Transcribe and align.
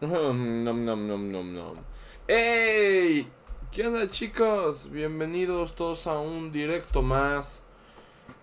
Nom, 0.00 0.64
nom, 0.64 0.82
nom, 0.82 1.06
nom, 1.06 1.52
nom. 1.52 1.74
¡Ey! 2.26 3.28
¿Qué 3.70 3.86
onda 3.86 4.08
chicos? 4.08 4.90
Bienvenidos 4.90 5.74
todos 5.74 6.06
a 6.06 6.18
un 6.18 6.50
directo 6.50 7.02
más. 7.02 7.60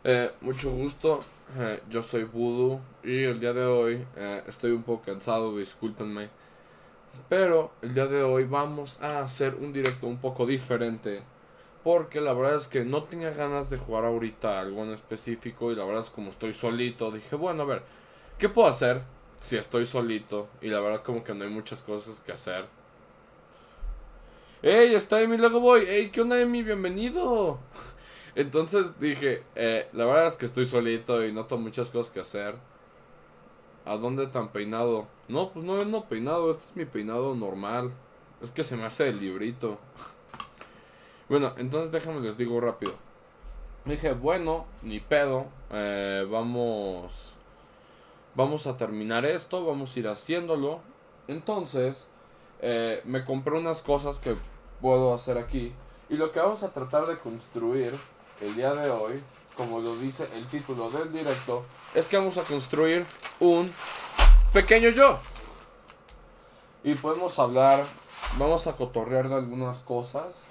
Eh, 0.04 0.30
mucho 0.42 0.70
gusto. 0.70 1.24
Eh, 1.58 1.82
yo 1.90 2.04
soy 2.04 2.26
Voodoo 2.26 2.80
y 3.04 3.24
el 3.24 3.40
día 3.40 3.54
de 3.54 3.66
hoy 3.66 4.06
eh, 4.16 4.44
estoy 4.46 4.70
un 4.70 4.84
poco 4.84 5.06
cansado, 5.06 5.58
discúlpenme. 5.58 6.30
Pero 7.28 7.72
el 7.82 7.96
día 7.96 8.06
de 8.06 8.22
hoy 8.22 8.44
vamos 8.44 9.02
a 9.02 9.22
hacer 9.22 9.56
un 9.56 9.74
directo 9.74 10.06
un 10.06 10.18
poco 10.18 10.46
diferente. 10.46 11.24
Porque 11.84 12.22
la 12.22 12.34
verdad 12.34 12.58
es 12.58 12.68
que 12.68 12.86
no 12.86 13.02
tenía 13.02 13.32
ganas 13.32 13.72
de 13.72 13.80
jugar 13.80 14.06
ahorita 14.06 14.60
algo 14.60 14.84
en 14.84 14.92
específico. 14.92 15.72
Y 15.72 15.76
la 15.76 15.86
verdad 15.86 16.04
es 16.04 16.12
como 16.12 16.30
estoy 16.30 16.54
solito. 16.54 17.10
Dije, 17.10 17.36
bueno, 17.36 17.64
a 17.64 17.66
ver, 17.66 17.82
¿qué 18.38 18.48
puedo 18.48 18.68
hacer 18.68 19.17
si 19.42 19.58
estoy 19.58 19.86
solito? 19.86 20.48
Y 20.62 20.70
la 20.70 20.80
verdad 20.80 21.04
como 21.04 21.24
que 21.24 21.34
no 21.34 21.44
hay 21.44 21.50
muchas 21.50 21.82
cosas 21.82 22.20
que 22.20 22.32
hacer. 22.32 22.66
¡Ey! 24.62 24.96
Está 24.96 25.22
Emi, 25.22 25.38
luego 25.38 25.60
voy. 25.60 25.82
¡Ey! 25.82 26.10
¿Qué 26.10 26.22
onda, 26.22 26.40
Emi? 26.40 26.64
Bienvenido. 26.64 27.60
Entonces 28.36 29.00
dije, 29.00 29.44
eh, 29.56 29.88
la 29.94 30.06
verdad 30.06 30.28
es 30.28 30.36
que 30.36 30.46
estoy 30.46 30.66
solito 30.66 31.24
y 31.26 31.32
no 31.32 31.46
tengo 31.46 31.62
muchas 31.62 31.90
cosas 31.90 32.12
que 32.12 32.20
hacer. 32.20 32.56
¿A 33.86 33.96
dónde 33.98 34.28
tan 34.28 34.50
peinado? 34.50 35.08
No, 35.28 35.52
pues 35.52 35.66
no 35.66 35.80
es 35.82 35.88
no 35.88 36.06
peinado, 36.06 36.52
este 36.52 36.66
es 36.66 36.76
mi 36.76 36.86
peinado 36.86 37.36
normal. 37.36 37.94
Es 38.42 38.52
que 38.52 38.64
se 38.64 38.76
me 38.78 38.86
hace 38.86 39.10
el 39.10 39.20
librito. 39.20 39.80
Bueno, 41.30 41.52
entonces 41.58 41.92
déjame 41.92 42.22
les 42.22 42.38
digo 42.38 42.62
rápido. 42.62 42.94
Dije, 43.84 44.14
bueno, 44.14 44.66
ni 44.82 45.02
pedo. 45.02 45.48
eh, 45.72 46.26
vamos. 46.32 47.37
Vamos 48.38 48.68
a 48.68 48.78
terminar 48.78 49.26
esto. 49.26 49.66
Vamos 49.66 49.96
a 49.96 50.00
ir 50.00 50.08
haciéndolo. 50.08 50.80
Entonces, 51.28 52.08
eh, 52.62 53.02
me 53.04 53.26
compré 53.26 53.58
unas 53.58 53.82
cosas 53.82 54.20
que 54.20 54.36
puedo 54.80 55.16
hacer 55.16 55.40
aquí. 55.40 55.74
Y 56.08 56.18
lo 56.18 56.32
que 56.32 56.40
vamos 56.40 56.62
a 56.62 56.72
tratar 56.72 57.08
de 57.08 57.18
construir 57.18 57.96
el 58.40 58.56
día 58.56 58.76
de 58.76 58.92
hoy, 58.92 59.24
como 59.56 59.80
lo 59.80 59.96
dice 59.96 60.30
el 60.36 60.46
título 60.46 60.92
del 60.92 61.12
directo, 61.12 61.66
es 61.96 62.08
que 62.08 62.18
vamos 62.18 62.38
a 62.38 62.44
construir 62.44 63.08
un 63.40 63.74
pequeño 64.54 64.90
yo. 64.90 65.18
Y 66.84 66.94
podemos 66.94 67.40
hablar, 67.40 67.86
vamos 68.38 68.68
a 68.68 68.76
cotorrear 68.76 69.30
de 69.30 69.36
algunas 69.36 69.80
cosas. 69.80 70.44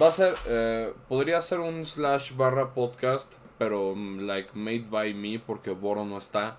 Va 0.00 0.08
a 0.08 0.12
ser, 0.12 0.34
eh, 0.46 0.94
podría 1.06 1.42
ser 1.42 1.60
un 1.60 1.84
slash 1.84 2.34
barra 2.34 2.72
podcast, 2.72 3.30
pero 3.58 3.94
mm, 3.94 4.20
like 4.20 4.48
made 4.54 4.86
by 4.88 5.12
me 5.12 5.38
porque 5.38 5.72
Boro 5.72 6.06
no 6.06 6.16
está. 6.16 6.56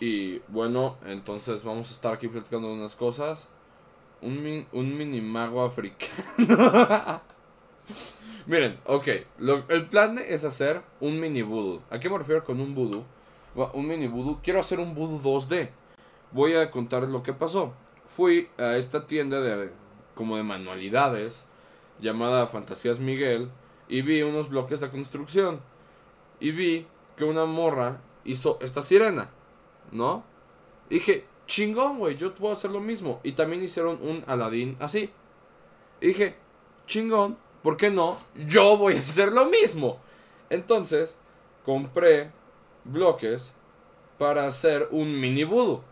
Y 0.00 0.38
bueno, 0.48 0.96
entonces 1.04 1.64
vamos 1.64 1.90
a 1.90 1.92
estar 1.94 2.14
aquí 2.14 2.28
platicando 2.28 2.72
unas 2.72 2.94
cosas. 2.94 3.48
Un, 4.20 4.42
min- 4.42 4.66
un 4.72 4.96
mini 4.96 5.20
mago 5.20 5.62
africano. 5.62 7.20
Miren, 8.46 8.78
ok. 8.86 9.08
el 9.68 9.86
plan 9.88 10.18
es 10.18 10.44
hacer 10.44 10.82
un 11.00 11.20
mini 11.20 11.42
voodoo. 11.42 11.82
¿A 11.90 11.98
qué 12.00 12.08
me 12.08 12.18
refiero 12.18 12.44
con 12.44 12.60
un 12.60 12.74
voodoo? 12.74 13.04
Un 13.74 13.86
mini 13.86 14.06
voodoo. 14.06 14.40
Quiero 14.42 14.60
hacer 14.60 14.80
un 14.80 14.94
voodoo 14.94 15.20
2D. 15.20 15.70
Voy 16.32 16.54
a 16.54 16.70
contarles 16.70 17.10
lo 17.10 17.22
que 17.22 17.32
pasó. 17.32 17.74
Fui 18.06 18.48
a 18.58 18.76
esta 18.76 19.06
tienda 19.06 19.40
de 19.40 19.70
como 20.14 20.36
de 20.36 20.42
manualidades 20.42 21.46
llamada 22.00 22.46
Fantasías 22.46 22.98
Miguel 23.00 23.50
y 23.88 24.02
vi 24.02 24.22
unos 24.22 24.48
bloques 24.48 24.80
de 24.80 24.90
construcción. 24.90 25.60
Y 26.40 26.52
vi 26.52 26.86
que 27.16 27.24
una 27.24 27.44
morra 27.44 28.00
hizo 28.24 28.58
esta 28.62 28.80
sirena, 28.82 29.30
¿no? 29.92 30.24
Dije, 30.90 31.26
chingón, 31.46 31.98
güey, 31.98 32.16
yo 32.16 32.34
puedo 32.34 32.54
hacer 32.54 32.70
lo 32.70 32.80
mismo. 32.80 33.20
Y 33.22 33.32
también 33.32 33.62
hicieron 33.62 33.98
un 34.02 34.24
Aladín 34.26 34.76
así. 34.80 35.10
Dije, 36.00 36.36
chingón, 36.86 37.36
¿por 37.62 37.76
qué 37.76 37.90
no? 37.90 38.16
Yo 38.34 38.76
voy 38.76 38.94
a 38.94 38.98
hacer 38.98 39.32
lo 39.32 39.46
mismo. 39.46 40.00
Entonces, 40.50 41.18
compré 41.64 42.30
bloques 42.84 43.52
para 44.18 44.46
hacer 44.46 44.88
un 44.90 45.20
mini 45.20 45.44
voodoo. 45.44 45.82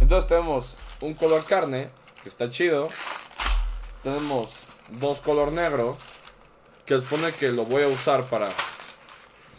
Entonces 0.00 0.28
tenemos 0.28 0.74
un 1.00 1.14
color 1.14 1.44
carne, 1.44 1.90
que 2.22 2.28
está 2.28 2.50
chido. 2.50 2.88
Tenemos 4.02 4.60
dos 4.90 5.20
color 5.20 5.52
negro, 5.52 5.96
que 6.84 6.94
supone 6.96 7.32
que 7.32 7.50
lo 7.50 7.64
voy 7.64 7.82
a 7.82 7.88
usar 7.88 8.24
para 8.26 8.48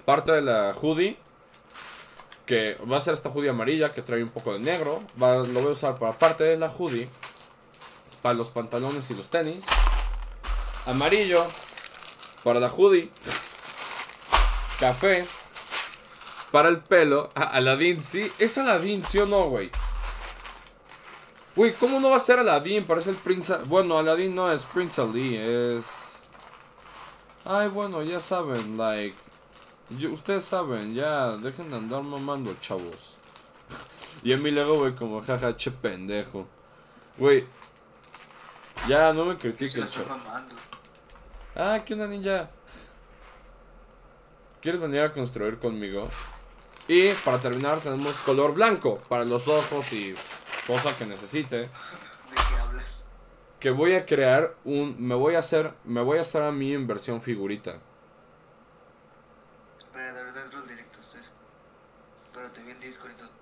parte 0.05 0.31
de 0.31 0.41
la 0.41 0.73
hoodie. 0.73 1.17
Que 2.47 2.75
va 2.91 2.97
a 2.97 2.99
ser 2.99 3.13
esta 3.13 3.29
hoodie 3.29 3.49
amarilla 3.51 3.93
que 3.93 4.01
trae 4.01 4.23
un 4.23 4.29
poco 4.29 4.53
de 4.53 4.59
negro. 4.59 5.03
Va- 5.21 5.35
lo 5.35 5.59
voy 5.59 5.67
a 5.67 5.71
usar 5.73 5.99
para 5.99 6.13
parte 6.13 6.43
de 6.45 6.57
la 6.57 6.69
hoodie. 6.69 7.07
Para 8.23 8.33
los 8.33 8.49
pantalones 8.49 9.11
y 9.11 9.13
los 9.13 9.27
tenis. 9.29 9.63
Amarillo. 10.85 11.45
Para 12.43 12.59
la 12.59 12.67
hoodie. 12.69 13.11
Café. 14.79 15.27
Para 16.51 16.69
el 16.69 16.79
pelo. 16.79 17.29
Ah, 17.35 17.43
Aladdin, 17.53 18.01
sí. 18.01 18.31
¿Es 18.39 18.57
Aladdin, 18.57 19.03
sí 19.03 19.19
o 19.19 19.25
no, 19.25 19.49
güey? 19.49 19.69
Güey, 21.55 21.73
¿cómo 21.73 21.99
no 21.99 22.09
va 22.09 22.15
a 22.17 22.19
ser 22.19 22.39
Aladdin? 22.39 22.85
Parece 22.85 23.09
el 23.09 23.15
Prince... 23.17 23.55
Bueno, 23.65 23.97
Aladdin 23.97 24.33
no 24.33 24.51
es 24.53 24.63
Prince 24.63 25.01
Ali, 25.01 25.35
es... 25.35 26.13
Ay, 27.43 27.67
bueno, 27.69 28.03
ya 28.03 28.19
saben, 28.19 28.77
like... 28.77 29.15
yo- 29.89 30.11
ustedes 30.11 30.43
saben, 30.45 30.93
ya, 30.93 31.31
dejen 31.37 31.69
de 31.69 31.77
andar 31.77 32.03
mamando, 32.03 32.53
chavos. 32.59 33.17
y 34.23 34.33
en 34.33 34.41
mi 34.41 34.51
Lego, 34.51 34.77
güey, 34.77 34.95
como, 34.95 35.21
jaja, 35.21 35.55
che 35.55 35.71
pendejo. 35.71 36.47
Güey, 37.17 37.45
ya, 38.87 39.13
no 39.13 39.25
me 39.25 39.37
critiquen, 39.37 39.83
está 39.83 40.03
chavo. 40.03 40.17
mamando. 40.17 40.55
Ah, 41.55 41.81
¿qué 41.85 41.93
onda, 41.93 42.07
ninja? 42.07 42.49
¿Quieres 44.61 44.81
venir 44.81 45.01
a 45.01 45.13
construir 45.13 45.59
conmigo? 45.59 46.07
Y 46.87 47.11
para 47.11 47.39
terminar 47.39 47.79
tenemos 47.81 48.15
color 48.21 48.53
blanco 48.53 48.97
para 49.09 49.23
los 49.25 49.47
ojos 49.47 49.91
y 49.93 50.13
cosa 50.65 50.95
que 50.97 51.05
necesite. 51.05 51.57
¿De 51.59 51.67
qué 51.67 52.59
hablas? 52.61 53.05
Que 53.59 53.71
voy 53.71 53.95
a 53.95 54.05
crear 54.05 54.55
un... 54.63 54.95
Me 54.99 55.15
voy 55.15 55.35
a 55.35 55.39
hacer... 55.39 55.73
Me 55.83 56.01
voy 56.01 56.17
a 56.17 56.21
hacer 56.21 56.41
a 56.43 56.51
mí 56.51 56.73
en 56.73 56.87
versión 56.87 57.21
figurita. 57.21 57.79
Espera, 59.79 60.13
de 60.13 60.23
verdad 60.23 60.45
los 60.51 60.67
directos 60.67 61.15
eso. 61.15 61.31
Pero 62.33 62.51
te 62.51 62.61
vi 62.63 62.71
en 62.71 62.79
Discord 62.79 63.11
entonces. 63.11 63.35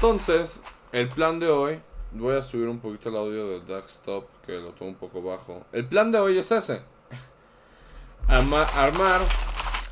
Entonces, 0.00 0.60
el 0.92 1.08
plan 1.08 1.40
de 1.40 1.48
hoy... 1.48 1.80
Voy 2.12 2.36
a 2.36 2.40
subir 2.40 2.68
un 2.68 2.78
poquito 2.78 3.08
el 3.08 3.16
audio 3.16 3.48
del 3.48 3.66
desktop 3.66 4.26
que 4.46 4.52
lo 4.52 4.70
tengo 4.70 4.92
un 4.92 4.94
poco 4.94 5.20
bajo. 5.20 5.66
El 5.72 5.86
plan 5.86 6.12
de 6.12 6.20
hoy 6.20 6.38
es 6.38 6.52
ese. 6.52 6.82
Armar 8.28 9.20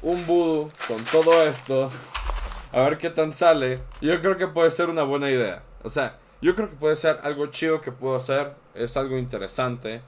un 0.03 0.25
voodoo 0.25 0.71
con 0.87 1.05
todo 1.07 1.43
esto. 1.43 1.91
A 2.73 2.81
ver 2.83 2.99
qué 2.99 3.11
tan 3.11 3.35
sale. 3.35 3.83
Yo 4.01 4.21
creo 4.21 4.39
que 4.39 4.47
puede 4.47 4.71
ser 4.71 4.91
una 4.91 5.03
buena 5.03 5.29
idea. 5.29 5.65
O 5.83 5.91
sea, 5.91 6.21
yo 6.41 6.55
creo 6.55 6.71
que 6.71 6.77
puede 6.77 6.95
ser 6.95 7.19
algo 7.25 7.49
chido 7.49 7.81
que 7.81 7.91
puedo 7.91 8.15
hacer. 8.15 8.55
Es 8.75 8.97
algo 8.97 9.19
interesante. 9.19 10.03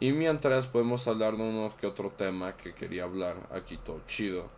Y 0.00 0.12
mientras 0.12 0.66
podemos 0.66 1.06
hablar 1.06 1.36
de 1.36 1.42
uno 1.42 1.70
que 1.78 1.86
otro 1.86 2.10
tema 2.10 2.56
que 2.56 2.74
quería 2.74 3.04
hablar 3.04 3.36
aquí 3.54 3.76
todo 3.76 4.00
chido. 4.06 4.48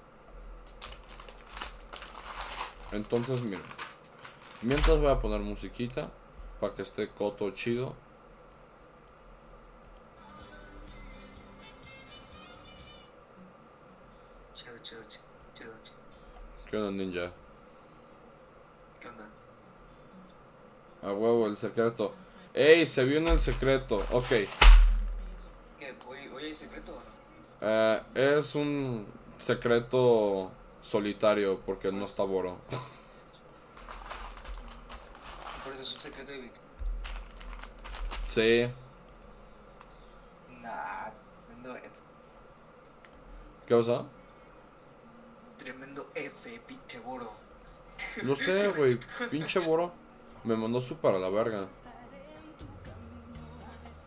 Entonces, 2.92 3.42
miren. 3.42 3.83
Mientras 4.64 4.98
voy 4.98 5.10
a 5.10 5.18
poner 5.20 5.40
musiquita. 5.40 6.10
Para 6.58 6.74
que 6.74 6.82
esté 6.82 7.08
coto 7.08 7.50
chido. 7.50 7.94
¿Qué 16.70 16.78
onda, 16.78 16.90
ninja? 16.90 17.30
¿Qué 19.00 19.08
onda? 19.08 19.28
A 21.02 21.12
huevo, 21.12 21.46
el 21.46 21.56
secreto. 21.56 22.14
¡Ey! 22.54 22.86
Se 22.86 23.04
viene 23.04 23.30
el 23.30 23.38
secreto. 23.38 23.96
Ok. 24.12 24.28
¿Qué? 24.28 25.94
¿Hoy, 26.08 26.44
hay 26.44 26.54
secreto 26.54 26.92
o 26.92 26.96
no? 26.96 27.68
Eh, 27.68 28.02
es 28.14 28.54
un 28.54 29.06
secreto 29.38 30.50
solitario 30.80 31.60
porque 31.64 31.92
no 31.92 32.04
está 32.06 32.24
Boro. 32.24 32.58
Por 35.64 35.72
eso 35.72 35.82
es 35.82 35.94
un 35.94 36.00
secreto 36.00 36.32
de 36.32 36.38
Víctor. 36.38 36.62
Sí. 38.34 38.68
Nah, 40.62 41.10
tremendo 41.46 41.76
F. 41.76 41.88
¿Qué 43.66 43.74
pasa? 43.76 44.04
Tremendo 45.58 46.06
F, 46.14 46.60
pinche 46.66 46.98
boro. 47.00 47.32
No 48.22 48.34
sé, 48.34 48.68
güey. 48.68 48.98
Pinche 49.30 49.58
Boro. 49.58 49.92
Me 50.44 50.56
mandó 50.56 50.80
súper 50.80 51.14
a 51.14 51.18
la 51.18 51.30
verga. 51.30 51.62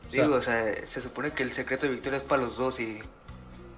O 0.08 0.12
sea- 0.12 0.24
Digo, 0.24 0.36
o 0.36 0.42
sea, 0.42 0.86
se 0.86 1.02
supone 1.02 1.34
que 1.34 1.44
el 1.44 1.52
secreto 1.52 1.88
de 1.88 1.94
Victoria 1.94 2.18
es 2.20 2.24
para 2.24 2.44
los 2.44 2.58
dos 2.58 2.80
y 2.80 3.00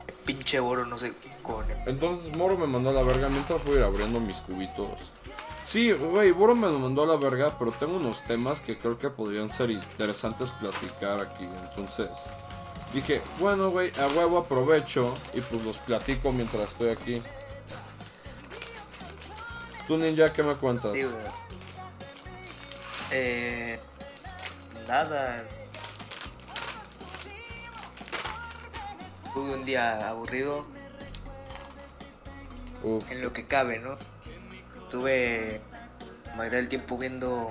el 0.08 0.14
pinche 0.26 0.60
boro 0.60 0.86
no 0.86 0.98
sé 0.98 1.14
qué 1.22 1.32
cojones. 1.42 1.78
Entonces 1.88 2.36
Moro 2.38 2.58
me 2.58 2.68
mandó 2.68 2.90
a 2.92 2.94
la 2.94 3.02
verga 3.04 3.30
mientras 3.30 3.64
voy 3.66 3.76
a 3.76 3.80
ir 3.80 3.86
abriendo 3.86 4.20
mis 4.20 4.38
cubitos. 4.42 5.12
Sí, 5.70 5.92
güey, 5.92 6.32
Boro 6.32 6.56
me 6.56 6.66
lo 6.66 6.80
mandó 6.80 7.04
a 7.04 7.06
la 7.06 7.16
verga, 7.16 7.56
pero 7.60 7.72
tengo 7.72 7.98
unos 7.98 8.24
temas 8.24 8.60
que 8.60 8.80
creo 8.80 8.98
que 8.98 9.12
podrían 9.12 9.52
ser 9.52 9.70
interesantes 9.70 10.50
platicar 10.50 11.22
aquí. 11.22 11.48
Entonces, 11.70 12.10
dije, 12.92 13.22
bueno, 13.38 13.70
güey, 13.70 13.92
a 14.00 14.08
huevo 14.08 14.40
aprovecho 14.40 15.14
y 15.32 15.42
pues 15.42 15.64
los 15.64 15.78
platico 15.78 16.32
mientras 16.32 16.70
estoy 16.72 16.90
aquí. 16.90 17.22
¿Tú, 19.86 20.00
Ninja, 20.00 20.34
qué 20.34 20.42
me 20.42 20.56
cuentas? 20.56 20.92
Sí, 20.92 21.04
güey. 21.04 21.16
Eh. 23.12 23.80
Nada. 24.88 25.46
Tuve 29.36 29.54
un 29.54 29.66
día 29.66 30.10
aburrido 30.10 30.66
Uf, 32.82 33.12
en 33.12 33.22
lo 33.22 33.32
que 33.32 33.46
cabe, 33.46 33.78
¿no? 33.78 34.00
Tuve 34.90 35.62
mayoría 36.36 36.60
del 36.60 36.70
tiempo 36.70 36.98
viendo 36.98 37.50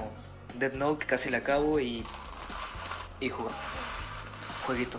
Dead 0.58 0.72
Note, 0.72 1.00
que 1.00 1.06
casi 1.06 1.30
la 1.30 1.38
acabo, 1.38 1.78
y. 1.78 2.04
y 3.20 3.28
jugando. 3.28 3.58
Jueguito. 4.66 4.98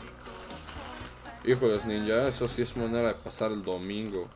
híjoles, 1.44 1.86
Ninja, 1.86 2.28
eso 2.28 2.48
sí 2.48 2.62
es 2.62 2.76
manera 2.76 3.10
de 3.10 3.14
pasar 3.14 3.52
el 3.52 3.64
domingo. 3.64 4.28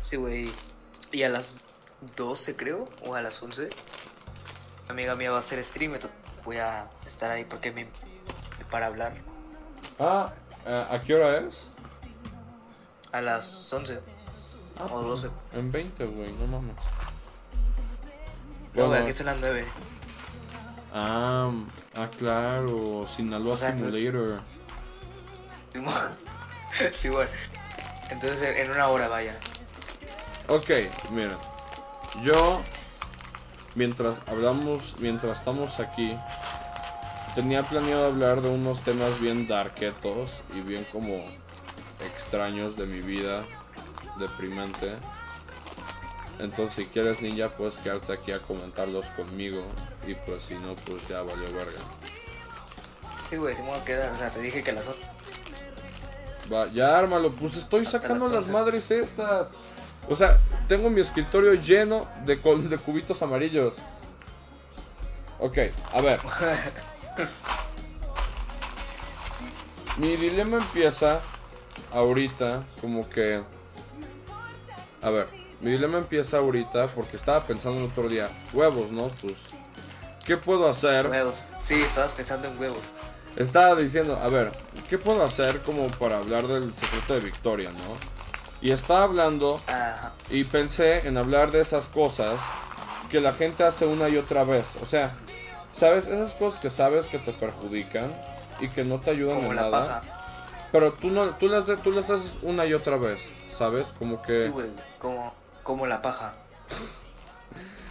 Sí, 0.00 0.16
güey. 0.16 0.50
Y 1.12 1.22
a 1.24 1.28
las 1.28 1.60
12, 2.16 2.56
creo, 2.56 2.84
o 3.04 3.14
a 3.14 3.22
las 3.22 3.42
11, 3.42 3.64
una 3.64 4.92
amiga 4.92 5.14
mía 5.14 5.30
va 5.30 5.38
a 5.38 5.40
hacer 5.40 5.62
stream, 5.64 5.94
entonces 5.94 6.16
voy 6.44 6.58
a 6.58 6.88
estar 7.06 7.30
ahí 7.30 7.44
porque 7.44 7.72
me. 7.72 7.88
para 8.70 8.86
hablar. 8.86 9.14
Ah, 9.98 10.32
¿a 10.64 10.94
a 10.94 11.02
qué 11.02 11.14
hora 11.14 11.38
es? 11.38 11.70
A 13.12 13.20
las 13.20 13.72
11. 13.72 14.15
Ah, 14.78 14.84
O 14.84 14.88
pues, 15.02 15.22
12. 15.22 15.30
En 15.54 15.72
20, 15.72 16.04
güey, 16.06 16.32
no 16.32 16.46
mames. 16.46 16.76
No, 18.74 18.86
Bueno. 18.88 19.04
aquí 19.04 19.12
son 19.12 19.26
las 19.26 19.38
9. 19.40 19.64
Ah, 20.92 21.50
ah, 21.96 22.08
claro, 22.18 23.04
Sinaloa 23.06 23.54
O 23.54 23.56
sea, 23.56 23.70
entonces- 23.70 24.00
Simulator. 24.02 24.42
Sí, 27.00 27.08
bueno. 27.08 27.30
Entonces, 28.10 28.58
en 28.58 28.70
una 28.70 28.86
hora, 28.88 29.08
vaya. 29.08 29.36
Ok, 30.48 30.70
miren. 31.10 31.36
Yo, 32.22 32.62
mientras 33.74 34.22
hablamos, 34.28 34.96
mientras 35.00 35.38
estamos 35.38 35.80
aquí, 35.80 36.16
tenía 37.34 37.62
planeado 37.64 38.06
hablar 38.06 38.40
de 38.42 38.48
unos 38.48 38.80
temas 38.82 39.20
bien 39.20 39.48
darketos 39.48 40.42
y 40.54 40.60
bien 40.60 40.86
como 40.92 41.24
extraños 42.06 42.76
de 42.76 42.86
mi 42.86 43.00
vida, 43.00 43.42
deprimente. 44.18 44.96
Entonces, 46.38 46.74
si 46.74 46.86
quieres, 46.86 47.22
ninja, 47.22 47.48
puedes 47.50 47.78
quedarte 47.78 48.12
aquí 48.12 48.32
a 48.32 48.42
comentarlos 48.42 49.06
conmigo. 49.10 49.62
Y 50.06 50.14
pues, 50.14 50.42
si 50.42 50.54
no, 50.54 50.76
pues 50.76 51.06
ya 51.08 51.22
valió 51.22 51.46
verga. 51.54 51.80
Sí, 53.28 53.36
güey, 53.36 53.54
sí 53.54 53.62
me 53.62 53.70
voy 53.70 53.78
a 53.78 53.84
quedar. 53.84 54.12
O 54.12 54.16
sea, 54.16 54.30
te 54.30 54.40
dije 54.40 54.62
que 54.62 54.72
las 54.72 54.86
11. 54.86 55.00
Va, 56.52 56.68
ya 56.72 56.98
ármalo, 56.98 57.30
pues 57.32 57.56
estoy 57.56 57.82
Hasta 57.82 58.00
sacando 58.00 58.26
las 58.26 58.34
las 58.34 58.44
11. 58.44 58.52
madres 58.52 58.90
estas. 58.90 59.48
O 60.08 60.14
sea, 60.14 60.38
tengo 60.68 60.90
mi 60.90 61.00
escritorio 61.00 61.54
lleno 61.54 62.06
de, 62.24 62.36
de 62.36 62.78
cubitos 62.78 63.22
amarillos. 63.22 63.76
Ok, 65.38 65.58
a 65.92 66.00
ver. 66.00 66.20
Mi 69.98 70.14
dilema 70.16 70.58
empieza 70.58 71.20
ahorita 71.92 72.62
como 72.80 73.08
que... 73.08 73.42
A 75.06 75.10
ver, 75.10 75.28
mi 75.60 75.70
dilema 75.70 75.98
empieza 75.98 76.38
ahorita 76.38 76.88
porque 76.88 77.14
estaba 77.16 77.46
pensando 77.46 77.78
el 77.78 77.84
otro 77.92 78.08
día. 78.08 78.28
Huevos, 78.52 78.90
¿no? 78.90 79.04
Pues... 79.04 79.46
¿Qué 80.24 80.36
puedo 80.36 80.68
hacer? 80.68 81.06
Huevos. 81.06 81.40
Sí, 81.60 81.74
estabas 81.74 82.10
pensando 82.10 82.48
en 82.48 82.58
huevos. 82.58 82.82
Estaba 83.36 83.76
diciendo, 83.76 84.16
a 84.20 84.26
ver, 84.26 84.50
¿qué 84.90 84.98
puedo 84.98 85.22
hacer 85.22 85.62
como 85.62 85.86
para 85.86 86.16
hablar 86.18 86.48
del 86.48 86.74
secreto 86.74 87.14
de 87.14 87.20
Victoria, 87.20 87.70
no? 87.70 87.96
Y 88.60 88.72
estaba 88.72 89.04
hablando 89.04 89.60
Ajá. 89.68 90.12
y 90.28 90.42
pensé 90.42 91.06
en 91.06 91.16
hablar 91.18 91.52
de 91.52 91.60
esas 91.60 91.86
cosas 91.86 92.40
que 93.08 93.20
la 93.20 93.32
gente 93.32 93.62
hace 93.62 93.86
una 93.86 94.08
y 94.08 94.16
otra 94.16 94.42
vez. 94.42 94.66
O 94.82 94.86
sea, 94.86 95.12
¿sabes? 95.72 96.08
Esas 96.08 96.32
cosas 96.32 96.58
que 96.58 96.68
sabes 96.68 97.06
que 97.06 97.20
te 97.20 97.32
perjudican 97.32 98.12
y 98.58 98.66
que 98.66 98.82
no 98.82 98.98
te 98.98 99.10
ayudan 99.12 99.36
Como 99.36 99.50
en 99.50 99.56
nada. 99.56 99.70
paja. 99.70 100.02
Pero 100.72 100.92
tú, 100.92 101.10
no, 101.10 101.26
tú, 101.36 101.48
las, 101.48 101.64
tú 101.82 101.92
las 101.92 102.10
haces 102.10 102.34
una 102.42 102.66
y 102.66 102.74
otra 102.74 102.96
vez, 102.96 103.32
¿sabes? 103.50 103.88
Como 103.98 104.20
que... 104.22 104.42
Sí, 104.42 104.48
güey. 104.48 104.66
Como, 104.98 105.34
como 105.62 105.86
la 105.86 106.02
paja. 106.02 106.34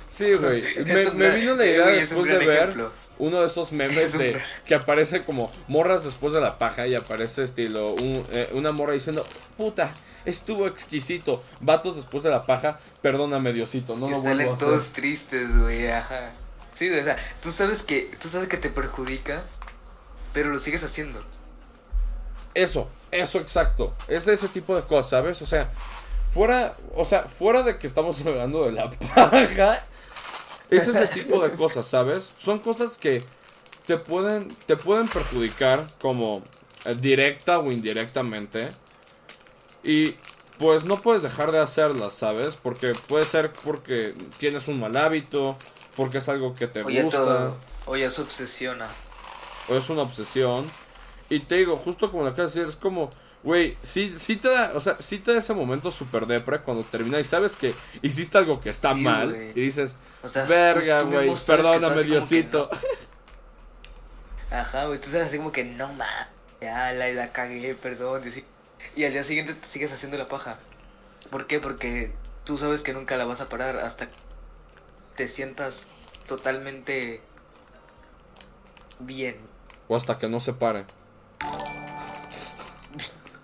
Sí, 0.07 0.33
güey. 0.35 0.63
Me, 0.85 1.29
vino 1.35 1.55
la 1.55 1.65
idea 1.65 1.87
después 1.87 2.25
de 2.25 2.37
ver 2.37 2.59
ejemplo. 2.59 2.91
uno 3.17 3.41
de 3.41 3.47
esos 3.47 3.71
memes 3.71 3.97
Es 3.97 4.17
de 4.17 4.41
que 4.65 4.75
aparece 4.75 5.23
como 5.23 5.51
morras 5.67 6.03
después 6.03 6.33
de 6.33 6.41
la 6.41 6.57
paja 6.57 6.87
y 6.87 6.95
aparece 6.95 7.43
estilo 7.43 7.93
un- 7.93 8.23
eh, 8.31 8.49
una 8.53 8.71
morra 8.71 8.93
diciendo, 8.93 9.25
puta, 9.57 9.91
estuvo 10.25 10.67
exquisito. 10.67 11.43
Vatos 11.59 11.95
después 11.97 12.23
de 12.23 12.29
la 12.29 12.45
paja, 12.45 12.79
perdóname 13.01 13.51
Diosito, 13.53 13.95
no 13.95 14.05
que 14.07 14.13
lo 14.13 14.21
salen 14.21 14.37
vuelvo 14.37 14.51
a 14.51 14.55
hacer. 14.55 14.67
todos 14.67 14.87
tristes, 14.93 15.57
güey. 15.57 15.89
Ajá. 15.91 16.31
Sí, 16.75 16.89
o 16.89 17.03
sea, 17.03 17.17
tú 17.41 17.51
sabes 17.51 17.83
que, 17.83 18.11
tú 18.19 18.27
sabes 18.29 18.47
que 18.49 18.57
te 18.57 18.69
perjudica, 18.69 19.43
pero 20.33 20.49
lo 20.49 20.59
sigues 20.59 20.83
haciendo. 20.83 21.19
Eso, 22.55 22.89
eso 23.11 23.37
exacto. 23.39 23.93
Es 24.07 24.27
ese 24.27 24.47
tipo 24.47 24.75
de 24.75 24.81
cosas, 24.81 25.09
¿sabes? 25.09 25.41
O 25.41 25.45
sea, 25.45 25.69
fuera, 26.33 26.73
o 26.95 27.05
sea, 27.05 27.23
fuera 27.23 27.61
de 27.61 27.77
que 27.77 27.85
estamos 27.85 28.19
hablando 28.25 28.65
de 28.65 28.71
la 28.71 28.89
paja, 28.89 29.85
es 30.69 30.87
ese 30.87 31.07
tipo 31.07 31.41
de 31.43 31.51
cosas, 31.51 31.85
¿sabes? 31.85 32.31
Son 32.37 32.57
cosas 32.59 32.97
que 32.97 33.23
te 33.85 33.97
pueden, 33.97 34.47
te 34.65 34.77
pueden 34.77 35.07
perjudicar 35.07 35.85
como 36.01 36.41
eh, 36.85 36.95
directa 36.99 37.59
o 37.59 37.71
indirectamente. 37.71 38.69
Y 39.83 40.15
pues 40.57 40.85
no 40.85 40.95
puedes 40.97 41.21
dejar 41.21 41.51
de 41.51 41.59
hacerlas, 41.59 42.13
¿sabes? 42.13 42.55
Porque 42.55 42.93
puede 43.07 43.23
ser 43.25 43.51
porque 43.51 44.15
tienes 44.39 44.67
un 44.67 44.79
mal 44.79 44.95
hábito, 44.97 45.57
porque 45.95 46.17
es 46.19 46.29
algo 46.29 46.55
que 46.55 46.67
te 46.67 46.83
Oye, 46.83 47.03
gusta 47.03 47.17
todo. 47.19 47.57
Oye, 47.85 48.09
se 48.09 48.21
obsesiona. 48.21 48.87
o 49.69 49.75
es 49.75 49.89
una 49.89 50.01
obsesión. 50.03 50.65
Y 51.29 51.39
te 51.41 51.55
digo, 51.55 51.75
justo 51.77 52.11
como 52.11 52.23
lo 52.23 52.29
acabas 52.29 52.53
de 52.53 52.61
decir, 52.61 52.69
es 52.75 52.79
como, 52.79 53.09
güey, 53.43 53.77
sí, 53.81 54.13
sí 54.19 54.35
te 54.37 54.49
da, 54.49 54.71
o 54.75 54.79
sea, 54.79 54.97
sí 54.99 55.19
te 55.19 55.31
da 55.31 55.39
ese 55.39 55.53
momento 55.53 55.91
súper 55.91 56.25
depre 56.27 56.61
cuando 56.61 56.83
termina 56.83 57.19
y 57.19 57.25
sabes 57.25 57.57
que 57.57 57.73
hiciste 58.01 58.37
algo 58.37 58.59
que 58.61 58.69
está 58.69 58.93
Sí, 58.93 59.01
mal. 59.01 59.35
Y 59.55 59.61
dices, 59.61 59.97
O 60.23 60.27
sea, 60.27 60.45
verga, 60.45 61.01
güey, 61.01 61.31
perdóname, 61.47 62.03
Diosito. 62.03 62.69
no. 64.51 64.57
Ajá, 64.57 64.85
güey, 64.85 64.99
tú 64.99 65.09
sabes 65.09 65.27
así 65.27 65.37
como 65.37 65.51
que 65.51 65.63
no 65.63 65.93
ma, 65.93 66.29
ya 66.61 66.93
la, 66.93 67.09
la 67.11 67.31
cagué, 67.31 67.75
perdón. 67.75 68.23
Y, 68.95 69.03
al 69.03 69.13
día 69.13 69.23
siguiente 69.23 69.53
te 69.55 69.67
sigues 69.67 69.91
haciendo 69.91 70.17
la 70.17 70.27
paja. 70.27 70.57
¿Por 71.29 71.47
qué? 71.47 71.59
Porque 71.59 72.13
tú 72.43 72.57
sabes 72.57 72.81
que 72.83 72.93
nunca 72.93 73.17
la 73.17 73.25
vas 73.25 73.41
a 73.41 73.49
parar 73.49 73.77
hasta 73.77 74.07
que 74.09 74.17
te 75.15 75.27
sientas 75.27 75.87
totalmente 76.27 77.21
bien. 78.99 79.37
O 79.87 79.95
hasta 79.95 80.17
que 80.19 80.29
no 80.29 80.39
se 80.39 80.53
pare. 80.53 80.85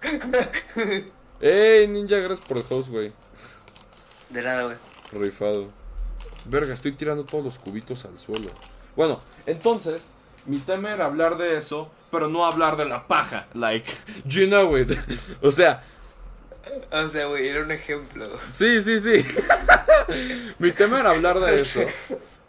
Ey, 1.41 1.87
Ninja, 1.87 2.17
gracias 2.17 2.47
por 2.47 2.57
el 2.57 2.63
host, 2.69 2.89
güey. 2.89 3.11
De 4.29 4.41
nada, 4.41 4.63
güey. 4.63 4.77
Rifado. 5.13 5.69
Verga, 6.45 6.73
estoy 6.73 6.91
tirando 6.93 7.23
todos 7.25 7.43
los 7.43 7.59
cubitos 7.59 8.05
al 8.05 8.17
suelo. 8.19 8.49
Bueno, 8.95 9.21
entonces, 9.45 10.01
mi 10.45 10.57
tema 10.59 10.91
era 10.91 11.05
hablar 11.05 11.37
de 11.37 11.57
eso, 11.57 11.91
pero 12.11 12.27
no 12.27 12.45
hablar 12.45 12.77
de 12.77 12.85
la 12.85 13.07
paja. 13.07 13.47
Like, 13.53 13.91
you 14.25 14.47
know 14.47 14.77
it. 14.77 14.91
o 15.41 15.51
sea, 15.51 15.83
O 16.91 17.09
sea, 17.09 17.25
güey, 17.25 17.47
era 17.47 17.61
un 17.63 17.71
ejemplo. 17.71 18.27
sí, 18.53 18.81
sí, 18.81 18.99
sí. 18.99 19.25
mi 20.59 20.71
tema 20.71 20.99
era 20.99 21.11
hablar 21.11 21.39
de 21.39 21.61
eso, 21.61 21.81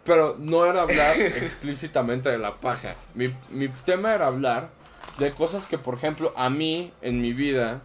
pero 0.04 0.36
no 0.38 0.64
era 0.66 0.82
hablar 0.82 1.20
explícitamente 1.20 2.30
de 2.30 2.38
la 2.38 2.54
paja. 2.54 2.94
Mi, 3.14 3.34
mi 3.50 3.68
tema 3.68 4.14
era 4.14 4.26
hablar 4.26 4.70
de 5.18 5.30
cosas 5.30 5.66
que, 5.66 5.78
por 5.78 5.94
ejemplo, 5.94 6.32
a 6.36 6.50
mí, 6.50 6.92
en 7.02 7.20
mi 7.20 7.32
vida, 7.32 7.82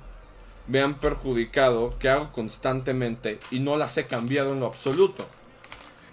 me 0.67 0.81
han 0.81 0.96
perjudicado, 0.96 1.98
que 1.98 2.10
hago 2.10 2.31
constantemente 2.31 3.39
y 3.51 3.60
no 3.60 3.77
las 3.77 3.98
he 3.98 4.05
cambiado 4.05 4.53
en 4.53 4.60
lo 4.60 4.65
absoluto. 4.65 5.25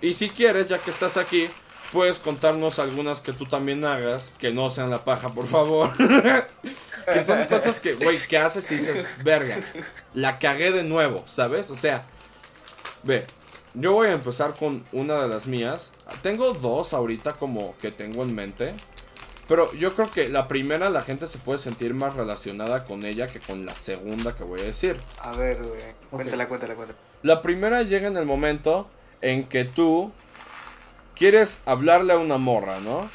Y 0.01 0.13
si 0.13 0.29
quieres, 0.29 0.69
ya 0.69 0.79
que 0.79 0.91
estás 0.91 1.17
aquí, 1.17 1.49
puedes 1.93 2.19
contarnos 2.19 2.79
algunas 2.79 3.21
que 3.21 3.33
tú 3.33 3.47
también 3.47 3.85
hagas, 3.85 4.33
que 4.39 4.53
no 4.53 4.69
sean 4.69 4.91
la 4.91 5.05
paja, 5.05 5.29
por 5.31 5.47
favor. 5.47 5.91
que 7.13 7.21
son 7.21 7.45
cosas 7.47 7.81
que, 7.81 7.95
güey, 7.95 8.19
que 8.27 8.39
haces 8.39 8.71
y 8.71 8.77
dices, 8.77 9.07
verga, 9.23 9.59
la 10.13 10.39
cagué 10.39 10.73
de 10.73 10.83
nuevo, 10.83 11.23
¿sabes? 11.27 11.71
O 11.71 11.77
sea, 11.77 12.05
ve, 13.05 13.25
yo 13.75 13.93
voy 13.93 14.09
a 14.09 14.13
empezar 14.13 14.55
con 14.55 14.85
una 14.93 15.21
de 15.23 15.29
las 15.29 15.47
mías. 15.47 15.93
Tengo 16.23 16.53
dos 16.53 16.95
ahorita 16.95 17.35
como 17.35 17.77
que 17.79 17.91
tengo 17.91 18.23
en 18.23 18.35
mente. 18.35 18.73
Pero 19.49 19.73
yo 19.75 19.95
creo 19.95 20.11
que 20.11 20.29
la 20.29 20.49
primera 20.49 20.89
la 20.91 21.03
gente 21.03 21.27
se 21.27 21.39
puede 21.39 21.59
sentir 21.59 21.93
más 21.93 22.15
relacionada 22.15 22.85
con 22.85 23.05
ella 23.05 23.27
que 23.27 23.41
con 23.41 23.67
la 23.67 23.75
segunda 23.75 24.35
que 24.35 24.45
voy 24.45 24.61
a 24.61 24.65
decir. 24.65 24.99
A 25.21 25.33
ver, 25.33 25.63
güey. 25.63 25.81
Cuéntala, 26.11 26.49
cuéntala, 26.49 26.75
cuéntala. 26.75 26.99
La 27.23 27.43
primera 27.43 27.83
llega 27.83 28.09
en 28.09 28.17
el 28.17 28.25
momento 28.25 28.89
en 29.21 29.45
que 29.45 29.65
tú 29.65 30.13
quieres 31.15 31.61
hablarle 31.67 32.15
a 32.15 32.19
una 32.19 32.39
morra, 32.39 32.81
¿no? 32.81 33.09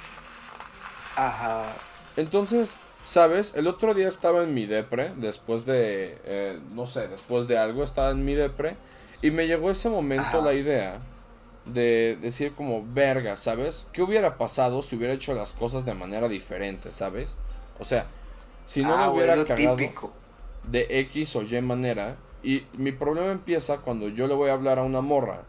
Ajá. 1.16 1.74
Entonces, 2.16 2.76
¿sabes? 3.06 3.56
El 3.56 3.68
otro 3.68 3.94
día 3.94 4.08
estaba 4.08 4.44
en 4.44 4.54
mi 4.54 4.66
depre, 4.66 5.12
después 5.16 5.66
de, 5.66 6.20
eh, 6.26 6.60
no 6.74 6.86
sé, 6.86 7.08
después 7.08 7.48
de 7.48 7.58
algo, 7.58 7.84
estaba 7.84 8.12
en 8.12 8.24
mi 8.24 8.34
depre, 8.36 8.78
y 9.22 9.32
me 9.32 9.48
llegó 9.48 9.70
ese 9.72 9.90
momento 9.90 10.38
Ajá. 10.38 10.42
la 10.42 10.54
idea 10.54 11.00
de 11.74 12.18
decir 12.22 12.54
como, 12.54 12.86
verga, 12.94 13.38
¿sabes? 13.38 13.86
¿Qué 13.94 14.02
hubiera 14.02 14.38
pasado 14.38 14.82
si 14.82 14.96
hubiera 14.96 15.14
hecho 15.14 15.34
las 15.34 15.54
cosas 15.54 15.86
de 15.86 15.94
manera 15.94 16.28
diferente, 16.28 16.92
¿sabes? 16.92 17.36
O 17.80 17.86
sea, 17.86 18.06
si 18.68 18.82
no 18.84 18.96
ah, 18.96 19.10
hubiera 19.12 19.44
cagado 19.46 19.76
típico. 19.76 20.12
de 20.64 20.86
X 21.02 21.36
o 21.36 21.42
Y 21.44 21.62
manera. 21.62 22.16
Y 22.44 22.64
mi 22.74 22.92
problema 22.92 23.32
empieza 23.32 23.78
cuando 23.78 24.08
yo 24.10 24.28
le 24.28 24.34
voy 24.34 24.50
a 24.50 24.54
hablar 24.54 24.80
a 24.80 24.84
una 24.84 25.02
morra. 25.02 25.42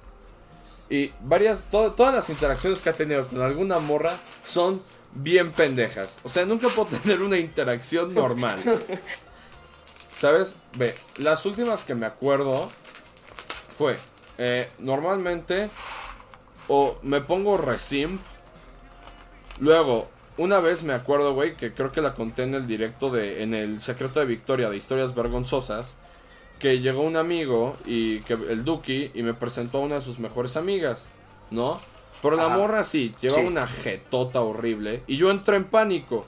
Y 0.89 1.12
varias, 1.21 1.62
to- 1.71 1.93
todas 1.93 2.15
las 2.15 2.29
interacciones 2.31 2.81
que 2.83 2.91
ha 2.91 2.93
tenido 2.95 3.25
con 3.29 3.41
alguna 3.43 3.79
morra 3.79 4.17
son 4.43 4.83
bien 5.12 5.53
pendejas. 5.53 6.19
O 6.25 6.29
sea, 6.29 6.45
nunca 6.47 6.69
puedo 6.69 6.87
tener 7.03 7.23
una 7.23 7.37
interacción 7.37 8.12
normal. 8.15 8.61
¿Sabes? 10.17 10.57
Ve, 10.77 10.95
las 11.17 11.47
últimas 11.47 11.85
que 11.85 11.95
me 11.95 12.07
acuerdo 12.07 12.69
fue, 13.77 13.97
eh, 14.39 14.69
normalmente, 14.79 15.71
o 16.73 16.97
me 17.03 17.21
pongo 17.21 17.57
resim. 17.57 18.19
Luego, 19.59 20.09
una 20.39 20.61
vez 20.61 20.83
me 20.85 20.93
acuerdo, 20.95 21.35
güey, 21.35 21.57
que 21.57 21.73
creo 21.73 21.91
que 21.93 22.00
la 22.00 22.15
conté 22.15 22.45
en 22.45 22.55
el 22.55 22.67
directo 22.67 23.11
de, 23.11 23.43
en 23.43 23.55
el 23.55 23.81
secreto 23.81 24.21
de 24.21 24.27
Victoria 24.27 24.71
de 24.71 24.77
historias 24.77 25.15
vergonzosas, 25.15 25.97
que 26.61 26.79
llegó 26.81 27.03
un 27.03 27.17
amigo 27.17 27.77
y 27.85 28.21
que 28.21 28.35
el 28.35 28.65
Duki 28.65 29.11
y 29.15 29.23
me 29.23 29.35
presentó 29.35 29.79
a 29.79 29.81
una 29.81 29.97
de 29.97 30.00
sus 30.00 30.19
mejores 30.19 30.57
amigas, 30.57 31.09
¿no? 31.50 31.79
Pero 32.23 32.37
la 32.37 32.47
Ajá. 32.47 32.57
morra 32.57 32.85
sí, 32.85 33.15
llevaba 33.21 33.43
Sí. 33.43 33.49
una 33.49 33.67
jetota 33.67 34.41
horrible 34.43 35.03
y 35.07 35.17
yo 35.17 35.31
entré 35.31 35.57
en 35.57 35.65
pánico. 35.65 36.27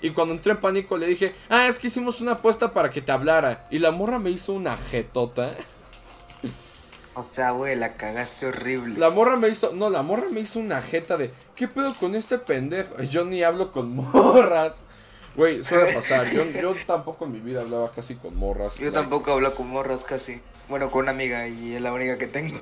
Y 0.00 0.10
cuando 0.10 0.34
entré 0.34 0.52
en 0.52 0.58
pánico 0.60 0.96
le 0.96 1.06
dije, 1.06 1.34
ah, 1.48 1.68
es 1.68 1.78
que 1.78 1.88
hicimos 1.88 2.20
una 2.20 2.32
apuesta 2.32 2.72
para 2.72 2.90
que 2.90 3.02
te 3.02 3.12
hablara. 3.12 3.66
Y 3.70 3.78
la 3.78 3.90
morra 3.92 4.18
me 4.18 4.30
hizo 4.30 4.52
una 4.52 4.76
jetota. 4.76 5.54
O 7.14 7.22
sea, 7.22 7.50
güey, 7.50 7.76
la 7.76 7.96
cagaste 7.96 8.46
horrible. 8.46 8.98
La 8.98 9.10
morra 9.10 9.36
me 9.36 9.48
hizo, 9.48 9.72
no, 9.72 9.90
la 9.90 10.02
morra 10.02 10.28
me 10.32 10.40
hizo 10.40 10.58
una 10.58 10.80
jeta 10.80 11.16
de, 11.16 11.30
¿qué 11.54 11.68
pedo 11.68 11.94
con 11.94 12.14
este 12.14 12.38
pendejo? 12.38 13.02
Yo 13.02 13.24
ni 13.24 13.42
hablo 13.42 13.70
con 13.70 13.94
morras. 13.96 14.82
Güey, 15.36 15.62
suele 15.62 15.92
pasar. 15.92 16.30
Yo, 16.30 16.44
yo 16.44 16.74
tampoco 16.86 17.24
en 17.24 17.32
mi 17.32 17.40
vida 17.40 17.62
hablaba 17.62 17.90
casi 17.92 18.14
con 18.16 18.36
morras. 18.36 18.76
Yo 18.76 18.84
like, 18.84 18.98
tampoco 18.98 19.32
hablo 19.32 19.54
con 19.54 19.68
morras 19.68 20.04
casi. 20.04 20.40
Bueno, 20.68 20.90
con 20.90 21.02
una 21.02 21.10
amiga 21.10 21.48
y 21.48 21.74
es 21.74 21.80
la 21.82 21.92
única 21.92 22.18
que 22.18 22.26
tengo. 22.26 22.60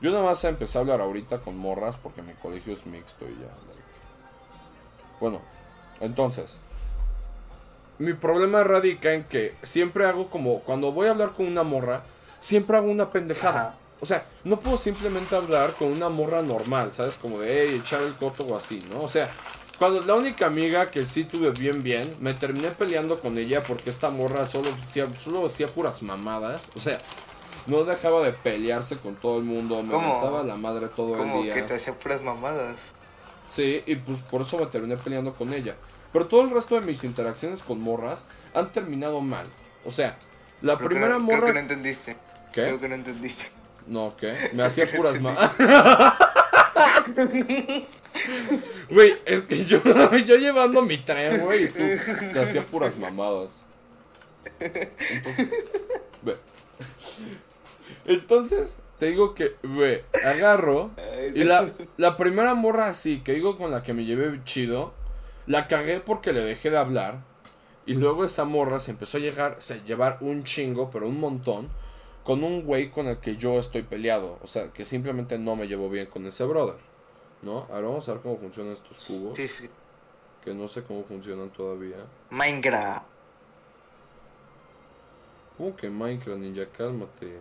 Yo 0.00 0.10
nada 0.10 0.24
más 0.24 0.42
empecé 0.44 0.78
a 0.78 0.82
hablar 0.82 1.00
ahorita 1.00 1.38
con 1.38 1.56
morras 1.56 1.96
porque 2.02 2.22
mi 2.22 2.34
colegio 2.34 2.74
es 2.74 2.84
mixto 2.86 3.24
y 3.26 3.32
ya. 3.32 3.46
like. 3.46 3.82
Bueno, 5.20 5.40
entonces. 6.00 6.58
Mi 7.98 8.12
problema 8.12 8.64
radica 8.64 9.12
en 9.12 9.24
que 9.24 9.54
siempre 9.62 10.04
hago 10.06 10.28
como. 10.28 10.60
Cuando 10.60 10.92
voy 10.92 11.06
a 11.06 11.12
hablar 11.12 11.32
con 11.32 11.46
una 11.46 11.62
morra, 11.62 12.02
siempre 12.44 12.76
hago 12.76 12.90
una 12.90 13.10
pendejada. 13.10 13.60
Ajá. 13.60 13.74
O 14.00 14.06
sea, 14.06 14.26
no 14.44 14.60
puedo 14.60 14.76
simplemente 14.76 15.34
hablar 15.34 15.72
con 15.72 15.88
una 15.88 16.10
morra 16.10 16.42
normal, 16.42 16.92
¿sabes? 16.92 17.14
Como 17.14 17.40
de, 17.40 17.68
hey, 17.68 17.80
echar 17.82 18.02
el 18.02 18.14
coto 18.16 18.44
o 18.44 18.54
así, 18.54 18.78
¿no? 18.92 19.00
O 19.00 19.08
sea, 19.08 19.30
cuando 19.78 20.02
la 20.02 20.14
única 20.14 20.46
amiga 20.46 20.90
que 20.90 21.06
sí 21.06 21.24
tuve 21.24 21.52
bien, 21.52 21.82
bien, 21.82 22.14
me 22.20 22.34
terminé 22.34 22.68
peleando 22.68 23.18
con 23.18 23.38
ella 23.38 23.62
porque 23.62 23.88
esta 23.88 24.10
morra 24.10 24.44
solo 24.46 24.68
hacía, 24.82 25.08
solo 25.16 25.46
hacía 25.46 25.68
puras 25.68 26.02
mamadas. 26.02 26.68
O 26.76 26.80
sea, 26.80 26.98
no 27.66 27.84
dejaba 27.84 28.22
de 28.26 28.32
pelearse 28.32 28.98
con 28.98 29.14
todo 29.16 29.38
el 29.38 29.44
mundo, 29.44 29.82
me 29.82 29.96
mentaba 29.96 30.42
la 30.42 30.56
madre 30.56 30.88
todo 30.88 31.22
el 31.22 31.42
día. 31.44 31.54
que 31.54 31.62
te 31.62 31.74
hacía 31.76 31.98
puras 31.98 32.20
mamadas. 32.20 32.76
Sí, 33.50 33.82
y 33.86 33.96
pues 33.96 34.18
por 34.30 34.42
eso 34.42 34.58
me 34.58 34.66
terminé 34.66 34.98
peleando 34.98 35.32
con 35.32 35.50
ella. 35.54 35.76
Pero 36.12 36.26
todo 36.26 36.42
el 36.42 36.50
resto 36.50 36.74
de 36.74 36.82
mis 36.82 37.04
interacciones 37.04 37.62
con 37.62 37.80
morras 37.80 38.24
han 38.52 38.70
terminado 38.70 39.22
mal. 39.22 39.46
O 39.86 39.90
sea, 39.90 40.18
la 40.60 40.76
Creo 40.76 40.88
que 40.90 40.94
primera 40.94 41.16
Creo 41.16 41.26
que 41.26 41.32
no 41.34 41.40
morra... 41.40 41.60
entendiste. 41.60 42.16
¿Qué? 42.54 42.62
Creo 42.62 42.80
que 42.80 42.88
no 42.88 42.94
entendiste. 42.94 43.44
No, 43.88 44.14
¿qué? 44.16 44.50
Me 44.52 44.62
hacía 44.62 44.90
puras 44.96 45.20
mamadas. 45.20 45.52
Güey, 48.90 49.12
es 49.24 49.40
que 49.42 49.64
yo, 49.64 49.82
yo 50.24 50.36
llevando 50.36 50.82
mi 50.82 50.98
tren, 50.98 51.40
güey, 51.40 51.64
y 51.64 51.66
tú 51.66 51.82
te 52.32 52.40
hacía 52.40 52.64
puras 52.64 52.96
mamadas. 52.96 53.64
Entonces, 58.04 58.78
te 59.00 59.06
digo 59.06 59.34
que, 59.34 59.56
ve, 59.64 60.04
agarro 60.24 60.92
y 61.34 61.42
la, 61.42 61.72
la 61.96 62.16
primera 62.16 62.54
morra 62.54 62.86
así, 62.86 63.20
que 63.22 63.32
digo 63.32 63.56
con 63.56 63.72
la 63.72 63.82
que 63.82 63.94
me 63.94 64.04
llevé 64.04 64.40
chido, 64.44 64.94
la 65.48 65.66
cagué 65.66 65.98
porque 65.98 66.32
le 66.32 66.44
dejé 66.44 66.70
de 66.70 66.78
hablar. 66.78 67.18
Y 67.84 67.94
luego 67.94 68.24
esa 68.24 68.44
morra 68.44 68.78
se 68.78 68.92
empezó 68.92 69.18
a 69.18 69.20
llegar, 69.20 69.56
se 69.58 69.82
llevar 69.82 70.18
un 70.20 70.44
chingo, 70.44 70.88
pero 70.90 71.08
un 71.08 71.18
montón, 71.18 71.68
con 72.24 72.42
un 72.42 72.64
güey 72.64 72.90
con 72.90 73.06
el 73.06 73.18
que 73.18 73.36
yo 73.36 73.58
estoy 73.58 73.82
peleado. 73.82 74.38
O 74.42 74.46
sea, 74.46 74.72
que 74.72 74.84
simplemente 74.84 75.38
no 75.38 75.56
me 75.56 75.68
llevo 75.68 75.88
bien 75.90 76.06
con 76.06 76.26
ese 76.26 76.44
brother. 76.44 76.78
¿No? 77.42 77.66
Ahora 77.70 77.88
vamos 77.88 78.08
a 78.08 78.14
ver 78.14 78.22
cómo 78.22 78.38
funcionan 78.38 78.72
estos 78.72 79.06
cubos. 79.06 79.36
Sí, 79.36 79.46
sí. 79.46 79.70
Que 80.42 80.54
no 80.54 80.66
sé 80.66 80.82
cómo 80.82 81.04
funcionan 81.04 81.50
todavía. 81.50 81.96
Minecraft. 82.30 83.04
¿Cómo 85.58 85.76
que 85.76 85.90
Minecraft, 85.90 86.40
ninja? 86.40 86.66
Cálmate. 86.70 87.38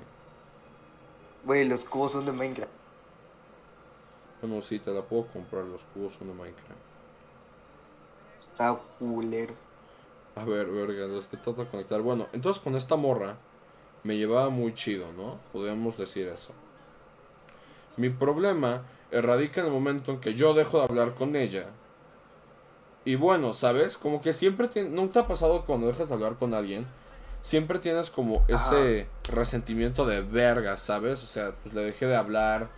Güey, 1.46 1.68
los 1.68 1.86
cubos 1.86 2.12
son 2.12 2.26
de 2.26 2.34
Minecraft. 2.34 2.72
Bueno, 4.42 4.62
sí, 4.62 4.80
te 4.80 4.92
la 4.92 5.02
puedo 5.02 5.28
comprar. 5.28 5.64
Los 5.64 5.82
cubos 5.94 6.14
son 6.14 6.28
de 6.28 6.34
Minecraft. 6.34 6.82
Está 8.40 8.78
culero. 9.00 9.54
A 10.36 10.44
ver, 10.44 10.68
verga, 10.68 11.08
los 11.08 11.28
te 11.28 11.38
trato 11.38 11.64
de 11.64 11.70
conectar. 11.70 12.02
Bueno, 12.02 12.28
entonces 12.34 12.62
con 12.62 12.76
esta 12.76 12.98
morra 12.98 13.38
me 14.04 14.18
llevaba 14.18 14.50
muy 14.50 14.74
chido, 14.74 15.08
¿no? 15.16 15.40
Podríamos 15.52 15.98
decir 15.98 16.28
eso. 16.28 16.52
Mi 17.98 18.10
problema 18.10 18.84
radica 19.12 19.62
en 19.62 19.68
el 19.68 19.74
momento 19.74 20.12
en 20.12 20.20
que 20.20 20.34
yo 20.34 20.54
dejo 20.54 20.78
de 20.80 20.84
hablar 20.86 21.14
con 21.14 21.36
ella. 21.36 21.68
Y 23.06 23.16
bueno, 23.16 23.54
¿sabes? 23.54 23.98
Como 23.98 24.22
que 24.22 24.34
siempre 24.34 24.70
tien- 24.70 24.90
¿No 24.90 25.08
te 25.10 25.20
ha 25.20 25.28
pasado 25.28 25.66
cuando 25.66 25.88
dejas 25.88 26.08
de 26.10 26.16
hablar 26.16 26.36
con 26.38 26.54
alguien? 26.54 26.86
Siempre 27.42 27.80
tienes 27.80 28.10
como 28.10 28.46
ese 28.48 29.08
resentimiento 29.30 30.06
de 30.06 30.22
verga, 30.22 30.78
¿sabes? 30.78 31.22
O 31.22 31.26
sea, 31.26 31.52
pues 31.62 31.76
le 31.76 31.82
dejé 31.84 32.06
de 32.06 32.16
hablar. 32.16 32.70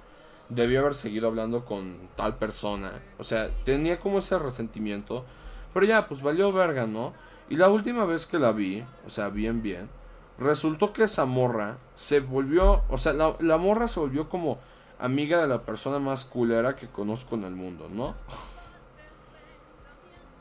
Debí 0.50 0.75
haber 0.75 0.96
seguido 0.96 1.27
hablando 1.27 1.63
con 1.65 1.98
tal 2.15 2.38
persona. 2.38 2.91
O 3.20 3.24
sea, 3.24 3.50
tenía 3.63 4.00
como 4.00 4.17
ese 4.17 4.38
resentimiento. 4.39 5.24
Pero 5.74 5.86
ya, 5.86 6.08
pues 6.08 6.22
valió 6.22 6.51
verga, 6.51 6.88
¿no? 6.88 7.13
Y 7.50 7.58
la 7.58 7.70
última 7.70 8.05
vez 8.05 8.25
que 8.25 8.39
la 8.39 8.51
vi, 8.51 8.84
o 9.05 9.10
sea, 9.10 9.29
bien, 9.29 9.62
bien, 9.62 9.88
resultó 10.38 10.94
que 10.94 11.04
esa 11.04 11.25
morra 11.25 11.77
se 11.96 12.20
volvió, 12.20 12.84
o 12.89 12.98
sea, 12.98 13.13
la, 13.13 13.36
la 13.39 13.58
morra 13.58 13.88
se 13.88 14.00
volvió 14.00 14.30
como 14.30 14.58
amiga 15.00 15.42
de 15.42 15.48
la 15.48 15.62
persona 15.62 16.00
más 16.00 16.25
culera 16.25 16.75
que 16.75 16.88
conozco 16.88 17.36
en 17.36 17.44
el 17.46 17.51
mundo, 17.51 17.89
¿no? 17.92 18.15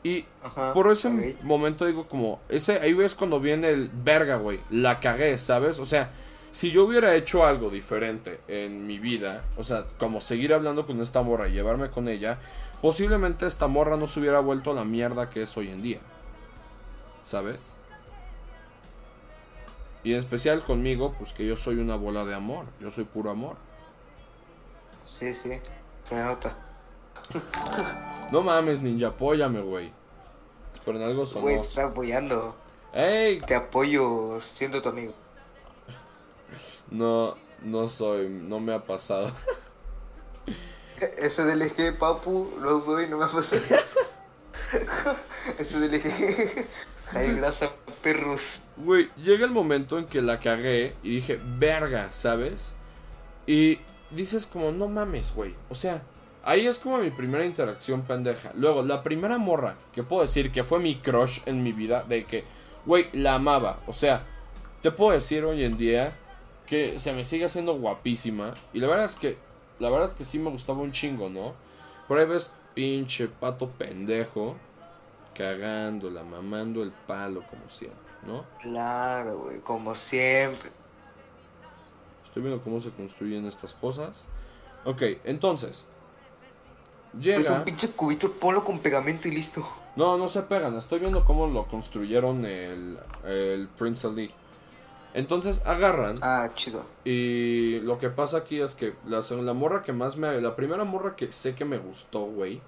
Y 0.03 0.25
Ajá. 0.43 0.71
por 0.73 0.91
ese 0.91 1.35
momento 1.41 1.85
digo 1.85 2.07
como, 2.07 2.39
ese, 2.47 2.79
ahí 2.79 2.93
ves 2.93 3.15
cuando 3.15 3.39
viene 3.39 3.69
el 3.69 3.89
verga, 3.89 4.37
güey, 4.37 4.59
la 4.69 4.99
cagué, 4.99 5.35
¿sabes? 5.37 5.79
O 5.79 5.85
sea, 5.85 6.11
si 6.51 6.71
yo 6.71 6.85
hubiera 6.85 7.15
hecho 7.15 7.43
algo 7.43 7.71
diferente 7.71 8.39
en 8.47 8.85
mi 8.85 8.99
vida, 8.99 9.43
o 9.57 9.63
sea, 9.63 9.85
como 9.97 10.21
seguir 10.21 10.53
hablando 10.53 10.85
con 10.85 11.01
esta 11.01 11.23
morra 11.23 11.47
y 11.47 11.53
llevarme 11.53 11.89
con 11.89 12.07
ella, 12.07 12.37
posiblemente 12.83 13.47
esta 13.47 13.67
morra 13.67 13.97
no 13.97 14.07
se 14.07 14.19
hubiera 14.19 14.41
vuelto 14.41 14.75
la 14.75 14.85
mierda 14.85 15.31
que 15.31 15.41
es 15.41 15.57
hoy 15.57 15.69
en 15.69 15.81
día. 15.81 15.99
¿Sabes? 17.23 17.57
Y 20.05 20.13
en 20.13 20.19
especial 20.19 20.61
conmigo, 20.61 21.15
pues 21.17 21.33
que 21.33 21.47
yo 21.47 21.57
soy 21.57 21.77
una 21.79 21.95
bola 21.95 22.25
de 22.25 22.35
amor, 22.35 22.67
yo 22.79 22.91
soy 22.91 23.05
puro 23.05 23.31
amor. 23.31 23.57
Sí, 25.01 25.33
sí. 25.33 25.59
Se 26.03 26.23
nota. 26.23 26.55
No 28.31 28.43
mames, 28.43 28.83
ninja, 28.83 29.07
apóyame, 29.07 29.61
güey. 29.61 29.91
En 30.85 31.01
algo 31.01 31.25
sonó. 31.25 31.41
Güey, 31.41 31.59
te 31.61 31.67
está 31.67 31.85
apoyando. 31.85 32.55
¡Ey! 32.93 33.41
Te 33.41 33.55
apoyo 33.55 34.39
siendo 34.41 34.79
tu 34.79 34.89
amigo. 34.89 35.13
No, 36.91 37.35
no 37.63 37.89
soy, 37.89 38.29
no 38.29 38.59
me 38.59 38.75
ha 38.75 38.85
pasado. 38.85 39.31
Ese 41.17 41.45
del 41.45 41.63
eje, 41.63 41.93
papu, 41.93 42.51
lo 42.59 42.79
soy, 42.85 43.09
no 43.09 43.17
me 43.17 43.25
ha 43.25 43.29
pasado. 43.29 43.61
Ese 45.57 45.79
del 45.79 45.95
eje. 45.95 46.67
Hay 47.11 47.33
grasa, 47.33 47.71
perros. 48.03 48.61
Güey, 48.77 49.09
llega 49.15 49.45
el 49.45 49.51
momento 49.51 49.97
en 49.97 50.05
que 50.05 50.21
la 50.21 50.39
cagué 50.39 50.95
y 51.01 51.15
dije, 51.15 51.39
verga, 51.57 52.11
¿sabes? 52.11 52.73
Y 53.47 53.79
dices 54.11 54.47
como, 54.47 54.71
no 54.71 54.87
mames, 54.87 55.33
güey. 55.33 55.55
O 55.69 55.75
sea, 55.75 56.03
Ahí 56.47 56.67
es 56.67 56.77
como 56.77 56.99
mi 56.99 57.09
primera 57.09 57.43
interacción 57.43 58.03
pendeja. 58.03 58.51
Luego, 58.53 58.83
la 58.83 59.01
primera 59.01 59.39
morra 59.39 59.77
que 59.95 60.03
puedo 60.03 60.21
decir 60.21 60.51
que 60.51 60.63
fue 60.63 60.77
mi 60.77 60.97
crush 60.97 61.39
en 61.47 61.63
mi 61.63 61.71
vida, 61.71 62.03
de 62.03 62.25
que, 62.25 62.43
güey, 62.85 63.07
la 63.13 63.33
amaba. 63.33 63.79
O 63.87 63.93
sea, 63.93 64.23
te 64.83 64.91
puedo 64.91 65.13
decir 65.13 65.43
hoy 65.43 65.63
en 65.63 65.75
día 65.75 66.15
que 66.67 66.99
se 66.99 67.13
me 67.13 67.25
sigue 67.25 67.45
haciendo 67.45 67.73
guapísima. 67.79 68.53
Y 68.73 68.79
la 68.79 68.85
verdad 68.85 69.05
es 69.05 69.15
que, 69.15 69.39
la 69.79 69.89
verdad 69.89 70.09
es 70.09 70.13
que 70.13 70.23
sí 70.23 70.37
me 70.37 70.51
gustaba 70.51 70.81
un 70.81 70.91
chingo, 70.91 71.29
¿no? 71.29 71.55
Por 72.07 72.19
ahí 72.19 72.27
ves, 72.27 72.53
pinche 72.75 73.27
pato 73.27 73.67
pendejo, 73.71 74.55
cagándola, 75.33 76.23
mamando 76.23 76.83
el 76.83 76.91
palo 76.91 77.41
como 77.49 77.67
siempre, 77.71 78.04
¿no? 78.25 78.45
Claro, 78.61 79.39
güey, 79.39 79.59
como 79.59 79.95
siempre. 79.95 80.71
Estoy 82.23 82.43
viendo 82.43 82.63
cómo 82.63 82.79
se 82.79 82.91
construyen 82.91 83.45
estas 83.45 83.73
cosas. 83.73 84.25
Ok, 84.83 85.01
entonces. 85.23 85.85
Llega. 87.19 87.37
Pues 87.37 87.49
un 87.49 87.63
pinche 87.63 87.91
cubito, 87.91 88.31
ponlo 88.33 88.63
con 88.63 88.79
pegamento 88.79 89.27
y 89.27 89.31
listo. 89.31 89.65
No, 89.95 90.17
no 90.17 90.27
se 90.27 90.41
pegan. 90.41 90.75
Estoy 90.75 90.99
viendo 90.99 91.23
cómo 91.23 91.47
lo 91.47 91.67
construyeron 91.67 92.45
el, 92.45 92.99
el 93.23 93.67
Prince 93.69 94.05
Ali. 94.07 94.31
Entonces 95.13 95.61
agarran. 95.63 96.17
Ah, 96.21 96.49
chido. 96.55 96.85
Y 97.05 97.79
lo 97.79 97.97
que 97.99 98.09
pasa 98.09 98.37
aquí 98.39 98.59
es 98.59 98.75
que 98.75 98.95
la, 99.05 99.21
la 99.41 99.53
morra 99.53 99.81
que 99.81 99.93
más 99.93 100.17
me. 100.17 100.41
La 100.41 100.57
primera 100.57 100.83
morra 100.83 101.15
que 101.15 101.31
sé 101.31 101.55
que 101.55 101.63
me 101.63 101.77
gustó, 101.77 102.25
güey. 102.25 102.61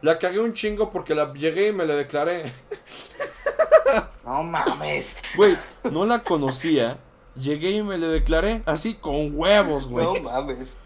La 0.00 0.18
cagué 0.18 0.40
un 0.40 0.54
chingo 0.54 0.90
porque 0.90 1.14
la 1.14 1.32
llegué 1.34 1.68
y 1.68 1.72
me 1.72 1.84
la 1.84 1.94
declaré. 1.94 2.44
No 4.24 4.42
mames. 4.42 5.14
Güey, 5.36 5.56
no 5.90 6.06
la 6.06 6.22
conocía. 6.22 6.98
Llegué 7.36 7.70
y 7.70 7.82
me 7.82 7.98
le 7.98 8.06
declaré 8.06 8.62
así 8.64 8.94
con 8.94 9.38
huevos, 9.38 9.86
güey. 9.86 10.06
No 10.06 10.30
mames. 10.30 10.76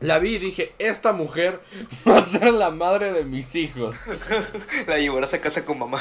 La 0.00 0.20
vi 0.20 0.36
y 0.36 0.38
dije, 0.38 0.74
esta 0.78 1.12
mujer 1.12 1.60
va 2.06 2.18
a 2.18 2.20
ser 2.20 2.52
la 2.52 2.70
madre 2.70 3.12
de 3.12 3.24
mis 3.24 3.56
hijos. 3.56 3.96
La 4.86 4.98
llevarás 4.98 5.34
a 5.34 5.40
casa 5.40 5.64
con 5.64 5.80
mamá. 5.80 6.00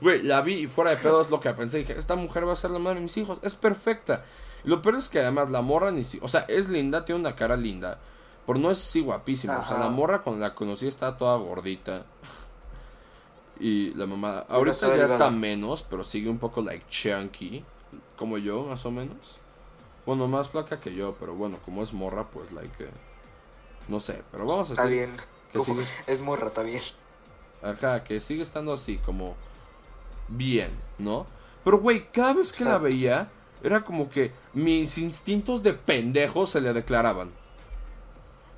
Güey, 0.00 0.22
la 0.22 0.40
vi 0.40 0.54
y 0.54 0.66
fuera 0.66 0.92
de 0.92 0.96
pedo 0.96 1.20
es 1.20 1.28
lo 1.28 1.40
que 1.40 1.52
pensé. 1.52 1.78
Dije, 1.78 1.92
esta 1.92 2.16
mujer 2.16 2.48
va 2.48 2.54
a 2.54 2.56
ser 2.56 2.70
la 2.70 2.78
madre 2.78 3.00
de 3.00 3.02
mis 3.02 3.16
hijos. 3.18 3.38
Es 3.42 3.54
perfecta. 3.54 4.24
Lo 4.64 4.80
peor 4.80 4.96
es 4.96 5.08
que 5.08 5.20
además 5.20 5.50
la 5.50 5.60
morra 5.60 5.90
ni 5.90 6.04
si... 6.04 6.18
O 6.22 6.28
sea, 6.28 6.46
es 6.48 6.68
linda, 6.68 7.04
tiene 7.04 7.20
una 7.20 7.36
cara 7.36 7.56
linda. 7.56 7.98
Pero 8.46 8.58
no 8.58 8.70
es 8.70 8.78
así 8.78 9.00
guapísima. 9.00 9.58
O 9.58 9.64
sea, 9.64 9.78
la 9.78 9.88
morra 9.88 10.22
cuando 10.22 10.40
la 10.40 10.54
conocí 10.54 10.86
estaba 10.88 11.16
toda 11.18 11.36
gordita. 11.36 12.06
Y 13.60 13.94
la 13.94 14.06
mamá... 14.06 14.40
Ahorita 14.48 14.74
está 14.74 14.86
ya 14.88 14.92
delgada. 14.94 15.12
está 15.14 15.30
menos, 15.30 15.82
pero 15.82 16.02
sigue 16.04 16.28
un 16.28 16.38
poco 16.38 16.62
like 16.62 16.84
chunky. 16.88 17.64
Como 18.16 18.38
yo, 18.38 18.64
más 18.64 18.84
o 18.86 18.90
menos. 18.90 19.40
Bueno, 20.06 20.26
más 20.26 20.48
flaca 20.48 20.80
que 20.80 20.94
yo, 20.94 21.14
pero 21.18 21.34
bueno, 21.34 21.58
como 21.64 21.82
es 21.82 21.92
morra, 21.92 22.28
pues 22.30 22.50
like... 22.52 22.84
eh, 22.84 22.90
no 23.88 24.00
sé, 24.00 24.22
pero 24.30 24.46
vamos 24.46 24.70
a 24.70 24.72
Está 24.72 24.86
decir 24.86 25.08
bien. 25.08 25.20
que 25.52 25.60
sigue... 25.60 25.84
Es 26.06 26.20
morra, 26.20 26.48
está 26.48 26.62
bien. 26.62 26.82
Ajá, 27.62 28.02
que 28.02 28.18
sigue 28.18 28.42
estando 28.42 28.72
así, 28.72 28.98
como 28.98 29.36
bien, 30.28 30.72
¿no? 30.98 31.26
Pero, 31.64 31.78
güey, 31.78 32.10
cada 32.10 32.32
vez 32.32 32.52
que 32.52 32.64
la 32.64 32.78
veía, 32.78 33.30
era 33.62 33.84
como 33.84 34.10
que 34.10 34.32
mis 34.52 34.98
instintos 34.98 35.62
de 35.62 35.72
pendejo 35.74 36.46
se 36.46 36.60
le 36.60 36.72
declaraban. 36.72 37.30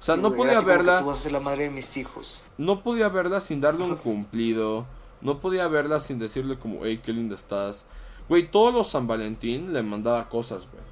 O 0.05 0.07
sea, 0.07 0.17
no 0.19 0.35
podía 0.35 0.61
verla, 0.61 0.99
Tú 0.99 1.07
vas 1.07 1.17
a 1.17 1.23
ser 1.23 1.33
la 1.33 1.41
madre 1.41 1.65
de 1.65 1.71
mis 1.71 1.97
hijos. 1.97 2.43
no 2.59 2.83
podía 2.83 3.09
verla 3.09 3.41
sin 3.41 3.63
darle 3.63 3.85
un 3.85 3.97
cumplido, 3.97 4.85
no 5.23 5.41
podía 5.41 5.67
verla 5.67 5.99
sin 5.99 6.19
decirle 6.19 6.59
como, 6.59 6.81
hey, 6.85 7.01
qué 7.03 7.11
linda 7.15 7.35
estás. 7.35 7.87
Güey, 8.29 8.51
todos 8.51 8.75
los 8.75 8.91
San 8.91 9.07
Valentín 9.07 9.73
le 9.73 9.83
mandaba 9.83 10.29
cosas, 10.29 10.69
güey. 10.71 10.85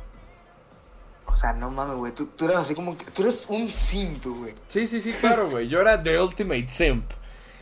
O 1.27 1.35
sea, 1.35 1.53
no 1.53 1.71
mames, 1.71 1.97
güey. 1.99 2.15
Tú, 2.15 2.25
tú 2.27 2.47
eras 2.47 2.61
así 2.65 2.75
como 2.75 2.97
que. 2.97 3.05
Tú 3.05 3.21
eres 3.21 3.45
un 3.51 3.71
cinto, 3.71 4.33
güey. 4.33 4.55
Sí, 4.69 4.87
sí, 4.87 4.99
sí, 4.99 5.13
claro, 5.13 5.51
güey. 5.51 5.69
Yo 5.69 5.83
era 5.83 6.03
The 6.03 6.19
Ultimate 6.19 6.69
Simp. 6.69 7.05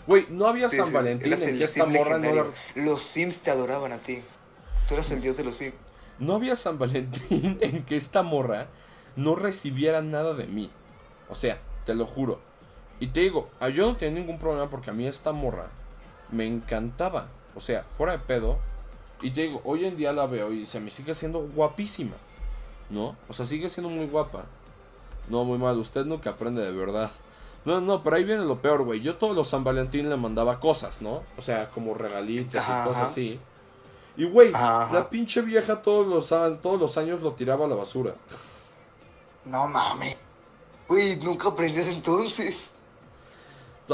Güey, 0.07 0.27
no 0.31 0.47
había 0.47 0.69
Sí, 0.71 0.77
San 0.77 0.87
sí, 0.87 0.93
Valentín 0.93 1.33
en 1.33 1.59
que 1.59 1.65
esta 1.65 1.85
simp 1.85 1.97
morra 1.97 2.19
no 2.21 2.33
la. 2.33 2.47
Los 2.77 3.03
Sims 3.03 3.39
te 3.41 3.51
adoraban 3.51 3.91
a 3.91 3.99
ti. 3.99 4.23
Tú 4.87 4.95
eras 4.95 5.11
el 5.11 5.21
dios 5.21 5.37
de 5.37 5.43
los 5.43 5.57
Sims. 5.57 5.75
No 6.21 6.35
había 6.35 6.55
San 6.55 6.79
Valentín 6.79 7.59
en 7.61 7.85
que 7.85 7.97
esta 7.97 8.23
morra 8.23 8.69
no 9.17 9.35
recibiera 9.35 10.01
nada 10.01 10.35
de 10.35 10.47
mí. 10.47 10.71
O 11.31 11.35
sea, 11.35 11.61
te 11.85 11.95
lo 11.95 12.07
juro. 12.07 12.40
Y 12.99 13.09
te 13.09 13.21
digo, 13.21 13.49
ah, 13.61 13.69
yo 13.69 13.87
no 13.87 13.97
tenía 13.97 14.21
ningún 14.21 14.38
problema 14.38 14.69
porque 14.69 14.90
a 14.90 14.93
mí 14.93 15.07
esta 15.07 15.33
morra 15.33 15.69
me 16.31 16.47
encantaba. 16.47 17.29
O 17.55 17.61
sea, 17.61 17.85
fuera 17.97 18.12
de 18.12 18.19
pedo. 18.19 18.59
Y 19.23 19.31
te 19.31 19.43
digo, 19.43 19.61
hoy 19.64 19.85
en 19.85 19.97
día 19.97 20.12
la 20.12 20.27
veo 20.27 20.53
y 20.53 20.66
se 20.66 20.81
me 20.81 20.90
sigue 20.90 21.14
siendo 21.14 21.40
guapísima. 21.40 22.16
¿No? 22.90 23.16
O 23.29 23.33
sea, 23.33 23.47
sigue 23.47 23.69
siendo 23.69 23.90
muy 23.90 24.07
guapa. 24.07 24.45
No, 25.29 25.45
muy 25.45 25.59
mal, 25.59 25.79
usted 25.79 26.05
nunca 26.05 26.31
aprende 26.31 26.62
de 26.62 26.73
verdad. 26.73 27.11
No, 27.64 27.81
no, 27.81 28.03
pero 28.03 28.16
ahí 28.16 28.25
viene 28.25 28.45
lo 28.45 28.61
peor, 28.61 28.83
güey. 28.83 29.01
Yo 29.01 29.16
todos 29.16 29.37
los 29.37 29.49
San 29.49 29.64
Valentín 29.64 30.09
le 30.09 30.16
mandaba 30.16 30.59
cosas, 30.59 31.03
¿no? 31.03 31.23
O 31.37 31.43
sea, 31.43 31.71
como 31.71 31.95
regalitos 31.95 32.57
Ajá, 32.57 32.85
y 32.85 32.88
cosas 32.88 33.11
así. 33.11 33.40
Y, 34.16 34.25
güey, 34.25 34.51
la 34.51 35.07
pinche 35.09 35.40
vieja 35.43 35.81
todos 35.83 36.07
los, 36.07 36.29
todos 36.61 36.81
los 36.81 36.99
años 36.99 37.23
lo 37.23 37.33
tiraba 37.33 37.66
a 37.66 37.69
la 37.69 37.77
basura. 37.77 38.14
No 39.45 39.69
mames. 39.69 40.16
Güey, 40.90 41.16
nunca 41.20 41.48
aprendías 41.50 41.87
entonces. 41.87 42.68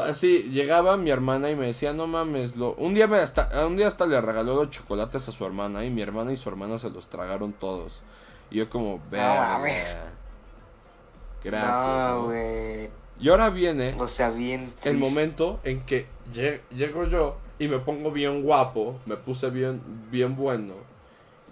Así, 0.02 0.44
llegaba 0.50 0.96
mi 0.96 1.10
hermana 1.10 1.50
y 1.50 1.56
me 1.56 1.66
decía, 1.66 1.92
no 1.92 2.06
mames, 2.06 2.56
lo... 2.56 2.74
un, 2.76 2.94
día 2.94 3.06
me 3.06 3.18
hasta, 3.18 3.66
un 3.66 3.76
día 3.76 3.86
hasta 3.86 4.06
le 4.06 4.18
regaló 4.20 4.54
los 4.54 4.70
chocolates 4.70 5.28
a 5.28 5.32
su 5.32 5.44
hermana 5.44 5.84
y 5.84 5.90
mi 5.90 6.00
hermana 6.00 6.32
y 6.32 6.36
su 6.38 6.48
hermana 6.48 6.78
se 6.78 6.88
los 6.90 7.08
tragaron 7.08 7.52
todos. 7.52 8.02
Y 8.50 8.56
yo 8.56 8.70
como, 8.70 8.98
mames. 9.12 9.96
Gracias. 11.44 12.10
No. 12.10 12.32
Y 13.18 13.28
ahora 13.28 13.50
viene 13.50 13.94
O 13.98 14.08
sea, 14.08 14.30
bien. 14.30 14.72
el 14.84 14.96
momento 14.96 15.60
en 15.64 15.80
que 15.84 16.06
lle- 16.32 16.60
llego 16.70 17.04
yo 17.04 17.36
y 17.58 17.68
me 17.68 17.78
pongo 17.78 18.10
bien 18.10 18.42
guapo, 18.42 18.98
me 19.04 19.16
puse 19.16 19.50
bien, 19.50 19.82
bien 20.10 20.34
bueno. 20.34 20.74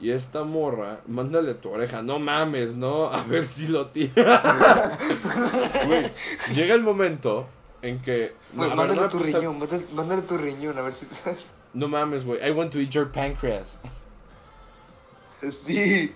Y 0.00 0.10
esta 0.10 0.42
morra, 0.44 1.00
mándale 1.06 1.54
tu 1.54 1.70
oreja, 1.70 2.02
no 2.02 2.18
mames, 2.18 2.74
no, 2.74 3.06
a 3.06 3.22
ver 3.22 3.44
si 3.44 3.68
lo 3.68 3.86
tira. 3.88 4.42
Güey, 5.86 6.10
llega 6.54 6.74
el 6.74 6.82
momento 6.82 7.46
en 7.80 8.00
que. 8.02 8.34
Mándale 8.52 8.94
no 8.96 9.02
me 9.02 9.08
tu 9.08 9.18
puse- 9.18 9.38
riñón, 9.38 9.58
mándale, 9.58 9.86
mándale 9.94 10.22
tu 10.22 10.36
riñón, 10.36 10.76
a 10.78 10.82
ver 10.82 10.92
si. 10.94 11.06
No 11.72 11.88
mames, 11.88 12.24
güey, 12.24 12.38
I 12.46 12.50
want 12.50 12.72
to 12.72 12.80
eat 12.80 12.90
your 12.90 13.10
pancreas. 13.10 13.78
sí. 15.66 16.14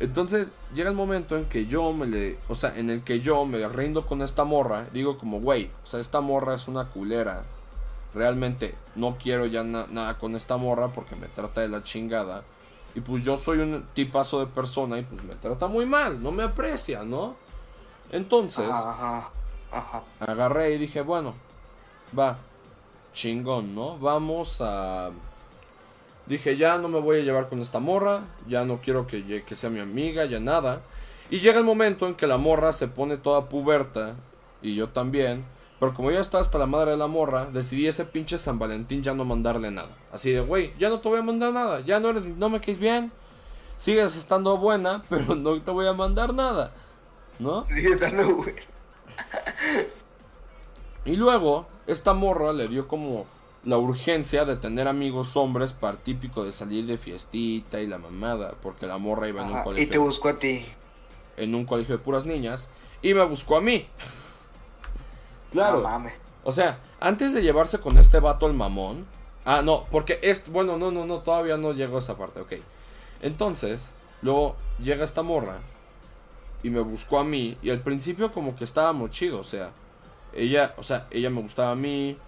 Entonces 0.00 0.50
llega 0.74 0.90
el 0.90 0.96
momento 0.96 1.36
en 1.36 1.44
que 1.44 1.66
yo 1.66 1.92
me 1.92 2.06
le, 2.06 2.38
o 2.48 2.54
sea, 2.56 2.76
en 2.76 2.90
el 2.90 3.02
que 3.02 3.20
yo 3.20 3.44
me 3.44 3.66
rindo 3.68 4.04
con 4.06 4.20
esta 4.22 4.42
morra, 4.44 4.86
digo 4.92 5.16
como, 5.16 5.40
güey, 5.40 5.70
o 5.84 5.86
sea, 5.86 6.00
esta 6.00 6.20
morra 6.20 6.54
es 6.54 6.66
una 6.66 6.88
culera. 6.88 7.44
Realmente 8.14 8.74
no 8.96 9.16
quiero 9.16 9.46
ya 9.46 9.62
na- 9.64 9.86
nada 9.90 10.18
con 10.18 10.34
esta 10.34 10.56
morra 10.56 10.88
porque 10.88 11.14
me 11.16 11.28
trata 11.28 11.60
de 11.60 11.68
la 11.68 11.82
chingada. 11.82 12.42
Y 12.94 13.00
pues 13.00 13.24
yo 13.24 13.36
soy 13.36 13.58
un 13.58 13.86
tipazo 13.94 14.40
de 14.40 14.46
persona 14.46 14.98
y 14.98 15.02
pues 15.02 15.22
me 15.24 15.34
trata 15.36 15.66
muy 15.66 15.86
mal, 15.86 16.22
no 16.22 16.30
me 16.30 16.42
aprecia, 16.42 17.02
¿no? 17.04 17.36
Entonces, 18.10 18.68
Ajá, 18.70 19.30
ajá. 19.70 20.04
agarré 20.20 20.74
y 20.74 20.78
dije, 20.78 21.00
bueno, 21.00 21.34
va, 22.18 22.38
chingón, 23.14 23.74
¿no? 23.74 23.98
Vamos 23.98 24.60
a... 24.60 25.10
Dije, 26.26 26.56
ya 26.56 26.78
no 26.78 26.88
me 26.88 27.00
voy 27.00 27.20
a 27.20 27.22
llevar 27.22 27.48
con 27.48 27.60
esta 27.60 27.80
morra, 27.80 28.24
ya 28.46 28.64
no 28.64 28.80
quiero 28.82 29.06
que, 29.06 29.42
que 29.44 29.56
sea 29.56 29.70
mi 29.70 29.80
amiga, 29.80 30.24
ya 30.26 30.38
nada. 30.38 30.82
Y 31.30 31.40
llega 31.40 31.58
el 31.58 31.64
momento 31.64 32.06
en 32.06 32.14
que 32.14 32.26
la 32.26 32.36
morra 32.36 32.72
se 32.72 32.88
pone 32.88 33.16
toda 33.16 33.48
puberta, 33.48 34.14
y 34.60 34.74
yo 34.74 34.88
también. 34.90 35.44
Pero 35.82 35.94
como 35.94 36.12
ya 36.12 36.20
está 36.20 36.38
hasta 36.38 36.58
la 36.58 36.66
madre 36.66 36.92
de 36.92 36.96
la 36.96 37.08
morra, 37.08 37.46
decidí 37.46 37.88
ese 37.88 38.04
pinche 38.04 38.38
San 38.38 38.56
Valentín 38.56 39.02
ya 39.02 39.14
no 39.14 39.24
mandarle 39.24 39.72
nada. 39.72 39.88
Así 40.12 40.30
de, 40.30 40.40
güey, 40.40 40.72
ya 40.78 40.88
no 40.88 41.00
te 41.00 41.08
voy 41.08 41.18
a 41.18 41.24
mandar 41.24 41.52
nada, 41.52 41.80
ya 41.80 41.98
no 41.98 42.10
eres, 42.10 42.24
no 42.24 42.48
me 42.50 42.60
caes 42.60 42.78
bien. 42.78 43.10
Sigues 43.78 44.16
estando 44.16 44.56
buena, 44.58 45.02
pero 45.08 45.34
no 45.34 45.60
te 45.60 45.72
voy 45.72 45.88
a 45.88 45.92
mandar 45.92 46.34
nada. 46.34 46.72
¿No? 47.40 47.64
Sigue 47.64 47.96
dando, 47.96 48.36
güey. 48.36 48.54
Y 51.04 51.16
luego, 51.16 51.66
esta 51.88 52.14
morra 52.14 52.52
le 52.52 52.68
dio 52.68 52.86
como 52.86 53.26
la 53.64 53.76
urgencia 53.76 54.44
de 54.44 54.54
tener 54.54 54.86
amigos 54.86 55.36
hombres 55.36 55.72
para 55.72 55.96
típico 55.96 56.44
de 56.44 56.52
salir 56.52 56.86
de 56.86 56.96
fiestita 56.96 57.80
y 57.80 57.88
la 57.88 57.98
mamada, 57.98 58.54
porque 58.62 58.86
la 58.86 58.98
morra 58.98 59.28
iba 59.28 59.42
en 59.42 59.48
un 59.48 59.56
Ajá, 59.56 59.62
Y 59.62 59.64
te 59.64 59.70
colegio 59.98 60.02
buscó 60.02 60.28
a 60.28 60.38
ti. 60.38 60.64
en 61.36 61.56
un 61.56 61.64
colegio 61.64 61.98
de 61.98 62.04
puras 62.04 62.24
niñas 62.24 62.70
y 63.02 63.14
me 63.14 63.24
buscó 63.24 63.56
a 63.56 63.60
mí. 63.60 63.88
Claro. 65.52 65.76
No 65.78 65.82
mames. 65.84 66.14
O 66.44 66.52
sea, 66.52 66.80
antes 67.00 67.32
de 67.34 67.42
llevarse 67.42 67.78
con 67.78 67.98
este 67.98 68.18
vato 68.20 68.46
el 68.46 68.54
mamón. 68.54 69.06
Ah, 69.44 69.62
no, 69.62 69.86
porque 69.90 70.18
es. 70.22 70.48
Bueno, 70.50 70.76
no, 70.78 70.90
no, 70.90 71.04
no, 71.04 71.20
todavía 71.20 71.56
no 71.56 71.72
llegó 71.72 71.96
a 71.96 72.00
esa 72.00 72.16
parte, 72.16 72.40
ok. 72.40 72.52
Entonces, 73.20 73.90
luego 74.22 74.56
llega 74.78 75.04
esta 75.04 75.22
morra 75.22 75.60
y 76.62 76.70
me 76.70 76.80
buscó 76.80 77.18
a 77.18 77.24
mí. 77.24 77.58
Y 77.62 77.70
al 77.70 77.80
principio, 77.80 78.32
como 78.32 78.56
que 78.56 78.64
estábamos 78.64 79.10
chido, 79.10 79.40
o 79.40 79.44
sea. 79.44 79.70
Ella, 80.32 80.74
o 80.78 80.82
sea, 80.82 81.06
ella 81.10 81.30
me 81.30 81.42
gustaba 81.42 81.72
a 81.72 81.76
mí 81.76 82.18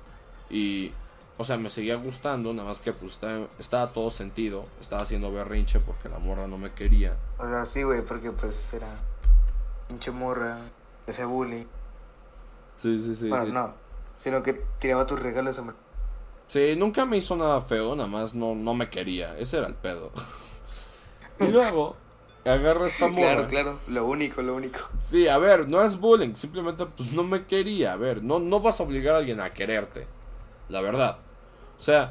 y. 0.50 0.92
O 1.36 1.42
sea, 1.42 1.56
me 1.56 1.68
seguía 1.68 1.96
gustando, 1.96 2.52
nada 2.52 2.68
más 2.68 2.80
que 2.80 2.92
pues 2.92 3.14
estaba, 3.14 3.48
estaba 3.58 3.92
todo 3.92 4.10
sentido. 4.10 4.66
Estaba 4.80 5.02
haciendo 5.02 5.32
berrinche 5.32 5.80
porque 5.80 6.08
la 6.08 6.18
morra 6.18 6.46
no 6.46 6.58
me 6.58 6.72
quería. 6.72 7.16
O 7.38 7.48
sea, 7.48 7.64
sí, 7.64 7.82
güey, 7.82 8.02
porque 8.02 8.30
pues 8.30 8.72
era. 8.74 8.86
pinche 9.88 10.12
morra, 10.12 10.58
ese 11.06 11.24
bully. 11.24 11.66
Sí, 12.76 12.98
sí, 12.98 13.14
sí. 13.14 13.28
bueno, 13.28 13.46
sí. 13.46 13.52
no, 13.52 13.74
sino 14.18 14.42
que 14.42 14.54
tiraba 14.78 15.06
tus 15.06 15.20
regalos. 15.20 15.58
hombre. 15.58 15.76
Sí, 16.46 16.74
nunca 16.76 17.06
me 17.06 17.16
hizo 17.16 17.36
nada 17.36 17.60
feo, 17.60 17.96
nada 17.96 18.08
más 18.08 18.34
no, 18.34 18.54
no 18.54 18.74
me 18.74 18.90
quería. 18.90 19.36
Ese 19.38 19.58
era 19.58 19.66
el 19.66 19.74
pedo. 19.74 20.12
y 21.40 21.46
luego, 21.50 21.96
agarra 22.44 22.86
esta 22.86 23.08
morra. 23.08 23.46
Claro, 23.46 23.48
claro, 23.48 23.80
lo 23.88 24.06
único, 24.06 24.42
lo 24.42 24.54
único. 24.54 24.80
Sí, 25.00 25.28
a 25.28 25.38
ver, 25.38 25.68
no 25.68 25.82
es 25.82 25.98
bullying, 25.98 26.34
simplemente 26.34 26.86
pues 26.86 27.12
no 27.12 27.24
me 27.24 27.46
quería. 27.46 27.94
A 27.94 27.96
ver, 27.96 28.22
no, 28.22 28.38
no 28.38 28.60
vas 28.60 28.80
a 28.80 28.84
obligar 28.84 29.14
a 29.14 29.18
alguien 29.18 29.40
a 29.40 29.52
quererte. 29.52 30.06
La 30.68 30.80
verdad. 30.80 31.18
O 31.78 31.80
sea, 31.80 32.10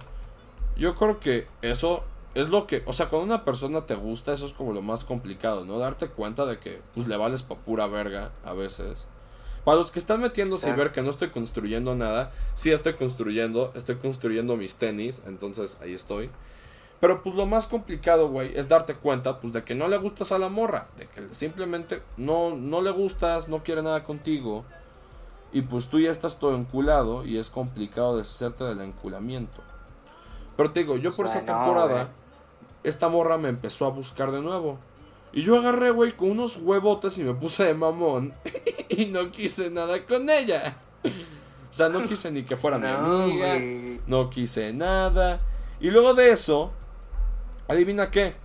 yo 0.75 0.95
creo 0.95 1.19
que 1.19 1.47
eso 1.61 2.03
es 2.35 2.49
lo 2.49 2.65
que, 2.67 2.83
o 2.85 2.93
sea, 2.93 3.09
cuando 3.09 3.25
una 3.25 3.45
persona 3.45 3.85
te 3.85 3.95
gusta, 3.95 4.33
eso 4.33 4.45
es 4.45 4.53
como 4.53 4.73
lo 4.73 4.81
más 4.81 5.05
complicado, 5.05 5.65
¿no? 5.65 5.77
Darte 5.77 6.07
cuenta 6.07 6.45
de 6.45 6.59
que 6.59 6.81
pues 6.93 7.07
le 7.07 7.15
vales 7.15 7.43
pa' 7.43 7.55
pura 7.55 7.87
verga 7.87 8.31
a 8.43 8.53
veces. 8.53 9.07
Para 9.63 9.77
los 9.77 9.91
que 9.91 9.99
están 9.99 10.21
metiéndose 10.21 10.69
y 10.69 10.73
ver 10.73 10.91
que 10.91 11.01
no 11.01 11.09
estoy 11.09 11.29
construyendo 11.29 11.95
nada, 11.95 12.31
sí 12.53 12.71
estoy 12.71 12.93
construyendo, 12.93 13.71
estoy 13.75 13.95
construyendo 13.95 14.57
mis 14.57 14.75
tenis, 14.75 15.23
entonces 15.25 15.77
ahí 15.81 15.93
estoy. 15.93 16.29
Pero 16.99 17.21
pues 17.21 17.35
lo 17.35 17.45
más 17.45 17.67
complicado, 17.67 18.29
güey, 18.29 18.57
es 18.57 18.69
darte 18.69 18.95
cuenta, 18.95 19.41
pues, 19.41 19.51
de 19.51 19.63
que 19.63 19.75
no 19.75 19.89
le 19.89 19.97
gustas 19.97 20.31
a 20.31 20.39
la 20.39 20.47
morra, 20.47 20.87
de 20.97 21.07
que 21.07 21.35
simplemente 21.35 22.01
no, 22.15 22.55
no 22.55 22.81
le 22.81 22.91
gustas, 22.91 23.49
no 23.49 23.63
quiere 23.63 23.81
nada 23.81 24.03
contigo. 24.03 24.63
Y 25.51 25.63
pues 25.63 25.87
tú 25.89 25.99
ya 25.99 26.11
estás 26.11 26.39
todo 26.39 26.55
enculado 26.55 27.25
y 27.25 27.37
es 27.37 27.49
complicado 27.49 28.17
deshacerte 28.17 28.63
del 28.63 28.81
enculamiento. 28.81 29.61
Pero 30.55 30.71
te 30.71 30.79
digo, 30.79 30.97
yo 30.97 31.11
por 31.11 31.27
sea, 31.27 31.41
esa 31.41 31.45
temporada, 31.45 32.09
esta 32.83 33.09
morra 33.09 33.37
me 33.37 33.49
empezó 33.49 33.85
a 33.85 33.89
buscar 33.89 34.31
de 34.31 34.41
nuevo. 34.41 34.79
Y 35.33 35.41
yo 35.43 35.57
agarré, 35.57 35.89
güey, 35.89 36.11
con 36.15 36.31
unos 36.31 36.57
huevotes 36.57 37.17
y 37.17 37.23
me 37.23 37.33
puse 37.33 37.63
de 37.65 37.73
mamón. 37.73 38.33
y 38.89 39.05
no 39.07 39.31
quise 39.31 39.69
nada 39.69 40.05
con 40.05 40.29
ella. 40.29 40.77
O 41.03 41.73
sea, 41.75 41.89
no 41.89 42.03
quise 42.07 42.31
ni 42.31 42.43
que 42.43 42.55
fuera 42.55 42.77
mi 42.77 42.83
No, 42.85 43.23
amiga. 43.23 43.47
güey. 43.55 43.99
No 44.05 44.29
quise 44.29 44.71
nada. 44.73 45.41
Y 45.79 45.89
luego 45.89 46.13
de 46.13 46.31
eso, 46.31 46.71
adivina 47.67 48.11
qué. 48.11 48.35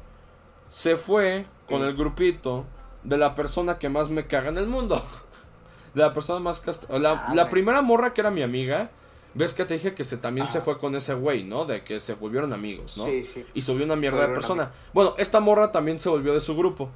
Se 0.71 0.97
fue 0.97 1.47
con 1.69 1.83
el 1.83 1.95
grupito 1.95 2.65
de 3.05 3.19
la 3.19 3.35
persona 3.35 3.79
que 3.79 3.89
más 3.91 4.09
me 4.11 4.27
caga 4.27 4.49
en 4.49 4.59
el 4.59 4.67
mundo. 4.67 5.03
De 5.95 6.03
la 6.03 6.13
persona 6.13 6.39
más 6.39 6.61
cast... 6.61 6.89
La, 6.91 7.13
Ah, 7.29 7.35
la 7.35 7.49
primera 7.49 7.81
morra 7.83 8.13
que 8.13 8.21
era 8.21 8.31
mi 8.31 8.43
amiga. 8.43 8.91
¿Ves 9.39 9.55
que 9.55 9.65
te 9.65 9.75
dije 9.75 9.95
que 9.95 10.03
se, 10.05 10.17
también 10.19 10.49
se 10.49 10.59
Ajá. 10.59 10.65
fue 10.65 10.79
con 10.79 10.95
ese 10.97 11.15
güey, 11.15 11.45
¿no? 11.45 11.65
De 11.65 11.85
que 11.85 12.01
se 12.01 12.15
volvieron 12.15 12.53
amigos, 12.53 12.99
¿no? 12.99 13.05
Sí, 13.05 13.25
sí. 13.25 13.47
Y 13.55 13.61
subió 13.63 13.85
una 13.85 13.95
mierda 13.97 14.23
Se 14.23 14.27
de 14.29 14.35
persona. 14.35 14.73
Bueno, 14.93 15.15
esta 15.17 15.39
morra 15.41 15.71
también 15.71 16.01
se 16.01 16.09
volvió 16.09 16.35
de 16.35 16.41
su 16.41 16.57
grupo. 16.57 16.91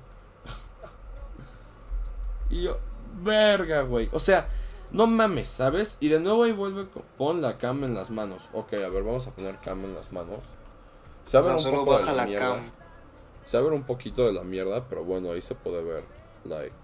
y 2.50 2.62
yo, 2.64 2.78
verga, 3.22 3.83
güey. 3.83 4.09
O 4.12 4.18
sea, 4.18 4.48
no 4.90 5.07
mames, 5.07 5.48
¿sabes? 5.48 5.96
Y 6.00 6.09
de 6.09 6.20
nuevo 6.20 6.42
ahí 6.44 6.52
vuelve, 6.52 6.88
con- 6.88 7.05
pon 7.16 7.40
la 7.40 7.57
cam 7.59 7.85
en 7.85 7.94
las 7.94 8.11
manos. 8.11 8.48
Ok, 8.52 8.74
a 8.74 8.88
ver, 8.88 9.02
vamos 9.02 9.26
a 9.26 9.31
poner 9.31 9.57
cam 9.59 9.85
en 9.85 9.94
las 9.94 10.12
manos. 10.12 10.40
Se 11.24 11.37
abre 11.38 11.52
No, 11.55 11.59
un 11.70 11.74
poco 11.76 11.98
de 11.98 12.05
la, 12.05 12.12
la 12.12 12.26
mierda. 12.26 12.55
cam. 12.57 12.70
Se 13.44 13.57
abre 13.57 13.74
un 13.74 13.85
poquito 13.85 14.26
de 14.26 14.33
la 14.33 14.42
mierda, 14.42 14.85
pero 14.88 15.05
bueno, 15.05 15.31
ahí 15.33 15.40
se 15.40 15.55
puede 15.55 15.83
ver. 15.83 16.05
Like. 16.44 16.74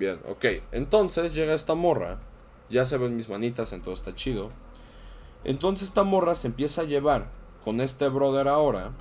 Bien, 0.00 0.18
ok. 0.26 0.46
Entonces 0.72 1.34
llega 1.34 1.52
esta 1.52 1.74
morra. 1.74 2.20
Ya 2.70 2.86
se 2.86 2.96
ven 2.96 3.16
mis 3.16 3.28
manitas, 3.28 3.74
entonces 3.74 4.00
está 4.00 4.16
chido. 4.16 4.48
Entonces 5.44 5.88
esta 5.88 6.04
morra 6.04 6.34
se 6.34 6.46
empieza 6.46 6.80
a 6.80 6.84
llevar 6.84 7.28
con 7.62 7.82
este 7.82 8.08
brother 8.08 8.48
ahora. 8.48 8.92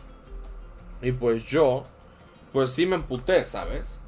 Y 1.01 1.13
pues 1.13 1.45
yo, 1.45 1.85
pues 2.51 2.71
sí 2.71 2.85
me 2.85 2.97
emputé, 2.97 3.45
¿sabes? 3.45 4.01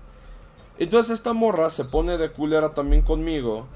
Entonces 0.80 1.14
esta 1.14 1.32
morra 1.32 1.70
se 1.70 1.86
pone 1.86 2.18
de 2.18 2.30
culera 2.30 2.74
también 2.74 3.04
conmigo. 3.04 3.68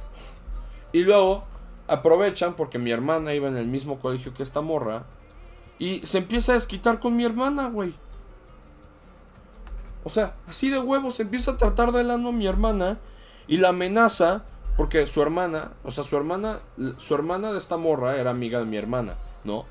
Y 0.92 1.04
luego 1.04 1.46
aprovechan 1.88 2.56
porque 2.56 2.80
mi 2.80 2.92
hermana 2.92 3.34
iba 3.34 3.48
en 3.48 3.56
el 3.56 3.68
mismo 3.68 3.98
colegio 4.02 4.34
que 4.34 4.44
esta 4.44 4.60
morra. 4.60 5.06
Y 5.80 6.06
se 6.06 6.18
empieza 6.18 6.52
a 6.52 6.56
desquitar 6.56 7.00
con 7.00 7.16
mi 7.16 7.24
hermana, 7.24 7.70
güey. 7.70 7.94
O 10.06 10.10
sea, 10.10 10.36
así 10.48 10.70
de 10.70 10.80
huevos 10.80 11.16
se 11.16 11.24
empieza 11.24 11.52
a 11.52 11.58
tratar 11.58 11.92
de 11.92 12.06
lano 12.06 12.30
a 12.30 12.32
mi 12.32 12.48
hermana. 12.48 13.00
Y 13.48 13.58
la 13.58 13.70
amenaza 13.70 14.46
porque 14.78 15.08
su 15.08 15.22
hermana, 15.22 15.72
o 15.84 15.92
sea, 15.92 16.04
su 16.04 16.16
hermana, 16.18 16.60
su 16.98 17.16
hermana 17.16 17.52
de 17.52 17.58
esta 17.58 17.78
morra 17.78 18.18
era 18.18 18.32
amiga 18.32 18.60
de 18.60 18.66
mi 18.66 18.78
hermana, 18.78 19.16
¿no? 19.44 19.66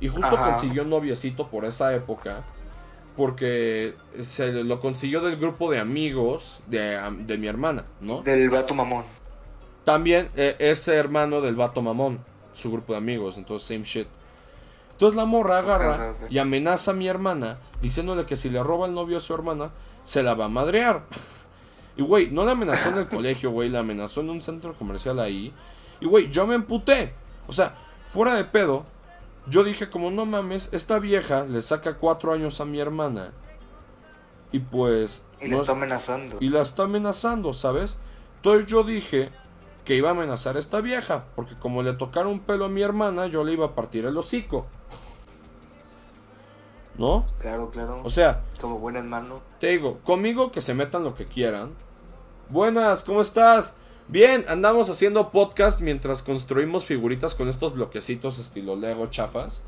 Y 0.00 0.08
justo 0.08 0.26
Ajá. 0.26 0.52
consiguió 0.52 0.82
un 0.82 0.90
noviecito 0.90 1.48
por 1.48 1.64
esa 1.64 1.94
época. 1.94 2.44
Porque 3.16 3.94
se 4.22 4.64
lo 4.64 4.80
consiguió 4.80 5.20
del 5.20 5.36
grupo 5.36 5.70
de 5.70 5.78
amigos 5.78 6.62
de, 6.66 6.98
de 7.20 7.38
mi 7.38 7.46
hermana, 7.46 7.84
¿no? 8.00 8.22
Del 8.22 8.50
vato 8.50 8.74
mamón. 8.74 9.04
También 9.84 10.30
eh, 10.34 10.56
es 10.58 10.88
hermano 10.88 11.40
del 11.40 11.54
vato 11.54 11.80
mamón, 11.80 12.18
su 12.54 12.72
grupo 12.72 12.94
de 12.94 12.98
amigos, 12.98 13.38
entonces 13.38 13.68
same 13.68 13.84
shit. 13.84 14.08
Entonces 14.94 15.16
la 15.16 15.24
morra 15.24 15.58
agarra 15.58 16.14
y 16.30 16.38
amenaza 16.38 16.92
a 16.92 16.94
mi 16.94 17.06
hermana 17.08 17.58
diciéndole 17.82 18.24
que 18.26 18.36
si 18.36 18.48
le 18.48 18.62
roba 18.62 18.86
el 18.86 18.94
novio 18.94 19.18
a 19.18 19.20
su 19.20 19.34
hermana, 19.34 19.70
se 20.02 20.22
la 20.22 20.34
va 20.34 20.46
a 20.46 20.48
madrear. 20.48 21.04
Y 21.96 22.02
güey, 22.02 22.28
no 22.28 22.44
la 22.44 22.52
amenazó 22.52 22.88
en 22.88 22.98
el 22.98 23.06
colegio, 23.08 23.52
güey, 23.52 23.68
la 23.68 23.78
amenazó 23.78 24.20
en 24.20 24.28
un 24.30 24.40
centro 24.40 24.74
comercial 24.74 25.20
ahí. 25.20 25.52
Y 26.00 26.06
güey, 26.06 26.28
yo 26.28 26.44
me 26.44 26.56
emputé. 26.56 27.12
O 27.46 27.52
sea, 27.52 27.76
fuera 28.08 28.34
de 28.34 28.42
pedo, 28.44 28.84
yo 29.46 29.62
dije 29.62 29.88
como 29.90 30.10
no 30.10 30.26
mames, 30.26 30.70
esta 30.72 30.98
vieja 30.98 31.44
le 31.44 31.62
saca 31.62 31.94
cuatro 31.98 32.32
años 32.32 32.60
a 32.60 32.64
mi 32.64 32.80
hermana. 32.80 33.30
Y 34.50 34.58
pues... 34.58 35.22
Y 35.40 35.44
le 35.44 35.50
no 35.50 35.56
es- 35.56 35.62
está 35.62 35.72
amenazando. 35.74 36.36
y 36.40 36.48
la 36.48 36.62
está 36.62 36.82
amenazando, 36.82 37.52
¿sabes? 37.52 37.96
Entonces 38.36 38.66
yo 38.66 38.82
dije 38.82 39.30
que 39.84 39.94
iba 39.96 40.08
a 40.08 40.12
amenazar 40.12 40.56
a 40.56 40.58
esta 40.58 40.80
vieja, 40.80 41.26
porque 41.36 41.54
como 41.58 41.82
le 41.82 41.92
tocara 41.92 42.28
un 42.28 42.40
pelo 42.40 42.64
a 42.64 42.68
mi 42.68 42.82
hermana, 42.82 43.26
yo 43.26 43.44
le 43.44 43.52
iba 43.52 43.66
a 43.66 43.74
partir 43.74 44.06
el 44.06 44.16
hocico. 44.16 44.66
¿No? 46.96 47.24
Claro, 47.40 47.70
claro. 47.70 48.00
O 48.04 48.10
sea, 48.10 48.42
Como 48.60 48.78
buen 48.78 48.96
hermano. 48.96 49.40
te 49.58 49.68
digo, 49.68 49.98
conmigo 50.04 50.52
que 50.52 50.60
se 50.60 50.74
metan 50.74 51.02
lo 51.02 51.14
que 51.14 51.26
quieran. 51.26 51.72
Buenas, 52.48 53.02
¿cómo 53.02 53.20
estás? 53.20 53.74
Bien, 54.06 54.44
andamos 54.48 54.88
haciendo 54.90 55.30
podcast 55.32 55.80
mientras 55.80 56.22
construimos 56.22 56.84
figuritas 56.84 57.34
con 57.34 57.48
estos 57.48 57.74
bloquecitos 57.74 58.38
estilo 58.38 58.76
Lego 58.76 59.06
chafas. 59.06 59.62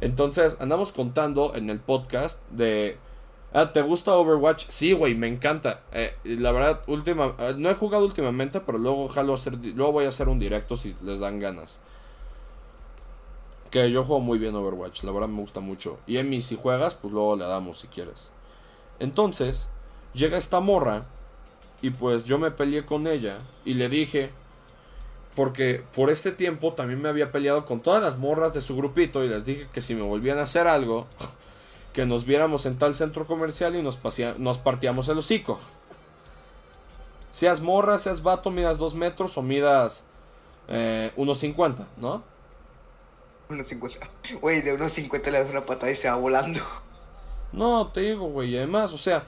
Entonces, 0.00 0.56
andamos 0.60 0.92
contando 0.92 1.54
en 1.54 1.70
el 1.70 1.80
podcast 1.80 2.40
de... 2.50 2.98
Ah, 3.52 3.72
¿te 3.72 3.80
gusta 3.80 4.14
Overwatch? 4.14 4.66
Sí, 4.68 4.92
güey, 4.92 5.14
me 5.14 5.26
encanta. 5.26 5.80
Eh, 5.92 6.14
la 6.24 6.52
verdad, 6.52 6.82
última, 6.86 7.34
eh, 7.38 7.54
no 7.56 7.70
he 7.70 7.74
jugado 7.74 8.04
últimamente, 8.04 8.60
pero 8.60 8.76
luego, 8.76 9.08
hacer, 9.32 9.54
luego 9.54 9.92
voy 9.92 10.04
a 10.04 10.10
hacer 10.10 10.28
un 10.28 10.38
directo 10.38 10.76
si 10.76 10.94
les 11.02 11.18
dan 11.18 11.38
ganas. 11.38 11.80
Que 13.70 13.90
yo 13.90 14.04
juego 14.04 14.20
muy 14.20 14.38
bien 14.38 14.54
Overwatch, 14.54 15.02
la 15.04 15.12
verdad 15.12 15.28
me 15.28 15.40
gusta 15.40 15.60
mucho. 15.60 15.98
Y 16.06 16.18
Emi, 16.18 16.40
si 16.42 16.56
juegas, 16.56 16.94
pues 16.94 17.12
luego 17.12 17.36
le 17.36 17.44
damos 17.44 17.78
si 17.78 17.88
quieres. 17.88 18.30
Entonces, 18.98 19.68
llega 20.12 20.36
esta 20.36 20.60
morra 20.60 21.06
y 21.80 21.90
pues 21.90 22.24
yo 22.24 22.38
me 22.38 22.50
peleé 22.50 22.84
con 22.84 23.06
ella 23.06 23.38
y 23.64 23.74
le 23.74 23.88
dije, 23.88 24.30
porque 25.34 25.84
por 25.94 26.10
este 26.10 26.32
tiempo 26.32 26.72
también 26.72 27.00
me 27.00 27.08
había 27.08 27.30
peleado 27.30 27.64
con 27.64 27.80
todas 27.80 28.02
las 28.02 28.18
morras 28.18 28.52
de 28.52 28.60
su 28.60 28.76
grupito 28.76 29.24
y 29.24 29.28
les 29.28 29.44
dije 29.44 29.68
que 29.72 29.80
si 29.80 29.94
me 29.94 30.02
volvían 30.02 30.38
a 30.38 30.42
hacer 30.42 30.66
algo, 30.66 31.06
que 31.98 32.06
nos 32.06 32.24
viéramos 32.24 32.64
en 32.64 32.78
tal 32.78 32.94
centro 32.94 33.26
comercial 33.26 33.74
y 33.74 33.82
nos, 33.82 33.96
pasea- 34.00 34.36
nos 34.38 34.56
partíamos 34.58 35.08
el 35.08 35.18
hocico. 35.18 35.58
Seas 37.32 37.60
morra, 37.60 37.98
seas 37.98 38.22
vato, 38.22 38.52
midas 38.52 38.78
2 38.78 38.94
metros 38.94 39.36
o 39.36 39.42
midas 39.42 40.04
eh, 40.68 41.10
1.50, 41.16 41.86
¿no? 41.96 42.22
Unos 43.50 43.66
50. 43.66 44.08
Güey, 44.40 44.62
de 44.62 44.74
unos 44.74 44.92
50 44.92 45.28
le 45.32 45.40
das 45.40 45.50
una 45.50 45.66
patada 45.66 45.90
y 45.90 45.96
se 45.96 46.08
va 46.08 46.14
volando. 46.14 46.60
No, 47.50 47.88
te 47.88 48.02
digo, 48.02 48.26
güey. 48.28 48.56
Además, 48.56 48.92
o 48.92 48.98
sea, 48.98 49.24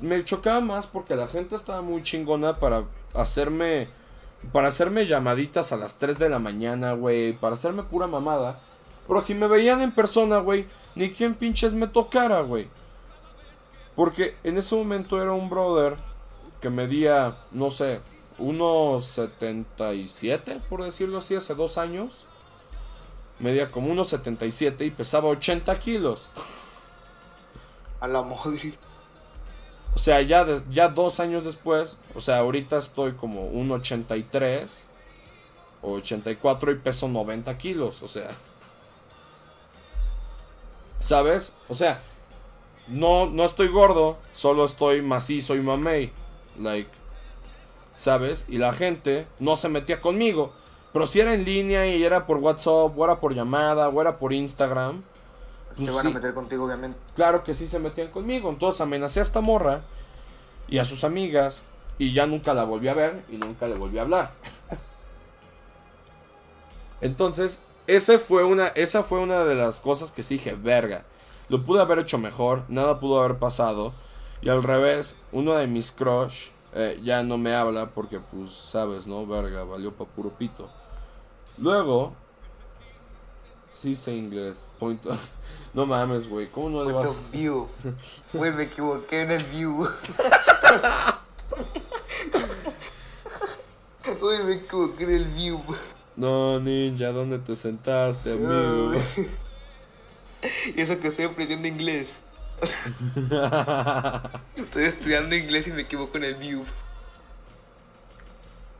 me 0.00 0.22
chocaba 0.24 0.60
más 0.60 0.86
porque 0.86 1.16
la 1.16 1.26
gente 1.26 1.56
estaba 1.56 1.82
muy 1.82 2.04
chingona 2.04 2.60
para 2.60 2.84
hacerme. 3.14 3.88
Para 4.52 4.68
hacerme 4.68 5.06
llamaditas 5.06 5.72
a 5.72 5.76
las 5.76 5.98
3 5.98 6.16
de 6.20 6.28
la 6.28 6.38
mañana, 6.38 6.92
güey. 6.92 7.32
Para 7.32 7.54
hacerme 7.54 7.82
pura 7.82 8.06
mamada. 8.06 8.60
Pero 9.08 9.20
si 9.20 9.34
me 9.34 9.48
veían 9.48 9.80
en 9.80 9.92
persona, 9.92 10.38
güey, 10.38 10.68
ni 10.94 11.12
quien 11.12 11.34
pinches 11.34 11.72
me 11.72 11.86
tocara, 11.86 12.40
güey. 12.40 12.68
Porque 13.96 14.36
en 14.44 14.58
ese 14.58 14.74
momento 14.74 15.20
era 15.22 15.32
un 15.32 15.48
brother 15.48 15.96
que 16.60 16.70
medía, 16.70 17.36
no 17.52 17.70
sé, 17.70 18.00
unos 18.38 19.06
77, 19.06 20.60
por 20.68 20.82
decirlo 20.82 21.18
así, 21.18 21.34
hace 21.34 21.54
dos 21.54 21.78
años. 21.78 22.26
Medía 23.38 23.70
como 23.70 23.90
unos 23.90 24.08
77 24.08 24.84
y 24.84 24.90
pesaba 24.90 25.28
80 25.28 25.78
kilos. 25.78 26.30
A 28.00 28.08
la 28.08 28.22
madre. 28.22 28.78
O 29.94 29.98
sea, 29.98 30.20
ya, 30.22 30.44
ya 30.70 30.88
dos 30.88 31.20
años 31.20 31.44
después, 31.44 31.98
o 32.14 32.20
sea, 32.20 32.38
ahorita 32.38 32.78
estoy 32.78 33.12
como 33.12 33.46
un 33.46 33.70
83 33.70 34.88
o 35.82 35.92
84 35.92 36.72
y 36.72 36.74
peso 36.76 37.08
90 37.08 37.56
kilos, 37.58 38.02
o 38.02 38.08
sea. 38.08 38.30
¿Sabes? 41.04 41.52
O 41.68 41.74
sea, 41.74 42.00
no, 42.88 43.26
no 43.26 43.44
estoy 43.44 43.68
gordo, 43.68 44.16
solo 44.32 44.64
estoy 44.64 45.02
macizo 45.02 45.54
y 45.54 45.60
mamey. 45.60 46.10
Like, 46.58 46.88
¿sabes? 47.94 48.46
Y 48.48 48.56
la 48.56 48.72
gente 48.72 49.26
no 49.38 49.54
se 49.56 49.68
metía 49.68 50.00
conmigo. 50.00 50.54
Pero 50.94 51.06
si 51.06 51.20
era 51.20 51.34
en 51.34 51.44
línea 51.44 51.86
y 51.86 52.02
era 52.02 52.26
por 52.26 52.38
WhatsApp, 52.38 52.98
o 52.98 53.04
era 53.04 53.20
por 53.20 53.34
llamada, 53.34 53.90
o 53.90 54.00
era 54.00 54.18
por 54.18 54.32
Instagram. 54.32 55.02
se 55.74 55.90
van 55.90 56.06
a 56.06 56.10
meter 56.10 56.32
contigo, 56.32 56.64
obviamente. 56.64 56.98
Claro 57.14 57.44
que 57.44 57.52
sí 57.52 57.66
se 57.66 57.78
metían 57.78 58.08
conmigo. 58.08 58.48
Entonces 58.48 58.80
amenacé 58.80 59.20
a 59.20 59.24
esta 59.24 59.42
morra 59.42 59.82
y 60.68 60.78
a 60.78 60.86
sus 60.86 61.04
amigas. 61.04 61.66
Y 61.98 62.14
ya 62.14 62.24
nunca 62.26 62.54
la 62.54 62.64
volví 62.64 62.88
a 62.88 62.94
ver 62.94 63.22
y 63.30 63.36
nunca 63.36 63.66
le 63.66 63.74
volví 63.74 63.98
a 63.98 64.02
hablar. 64.02 64.32
Entonces, 67.02 67.60
ese 67.86 68.18
fue 68.18 68.44
una, 68.44 68.68
esa 68.68 69.02
fue 69.02 69.20
una 69.20 69.44
de 69.44 69.54
las 69.54 69.80
cosas 69.80 70.10
que 70.12 70.22
sí 70.22 70.34
dije, 70.34 70.54
verga. 70.54 71.04
Lo 71.48 71.62
pude 71.62 71.80
haber 71.80 71.98
hecho 71.98 72.18
mejor, 72.18 72.64
nada 72.68 73.00
pudo 73.00 73.20
haber 73.22 73.38
pasado. 73.38 73.92
Y 74.40 74.48
al 74.48 74.62
revés, 74.62 75.16
uno 75.32 75.54
de 75.54 75.66
mis 75.66 75.92
crush 75.92 76.48
eh, 76.72 77.00
ya 77.02 77.22
no 77.22 77.38
me 77.38 77.54
habla 77.54 77.90
porque, 77.90 78.20
pues, 78.20 78.52
sabes, 78.52 79.06
¿no? 79.06 79.26
Verga, 79.26 79.64
valió 79.64 79.92
pa' 79.92 80.06
puro 80.06 80.30
pito. 80.30 80.68
Luego, 81.58 82.14
sí 83.72 83.94
sé 83.94 84.14
inglés. 84.14 84.66
Point 84.78 85.02
No 85.74 85.86
mames, 85.86 86.28
güey, 86.28 86.48
¿cómo 86.48 86.70
no 86.70 86.84
le 86.84 86.92
vas? 86.92 87.18
view. 87.32 87.68
Güey, 88.32 88.52
me 88.52 88.64
equivoqué 88.64 89.22
en 89.22 89.30
el 89.32 89.44
view. 89.44 89.88
Güey, 94.20 94.42
me 94.44 94.52
equivoqué 94.54 95.04
en 95.04 95.10
el 95.14 95.24
view. 95.28 95.60
No, 96.16 96.60
ninja, 96.60 97.10
¿dónde 97.10 97.38
te 97.40 97.56
sentaste, 97.56 98.32
amigo? 98.32 98.92
y 100.76 100.80
eso 100.80 101.00
que 101.00 101.08
estoy 101.08 101.24
aprendiendo 101.24 101.66
inglés. 101.66 102.16
estoy 104.56 104.84
estudiando 104.84 105.34
inglés 105.34 105.66
y 105.66 105.72
me 105.72 105.82
equivoco 105.82 106.16
en 106.18 106.24
el 106.24 106.36
view. 106.36 106.64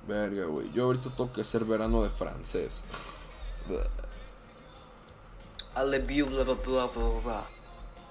Verga, 0.06 0.44
güey. 0.44 0.70
Yo 0.72 0.84
ahorita 0.84 1.10
tengo 1.10 1.32
que 1.32 1.40
hacer 1.40 1.64
verano 1.64 2.02
de 2.02 2.10
francés. 2.10 2.84
Ale 5.74 5.98
view, 5.98 6.26
bla 6.26 6.44
bla 6.44 6.54
bla 6.54 6.86
bla 6.86 7.20
bla. 7.24 7.44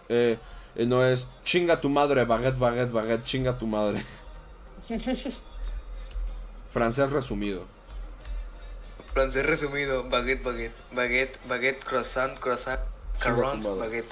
Eh, 0.10 0.38
eh, 0.76 0.86
no 0.86 1.02
es 1.06 1.30
chinga 1.46 1.80
tu 1.80 1.88
madre, 1.88 2.26
baguette, 2.26 2.60
baguette, 2.60 2.92
baguette, 2.92 3.24
chinga 3.24 3.58
tu 3.58 3.68
madre. 3.68 4.04
francés 6.68 7.10
resumido. 7.10 7.73
Francés 9.14 9.46
resumido, 9.46 10.04
baguette, 10.10 10.44
baguette, 10.44 10.76
baguette, 10.92 11.40
baguette, 11.48 11.84
croissant, 11.86 12.34
croissant, 12.40 12.80
carrons, 13.20 13.64
baguette. 13.78 14.12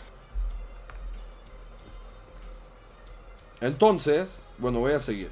Entonces, 3.62 4.38
bueno, 4.60 4.80
voy 4.80 4.94
a 4.94 5.00
seguir. 5.00 5.32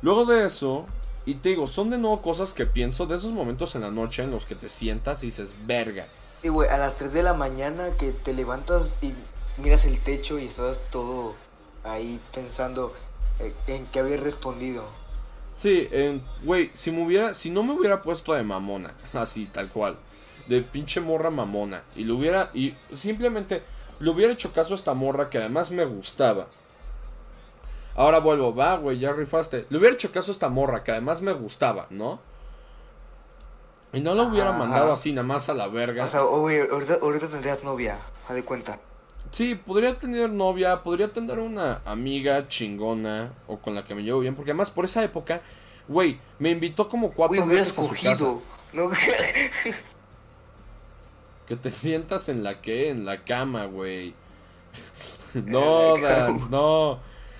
Luego 0.00 0.24
de 0.24 0.46
eso, 0.46 0.86
y 1.26 1.34
te 1.34 1.50
digo, 1.50 1.66
son 1.66 1.90
de 1.90 1.98
nuevo 1.98 2.22
cosas 2.22 2.54
que 2.54 2.66
pienso 2.66 3.06
de 3.06 3.16
esos 3.16 3.32
momentos 3.32 3.74
en 3.74 3.82
la 3.82 3.90
noche 3.90 4.22
en 4.22 4.30
los 4.30 4.46
que 4.46 4.54
te 4.54 4.68
sientas 4.68 5.22
y 5.22 5.26
dices, 5.26 5.54
verga. 5.66 6.08
Sí, 6.34 6.48
güey, 6.48 6.68
a 6.70 6.78
las 6.78 6.94
3 6.96 7.12
de 7.12 7.22
la 7.22 7.34
mañana 7.34 7.90
que 7.98 8.12
te 8.12 8.32
levantas 8.32 8.94
y 9.02 9.14
miras 9.58 9.84
el 9.84 10.00
techo 10.00 10.38
y 10.38 10.46
estás 10.46 10.80
todo 10.90 11.34
ahí 11.84 12.18
pensando 12.34 12.94
eh, 13.40 13.52
en 13.66 13.86
qué 13.86 14.00
había 14.00 14.16
respondido. 14.16 14.84
Sí, 15.56 15.88
güey, 16.42 16.70
si 16.74 16.90
me 16.90 17.04
hubiera, 17.04 17.34
si 17.34 17.50
no 17.50 17.62
me 17.62 17.72
hubiera 17.72 18.02
puesto 18.02 18.34
de 18.34 18.42
mamona, 18.42 18.94
así, 19.14 19.46
tal 19.46 19.68
cual, 19.68 19.96
de 20.48 20.62
pinche 20.62 21.00
morra 21.00 21.30
mamona, 21.30 21.84
y 21.94 22.04
lo 22.04 22.16
hubiera, 22.16 22.50
y 22.54 22.74
simplemente 22.92 23.62
le 24.00 24.10
hubiera 24.10 24.32
hecho 24.32 24.52
caso 24.52 24.74
a 24.74 24.76
esta 24.76 24.94
morra 24.94 25.30
que 25.30 25.38
además 25.38 25.70
me 25.70 25.84
gustaba. 25.84 26.48
Ahora 27.94 28.18
vuelvo, 28.18 28.54
va, 28.54 28.76
güey, 28.76 28.98
ya 28.98 29.12
rifaste. 29.12 29.66
Le 29.68 29.78
hubiera 29.78 29.94
hecho 29.94 30.10
caso 30.10 30.30
a 30.30 30.34
esta 30.34 30.48
morra 30.48 30.82
que 30.82 30.92
además 30.92 31.20
me 31.20 31.32
gustaba, 31.32 31.86
¿no? 31.90 32.20
Y 33.92 34.00
no 34.00 34.14
lo 34.14 34.24
hubiera 34.24 34.52
mandado 34.52 34.92
así 34.92 35.12
nada 35.12 35.26
más 35.26 35.50
a 35.50 35.54
la 35.54 35.68
verga. 35.68 36.06
O 36.06 36.08
sea, 36.08 36.22
güey, 36.22 36.58
ahorita, 36.60 36.98
ahorita 37.02 37.28
tendrías 37.28 37.62
novia, 37.62 38.00
a 38.26 38.32
de 38.32 38.42
cuenta. 38.44 38.80
Sí, 39.32 39.54
podría 39.54 39.98
tener 39.98 40.30
novia, 40.30 40.82
podría 40.82 41.10
tener 41.10 41.38
una 41.38 41.80
amiga 41.86 42.46
chingona 42.48 43.32
o 43.46 43.58
con 43.58 43.74
la 43.74 43.82
que 43.82 43.94
me 43.94 44.02
llevo 44.02 44.20
bien, 44.20 44.34
porque 44.34 44.50
además 44.50 44.70
por 44.70 44.84
esa 44.84 45.02
época, 45.02 45.40
güey, 45.88 46.20
me 46.38 46.50
invitó 46.50 46.86
como 46.86 47.12
cuatro 47.12 47.46
veces 47.46 47.78
a 47.78 47.82
su 47.82 47.94
casa. 47.94 48.34
No. 48.74 48.90
que 51.46 51.56
te 51.56 51.70
sientas 51.70 52.28
en 52.28 52.44
la 52.44 52.60
que, 52.60 52.90
en 52.90 53.06
la 53.06 53.24
cama, 53.24 53.64
güey. 53.64 54.14
no, 55.46 55.96
Dance, 55.96 56.50
no. 56.50 56.98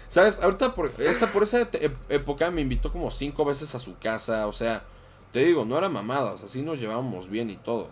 ¿Sabes? 0.09 0.41
Ahorita 0.43 0.75
por 0.75 0.95
esa, 0.99 1.31
por 1.31 1.43
esa 1.43 1.69
época 2.09 2.51
me 2.51 2.63
invitó 2.63 2.91
como 2.91 3.11
cinco 3.11 3.45
veces 3.45 3.75
a 3.75 3.79
su 3.79 3.99
casa, 3.99 4.47
o 4.47 4.53
sea, 4.53 4.83
te 5.31 5.41
digo, 5.41 5.67
no 5.67 5.77
era 5.77 5.91
mamadas, 5.91 6.43
así 6.43 6.63
nos 6.63 6.81
llevábamos 6.81 7.29
bien 7.29 7.51
y 7.51 7.57
todo. 7.57 7.91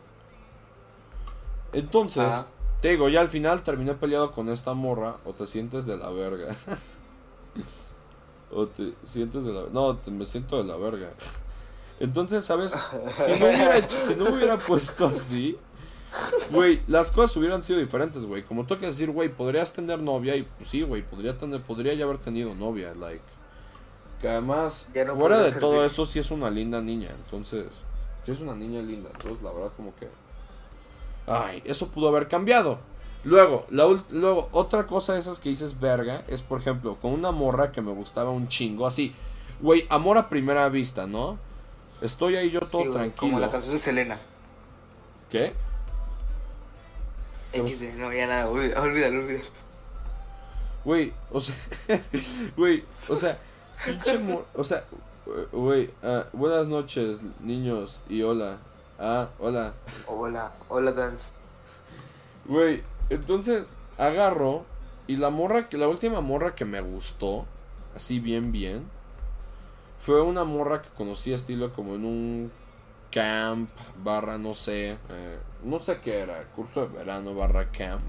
Entonces, 1.75 2.47
te 2.81 2.89
digo, 2.89 3.09
ya 3.09 3.21
al 3.21 3.29
final 3.29 3.63
terminé 3.63 3.95
peleado 3.95 4.33
con 4.33 4.49
esta 4.49 4.75
morra 4.75 5.17
o 5.25 5.33
te 5.33 5.47
sientes 5.47 5.87
de 5.87 5.97
la 5.97 6.11
verga. 6.11 6.55
o 8.53 8.67
te 8.67 8.95
sientes 9.05 9.45
de 9.45 9.53
la... 9.53 9.63
No, 9.73 9.99
me 10.07 10.25
siento 10.25 10.59
de 10.59 10.65
la 10.65 10.77
verga. 10.77 11.11
Entonces, 12.01 12.45
¿sabes? 12.45 12.73
Si 13.15 13.33
no 13.33 13.47
hubiera, 13.47 13.89
si 13.89 14.15
no 14.15 14.25
hubiera 14.31 14.57
puesto 14.59 15.07
así, 15.09 15.59
güey, 16.51 16.81
las 16.87 17.13
cosas 17.13 17.37
hubieran 17.37 17.63
sido 17.63 17.79
diferentes, 17.79 18.25
güey. 18.25 18.43
Como 18.43 18.65
tú 18.65 18.79
que 18.79 18.87
decir, 18.87 19.11
güey, 19.11 19.29
podrías 19.29 19.73
tener 19.75 19.99
novia 19.99 20.35
y 20.35 20.43
pues 20.43 20.71
sí, 20.71 20.81
güey, 20.81 21.03
podría 21.03 21.37
tener, 21.37 21.61
podría 21.61 21.93
ya 21.93 22.07
haber 22.07 22.17
tenido 22.17 22.55
novia, 22.55 22.95
like. 22.95 23.23
Que 24.23 24.29
además, 24.29 24.89
fuera 25.17 25.43
de 25.43 25.53
todo 25.53 25.85
eso, 25.85 26.07
sí 26.07 26.19
es 26.19 26.31
una 26.31 26.51
linda 26.51 26.81
niña. 26.81 27.11
Entonces, 27.25 27.67
sí 28.25 28.33
es 28.33 28.41
una 28.41 28.55
niña 28.55 28.81
linda. 28.81 29.11
Entonces, 29.13 29.43
la 29.43 29.53
verdad, 29.53 29.73
como 29.77 29.95
que 29.97 30.09
Ay, 31.31 31.63
eso 31.65 31.89
pudo 31.89 32.09
haber 32.09 32.27
cambiado. 32.27 32.81
Luego, 33.23 33.67
luego, 33.69 34.49
otra 34.51 34.87
cosa 34.87 35.13
de 35.13 35.21
esas 35.21 35.39
que 35.39 35.49
dices 35.49 35.79
verga 35.79 36.25
es, 36.27 36.43
por 36.43 36.59
ejemplo, 36.59 36.97
con 36.97 37.13
una 37.13 37.31
morra 37.31 37.71
que 37.71 37.81
me 37.81 37.93
gustaba 37.93 38.31
un 38.31 38.49
chingo, 38.49 38.87
así, 38.87 39.15
güey, 39.61 39.87
amor 39.91 40.19
a 40.19 40.29
primera 40.29 40.69
vista, 40.69 41.07
¿no? 41.07 41.39
Estoy 42.01 42.35
ahí 42.37 42.51
yo 42.51 42.61
todo 42.61 42.91
tranquilo. 42.91 43.17
Como 43.17 43.39
la 43.39 43.51
canción 43.51 43.75
de 43.75 43.79
Selena. 43.79 44.19
¿Qué? 45.31 45.53
XD, 47.53 47.99
no, 47.99 48.13
ya 48.13 48.27
nada, 48.27 48.49
olvídalo, 48.49 48.83
olvídalo. 49.21 49.45
Güey, 50.85 51.13
o 51.31 51.39
sea, 51.39 51.55
güey, 52.57 52.83
o 53.09 53.15
sea, 53.15 53.39
pinche 53.85 54.19
o 54.55 54.65
sea, 54.65 54.83
güey, 55.53 55.91
uh, 56.03 56.25
buenas 56.33 56.67
noches, 56.67 57.19
niños, 57.41 58.01
y 58.09 58.23
hola. 58.23 58.59
Ah, 59.03 59.31
hola. 59.39 59.73
Hola, 60.09 60.53
hola 60.69 60.93
Dance. 60.93 61.33
Güey, 62.45 62.83
entonces 63.09 63.75
agarro 63.97 64.67
y 65.07 65.17
la 65.17 65.31
morra 65.31 65.71
que 65.71 65.79
la 65.79 65.89
última 65.89 66.21
morra 66.21 66.55
que 66.55 66.67
me 66.67 66.83
gustó, 66.83 67.47
así 67.97 68.21
bien 68.21 68.53
bien, 68.53 68.85
fue 70.01 70.21
una 70.21 70.45
morra 70.45 70.83
que 70.83 70.91
conocí 70.91 71.33
estilo 71.33 71.73
como 71.73 71.95
en 71.95 72.05
un 72.05 72.53
camp 73.11 73.71
barra 74.05 74.37
no 74.37 74.53
sé, 74.53 74.99
eh, 75.09 75.39
no 75.65 75.79
sé 75.79 76.01
qué 76.05 76.19
era, 76.19 76.45
curso 76.55 76.87
de 76.87 76.99
verano 76.99 77.35
barra 77.35 77.71
camp. 77.71 78.03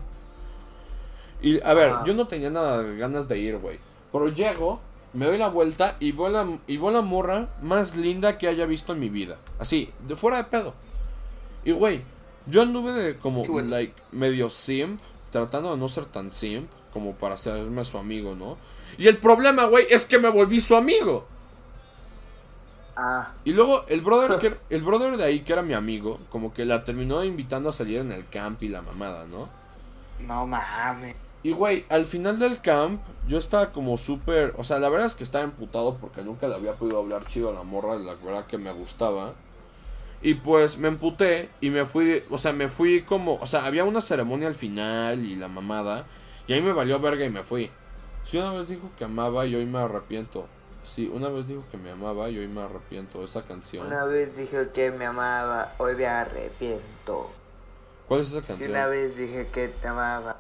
Y 1.42 1.64
a 1.64 1.74
ver, 1.74 1.94
yo 2.06 2.14
no 2.14 2.28
tenía 2.28 2.50
nada 2.50 2.84
de 2.84 2.98
ganas 2.98 3.30
de 3.30 3.38
ir, 3.40 3.58
güey. 3.60 3.80
Pero 4.12 4.28
llego 4.28 4.82
me 5.14 5.26
doy 5.26 5.38
la 5.38 5.50
vuelta 5.50 5.98
y 6.00 6.12
voy 6.12 6.32
la, 6.32 6.48
y 6.68 6.78
la 6.78 7.02
morra 7.02 7.50
más 7.62 7.96
linda 7.96 8.38
que 8.38 8.48
haya 8.48 8.66
visto 8.66 8.94
en 8.94 9.00
mi 9.00 9.10
vida. 9.10 9.38
Así, 9.60 9.92
de 10.08 10.16
fuera 10.16 10.38
de 10.38 10.44
pedo. 10.46 10.74
Y 11.64 11.72
güey, 11.72 12.02
yo 12.48 12.62
anduve 12.62 12.94
de 12.94 13.18
como, 13.18 13.44
like, 13.62 13.94
medio 14.12 14.50
simp, 14.50 15.00
tratando 15.30 15.72
de 15.72 15.78
no 15.78 15.88
ser 15.88 16.06
tan 16.06 16.32
simp 16.32 16.70
como 16.94 17.14
para 17.14 17.36
hacerme 17.36 17.86
su 17.86 17.98
amigo, 17.98 18.36
¿no? 18.36 18.58
Y 18.98 19.08
el 19.08 19.18
problema, 19.18 19.66
güey, 19.66 19.86
es 19.90 20.06
que 20.06 20.20
me 20.20 20.30
volví 20.30 20.60
su 20.60 20.76
amigo. 20.76 21.26
Ah. 22.96 23.32
Y 23.46 23.54
luego 23.54 23.86
el 23.88 24.02
brother, 24.02 24.40
que, 24.40 24.58
el 24.76 24.82
brother 24.82 25.18
de 25.18 25.24
ahí, 25.24 25.42
que 25.42 25.54
era 25.54 25.62
mi 25.62 25.74
amigo, 25.74 26.20
como 26.30 26.54
que 26.54 26.66
la 26.66 26.84
terminó 26.84 27.24
invitando 27.24 27.70
a 27.70 27.72
salir 27.72 28.00
en 28.00 28.12
el 28.12 28.28
camp 28.28 28.62
y 28.64 28.70
la 28.70 28.82
mamada, 28.82 29.26
¿no? 29.26 29.48
No 30.20 30.46
mames. 30.46 31.16
Y 31.44 31.54
güey, 31.54 31.86
al 31.90 32.06
final 32.06 32.38
del 32.38 32.62
camp, 32.62 33.02
yo 33.28 33.40
estaba 33.40 33.72
como 33.72 33.98
súper. 33.98 34.54
O 34.58 34.64
sea, 34.64 34.78
la 34.78 34.90
verdad 34.90 35.08
es 35.08 35.16
que 35.16 35.24
estaba 35.24 35.44
emputado 35.44 35.98
porque 35.98 36.22
nunca 36.22 36.48
le 36.48 36.56
había 36.56 36.74
podido 36.74 37.00
hablar 37.00 37.26
chido 37.26 37.50
a 37.50 37.54
la 37.54 37.64
morra, 37.64 37.96
la 37.96 38.14
verdad 38.16 38.46
que 38.46 38.58
me 38.58 38.72
gustaba. 38.72 39.34
Y 40.22 40.36
pues 40.36 40.78
me 40.78 40.88
emputé 40.88 41.50
y 41.60 41.72
me 41.72 41.88
fui, 41.88 42.24
o 42.30 42.38
sea, 42.38 42.54
me 42.54 42.70
fui 42.70 43.02
como, 43.02 43.36
o 43.36 43.46
sea, 43.48 43.66
había 43.66 43.86
una 43.86 44.02
ceremonia 44.02 44.48
al 44.48 44.54
final 44.54 45.26
y 45.26 45.36
la 45.36 45.48
mamada. 45.48 46.06
Y 46.48 46.54
ahí 46.54 46.62
me 46.62 46.74
valió 46.74 47.00
verga 47.00 47.26
y 47.26 47.32
me 47.32 47.44
fui. 47.44 47.72
Sí, 48.24 48.38
una 48.38 48.52
vez 48.52 48.68
dijo 48.68 48.92
que 49.00 49.06
amaba 49.06 49.48
y 49.48 49.56
hoy 49.56 49.66
me 49.66 49.80
arrepiento. 49.80 50.46
Sí, 50.84 51.10
una 51.12 51.30
vez 51.30 51.48
dijo 51.48 51.64
que 51.72 51.78
me 51.78 51.90
amaba 51.90 52.30
y 52.30 52.38
hoy 52.38 52.48
me 52.48 52.62
arrepiento. 52.62 53.24
Esa 53.24 53.44
canción. 53.44 53.88
Una 53.88 54.06
vez 54.06 54.38
dijo 54.38 54.58
que 54.74 54.92
me 54.92 55.06
amaba, 55.06 55.74
hoy 55.80 55.96
me 55.96 56.06
arrepiento. 56.06 57.32
¿Cuál 58.08 58.22
es 58.22 58.28
esa 58.28 58.42
canción? 58.46 58.60
Sí, 58.60 58.70
una 58.70 58.86
vez 58.86 59.18
dije 59.18 59.48
que 59.52 59.70
te 59.70 59.88
amaba 59.88 60.38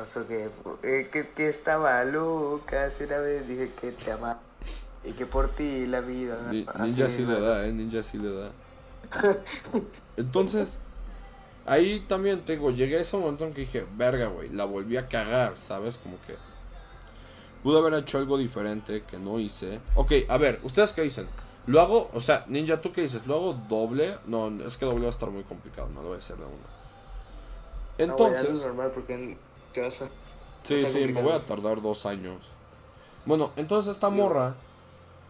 Pasó 0.00 0.26
que, 0.26 0.48
eh, 0.82 1.10
que, 1.12 1.28
que 1.28 1.50
estaba 1.50 2.02
loca, 2.04 2.90
una 3.04 3.18
vez 3.18 3.46
dije 3.46 3.70
que 3.78 3.92
te 3.92 4.10
amaba 4.12 4.40
y 5.04 5.12
que 5.12 5.26
por 5.26 5.50
ti 5.50 5.84
la 5.86 6.00
vida. 6.00 6.38
Ni- 6.50 6.66
ninja 6.82 7.10
sí 7.10 7.26
le 7.26 7.38
da, 7.38 7.66
eh. 7.66 7.72
Ninja 7.74 8.02
sí 8.02 8.16
le 8.16 8.32
da. 8.32 8.50
Entonces, 10.16 10.78
ahí 11.66 12.00
también 12.08 12.40
te 12.40 12.52
digo, 12.52 12.70
llegué 12.70 12.96
a 12.96 13.00
ese 13.02 13.14
momento 13.18 13.44
en 13.44 13.52
que 13.52 13.60
dije, 13.60 13.84
verga, 13.94 14.28
güey, 14.28 14.48
la 14.48 14.64
volví 14.64 14.96
a 14.96 15.06
cagar, 15.06 15.58
¿sabes? 15.58 15.98
Como 15.98 16.18
que 16.22 16.34
pude 17.62 17.78
haber 17.78 17.92
hecho 17.92 18.16
algo 18.16 18.38
diferente 18.38 19.02
que 19.02 19.18
no 19.18 19.38
hice. 19.38 19.80
Ok, 19.96 20.12
a 20.30 20.38
ver, 20.38 20.60
¿ustedes 20.62 20.94
qué 20.94 21.02
dicen? 21.02 21.26
Lo 21.66 21.78
hago, 21.78 22.08
o 22.14 22.20
sea, 22.20 22.46
Ninja, 22.48 22.80
¿tú 22.80 22.90
qué 22.90 23.02
dices? 23.02 23.26
¿Lo 23.26 23.34
hago 23.34 23.52
doble? 23.68 24.16
No, 24.26 24.48
es 24.64 24.78
que 24.78 24.86
doble 24.86 25.02
va 25.02 25.08
a 25.08 25.10
estar 25.10 25.28
muy 25.28 25.42
complicado, 25.42 25.90
no 25.90 26.00
lo 26.00 26.08
voy 26.08 26.16
a 26.16 26.20
hacer 26.20 26.36
de. 26.36 26.44
No, 26.44 26.54
hazlo 27.98 28.12
Entonces, 28.12 28.50
normal 28.64 28.92
porque 28.94 29.36
te 29.72 29.82
vas 29.82 30.00
a... 30.02 30.08
sí, 30.62 30.84
sí, 30.86 31.04
me 31.06 31.22
voy 31.22 31.32
a 31.32 31.40
tardar 31.40 31.82
dos 31.82 32.06
años. 32.06 32.36
Bueno, 33.24 33.50
entonces 33.56 33.94
esta 33.94 34.08
morra 34.08 34.54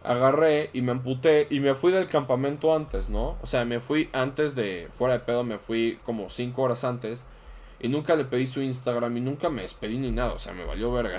agarré 0.03 0.69
y 0.73 0.81
me 0.81 0.93
amputé 0.93 1.47
y 1.49 1.59
me 1.59 1.75
fui 1.75 1.91
del 1.91 2.07
campamento 2.07 2.75
antes, 2.75 3.09
¿no? 3.09 3.37
O 3.41 3.45
sea, 3.45 3.65
me 3.65 3.79
fui 3.79 4.09
antes 4.13 4.55
de, 4.55 4.89
fuera 4.91 5.15
de 5.15 5.19
pedo, 5.19 5.43
me 5.43 5.57
fui 5.57 5.99
como 6.05 6.29
cinco 6.29 6.63
horas 6.63 6.83
antes 6.83 7.25
y 7.79 7.87
nunca 7.87 8.15
le 8.15 8.25
pedí 8.25 8.47
su 8.47 8.61
Instagram 8.61 9.17
y 9.17 9.21
nunca 9.21 9.49
me 9.49 9.63
despedí 9.63 9.97
ni 9.97 10.11
nada, 10.11 10.33
o 10.33 10.39
sea, 10.39 10.53
me 10.53 10.65
valió 10.65 10.91
verga. 10.91 11.17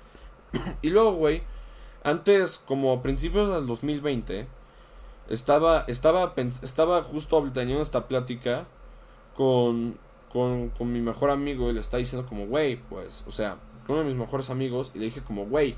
y 0.82 0.90
luego, 0.90 1.12
güey, 1.12 1.42
antes, 2.02 2.58
como 2.58 2.92
a 2.92 3.02
principios 3.02 3.52
del 3.52 3.66
2020, 3.66 4.46
estaba, 5.28 5.84
estaba, 5.86 6.34
estaba 6.62 7.02
justo 7.02 7.50
teniendo 7.52 7.82
esta 7.82 8.08
plática 8.08 8.66
con, 9.36 9.98
con, 10.32 10.70
con 10.70 10.92
mi 10.92 11.00
mejor 11.00 11.30
amigo 11.30 11.70
y 11.70 11.72
le 11.72 11.80
está 11.80 11.96
diciendo 11.96 12.28
como, 12.28 12.46
güey, 12.46 12.76
pues, 12.76 13.24
o 13.26 13.30
sea, 13.30 13.56
con 13.86 13.96
uno 13.96 14.04
de 14.04 14.10
mis 14.10 14.18
mejores 14.18 14.50
amigos 14.50 14.92
y 14.94 14.98
le 14.98 15.06
dije 15.06 15.22
como, 15.22 15.46
güey, 15.46 15.76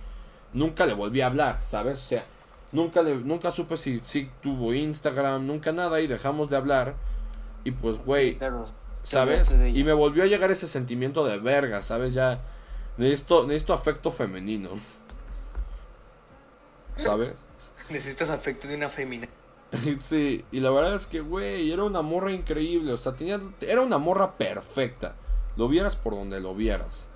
nunca 0.52 0.86
le 0.86 0.94
volví 0.94 1.20
a 1.20 1.26
hablar, 1.26 1.62
¿sabes? 1.62 1.98
O 1.98 2.02
sea, 2.02 2.26
nunca, 2.72 3.02
le, 3.02 3.16
nunca 3.16 3.50
supe 3.50 3.76
si, 3.76 4.00
si 4.04 4.30
tuvo 4.42 4.74
Instagram, 4.74 5.46
nunca 5.46 5.72
nada 5.72 6.00
y 6.00 6.06
dejamos 6.06 6.50
de 6.50 6.56
hablar. 6.56 6.94
Y 7.64 7.70
pues, 7.70 7.98
güey, 7.98 8.38
¿sabes? 9.02 9.54
ella. 9.54 9.68
Y 9.68 9.84
me 9.84 9.92
volvió 9.92 10.24
a 10.24 10.26
llegar 10.26 10.50
ese 10.50 10.66
sentimiento 10.66 11.24
de 11.24 11.38
verga, 11.38 11.80
¿sabes? 11.80 12.14
Ya 12.14 12.40
necesito, 12.96 13.46
necesito 13.46 13.72
afecto 13.72 14.10
femenino. 14.10 14.70
¿Sabes? 16.96 17.44
necesitas 17.88 18.30
afecto 18.30 18.68
de 18.68 18.76
una 18.76 18.88
femina. 18.88 19.28
Sí, 20.00 20.44
y 20.52 20.60
la 20.60 20.70
verdad 20.70 20.94
es 20.94 21.06
que, 21.06 21.20
güey, 21.20 21.72
era 21.72 21.84
una 21.84 22.02
morra 22.02 22.32
increíble. 22.32 22.92
O 22.92 22.96
sea, 22.96 23.12
tenía, 23.14 23.40
era 23.60 23.82
una 23.82 23.98
morra 23.98 24.36
perfecta. 24.36 25.14
Lo 25.56 25.68
vieras 25.68 25.96
por 25.96 26.14
donde 26.14 26.40
lo 26.40 26.54
vieras. 26.54 27.08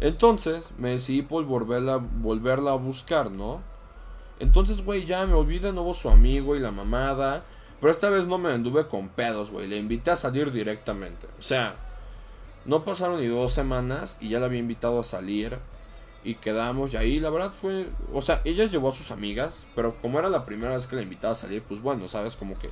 Entonces, 0.00 0.72
me 0.78 0.90
decidí 0.90 1.22
por 1.22 1.44
volverla, 1.44 1.96
volverla 1.96 2.72
a 2.72 2.76
buscar, 2.76 3.30
¿no? 3.30 3.60
Entonces, 4.40 4.84
güey, 4.84 5.04
ya 5.04 5.24
me 5.26 5.34
olvidé 5.34 5.68
de 5.68 5.72
nuevo 5.72 5.94
su 5.94 6.08
amigo 6.08 6.56
y 6.56 6.60
la 6.60 6.72
mamada. 6.72 7.44
Pero 7.80 7.90
esta 7.90 8.10
vez 8.10 8.26
no 8.26 8.38
me 8.38 8.50
anduve 8.52 8.86
con 8.86 9.08
pedos, 9.08 9.50
güey. 9.50 9.66
Le 9.68 9.76
invité 9.76 10.10
a 10.12 10.16
salir 10.16 10.52
directamente. 10.52 11.26
O 11.38 11.42
sea, 11.42 11.76
no 12.64 12.84
pasaron 12.84 13.20
ni 13.20 13.26
dos 13.26 13.52
semanas 13.52 14.18
y 14.20 14.30
ya 14.30 14.40
la 14.40 14.46
había 14.46 14.60
invitado 14.60 15.00
a 15.00 15.04
salir. 15.04 15.58
Y 16.24 16.36
quedamos 16.36 16.92
y 16.92 16.96
ahí 16.96 17.20
la 17.20 17.30
verdad 17.30 17.52
fue... 17.52 17.88
O 18.12 18.22
sea, 18.22 18.40
ella 18.44 18.66
llevó 18.66 18.90
a 18.90 18.94
sus 18.94 19.10
amigas, 19.10 19.66
pero 19.74 20.00
como 20.00 20.18
era 20.18 20.28
la 20.28 20.44
primera 20.44 20.74
vez 20.74 20.86
que 20.86 20.96
la 20.96 21.02
invitaba 21.02 21.32
a 21.32 21.36
salir, 21.36 21.62
pues 21.62 21.82
bueno, 21.82 22.06
¿sabes? 22.08 22.36
Como 22.36 22.58
que 22.58 22.70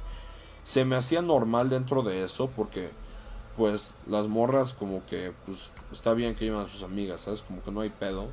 se 0.64 0.84
me 0.84 0.96
hacía 0.96 1.20
normal 1.20 1.68
dentro 1.68 2.02
de 2.02 2.22
eso 2.22 2.48
porque 2.54 2.90
pues 3.56 3.94
las 4.06 4.28
morras 4.28 4.72
como 4.72 5.04
que 5.06 5.32
pues 5.44 5.72
está 5.90 6.14
bien 6.14 6.34
que 6.34 6.44
lleven 6.44 6.60
a 6.60 6.68
sus 6.68 6.82
amigas, 6.82 7.22
¿sabes? 7.22 7.42
Como 7.42 7.62
que 7.62 7.72
no 7.72 7.80
hay 7.80 7.90
pedo. 7.90 8.28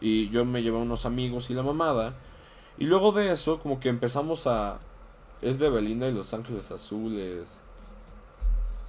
Y 0.00 0.30
yo 0.30 0.44
me 0.44 0.62
llevé 0.62 0.78
a 0.78 0.82
unos 0.82 1.06
amigos 1.06 1.50
y 1.50 1.54
la 1.54 1.62
mamada. 1.62 2.14
Y 2.78 2.86
luego 2.86 3.12
de 3.12 3.32
eso 3.32 3.60
como 3.60 3.78
que 3.78 3.90
empezamos 3.90 4.46
a... 4.46 4.80
Es 5.42 5.58
de 5.58 5.68
Belinda 5.68 6.08
y 6.08 6.12
Los 6.12 6.32
Ángeles 6.32 6.70
Azules. 6.70 7.58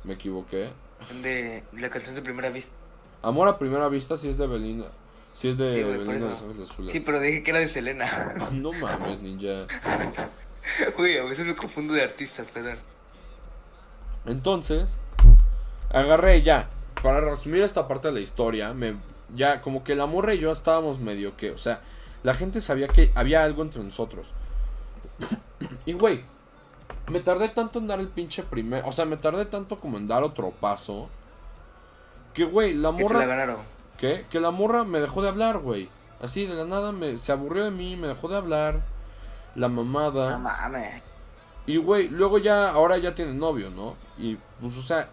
Me 0.04 0.14
equivoqué. 0.14 0.72
De 1.22 1.64
la 1.74 1.90
canción 1.90 2.16
de 2.16 2.22
primera 2.22 2.50
vista. 2.50 2.74
Amor 3.24 3.48
a 3.48 3.58
primera 3.58 3.88
vista 3.88 4.18
sí 4.18 4.30
es 4.30 4.38
de 4.38 4.46
Belinda. 4.46 4.92
Sí 5.34 5.50
es 5.50 5.58
de 5.58 5.74
Sí, 5.74 5.82
Belinda 5.82 6.14
eso. 6.14 6.30
Los 6.30 6.42
Ángeles 6.42 6.70
Azules. 6.70 6.92
Sí, 6.92 7.00
pero 7.00 7.20
dije 7.20 7.42
que 7.42 7.52
era 7.52 7.60
de 7.60 7.68
Selena. 7.68 8.08
No 8.52 8.72
mames, 8.74 9.22
ninja. 9.22 9.66
Güey, 10.98 11.18
a 11.18 11.24
veces 11.24 11.46
me 11.46 11.56
confundo 11.56 11.94
de 11.94 12.04
artista, 12.04 12.44
perdón. 12.44 12.78
Entonces, 14.26 14.98
agarré 15.90 16.42
ya. 16.42 16.70
Para 17.02 17.20
resumir 17.20 17.62
esta 17.64 17.88
parte 17.88 18.08
de 18.08 18.14
la 18.14 18.20
historia, 18.22 18.74
me, 18.74 18.96
ya 19.36 19.62
como 19.62 19.84
que 19.84 19.96
la 19.96 20.06
morra 20.06 20.34
y 20.34 20.40
yo 20.40 20.52
estábamos 20.52 21.00
medio 21.00 21.36
que, 21.36 21.52
o 21.52 21.58
sea, 21.58 21.82
la 22.24 22.34
gente 22.34 22.62
sabía 22.62 22.88
que 22.88 23.12
había 23.16 23.44
algo 23.44 23.62
entre 23.62 23.84
nosotros. 23.84 24.28
y 25.86 25.94
güey, 25.94 26.24
me 27.10 27.20
tardé 27.20 27.50
tanto 27.50 27.80
en 27.80 27.88
dar 27.88 28.00
el 28.00 28.08
pinche 28.08 28.44
primer, 28.44 28.84
o 28.86 28.92
sea, 28.94 29.06
me 29.06 29.18
tardé 29.18 29.46
tanto 29.46 29.80
como 29.80 29.98
en 29.98 30.08
dar 30.08 30.24
otro 30.24 30.52
paso. 30.52 31.10
Que 32.34 32.46
güey, 32.46 32.74
la 32.74 32.92
Que 32.96 33.06
te 33.06 33.14
la 33.14 33.22
morra, 33.22 33.26
ganaron. 33.26 33.58
¿qué? 33.98 34.26
Que 34.30 34.40
la 34.40 34.52
morra 34.52 34.84
me 34.84 35.00
dejó 35.00 35.22
de 35.22 35.30
hablar, 35.30 35.60
güey. 35.60 35.90
Así 36.22 36.46
de 36.46 36.56
la 36.56 36.66
nada 36.66 36.92
me, 36.92 37.18
se 37.18 37.32
aburrió 37.32 37.66
de 37.66 37.72
mí, 37.72 37.96
me 37.96 38.08
dejó 38.08 38.28
de 38.28 38.38
hablar. 38.38 38.82
La 39.56 39.68
mamada. 39.70 40.32
No 40.32 40.40
mames. 40.40 41.02
Y 41.66 41.78
güey, 41.78 42.10
luego 42.10 42.38
ya, 42.40 42.70
ahora 42.72 42.98
ya 42.98 43.14
tiene 43.16 43.34
novio, 43.34 43.70
¿no? 43.70 43.96
Y 44.18 44.38
pues, 44.60 44.78
o 44.78 44.82
sea, 44.82 45.10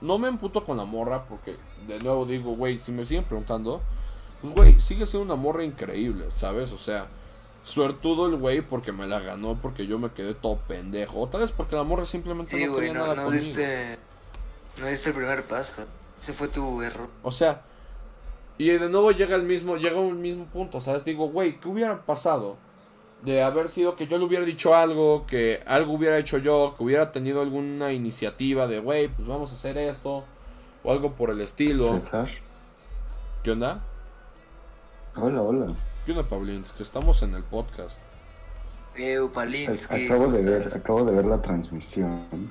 no 0.00 0.18
me 0.18 0.28
emputo 0.28 0.64
con 0.64 0.76
la 0.76 0.84
morra 0.84 1.24
porque, 1.24 1.56
de 1.86 1.98
nuevo 2.00 2.24
digo, 2.24 2.54
güey, 2.56 2.78
si 2.78 2.92
me 2.92 3.04
siguen 3.04 3.24
preguntando, 3.24 3.80
pues 4.40 4.54
güey, 4.54 4.80
sigue 4.80 5.06
siendo 5.06 5.32
una 5.34 5.40
morra 5.40 5.64
increíble, 5.64 6.26
¿sabes? 6.34 6.72
O 6.72 6.78
sea, 6.78 7.06
suertudo 7.62 8.26
el 8.26 8.36
güey 8.36 8.60
porque 8.60 8.90
me 8.92 9.06
la 9.06 9.20
ganó, 9.20 9.54
porque 9.56 9.86
yo 9.86 9.98
me 9.98 10.10
quedé 10.10 10.34
todo 10.34 10.56
pendejo. 10.66 11.20
Otra 11.20 11.40
vez 11.40 11.52
porque 11.52 11.76
la 11.76 11.82
morra 11.84 12.06
simplemente 12.06 12.56
Sí, 12.56 12.64
no 12.64 12.72
güey, 12.72 12.86
quería 12.88 12.94
no, 12.94 13.06
nada 13.06 13.14
no 13.16 13.24
conmigo. 13.24 13.44
diste. 13.44 13.98
No 14.80 14.86
diste 14.86 15.10
el 15.10 15.14
primer 15.14 15.44
paso. 15.46 15.84
Ese 16.20 16.32
fue 16.32 16.48
tu 16.48 16.82
error. 16.82 17.08
O 17.22 17.30
sea, 17.30 17.62
y 18.56 18.68
de 18.68 18.88
nuevo 18.88 19.10
llega 19.10 19.36
el 19.36 19.42
mismo, 19.42 19.76
llega 19.76 19.98
un 19.98 20.20
mismo 20.20 20.46
punto, 20.46 20.80
¿sabes? 20.80 21.04
Digo, 21.04 21.28
güey, 21.28 21.58
¿qué 21.58 21.68
hubiera 21.68 22.04
pasado? 22.04 22.56
De 23.22 23.42
haber 23.42 23.68
sido 23.68 23.96
que 23.96 24.06
yo 24.06 24.18
le 24.18 24.24
hubiera 24.24 24.44
dicho 24.44 24.74
algo, 24.74 25.26
que 25.26 25.62
algo 25.66 25.94
hubiera 25.94 26.18
hecho 26.18 26.38
yo, 26.38 26.74
que 26.76 26.84
hubiera 26.84 27.10
tenido 27.10 27.40
alguna 27.40 27.92
iniciativa 27.92 28.66
de, 28.66 28.80
güey, 28.80 29.08
pues 29.08 29.26
vamos 29.26 29.50
a 29.50 29.54
hacer 29.54 29.78
esto, 29.78 30.24
o 30.82 30.92
algo 30.92 31.12
por 31.12 31.30
el 31.30 31.40
estilo. 31.40 31.94
César. 31.94 32.28
¿Qué 33.42 33.50
onda? 33.50 33.82
Hola, 35.16 35.42
hola. 35.42 35.74
¿Qué 36.04 36.12
onda, 36.12 36.28
Pablins? 36.28 36.72
Que 36.72 36.82
estamos 36.82 37.22
en 37.22 37.34
el 37.34 37.42
podcast. 37.42 38.00
Eh. 38.96 39.16
Acabo 39.16 40.24
¿cómo 40.24 40.36
de 40.36 40.42
ver, 40.42 40.72
acabo 40.72 41.04
de 41.04 41.12
ver 41.12 41.24
la 41.24 41.42
transmisión 41.42 42.50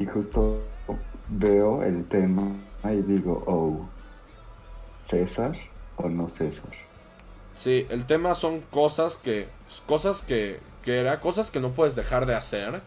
y 0.00 0.06
justo 0.06 0.60
veo 1.28 1.82
el 1.84 2.04
tema 2.08 2.56
y 2.84 3.02
digo, 3.02 3.42
oh, 3.46 3.88
¿César 5.02 5.56
o 5.96 6.08
no 6.08 6.28
César? 6.28 6.70
Sí, 7.56 7.86
el 7.90 8.06
tema 8.06 8.34
son 8.34 8.60
cosas 8.60 9.16
que, 9.16 9.48
cosas 9.86 10.22
que, 10.22 10.60
que 10.82 10.98
era, 10.98 11.20
cosas 11.20 11.50
que 11.50 11.60
no 11.60 11.70
puedes 11.72 11.96
dejar 11.96 12.26
de 12.26 12.34
hacer, 12.34 12.82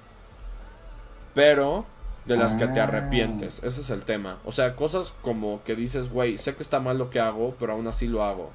pero 1.34 1.86
de 2.26 2.38
las 2.38 2.56
que 2.56 2.68
te 2.68 2.80
Ah. 2.80 2.84
arrepientes. 2.86 3.64
Ese 3.64 3.82
es 3.82 3.90
el 3.90 4.04
tema. 4.06 4.40
O 4.46 4.52
sea, 4.52 4.76
cosas 4.76 5.14
como 5.22 5.64
que 5.64 5.76
dices, 5.76 6.10
güey, 6.12 6.38
sé 6.38 6.56
que 6.56 6.64
está 6.64 6.80
mal 6.80 6.98
lo 6.98 7.10
que 7.10 7.20
hago, 7.20 7.56
pero 7.60 7.74
aún 7.74 7.88
así 7.88 8.08
lo 8.08 8.24
hago. 8.24 8.52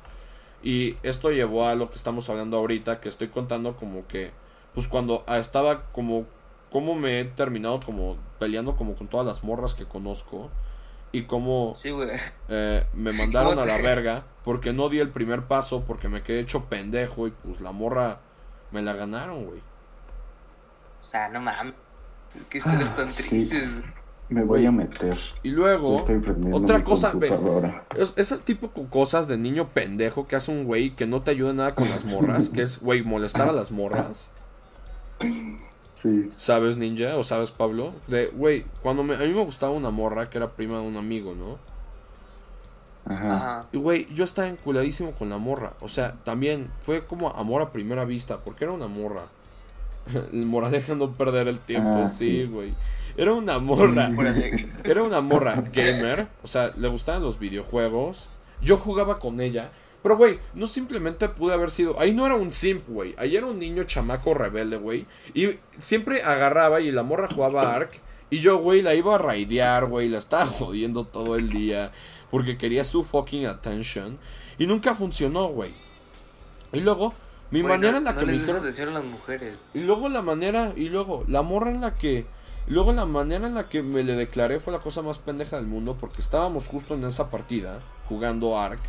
Y 0.62 0.96
esto 1.02 1.30
llevó 1.30 1.66
a 1.66 1.74
lo 1.74 1.90
que 1.90 1.96
estamos 1.96 2.28
hablando 2.30 2.56
ahorita, 2.58 3.00
que 3.00 3.08
estoy 3.08 3.28
contando 3.28 3.76
como 3.76 4.06
que, 4.06 4.30
pues 4.74 4.88
cuando 4.88 5.24
estaba 5.28 5.84
como, 5.92 6.24
como 6.70 6.94
me 6.94 7.20
he 7.20 7.24
terminado 7.24 7.80
como 7.80 8.16
peleando 8.38 8.76
como 8.76 8.94
con 8.94 9.08
todas 9.08 9.26
las 9.26 9.44
morras 9.44 9.74
que 9.74 9.84
conozco. 9.84 10.50
Y 11.14 11.22
como 11.26 11.74
Sí, 11.76 11.90
güey. 11.90 12.10
eh, 12.48 12.84
me 12.92 13.12
mandaron 13.14 13.52
a 13.52 13.62
¿Cómo 13.62 13.66
la 13.66 13.76
verga 13.78 14.24
porque 14.42 14.72
no 14.72 14.88
di 14.88 14.98
el 14.98 15.10
primer 15.10 15.44
paso, 15.44 15.84
porque 15.84 16.08
me 16.08 16.22
quedé 16.22 16.40
hecho 16.40 16.64
pendejo 16.64 17.28
y 17.28 17.30
pues 17.30 17.60
la 17.60 17.70
morra 17.72 18.18
me 18.72 18.82
la 18.82 18.94
ganaron, 18.94 19.44
güey. 19.46 19.60
O 19.60 21.02
sea, 21.02 21.28
no 21.28 21.40
mames. 21.40 21.74
Qué 22.48 22.58
historias 22.58 22.90
Ah, 22.92 22.96
tan 22.96 23.12
sí. 23.12 23.22
tristes. 23.28 23.68
Me 24.28 24.40
voy 24.40 24.60
Güey. 24.62 24.66
a 24.66 24.72
meter. 24.72 25.18
Y 25.42 25.50
luego, 25.50 26.02
otra 26.52 26.78
mi 26.78 26.82
cosa, 26.84 27.12
ve. 27.14 27.30
es, 27.96 28.12
ese 28.16 28.38
tipo 28.38 28.72
de 28.74 28.88
cosas 28.88 29.28
de 29.28 29.36
niño 29.36 29.68
pendejo 29.68 30.26
que 30.26 30.34
hace 30.34 30.50
un 30.50 30.64
güey 30.64 30.90
que 30.96 31.06
no 31.06 31.22
te 31.22 31.30
ayuda 31.30 31.52
nada 31.52 31.74
con 31.74 31.88
las 31.90 32.04
morras, 32.04 32.50
que 32.50 32.62
es, 32.62 32.80
güey, 32.80 33.02
molestar 33.02 33.48
a 33.48 33.52
las 33.52 33.70
morras. 33.70 34.30
Sí. 36.04 36.30
¿Sabes, 36.36 36.76
ninja? 36.76 37.16
¿O 37.16 37.24
sabes, 37.24 37.50
Pablo? 37.50 37.92
De, 38.06 38.26
güey, 38.28 38.64
cuando 38.82 39.02
me, 39.02 39.14
a 39.16 39.18
mí 39.20 39.28
me 39.32 39.42
gustaba 39.44 39.72
una 39.72 39.90
morra 39.90 40.30
que 40.30 40.38
era 40.38 40.50
prima 40.52 40.78
de 40.78 40.86
un 40.86 40.96
amigo, 40.96 41.34
¿no? 41.34 41.58
Ajá. 43.06 43.66
Y, 43.72 43.78
güey, 43.78 44.06
yo 44.14 44.24
estaba 44.24 44.48
enculadísimo 44.48 45.12
con 45.12 45.28
la 45.30 45.38
morra. 45.38 45.72
O 45.80 45.88
sea, 45.88 46.12
también 46.24 46.70
fue 46.82 47.04
como 47.06 47.30
amor 47.30 47.62
a 47.62 47.72
primera 47.72 48.04
vista, 48.04 48.38
porque 48.38 48.64
era 48.64 48.72
una 48.72 48.86
morra. 48.86 49.24
El 50.32 50.46
moraleja 50.46 50.94
no 50.94 51.12
perder 51.12 51.48
el 51.48 51.58
tiempo, 51.58 52.02
Ah, 52.04 52.06
sí, 52.06 52.42
sí. 52.42 52.44
güey. 52.44 52.74
Era 53.16 53.32
una 53.32 53.58
morra. 53.58 54.10
Era 54.84 55.02
una 55.02 55.20
morra 55.20 55.62
gamer. 55.72 56.26
O 56.42 56.46
sea, 56.46 56.72
le 56.76 56.88
gustaban 56.88 57.22
los 57.22 57.38
videojuegos. 57.38 58.28
Yo 58.60 58.76
jugaba 58.76 59.18
con 59.18 59.40
ella. 59.40 59.70
Pero, 60.04 60.18
güey, 60.18 60.38
no 60.52 60.66
simplemente 60.66 61.30
pude 61.30 61.54
haber 61.54 61.70
sido. 61.70 61.98
Ahí 61.98 62.12
no 62.12 62.26
era 62.26 62.34
un 62.36 62.52
simp, 62.52 62.86
güey. 62.86 63.14
Ahí 63.16 63.36
era 63.36 63.46
un 63.46 63.58
niño 63.58 63.84
chamaco 63.84 64.34
rebelde, 64.34 64.76
güey. 64.76 65.06
Y 65.32 65.58
siempre 65.78 66.22
agarraba 66.22 66.82
y 66.82 66.90
la 66.92 67.02
morra 67.02 67.26
jugaba 67.26 67.74
Ark. 67.74 67.90
Y 68.28 68.40
yo, 68.40 68.58
güey, 68.58 68.82
la 68.82 68.94
iba 68.94 69.14
a 69.14 69.18
raidear, 69.18 69.86
güey. 69.86 70.10
La 70.10 70.18
estaba 70.18 70.44
jodiendo 70.46 71.06
todo 71.06 71.36
el 71.36 71.48
día. 71.48 71.90
Porque 72.30 72.58
quería 72.58 72.84
su 72.84 73.02
fucking 73.02 73.46
attention. 73.46 74.18
Y 74.58 74.66
nunca 74.66 74.94
funcionó, 74.94 75.46
güey. 75.48 75.72
Y 76.74 76.80
luego, 76.80 77.14
mi 77.50 77.62
manera 77.62 77.92
no- 77.92 77.98
en 77.98 78.04
la 78.04 78.12
no 78.12 78.20
que 78.20 78.26
me 78.26 78.34
hicieron. 78.36 78.62
a 78.62 78.98
las 79.00 79.04
mujeres. 79.04 79.56
Y 79.72 79.78
luego 79.80 80.10
la 80.10 80.20
manera, 80.20 80.74
y 80.76 80.90
luego 80.90 81.24
la 81.28 81.40
morra 81.40 81.70
en 81.70 81.80
la 81.80 81.94
que, 81.94 82.26
luego 82.66 82.92
la 82.92 83.06
manera 83.06 83.46
en 83.46 83.54
la 83.54 83.70
que 83.70 83.82
me 83.82 84.02
le 84.02 84.16
declaré 84.16 84.60
fue 84.60 84.74
la 84.74 84.80
cosa 84.80 85.00
más 85.00 85.18
pendeja 85.18 85.56
del 85.56 85.66
mundo 85.66 85.96
porque 85.98 86.20
estábamos 86.20 86.68
justo 86.68 86.92
en 86.94 87.04
esa 87.04 87.30
partida 87.30 87.80
jugando 88.06 88.58
Ark 88.58 88.80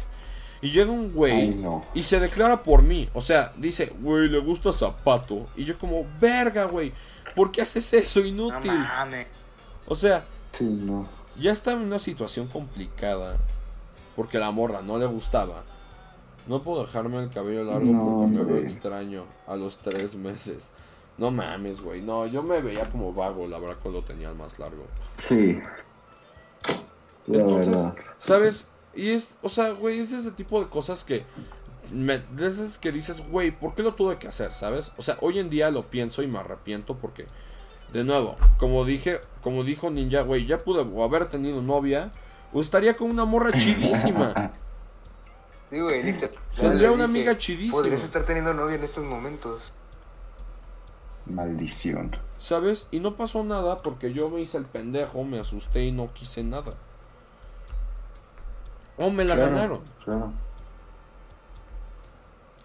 y 0.61 0.71
llega 0.71 0.91
un 0.91 1.05
Ay, 1.05 1.09
güey 1.09 1.49
no. 1.55 1.83
y 1.93 2.03
se 2.03 2.19
declara 2.19 2.63
por 2.63 2.81
mí, 2.81 3.09
o 3.13 3.21
sea, 3.21 3.51
dice, 3.57 3.93
güey, 4.01 4.29
le 4.29 4.39
gusta 4.39 4.71
zapato 4.71 5.45
y 5.55 5.65
yo 5.65 5.77
como, 5.77 6.05
verga, 6.19 6.65
güey, 6.65 6.91
¿por 7.35 7.51
qué 7.51 7.61
haces 7.61 7.93
eso 7.93 8.19
No 8.21 8.25
inútil? 8.27 8.71
mames. 8.71 9.27
O 9.87 9.95
sea, 9.95 10.25
Sí, 10.51 10.63
no. 10.65 11.07
ya 11.39 11.51
estaba 11.51 11.77
en 11.79 11.83
una 11.85 11.99
situación 11.99 12.47
complicada 12.47 13.37
porque 14.15 14.39
la 14.39 14.51
morra 14.51 14.81
no 14.81 14.97
le 14.97 15.05
gustaba. 15.05 15.63
No 16.47 16.61
puedo 16.61 16.85
dejarme 16.85 17.17
el 17.23 17.29
cabello 17.31 17.63
largo 17.63 17.85
No, 17.91 18.19
porque 18.21 18.37
me 18.37 18.43
veo 18.43 18.57
extraño 18.63 19.25
a 19.47 19.55
los 19.55 19.79
tres 19.79 20.15
meses. 20.15 20.69
No 21.17 21.31
mames, 21.31 21.81
güey. 21.81 22.01
No, 22.01 22.25
yo 22.27 22.43
me 22.43 22.61
veía 22.61 22.89
como 22.89 23.13
vago, 23.13 23.47
la 23.47 23.57
verdad, 23.57 23.77
cuando 23.81 24.01
lo 24.01 24.05
tenía 24.05 24.31
más 24.33 24.57
largo. 24.59 24.85
Sí. 25.17 25.59
La 27.27 27.39
Entonces, 27.39 27.73
verdad. 27.73 27.95
¿sabes? 28.17 28.69
Y 28.95 29.09
es, 29.09 29.37
o 29.41 29.49
sea, 29.49 29.71
güey, 29.71 29.99
es 29.99 30.11
ese 30.11 30.31
tipo 30.31 30.59
de 30.59 30.67
cosas 30.67 31.03
que. 31.03 31.25
Me, 31.91 32.23
esas 32.39 32.79
que 32.79 32.91
dices, 32.91 33.21
güey, 33.29 33.51
¿por 33.51 33.75
qué 33.75 33.83
lo 33.83 33.93
tuve 33.93 34.17
que 34.17 34.27
hacer, 34.27 34.51
sabes? 34.53 34.91
O 34.97 35.03
sea, 35.03 35.17
hoy 35.21 35.37
en 35.37 35.51
día 35.51 35.69
lo 35.69 35.83
pienso 35.91 36.23
y 36.23 36.27
me 36.27 36.39
arrepiento 36.39 36.97
porque, 36.97 37.27
de 37.93 38.03
nuevo, 38.03 38.35
como 38.57 38.85
dije, 38.85 39.21
como 39.43 39.63
dijo 39.63 39.91
Ninja, 39.91 40.21
güey, 40.21 40.47
ya 40.47 40.57
pude 40.57 40.81
o 40.81 41.03
haber 41.03 41.29
tenido 41.29 41.61
novia 41.61 42.11
o 42.53 42.59
estaría 42.59 42.95
con 42.95 43.11
una 43.11 43.25
morra 43.25 43.51
chidísima. 43.51 44.53
Sí, 45.71 45.79
güey, 45.79 46.03
literal. 46.03 46.29
Tendría 46.55 46.91
una 46.91 47.07
dije, 47.07 47.19
amiga 47.19 47.37
chidísima. 47.39 47.81
Podrías 47.81 48.03
estar 48.03 48.23
teniendo 48.23 48.53
novia 48.53 48.75
en 48.75 48.83
estos 48.83 49.03
momentos. 49.03 49.73
Maldición. 51.25 52.15
¿Sabes? 52.37 52.87
Y 52.91 52.99
no 52.99 53.15
pasó 53.17 53.43
nada 53.43 53.81
porque 53.81 54.13
yo 54.13 54.29
me 54.29 54.41
hice 54.41 54.59
el 54.59 54.65
pendejo, 54.65 55.23
me 55.23 55.39
asusté 55.39 55.83
y 55.83 55.91
no 55.91 56.13
quise 56.13 56.43
nada. 56.43 56.75
O 58.97 59.09
me 59.09 59.25
la 59.25 59.35
Claro, 59.35 59.51
ganaron. 59.51 59.81
Claro. 60.03 60.31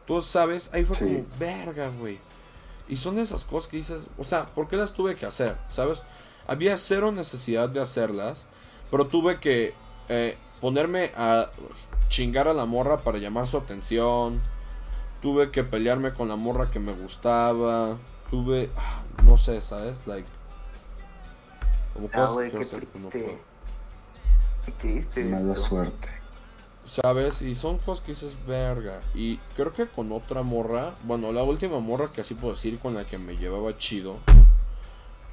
Tú 0.07 0.21
sabes, 0.23 0.71
ahí 0.73 0.85
fue 0.85 0.97
Sí. 0.97 1.05
como, 1.05 1.25
verga, 1.39 1.89
güey. 1.89 2.19
Y 2.89 2.97
son 2.97 3.19
esas 3.19 3.45
cosas 3.45 3.71
que 3.71 3.77
dices, 3.77 4.03
o 4.19 4.25
sea, 4.25 4.47
¿por 4.47 4.67
qué 4.69 4.77
las 4.77 4.93
tuve 4.93 5.15
que 5.15 5.27
hacer? 5.27 5.57
¿Sabes? 5.71 6.03
Había 6.49 6.77
cero 6.77 7.13
necesidad 7.13 7.69
de 7.69 7.81
hacerlas, 7.81 8.47
pero 8.91 9.07
tuve 9.07 9.39
que 9.39 9.75
eh, 10.09 10.37
ponerme 10.61 11.13
a 11.17 11.51
chingar 12.09 12.49
a 12.49 12.53
la 12.55 12.65
morra 12.65 12.99
para 13.03 13.19
llamar 13.19 13.47
su 13.47 13.57
atención. 13.57 14.43
Tuve 15.23 15.53
que 15.53 15.63
pelearme 15.63 16.13
con 16.13 16.27
la 16.29 16.35
morra 16.35 16.71
que 16.73 16.81
me 16.81 16.93
gustaba. 16.93 17.97
Tuve, 18.31 18.71
ah, 18.77 19.03
no 19.25 19.37
sé, 19.37 19.63
¿sabes? 19.63 19.99
Like, 20.07 20.27
como 21.95 22.09
Ah, 22.13 22.27
cosas 22.27 22.81
que 22.81 22.99
no 22.99 23.11
puedo. 23.11 23.51
Qué 24.67 24.73
triste. 24.81 25.25
Mala 25.25 25.55
suerte. 25.55 26.09
¿Sabes? 26.91 27.41
Y 27.43 27.55
son 27.55 27.79
cosas 27.79 28.05
que 28.05 28.13
dices, 28.13 28.35
verga. 28.49 29.01
Y 29.15 29.37
creo 29.55 29.73
que 29.73 29.87
con 29.87 30.11
otra 30.11 30.43
morra, 30.43 30.97
bueno, 31.05 31.31
la 31.31 31.45
última 31.45 31.79
morra 31.79 32.11
que 32.11 32.23
así 32.23 32.35
puedo 32.35 32.55
decir 32.55 32.81
con 32.81 32.95
la 32.95 33.07
que 33.07 33.17
me 33.17 33.37
llevaba 33.37 33.79
chido. 33.79 34.17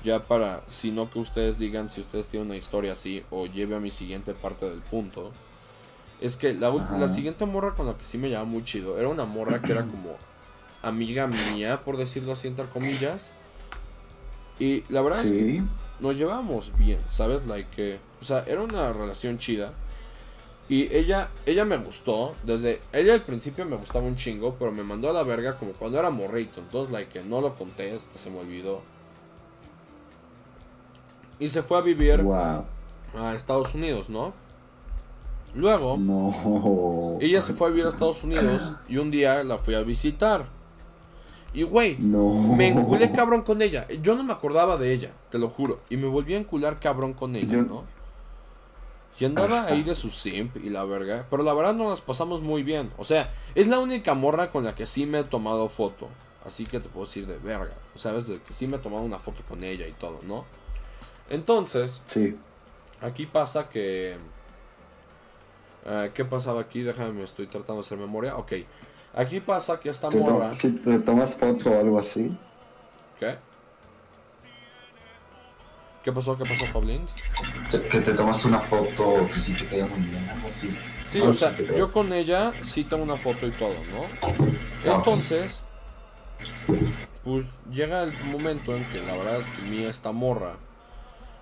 Ya 0.04 0.28
para, 0.28 0.62
si 0.68 0.92
no 0.92 1.10
que 1.10 1.18
ustedes 1.18 1.58
digan 1.58 1.90
si 1.90 2.02
ustedes 2.02 2.28
tienen 2.28 2.50
una 2.50 2.58
historia 2.58 2.92
así 2.92 3.24
o 3.32 3.48
lleve 3.48 3.76
a 3.76 3.80
mi 3.80 3.90
siguiente 3.90 4.36
parte 4.36 4.70
del 4.70 4.82
punto. 4.82 5.32
Es 6.22 6.38
que 6.38 6.54
la, 6.54 6.70
la 6.70 7.08
siguiente 7.08 7.48
morra 7.48 7.74
con 7.74 7.88
la 7.88 7.98
que 7.98 8.06
sí 8.06 8.20
me 8.20 8.28
llevaba 8.28 8.46
muy 8.46 8.64
chido 8.64 9.00
era 9.00 9.08
una 9.10 9.26
morra 9.26 9.60
que 9.60 9.72
era 9.72 9.82
como 9.88 10.16
amiga 10.84 11.26
mía, 11.26 11.82
por 11.84 11.98
decirlo 11.98 12.34
así, 12.34 12.48
entre 12.48 12.68
comillas. 12.68 13.34
Y 14.60 14.84
la 14.90 15.02
verdad 15.02 15.26
es 15.26 15.32
que 15.32 15.64
nos 16.00 16.16
llevamos 16.16 16.78
bien, 16.78 17.00
¿sabes? 17.10 17.48
Like 17.48 17.70
que, 17.76 18.00
o 18.22 18.26
sea, 18.26 18.44
era 18.46 18.62
una 18.62 18.94
relación 18.94 19.40
chida. 19.40 19.74
Y 20.70 20.94
ella, 20.94 21.30
ella 21.46 21.64
me 21.64 21.78
gustó, 21.78 22.36
desde, 22.44 22.82
ella 22.92 23.14
al 23.14 23.22
principio 23.24 23.66
me 23.66 23.78
gustaba 23.78 24.06
un 24.06 24.18
chingo, 24.18 24.56
pero 24.60 24.72
me 24.72 24.84
mandó 24.84 25.10
a 25.10 25.14
la 25.14 25.24
verga 25.24 25.58
como 25.58 25.72
cuando 25.72 25.98
era 25.98 26.10
morrito, 26.10 26.60
entonces, 26.60 26.92
like, 26.92 27.10
que 27.12 27.24
no 27.24 27.40
lo 27.40 27.56
conté, 27.56 27.94
hasta 27.94 28.18
se 28.18 28.30
me 28.30 28.40
olvidó. 28.40 28.82
Y 31.40 31.48
se 31.50 31.62
fue 31.64 31.78
a 31.78 31.82
vivir 31.82 32.22
Wow. 32.24 32.66
a 33.16 33.34
Estados 33.36 33.74
Unidos, 33.76 34.10
¿no? 34.10 34.34
Luego, 35.56 35.98
No. 35.98 37.18
ella 37.22 37.42
se 37.42 37.54
fue 37.54 37.68
a 37.68 37.70
vivir 37.70 37.86
a 37.86 37.90
Estados 37.90 38.24
Unidos 38.24 38.74
y 38.90 38.98
un 38.98 39.10
día 39.12 39.44
la 39.44 39.58
fui 39.58 39.76
a 39.76 39.82
visitar. 39.82 40.46
Y, 41.54 41.64
güey, 41.64 41.98
No. 41.98 42.34
me 42.56 42.68
enculé 42.68 43.12
cabrón 43.12 43.42
con 43.44 43.62
ella. 43.62 43.88
Yo 44.02 44.16
no 44.16 44.24
me 44.24 44.34
acordaba 44.34 44.78
de 44.78 44.94
ella, 44.94 45.12
te 45.30 45.40
lo 45.40 45.48
juro. 45.50 45.80
Y 45.90 45.98
me 45.98 46.08
volví 46.08 46.34
a 46.36 46.38
encular 46.38 46.80
cabrón 46.80 47.14
con 47.14 47.36
ella, 47.36 47.54
Yo- 47.54 47.62
¿no? 47.64 47.84
Y 49.20 49.26
andaba 49.26 49.66
ahí 49.66 49.82
de 49.84 49.96
su 49.96 50.10
simp 50.12 50.58
y 50.58 50.70
la 50.70 50.84
verga. 50.86 51.26
Pero 51.30 51.42
la 51.44 51.54
verdad 51.54 51.74
no 51.74 51.90
las 51.90 52.02
pasamos 52.02 52.42
muy 52.42 52.62
bien. 52.64 52.92
O 52.98 53.04
sea, 53.04 53.34
es 53.56 53.68
la 53.68 53.80
única 53.80 54.14
morra 54.14 54.52
con 54.52 54.64
la 54.64 54.76
que 54.76 54.86
sí 54.86 55.06
me 55.06 55.20
he 55.20 55.24
tomado 55.24 55.70
foto. 55.70 56.08
Así 56.46 56.66
que 56.66 56.80
te 56.80 56.88
puedo 56.88 57.06
decir 57.08 57.26
de 57.26 57.38
verga. 57.40 57.74
O 57.96 57.98
sabes, 57.98 58.28
de 58.28 58.42
que 58.42 58.54
sí 58.54 58.68
me 58.68 58.78
he 58.78 58.80
tomado 58.80 59.04
una 59.04 59.18
foto 59.20 59.44
con 59.50 59.64
ella 59.64 59.88
y 59.88 59.94
todo, 59.94 60.20
¿no? 60.24 60.46
Entonces, 61.30 62.04
Sí. 62.06 62.38
aquí 63.02 63.26
pasa 63.26 63.70
que... 63.70 64.18
eh, 65.86 66.12
¿Qué 66.14 66.24
pasaba 66.24 66.62
aquí? 66.62 66.84
Déjame, 66.84 67.24
estoy 67.24 67.48
tratando 67.48 67.76
de 67.76 67.80
hacer 67.82 67.98
memoria. 67.98 68.38
Ok. 68.38 68.54
Aquí 69.14 69.40
pasa 69.40 69.80
que 69.80 69.90
esta 69.90 70.10
morra... 70.12 70.54
si 70.54 70.74
te 70.74 71.00
tomas 71.00 71.36
foto 71.38 71.72
o 71.72 71.80
algo 71.80 71.98
así. 72.00 72.38
¿Qué? 73.20 73.36
¿Qué 76.04 76.12
pasó? 76.12 76.38
¿Qué 76.38 76.46
pasó, 76.46 76.66
Pablín? 76.72 77.06
Que 77.92 78.00
te 78.02 78.14
tomaste 78.14 78.48
una 78.48 78.62
foto 78.62 79.28
que 79.34 79.42
sí 79.42 79.54
te 79.54 79.66
caía 79.68 79.88
muy 79.88 80.00
bien, 80.02 80.30
algo 80.30 80.48
así. 80.48 80.76
Sí, 81.10 81.22
Ah, 81.24 81.30
o 81.30 81.34
sea, 81.34 81.56
yo 81.58 81.92
con 81.92 82.12
ella 82.14 82.54
sí 82.64 82.84
tengo 82.84 83.04
una 83.04 83.18
foto 83.18 83.48
y 83.48 83.52
todo, 83.52 83.76
¿no? 83.92 84.94
Entonces, 84.94 85.62
pues 87.24 87.46
llega 87.72 88.04
el 88.04 88.14
momento 88.26 88.76
en 88.76 88.86
que 88.86 89.02
la 89.02 89.16
verdad 89.16 89.38
es 89.38 89.50
que 89.50 89.62
mi 89.64 89.84
esta 89.84 90.12
morra, 90.12 90.56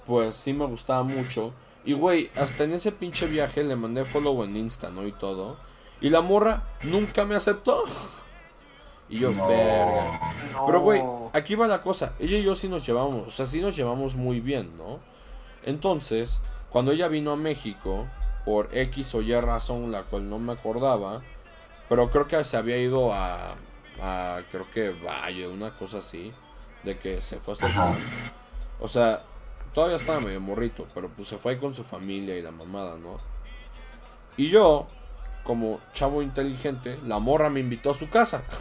pues 0.06 0.36
sí 0.36 0.54
me 0.54 0.66
gustaba 0.66 1.04
mucho. 1.04 1.54
Y 1.84 1.94
güey, 1.94 2.32
hasta 2.36 2.64
en 2.64 2.74
ese 2.74 2.92
pinche 2.92 3.28
viaje 3.28 3.64
le 3.64 3.76
mandé 3.76 4.06
follow 4.06 4.44
en 4.44 4.56
Insta, 4.56 4.90
¿no? 4.90 5.06
Y 5.06 5.12
todo. 5.12 5.58
Y 6.02 6.10
la 6.10 6.22
morra 6.22 6.64
nunca 6.84 7.26
me 7.26 7.36
aceptó. 7.36 7.84
Y 9.10 9.20
yo, 9.20 9.32
No. 9.32 9.48
verga. 9.48 10.34
No. 10.52 10.66
Pero, 10.66 10.82
güey, 10.82 11.04
aquí 11.34 11.56
va 11.56 11.68
la 11.68 11.82
cosa. 11.82 12.14
Ella 12.20 12.38
y 12.38 12.44
yo 12.44 12.56
sí 12.56 12.68
nos 12.68 12.86
llevamos, 12.86 13.28
o 13.28 13.30
sea, 13.30 13.46
sí 13.46 13.62
nos 13.62 13.76
llevamos 13.76 14.16
muy 14.16 14.40
bien, 14.40 14.78
¿no? 14.78 15.00
Entonces, 15.64 16.40
cuando 16.70 16.92
ella 16.92 17.08
vino 17.08 17.32
a 17.32 17.36
México, 17.36 18.08
por 18.46 18.70
X 18.72 19.16
o 19.16 19.22
Y 19.22 19.34
razón, 19.40 19.92
la 19.92 20.04
cual 20.04 20.30
no 20.30 20.40
me 20.40 20.54
acordaba, 20.54 21.22
pero 21.90 22.10
creo 22.10 22.28
que 22.28 22.44
se 22.44 22.58
había 22.58 22.78
ido 22.78 23.12
a, 23.14 23.56
a 24.02 24.42
creo 24.52 24.70
que 24.72 24.92
Valle, 24.92 25.48
una 25.48 25.72
cosa 25.72 26.00
así, 26.00 26.32
de 26.84 26.98
que 26.98 27.22
se 27.22 27.40
fue 27.40 27.54
a 27.54 27.58
hacer 27.58 27.72
Ajá. 27.72 27.96
O 28.80 28.88
sea, 28.88 29.24
todavía 29.74 29.96
estaba 29.96 30.20
medio 30.20 30.40
morrito, 30.40 30.88
pero 30.94 31.10
pues 31.10 31.28
se 31.28 31.38
fue 31.38 31.54
ahí 31.54 31.58
con 31.58 31.74
su 31.74 31.84
familia 31.84 32.38
y 32.38 32.42
la 32.42 32.52
mamada, 32.52 32.98
¿no? 32.98 33.18
Y 34.38 34.50
yo, 34.50 34.88
como 35.44 35.80
chavo 35.94 36.22
inteligente, 36.22 37.00
la 37.06 37.20
morra 37.20 37.50
me 37.50 37.60
invitó 37.62 37.92
a 37.92 37.94
su 37.94 38.10
casa. 38.10 38.44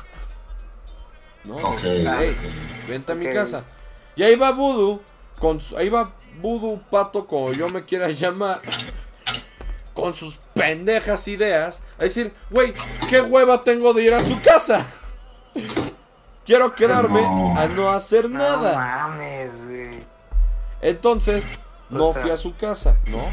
¿No? 1.45 1.57
Ok. 1.57 1.83
Ey, 1.85 2.37
vente 2.89 3.13
a 3.13 3.15
mi 3.15 3.33
casa. 3.33 3.65
Y 4.17 4.23
ahí 4.23 4.37
va 4.37 4.53
Voodoo, 4.53 5.01
con 5.39 5.61
su- 5.61 5.77
ahí 5.77 5.89
va 5.89 6.13
Voodoo 6.41 6.81
Pato, 6.91 7.27
como 7.27 7.53
yo 7.53 7.69
me 7.69 7.85
quiera 7.85 8.09
llamar, 8.11 8.63
con 9.93 10.15
sus 10.15 10.37
pendejas 10.55 11.29
ideas, 11.29 11.83
a 11.99 12.05
decir, 12.05 12.33
güey, 12.51 12.75
qué 13.09 13.21
hueva 13.21 13.63
tengo 13.65 13.93
de 13.93 14.03
ir 14.05 14.15
a 14.15 14.21
su 14.23 14.41
casa. 14.43 14.85
Quiero 16.45 16.75
quedarme 16.75 17.23
No. 17.23 17.59
a 17.59 17.67
no 17.69 17.91
hacer 17.91 18.29
No 18.29 18.39
nada. 18.39 18.75
mames, 18.75 19.51
güey. 19.65 20.05
Entonces, 20.83 21.45
no 21.89 22.13
fui 22.13 22.31
a 22.31 22.37
su 22.37 22.55
casa, 22.57 22.97
¿no? 23.07 23.25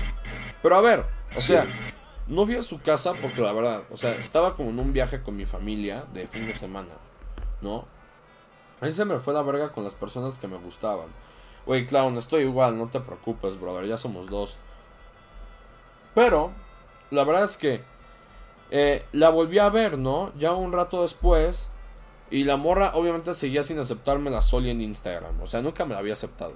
Pero 0.62 0.78
a 0.78 0.82
ver, 0.82 1.06
o 1.36 1.40
Sí. 1.40 1.48
sea, 1.54 1.66
no 2.28 2.46
fui 2.46 2.56
a 2.56 2.64
su 2.64 2.80
casa 2.80 3.14
porque 3.22 3.42
la 3.42 3.52
verdad, 3.52 3.84
o 3.92 3.98
sea, 3.98 4.12
estaba 4.16 4.56
como 4.56 4.70
en 4.70 4.80
un 4.80 4.94
viaje 4.94 5.22
con 5.22 5.36
mi 5.36 5.46
familia 5.46 6.06
de 6.14 6.26
fin 6.28 6.48
de 6.48 6.54
semana, 6.54 6.90
¿no? 7.62 7.86
Ahí 8.82 8.94
se 8.94 9.06
me 9.06 9.20
fue 9.20 9.34
la 9.34 9.44
verga 9.44 9.72
con 9.72 9.84
las 9.84 9.94
personas 9.94 10.38
que 10.40 10.48
me 10.48 10.58
gustaban. 10.58 11.08
Güey, 11.66 11.86
clown, 11.86 12.18
estoy 12.18 12.44
igual, 12.44 12.78
no 12.78 12.88
te 12.88 13.00
preocupes, 13.00 13.60
brother, 13.60 13.86
ya 13.86 13.98
somos 13.98 14.28
dos. 14.28 14.58
Pero, 16.16 16.52
la 17.12 17.24
verdad 17.24 17.44
es 17.44 17.58
que 17.58 17.84
eh, 18.72 19.06
la 19.12 19.30
volví 19.30 19.60
a 19.60 19.70
ver, 19.70 19.98
¿no? 19.98 20.34
Ya 20.38 20.54
un 20.54 20.72
rato 20.72 21.04
después. 21.04 21.70
Y 22.32 22.46
la 22.46 22.56
morra 22.56 22.92
obviamente 22.96 23.34
seguía 23.34 23.62
sin 23.62 23.78
aceptarme 23.78 24.30
la 24.30 24.42
Soli 24.42 24.70
en 24.70 24.82
Instagram. 24.82 25.40
O 25.42 25.48
sea, 25.48 25.62
nunca 25.62 25.86
me 25.86 25.94
la 25.94 26.00
había 26.00 26.14
aceptado. 26.14 26.54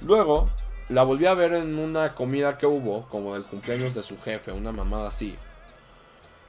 Luego, 0.00 0.48
la 0.88 1.02
volví 1.02 1.26
a 1.26 1.34
ver 1.34 1.52
en 1.54 1.78
una 1.78 2.14
comida 2.14 2.56
que 2.56 2.66
hubo, 2.66 3.06
como 3.08 3.34
del 3.34 3.44
cumpleaños 3.44 3.94
de 3.94 4.02
su 4.02 4.18
jefe, 4.20 4.52
una 4.52 4.72
mamada 4.72 5.08
así. 5.08 5.36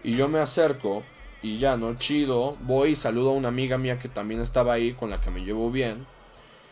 Y 0.04 0.16
yo 0.16 0.28
me 0.28 0.40
acerco 0.40 1.04
y 1.42 1.58
ya, 1.58 1.78
¿no? 1.78 1.96
Chido. 1.96 2.58
Voy 2.62 2.92
y 2.92 2.96
saludo 2.96 3.32
a 3.32 3.34
una 3.34 3.48
amiga 3.48 3.78
mía 3.78 4.00
que 4.00 4.10
también 4.10 4.42
estaba 4.42 4.74
ahí, 4.74 4.94
con 4.94 5.10
la 5.10 5.22
que 5.22 5.32
me 5.32 5.44
llevo 5.44 5.72
bien. 5.72 6.06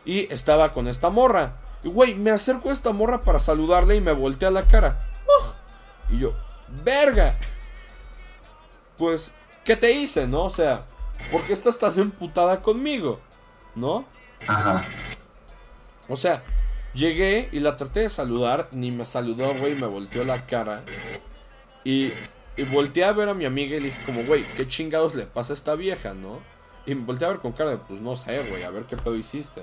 Y 0.05 0.31
estaba 0.31 0.71
con 0.71 0.87
esta 0.87 1.09
morra. 1.09 1.57
Y 1.83 1.89
güey, 1.89 2.15
me 2.15 2.31
acerco 2.31 2.69
a 2.69 2.73
esta 2.73 2.91
morra 2.91 3.21
para 3.21 3.39
saludarle 3.39 3.95
y 3.95 4.01
me 4.01 4.11
voltea 4.11 4.51
la 4.51 4.67
cara. 4.67 5.07
¡Ugh! 5.25 5.55
Y 6.09 6.19
yo, 6.19 6.33
verga. 6.83 7.37
Pues, 8.97 9.33
¿qué 9.63 9.75
te 9.75 9.91
hice, 9.91 10.27
no? 10.27 10.45
O 10.45 10.49
sea, 10.49 10.85
¿por 11.31 11.43
qué 11.43 11.53
estás 11.53 11.77
tan 11.79 11.97
emputada 11.99 12.61
conmigo? 12.61 13.19
¿No? 13.75 14.05
Ajá. 14.47 14.85
O 16.07 16.15
sea, 16.15 16.43
llegué 16.93 17.49
y 17.51 17.59
la 17.59 17.77
traté 17.77 18.01
de 18.01 18.09
saludar, 18.09 18.67
ni 18.71 18.91
me 18.91 19.05
saludó, 19.05 19.53
güey, 19.55 19.75
me 19.75 19.87
volteó 19.87 20.23
la 20.23 20.45
cara. 20.45 20.83
Y, 21.83 22.11
y 22.59 22.63
volteé 22.63 23.05
a 23.05 23.13
ver 23.13 23.29
a 23.29 23.33
mi 23.33 23.45
amiga 23.45 23.77
y 23.77 23.79
le 23.79 23.85
dije 23.85 24.03
como, 24.05 24.25
güey, 24.25 24.45
¿qué 24.55 24.67
chingados 24.67 25.15
le 25.15 25.25
pasa 25.25 25.53
a 25.53 25.55
esta 25.55 25.75
vieja, 25.75 26.13
no? 26.13 26.39
Y 26.85 26.93
me 26.93 27.05
volteé 27.05 27.25
a 27.25 27.31
ver 27.31 27.39
con 27.39 27.53
cara 27.53 27.69
de, 27.69 27.77
pues 27.77 28.01
no 28.01 28.17
sé, 28.17 28.37
güey, 28.49 28.63
a 28.63 28.69
ver 28.69 28.83
qué 28.83 28.97
pedo 28.97 29.15
hiciste. 29.15 29.61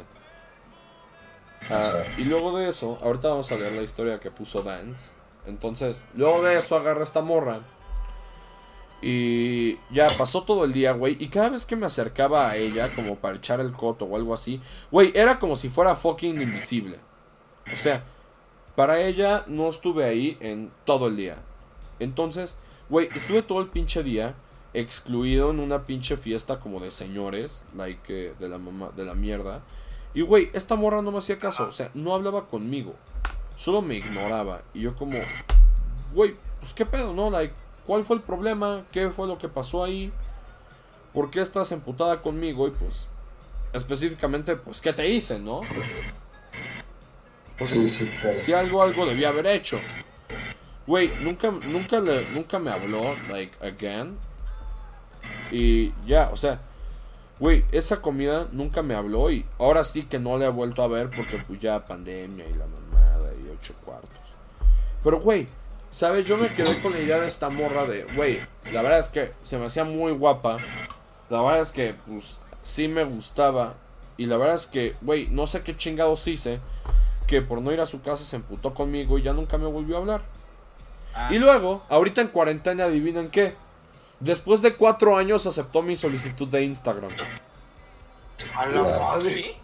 Ah, 1.69 2.05
y 2.17 2.25
luego 2.25 2.57
de 2.57 2.71
eso, 2.71 2.99
ahorita 3.03 3.29
vamos 3.29 3.53
a 3.53 3.57
leer 3.57 3.73
la 3.73 3.83
historia 3.83 4.19
que 4.19 4.31
puso 4.31 4.63
Dance. 4.63 5.11
Entonces, 5.45 6.03
luego 6.15 6.43
de 6.43 6.57
eso 6.57 6.75
agarra 6.75 7.03
esta 7.03 7.21
morra. 7.21 7.61
Y 9.03 9.75
ya 9.91 10.07
pasó 10.17 10.45
todo 10.45 10.65
el 10.65 10.73
día, 10.73 10.93
güey. 10.93 11.19
Y 11.21 11.29
cada 11.29 11.51
vez 11.51 11.67
que 11.67 11.77
me 11.77 11.85
acercaba 11.85 12.49
a 12.49 12.57
ella, 12.57 12.95
como 12.95 13.17
para 13.17 13.37
echar 13.37 13.61
el 13.61 13.73
coto 13.73 14.07
o 14.07 14.17
algo 14.17 14.33
así, 14.33 14.59
güey, 14.91 15.13
era 15.15 15.39
como 15.39 15.55
si 15.55 15.69
fuera 15.69 15.97
fucking 15.97 16.41
invisible. 16.41 16.99
O 17.71 17.77
sea, 17.77 18.05
para 18.75 19.01
ella 19.01 19.45
no 19.49 19.69
estuve 19.69 20.05
ahí 20.05 20.39
en 20.41 20.73
todo 20.87 21.09
el 21.09 21.17
día. 21.17 21.37
Entonces, 21.99 22.57
güey, 22.89 23.09
estuve 23.15 23.43
todo 23.43 23.61
el 23.61 23.69
pinche 23.69 24.03
día 24.03 24.35
excluido 24.75 25.51
en 25.51 25.61
una 25.61 25.87
pinche 25.87 26.17
fiesta 26.17 26.61
como 26.61 26.81
de 26.81 26.91
señores, 26.91 27.63
like 27.77 28.03
eh, 28.09 28.35
de 28.39 28.49
la 28.49 28.59
mamá, 28.59 28.91
de 28.95 29.05
la 29.05 29.15
mierda. 29.15 29.63
Y 30.15 30.23
güey, 30.23 30.51
esta 30.53 30.77
morra 30.77 31.03
no 31.03 31.13
me 31.13 31.19
hacía 31.19 31.39
caso, 31.39 31.69
o 31.69 31.73
sea, 31.73 31.91
no 31.95 32.15
hablaba 32.15 32.47
conmigo. 32.47 32.95
Solo 33.57 33.81
me 33.83 33.95
ignoraba. 33.95 34.63
Y 34.75 34.81
yo 34.83 34.95
como, 34.95 35.19
güey, 36.15 36.35
pues 36.61 36.73
qué 36.75 36.85
pedo, 36.85 37.15
¿no? 37.15 37.31
Like, 37.31 37.55
¿cuál 37.87 38.05
fue 38.05 38.17
el 38.17 38.23
problema? 38.23 38.85
¿Qué 38.93 39.11
fue 39.11 39.27
lo 39.27 39.39
que 39.39 39.49
pasó 39.49 39.83
ahí? 39.83 40.13
¿Por 41.15 41.31
qué 41.31 41.41
estás 41.41 41.73
emputada 41.73 42.21
conmigo? 42.21 42.69
Y 42.69 42.71
pues, 42.71 43.09
específicamente, 43.73 44.57
pues, 44.57 44.81
¿qué 44.81 44.93
te 44.93 45.09
hice, 45.09 45.39
no? 45.39 45.63
Porque 47.59 47.75
Sí, 47.75 47.89
sí, 47.89 48.07
claro. 48.21 48.39
si 48.39 48.53
algo, 48.53 48.83
algo 48.83 49.07
debía 49.07 49.31
haber 49.31 49.47
hecho. 49.47 49.81
Güey, 50.87 51.11
nunca, 51.21 51.51
nunca, 51.51 52.01
le, 52.01 52.25
nunca 52.31 52.59
me 52.59 52.71
habló, 52.71 53.17
like, 53.29 53.57
again. 53.65 54.17
Y 55.51 55.93
ya, 56.07 56.31
o 56.33 56.37
sea, 56.37 56.61
güey, 57.41 57.65
esa 57.73 58.01
comida 58.01 58.49
nunca 58.53 58.83
me 58.83 58.95
habló 58.95 59.31
y 59.31 59.45
ahora 59.59 59.85
sí 59.85 60.05
que 60.05 60.19
no 60.19 60.39
le 60.39 60.47
he 60.47 60.51
vuelto 60.51 60.83
a 60.83 60.89
ver 60.89 61.11
porque 61.11 61.43
pues 61.47 61.61
ya 61.61 61.87
pandemia 61.87 62.47
y 62.47 62.55
la 62.55 62.67
mamada 62.67 63.33
y 63.35 63.49
ocho 63.51 63.75
cuartos. 63.85 64.11
Pero, 65.03 65.21
güey, 65.21 65.49
¿sabes? 65.91 66.27
Yo 66.27 66.37
me 66.37 66.55
quedé 66.55 66.81
con 66.81 66.93
la 66.93 67.01
idea 67.01 67.21
de 67.21 67.27
esta 67.27 67.49
morra 67.49 67.87
de, 67.87 68.05
güey, 68.15 68.41
la 68.73 68.83
verdad 68.83 69.01
es 69.01 69.09
que 69.09 69.33
se 69.43 69.59
me 69.59 69.67
hacía 69.67 69.85
muy 69.85 70.13
guapa. 70.13 70.59
La 71.31 71.43
verdad 71.43 71.61
es 71.61 71.73
que, 71.73 71.95
pues, 72.07 72.39
sí 72.63 72.87
me 72.87 73.05
gustaba. 73.05 73.75
Y 74.17 74.27
la 74.27 74.37
verdad 74.37 74.55
es 74.55 74.67
que, 74.67 74.95
güey, 75.03 75.29
no 75.29 75.47
sé 75.47 75.63
qué 75.63 75.77
chingados 75.77 76.27
hice. 76.29 76.61
Que 77.27 77.43
por 77.43 77.61
no 77.61 77.73
ir 77.73 77.81
a 77.81 77.87
su 77.87 78.03
casa 78.03 78.25
se 78.25 78.37
emputó 78.37 78.73
conmigo 78.73 79.19
y 79.19 79.23
ya 79.23 79.33
nunca 79.33 79.59
me 79.59 79.67
volvió 79.67 79.97
a 79.97 79.99
hablar. 79.99 80.36
Ah, 81.19 81.29
Y 81.33 81.39
luego, 81.39 81.83
ahorita 81.89 82.21
en 82.21 82.29
cuarentena, 82.29 82.85
adivinen 82.85 83.31
qué. 83.31 83.55
Después 84.21 84.61
de 84.63 84.75
cuatro 84.77 85.17
años 85.17 85.47
aceptó 85.47 85.83
mi 85.83 85.97
solicitud 85.97 86.47
de 86.49 86.63
Instagram. 86.65 87.11
A 88.55 88.67
la 88.67 88.83
madre. 88.83 89.57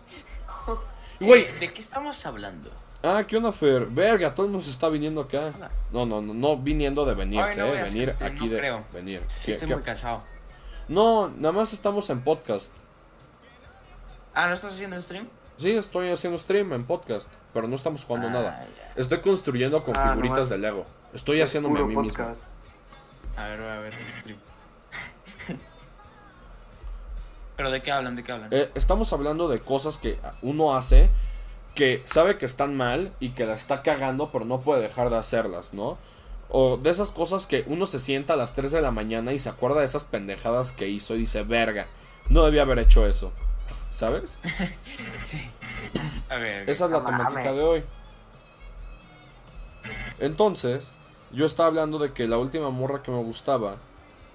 Güey, 1.20 1.44
¿De, 1.44 1.58
de 1.60 1.72
qué 1.72 1.80
estamos 1.80 2.24
hablando? 2.26 2.70
ah, 3.04 3.22
¿qué 3.26 3.36
onda, 3.36 3.52
Fer? 3.52 3.86
Verga, 3.86 4.32
todo 4.34 4.46
el 4.46 4.52
mundo 4.52 4.64
se 4.64 4.70
está 4.70 4.88
viniendo 4.88 5.20
acá. 5.20 5.52
No, 5.92 6.04
no, 6.06 6.20
no, 6.22 6.32
no 6.34 6.56
viniendo 6.56 7.04
de 7.04 7.14
venirse, 7.14 7.60
Ay, 7.60 7.68
no 7.70 7.74
eh. 7.76 7.82
Venir 7.84 8.10
stream, 8.10 8.32
aquí 8.34 8.46
no 8.46 8.52
de 8.52 8.58
creo. 8.58 8.84
venir. 8.92 9.22
Sí, 9.28 9.34
¿Qué- 9.46 9.52
Estoy 9.52 9.68
qué- 9.68 9.74
muy 9.74 9.84
cansado. 9.84 10.22
No, 10.88 11.28
nada 11.28 11.52
más 11.52 11.72
estamos 11.72 12.08
en 12.10 12.22
podcast. 12.22 12.72
Ah, 14.34 14.48
¿no 14.48 14.54
estás 14.54 14.72
haciendo 14.72 15.00
stream? 15.00 15.28
Sí, 15.58 15.70
estoy 15.72 16.10
haciendo 16.10 16.38
stream 16.38 16.72
en 16.72 16.84
podcast, 16.84 17.28
pero 17.52 17.68
no 17.68 17.76
estamos 17.76 18.04
jugando 18.04 18.28
Ah, 18.28 18.32
nada. 18.32 18.66
ya. 18.66 18.92
Estoy 18.96 19.20
construyendo 19.20 19.82
con 19.84 19.96
Ah, 19.96 20.10
figuritas 20.10 20.36
nomás. 20.36 20.50
de 20.50 20.58
Lego. 20.58 20.86
Estoy 21.12 21.40
Es 21.40 21.48
haciéndome 21.50 21.80
a 21.80 21.82
mí 21.82 21.88
mismo. 21.94 22.02
podcast. 22.02 22.44
A 23.36 23.46
ver, 23.48 23.60
voy 23.60 23.70
a 23.70 23.78
ver 23.80 23.94
stream. 24.20 24.38
¿Pero 27.56 27.70
de 27.70 27.82
qué 27.82 27.92
hablan? 27.92 28.16
¿De 28.16 28.24
qué 28.24 28.32
hablan? 28.32 28.48
Eh, 28.52 28.70
estamos 28.74 29.12
hablando 29.12 29.48
de 29.48 29.60
cosas 29.60 29.98
que 29.98 30.18
uno 30.42 30.74
hace 30.74 31.10
que 31.74 32.02
sabe 32.04 32.36
que 32.36 32.44
están 32.44 32.76
mal 32.76 33.12
y 33.18 33.30
que 33.30 33.46
la 33.46 33.54
está 33.54 33.82
cagando, 33.82 34.30
pero 34.30 34.44
no 34.44 34.60
puede 34.60 34.82
dejar 34.82 35.08
de 35.10 35.16
hacerlas, 35.16 35.72
¿no? 35.72 35.96
O 36.50 36.76
de 36.76 36.90
esas 36.90 37.10
cosas 37.10 37.46
que 37.46 37.64
uno 37.66 37.86
se 37.86 37.98
sienta 37.98 38.34
a 38.34 38.36
las 38.36 38.52
3 38.54 38.72
de 38.72 38.82
la 38.82 38.90
mañana 38.90 39.32
y 39.32 39.38
se 39.38 39.48
acuerda 39.48 39.80
de 39.80 39.86
esas 39.86 40.04
pendejadas 40.04 40.72
que 40.72 40.88
hizo 40.88 41.14
y 41.14 41.20
dice, 41.20 41.44
verga, 41.44 41.86
no 42.28 42.44
debía 42.44 42.62
haber 42.62 42.78
hecho 42.78 43.06
eso. 43.06 43.32
¿Sabes? 43.90 44.38
Sí. 45.24 45.40
A 46.28 46.36
ver. 46.36 46.68
Esa 46.68 46.86
es 46.86 46.90
la 46.90 47.04
temática 47.04 47.52
de 47.52 47.60
hoy. 47.62 47.84
Entonces, 50.18 50.92
yo 51.32 51.46
estaba 51.46 51.68
hablando 51.68 51.98
de 51.98 52.12
que 52.12 52.26
la 52.28 52.38
última 52.38 52.70
morra 52.70 53.02
que 53.02 53.10
me 53.10 53.22
gustaba 53.22 53.76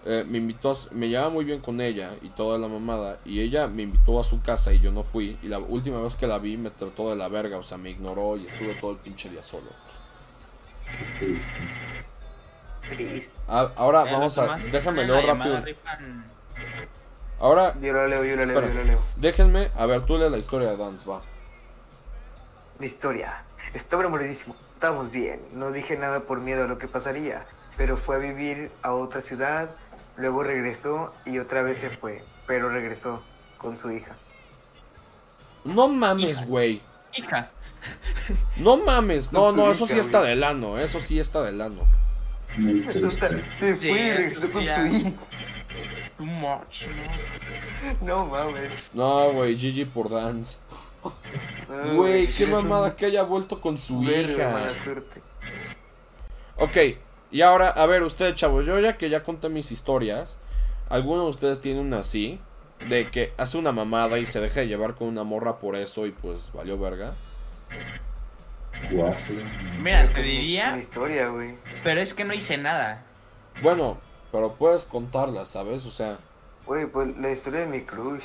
eh, 0.06 0.24
me 0.28 0.38
invitó, 0.38 0.72
a- 0.72 0.76
me 0.92 1.10
llevaba 1.10 1.30
muy 1.30 1.44
bien 1.44 1.60
con 1.60 1.82
ella 1.82 2.12
y 2.22 2.30
toda 2.30 2.58
la 2.58 2.68
mamada. 2.70 3.20
Y 3.26 3.42
ella 3.42 3.68
me 3.68 3.82
invitó 3.84 4.20
a 4.20 4.24
su 4.24 4.42
casa 4.42 4.72
y 4.74 4.80
yo 4.80 4.92
no 4.92 5.04
fui. 5.04 5.38
Y 5.42 5.48
la 5.48 5.60
última 5.60 6.00
vez 6.02 6.16
que 6.16 6.28
la 6.28 6.38
vi 6.40 6.56
me 6.56 6.70
trató 6.70 7.10
de 7.10 7.16
la 7.18 7.28
verga, 7.28 7.58
o 7.58 7.64
sea, 7.64 7.78
me 7.78 7.90
ignoró 7.90 8.38
y 8.38 8.48
estuve 8.48 8.76
todo 8.76 8.92
el 8.92 8.98
pinche 8.98 9.30
día 9.30 9.42
solo. 9.44 9.68
Qué 11.20 11.26
triste. 11.26 11.52
Triste. 12.90 13.34
Ah, 13.50 13.70
ahora 13.76 14.04
Eh, 14.10 14.14
vamos 14.14 14.38
a. 14.38 14.58
Déjame 14.72 15.06
llamada 15.06 15.34
rápido. 15.34 15.58
rifan- 15.66 16.24
Ahora, 17.40 17.76
Yo 17.82 17.92
la 17.94 18.08
leo, 18.08 18.24
yo 18.24 18.36
la 18.38 18.46
leo, 18.46 18.56
Espera. 18.58 18.74
yo 18.74 18.80
la 18.80 18.86
leo. 18.86 19.00
déjenme. 19.18 19.70
A 19.76 19.86
ver, 19.86 20.06
tú 20.06 20.18
lee 20.18 20.30
la 20.30 20.38
historia 20.38 20.70
de 20.72 20.78
Dance, 20.78 21.08
va. 21.08 21.22
Mi 22.80 22.88
historia. 22.88 23.44
Estaba 23.74 24.04
enamoradísimo. 24.04 24.56
Estábamos 24.78 25.10
bien. 25.10 25.42
No 25.54 25.72
dije 25.72 25.98
nada 25.98 26.20
por 26.20 26.40
miedo 26.40 26.66
a 26.66 26.68
lo 26.68 26.78
que 26.78 26.88
pasaría. 26.88 27.48
Pero 27.78 27.98
fue 27.98 28.18
a 28.18 28.20
vivir 28.20 28.70
a 28.84 28.94
otra 28.94 29.22
ciudad. 29.22 29.72
Luego 30.18 30.44
regresó 30.44 31.16
y 31.26 31.40
otra 31.40 31.64
vez 31.64 31.80
se 31.80 31.90
fue. 31.90 32.24
Pero 32.46 32.70
regresó 32.70 33.24
con 33.58 33.76
su 33.76 33.90
hija. 33.90 34.16
No 35.64 35.88
mames, 35.88 36.46
güey. 36.46 36.84
Hija. 37.16 37.50
No 38.58 38.78
mames. 38.78 39.32
No, 39.32 39.52
no, 39.52 39.72
eso 39.72 39.88
sí 39.88 39.98
está 39.98 40.22
de 40.22 40.36
lano. 40.36 40.78
Eso 40.78 41.00
sí 41.00 41.20
está 41.20 41.42
de 41.42 41.54
lano. 41.54 41.82
Se 43.60 43.74
fue 43.74 43.90
y 43.90 44.12
regresó 44.12 44.52
con 44.52 44.64
su 44.64 44.70
hija. 44.70 45.12
Too 46.18 46.26
much, 46.26 46.84
¿no? 48.00 48.06
No 48.06 48.26
mames. 48.28 48.72
No, 48.94 49.32
güey, 49.32 49.56
GG 49.56 49.92
por 49.92 50.12
Dance. 50.12 50.60
No, 51.70 51.96
Güey, 51.96 52.28
qué 52.28 52.46
un 52.46 52.52
mamada 52.52 52.96
que 52.96 53.06
haya 53.08 53.24
vuelto 53.24 53.60
con 53.62 53.78
su 53.78 54.00
verga 54.02 54.28
de 54.28 54.34
hija. 54.34 54.50
mala 54.52 54.84
suerte. 54.84 55.22
Ok, 56.58 56.78
y 57.32 57.42
ahora, 57.42 57.70
a 57.70 57.86
ver, 57.86 58.04
ustedes, 58.04 58.36
chavos, 58.36 58.66
yo 58.66 58.80
ya 58.80 58.98
que 58.98 59.10
ya 59.10 59.22
conté 59.24 59.50
mis 59.50 59.72
historias, 59.72 60.38
¿alguno 60.90 61.24
de 61.26 61.30
ustedes 61.30 61.60
tiene 61.62 61.80
una 61.82 62.00
así? 62.00 62.40
De 62.90 63.08
que 63.10 63.34
hace 63.38 63.58
una 63.58 63.72
mamada 63.72 64.20
y 64.20 64.26
se 64.26 64.40
deja 64.40 64.62
de 64.62 64.68
llevar 64.68 64.96
con 64.96 65.08
una 65.08 65.24
morra 65.24 65.58
por 65.60 65.76
eso 65.76 66.06
y 66.06 66.12
pues 66.12 66.52
valió 66.54 66.78
verga. 66.80 67.16
Waffle. 68.92 69.44
Mira, 69.82 70.08
te 70.14 70.22
diría, 70.22 70.74
Mi 70.74 70.80
historia, 70.80 71.30
güey. 71.30 71.58
pero 71.84 72.00
es 72.00 72.14
que 72.14 72.24
no 72.24 72.34
hice 72.34 72.58
nada. 72.58 73.04
Bueno, 73.64 73.98
pero 74.32 74.54
puedes 74.54 74.84
contarla, 74.84 75.46
¿sabes? 75.46 75.86
O 75.86 75.92
sea, 75.92 76.20
Güey, 76.66 76.86
pues 76.86 77.18
la 77.18 77.32
historia 77.32 77.62
de 77.62 77.66
mi 77.68 77.82
crush. 77.82 78.24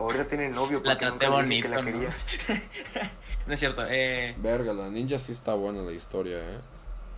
Ahora 0.00 0.26
tiene 0.26 0.48
novio 0.48 0.80
La 0.82 0.94
porque 0.94 1.06
traté 1.06 1.28
nunca 1.28 1.42
le 1.42 1.48
dije 1.48 1.62
bonito, 1.62 1.62
que 1.62 1.68
la 1.68 1.76
¿no? 1.76 1.84
quería. 1.84 3.10
no 3.46 3.52
es 3.52 3.60
cierto, 3.60 3.84
eh. 3.86 4.34
verga, 4.38 4.72
la 4.72 4.88
ninja 4.88 5.18
sí 5.18 5.32
está 5.32 5.52
buena 5.54 5.82
la 5.82 5.92
historia, 5.92 6.38
¿eh? 6.38 6.58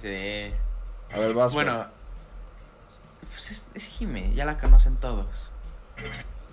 Sí. 0.00 1.14
A 1.14 1.20
ver, 1.20 1.32
vas. 1.32 1.52
Bueno. 1.54 1.86
Pues 3.30 3.52
es, 3.52 3.66
es 3.74 3.86
Jime, 3.86 4.34
ya 4.34 4.44
la 4.44 4.58
conocen 4.58 4.96
todos. 4.96 5.52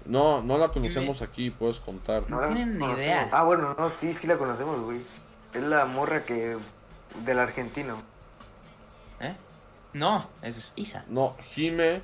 No, 0.05 0.41
no 0.43 0.59
la 0.59 0.67
conocemos 0.69 1.23
aquí, 1.23 1.49
puedes 1.49 1.79
contar. 1.79 2.29
No 2.29 2.39
la 2.39 2.47
tienen 2.49 2.73
ni 2.73 2.79
conocemos. 2.79 3.01
idea. 3.01 3.29
Ah, 3.31 3.43
bueno, 3.43 3.75
no, 3.77 3.89
sí, 3.89 4.13
sí 4.13 4.27
la 4.27 4.37
conocemos, 4.37 4.79
güey. 4.81 5.01
Es 5.53 5.63
la 5.63 5.85
morra 5.85 6.25
que. 6.25 6.57
del 7.25 7.39
argentino. 7.39 7.97
¿Eh? 9.19 9.35
No, 9.93 10.29
esa 10.43 10.59
es 10.59 10.73
Isa. 10.75 11.05
No, 11.07 11.35
Jime 11.41 12.01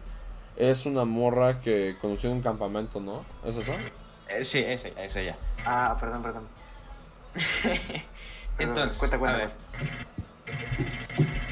es 0.57 0.85
una 0.87 1.05
morra 1.05 1.61
que 1.61 1.95
conoció 2.01 2.31
en 2.31 2.37
un 2.37 2.41
campamento, 2.41 2.99
¿no? 2.99 3.23
¿Es 3.45 3.55
eso? 3.55 3.73
Eh, 4.29 4.43
sí, 4.43 4.59
esa, 4.59 4.87
esa 4.89 5.21
ya. 5.21 5.37
Ah, 5.65 5.97
perdón, 5.99 6.23
perdón. 6.23 6.47
Entonces, 8.57 8.97
cuenta, 8.97 9.19
cuenta, 9.19 9.35
a 9.35 9.39
ver, 9.39 9.49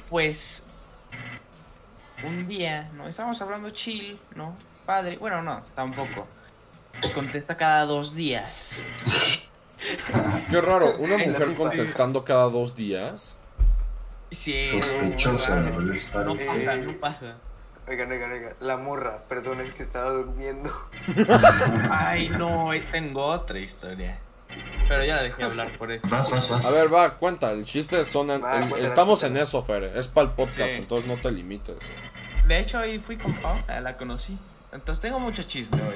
pues 0.10 0.66
un 2.24 2.48
día, 2.48 2.90
¿no? 2.94 3.08
Estábamos 3.08 3.42
hablando 3.42 3.70
chill, 3.72 4.20
¿no? 4.36 4.56
Padre, 4.86 5.18
bueno, 5.18 5.42
no, 5.42 5.62
tampoco. 5.76 6.28
Contesta 7.14 7.56
cada 7.56 7.86
dos 7.86 8.16
días. 8.16 8.82
Qué 10.50 10.62
raro, 10.62 10.96
una 10.98 11.18
mujer 11.26 11.56
contestando 11.56 12.24
cada 12.24 12.46
dos 12.46 12.76
días. 12.76 13.36
Sí, 14.32 14.68
Sospechosa, 14.68 15.58
no, 15.58 15.80
¿no? 15.80 16.36
Pasa, 16.38 16.76
no 16.78 16.94
pasa. 16.94 17.36
Oigan, 17.88 18.12
oigan, 18.12 18.32
oigan. 18.32 18.54
La 18.62 18.78
morra, 18.78 19.18
perdón, 19.28 19.60
es 19.62 19.74
que 19.74 19.84
estaba 19.84 20.10
durmiendo. 20.12 20.72
Ay, 21.92 22.30
no, 22.30 22.72
ahí 22.72 22.80
tengo 22.92 23.26
otra 23.26 23.60
historia. 23.60 24.20
Pero 24.88 25.04
ya 25.04 25.16
la 25.18 25.24
dejé 25.24 25.44
hablar 25.44 25.72
por 25.78 25.92
eso. 25.92 26.08
Vas, 26.08 26.30
vas, 26.30 26.48
vas. 26.50 26.66
A 26.66 26.72
ver, 26.72 26.94
va, 26.94 27.16
cuenta, 27.16 27.52
el 27.52 27.66
chiste 27.66 28.04
son... 28.04 28.30
en- 28.32 28.44
Va, 28.44 28.54
el- 28.54 28.60
cuéntala, 28.70 28.86
estamos 28.86 29.24
en 29.24 29.30
cuéntala. 29.34 29.44
eso, 29.44 29.62
Fer, 29.62 29.84
es 29.96 30.08
para 30.08 30.28
el 30.28 30.34
podcast, 30.34 30.70
Sí. 30.70 30.76
entonces 30.76 31.08
no 31.10 31.18
te 31.18 31.32
limites. 31.32 31.78
De 32.48 32.60
hecho, 32.60 32.78
ahí 32.80 33.00
fui 33.00 33.18
con 33.18 33.34
Pau, 33.36 33.58
eh, 33.68 33.82
la 33.82 33.98
conocí. 33.98 34.38
Entonces 34.72 35.02
tengo 35.02 35.20
mucho 35.20 35.44
chisme 35.44 35.82
hoy. 35.82 35.96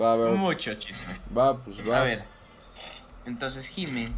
Va, 0.00 0.12
a 0.12 0.16
ver, 0.16 0.30
Mucho 0.32 0.74
chisme. 0.74 1.18
va, 1.36 1.56
pues 1.56 1.84
vas. 1.84 2.00
A 2.00 2.04
ver. 2.04 2.24
Entonces, 3.26 3.66
Jime, 3.68 4.12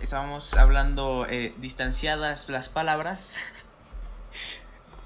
estábamos 0.00 0.52
hablando 0.54 1.26
eh, 1.28 1.54
distanciadas 1.58 2.48
las 2.48 2.68
palabras, 2.68 3.38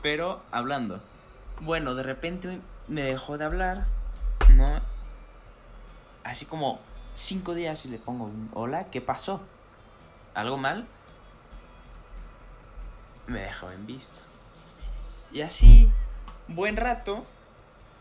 pero 0.07 0.41
hablando. 0.53 1.01
Bueno, 1.59 1.97
de 1.97 2.05
repente 2.05 2.61
me 2.87 3.03
dejó 3.03 3.39
de 3.39 3.45
hablar, 3.45 3.87
¿no? 4.51 4.81
Así 6.23 6.47
como 6.47 6.79
cinco 7.17 7.55
días 7.55 7.85
y 7.87 7.89
le 7.89 7.99
pongo 7.99 8.31
hola, 8.55 8.85
¿qué 8.93 9.01
pasó? 9.01 9.41
¿Algo 10.33 10.59
mal? 10.59 10.87
Me 13.27 13.41
dejó 13.41 13.73
en 13.73 13.85
vista. 13.85 14.21
Y 15.33 15.41
así, 15.41 15.91
buen 16.47 16.77
rato. 16.77 17.27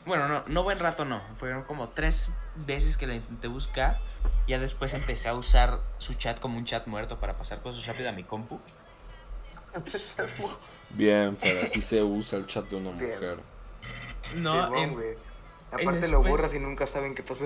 Bueno, 0.06 0.28
no, 0.28 0.44
no 0.46 0.62
buen 0.62 0.78
rato 0.78 1.06
no. 1.06 1.22
Fueron 1.40 1.64
como 1.64 1.90
tres 1.90 2.32
veces 2.56 2.98
que 2.98 3.08
la 3.08 3.16
intenté 3.16 3.48
buscar. 3.48 4.00
Ya 4.48 4.60
después 4.60 4.94
empecé 4.94 5.30
a 5.30 5.34
usar 5.34 5.80
su 5.98 6.14
chat 6.14 6.40
como 6.40 6.60
un 6.60 6.66
chat 6.66 6.86
muerto 6.86 7.20
para 7.20 7.36
pasar 7.36 7.64
cosas 7.64 7.84
rápido 7.88 8.10
a 8.10 8.12
mi 8.12 8.24
compu. 8.24 8.60
Bien, 10.92 11.36
Fer, 11.38 11.66
así 11.66 11.82
se 11.82 12.02
usa 12.02 12.40
el 12.40 12.48
chat 12.48 12.70
de 12.70 12.76
una 12.78 12.92
Bien. 12.92 13.14
mujer. 13.14 13.40
No, 14.36 14.76
en- 14.78 14.98
Aparte 15.72 16.08
lo 16.08 16.24
borras 16.24 16.54
y 16.54 16.60
nunca 16.60 16.88
saben 16.88 17.16
qué 17.16 17.24
pasó. 17.24 17.46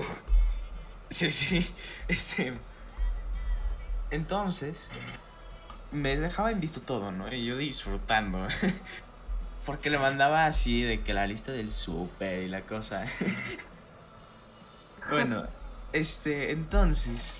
Sí, 1.10 1.30
sí. 1.30 1.68
Este. 2.06 2.52
Entonces, 4.10 4.76
me 5.90 6.16
dejaba 6.16 6.50
en 6.52 6.60
visto 6.60 6.80
todo, 6.80 7.10
¿no? 7.10 7.32
Y 7.32 7.44
yo 7.44 7.56
disfrutando. 7.56 8.46
Porque 9.66 9.90
le 9.90 9.98
mandaba 9.98 10.46
así 10.46 10.82
de 10.82 11.02
que 11.02 11.12
la 11.12 11.26
lista 11.26 11.52
del 11.52 11.70
súper 11.72 12.44
y 12.44 12.48
la 12.48 12.62
cosa. 12.62 13.06
bueno, 15.10 15.44
este, 15.92 16.52
entonces. 16.52 17.34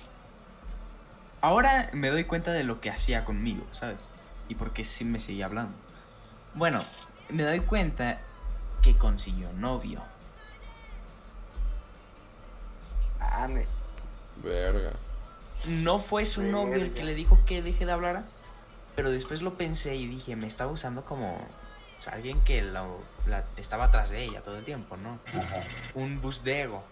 Ahora 1.39 1.89
me 1.93 2.09
doy 2.09 2.25
cuenta 2.25 2.51
de 2.51 2.63
lo 2.63 2.81
que 2.81 2.91
hacía 2.91 3.25
conmigo, 3.25 3.65
¿sabes? 3.71 3.97
Y 4.51 4.55
por 4.55 4.71
qué 4.73 4.83
sí 4.83 5.05
me 5.05 5.21
seguía 5.21 5.45
hablando. 5.45 5.71
Bueno, 6.55 6.83
me 7.29 7.43
doy 7.43 7.61
cuenta 7.61 8.19
que 8.81 8.97
consiguió 8.97 9.47
novio. 9.53 10.01
Ah, 13.21 13.47
me... 13.47 13.65
Verga. 14.43 14.91
No 15.67 15.99
fue 15.99 16.25
su 16.25 16.43
novio 16.43 16.75
el 16.75 16.91
que 16.93 17.03
le 17.03 17.15
dijo 17.15 17.39
que 17.45 17.61
deje 17.61 17.85
de 17.85 17.93
hablar, 17.93 18.23
pero 18.97 19.09
después 19.09 19.41
lo 19.41 19.53
pensé 19.53 19.95
y 19.95 20.05
dije, 20.07 20.35
me 20.35 20.47
estaba 20.47 20.69
usando 20.69 21.05
como 21.05 21.35
o 21.35 22.01
sea, 22.01 22.13
alguien 22.13 22.41
que 22.41 22.61
lo- 22.61 22.99
la- 23.27 23.45
estaba 23.55 23.85
atrás 23.85 24.09
de 24.09 24.25
ella 24.25 24.41
todo 24.41 24.57
el 24.57 24.65
tiempo, 24.65 24.97
¿no? 24.97 25.17
Ajá. 25.27 25.63
Un 25.93 26.19
bus 26.19 26.43
de 26.43 26.63
ego. 26.63 26.83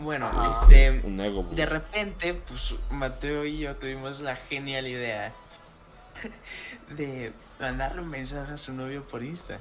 Bueno, 0.00 0.28
Ah. 0.32 0.58
este, 0.62 1.00
Un 1.06 1.20
ego 1.20 1.46
de 1.52 1.66
repente, 1.66 2.34
pues 2.34 2.74
Mateo 2.90 3.44
y 3.44 3.58
yo 3.58 3.76
tuvimos 3.76 4.18
la 4.18 4.34
genial 4.34 4.88
idea 4.88 5.32
de 6.96 7.32
mandarle 7.58 8.02
un 8.02 8.08
mensaje 8.10 8.52
a 8.52 8.56
su 8.56 8.72
novio 8.72 9.02
por 9.04 9.22
Insta. 9.22 9.58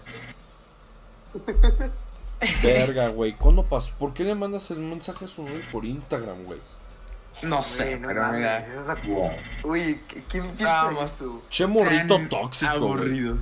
Verga, 2.64 3.10
güey. 3.10 3.34
¿Cuándo 3.34 3.64
pasó? 3.66 3.94
¿Por 4.00 4.14
qué 4.14 4.24
le 4.24 4.34
mandas 4.36 4.72
el 4.72 4.80
mensaje 4.80 5.26
a 5.26 5.28
su 5.28 5.44
novio 5.44 5.62
por 5.72 5.86
Instagram, 5.86 6.44
güey? 6.46 6.60
No 7.42 7.64
sé, 7.64 7.98
no 7.98 8.08
pero 8.08 8.32
mira, 8.34 8.66
Wow. 9.06 9.32
Uy, 9.64 10.02
¿qui- 10.10 10.24
¿quién 10.28 10.44
piensa 10.56 10.84
Vamos. 10.84 11.12
eso? 11.12 11.42
Che 11.50 11.66
morrito 11.68 12.16
tan 12.16 12.28
tóxico, 12.30 12.72
aburridos. 12.72 13.40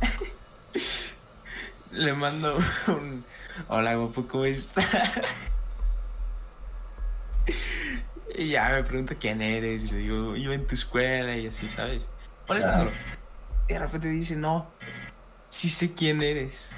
Le 1.92 2.12
mando 2.14 2.58
un 2.88 3.24
hola 3.68 3.94
guapo, 3.94 4.26
¿cómo 4.26 4.44
estás? 4.46 4.84
Y 8.36 8.48
ya 8.50 8.68
me 8.70 8.82
pregunta 8.84 9.14
quién 9.14 9.40
eres, 9.42 9.84
y 9.84 9.88
le 9.90 9.96
digo, 9.98 10.34
iba 10.36 10.54
en 10.54 10.66
tu 10.66 10.74
escuela 10.74 11.36
y 11.36 11.46
así, 11.46 11.68
¿sabes? 11.68 12.08
Molestándolo. 12.48 12.90
Y 13.68 13.72
de 13.72 13.78
repente 13.78 14.08
dice, 14.08 14.36
no, 14.36 14.66
sí 15.50 15.70
sé 15.70 15.94
quién 15.94 16.22
eres. 16.22 16.70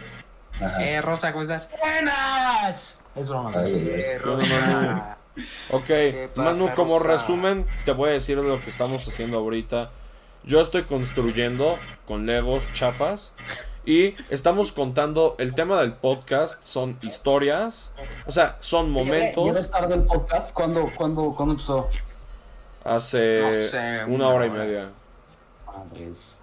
Ajá. 0.61 0.83
Eh, 0.85 1.01
Rosa, 1.03 1.33
¿cómo 1.33 1.43
estás? 1.43 1.69
¡Buenas! 1.81 2.99
Es 3.15 3.29
broma. 3.29 3.53
Ay. 3.55 3.73
Eh, 3.91 4.19
No, 4.25 4.37
no, 4.37 4.43
Rosa. 4.45 5.17
Ok, 5.71 5.85
¿Qué 5.87 6.31
pasa, 6.35 6.51
Manu, 6.51 6.71
como 6.75 6.99
Rosa? 6.99 7.13
resumen, 7.13 7.67
te 7.85 7.93
voy 7.93 8.11
a 8.11 8.13
decir 8.13 8.39
lo 8.39 8.61
que 8.63 8.71
estamos 8.71 9.07
haciendo 9.07 9.37
ahorita. 9.39 9.91
Yo 10.45 10.61
estoy 10.61 10.85
construyendo 10.85 11.79
con 12.07 12.25
Legos 12.25 12.63
chafas 12.73 13.33
y 13.85 14.15
estamos 14.31 14.73
contando 14.73 15.35
el 15.39 15.55
tema 15.55 15.81
del 15.81 15.93
podcast, 15.93 16.63
son 16.63 16.99
historias, 17.03 17.93
o 18.27 18.31
sea, 18.31 18.57
son 18.61 18.95
¿Llegué 18.95 19.05
momentos 19.05 19.71
tarde 19.71 19.95
el 19.97 20.05
podcast? 20.05 20.53
¿Cuándo, 20.53 20.91
cuándo, 20.97 21.35
¿cuándo 21.37 21.53
empezó? 21.55 21.91
hace 22.85 23.41
No 23.43 23.53
sé, 23.71 24.05
una 24.05 24.15
una 24.15 24.29
hora 24.29 24.47
y 24.47 24.49
hora. 24.51 24.59
media. 24.65 24.89
Madres. 25.85 26.41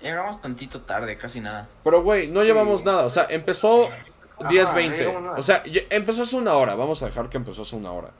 Llegamos 0.00 0.40
tantito 0.40 0.80
tarde, 0.82 1.16
casi 1.16 1.40
nada. 1.40 1.68
Pero, 1.84 2.02
güey, 2.02 2.28
no 2.28 2.40
Sí. 2.40 2.46
llevamos 2.46 2.84
nada, 2.84 3.04
o 3.04 3.10
sea, 3.10 3.26
empezó 3.30 3.84
Ajá, 3.86 4.48
10, 4.48 4.68
no 4.70 4.74
20. 4.74 4.96
llevamos 4.98 5.22
nada. 5.22 5.38
O 5.38 5.42
sea, 5.42 5.62
empezó 5.90 6.22
hace 6.22 6.36
una 6.36 6.54
hora, 6.54 6.74
vamos 6.74 7.02
a 7.02 7.06
dejar 7.06 7.28
que 7.28 7.36
empezó 7.36 7.62
hace 7.62 7.76
una 7.76 7.92
hora. 7.92 8.10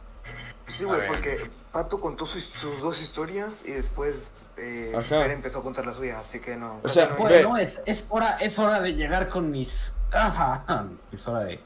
Sí, 0.68 0.84
güey, 0.84 1.06
porque 1.08 1.50
Pato 1.72 2.00
contó 2.00 2.24
sus, 2.24 2.44
sus 2.44 2.80
dos 2.80 3.02
historias 3.02 3.62
y 3.66 3.72
después 3.72 4.46
eh, 4.56 4.92
Ajá. 4.94 5.02
Fer 5.02 5.30
empezó 5.32 5.58
a 5.58 5.62
contar 5.62 5.84
la 5.86 5.92
suya, 5.92 6.20
así 6.20 6.38
que 6.40 6.56
no. 6.56 6.80
O 6.84 6.88
sea, 6.88 7.08
no- 7.18 7.56
es, 7.58 7.82
es, 7.84 8.06
hora, 8.08 8.38
es 8.40 8.58
hora 8.58 8.80
de 8.80 8.92
llegar 8.92 9.28
con 9.28 9.50
mis... 9.50 9.92
Ajá, 10.12 10.64
es 11.10 11.26
hora 11.26 11.40
de... 11.40 11.60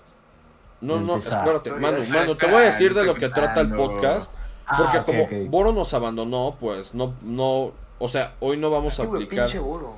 No, 0.81 0.99
no, 1.01 1.15
Empezar. 1.17 1.47
espérate, 1.47 1.71
Manu, 1.73 2.05
Manu, 2.07 2.35
te 2.37 2.47
voy 2.47 2.57
a 2.63 2.67
decir 2.67 2.95
de 2.95 3.05
lo 3.05 3.15
que 3.15 3.29
trata 3.29 3.61
el 3.61 3.73
podcast. 3.75 4.33
Ah, 4.67 4.77
Porque 4.79 5.03
como 5.05 5.25
ok. 5.25 5.51
Boro 5.51 5.73
nos 5.73 5.93
abandonó, 5.95 6.57
pues 6.59 6.95
no, 6.95 7.15
no, 7.23 7.73
o 7.99 8.09
sea, 8.09 8.35
hoy 8.41 8.57
no 8.57 8.71
vamos 8.71 8.99
a 9.01 9.05
aplicar 9.05 9.47
pinche 9.47 9.59
boro. 9.59 9.95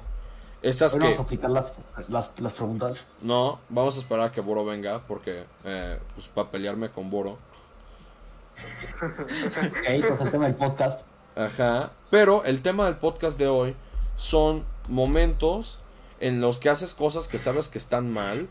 esas 0.63 0.95
Hoy 0.95 1.01
que, 1.01 1.05
vamos 1.05 1.19
a 1.19 1.23
aplicar 1.23 1.51
las, 1.51 1.73
las, 2.09 2.31
las 2.39 2.53
preguntas. 2.53 3.05
no, 3.23 3.59
vamos 3.69 3.97
a 3.97 4.01
esperar 4.01 4.27
a 4.27 4.33
que 4.33 4.41
Boro 4.41 4.65
venga, 4.65 5.01
porque, 5.07 5.45
eh, 5.65 5.99
pues 6.15 6.29
para 6.29 6.51
pelearme 6.51 6.89
con 6.91 7.11
Boro, 7.11 7.39
Ok, 9.03 9.85
pues 9.85 10.21
el 10.21 10.31
tema 10.31 10.47
del 10.47 10.57
podcast. 10.57 11.03
ajá, 11.37 11.93
pero 12.11 12.45
el 12.45 12.61
tema 12.63 12.87
del 12.87 12.97
podcast 12.97 13.39
de 13.39 13.47
hoy 13.47 13.77
son 14.17 14.65
momentos 14.89 15.79
en 16.21 16.41
los 16.41 16.59
que 16.59 16.69
haces 16.69 16.95
cosas 16.95 17.29
que 17.29 17.39
sabes 17.39 17.69
que 17.69 17.79
están 17.79 18.13
mal, 18.13 18.49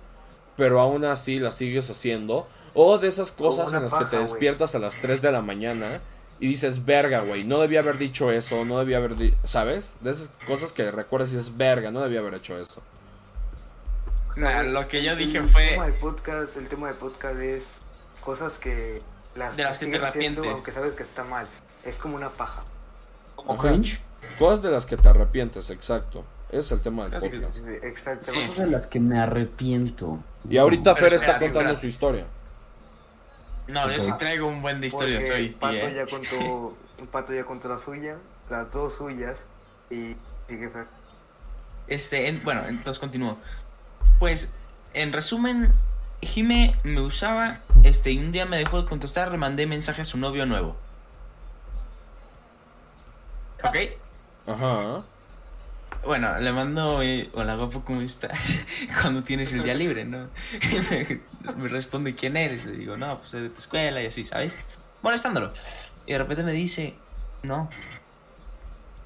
pero 0.56 0.80
aún 0.80 1.04
así 1.04 1.40
las 1.40 1.56
sigues 1.56 1.90
haciendo, 1.90 2.48
o 2.74 2.98
de 3.00 3.10
esas 3.10 3.32
cosas 3.32 3.74
en 3.74 3.82
las 3.82 3.92
que 3.92 4.00
te 4.00 4.04
paja, 4.06 4.18
güey. 4.18 4.30
despiertas 4.30 4.76
a 4.76 4.80
las 4.80 4.96
3 5.02 5.22
de 5.22 5.32
la 5.32 5.42
mañana 5.42 6.00
y 6.40 6.48
dices, 6.48 6.86
verga, 6.86 7.22
güey, 7.22 7.44
no 7.44 7.60
debía 7.60 7.80
haber 7.80 7.98
dicho 7.98 8.32
eso, 8.32 8.64
no 8.66 8.80
debía 8.80 8.98
haber, 8.98 9.16
di-", 9.16 9.34
¿sabes? 9.44 9.96
De 10.02 10.12
esas 10.12 10.30
cosas 10.46 10.72
que 10.74 10.90
recuerdas 10.92 11.32
y 11.34 11.38
dices, 11.38 11.58
verga, 11.58 11.90
no 11.92 12.02
debía 12.02 12.20
haber 12.20 12.36
hecho 12.36 12.58
eso. 12.60 12.82
O 14.30 14.34
sea, 14.34 14.44
Nah, 14.52 14.60
güey, 14.62 14.72
lo 14.74 14.88
que 14.88 15.04
yo 15.04 15.12
el 15.14 15.18
dije 15.18 15.42
fue- 15.44 15.70
tema 15.70 15.86
del 15.86 15.94
podcast, 15.96 16.56
el 16.58 16.68
tema 16.68 16.88
del 16.88 16.96
podcast 16.98 17.40
es 17.40 17.64
cosas 18.24 18.54
que 18.54 19.02
las, 19.36 19.56
De 19.56 19.64
las 19.64 19.78
que 19.78 19.88
te 19.88 19.96
arrepientes. 19.98 20.46
aunque 20.46 20.72
sabes 20.72 20.94
que 20.94 21.04
está 21.04 21.24
mal. 21.24 21.48
Es 21.84 21.96
como 21.98 22.16
una 22.16 22.30
paja. 22.30 22.64
Como 23.36 23.54
Ajá. 23.54 23.70
cringe. 23.70 24.00
Cosas 24.38 24.62
de 24.62 24.72
las 24.72 24.86
que 24.86 24.98
te 24.98 25.08
arrepientes, 25.08 25.70
exacto. 25.70 26.26
Es 26.52 26.72
el 26.72 26.82
tema 26.82 27.08
del 27.08 27.20
podcast. 27.22 27.56
Sí, 27.56 27.64
Exacto. 27.84 28.32
Sí. 28.32 28.48
Son 28.56 28.66
de 28.66 28.72
las 28.72 28.88
que 28.88 29.00
me 29.00 29.20
arrepiento. 29.20 30.20
Y 30.50 30.58
ahorita 30.58 30.94
Pero 30.96 31.06
Fer 31.08 31.14
está 31.14 31.34
contando 31.40 31.60
espera. 31.62 31.80
su 31.80 31.88
historia. 31.88 32.26
No, 33.68 33.92
yo 33.92 34.00
sí 34.00 34.12
traigo 34.18 34.48
un 34.48 34.62
buen 34.62 34.80
de 34.82 34.88
historias 34.88 35.22
Porque 35.24 35.34
hoy. 35.34 35.50
Pato 35.50 35.76
¿eh? 35.76 35.94
ya 35.94 36.06
contó, 36.10 36.78
Pato 37.12 37.34
ya 37.34 37.46
contó 37.46 37.68
la 37.70 37.80
suya, 37.80 38.18
las 38.50 38.72
dos 38.72 38.96
suyas, 38.96 39.38
y 39.90 40.16
sigue. 40.48 40.72
Este, 41.88 42.28
en- 42.28 42.44
bueno, 42.44 42.66
entonces 42.68 43.00
continúo. 43.00 43.38
Pues, 44.20 44.50
en 44.94 45.14
resumen, 45.14 45.74
Jime 46.22 46.76
me 46.84 47.02
usaba, 47.02 47.60
este, 47.84 48.12
y 48.12 48.18
un 48.20 48.32
día 48.32 48.46
me 48.46 48.58
dejó 48.58 48.82
de 48.82 48.88
contestar, 48.90 49.32
le 49.32 49.38
mandé 49.38 49.66
mensaje 49.68 50.02
a 50.02 50.06
su 50.06 50.18
novio 50.18 50.46
nuevo. 50.46 50.76
¿Ok? 53.64 53.76
Ajá. 54.48 55.04
Bueno, 56.06 56.40
le 56.40 56.52
mando, 56.52 57.02
hola 57.34 57.56
guapo, 57.56 57.84
¿cómo 57.84 58.02
estás? 58.02 58.56
Cuando 59.02 59.24
tienes 59.24 59.52
el 59.54 59.64
día 59.64 59.74
libre, 59.74 60.06
¿no? 60.06 60.30
Me 61.58 61.68
responde, 61.68 62.16
¿quién 62.16 62.38
eres? 62.38 62.66
Le 62.66 62.74
digo, 62.74 62.98
no, 62.98 63.18
pues 63.18 63.30
soy 63.30 63.42
de 63.44 63.50
tu 63.50 63.60
escuela 63.60 64.02
y 64.02 64.08
así, 64.08 64.24
¿sabes? 64.24 64.56
Molestándolo. 65.02 65.52
Y 66.06 66.14
de 66.14 66.18
repente 66.18 66.44
me 66.44 66.54
dice, 66.54 66.96
no, 67.44 67.70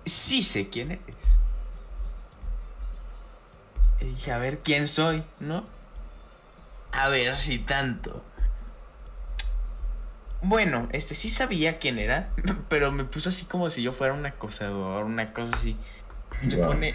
sí 0.05 0.41
sé 0.41 0.69
quién 0.69 0.91
eres. 0.91 1.15
Y 3.99 4.05
dije, 4.05 4.31
a 4.31 4.37
ver 4.37 4.59
quién 4.59 4.87
soy, 4.87 5.23
¿no? 5.39 5.65
A 6.91 7.07
ver 7.09 7.37
si 7.37 7.59
tanto. 7.59 8.23
Bueno, 10.43 10.89
este 10.91 11.13
sí 11.13 11.29
sabía 11.29 11.77
quién 11.77 11.99
era, 11.99 12.29
pero 12.69 12.91
me 12.91 13.05
puso 13.05 13.29
así 13.29 13.45
como 13.45 13.69
si 13.69 13.83
yo 13.83 13.93
fuera 13.93 14.13
un 14.13 14.25
acosador, 14.25 15.05
una 15.05 15.33
cosa 15.33 15.55
así. 15.55 15.77
Y 16.43 16.47
le 16.47 16.57
pone, 16.57 16.93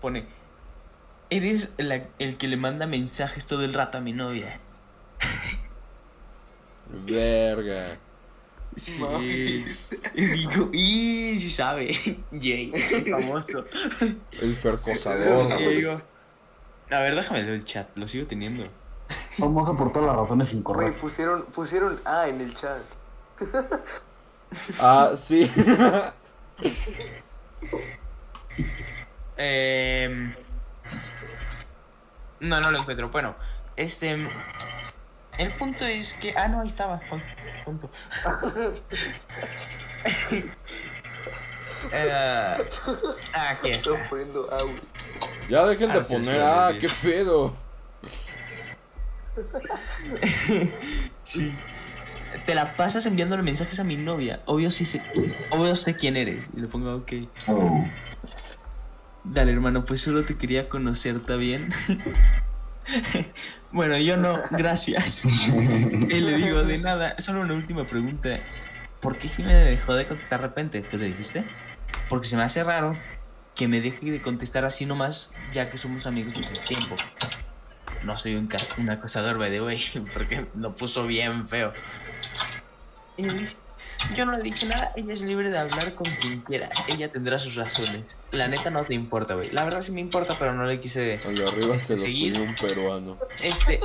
pone, 0.00 0.26
eres 1.28 1.70
la- 1.78 2.06
el 2.18 2.36
que 2.36 2.48
le 2.48 2.56
manda 2.56 2.86
mensajes 2.86 3.46
todo 3.46 3.64
el 3.64 3.74
rato 3.74 3.98
a 3.98 4.00
mi 4.00 4.12
novia. 4.12 4.58
Verga. 7.06 7.98
Sí. 8.76 9.64
Y 10.14 10.24
digo, 10.24 10.70
y 10.72 11.38
si 11.40 11.50
sabe, 11.50 11.92
Jay, 12.32 12.72
famoso. 13.10 13.64
El 14.40 14.54
fercosador. 14.54 15.60
Y 15.60 15.74
digo, 15.74 16.00
a 16.90 17.00
ver, 17.00 17.14
déjame 17.16 17.42
leer 17.42 17.54
el 17.54 17.64
chat, 17.64 17.88
lo 17.96 18.06
sigo 18.08 18.26
teniendo. 18.26 18.64
Famoso 19.38 19.76
por 19.76 19.92
todas 19.92 20.08
las 20.08 20.16
razones 20.16 20.52
incorrectas. 20.52 21.00
pusieron, 21.00 21.44
pusieron 21.46 22.00
A 22.04 22.28
en 22.28 22.40
el 22.40 22.54
chat. 22.54 22.82
Ah, 24.78 25.12
sí. 25.16 25.50
Em, 29.36 30.34
no, 32.40 32.60
no 32.60 32.70
lo 32.70 32.78
encuentro. 32.78 33.08
Bueno, 33.08 33.34
este. 33.76 34.16
El 35.38 35.52
punto 35.54 35.86
es 35.86 36.12
que. 36.14 36.34
Ah, 36.36 36.48
no, 36.48 36.60
ahí 36.60 36.68
estaba. 36.68 37.00
Punto. 37.64 37.90
Eh, 41.92 42.56
aquí 43.32 43.72
está. 43.72 43.90
Ya 45.48 45.64
dejen 45.64 45.92
de 45.92 45.98
Ah, 45.98 46.02
poner, 46.02 46.42
ah, 46.42 46.72
qué 46.78 46.88
pedo. 47.02 47.54
Sí. 51.24 51.54
Te 52.46 52.54
la 52.54 52.76
pasas 52.76 53.06
enviándole 53.06 53.42
mensajes 53.42 53.78
a 53.80 53.84
mi 53.84 53.96
novia. 53.96 54.40
Obvio 54.46 54.70
sí 54.70 54.84
sé, 54.84 55.02
obvio 55.50 55.76
sé 55.76 55.96
quién 55.96 56.16
eres. 56.16 56.50
Y 56.56 56.60
le 56.60 56.66
pongo, 56.66 56.94
ok. 56.96 57.12
Oh, 57.48 57.84
Dale, 59.24 59.52
hermano, 59.52 59.84
pues 59.84 60.00
solo 60.00 60.24
te 60.24 60.36
quería 60.36 60.68
conocer, 60.68 61.16
¿está 61.16 61.36
bien? 61.36 61.72
bueno, 63.72 63.98
yo 63.98 64.16
no, 64.16 64.38
gracias. 64.50 65.22
Y 65.24 66.20
le 66.20 66.36
digo, 66.38 66.64
de 66.64 66.78
nada, 66.78 67.16
solo 67.18 67.42
una 67.42 67.54
última 67.54 67.84
pregunta. 67.84 68.40
¿Por 69.00 69.16
qué 69.16 69.28
Jimé 69.28 69.54
dejó 69.54 69.94
de 69.94 70.06
contestar 70.06 70.40
de 70.40 70.46
repente? 70.46 70.80
¿Tú 70.82 70.98
le 70.98 71.06
dijiste? 71.06 71.44
Porque 72.08 72.28
se 72.28 72.36
me 72.36 72.42
hace 72.42 72.64
raro 72.64 72.96
que 73.54 73.68
me 73.68 73.80
deje 73.80 74.10
de 74.10 74.22
contestar 74.22 74.64
así 74.64 74.86
nomás, 74.86 75.30
ya 75.52 75.70
que 75.70 75.78
somos 75.78 76.06
amigos 76.06 76.34
desde 76.34 76.58
hace 76.58 76.66
tiempo. 76.66 76.96
No 78.04 78.16
soy 78.16 78.34
un, 78.36 78.46
ca- 78.46 78.58
un 78.78 78.88
acosador, 78.90 79.38
by 79.38 79.50
the 79.50 79.60
way, 79.62 79.82
porque 80.14 80.46
lo 80.56 80.74
puso 80.74 81.06
bien 81.06 81.48
feo. 81.48 81.72
Y 83.16 83.22
le 83.24 83.34
dice, 83.34 83.56
yo 84.16 84.24
no 84.24 84.32
le 84.32 84.42
dije 84.42 84.64
nada, 84.64 84.92
ella 84.96 85.12
es 85.12 85.20
libre 85.20 85.50
de 85.50 85.58
hablar 85.58 85.94
con 85.94 86.06
quien 86.22 86.40
quiera, 86.40 86.70
ella 86.88 87.12
tendrá 87.12 87.38
sus 87.38 87.54
razones. 87.54 88.16
La 88.30 88.48
neta 88.48 88.70
no 88.70 88.82
te 88.84 88.94
importa, 88.94 89.34
güey. 89.34 89.50
La 89.50 89.64
verdad 89.64 89.82
sí 89.82 89.92
me 89.92 90.00
importa, 90.00 90.36
pero 90.38 90.54
no 90.54 90.64
le 90.64 90.80
quise... 90.80 91.00
De 91.18 91.46
arriba 91.46 91.78
se 91.78 91.96
lo 91.96 92.02
Seguir. 92.02 92.40
un 92.40 92.54
peruano. 92.54 93.18
Este, 93.42 93.78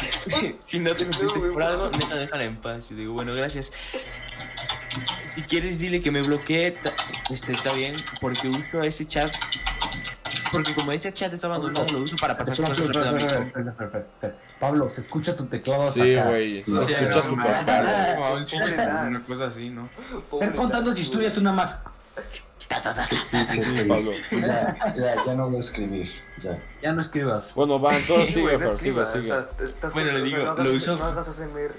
si 0.58 0.80
no 0.80 0.92
te 0.94 1.04
metiste 1.04 1.38
por 1.38 1.62
algo, 1.62 1.90
neta, 1.90 2.16
déjala 2.16 2.44
en 2.44 2.56
paz. 2.56 2.90
Y 2.90 2.94
digo, 2.94 3.12
bueno, 3.12 3.34
gracias. 3.34 3.72
Si 5.34 5.42
quieres, 5.42 5.78
dile 5.78 6.00
que 6.00 6.10
me 6.10 6.22
bloquee, 6.22 6.76
este, 7.30 7.52
está 7.52 7.72
bien, 7.72 7.96
porque 8.20 8.48
uso 8.48 8.82
ese 8.82 9.06
chat. 9.06 9.32
Porque 10.52 10.74
como 10.74 10.92
ese 10.92 11.12
chat 11.12 11.32
está 11.32 11.46
abandonado, 11.48 11.86
lo 11.90 11.98
uso 12.00 12.16
para 12.16 12.36
pasar 12.36 12.56
cosas 12.56 12.86
rápidamente. 12.86 13.52
Pablo, 14.60 14.90
se 14.94 15.00
escucha 15.00 15.34
tu 15.34 15.46
teclado 15.46 15.82
hasta 15.84 16.04
Sí, 16.04 16.14
güey. 16.14 16.62
Se 16.64 17.08
escucha. 17.08 18.14
Como 18.14 18.34
un 18.34 18.46
chile, 18.46 18.62
Pobre 18.64 18.76
Dan. 18.76 19.08
Una 19.16 19.20
cosa 19.24 19.46
así, 19.46 19.70
¿no? 19.70 19.82
Están 19.82 20.52
contando 20.52 20.86
Dan, 20.90 20.94
tu 20.94 21.00
historia 21.00 21.28
güey. 21.28 21.34
tú 21.34 21.42
nada 21.42 21.56
más. 21.56 21.82
Sí, 23.30 23.44
sí, 23.44 23.60
sí, 23.60 23.84
Pablo. 23.88 24.12
ya, 24.30 24.94
ya, 24.94 25.24
ya 25.26 25.34
no 25.34 25.48
voy 25.48 25.56
a 25.56 25.60
escribir. 25.60 26.10
Ya. 26.42 26.58
Ya 26.82 26.92
no 26.92 27.00
escribas. 27.02 27.52
Bueno, 27.54 27.80
va, 27.80 27.96
entonces 27.96 28.32
sigue, 28.34 28.58
Fer, 28.58 28.78
sigue, 28.78 29.04
sigue. 29.06 29.32
Bueno, 29.92 30.12
le 30.12 30.22
digo, 30.22 30.38
lo 30.54 30.70
uso- 30.72 30.96
No 30.96 31.04
hagas 31.04 31.28
ASMR. 31.28 31.72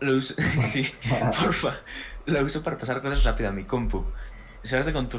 Lo 0.00 0.16
uso, 0.16 0.34
sí, 0.68 0.86
porfa. 1.40 1.76
Lo 2.26 2.40
uso 2.44 2.62
para 2.62 2.76
pasar 2.76 3.00
cosas 3.02 3.22
rápido 3.24 3.50
a 3.50 3.52
mi 3.52 3.64
compu. 3.64 4.04
Suerte 4.62 4.92
con, 4.92 5.08
tu, 5.08 5.18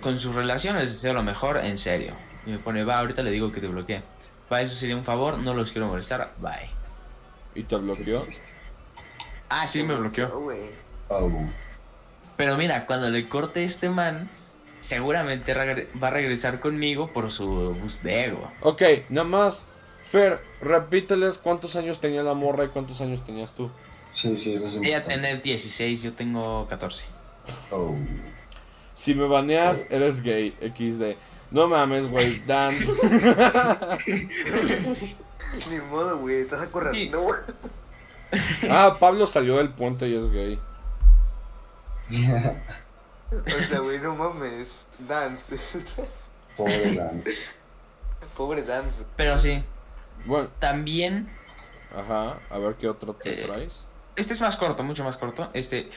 con 0.00 0.18
sus 0.18 0.34
relaciones, 0.34 0.94
deseo 0.94 1.12
lo 1.14 1.22
mejor, 1.22 1.58
en 1.58 1.78
serio. 1.78 2.14
Y 2.46 2.50
me 2.50 2.58
pone, 2.58 2.84
va, 2.84 2.98
ahorita 2.98 3.22
le 3.22 3.30
digo 3.30 3.52
que 3.52 3.60
te 3.60 3.68
bloquee. 3.68 4.02
Va, 4.50 4.62
eso 4.62 4.74
sería 4.74 4.96
un 4.96 5.04
favor, 5.04 5.38
no 5.38 5.54
los 5.54 5.72
quiero 5.72 5.88
molestar, 5.88 6.32
bye. 6.38 6.70
¿Y 7.54 7.64
te 7.64 7.76
bloqueó? 7.76 8.26
Ah, 9.48 9.66
sí, 9.66 9.82
me 9.82 9.94
bloqueó. 9.94 10.30
Oh, 11.08 11.30
Pero 12.36 12.56
mira, 12.56 12.86
cuando 12.86 13.10
le 13.10 13.28
corte 13.28 13.64
este 13.64 13.90
man, 13.90 14.30
seguramente 14.80 15.54
va 15.54 16.08
a 16.08 16.10
regresar 16.10 16.60
conmigo 16.60 17.12
por 17.12 17.30
su 17.30 17.74
boost 17.80 18.02
de 18.02 18.24
ego. 18.24 18.50
Ok, 18.60 18.82
nada 19.08 19.26
más. 19.26 19.64
Fer, 20.02 20.40
repíteles 20.62 21.36
cuántos 21.36 21.76
años 21.76 22.00
tenía 22.00 22.22
la 22.22 22.32
morra 22.32 22.64
y 22.64 22.68
cuántos 22.68 23.00
años 23.02 23.24
tenías 23.24 23.52
tú. 23.52 23.70
sí, 24.10 24.38
sí, 24.38 24.54
eso 24.54 24.66
es 24.66 24.76
Ella 24.76 25.04
tiene 25.04 25.36
16, 25.36 26.02
yo 26.02 26.14
tengo 26.14 26.66
14. 26.68 27.04
Oh. 27.72 27.94
Si 28.94 29.14
me 29.14 29.26
baneas, 29.26 29.86
eres 29.90 30.22
gay. 30.22 30.56
XD. 30.60 31.16
No 31.50 31.66
mames, 31.68 32.08
güey. 32.08 32.40
Dance. 32.46 32.92
Ni 35.70 35.78
modo, 35.90 36.18
güey. 36.18 36.42
Estás 36.42 36.62
acorralando, 36.62 37.20
güey. 37.22 37.38
Ah, 38.70 38.96
Pablo 39.00 39.24
salió 39.26 39.56
del 39.56 39.70
puente 39.70 40.06
y 40.08 40.14
es 40.14 40.30
gay. 40.30 40.60
O 43.30 43.68
sea, 43.68 43.78
güey, 43.80 43.98
no 44.00 44.14
mames. 44.14 44.84
Dance. 44.98 45.56
Pobre 46.56 46.94
Dance. 46.94 47.32
Pobre 48.36 48.62
Dance. 48.62 49.04
Pero 49.16 49.38
sí, 49.38 49.62
Bueno, 50.26 50.48
también 50.58 51.30
ajá. 51.96 52.38
A 52.50 52.58
ver 52.58 52.74
qué 52.74 52.88
otro 52.88 53.14
te 53.14 53.42
Eh, 53.42 53.46
traes. 53.46 53.84
Este 54.16 54.34
es 54.34 54.40
más 54.40 54.56
corto, 54.56 54.82
mucho 54.82 55.04
más 55.04 55.16
corto. 55.16 55.48
Este, 55.54 55.88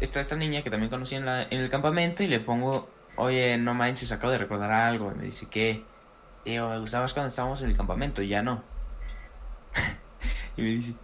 está 0.00 0.20
esta 0.20 0.36
niña 0.36 0.62
que 0.62 0.70
también 0.70 0.90
conocí 0.90 1.14
en, 1.14 1.24
la, 1.24 1.42
en 1.44 1.60
el 1.60 1.70
campamento 1.70 2.22
y 2.22 2.26
le 2.26 2.40
pongo, 2.40 2.88
oye, 3.20 3.56
no 3.58 3.74
manches, 3.74 4.12
acabo 4.12 4.32
de 4.32 4.38
recordar 4.38 4.70
algo. 4.70 5.12
Y 5.12 5.18
me 5.18 5.24
dice, 5.24 5.46
¿qué? 5.50 5.84
Y 6.44 6.54
yo, 6.54 6.68
me 6.68 6.78
gustabas 6.78 7.12
cuando 7.12 7.28
estábamos 7.28 7.60
en 7.62 7.70
el 7.70 7.76
campamento, 7.76 8.22
ya 8.22 8.42
no. 8.42 8.62
y 10.56 10.62
me 10.62 10.68
dice, 10.68 10.94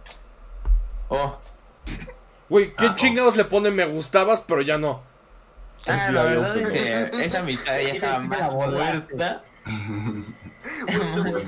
oh, 1.09 1.37
Güey, 2.49 2.73
¿qué 2.75 2.87
ah, 2.87 2.95
chingados 2.95 3.35
le 3.35 3.43
pone 3.43 3.71
me 3.71 3.85
gustabas, 3.85 4.41
pero 4.41 4.61
ya 4.61 4.77
no? 4.77 5.03
ah, 5.87 6.05
Sí, 6.07 6.13
la 6.13 6.23
verdad 6.23 6.57
es 6.57 6.71
que 6.71 7.25
esa 7.25 7.39
amistad 7.39 7.79
ya 7.79 7.89
estaba 7.91 8.19
más 8.19 8.51
muerta. 8.51 9.43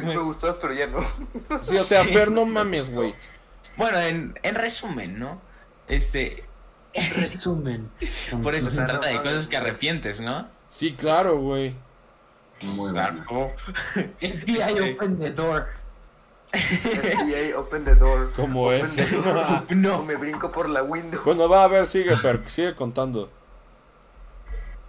Me 0.04 0.18
gustabas, 0.18 0.58
pero 0.62 0.74
ya 0.74 0.88
no. 0.88 1.02
Sí, 1.62 1.78
o 1.78 1.84
sea, 1.84 2.04
Sí. 2.04 2.14
Fer, 2.14 2.32
no 2.32 2.46
mames, 2.46 2.94
güey. 2.94 3.16
Bueno, 3.78 3.98
en, 4.00 4.38
en 4.44 4.56
resumen, 4.56 5.20
¿no? 5.20 5.42
Este, 5.88 6.44
Resumen. 6.94 7.90
por 8.44 8.56
eso 8.56 8.72
se 8.72 8.84
trata 8.84 9.08
de 9.08 9.18
cosas 9.18 9.48
que 9.48 9.58
arrepientes, 9.58 10.20
¿no? 10.20 10.48
Sí, 10.70 10.94
claro, 10.94 11.38
güey. 11.38 11.76
Muy 12.62 12.92
bueno. 12.92 12.94
Claro. 12.94 13.54
FBI 14.20 14.94
open 14.94 15.20
the 15.20 15.32
door. 15.32 15.68
FBI, 16.52 17.54
open 17.58 17.86
the 17.86 17.96
door. 17.96 18.32
Como 18.36 18.72
ese. 18.72 19.06
door. 19.12 19.64
No. 19.76 20.04
me 20.04 20.16
brinco 20.16 20.52
por 20.52 20.70
la 20.70 20.84
window. 20.84 21.22
Bueno, 21.24 21.48
va 21.48 21.64
a 21.64 21.68
ver, 21.68 21.86
sigue, 21.86 22.16
Fer. 22.16 22.42
Sigue 22.48 22.76
contando. 22.76 23.30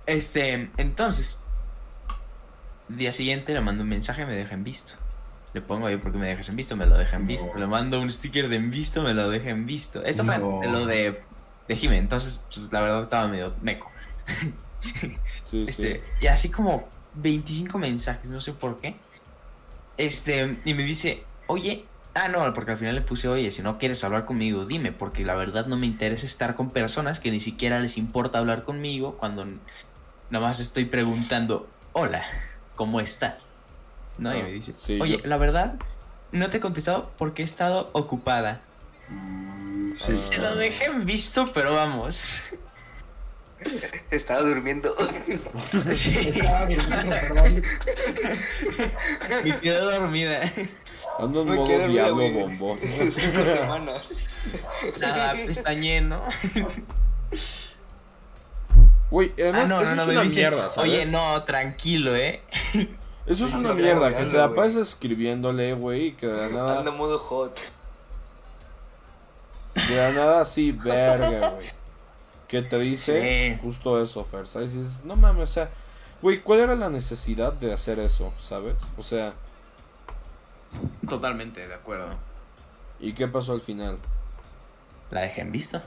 Este, 0.07 0.71
entonces, 0.77 1.37
Día 2.97 3.13
siguiente 3.13 3.53
le 3.53 3.61
mando 3.61 3.85
un 3.85 3.89
mensaje, 3.89 4.27
me 4.27 4.35
deja 4.35 4.55
en 4.55 4.65
visto. 4.65 4.95
Le 5.53 5.61
pongo 5.61 5.87
ahí 5.87 5.97
porque 5.97 6.19
me 6.19 6.29
dejas 6.29 6.49
en 6.49 6.57
visto, 6.57 6.77
me 6.77 6.87
lo 6.87 6.99
deja 6.99 7.17
en 7.17 7.27
visto. 7.27 7.51
No. 7.55 7.61
Le 7.61 7.67
mando 7.69 8.01
un 8.01 8.11
sticker 8.11 8.49
de 8.49 8.57
en 8.57 8.71
visto, 8.71 9.03
me 9.03 9.15
lo 9.15 9.31
deja 9.31 9.51
en 9.51 9.65
visto. 9.65 10.03
Esto 10.05 10.25
fue 10.25 10.39
de 10.39 10.69
lo 10.69 10.87
de, 10.87 11.23
de 11.69 11.77
Jime, 11.77 11.99
entonces 11.99 12.45
pues, 12.53 12.73
la 12.73 12.81
verdad 12.81 13.03
estaba 13.03 13.29
medio 13.29 13.55
meco. 13.63 13.91
Sí, 14.81 15.19
sí. 15.51 15.65
Este, 15.69 16.03
y 16.21 16.27
así 16.27 16.51
como 16.51 16.89
25 17.15 17.79
mensajes, 17.79 18.31
no 18.31 18.41
sé 18.41 18.53
por 18.53 18.81
qué. 18.81 18.95
Este, 19.97 20.59
y 20.65 20.75
me 20.75 20.83
dice, 20.83 21.25
oye, 21.47 21.85
ah, 22.15 22.29
no, 22.29 22.53
porque 22.55 22.73
al 22.73 22.79
final 22.79 22.95
le 22.95 23.01
puse, 23.03 23.29
oye, 23.29 23.51
si 23.51 23.63
no 23.63 23.79
quieres 23.79 24.03
hablar 24.05 24.25
conmigo, 24.25 24.65
dime, 24.65 24.93
porque 24.93 25.25
la 25.25 25.35
verdad 25.35 25.67
no 25.67 25.77
me 25.77 25.87
interesa 25.87 26.27
estar 26.27 26.55
con 26.55 26.71
personas 26.71 27.21
que 27.21 27.31
ni 27.31 27.41
siquiera 27.41 27.81
les 27.81 27.99
importa 27.99 28.39
hablar 28.39 28.65
conmigo 28.65 29.17
cuando 29.19 29.45
nada 30.31 30.47
más 30.47 30.61
estoy 30.61 30.87
preguntando, 30.87 31.69
hola, 31.93 32.25
¿cómo 32.77 33.01
estás? 33.01 33.55
¿No? 34.17 34.35
y 34.35 34.41
Ah, 34.41 34.45
me 34.45 34.53
dice, 34.53 34.75
sí, 34.79 34.99
oye, 35.01 35.19
yo- 35.19 35.27
la 35.29 35.37
verdad, 35.37 35.75
no 36.33 36.49
te 36.49 36.59
he 36.59 36.61
contestado 36.61 37.11
porque 37.19 37.43
he 37.43 37.45
estado 37.45 37.91
ocupada. 37.93 38.61
Mm. 39.09 39.97
Se 39.97 40.39
lo 40.39 40.55
dejé 40.57 40.87
en 40.87 41.05
visto, 41.05 41.53
pero 41.53 41.75
vamos. 41.75 42.41
Estaba 44.11 44.41
durmiendo. 44.43 44.95
Sí. 45.95 46.17
Estaba 46.35 46.67
durmiendo, 46.67 47.11
perdón. 47.11 47.63
Me 49.45 49.59
quedé 49.61 49.81
dormida. 49.81 50.53
Ando 51.19 51.43
en 51.43 51.49
Me 51.51 51.57
modo 51.57 51.67
quedé 51.69 51.79
dormida, 51.81 52.03
diablo 52.05 52.15
güey. 52.17 52.33
bombón. 52.35 52.79
Cinco 52.81 53.45
semanas. 53.45 54.09
Nada, 55.01 55.33
pestañé, 55.47 56.01
¿no? 56.01 56.23
Güey, 59.11 59.33
además, 59.39 59.65
Ah, 59.65 59.75
no, 59.75 59.81
eso 59.83 59.91
no, 59.91 59.97
no, 59.97 60.03
es 60.03 60.07
me 60.09 60.13
una 60.15 60.23
dice, 60.23 60.37
mierda, 60.41 60.69
¿sabes? 60.71 60.91
Oye, 60.91 61.07
no, 61.07 61.43
tranquilo, 61.45 62.15
¿eh? 62.17 62.43
Eso 63.27 63.45
es 63.45 63.53
una 63.55 63.71
Ando 63.71 63.75
mierda, 63.75 64.17
que 64.17 64.25
te 64.27 64.37
la 64.37 64.55
pases 64.55 64.89
escribiéndole, 64.89 65.75
güey, 65.75 66.07
y 66.09 66.13
que 66.13 66.27
de 66.27 66.37
la 66.37 66.49
nada, 66.49 66.79
Ando 66.79 66.93
modo 66.93 67.19
hot. 67.19 67.59
de 69.75 69.97
la 69.97 70.13
nada 70.13 70.41
así, 70.43 70.71
verga, 70.73 71.51
güey. 71.51 71.80
Que 72.51 72.63
te 72.63 72.79
dice 72.79 73.55
Sí. 73.55 73.61
justo 73.63 74.03
eso, 74.03 74.25
Fer, 74.25 74.47
¿sabes? 74.47 74.75
Y 74.75 74.79
dices, 74.79 75.05
no 75.05 75.15
mames, 75.17 75.45
o 75.45 75.53
sea, 75.53 75.71
güey, 76.21 76.41
¿cuál 76.41 76.61
era 76.61 76.75
la 76.75 76.91
necesidad 76.91 77.53
de 77.53 77.73
hacer 77.73 77.99
eso, 78.01 78.33
¿sabes? 78.39 78.75
O 78.99 79.03
sea, 79.03 79.35
Totalmente 81.09 81.67
de 81.67 81.75
acuerdo. 81.75 82.15
¿y 83.01 83.13
qué 83.15 83.27
pasó 83.29 83.53
al 83.53 83.61
final? 83.61 83.99
La 85.11 85.23
dejé 85.23 85.41
en 85.41 85.51
visto. 85.53 85.81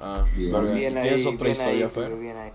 Ah, 0.00 0.24
Bien. 0.36 0.52
verga, 0.52 0.70
¿y 0.70 0.74
Bien 0.74 0.94
¿tienes 0.94 1.12
ahí, 1.26 1.34
otra 1.34 1.44
bien 1.48 1.52
historia, 1.52 1.84
ahí, 1.86 1.90
Fer? 1.90 2.16
bien 2.16 2.36
ahí. 2.36 2.52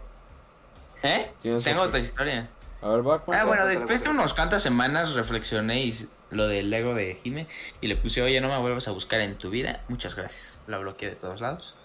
¿Eh? 1.04 1.32
¿Tienes 1.42 1.64
Tengo 1.64 1.80
otra? 1.80 1.90
otra 1.90 2.00
historia. 2.00 2.50
A 2.82 2.88
ver, 2.90 3.08
va, 3.08 3.24
Ah, 3.34 3.46
bueno, 3.46 3.66
después 3.66 4.04
de 4.04 4.10
unos 4.10 4.34
cuantas 4.34 4.64
semanas 4.64 5.14
reflexioné 5.14 5.84
y 5.86 6.08
lo 6.32 6.48
del 6.48 6.70
Lego 6.70 6.94
de 6.94 7.16
Jime 7.16 7.48
y 7.82 7.88
le 7.88 7.96
puse, 7.98 8.22
oye, 8.22 8.40
no 8.42 8.48
me 8.50 8.58
vuelvas 8.60 8.88
a 8.88 8.92
buscar 8.92 9.20
en 9.22 9.38
tu 9.38 9.50
vida. 9.50 9.82
Muchas 9.90 10.16
gracias. 10.16 10.60
La 10.68 10.78
bloqueé 10.78 11.10
de 11.10 11.16
todos 11.16 11.42
lados. 11.42 11.76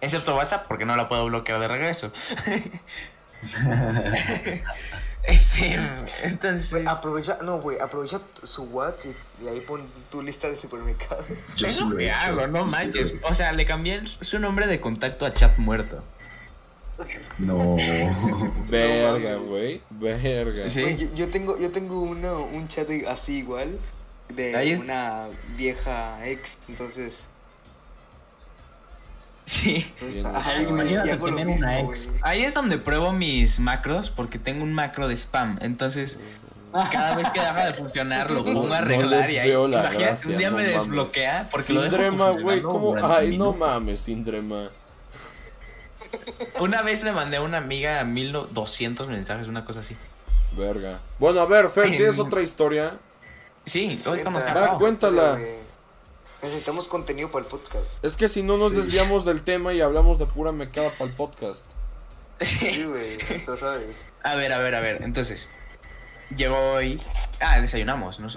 Excepto 0.00 0.36
WhatsApp 0.36 0.66
porque 0.68 0.84
no 0.84 0.96
la 0.96 1.08
puedo 1.08 1.26
bloquear 1.26 1.60
de 1.60 1.68
regreso. 1.68 2.12
este, 5.24 5.78
entonces... 6.22 6.86
Aprovecha, 6.86 7.38
no, 7.42 7.60
güey, 7.60 7.78
aprovecha 7.78 8.20
su 8.42 8.64
WhatsApp 8.64 9.14
y, 9.40 9.44
y 9.44 9.48
ahí 9.48 9.60
pon 9.60 9.86
tu 10.10 10.22
lista 10.22 10.48
de 10.48 10.56
supermercado. 10.56 11.24
Yo 11.56 11.66
Es 11.66 11.74
sí 11.76 11.84
lo 11.84 12.14
hago, 12.14 12.46
no 12.46 12.64
manches. 12.64 13.16
O 13.22 13.34
sea, 13.34 13.52
le 13.52 13.66
cambié 13.66 13.96
el- 13.96 14.08
su 14.08 14.38
nombre 14.38 14.66
de 14.66 14.80
contacto 14.80 15.26
a 15.26 15.34
chat 15.34 15.58
muerto. 15.58 16.02
No. 17.38 17.76
Verga, 18.68 19.36
güey, 19.36 19.80
verga. 19.90 20.68
Sí. 20.68 20.96
Yo, 20.96 21.14
yo 21.14 21.28
tengo, 21.28 21.56
yo 21.58 21.70
tengo 21.70 22.00
uno, 22.00 22.42
un 22.42 22.66
chat 22.66 22.88
así 23.06 23.38
igual 23.38 23.78
de 24.34 24.56
Ahí 24.56 24.72
es- 24.72 24.80
una 24.80 25.26
vieja 25.56 26.26
ex, 26.26 26.58
entonces, 26.68 27.28
Sí. 29.48 29.90
entonces 29.98 30.62
imagínate 30.68 31.14
una 31.16 31.80
ex. 31.80 32.08
Ahí 32.20 32.42
es 32.42 32.52
donde 32.52 32.76
pruebo 32.76 33.12
mis 33.12 33.58
macros 33.60 34.10
porque 34.10 34.38
tengo 34.38 34.62
un 34.62 34.74
macro 34.74 35.08
de 35.08 35.16
spam. 35.16 35.58
Entonces, 35.62 36.20
cada 36.70 37.14
vez 37.16 37.30
que 37.30 37.40
deja 37.40 37.66
de 37.66 37.72
funcionar 37.72 38.30
lo 38.32 38.44
pongo 38.44 38.70
a 38.74 38.78
arreglar 38.78 39.30
y 39.30 39.38
ahí, 39.38 39.48
imagínate, 39.50 39.96
gracia, 39.98 40.30
un 40.30 40.36
día 40.36 40.50
no 40.50 40.56
me 40.58 40.62
mames. 40.64 40.82
desbloquea 40.82 41.48
porque 41.50 41.66
Sindrema, 41.66 42.30
güey, 42.30 42.60
¿cómo? 42.60 42.94
Ay, 43.02 43.38
no 43.38 43.54
mames, 43.54 44.00
Sindrema. 44.00 44.68
Una 46.60 46.82
vez 46.82 47.02
le 47.02 47.12
mandé 47.12 47.38
a 47.38 47.42
una 47.42 47.56
amiga 47.58 48.04
1200 48.04 49.08
mensajes, 49.08 49.48
una 49.48 49.64
cosa 49.64 49.80
así. 49.80 49.96
Verga. 50.56 50.98
Bueno, 51.18 51.40
a 51.40 51.46
ver, 51.46 51.68
Fer, 51.70 51.88
¿tienes 51.90 52.16
En- 52.16 52.26
otra 52.26 52.42
historia? 52.42 52.92
Sí, 53.64 54.00
hoy 54.06 54.22
nos 54.24 54.34
Va, 54.34 54.50
acabamos. 54.50 54.78
cuéntala. 54.78 55.38
Necesitamos 56.42 56.86
contenido 56.88 57.30
para 57.30 57.44
el 57.44 57.50
podcast. 57.50 58.04
Es 58.04 58.16
que 58.16 58.28
si 58.28 58.42
no 58.42 58.56
nos 58.58 58.70
Sí. 58.70 58.76
desviamos 58.76 59.24
del 59.24 59.42
tema 59.42 59.72
y 59.74 59.80
hablamos 59.80 60.18
de 60.18 60.26
pura 60.26 60.52
mecada 60.52 60.90
para 60.92 61.10
el 61.10 61.16
podcast. 61.16 61.64
Sí, 62.40 62.84
güey, 62.84 63.18
tú 63.44 63.56
sabes. 63.58 63.96
A 64.22 64.34
ver, 64.34 64.52
a 64.52 64.58
ver, 64.58 64.74
a 64.74 64.80
ver. 64.80 65.02
Entonces, 65.02 65.48
llegó 66.36 66.56
hoy. 66.72 67.00
Ah, 67.40 67.60
desayunamos. 67.60 68.20
¿no? 68.20 68.28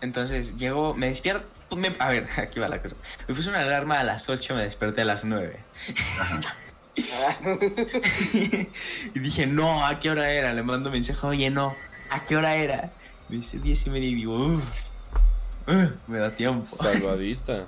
Entonces, 0.00 0.56
llegó, 0.56 0.94
me 0.94 1.08
despierto. 1.08 1.46
me- 1.76 1.96
a 1.98 2.08
ver, 2.08 2.28
aquí 2.38 2.60
va 2.60 2.68
la 2.68 2.80
cosa. 2.80 2.94
Me 3.28 3.34
puse 3.34 3.48
una 3.48 3.60
alarma 3.60 3.98
a 4.00 4.04
las 4.04 4.28
8, 4.28 4.54
me 4.54 4.62
desperté 4.62 5.00
a 5.02 5.04
las 5.06 5.24
9. 5.24 5.58
y 9.14 9.18
dije, 9.18 9.46
no, 9.46 9.84
¿a 9.86 9.98
qué 9.98 10.10
hora 10.10 10.30
era? 10.30 10.52
Le 10.52 10.62
mando 10.62 10.90
mensaje, 10.90 11.26
oye, 11.26 11.50
no, 11.50 11.74
¿a 12.10 12.24
qué 12.26 12.36
hora 12.36 12.54
era? 12.56 12.92
Me 13.28 13.36
dice 13.36 13.58
10 13.58 13.86
y 13.86 13.90
media 13.90 14.08
y 14.08 14.14
digo, 14.14 14.36
uff, 14.36 14.64
me 16.06 16.18
da 16.18 16.34
tiempo. 16.34 16.66
Salvadita. 16.74 17.64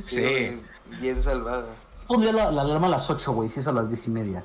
Sí. 0.00 0.20
güey, 0.20 0.60
Bien 1.00 1.22
salvada. 1.22 1.66
Pondría 2.06 2.32
la, 2.32 2.50
la 2.50 2.62
alarma 2.62 2.86
a 2.88 2.90
las 2.90 3.08
8, 3.08 3.32
güey, 3.32 3.48
si 3.48 3.60
es 3.60 3.66
a 3.66 3.72
las 3.72 3.88
10 3.88 4.06
y 4.06 4.10
media. 4.10 4.44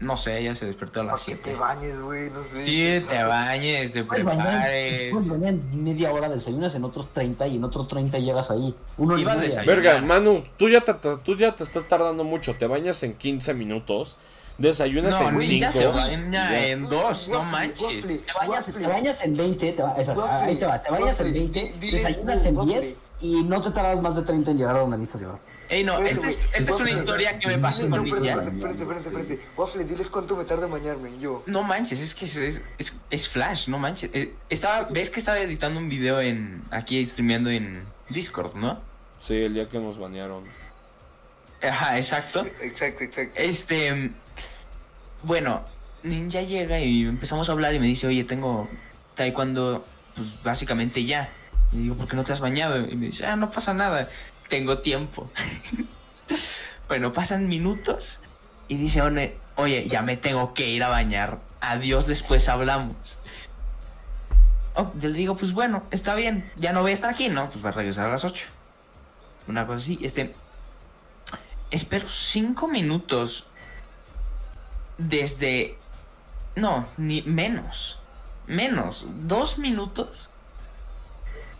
No 0.00 0.16
sé, 0.16 0.38
ella 0.38 0.54
se 0.54 0.64
despertó 0.64 1.00
a 1.00 1.04
Para 1.04 1.16
las 1.16 1.24
que 1.26 1.36
te 1.36 1.50
7. 1.50 1.58
bañes, 1.60 2.00
güey, 2.00 2.30
no 2.30 2.42
sé. 2.42 2.64
Sí, 2.64 3.06
te 3.06 3.22
bañes, 3.22 3.92
te 3.92 4.02
prepares. 4.02 5.12
bañar 5.14 5.50
en 5.50 5.84
media 5.84 6.10
hora, 6.10 6.30
desayunas 6.30 6.74
en 6.74 6.84
otros 6.84 7.08
30 7.12 7.46
y 7.48 7.56
en 7.56 7.64
otros 7.64 7.86
30 7.86 8.18
llegas 8.18 8.50
ahí. 8.50 8.74
Uno 8.96 9.18
y 9.18 9.20
Iba 9.20 9.32
a 9.32 9.36
desayunar. 9.36 9.66
Verga, 9.66 10.00
Manu, 10.00 10.42
tú 10.56 10.70
ya, 10.70 10.80
te, 10.80 10.94
tú 11.22 11.36
ya 11.36 11.54
te 11.54 11.64
estás 11.64 11.86
tardando 11.86 12.24
mucho. 12.24 12.54
Te 12.54 12.66
bañas 12.66 13.02
en 13.02 13.12
15 13.14 13.52
minutos. 13.52 14.16
Desayunas 14.60 15.18
No, 15.20 15.28
en 15.30 15.36
ni 15.38 15.58
ya 15.60 15.72
5. 15.72 15.82
se 15.82 15.86
baña 15.88 16.66
en 16.66 16.80
dos, 16.88 17.28
no 17.28 17.38
Waffle, 17.38 17.50
manches. 17.50 18.06
Te 18.26 18.32
bañas, 18.38 18.66
te 18.66 18.86
bañas 18.86 19.22
en 19.24 19.36
20, 19.36 19.72
te, 19.72 19.82
va- 19.82 19.94
Waffle, 19.96 20.22
ahí 20.50 20.56
te 20.56 20.66
va, 20.66 20.82
te 20.82 20.90
bañas 20.90 21.18
en 21.20 21.26
waffle, 21.26 21.40
20, 21.40 21.60
di- 21.60 21.72
dile, 21.80 21.96
desayunas 21.98 22.44
en 22.44 22.56
waffle. 22.56 22.74
10 22.80 22.96
y 23.22 23.42
no 23.44 23.60
te 23.60 23.70
tardas 23.70 24.00
más 24.02 24.16
de 24.16 24.22
30 24.22 24.50
en 24.50 24.58
llegar 24.58 24.76
a 24.76 24.80
donde 24.80 24.98
necesitas 24.98 25.22
llegar. 25.22 25.38
Ey, 25.70 25.84
no, 25.84 25.98
esta 26.00 26.26
es, 26.26 26.38
esta 26.52 26.70
es 26.72 26.80
una 26.80 26.90
historia 26.90 27.38
que 27.38 27.46
me 27.46 27.56
pasó 27.58 27.80
con 27.82 27.90
no, 27.90 27.96
espérate, 28.04 28.20
Ninja. 28.26 28.42
espérate, 28.42 28.82
espérate, 28.82 29.08
espérate. 29.08 29.40
Waffle, 29.56 29.84
diles 29.84 30.08
cuánto 30.10 30.36
me 30.36 30.44
tarda 30.44 30.66
en 30.66 30.72
bañarme. 30.72 31.10
Y 31.10 31.20
yo, 31.20 31.42
No 31.46 31.62
manches, 31.62 32.00
es 32.00 32.14
que 32.14 32.24
es, 32.26 32.36
es, 32.36 32.62
es- 32.76 32.92
es 33.08 33.28
Flash, 33.28 33.68
no 33.68 33.78
manches. 33.78 34.10
Eh, 34.12 34.34
Estaba, 34.50 34.88
¿Ves 34.90 35.08
que 35.10 35.20
estaba 35.20 35.38
editando 35.40 35.78
un 35.80 35.88
video 35.88 36.20
en 36.20 36.62
aquí 36.70 37.06
streameando 37.06 37.50
en 37.50 37.82
Discord, 38.10 38.56
no? 38.56 38.80
Sí, 39.26 39.34
el 39.36 39.54
día 39.54 39.68
que 39.68 39.78
nos 39.78 39.96
banearon. 39.98 40.44
Ajá, 41.62 41.98
exacto. 41.98 42.46
exacto, 42.60 43.04
exacto. 43.04 43.32
Este, 43.36 44.10
bueno, 45.22 45.62
Ninja 46.02 46.42
llega 46.42 46.80
y 46.80 47.02
empezamos 47.04 47.48
a 47.48 47.52
hablar 47.52 47.74
y 47.74 47.78
me 47.80 47.86
dice, 47.86 48.06
oye, 48.06 48.24
tengo 48.24 48.68
taekwondo, 49.14 49.84
pues 50.14 50.42
básicamente 50.42 51.04
ya. 51.04 51.30
Y 51.72 51.78
digo, 51.78 51.94
¿por 51.94 52.08
qué 52.08 52.16
no 52.16 52.24
te 52.24 52.32
has 52.32 52.40
bañado? 52.40 52.78
Y 52.78 52.96
me 52.96 53.06
dice, 53.06 53.26
ah, 53.26 53.36
no 53.36 53.50
pasa 53.50 53.74
nada, 53.74 54.08
tengo 54.48 54.78
tiempo. 54.78 55.30
bueno, 56.88 57.12
pasan 57.12 57.48
minutos 57.48 58.20
y 58.68 58.76
dice, 58.76 59.02
"One- 59.02 59.34
oye, 59.56 59.88
ya 59.88 60.02
me 60.02 60.16
tengo 60.16 60.54
que 60.54 60.68
ir 60.68 60.82
a 60.82 60.88
bañar. 60.88 61.38
Adiós, 61.60 62.06
después 62.06 62.48
hablamos. 62.48 63.18
Oh, 64.74 64.90
yo 65.00 65.08
le 65.08 65.18
digo, 65.18 65.36
pues 65.36 65.52
bueno, 65.52 65.82
está 65.90 66.14
bien, 66.14 66.50
ya 66.56 66.72
no 66.72 66.80
voy 66.82 66.92
a 66.92 66.94
estar 66.94 67.10
aquí, 67.10 67.28
¿no? 67.28 67.50
Pues 67.50 67.64
va 67.64 67.68
a 67.70 67.72
regresar 67.72 68.06
a 68.06 68.10
las 68.10 68.24
8. 68.24 68.46
Una 69.48 69.66
cosa 69.66 69.78
así, 69.78 69.98
este... 70.02 70.34
Espero 71.70 72.08
cinco 72.08 72.66
minutos 72.66 73.46
desde... 75.08 75.76
No, 76.56 76.86
ni 76.96 77.22
menos. 77.22 77.98
Menos. 78.46 79.06
Dos 79.26 79.58
minutos. 79.58 80.28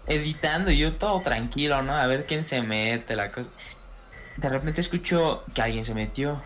Editando, 0.07 0.70
yo 0.70 0.97
todo 0.97 1.20
tranquilo, 1.20 1.82
¿no? 1.82 1.95
A 1.95 2.07
ver 2.07 2.26
quién 2.26 2.47
se 2.47 2.62
mete, 2.62 3.16
la 3.16 3.30
cosa. 3.30 3.49
De 4.36 4.49
repente 4.49 4.80
escucho 4.80 5.45
que 5.55 5.62
alguien 5.62 5.84
se 5.84 5.95
metió. 5.95 6.41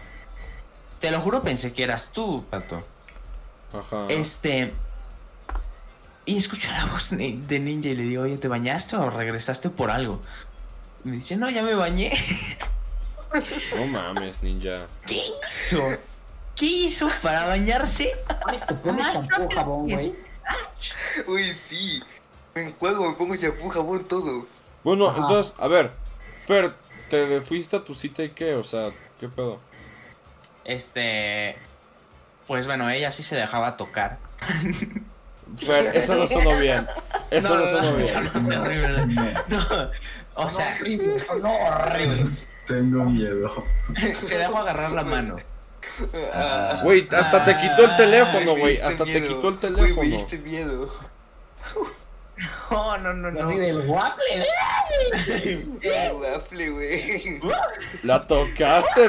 Te 1.00 1.10
lo 1.10 1.20
juro, 1.20 1.42
pensé 1.42 1.72
que 1.72 1.82
eras 1.82 2.12
tú, 2.12 2.44
Pato. 2.50 2.84
Ajá. 3.72 4.06
Este. 4.08 4.72
Y 6.26 6.36
escucho 6.36 6.70
la 6.70 6.86
voz 6.86 7.10
de 7.10 7.58
Ninja 7.60 7.88
y 7.90 7.96
le 7.96 8.02
digo, 8.04 8.22
oye, 8.22 8.38
¿te 8.38 8.48
bañaste 8.48 8.96
o 8.96 9.10
regresaste 9.10 9.68
por 9.70 9.90
algo? 9.90 10.22
Y 11.04 11.08
me 11.08 11.16
dice, 11.16 11.36
no, 11.36 11.50
ya 11.50 11.62
me 11.62 11.74
bañé. 11.74 12.12
No 13.76 13.86
mames, 13.86 14.42
ninja. 14.44 14.86
¿Qué 15.06 15.20
hizo? 15.48 15.82
¿Qué 16.56 16.66
hizo 16.66 17.08
para 17.22 17.46
bañarse? 17.46 18.12
¿Te 18.66 18.74
pones 18.74 19.06
shampoo, 19.06 19.48
jabón, 19.52 19.90
güey? 19.90 20.14
Uy, 21.26 21.54
sí. 21.54 22.02
Me 22.54 22.62
enjuago, 22.62 23.08
me 23.08 23.16
pongo 23.16 23.36
champú, 23.36 23.68
jabón, 23.68 24.04
todo. 24.04 24.46
Bueno, 24.84 25.08
Ajá. 25.08 25.20
entonces, 25.20 25.54
a 25.58 25.66
ver, 25.66 25.92
Fer, 26.46 26.74
¿te 27.08 27.40
fuiste 27.40 27.76
a 27.76 27.84
tu 27.84 27.94
cita 27.94 28.22
y 28.22 28.30
qué? 28.30 28.54
O 28.54 28.62
sea, 28.62 28.90
¿qué 29.18 29.28
pedo? 29.28 29.58
Este. 30.64 31.56
Pues 32.46 32.66
bueno, 32.66 32.88
ella 32.90 33.10
sí 33.10 33.22
se 33.22 33.34
dejaba 33.36 33.76
tocar. 33.76 34.18
Fer, 35.56 35.84
eso 35.94 36.14
no 36.14 36.26
sonó 36.26 36.58
bien. 36.58 36.86
Eso 37.30 37.58
no, 37.58 37.66
sonó 37.66 37.96
bien. 37.96 38.08
sonó 38.08 38.62
terrible. 38.62 39.34
No, 39.48 39.90
o 40.34 40.48
sea, 40.48 40.66
horrible, 40.80 41.18
sonó 41.18 41.52
horrible. 41.52 42.26
Tengo 42.66 43.04
miedo. 43.04 43.64
se 44.14 44.38
dejó 44.38 44.58
agarrar 44.58 44.92
la 44.92 45.04
mano. 45.04 45.36
Ah, 46.32 46.76
Güey, 46.82 47.08
hasta 47.16 47.44
te 47.44 47.56
quitó 47.56 47.84
el 47.84 47.96
teléfono, 47.96 48.56
güey. 48.56 48.80
Hasta 48.80 49.04
te 49.04 49.22
quitó 49.22 49.48
el 49.48 49.54
me 49.54 49.60
teléfono. 49.60 50.02
diste 50.02 50.38
miedo. 50.38 50.92
No, 52.70 52.98
no, 52.98 53.12
no, 53.14 53.30
no. 53.30 53.48
Del 53.56 53.88
waffle, 53.88 54.44
El 55.82 56.12
waffle, 56.14 56.70
güey. 56.70 57.40
La 58.02 58.26
tocaste, 58.26 59.08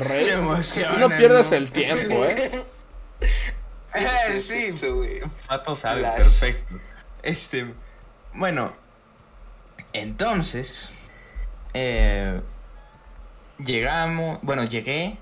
rey. 0.00 0.28
Emociona, 0.30 0.92
Tú 0.94 0.98
no 0.98 1.08
pierdes 1.10 1.50
¿no? 1.52 1.56
el 1.58 1.70
tiempo, 1.72 2.24
¿eh? 2.24 2.50
Eh, 3.94 4.40
sí. 4.40 4.72
Pato 5.46 5.74
sabe, 5.74 6.00
Flash. 6.00 6.16
perfecto. 6.18 6.74
Este, 7.22 7.72
bueno, 8.34 8.74
entonces, 9.94 10.90
eh, 11.72 12.42
llegamos, 13.64 14.38
bueno, 14.42 14.64
llegué. 14.64 15.16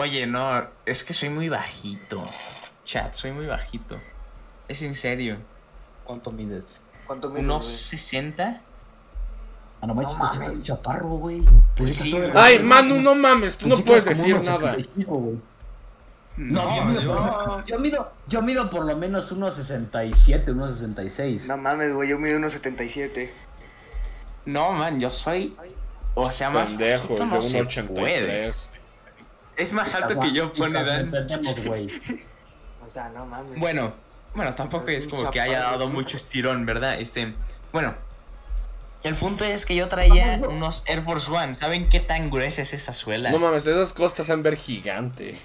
Oye, 0.00 0.28
no, 0.28 0.64
es 0.86 1.02
que 1.02 1.12
soy 1.12 1.28
muy 1.28 1.48
bajito. 1.48 2.22
Chat, 2.84 3.14
soy 3.14 3.32
muy 3.32 3.46
bajito. 3.46 3.98
Es 4.68 4.80
en 4.82 4.94
serio. 4.94 5.38
¿Cuánto 6.04 6.30
mides? 6.30 6.80
¿Cuánto 7.04 7.28
me 7.30 7.40
Unos 7.40 7.66
60. 7.66 8.60
Ah, 9.80 9.86
no 9.88 9.94
manches, 9.96 10.16
No 10.16 10.20
tú 10.20 10.26
sí 10.34 10.38
mames. 10.38 10.48
estás 10.52 10.64
chaparro, 10.64 11.08
güey. 11.08 11.42
Pues 11.76 11.96
Sí, 11.96 12.14
eres- 12.14 12.32
güey. 12.32 12.44
Ay, 12.44 12.58
Manu, 12.60 13.00
no 13.00 13.16
mames, 13.16 13.58
tú 13.58 13.66
no 13.66 13.78
que 13.78 13.82
puedes 13.82 14.04
decir 14.04 14.36
nada. 14.40 14.74
75, 14.76 15.14
güey. 15.16 15.36
No, 16.36 16.76
yo, 16.76 16.84
mido 16.84 17.00
yo- 17.02 17.16
por, 17.16 17.64
yo, 17.66 17.78
mido, 17.80 18.12
yo 18.28 18.42
mido 18.42 18.70
por 18.70 18.84
lo 18.84 18.96
menos 18.96 19.32
unos 19.32 19.54
67, 19.56 20.52
unos 20.52 20.74
66. 20.74 21.48
No 21.48 21.56
mames, 21.56 21.92
güey, 21.92 22.08
yo 22.10 22.20
mido 22.20 22.36
unos 22.36 22.52
77. 22.52 23.34
no, 24.44 24.70
man, 24.70 25.00
yo 25.00 25.10
soy, 25.10 25.56
o 26.14 26.30
sea, 26.30 26.50
más 26.50 26.68
Pendejo, 26.70 27.14
es 27.14 27.20
no 27.20 27.26
de 27.36 27.42
se 27.42 27.56
un 27.60 27.66
83. 27.66 28.70
Es 29.58 29.72
más 29.74 29.92
alto 29.92 30.18
que 30.20 30.32
yo, 30.32 30.52
pone 30.54 30.82
Dan. 30.84 31.12
O 32.84 32.88
sea, 32.88 33.10
no 33.10 33.26
mames. 33.26 33.58
Bueno, 33.58 33.92
bueno, 34.34 34.54
tampoco 34.54 34.88
es 34.88 35.06
como 35.06 35.30
que 35.30 35.40
haya 35.40 35.60
dado 35.60 35.88
mucho 35.88 36.16
estirón, 36.16 36.64
¿verdad? 36.64 37.00
Este, 37.00 37.34
bueno, 37.72 37.94
el 39.02 39.14
punto 39.14 39.44
es 39.44 39.66
que 39.66 39.74
yo 39.76 39.88
traía 39.88 40.40
unos 40.48 40.82
Air 40.86 41.02
Force 41.04 41.30
One. 41.30 41.54
¿Saben 41.54 41.88
qué 41.88 42.00
tan 42.00 42.30
gruesa 42.30 42.62
es 42.62 42.72
esa 42.72 42.92
suela? 42.94 43.30
No 43.30 43.38
mames, 43.38 43.66
esas 43.66 43.92
costas 43.92 44.30
han 44.30 44.42
ver 44.42 44.56
gigante. 44.56 45.36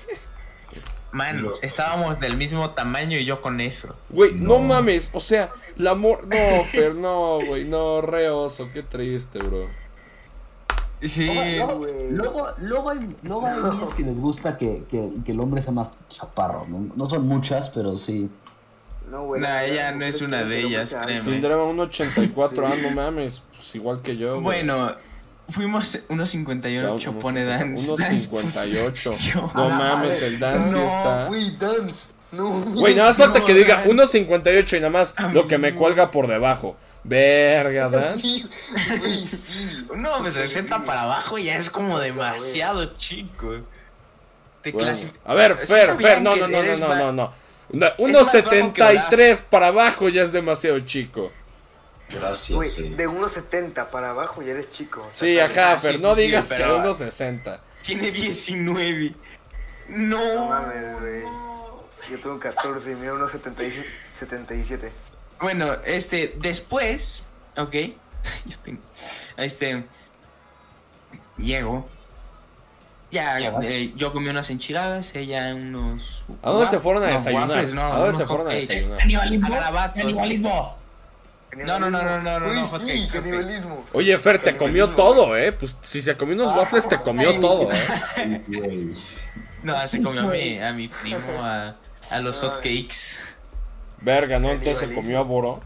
Man, 1.11 1.43
Los- 1.43 1.61
estábamos 1.61 2.19
del 2.19 2.37
mismo 2.37 2.71
tamaño 2.71 3.17
y 3.19 3.25
yo 3.25 3.41
con 3.41 3.61
eso. 3.61 3.95
Güey, 4.09 4.33
no. 4.33 4.57
No. 4.57 4.59
mames, 4.59 5.09
o 5.13 5.19
sea, 5.19 5.51
la 5.75 5.91
amor. 5.91 6.27
No, 6.27 6.63
Fer, 6.65 6.95
no, 6.95 7.39
güey, 7.45 7.65
no, 7.65 8.01
re 8.01 8.29
oso, 8.29 8.69
qué 8.73 8.81
triste, 8.83 9.39
bro. 9.39 9.69
Sí, 11.05 11.25
Luego, 11.57 11.85
luego, 12.11 12.47
luego 12.59 12.89
hay, 12.89 13.15
luego 13.23 13.45
hay 13.47 13.55
niñas 13.71 13.93
que 13.93 14.03
les 14.03 14.19
gusta 14.19 14.57
que, 14.57 14.83
que, 14.89 15.09
que 15.25 15.31
el 15.31 15.39
hombre 15.39 15.61
sea 15.61 15.73
más 15.73 15.89
chaparro. 16.09 16.65
No, 16.67 16.87
no 16.95 17.09
son 17.09 17.27
muchas, 17.27 17.69
pero 17.71 17.97
sí. 17.97 18.29
No, 19.09 19.23
güey. 19.25 19.41
Nah, 19.41 19.47
la 19.49 19.65
ella 19.65 19.91
no 19.91 20.05
es 20.05 20.21
una 20.21 20.43
de 20.45 20.59
el 20.61 20.65
ellas, 20.67 20.89
créeme. 20.93 21.21
sea- 21.21 21.33
Síndrome 21.33 21.83
1.84, 21.83 22.63
ah, 22.65 22.75
no 22.81 22.91
mames, 22.91 23.43
pues 23.51 23.75
igual 23.75 24.01
que 24.01 24.15
yo. 24.17 24.33
güey. 24.35 24.43
bueno, 24.43 24.93
fuimos 25.49 25.99
unos 26.09 26.29
58, 26.29 27.09
Unos 27.11 27.21
pone 27.21 27.43
Dan. 27.45 27.75
1.58. 27.75 29.17
Yo- 29.17 29.51
No 29.53 29.65
A 29.65 29.69
la 29.69 29.75
mames, 29.77 30.21
el 30.21 30.39
Dan 30.39 30.65
sí 30.65 30.75
no, 30.75 30.83
está. 30.85 31.25
Güey, 31.27 31.57
dance. 31.57 32.11
No, 32.31 32.49
Güey, 32.61 32.95
nada 32.95 33.09
más 33.09 33.17
falta 33.17 33.39
No, 33.39 33.45
que 33.45 33.53
diga 33.53 33.81
Dan. 33.85 33.89
1.58 33.89 34.77
y 34.77 34.79
nada 34.79 34.89
más 34.91 35.13
lo 35.33 35.47
que 35.47 35.57
me 35.57 35.75
cuelga 35.75 36.09
por 36.11 36.27
debajo. 36.27 36.75
Verga, 37.03 37.89
Dan. 37.89 38.19
Sí, 38.19 38.49
güey, 38.99 39.27
sí. 39.27 39.87
No, 39.95 40.19
me 40.21 40.31
60 40.31 40.83
para 40.85 41.01
abajo 41.03 41.37
ya 41.37 41.57
es 41.57 41.69
como 41.69 41.99
demasiado 41.99 42.95
chico. 42.97 43.57
Te 44.61 44.71
Bueno, 44.71 44.91
a 45.25 45.33
ver, 45.33 45.57
¿Sí 45.61 45.67
Fer, 45.67 45.97
Fer, 45.97 46.21
no, 46.21 46.35
no, 46.37 46.47
no, 46.47 46.63
no, 46.63 46.77
no, 46.77 46.95
no, 46.95 47.11
no. 47.11 47.33
Una- 47.69 47.93
más 47.97 48.33
bajo 48.33 48.49
que 48.73 48.81
1.73 48.81 49.41
para 49.49 49.67
abajo 49.67 50.07
ya 50.09 50.21
es 50.21 50.31
demasiado 50.31 50.79
chico. 50.81 51.31
Gracias. 52.09 52.73
Sí. 52.73 52.89
de 52.89 53.07
1.70 53.09 53.89
para 53.89 54.11
abajo 54.11 54.41
ya 54.41 54.51
eres 54.51 54.69
chico. 54.71 55.01
o 55.01 55.09
sea, 55.11 55.13
Sí, 55.13 55.39
ajá, 55.39 55.73
Ah, 55.73 55.79
Fer, 55.79 55.97
sí, 55.97 56.01
no 56.03 56.15
digas 56.15 56.47
que 56.47 56.55
pero- 56.55 56.77
1.60. 56.79 57.59
Tiene 57.81 58.11
19. 58.11 59.13
No. 59.89 60.33
No 60.35 60.45
mames, 60.49 60.99
güey. 61.01 61.23
Yo 62.11 62.19
tengo 62.19 62.39
14 62.39 62.91
y 62.91 62.95
mido 62.95 63.15
1.77. 63.17 64.91
77. 65.43 65.65
Bueno, 65.65 65.77
este, 65.85 66.35
después, 66.39 67.23
ok. 67.57 67.75
Este. 69.37 69.83
Llego. 71.37 71.89
Ya, 73.11 73.37
eh, 73.39 73.93
yo 73.95 74.11
comí 74.11 74.29
unas 74.29 74.49
enchiladas, 74.49 75.13
ella 75.15 75.53
unos. 75.53 76.23
¿A 76.41 76.49
dónde 76.49 76.65
se 76.65 76.79
fueron 76.79 77.03
a 77.03 77.07
desayunar? 77.07 77.49
waffles, 77.49 77.73
no, 77.73 77.93
¿A 77.93 77.99
dónde 77.99 78.15
se 78.15 78.25
fueron 78.25 78.47
a 78.47 78.51
desayunar? 78.51 78.97
¡Canibalismo! 78.97 79.49
¡Canibalismo! 79.93 80.77
No, 81.57 81.79
no, 81.79 81.91
no, 81.91 82.01
no, 82.01 82.19
no, 82.19 82.39
no, 82.39 82.53
no, 82.53 82.67
hotcakes, 82.67 83.11
canibalismo. 83.11 83.85
Oye, 83.93 84.17
Fer, 84.17 84.39
te 84.39 84.57
comió 84.57 84.89
todo, 84.89 85.37
¿eh? 85.37 85.51
Pues 85.51 85.77
si 85.81 86.01
se 86.01 86.17
comió 86.17 86.33
unos 86.35 86.51
waffles, 86.55 86.89
te 86.89 86.97
comió 86.97 87.39
todo, 87.39 87.69
¿eh? 87.71 88.91
No, 89.61 89.87
se 89.87 90.01
comió 90.01 90.21
a 90.21 90.25
mi, 90.31 90.59
a 90.59 90.73
mi 90.73 90.87
primo, 90.87 91.43
a, 91.43 91.75
a 92.09 92.19
los 92.19 92.39
hotcakes. 92.39 93.17
Verga, 94.03 94.37
¿no? 94.37 94.51
Entonces 94.51 94.89
se 94.89 94.93
comió 94.93 95.19
a 95.19 95.23
Boro. 95.23 95.61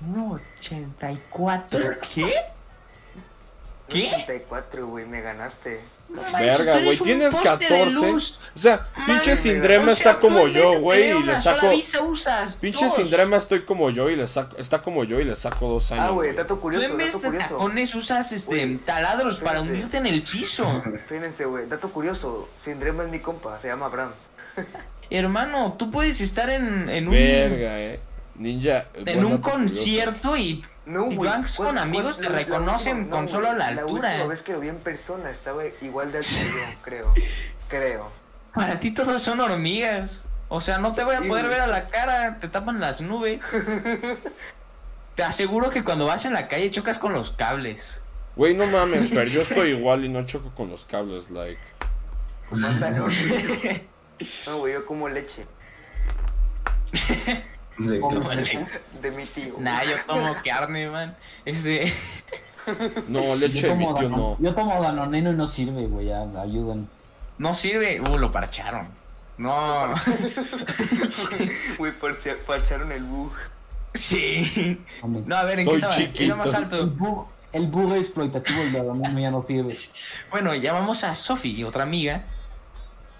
No, 0.00 0.40
84. 0.58 1.98
¿Qué? 2.14 2.34
¿Qué? 3.88 4.10
84, 4.14 4.86
güey, 4.86 5.06
me 5.06 5.20
ganaste. 5.20 5.80
No 6.08 6.22
manches, 6.22 6.58
tú 6.58 6.64
Verga, 6.64 6.84
güey, 6.84 6.98
tienes 6.98 7.34
poste 7.34 7.48
de 7.48 7.68
14. 7.68 7.92
luz. 7.92 8.40
O 8.54 8.58
sea, 8.58 8.88
pinche 9.06 9.36
Sindrema 9.36 9.92
o 9.92 9.94
sea, 9.94 10.12
está 10.12 10.20
como 10.20 10.42
tú 10.42 10.48
yo, 10.48 10.80
güey, 10.80 11.10
y 11.10 11.22
le 11.22 11.36
saco. 11.38 11.70
Pinche. 12.60 12.88
Sindrema 12.90 13.36
estoy 13.36 13.64
como 13.64 13.90
yo 13.90 14.08
y 14.08 14.16
le 14.16 14.26
saco. 14.26 14.56
Está 14.56 14.80
como 14.80 15.04
yo 15.04 15.20
y 15.20 15.24
le 15.24 15.36
saco 15.36 15.68
dos 15.68 15.90
años. 15.92 16.04
Ah, 16.08 16.10
güey, 16.10 16.34
dato 16.34 16.54
Tú 16.54 16.60
curioso, 16.60 16.86
en 16.86 16.96
vez 16.96 17.20
de 17.20 17.30
tacones 17.30 17.94
usas 17.94 18.32
este 18.32 18.78
taladros 18.86 19.40
para 19.40 19.60
hundirte 19.60 19.98
en 19.98 20.06
el 20.06 20.22
piso. 20.22 20.82
Fíjense, 21.08 21.44
güey, 21.44 21.66
dato 21.66 21.90
curioso. 21.90 22.48
Sindrema 22.58 23.04
es 23.04 23.10
mi 23.10 23.20
compa, 23.20 23.58
se 23.60 23.68
llama 23.68 23.86
Abraham. 23.86 24.12
Hermano, 25.10 25.74
tú 25.78 25.90
puedes 25.90 26.20
estar 26.20 26.50
en, 26.50 26.88
en 26.88 27.06
un, 27.08 27.14
Verga, 27.14 27.78
eh. 27.80 28.00
Ninja. 28.36 28.86
en 28.94 29.24
un 29.24 29.38
curioso. 29.38 29.40
concierto 29.42 30.36
y 30.36 30.64
No, 30.86 31.10
Y 31.10 31.14
güey. 31.16 31.30
vas 31.30 31.54
con 31.56 31.66
¿cuál- 31.66 31.78
amigos, 31.78 32.16
te 32.16 32.24
la- 32.24 32.30
la 32.30 32.36
reconocen 32.38 32.96
última- 32.98 33.10
con 33.16 33.24
no, 33.26 33.30
solo 33.30 33.52
la 33.52 33.70
La 33.70 33.80
altura. 33.82 34.08
última 34.10 34.26
vez 34.26 34.42
que 34.42 34.52
lo 34.52 34.60
vi 34.60 34.68
en 34.68 34.76
persona 34.78 35.30
estaba 35.30 35.62
igual 35.82 36.10
de 36.12 36.18
alto 36.18 36.30
que 36.30 36.44
yo, 36.44 36.78
creo. 36.82 37.14
Creo. 37.68 38.10
para 38.54 38.78
ti 38.80 38.90
todos 38.92 39.22
son 39.22 39.40
hormigas. 39.40 40.24
O 40.48 40.60
sea, 40.60 40.78
no 40.78 40.92
te 40.92 41.02
voy 41.02 41.16
a 41.16 41.22
Sí, 41.22 41.28
poder 41.28 41.48
ver 41.48 41.60
a 41.62 41.66
la 41.66 41.88
cara, 41.88 42.38
te 42.38 42.48
tapan 42.48 42.78
las 42.80 43.00
nubes. 43.00 43.42
Te 45.16 45.22
aseguro 45.22 45.70
que 45.70 45.84
cuando 45.84 46.06
vas 46.06 46.24
en 46.24 46.32
la 46.32 46.48
calle 46.48 46.70
chocas 46.72 46.98
con 46.98 47.12
los 47.12 47.30
cables. 47.30 48.02
Güey, 48.36 48.54
no 48.54 48.66
mames, 48.66 49.10
Fer. 49.10 49.28
Yo 49.28 49.40
estoy 49.48 49.70
igual 49.70 50.04
y 50.04 50.08
no 50.08 50.26
choco 50.26 50.50
con 50.54 50.68
los 50.70 50.84
cables, 50.84 51.30
like. 51.30 51.60
No, 54.46 54.58
güey, 54.58 54.72
yo 54.74 54.86
como 54.86 55.08
leche. 55.08 55.46
De 57.78 58.00
que- 58.00 58.66
De 59.02 59.10
mi 59.10 59.24
tío. 59.24 59.54
Nah, 59.58 59.82
yo 59.82 59.96
tomo 60.06 60.34
carne, 60.44 60.88
man. 60.90 61.16
Este, 61.44 61.92
No, 63.08 63.34
leche 63.36 63.62
Yo 63.62 63.68
de 63.68 63.74
mi 63.74 63.84
tomo, 63.84 63.98
tío 63.98 64.08
Danon- 64.10 64.16
no. 64.16 64.36
yo 64.40 64.54
tomo 64.54 64.80
danoneno 64.82 65.32
y 65.32 65.34
no 65.34 65.46
sirve, 65.46 65.86
güey, 65.86 66.06
ya, 66.06 66.22
ayuden. 66.40 66.88
no 67.38 67.52
sirve. 67.54 68.00
Uh, 68.00 68.16
lo 68.18 68.30
parcharon. 68.30 68.88
No. 69.36 69.92
Güey, 71.78 71.92
parcharon 72.46 72.92
el 72.92 73.02
bug. 73.02 73.32
Sí. 73.94 74.80
No, 75.26 75.36
a 75.36 75.42
ver, 75.44 75.58
¿en 75.60 75.66
qué 75.66 75.74
Estoy 75.74 75.90
estaba? 75.90 76.12
¿Quién 76.12 76.26
era 76.30 76.36
más 76.36 76.46
chiquito. 76.52 76.76
El 76.76 76.82
alto? 76.82 76.86
bug, 76.96 77.26
el 77.52 77.66
bug 77.66 77.94
exploitativo 77.94 78.60
del 78.60 78.72
danoneno 78.72 79.18
ya 79.20 79.30
no 79.32 79.42
sirve. 79.42 79.76
Bueno, 80.30 80.54
llamamos 80.54 81.02
a 81.02 81.14
Sofi, 81.16 81.64
otra 81.64 81.82
amiga. 81.82 82.22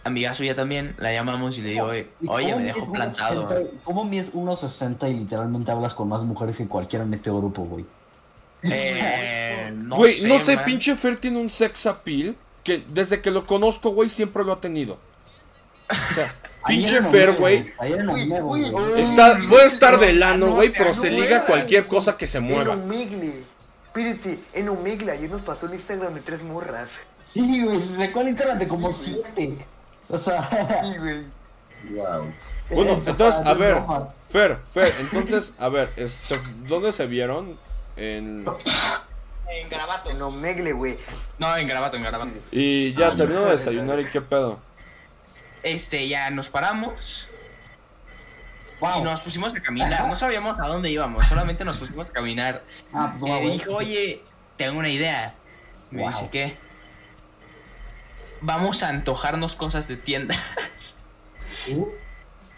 Amiga 0.05 0.34
suya 0.34 0.55
también. 0.55 0.94
La 0.98 1.12
llamamos 1.12 1.57
y 1.59 1.62
le 1.62 1.70
digo, 1.70 1.86
oye, 1.86 2.09
¿Y 2.20 2.28
oye, 2.28 2.44
cómo 2.52 2.57
me 2.57 2.62
mides 2.62 2.74
dejó 2.74 2.86
1.60? 2.86 2.92
plantado. 2.92 3.70
¿Cómo 3.84 4.05
mides 4.05 4.32
1.60 4.34 5.11
y 5.11 5.14
literalmente 5.20 5.70
hablas 5.72 5.94
con 5.94 6.09
más 6.09 6.22
mujeres 6.22 6.57
que 6.59 6.68
cualquiera 6.68 7.05
en 7.05 7.14
este 7.14 7.30
grupo, 7.30 7.62
güey? 7.64 7.84
Eh, 8.62 9.72
no 9.76 9.96
Güey, 9.96 10.14
sé, 10.20 10.28
no 10.28 10.38
sé, 10.38 10.57
man. 10.57 10.64
pinche 10.66 10.94
Fer 10.96 11.16
tiene 11.18 11.38
un 11.38 11.50
sex 11.50 11.86
appeal 11.86 12.36
que 12.62 12.84
desde 12.88 13.20
que 13.20 13.30
lo 13.30 13.46
conozco, 13.46 13.90
güey, 13.90 14.09
siempre 14.11 14.44
lo 14.44 14.52
ha 14.52 14.61
tenido. 14.61 14.98
O 15.90 16.14
sea, 16.14 16.34
pinche 16.66 17.00
Fer, 17.02 17.32
güey. 17.36 17.72
Está, 18.96 19.38
puede 19.48 19.66
estar 19.66 19.98
de 19.98 20.12
lano, 20.14 20.55
güey, 20.55 20.72
pero 20.72 20.92
se 20.94 21.11
liga 21.11 21.44
cualquier 21.46 21.86
cosa 21.86 22.16
que 22.16 22.26
se 22.26 22.38
En 22.38 22.44
mueva. 22.44 22.76
Espérate, 23.86 24.40
en 24.52 24.68
Omegle 24.68 25.12
ayer 25.12 25.30
nos 25.30 25.42
pasó 25.42 25.66
el 25.66 25.74
Instagram 25.74 26.14
de 26.14 26.20
tres 26.20 26.42
morras. 26.42 26.90
Sí, 27.24 27.62
güey, 27.62 27.78
se 27.78 27.96
sacó 27.96 28.22
el 28.22 28.28
Instagram 28.28 28.59
de 28.59 28.66
como 28.68 28.92
siete. 28.92 29.57
O 30.09 30.18
sea, 30.18 30.82
Sí, 30.84 30.98
güey. 30.98 31.22
Wow. 31.96 32.32
Bueno, 32.70 32.92
esto 32.92 33.11
entonces, 33.11 33.46
a 33.46 33.55
ver. 33.55 33.82
Fer, 34.28 34.59
Fer, 34.64 34.94
entonces, 35.00 35.55
a 35.59 35.68
ver, 35.68 35.92
este, 35.96 36.40
¿dónde 36.66 36.92
se 36.92 37.07
vieron? 37.07 37.59
En... 37.96 38.44
En 39.46 39.68
Garabato. 39.68 40.11
En 40.11 40.20
Omegle, 40.22 40.72
güey. 40.72 40.98
No, 41.38 41.55
en 41.57 41.68
Garabato, 41.68 41.96
en 41.96 42.02
Garabato. 42.02 42.32
Y 42.50 42.92
ya 42.94 43.09
Ah, 43.09 43.16
terminó 43.16 43.40
no. 43.40 43.46
de 43.46 43.52
desayunar 43.52 44.00
y 44.00 44.07
qué 44.07 44.20
pedo. 44.20 44.59
Este, 45.62 46.09
ya 46.09 46.30
nos 46.30 46.48
paramos 46.48 47.28
Wow. 48.80 48.98
y 49.00 49.02
nos 49.02 49.20
pusimos 49.20 49.55
a 49.55 49.61
caminar. 49.62 50.09
No 50.09 50.14
sabíamos 50.14 50.59
a 50.59 50.66
dónde 50.66 50.90
íbamos, 50.90 51.26
solamente 51.26 51.64
nos 51.64 51.76
pusimos 51.76 52.09
a 52.09 52.12
caminar. 52.12 52.62
Ah, 52.92 53.14
pues, 53.18 53.30
le 53.32 53.38
güey. 53.38 53.52
dije, 53.52 53.68
oye, 53.68 54.22
tengo 54.57 54.78
una 54.78 54.88
idea. 54.88 55.34
Me 55.90 56.00
Wow. 56.02 56.11
dice, 56.11 56.28
¿qué? 56.32 56.57
Vamos 58.47 58.82
a 58.82 58.88
antojarnos 58.90 59.55
cosas 59.57 59.88
de 59.88 59.97
tiendas. 59.97 60.38
¿Sí? 61.64 61.82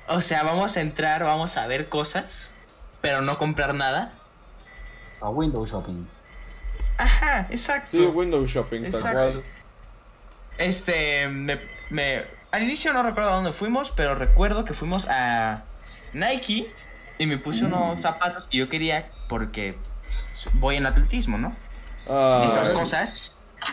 O 0.09 0.21
sea, 0.21 0.45
vamos 0.45 0.77
a 0.77 0.83
entrar, 0.83 1.25
vamos 1.25 1.57
a 1.57 1.67
ver 1.67 1.89
cosas, 1.89 2.53
pero 3.01 3.23
no 3.23 3.39
comprar 3.39 3.75
nada. 3.75 4.13
A 5.21 5.29
window 5.31 5.67
shopping. 5.67 6.07
Ajá, 6.97 7.49
exacto. 7.51 7.91
Sí, 7.91 7.99
window 7.99 8.47
shopping, 8.47 8.89
tal 8.89 9.01
cual. 9.01 9.43
Este, 10.59 11.27
me, 11.27 11.61
me- 11.91 12.23
al 12.53 12.63
inicio 12.63 12.93
no 12.93 13.03
recuerdo 13.03 13.31
a 13.31 13.35
dónde 13.35 13.53
fuimos, 13.53 13.91
pero 13.91 14.15
recuerdo 14.15 14.65
que 14.65 14.75
fuimos 14.75 15.09
a 15.11 15.65
Nike 16.13 16.71
y 17.19 17.27
me 17.27 17.39
puse 17.39 17.65
unos 17.65 18.01
zapatos 18.01 18.47
que 18.47 18.59
yo 18.59 18.69
quería 18.69 19.11
porque 19.29 19.77
voy 20.53 20.77
en 20.77 20.87
atletismo, 20.87 21.37
¿no? 21.37 21.53
Ah, 22.09 22.45
Esas 22.47 22.69
cosas 22.69 23.13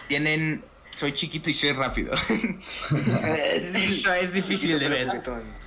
tienen, 0.07 0.65
soy 1.03 1.13
chiquito 1.13 1.49
y 1.49 1.53
soy 1.53 1.73
rápido. 1.73 2.13
Eso 3.75 4.13
es 4.13 4.31
difícil 4.31 4.79
de 4.79 4.87
ver. 4.87 5.09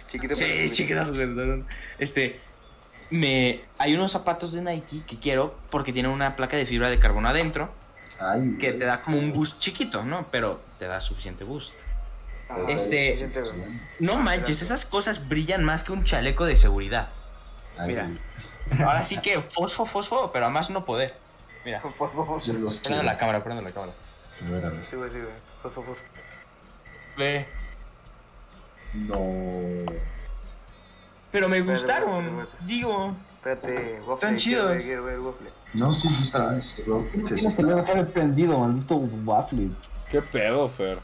Chiquito 0.09 0.35
Sí, 0.35 0.71
chiquito 0.73 1.05
juguetón. 1.05 1.67
Este, 1.99 2.41
me, 3.11 3.61
hay 3.77 3.95
unos 3.95 4.13
zapatos 4.13 4.53
de 4.55 4.63
Nike 4.63 5.03
que 5.07 5.19
quiero 5.19 5.55
porque 5.71 5.93
tienen 5.93 6.11
una 6.11 6.37
placa 6.37 6.57
de 6.57 6.65
fibra 6.65 6.89
de 6.89 6.99
carbono 6.99 7.29
adentro 7.29 7.71
Ay, 8.19 8.57
que 8.59 8.73
te 8.73 8.87
da 8.87 9.03
como 9.03 9.19
un 9.19 9.35
boost 9.35 9.59
chiquito, 9.59 10.05
¿no? 10.05 10.27
Pero 10.31 10.61
te 10.79 10.87
da 10.87 11.03
suficiente 11.03 11.45
boost. 11.45 11.79
Ah, 12.49 12.59
Este- 12.69 13.29
güey. 13.35 13.81
No 13.99 14.17
manches, 14.17 14.63
esas 14.63 14.87
cosas 14.87 15.29
brillan 15.29 15.65
más 15.65 15.85
que 15.85 15.93
un 15.93 16.05
chaleco 16.05 16.47
de 16.47 16.57
seguridad. 16.57 17.09
Ay, 17.77 17.89
Mira. 17.89 18.09
Ahora 18.87 19.03
sí 19.05 19.19
que 19.19 19.41
fosfo, 19.43 19.85
fosfo, 19.85 20.31
pero 20.33 20.47
a 20.47 20.49
más 20.51 20.71
no 20.71 20.87
poder. 20.87 21.15
Mira, 21.65 21.81
Fos, 21.81 21.93
fos, 22.13 22.15
fos. 22.27 22.47
Yo 22.47 22.55
los 22.55 22.79
prende 22.79 23.01
quiero. 23.01 23.03
la 23.03 23.19
cámara, 23.19 23.45
prende 23.45 23.61
la 23.63 23.73
cámara. 23.73 23.93
Ver. 24.41 24.73
Sí, 24.91 24.97
güey, 24.97 25.11
sí, 25.11 25.17
güey. 25.19 25.97
Ve. 27.17 27.47
No. 28.95 29.17
Pero 31.33 31.49
me 31.49 31.59
Espérate, 31.59 31.81
gustaron, 31.81 32.25
espérate, 32.25 32.65
digo. 32.67 33.17
Espérate, 33.37 34.01
waffle. 34.01 34.15
Están 34.15 34.37
chidos. 34.37 34.69
ver, 34.69 34.83
Quiero 34.83 35.05
ver 35.05 35.21
waffle. 35.21 35.51
No, 35.75 35.93
sí, 35.93 36.09
sí 36.09 36.23
está. 36.23 36.61
sí, 36.61 36.83
creo 36.83 37.05
que 37.11 37.19
sí 37.19 37.25
Tienes 37.35 37.55
que 37.57 37.63
no 37.63 37.69
está. 37.71 37.81
dejar 37.83 37.99
el 37.99 38.07
prendido, 38.09 38.59
maldito 38.59 38.97
waffle. 38.97 39.69
¿Qué 40.11 40.23
pedo, 40.23 40.69
Fer? 40.69 40.99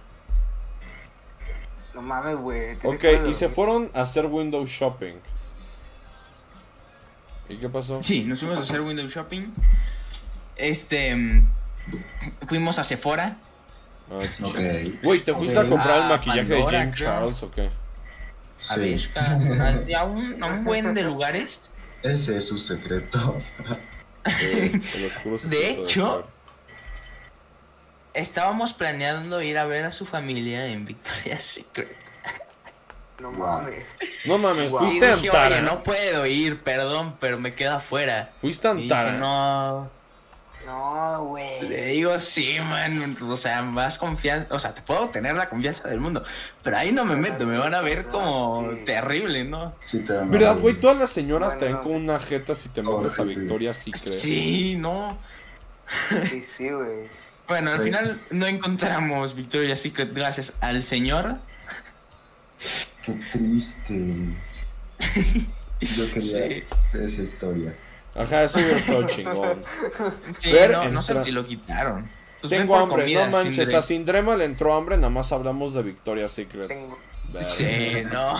No 1.94 2.00
mames, 2.02 2.36
güey. 2.36 2.78
¿qué 2.78 2.88
Ok, 3.20 3.28
y 3.28 3.32
se 3.34 3.48
fueron 3.48 3.90
a 3.94 4.02
hacer 4.02 4.26
window 4.26 4.64
shopping. 4.66 5.14
¿Y 7.48 7.56
qué 7.58 7.68
pasó? 7.68 8.02
Sí, 8.02 8.24
nos 8.24 8.38
fuimos 8.40 8.58
a 8.58 8.62
hacer 8.62 8.80
window 8.80 9.06
shopping. 9.08 9.52
Este. 10.56 11.42
Fuimos 12.48 12.78
a 12.78 12.84
Sephora. 12.84 13.36
Ah. 14.10 14.18
Güey, 15.02 15.20
¿te 15.20 15.34
fuiste 15.34 15.58
a 15.58 15.66
comprar 15.66 15.96
el 15.96 16.02
Ah, 16.04 16.08
maquillaje 16.08 16.44
de 16.44 16.56
Pandora, 16.58 16.82
creo. 16.90 16.94
Charles 16.94 17.42
o 17.42 17.50
qué? 17.50 17.66
A 17.66 18.74
Sí. 18.74 19.08
ver, 19.16 19.96
a 19.96 20.04
un, 20.04 20.42
a 20.42 20.46
un 20.46 20.64
buen 20.64 20.94
de 20.94 21.02
lugares. 21.02 21.60
Ese 22.02 22.36
es 22.36 22.48
su 22.48 22.58
secreto. 22.58 23.40
Eh, 24.24 24.80
el 24.96 25.06
oscuro 25.06 25.38
De 25.44 25.70
hecho. 25.70 26.26
Estábamos 28.14 28.72
planeando 28.74 29.40
ir 29.40 29.56
a 29.58 29.64
ver 29.64 29.84
a 29.86 29.92
su 29.92 30.04
familia 30.04 30.66
en 30.66 30.84
Victoria's 30.84 31.42
Secret. 31.44 31.96
No 33.18 33.30
mames. 33.32 33.84
No 34.26 34.36
mames. 34.36 34.66
Y 34.72 34.76
fuiste 34.76 35.06
a 35.06 35.14
Antara. 35.14 35.56
oye, 35.56 35.62
no 35.62 35.82
puedo 35.82 36.26
ir, 36.26 36.60
perdón, 36.60 37.16
pero 37.20 37.38
me 37.38 37.54
queda 37.54 37.76
afuera. 37.76 38.30
Fuiste 38.40 38.68
a 38.68 38.72
Y 38.72 38.82
dice, 38.82 38.94
Antara. 38.94 39.18
no. 39.18 39.90
No, 40.66 41.24
güey. 41.26 41.62
Le 41.68 41.86
digo, 41.88 42.18
sí, 42.18 42.56
man. 42.60 43.16
O 43.22 43.36
sea, 43.36 43.62
más 43.62 43.98
confianza. 43.98 44.54
O 44.54 44.58
sea, 44.58 44.74
te 44.74 44.82
puedo 44.82 45.08
tener 45.08 45.34
la 45.34 45.48
confianza 45.48 45.88
del 45.88 46.00
mundo. 46.00 46.24
Pero 46.62 46.76
ahí 46.76 46.92
no 46.92 47.04
me 47.04 47.16
meto, 47.16 47.46
me 47.46 47.58
van 47.58 47.74
a 47.74 47.80
ver 47.80 48.04
como 48.04 48.70
Sí. 48.70 48.84
terrible, 48.84 49.44
¿no? 49.44 49.74
Sí, 49.80 50.00
te 50.00 50.12
dan 50.12 50.30
¿Verdad, 50.30 50.52
una- 50.52 50.60
güey? 50.60 50.74
Todas 50.74 50.96
las 50.98 51.10
señoras 51.10 51.56
Bueno, 51.58 51.60
te 51.60 51.72
ven 51.72 51.82
con 51.82 52.02
una 52.04 52.18
jeta 52.20 52.54
si 52.54 52.68
te 52.68 52.82
metes 52.82 53.18
a. 53.18 53.22
Victoria 53.24 53.74
Secret. 53.74 54.18
Sí, 54.18 54.76
no. 54.76 55.18
Sí, 56.30 56.42
sí, 56.56 56.70
güey. 56.70 57.08
Bueno, 57.48 57.72
al 57.72 57.78
Sí. 57.78 57.84
final 57.84 58.20
no 58.30 58.46
encontramos 58.46 59.34
Victoria's 59.34 59.80
Secret 59.80 60.14
gracias 60.14 60.54
al 60.60 60.82
señor. 60.84 61.36
Qué 63.02 63.12
triste. 63.32 64.26
Yo 65.80 66.12
quería 66.14 66.46
Sí. 66.48 66.64
esa 66.94 67.22
historia. 67.22 67.74
Ajá, 68.14 68.42
eso 68.44 68.58
hubiera 68.58 68.78
estado 68.78 69.06
chingón. 69.06 69.62
Sí, 70.38 70.50
Fer 70.50 70.72
no, 70.72 70.84
no 70.90 71.02
sé 71.02 71.12
entra- 71.12 71.24
si 71.24 71.30
lo 71.32 71.44
quitaron. 71.46 72.08
Pues 72.40 72.50
Tengo 72.50 72.76
hambre, 72.76 73.02
comida, 73.02 73.26
no 73.26 73.32
manches. 73.32 73.56
Sindre. 73.56 73.76
A 73.76 73.82
Sindrema 73.82 74.36
le 74.36 74.44
entró 74.44 74.74
hambre, 74.74 74.96
nada 74.96 75.10
más 75.10 75.30
hablamos 75.32 75.74
de 75.74 75.82
Victoria 75.82 76.28
Secret. 76.28 76.68
Tengo. 76.68 76.98
Sí, 77.40 78.02
no. 78.12 78.34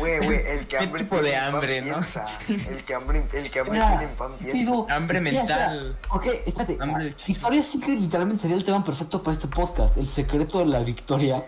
Güey, 0.00 0.18
güey, 0.18 0.46
el 0.46 0.58
que 0.60 0.66
¿Qué 0.66 0.78
hambre 0.78 1.04
tipo 1.04 1.22
de 1.22 1.36
hambre, 1.36 1.80
no? 1.82 2.00
El 2.48 2.82
que 2.84 2.94
hambre, 2.94 3.22
el 3.32 3.52
que 3.52 3.60
hambre 3.60 3.78
Espera, 3.78 3.98
tiene 3.98 4.12
pan 4.14 4.32
piensa. 4.38 4.52
pido- 4.52 4.86
Hambre 4.90 5.18
espera, 5.18 5.38
mental. 5.38 5.96
espera. 6.02 6.16
Ok, 6.16 6.26
espérate. 6.46 7.14
Victoria's 7.28 7.66
Secret 7.68 8.00
literalmente 8.00 8.42
sería 8.42 8.56
el 8.56 8.64
tema 8.64 8.82
perfecto 8.82 9.22
para 9.22 9.32
este 9.32 9.46
podcast. 9.46 9.96
El 9.96 10.08
secreto 10.08 10.58
de 10.58 10.66
la 10.66 10.80
victoria. 10.80 11.44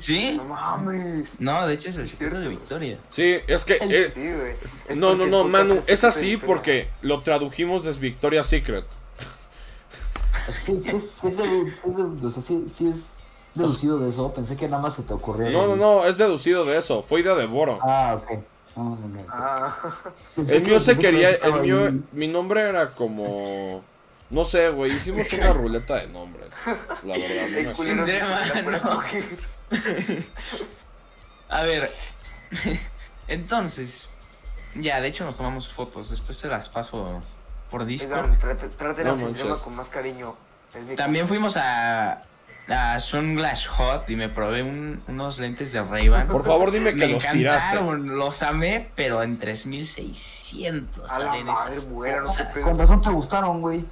¿Sí? 0.00 0.32
No 0.32 0.44
mames. 0.44 1.28
No, 1.38 1.66
de 1.66 1.74
hecho 1.74 1.88
es 1.90 1.96
el 1.96 2.08
secreto 2.08 2.38
de. 2.40 2.48
Victoria. 2.48 2.98
Sí, 3.08 3.36
es 3.46 3.64
que. 3.64 3.78
eh, 3.80 4.10
Sí, 4.14 4.30
güey. 4.32 4.54
Es 4.88 4.96
no, 4.96 5.14
no, 5.14 5.26
no, 5.26 5.44
Manu, 5.44 5.82
es 5.86 6.04
así 6.04 6.36
porque 6.36 6.88
lo 7.02 7.20
tradujimos 7.22 7.84
desde 7.84 8.00
Victoria 8.00 8.42
Secret. 8.42 8.84
Sí, 10.64 10.78
sí, 10.82 10.90
es, 10.96 11.02
sí 11.20 11.28
es 11.28 11.36
de- 11.36 11.74
sí 11.74 11.82
es 11.86 11.96
de- 11.96 12.26
o 12.26 12.30
sea, 12.30 12.42
sí- 12.42 12.64
sí 12.68 12.88
es 12.88 13.16
deducido 13.54 13.98
de 13.98 14.08
eso. 14.08 14.32
Pensé 14.34 14.56
que 14.56 14.66
nada 14.68 14.82
más 14.82 14.94
se 14.94 15.02
te 15.02 15.12
ocurrió. 15.14 15.50
No, 15.50 15.66
no, 15.68 15.76
no, 15.76 16.04
es 16.04 16.16
deducido 16.18 16.64
de 16.64 16.78
eso. 16.78 17.02
Fue 17.02 17.20
idea 17.20 17.34
de 17.34 17.46
Boro. 17.46 17.78
Ah, 17.82 18.18
ok. 18.20 18.42
No, 18.74 18.84
no, 18.96 19.08
no. 19.08 19.24
Ah, 19.28 19.76
El 20.48 20.62
mío 20.62 20.80
se 20.80 20.96
quería. 20.98 21.30
El 21.30 21.60
mío. 21.60 21.90
Mi 22.12 22.26
nombre 22.28 22.62
era 22.62 22.92
como. 22.92 23.82
No 24.30 24.44
sé, 24.46 24.70
güey. 24.70 24.92
Hicimos 24.96 25.30
una 25.34 25.52
ruleta 25.52 25.96
de 25.96 26.06
nombres. 26.08 26.48
La 27.04 27.18
verdad, 27.18 27.48
no 27.74 28.70
me 28.70 28.72
A 31.48 31.62
ver. 31.62 31.90
Entonces. 33.28 34.08
Ya, 34.74 35.00
de 35.00 35.08
hecho 35.08 35.24
nos 35.24 35.36
tomamos 35.36 35.68
fotos. 35.68 36.10
Después 36.10 36.38
se 36.38 36.48
las 36.48 36.68
paso 36.68 37.22
por 37.70 37.84
Discord. 37.84 38.30
Oigan, 38.30 39.04
No 39.04 39.16
manches. 39.16 39.44
con 39.58 39.76
más 39.76 39.88
cariño. 39.88 40.34
También 40.96 41.28
fuimos 41.28 41.56
a. 41.56 42.22
A 42.68 43.00
Sunglass 43.00 43.66
Hot 43.66 44.08
y 44.08 44.14
me 44.14 44.28
probé 44.28 44.62
un- 44.62 45.02
unos 45.08 45.40
lentes 45.40 45.72
de 45.72 45.82
Ray-Ban. 45.82 46.28
Por 46.28 46.44
favor, 46.44 46.70
dime 46.70 46.90
que 46.94 47.06
Me 47.06 47.12
los 47.14 47.26
tiraste. 47.26 47.76
los 47.80 48.42
amé, 48.44 48.88
pero 48.94 49.20
en 49.24 49.36
3600. 49.40 51.10
A 51.10 51.18
la 51.18 51.34
madre, 51.42 51.80
muera, 51.90 52.20
no 52.20 52.26
se 52.28 52.48
Con 52.62 52.78
razón 52.78 53.02
te 53.02 53.10
gustaron, 53.10 53.60
güey. 53.60 53.84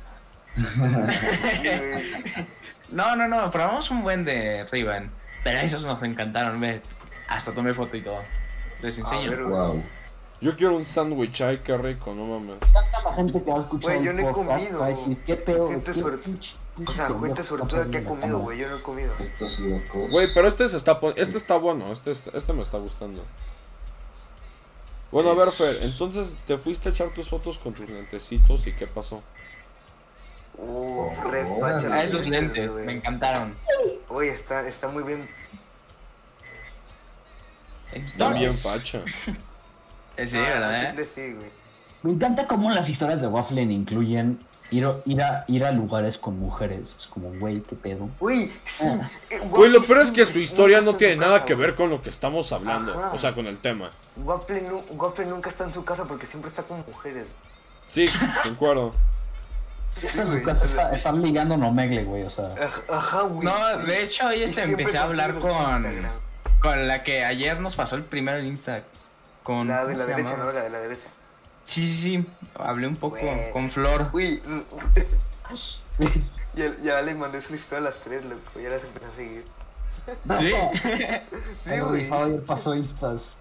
No, 2.90 3.16
no, 3.16 3.26
no, 3.28 3.50
probamos 3.50 3.90
un 3.90 4.02
buen 4.02 4.24
de 4.24 4.64
Ray-Ban. 4.70 5.10
Pero 5.44 5.60
esos 5.60 5.82
nos 5.84 6.02
encantaron, 6.02 6.60
ve. 6.60 6.82
Hasta 7.28 7.52
tomé 7.52 7.72
foto 7.74 7.96
y 7.96 8.02
todo. 8.02 8.20
Les 8.82 8.98
enseño. 8.98 9.30
Ver, 9.30 9.42
Wow. 9.44 9.82
Yo 10.42 10.56
quiero 10.56 10.74
un 10.76 10.86
sándwich, 10.86 11.42
ay, 11.42 11.58
qué 11.62 11.76
rico, 11.76 12.14
no 12.14 12.24
mames. 12.24 12.60
Tanta 12.60 13.02
la 13.04 13.12
gente 13.14 13.42
que 13.44 13.50
va 13.50 13.58
a 13.58 13.60
escuchar 13.60 13.92
Güey, 13.96 14.04
yo 14.06 14.12
no 14.14 14.28
he 14.28 14.32
comido. 14.32 14.78
va 14.80 14.86
a 14.86 14.88
decir, 14.88 15.18
¿qué 15.26 15.36
pedo? 15.36 15.68
Gente 15.68 15.92
¿Qué 15.92 16.00
suerte- 16.00 16.24
pinche- 16.30 16.56
pinche 16.76 16.92
O 16.92 16.94
sea, 16.94 17.06
gente 17.08 17.28
está 17.28 17.42
sortuda 17.44 17.90
que 17.90 17.98
ha 17.98 18.04
comido, 18.04 18.38
güey. 18.38 18.58
Yo 18.58 18.68
no 18.70 18.76
he 18.78 18.82
comido. 18.82 19.12
Estos 19.18 19.58
locos. 19.60 20.10
Güey, 20.10 20.28
pero 20.32 20.48
este 20.48 20.66
se 20.66 20.78
está 20.78 20.98
este 21.16 21.36
está 21.36 21.56
bueno, 21.58 21.92
este, 21.92 22.10
es- 22.12 22.26
este 22.32 22.52
me 22.54 22.62
está 22.62 22.78
gustando. 22.78 23.22
Bueno, 25.12 25.30
a 25.30 25.34
ver, 25.34 25.50
Fer, 25.50 25.78
entonces 25.82 26.34
te 26.46 26.56
fuiste 26.56 26.88
a 26.88 26.92
echar 26.92 27.10
tus 27.10 27.28
fotos 27.28 27.58
con 27.58 27.74
tus 27.74 27.88
lentecitos 27.90 28.66
y 28.66 28.72
qué 28.72 28.86
pasó. 28.86 29.22
Uh, 30.62 31.08
red 31.30 31.46
Oh, 31.48 31.60
patch 31.60 31.84
A 31.86 32.04
esos 32.04 32.26
lentes, 32.26 32.70
güey. 32.70 32.84
me 32.86 32.92
encantaron. 32.92 33.54
Oye, 34.08 34.30
está, 34.30 34.66
está 34.68 34.88
muy 34.88 35.02
bien. 35.02 35.28
Está 37.92 38.30
bien 38.30 38.50
Entonces, 38.50 38.62
facha. 38.62 38.98
eh, 40.16 40.26
sí, 40.26 40.36
Ah, 40.36 40.42
¿verdad? 40.42 40.94
Sí, 41.14 41.32
güey. 41.32 41.50
Me 42.02 42.12
encanta 42.12 42.46
cómo 42.46 42.70
las 42.70 42.88
historias 42.88 43.20
de 43.20 43.26
Wafflen 43.26 43.70
incluyen 43.70 44.38
ir, 44.70 44.86
ir, 45.04 45.22
a, 45.22 45.44
ir 45.48 45.64
a 45.64 45.72
lugares 45.72 46.16
con 46.18 46.38
mujeres. 46.38 46.94
Es 46.98 47.06
como, 47.08 47.30
güey, 47.38 47.60
qué 47.62 47.74
pedo. 47.76 48.08
Uy, 48.20 48.52
sí. 48.64 48.84
Ah. 48.86 49.10
eh, 49.28 49.38
Güey, 49.38 49.70
lo 49.70 49.82
peor 49.82 50.00
es 50.00 50.12
que 50.12 50.24
su 50.24 50.38
historia 50.38 50.80
no 50.80 50.94
tiene 50.96 51.16
nada 51.16 51.34
casa, 51.38 51.46
que 51.46 51.54
ver 51.56 51.74
con 51.74 51.90
lo 51.90 52.00
que 52.00 52.10
estamos 52.10 52.52
hablando. 52.52 52.92
Ajá. 52.98 53.12
O 53.12 53.18
sea, 53.18 53.34
con 53.34 53.46
el 53.46 53.58
tema. 53.58 53.90
Waffle 54.16 55.26
nunca 55.26 55.50
está 55.50 55.64
en 55.64 55.72
su 55.72 55.84
casa 55.84 56.04
porque 56.04 56.26
siempre 56.26 56.48
está 56.48 56.62
con 56.62 56.84
mujeres. 56.86 57.26
Sí, 57.88 58.08
concuerdo. 58.44 58.92
Sí, 59.92 60.06
está 60.06 60.22
en 60.22 60.28
su 60.28 60.34
güey. 60.40 60.44
casa, 60.44 60.64
está- 60.64 60.92
están 60.92 61.20
ligando 61.22 61.54
en 61.54 61.62
Omegle, 61.64 62.04
güey, 62.04 62.22
o 62.22 62.30
sea. 62.30 62.54
Ajá, 62.88 63.22
güey. 63.22 63.44
No, 63.44 63.78
de 63.78 64.02
hecho, 64.02 64.26
hoy 64.28 64.42
este 64.42 64.62
empecé 64.62 64.98
a 64.98 65.02
hablar 65.04 65.38
con, 65.38 65.84
con 66.60 66.86
la 66.88 67.02
que 67.02 67.24
ayer 67.24 67.58
nos 67.60 67.74
pasó 67.76 67.96
el 67.96 68.04
primero 68.04 68.38
en 68.38 68.46
Insta. 68.46 68.82
Con, 69.42 69.68
La 69.68 69.84
de 69.86 69.94
¿cómo 69.94 69.98
la 69.98 70.06
derecha, 70.06 70.28
llamaba? 70.30 70.44
¿no? 70.44 70.52
La 70.52 70.62
de 70.62 70.70
la 70.70 70.80
derecha. 70.80 71.08
Sí, 71.64 71.86
sí, 71.86 72.02
sí. 72.02 72.26
Hablé 72.58 72.86
un 72.86 72.96
poco 72.96 73.16
Güey. 73.18 73.50
con 73.52 73.70
Flor. 73.70 74.08
Uy, 74.12 74.42
ya, 76.54 76.74
ya 76.82 77.00
les 77.02 77.16
mandé 77.16 77.40
su 77.42 77.54
historia 77.54 77.78
a 77.88 77.90
las 77.90 78.00
tres, 78.00 78.24
loco. 78.24 78.60
Ya 78.60 78.70
las 78.70 78.82
empecé 78.84 79.06
a 79.06 79.16
seguir. 79.16 79.44
Sí. 80.38 80.52
Sí, 81.70 81.78
güey. 81.80 82.10
ayer 82.12 82.42
pasó 82.44 82.74
instas. 82.74 83.36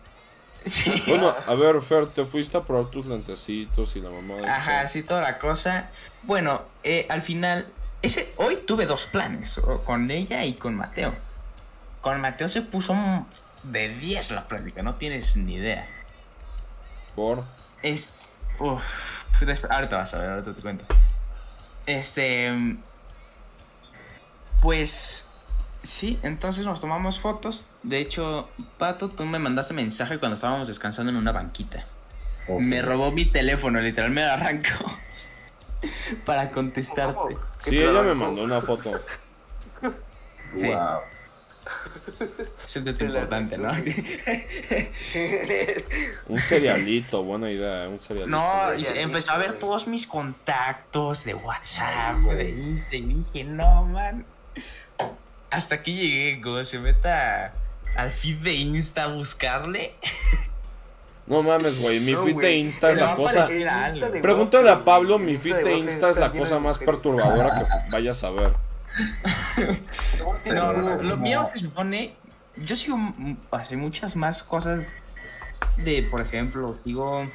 Sí. 0.66 1.04
Bueno, 1.08 1.34
a 1.48 1.56
ver, 1.56 1.82
Fer, 1.82 2.08
te 2.08 2.26
fuiste 2.26 2.58
a 2.58 2.64
probar 2.64 2.86
tus 2.86 3.06
lentecitos 3.06 3.96
y 3.96 4.02
la 4.02 4.10
mamá 4.10 4.36
de 4.36 4.48
Ajá, 4.48 4.88
sí, 4.88 5.04
toda 5.04 5.22
la 5.22 5.38
cosa. 5.38 5.90
Bueno, 6.24 6.64
eh, 6.84 7.06
al 7.10 7.22
final, 7.22 7.68
ese, 8.02 8.34
hoy 8.38 8.58
tuve 8.66 8.86
dos 8.86 9.06
planes, 9.06 9.60
con 9.86 10.10
ella 10.12 10.46
y 10.46 10.54
con 10.54 10.76
Mateo. 10.76 11.14
Con 12.02 12.22
Mateo 12.22 12.48
se 12.48 12.62
puso 12.62 12.96
de 13.64 13.90
10 13.90 14.32
la 14.32 14.48
plática, 14.48 14.82
no 14.82 14.96
tienes 14.96 15.36
ni 15.36 15.56
idea. 15.56 15.88
Por. 17.16 17.44
Es. 17.82 18.14
Uf, 18.60 18.84
ahorita 19.70 19.98
vas 19.98 20.14
a 20.14 20.20
ver, 20.20 20.30
ahorita 20.32 20.54
te 20.54 20.62
cuento. 20.62 20.86
Este. 21.86 22.78
Pues. 24.62 25.29
Sí, 25.82 26.20
entonces 26.24 26.66
nos 26.66 26.82
tomamos 26.82 27.20
fotos. 27.20 27.68
De 27.84 28.00
hecho, 28.00 28.50
Pato, 28.78 29.10
tú 29.10 29.26
me 29.26 29.40
mandaste 29.40 29.74
mensaje 29.74 30.20
cuando 30.20 30.36
estábamos 30.36 30.68
descansando 30.68 31.12
en 31.12 31.18
una 31.18 31.32
banquita. 31.32 31.86
Me 32.60 32.82
robó 32.82 33.12
mi 33.12 33.26
teléfono, 33.26 33.80
literal 33.80 34.10
me 34.12 34.24
arrancó. 34.24 34.86
para 36.26 36.50
contestarte. 36.50 37.38
Sí, 37.60 37.80
ella 37.80 38.02
me 38.02 38.14
mandó 38.14 38.44
una 38.44 38.62
foto. 38.62 39.02
Sí. 40.54 40.68
Wow. 40.68 41.00
Eso 42.66 42.80
es 42.80 42.86
lo 42.86 42.96
Te 42.96 43.04
la 43.04 43.10
importante, 43.10 43.58
¿no? 43.58 43.72
Un 46.28 46.40
cerealito, 46.40 47.24
buena 47.24 47.52
idea, 47.52 47.88
un 47.88 48.00
cerealito. 48.00 48.36
No, 48.36 48.72
empezó 48.72 49.32
a 49.32 49.38
ver 49.38 49.60
todos 49.60 49.88
mis 49.88 50.08
contactos 50.08 51.24
de 51.26 51.36
WhatsApp, 51.36 52.18
de 52.18 52.50
Insta, 52.50 52.96
y 52.96 53.02
dije, 53.02 53.44
no, 53.44 53.86
man. 53.86 54.26
Hasta 55.52 55.76
aquí 55.76 55.96
llegué, 55.96 56.40
go, 56.42 56.64
se 56.64 56.80
meta 56.80 57.54
al 57.96 58.12
feed 58.12 58.38
de 58.38 58.54
Insta 58.54 59.06
a 59.06 59.08
buscarle. 59.08 59.94
No 61.26 61.44
mames, 61.44 61.80
güey, 61.80 62.00
mi 62.00 62.12
No, 62.14 62.24
feed 62.24 62.38
de. 62.38 62.58
Insta 62.58 62.92
es 62.92 62.98
la 63.00 63.16
cosa. 63.16 63.48
Pregúntale 64.22 64.70
a 64.70 64.84
Pablo, 64.84 65.20
mi 65.20 65.38
feed 65.38 65.58
de 65.58 65.78
Insta 65.78 66.10
es 66.10 66.18
la 66.18 66.32
cosa 66.32 66.60
más 66.60 66.78
perturbadora 66.80 67.52
que 67.60 67.92
vayas 67.92 68.24
a 68.24 68.32
ver. 68.32 68.54
No, 70.20 70.36
Pero, 70.44 70.74
lo 70.74 71.12
como- 71.12 71.16
mío 71.18 71.46
se 71.54 71.60
supone. 71.60 72.14
Yo 72.58 72.76
sigo 72.76 72.98
así 73.52 73.76
muchas 73.76 74.16
más 74.16 74.44
cosas 74.44 74.86
de, 75.78 76.04
por 76.04 76.20
ejemplo, 76.22 76.78
sigo 76.84 77.30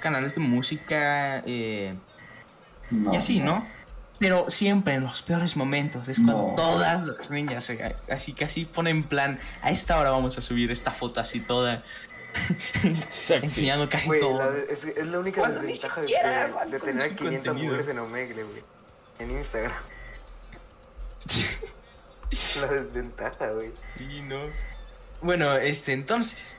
canales 0.00 0.34
de 0.34 0.40
música 0.40 1.42
eh, 1.46 1.94
No, 2.90 3.12
y 3.14 3.16
así, 3.16 3.38
¿no? 3.40 3.64
Pero 4.22 4.48
siempre 4.50 4.94
en 4.94 5.02
los 5.02 5.20
peores 5.22 5.56
momentos 5.56 6.08
es 6.08 6.18
cuando 6.18 6.50
No. 6.50 6.54
todas 6.54 7.04
las 7.04 7.28
niñas 7.28 7.64
se, 7.64 7.96
así 8.08 8.36
así 8.44 8.64
ponen 8.66 8.98
en 8.98 9.02
plan, 9.02 9.40
a 9.62 9.72
esta 9.72 9.98
hora 9.98 10.10
vamos 10.10 10.38
a 10.38 10.42
subir 10.42 10.70
esta 10.70 10.92
foto 10.92 11.18
así 11.20 11.40
toda, 11.40 11.82
enseñando 13.42 13.88
casi 13.88 14.08
todo. 14.20 14.38
la 14.38 14.56
es, 14.72 14.84
es 14.84 15.06
la 15.08 15.18
única 15.18 15.40
Cuando 15.40 15.58
desventaja 15.60 16.02
de, 16.02 16.06
de- 16.06 16.70
de 16.70 16.78
tener 16.80 17.10
su 17.10 17.16
500 17.16 17.44
contenido. 17.46 17.72
mujeres 17.72 17.88
en 17.90 17.98
Omegle, 17.98 18.44
güey. 18.44 18.62
En 19.18 19.30
Instagram. 19.32 19.72
la 22.60 22.66
desventaja, 22.68 23.48
güey. 23.50 23.72
Sí, 23.98 24.22
no. 24.22 24.38
Bueno, 25.20 25.56
este, 25.56 25.92
entonces. 25.92 26.56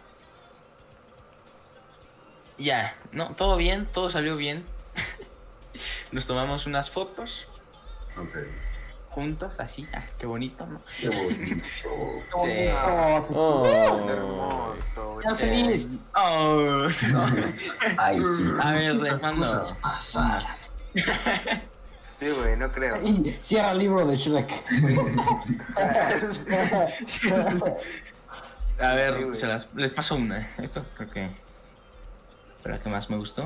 Ya, 2.58 2.96
no, 3.14 3.34
todo 3.36 3.56
bien, 3.58 3.86
todo 3.86 4.10
salió 4.10 4.36
bien. 4.36 4.64
Nos 6.12 6.28
tomamos 6.28 6.66
unas 6.68 6.90
fotos 6.90 7.48
Juntos, 9.10 9.54
así, 9.60 9.86
ah, 9.94 10.02
qué 10.18 10.26
bonito, 10.26 10.66
¿no? 10.66 10.82
Qué 11.00 11.10
bonito. 11.10 11.64
Sí. 11.84 11.90
Oh. 13.36 14.08
Hermoso, 14.10 15.22
Ya 15.22 15.30
che. 15.30 15.36
feliz. 15.36 15.88
Oh, 16.16 16.88
no. 17.12 17.26
Ay, 17.98 18.18
sí. 18.20 18.52
A 18.62 18.72
ver, 18.72 18.96
les 18.96 19.22
mando. 19.22 19.64
Sí, 22.04 22.30
güey, 22.30 22.56
no 22.58 22.72
creo. 22.72 23.02
Y 23.04 23.38
cierra 23.42 23.72
el 23.74 23.80
libro 23.80 24.06
de 24.08 24.16
Shrek. 24.16 24.50
A 28.80 28.94
ver, 28.96 29.14
Sí, 29.34 29.40
se 29.40 29.48
las, 29.48 29.68
les 29.76 29.92
paso 29.92 30.16
una. 30.16 30.50
Esto 30.58 30.84
creo 30.98 31.10
que. 31.12 31.30
Pero 32.64 32.82
que 32.82 32.90
más 32.90 33.10
me 33.10 33.18
gustó. 33.18 33.46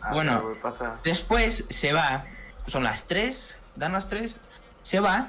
Ah, 0.00 0.12
Bueno. 0.14 0.54
pasa. 0.62 0.98
Después 1.04 1.66
se 1.68 1.92
va. 1.92 2.24
Son 2.66 2.84
las 2.84 3.06
3. 3.06 3.58
Dan 3.76 3.92
las 3.92 4.08
3. 4.08 4.36
Se 4.82 5.00
va. 5.00 5.28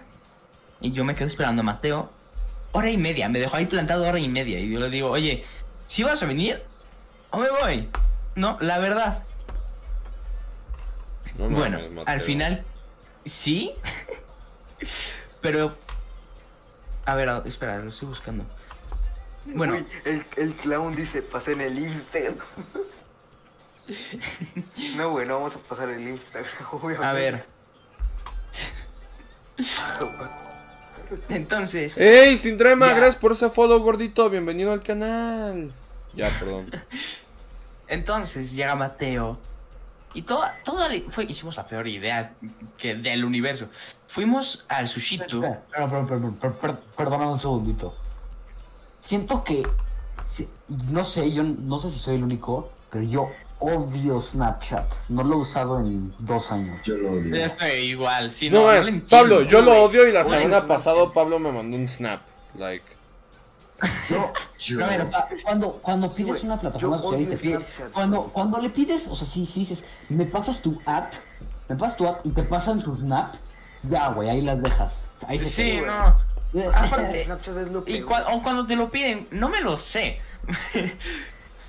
Y 0.80 0.92
yo 0.92 1.04
me 1.04 1.16
quedo 1.16 1.28
esperando 1.28 1.62
a 1.62 1.64
Mateo. 1.64 2.12
Hora 2.72 2.90
y 2.90 2.98
media. 2.98 3.30
Me 3.30 3.40
dejó 3.40 3.58
ahí 3.58 3.66
plantado 3.66 4.08
hora 4.08 4.20
y 4.20 4.28
media. 4.30 4.60
Y 4.60 4.72
yo 4.72 4.80
le 4.80 4.90
digo, 4.90 5.10
oye, 5.10 5.46
¿si 5.88 6.04
vas 6.04 6.22
a 6.24 6.26
venir? 6.26 6.64
¿O 7.32 7.38
me 7.38 7.50
voy? 7.50 7.88
No, 8.36 8.58
la 8.62 8.78
verdad. 8.80 9.24
No 11.38 11.50
bueno, 11.50 11.80
mames, 11.80 12.08
al 12.08 12.22
final, 12.22 12.64
sí. 13.26 13.74
Pero. 15.42 15.76
A 17.06 17.16
ver, 17.16 17.30
a- 17.30 17.42
espera, 17.46 17.78
lo 17.80 17.90
estoy 17.90 18.08
buscando. 18.10 18.46
Bueno, 19.46 19.74
Uy, 19.76 19.86
el, 20.06 20.26
el 20.38 20.54
clown 20.56 20.96
dice, 20.96 21.22
pasé 21.22 21.54
en 21.54 21.62
el 21.62 21.80
Instagram. 21.80 22.36
no, 24.96 25.12
güey, 25.12 25.28
no 25.28 25.36
vamos 25.36 25.56
a 25.56 25.60
pasar 25.60 25.90
el 25.90 26.08
Instagram, 26.08 26.52
obviamente. 26.72 27.06
a 27.06 27.14
ver. 27.14 27.46
Entonces. 31.30 31.98
¡Ey, 31.98 32.38
sin 32.38 32.58
drama! 32.58 32.88
Ya. 32.88 32.94
Gracias 32.96 33.18
por 33.18 33.34
ese 33.34 33.50
follow, 33.50 33.80
gordito. 33.80 34.30
Bienvenido 34.30 34.72
al 34.72 34.82
canal. 34.82 35.72
Ya, 36.14 36.30
perdón. 36.40 36.72
Entonces 37.88 38.54
llega 38.54 38.76
Mateo. 38.76 39.38
Y 40.14 40.24
toda, 40.24 40.58
toda 40.64 40.90
la- 40.90 41.02
fue, 41.10 41.24
hicimos 41.26 41.56
la 41.58 41.66
peor 41.68 41.88
idea 41.88 42.34
que 42.78 42.96
del 42.96 43.24
universo. 43.26 43.68
Fuimos 44.08 44.66
al 44.68 44.88
sushito. 44.88 45.24
Espera, 45.44 45.86
espera, 45.86 46.50
espera, 46.50 46.78
Perdóname 46.98 47.32
un 47.32 47.40
segundito. 47.40 47.96
Siento 49.00 49.44
que. 49.44 49.64
No 50.90 51.04
sé, 51.04 51.32
yo 51.32 51.44
no 51.44 51.78
sé 51.78 51.90
si 51.90 52.00
soy 52.00 52.16
el 52.16 52.24
único, 52.24 52.72
pero 52.90 53.04
yo 53.04 53.32
odio 53.62 54.20
Snapchat. 54.20 54.94
No 55.10 55.24
lo 55.24 55.36
he 55.36 55.38
usado 55.40 55.80
en 55.80 56.14
dos 56.20 56.52
años. 56.52 56.80
Yo 56.84 56.98
lo 56.98 57.12
odio. 57.14 57.36
Estoy 57.36 57.70
igual. 57.72 58.32
Sí, 58.32 58.50
No, 58.50 58.64
no, 58.64 58.72
es, 58.72 58.88
entiendo. 58.88 59.08
Pablo, 59.10 59.42
yo 59.44 59.62
lo 59.62 59.84
odio 59.84 60.08
y 60.08 60.12
la 60.12 60.24
semana 60.24 60.68
pasada 60.68 61.12
Pablo 61.14 61.40
me 61.40 61.52
mandó 61.52 61.78
un 61.78 61.88
snap. 61.88 62.22
Like, 62.56 62.84
Yo, 64.10 64.32
Yo- 64.60 64.84
a 64.84 64.88
ver, 64.90 65.02
o 65.02 65.10
sea, 65.10 65.28
cuando, 65.44 65.72
cuando 65.82 66.12
pides 66.14 66.44
una 66.44 66.60
plataforma 66.60 66.98
yo 66.98 67.04
social 67.04 67.22
y 67.22 67.26
te 67.26 67.38
pide, 67.38 67.56
Snapchat, 67.56 67.92
cuando, 67.92 68.24
cuando 68.26 68.58
le 68.60 68.70
pides, 68.70 69.08
o 69.08 69.16
sea, 69.16 69.26
sí, 69.26 69.46
sí 69.46 69.62
dices, 69.62 69.84
me 70.10 70.26
pasas 70.26 70.62
tu 70.62 70.80
app, 70.86 71.14
me 71.70 71.76
pasas 71.76 71.98
tu 71.98 72.08
app 72.08 72.26
y 72.26 72.30
te 72.30 72.44
pasan 72.44 72.80
su 72.82 72.96
snap, 72.98 73.34
ya, 73.90 74.10
güey, 74.10 74.30
ahí 74.30 74.42
las 74.42 74.62
dejas. 74.62 75.06
Ahí 75.28 75.40
se 75.40 75.50
Sí, 75.50 75.80
no. 75.82 76.18
Aparte, 76.74 77.24
Snapchat 77.26 77.58
es 77.58 77.72
lo 77.72 77.84
y 77.88 78.02
cua- 78.02 78.26
o 78.32 78.44
cuando 78.44 78.68
te 78.68 78.76
lo 78.76 78.92
piden, 78.92 79.28
no 79.32 79.50
me 79.50 79.62
lo 79.62 79.78
sé. 79.80 80.20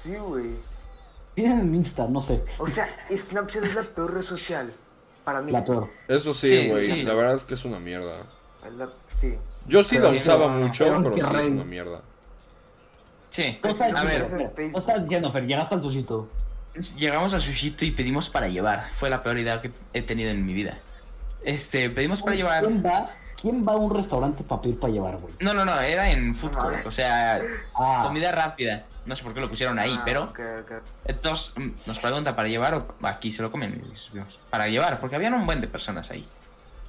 Sí, 0.02 0.14
güey. 0.16 0.50
Tienen 1.34 1.70
mi 1.70 1.78
Insta, 1.78 2.06
no 2.08 2.20
sé, 2.20 2.44
O 2.58 2.66
sea, 2.66 2.88
Snapchat 3.10 3.64
es 3.64 3.74
la 3.74 3.82
peor 3.82 4.14
red 4.14 4.22
social. 4.22 4.72
Para 5.24 5.40
mí. 5.40 5.52
la 5.52 5.62
peor. 5.64 5.88
eso 6.08 6.34
sí, 6.34 6.68
güey. 6.68 6.86
sí. 6.86 7.02
La 7.04 7.14
verdad 7.14 7.34
es 7.36 7.44
que 7.44 7.54
es 7.54 7.64
una 7.64 7.78
mierda. 7.78 8.16
Es 8.66 8.72
la- 8.74 8.90
Sí. 9.20 9.38
Yo 9.68 9.82
sí 9.84 9.96
Pero 9.96 10.10
la 10.10 10.16
usaba 10.16 10.48
mucho, 10.48 10.84
pero 10.84 11.14
sí 11.14 11.20
es 11.38 11.46
una 11.50 11.64
mierda. 11.64 12.00
Sí. 13.30 13.58
¿Qué 13.62 13.70
estás 13.70 13.94
A 13.94 14.02
ver? 14.04 14.52
¿Qué 14.56 14.72
estás 14.76 15.02
diciendo, 15.02 15.30
Fer? 15.32 15.46
Llegaste 15.46 15.74
al 15.76 15.82
sushito. 15.82 16.28
llegamos 16.96 17.32
al 17.34 17.40
sushito 17.40 17.84
y 17.84 17.92
pedimos 17.92 18.28
para 18.28 18.48
llevar. 18.48 18.90
Fue 18.94 19.08
la 19.08 19.22
peor 19.22 19.38
idea 19.38 19.60
que 19.62 19.70
he 19.92 20.02
tenido 20.02 20.30
en 20.30 20.44
mi 20.44 20.52
vida. 20.54 20.78
Este, 21.44 21.88
pedimos 21.90 22.20
para 22.20 22.34
llevar. 22.36 22.64
¿Quién 22.64 22.84
va? 22.84 23.10
¿Quién 23.40 23.66
va 23.66 23.72
a 23.72 23.76
un 23.76 23.94
restaurante 23.94 24.42
para 24.44 24.60
pedir 24.60 24.78
para 24.78 24.92
llevar, 24.92 25.16
güey? 25.18 25.34
No, 25.40 25.54
no, 25.54 25.64
no, 25.64 25.80
era 25.80 26.10
en 26.10 26.34
food 26.34 26.52
court, 26.52 26.86
o 26.86 26.90
sea, 26.90 27.40
Ah, 27.74 28.02
comida 28.06 28.30
rápida. 28.32 28.84
No 29.04 29.16
sé 29.16 29.22
por 29.24 29.34
qué 29.34 29.40
lo 29.40 29.48
pusieron 29.48 29.78
ahí, 29.78 29.96
Ah, 29.98 30.02
pero 30.04 30.24
ok, 30.24 30.40
ok. 30.62 30.72
entonces 31.06 31.54
mm, 31.58 31.70
nos 31.86 31.98
pregunta 31.98 32.36
para 32.36 32.48
llevar 32.48 32.74
o 32.74 32.86
aquí 33.02 33.30
se 33.32 33.42
lo 33.42 33.50
comen. 33.50 33.82
Para 34.50 34.68
llevar, 34.68 35.00
porque 35.00 35.16
habían 35.16 35.34
un 35.34 35.44
buen 35.46 35.60
de 35.60 35.66
personas 35.68 36.10
ahí. 36.10 36.26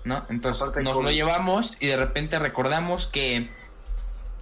¿No? 0.03 0.23
Entonces 0.30 0.61
Aparte 0.61 0.84
nos 0.84 0.98
lo 1.02 1.11
llevamos 1.11 1.77
y 1.80 1.88
de 1.88 1.98
repente 1.98 2.38
recordamos 2.38 3.07
que 3.07 3.49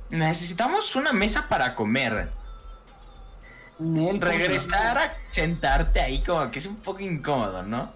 necesitamos 0.09 0.95
una 0.95 1.13
mesa 1.13 1.47
para 1.49 1.75
comer. 1.75 2.29
Nel, 3.81 4.19
¿cómo 4.19 4.31
se 4.31 4.37
Regresar 4.37 4.97
a 4.97 5.13
sentarte 5.29 5.99
ahí 5.99 6.21
como 6.23 6.49
que 6.51 6.59
es 6.59 6.65
un 6.65 6.77
poco 6.77 6.99
incómodo, 7.01 7.63
¿no? 7.63 7.91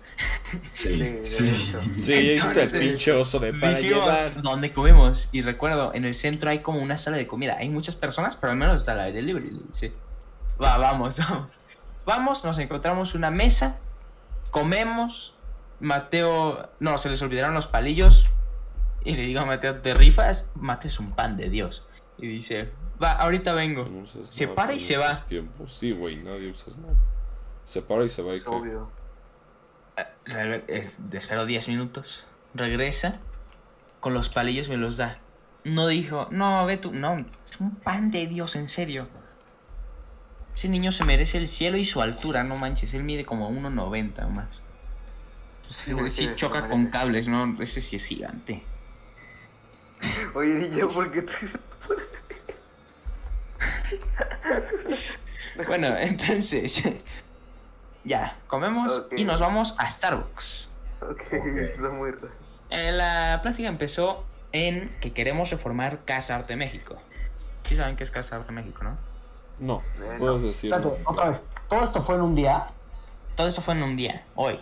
Sí, 0.74 0.98
de 0.98 1.26
Sí. 1.26 1.48
hecho. 1.48 1.82
Sí, 2.00 2.14
hiciste 2.14 2.64
el 2.64 2.72
pinche 2.72 3.12
oso 3.12 3.40
de 3.40 3.54
para 3.54 3.78
Dijimos, 3.78 4.06
llevar. 4.06 4.42
¿Dónde 4.42 4.74
comemos? 4.74 5.30
Y 5.32 5.42
recuerdo, 5.42 5.94
en 5.94 6.06
el 6.06 6.16
centro 6.16 6.50
hay 6.50 6.60
como 6.60 6.80
una 6.80 6.98
sala 6.98 7.18
de 7.18 7.28
comida. 7.28 7.58
Hay 7.58 7.70
muchas 7.70 7.96
personas, 7.96 8.36
pero 8.36 8.52
al 8.52 8.58
menos 8.58 8.82
está 8.82 8.94
al 8.94 9.02
aire 9.02 9.22
libre. 9.22 9.50
Dice, 9.70 9.94
va, 10.62 10.78
vamos, 10.78 11.18
vamos. 11.30 11.60
Vamos, 12.06 12.46
nos 12.46 12.60
encontramos 12.60 13.16
una 13.16 13.32
mesa, 13.32 13.78
comemos. 14.52 15.34
Mateo, 15.80 16.70
no, 16.80 16.98
se 16.98 17.10
les 17.10 17.22
olvidaron 17.22 17.54
los 17.54 17.68
palillos. 17.68 18.26
Y 19.04 19.14
le 19.16 19.24
digo 19.24 19.42
a 19.42 19.46
Mateo, 19.46 19.76
¿te 19.82 19.94
rifas? 19.94 20.50
Mateo 20.56 20.90
es 20.90 21.00
un 21.00 21.12
pan 21.12 21.36
de 21.38 21.50
Dios. 21.50 21.86
Y 22.18 22.28
dice, 22.28 22.70
va, 23.02 23.14
ahorita 23.14 23.54
vengo. 23.54 23.86
No 23.86 24.06
Se 24.08 24.24
Snap 24.46 24.56
para 24.56 24.74
y 24.74 24.80
se 24.80 24.98
va. 24.98 25.12
estos 25.12 25.28
tiempos. 25.28 25.74
Sí, 25.74 25.92
güey, 25.92 26.18
nadie 26.18 26.50
usa 26.50 26.74
Snap. 26.74 26.92
Se 27.66 27.82
para 27.82 28.06
y 28.06 28.10
se 28.10 28.22
va 28.22 28.34
y 28.34 28.38
Es 28.38 28.44
qué. 28.44 28.50
obvio. 28.50 28.90
Eh, 29.98 30.06
reg- 30.26 30.64
es- 30.68 30.98
espero 31.14 31.46
10 31.46 31.68
minutos. 31.68 32.24
Regresa. 32.54 33.20
Con 34.00 34.14
los 34.14 34.30
palillos 34.30 34.70
me 34.70 34.78
los 34.78 34.98
da. 34.98 35.20
No 35.64 35.88
dijo, 35.88 36.28
no, 36.32 36.66
ve 36.66 36.78
tú. 36.78 36.94
No, 36.94 37.18
es 37.18 37.60
un 37.60 37.72
pan 37.76 38.12
de 38.12 38.28
Dios, 38.28 38.56
en 38.56 38.70
serio. 38.70 39.08
Ese 40.54 40.70
niño 40.70 40.92
se 40.92 41.04
merece 41.04 41.38
el 41.40 41.48
cielo 41.48 41.76
y 41.78 41.86
su 41.86 42.02
altura, 42.02 42.44
no 42.44 42.56
manches. 42.56 42.94
Él 42.94 43.04
mide 43.04 43.26
como 43.26 43.50
1,90 43.50 44.26
o 44.26 44.30
más. 44.30 44.62
Sí, 45.70 45.92
sí, 45.92 46.10
Sí, 46.10 46.30
choca 46.36 46.68
con 46.68 46.86
cables, 46.88 47.28
¿no? 47.28 47.56
Ese 47.60 47.82
sí 47.82 47.96
es 47.96 48.06
gigante. 48.06 48.64
Oye, 50.36 50.54
DJ, 50.56 50.86
¿por 50.88 51.12
qué 51.12 51.24
te... 51.24 51.34
Bueno, 55.68 55.96
entonces. 55.98 56.84
ya, 58.04 58.38
comemos 58.48 58.92
Ok. 58.92 59.14
y 59.18 59.24
nos 59.24 59.40
vamos 59.40 59.76
a 59.78 59.90
Starbucks. 59.90 60.68
Ok, 61.02 61.22
está 61.32 61.90
muy 61.90 62.12
raro. 62.12 62.30
Eh, 62.70 62.92
la 62.92 63.40
plática 63.42 63.70
empezó 63.70 64.26
en 64.52 64.90
que 65.00 65.14
queremos 65.14 65.50
reformar 65.52 66.04
Casa 66.04 66.36
Arte 66.36 66.56
México. 66.56 66.98
Sí 67.64 67.76
saben 67.76 67.96
qué 67.96 68.04
es 68.04 68.12
Casa 68.12 68.36
Arte 68.38 68.52
México, 68.52 68.84
¿no? 68.84 68.98
No, 69.60 69.82
Eh, 70.04 70.16
puedes 70.20 70.42
no. 70.42 70.48
decir. 70.48 70.74
Otra 71.06 71.28
vez. 71.30 71.48
Todo 71.70 71.84
esto 71.84 72.02
fue 72.02 72.16
en 72.16 72.22
un 72.22 72.36
día. 72.36 72.68
Todo 73.36 73.48
esto 73.48 73.62
fue 73.62 73.74
en 73.76 73.84
un 73.84 73.96
día, 73.96 74.24
hoy. 74.36 74.60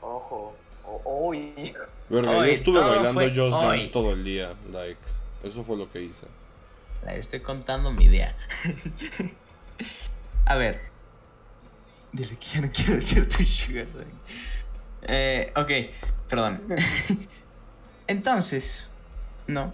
Ojo. 0.00 0.54
O- 0.84 1.28
Uy. 1.28 1.74
Verga, 2.08 2.32
yo 2.32 2.38
Hoy, 2.38 2.50
estuve 2.50 2.80
bailando 2.80 3.20
Just 3.28 3.56
hoy. 3.60 3.76
Dance 3.78 3.88
todo 3.88 4.12
el 4.12 4.22
día. 4.22 4.52
Like, 4.72 5.00
eso 5.42 5.64
fue 5.64 5.76
lo 5.76 5.90
que 5.90 6.02
hice. 6.02 6.26
Estoy 7.14 7.40
contando 7.40 7.90
mi 7.90 8.04
idea. 8.04 8.34
A 10.46 10.56
ver. 10.56 10.80
Dile 12.12 12.36
que 12.36 12.46
ya 12.46 12.60
no 12.60 12.70
quiero 12.70 13.00
ser 13.00 13.28
tu 13.28 13.44
sugar. 13.44 13.86
Eh, 15.02 15.52
ok, 15.54 15.70
perdón. 16.28 16.62
Entonces, 18.06 18.88
no. 19.46 19.72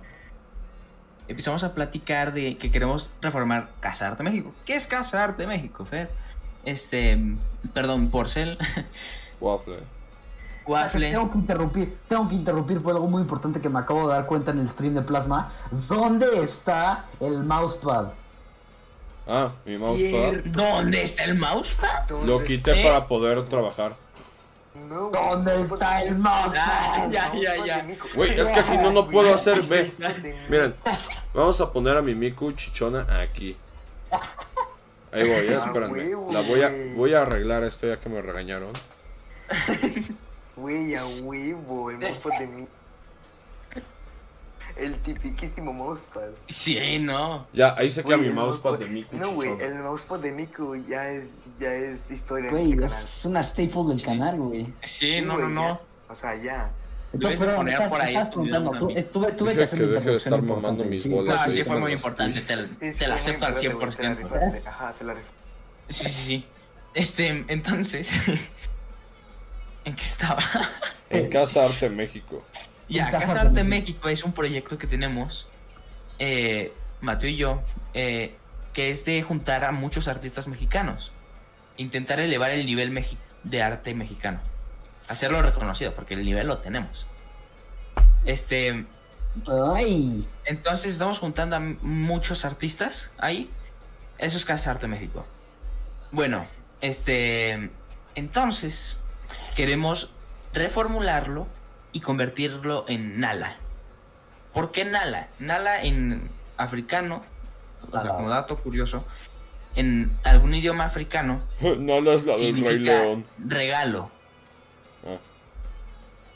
Empezamos 1.28 1.62
a 1.62 1.74
platicar 1.74 2.32
de 2.32 2.56
que 2.58 2.70
queremos 2.70 3.14
reformar 3.20 3.70
Casa 3.80 4.08
Arte 4.08 4.22
México. 4.22 4.54
¿Qué 4.66 4.74
es 4.74 4.86
Casa 4.86 5.22
Arte 5.22 5.46
México, 5.46 5.84
Fer? 5.84 6.10
Este, 6.64 7.18
perdón, 7.72 8.10
Porcel, 8.10 8.58
Waffle. 9.40 9.80
Waffle. 10.66 11.10
Tengo 11.10 11.30
que 11.32 11.38
interrumpir, 11.38 11.96
tengo 12.08 12.28
que 12.28 12.34
interrumpir 12.34 12.82
por 12.82 12.92
algo 12.94 13.06
muy 13.08 13.22
importante 13.22 13.60
que 13.60 13.68
me 13.68 13.78
acabo 13.80 14.08
de 14.08 14.14
dar 14.14 14.26
cuenta 14.26 14.50
en 14.52 14.58
el 14.60 14.68
stream 14.68 14.94
de 14.94 15.02
Plasma. 15.02 15.52
¿Dónde 15.70 16.42
está 16.42 17.06
el 17.20 17.42
mousepad? 17.44 18.06
Ah, 19.26 19.52
mi 19.64 19.76
mousepad. 19.76 20.30
Cierto. 20.30 20.48
¿Dónde 20.50 21.02
está 21.02 21.24
el 21.24 21.38
mousepad? 21.38 22.02
¿Dónde 22.08 22.26
Lo 22.26 22.42
quité 22.44 22.80
¿Eh? 22.80 22.84
para 22.84 23.06
poder 23.06 23.44
trabajar. 23.44 23.94
No, 24.88 25.08
güey. 25.10 25.22
¿Dónde 25.22 25.62
está 25.62 26.02
el 26.02 26.16
mousepad? 26.16 26.54
Ah, 26.56 27.08
ya, 27.10 27.32
ya, 27.34 27.66
ya. 27.66 27.86
Güey, 28.14 28.38
es 28.40 28.50
que 28.50 28.62
si 28.62 28.76
no, 28.78 28.90
no 28.90 29.08
puedo 29.08 29.32
hacer. 29.34 29.62
Ve, 29.62 29.86
Sí, 29.86 30.02
miren, 30.48 30.74
vamos 31.34 31.60
a 31.60 31.72
poner 31.72 31.96
a 31.96 32.02
mi 32.02 32.14
Miku 32.14 32.52
chichona 32.52 33.06
aquí. 33.20 33.56
Ahí 35.12 35.22
voy, 35.28 35.46
eh, 35.46 35.58
Ah, 35.60 35.64
espérenme. 35.66 35.98
huevo, 36.08 36.32
La 36.32 36.40
voy 36.40 36.62
a, 36.62 36.70
voy 36.96 37.14
a 37.14 37.20
arreglar 37.22 37.64
esto 37.64 37.86
ya 37.86 37.98
que 38.00 38.08
me 38.08 38.20
regañaron. 38.22 38.70
Güey, 40.62 40.94
a 40.94 41.04
huevo, 41.04 41.90
el 41.90 41.98
mousepad 41.98 42.38
de 42.38 42.46
mí. 42.46 42.66
El 44.76 44.94
tipiquísimo 45.02 45.72
mousepad. 45.72 46.28
Sí, 46.48 46.98
no. 47.00 47.46
Ya, 47.52 47.74
ahí 47.76 47.90
se 47.90 48.02
queda 48.04 48.16
Güey, 48.16 48.28
mi 48.28 48.34
mousepad 48.34 48.78
de 48.78 48.86
Miku 48.86 49.16
No, 49.16 49.32
güey, 49.32 49.50
el 49.60 49.74
mousepad 49.80 50.20
de 50.20 50.30
Miku 50.32 50.76
ya 50.88 51.08
es, 51.10 51.30
ya 51.60 51.74
es 51.74 51.98
historia 52.10 52.48
Güey, 52.50 52.72
este 52.72 52.86
es 52.86 53.24
una 53.26 53.42
staple 53.42 53.82
del 53.88 54.02
canal, 54.02 54.36
güey. 54.38 54.72
Sí, 54.84 55.20
no, 55.20 55.34
no, 55.36 55.40
güey, 55.40 55.48
no. 55.52 55.62
ya. 55.74 55.80
O 56.12 56.14
sea, 56.14 56.36
ya. 56.36 56.70
Entonces, 57.12 57.40
perdón, 57.40 57.56
poner 57.56 57.74
estás, 57.74 57.90
por 57.90 58.00
ahí 58.00 58.16
estás 58.16 58.36
una 58.36 58.78
Tú, 58.78 58.88
tuve, 59.12 59.32
tuve 59.32 59.54
que 59.54 59.62
hacer 59.64 59.78
que 59.80 59.86
deje 59.86 60.10
de 60.10 60.16
estar 60.16 60.40
mamando 60.40 60.84
mis 60.84 61.02
Sí, 61.02 61.08
bolas. 61.10 61.34
No, 61.36 61.42
pues, 61.42 61.54
sí, 61.56 61.62
sí 61.64 61.68
fue 61.68 61.80
muy 61.80 61.92
importante, 61.92 62.40
te, 62.40 62.56
la- 62.56 62.62
Sí, 62.66 62.76
te 62.78 62.92
sí, 62.92 63.04
la 63.04 63.14
acepto 63.16 63.44
al 63.46 63.64
importante, 63.64 63.74
güey, 63.74 63.90
te 63.90 64.02
la 64.02 64.08
100%. 64.14 64.16
rifaste. 64.62 64.68
Ajá, 64.68 64.94
te 64.98 65.04
la 65.04 65.14
rifaste. 65.14 65.36
Sí, 65.90 66.04
sí, 66.08 66.22
sí. 66.24 66.46
Este, 66.94 67.44
entonces, 67.48 68.18
¿en 69.84 69.94
qué 69.96 70.04
estaba? 70.04 70.42
En 71.10 71.28
Casa 71.30 71.64
Arte 71.64 71.88
México. 71.90 72.44
ya, 72.88 73.10
Casa 73.10 73.40
Arte 73.42 73.64
México. 73.64 73.66
México 74.04 74.08
es 74.08 74.24
un 74.24 74.32
proyecto 74.32 74.78
que 74.78 74.86
tenemos, 74.86 75.46
eh, 76.18 76.72
Mateo 77.00 77.30
y 77.30 77.36
yo, 77.36 77.62
eh, 77.94 78.34
que 78.72 78.90
es 78.90 79.04
de 79.04 79.22
juntar 79.22 79.64
a 79.64 79.72
muchos 79.72 80.08
artistas 80.08 80.48
mexicanos. 80.48 81.12
Intentar 81.76 82.20
elevar 82.20 82.50
el 82.50 82.64
nivel 82.66 82.92
mexi- 82.92 83.16
de 83.44 83.62
arte 83.62 83.94
mexicano. 83.94 84.40
Hacerlo 85.08 85.42
reconocido, 85.42 85.94
porque 85.94 86.14
el 86.14 86.24
nivel 86.24 86.46
lo 86.46 86.58
tenemos. 86.58 87.06
Este, 88.24 88.86
Ay, 89.74 90.28
Entonces 90.44 90.92
estamos 90.92 91.18
juntando 91.18 91.56
a 91.56 91.60
muchos 91.60 92.44
artistas 92.44 93.10
ahí. 93.18 93.50
Eso 94.18 94.36
es 94.36 94.44
Casa 94.44 94.70
Arte 94.70 94.86
México. 94.86 95.26
Bueno, 96.12 96.46
este. 96.82 97.70
Entonces, 98.14 98.96
queremos 99.56 100.10
reformularlo 100.54 101.46
y 101.92 102.00
convertirlo 102.00 102.84
en 102.88 103.20
Nala. 103.20 103.56
¿Por 104.52 104.72
qué 104.72 104.84
Nala? 104.84 105.28
Nala 105.38 105.82
en 105.82 106.30
africano, 106.56 107.22
Nala. 107.92 108.14
como 108.14 108.28
dato 108.28 108.56
curioso, 108.58 109.04
en 109.74 110.12
algún 110.24 110.54
idioma 110.54 110.84
africano 110.84 111.40
No, 111.60 112.00
no 112.02 112.12
es 112.12 112.24
la 112.24 112.36
del 112.36 112.40
Rey 112.42 112.54
significa 112.54 112.92
León. 113.02 113.26
regalo. 113.46 114.10
Ah. 115.06 115.16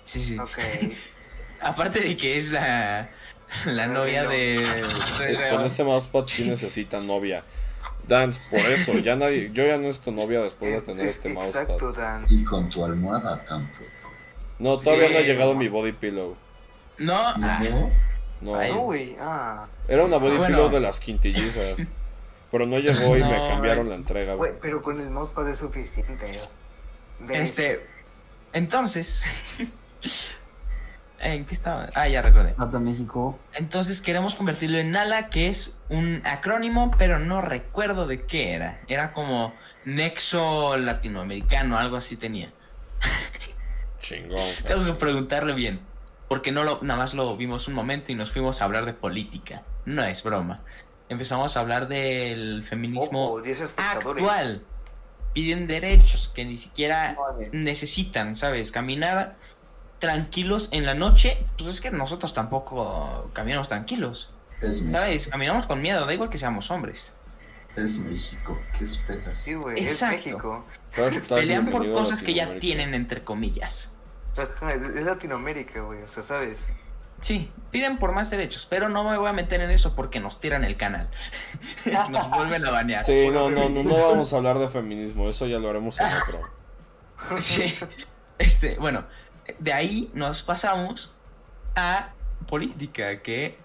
Sí, 0.05 0.23
sí. 0.23 0.37
Aparte 1.61 2.01
de 2.01 2.17
que 2.17 2.37
es 2.37 2.51
la, 2.51 3.09
la 3.65 3.87
novia 3.87 4.25
de. 4.29 4.57
Rey 5.19 5.37
Con 5.51 5.65
ese 5.65 5.85
mousepad 5.85 6.27
sí 6.27 6.45
necesita 6.45 7.01
novia. 7.01 7.43
Dance, 8.09 8.41
por 8.51 8.61
eso, 8.61 8.99
ya 8.99 9.17
nadie, 9.17 9.51
yo 9.53 9.67
ya 9.67 9.77
no 9.77 9.83
necesito 9.83 10.13
novia 10.13 10.41
después 10.43 10.71
de 10.73 10.79
Es- 10.79 10.87
tener 10.87 11.07
es- 11.07 11.17
este 11.17 11.33
Exacto, 11.33 11.73
mousepad. 11.81 12.03
Dan. 12.03 12.27
Y 12.29 12.45
con 12.45 12.69
tu 12.71 12.85
almohada 12.85 13.45
tampoco. 13.45 13.85
No, 14.59 14.79
todavía 14.79 15.09
Sí. 15.09 15.13
no 15.15 15.19
ha 15.19 15.23
llegado 15.23 15.55
mi 15.55 15.69
body 15.69 15.93
pillow. 15.93 16.37
No, 16.99 17.15
ah, 17.17 17.61
¿No? 17.63 17.91
No, 18.41 18.57
Ay. 18.57 18.71
No, 18.73 18.81
güey. 18.81 19.17
Ah. 19.21 19.67
era 19.89 20.05
una 20.05 20.17
body 20.19 20.37
Bueno. 20.37 20.47
pillow 20.57 20.71
de 20.71 20.81
las 20.81 21.01
quintillizas. 21.01 21.79
Pero 22.51 22.65
no 22.67 22.79
llegó 22.79 23.17
y 23.17 23.23
me 23.25 23.49
cambiaron 23.49 23.89
la 23.89 23.97
entrega. 23.97 24.35
güey. 24.35 24.51
Güey, 24.51 24.61
pero 24.63 24.81
con 24.83 25.01
el 25.01 25.11
mousepad 25.11 25.49
es 25.51 25.59
suficiente. 25.59 26.41
Ve. 27.21 27.43
este. 27.43 27.85
Entonces. 28.53 29.23
¿En 31.21 31.45
qué 31.47 31.55
estaba? 31.55 31.89
Ah, 31.95 32.09
ya 32.09 32.21
recordé. 32.23 32.55
Arte 32.59 32.79
México. 32.79 33.39
Entonces 33.55 34.01
queremos 34.01 34.35
convertirlo 34.35 34.79
en 34.79 34.91
Nala, 34.91 35.29
que 35.29 35.49
es 35.49 35.79
un 35.89 36.21
acrónimo, 36.25 36.91
pero 36.99 37.19
no 37.19 37.41
recuerdo 37.41 38.07
de 38.07 38.25
qué 38.27 38.53
era. 38.55 38.81
Era 38.89 39.13
como 39.13 39.55
Nexo 39.85 40.77
Latinoamericano, 40.77 41.79
algo 41.79 41.97
así 41.97 42.17
tenía. 42.17 42.51
Chingón. 44.01 44.41
Tengo 44.67 44.85
que 44.85 44.93
preguntarle 44.93 45.53
bien. 45.55 45.81
Porque 46.29 46.51
no 46.53 46.65
lo, 46.65 46.81
nada 46.83 46.99
más 46.99 47.15
lo 47.15 47.37
vimos 47.37 47.69
un 47.69 47.75
momento 47.75 48.11
y 48.11 48.15
nos 48.15 48.31
fuimos 48.33 48.61
a 48.61 48.65
hablar 48.65 48.85
de 48.85 48.93
política. 48.93 49.63
No 49.85 50.03
es 50.05 50.23
broma. 50.23 50.57
Empezamos 51.09 51.57
a 51.57 51.61
hablar 51.61 51.87
del 51.87 52.65
feminismo 52.65 53.27
Ojo, 53.29 53.43
10 53.43 53.61
espectadores. 53.61 54.23
actual. 54.23 54.63
Piden 55.33 55.67
derechos 55.67 56.33
que 56.35 56.45
ni 56.45 56.57
siquiera 56.57 57.15
Vale. 57.17 57.51
necesitan, 57.53 58.35
¿sabes? 58.35 58.73
Caminar 58.73 59.37
tranquilos 59.99 60.69
en 60.73 60.87
la 60.87 60.95
noche, 60.95 61.39
pues 61.57 61.69
es 61.71 61.81
que 61.81 61.91
nosotros 61.91 62.35
tampoco 62.35 63.31
caminamos 63.33 63.69
tranquilos. 63.69 64.31
Es 64.61 64.81
México. 64.81 64.93
¿Sabes? 64.93 65.29
Caminamos 65.29 65.67
con 65.67 65.83
miedo, 65.83 66.07
da 66.07 66.15
igual 66.15 66.31
que 66.31 66.39
seamos 66.39 66.71
hombres. 66.71 67.13
Es 67.77 67.99
México. 67.99 68.59
¿Qué 68.77 68.85
esperas? 68.85 69.37
Sí, 69.37 69.55
güey, 69.55 69.85
es. 69.85 70.03
México. 70.03 70.65
Pelean 71.29 71.71
por 71.71 71.91
cosas 71.93 72.23
que 72.23 72.33
ya 72.33 72.59
tienen, 72.59 72.95
entre 72.95 73.23
comillas. 73.23 73.91
Es 74.33 75.05
Latinoamérica, 75.05 75.81
güey, 75.83 76.03
o 76.03 76.09
sea, 76.09 76.23
¿sabes? 76.23 76.59
Sí, 77.23 77.51
piden 77.71 77.99
por 77.99 78.13
más 78.13 78.31
derechos, 78.31 78.67
pero 78.69 78.89
no 78.89 79.03
me 79.03 79.17
voy 79.17 79.29
a 79.29 79.33
meter 79.33 79.61
en 79.63 79.71
eso 79.71 79.97
porque 79.97 80.21
nos 80.21 80.41
tiran 80.41 80.65
el 80.65 80.77
canal. 80.77 81.09
nos 82.11 82.31
vuelven 82.31 82.65
a 82.65 82.71
banear. 82.71 83.05
Sí, 83.05 83.29
no, 83.33 83.51
no, 83.51 83.69
no, 83.69 83.83
no 83.83 84.09
vamos 84.09 84.33
a 84.33 84.37
hablar 84.37 84.59
de 84.59 84.69
feminismo, 84.69 85.29
eso 85.29 85.47
ya 85.47 85.59
lo 85.59 85.69
haremos 85.71 85.99
en 86.01 86.07
otro. 86.07 86.41
Sí. 87.41 87.75
Este, 88.39 88.77
bueno, 88.77 89.05
de 89.59 89.73
ahí 89.73 90.11
nos 90.15 90.43
pasamos 90.43 91.13
a 91.75 92.11
política, 92.49 93.21
que 93.23 93.59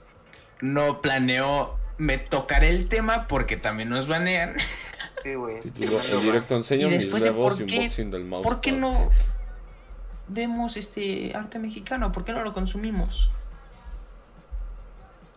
no 0.62 1.02
planeo 1.02 1.76
me 1.98 2.18
tocar 2.18 2.64
el 2.64 2.88
tema 2.90 3.28
porque 3.28 3.58
también 3.58 3.90
nos 3.90 4.08
banean. 4.08 4.56
Sí, 5.24 5.36
güey. 5.36 5.58
El 5.60 6.22
directo 6.22 6.56
enseño 6.56 6.88
Y 6.88 6.92
mis 6.92 7.02
después, 7.04 7.22
legos 7.24 7.54
¿por 7.54 7.62
y 7.62 7.66
qué- 7.68 7.78
unboxing 7.80 8.10
del 8.12 8.26
mouse. 8.26 8.44
¿Por 8.44 8.60
qué 8.62 8.72
no 8.72 9.10
vemos 10.28 10.78
este 10.78 11.32
arte 11.36 11.60
mexicano? 11.60 12.12
¿Por 12.12 12.26
qué 12.26 12.32
no 12.34 12.44
lo 12.44 12.54
consumimos? 12.54 13.30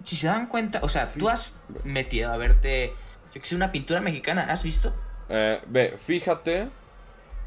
Si 0.05 0.16
se 0.16 0.27
dan 0.27 0.47
cuenta, 0.47 0.81
o 0.83 0.89
sea, 0.89 1.11
tú 1.12 1.29
has 1.29 1.51
metido 1.85 2.33
a 2.33 2.37
verte, 2.37 2.93
yo 3.35 3.41
que 3.41 3.47
sé, 3.47 3.57
una 3.57 3.73
pintura 3.73 4.01
mexicana, 4.01 4.47
¿has 4.51 4.62
visto? 4.62 4.95
Eh, 5.29 5.61
ve, 5.66 5.97
fíjate 5.99 6.69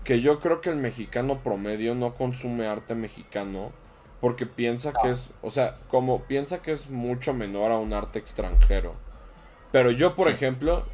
que 0.07 0.21
yo 0.21 0.39
creo 0.39 0.61
que 0.61 0.69
el 0.69 0.77
mexicano 0.77 1.39
promedio 1.43 1.93
no 1.93 2.13
consume 2.13 2.65
arte 2.65 2.95
mexicano 2.95 3.73
porque 4.21 4.45
piensa 4.45 4.93
que 5.03 5.09
es, 5.09 5.31
o 5.41 5.49
sea, 5.49 5.75
como 5.89 6.23
piensa 6.23 6.61
que 6.61 6.71
es 6.71 6.89
mucho 6.89 7.33
menor 7.33 7.73
a 7.73 7.77
un 7.77 7.91
arte 7.93 8.17
extranjero. 8.17 8.95
Pero 9.73 9.91
yo, 9.91 10.15
por 10.15 10.27
Sí. 10.29 10.33
ejemplo, 10.33 10.85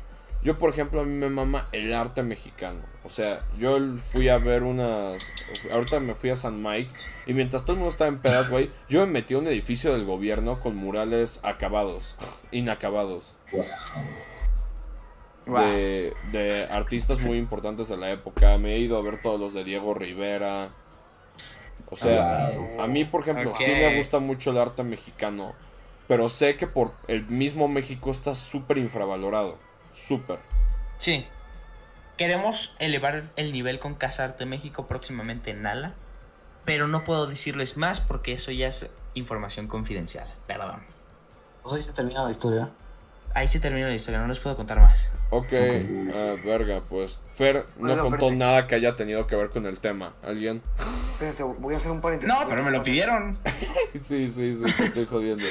yo, 0.41 0.57
por 0.57 0.71
ejemplo, 0.71 0.99
a 1.01 1.03
mí 1.03 1.11
me 1.13 1.29
mama 1.29 1.69
el 1.73 1.93
arte 1.93 2.23
mexicano. 2.23 2.79
O 3.05 3.09
sea, 3.09 3.45
yo 3.59 3.77
fui 4.11 4.29
a 4.29 4.39
ver 4.39 4.63
unas, 4.63 5.21
ahorita 5.71 5.99
me 5.99 6.15
fui 6.15 6.31
a 6.31 6.35
San 6.35 6.63
Mike 6.63 6.89
y 7.27 7.33
mientras 7.33 7.61
todo 7.61 7.73
el 7.73 7.77
mundo 7.79 7.91
estaba 7.91 8.07
en 8.09 8.17
pedas, 8.17 8.49
güey, 8.49 8.71
yo 8.89 9.01
me 9.05 9.11
metí 9.11 9.35
a 9.35 9.37
un 9.37 9.47
edificio 9.47 9.93
del 9.93 10.05
gobierno 10.05 10.59
con 10.59 10.75
murales 10.75 11.39
acabados, 11.43 12.15
inacabados 12.51 13.35
de, 15.45 16.13
de 16.31 16.67
artistas 16.69 17.19
muy 17.19 17.37
importantes 17.37 17.89
de 17.89 17.97
la 17.97 18.11
época. 18.11 18.57
Me 18.57 18.75
he 18.75 18.79
ido 18.79 18.97
a 18.97 19.01
ver 19.01 19.21
todos 19.21 19.39
los 19.39 19.53
de 19.53 19.63
Diego 19.63 19.93
Rivera. 19.93 20.69
O 21.89 21.95
sea, 21.95 22.49
a 22.79 22.87
mí, 22.87 23.05
por 23.05 23.21
ejemplo, 23.21 23.53
sí 23.55 23.71
me 23.71 23.95
gusta 23.97 24.19
mucho 24.19 24.51
el 24.51 24.57
arte 24.57 24.83
mexicano. 24.83 25.53
Pero 26.07 26.27
sé 26.27 26.57
que 26.57 26.67
por 26.67 26.91
el 27.07 27.25
mismo 27.27 27.67
México 27.67 28.11
está 28.11 28.35
súper 28.35 28.77
infravalorado. 28.77 29.57
Súper. 29.93 30.39
Sí. 30.97 31.25
Queremos 32.17 32.75
elevar 32.79 33.23
el 33.35 33.51
nivel 33.51 33.79
con 33.79 33.95
Casarte 33.95 34.45
México 34.45 34.87
próximamente 34.87 35.51
en 35.51 35.63
Nala, 35.63 35.93
pero 36.65 36.87
no 36.87 37.03
puedo 37.03 37.25
decirles 37.25 37.77
más 37.77 38.01
porque 38.01 38.33
eso 38.33 38.51
ya 38.51 38.67
es 38.67 38.91
información 39.13 39.67
confidencial. 39.67 40.27
Perdón. 40.45 40.83
Pues 41.63 41.75
ahí 41.75 41.81
se 41.81 41.93
termina 41.93 42.23
la 42.23 42.31
historia. 42.31 42.69
Ahí 43.35 43.47
se 43.47 43.59
termina 43.59 43.87
la 43.87 43.95
historia, 43.95 44.19
no 44.21 44.27
les 44.27 44.39
puedo 44.39 44.55
contar 44.55 44.79
más. 44.79 45.11
Ok, 45.31 45.51
ah, 45.53 46.35
verga, 46.45 46.81
pues. 46.87 47.19
Fer 47.33 47.65
no 47.79 47.87
Bueno, 47.87 48.03
contó 48.03 48.31
nada 48.31 48.67
que 48.67 48.75
haya 48.75 48.95
tenido 48.95 49.25
que 49.25 49.35
ver 49.35 49.49
con 49.49 49.65
el 49.65 49.79
tema. 49.79 50.13
¿Alguien? 50.23 50.61
Espérense, 50.77 51.41
voy 51.43 51.73
a 51.73 51.77
hacer 51.77 51.89
un 51.89 51.99
paréntesis. 52.01 52.31
No, 52.33 52.47
pero 52.47 52.61
me 52.63 52.69
lo 52.71 52.83
pidieron. 52.83 53.37
Sí, 53.99 54.27
sí, 54.29 54.53
sí, 54.53 54.63
te 54.77 54.85
estoy 54.85 55.05
jodiendo. 55.05 55.45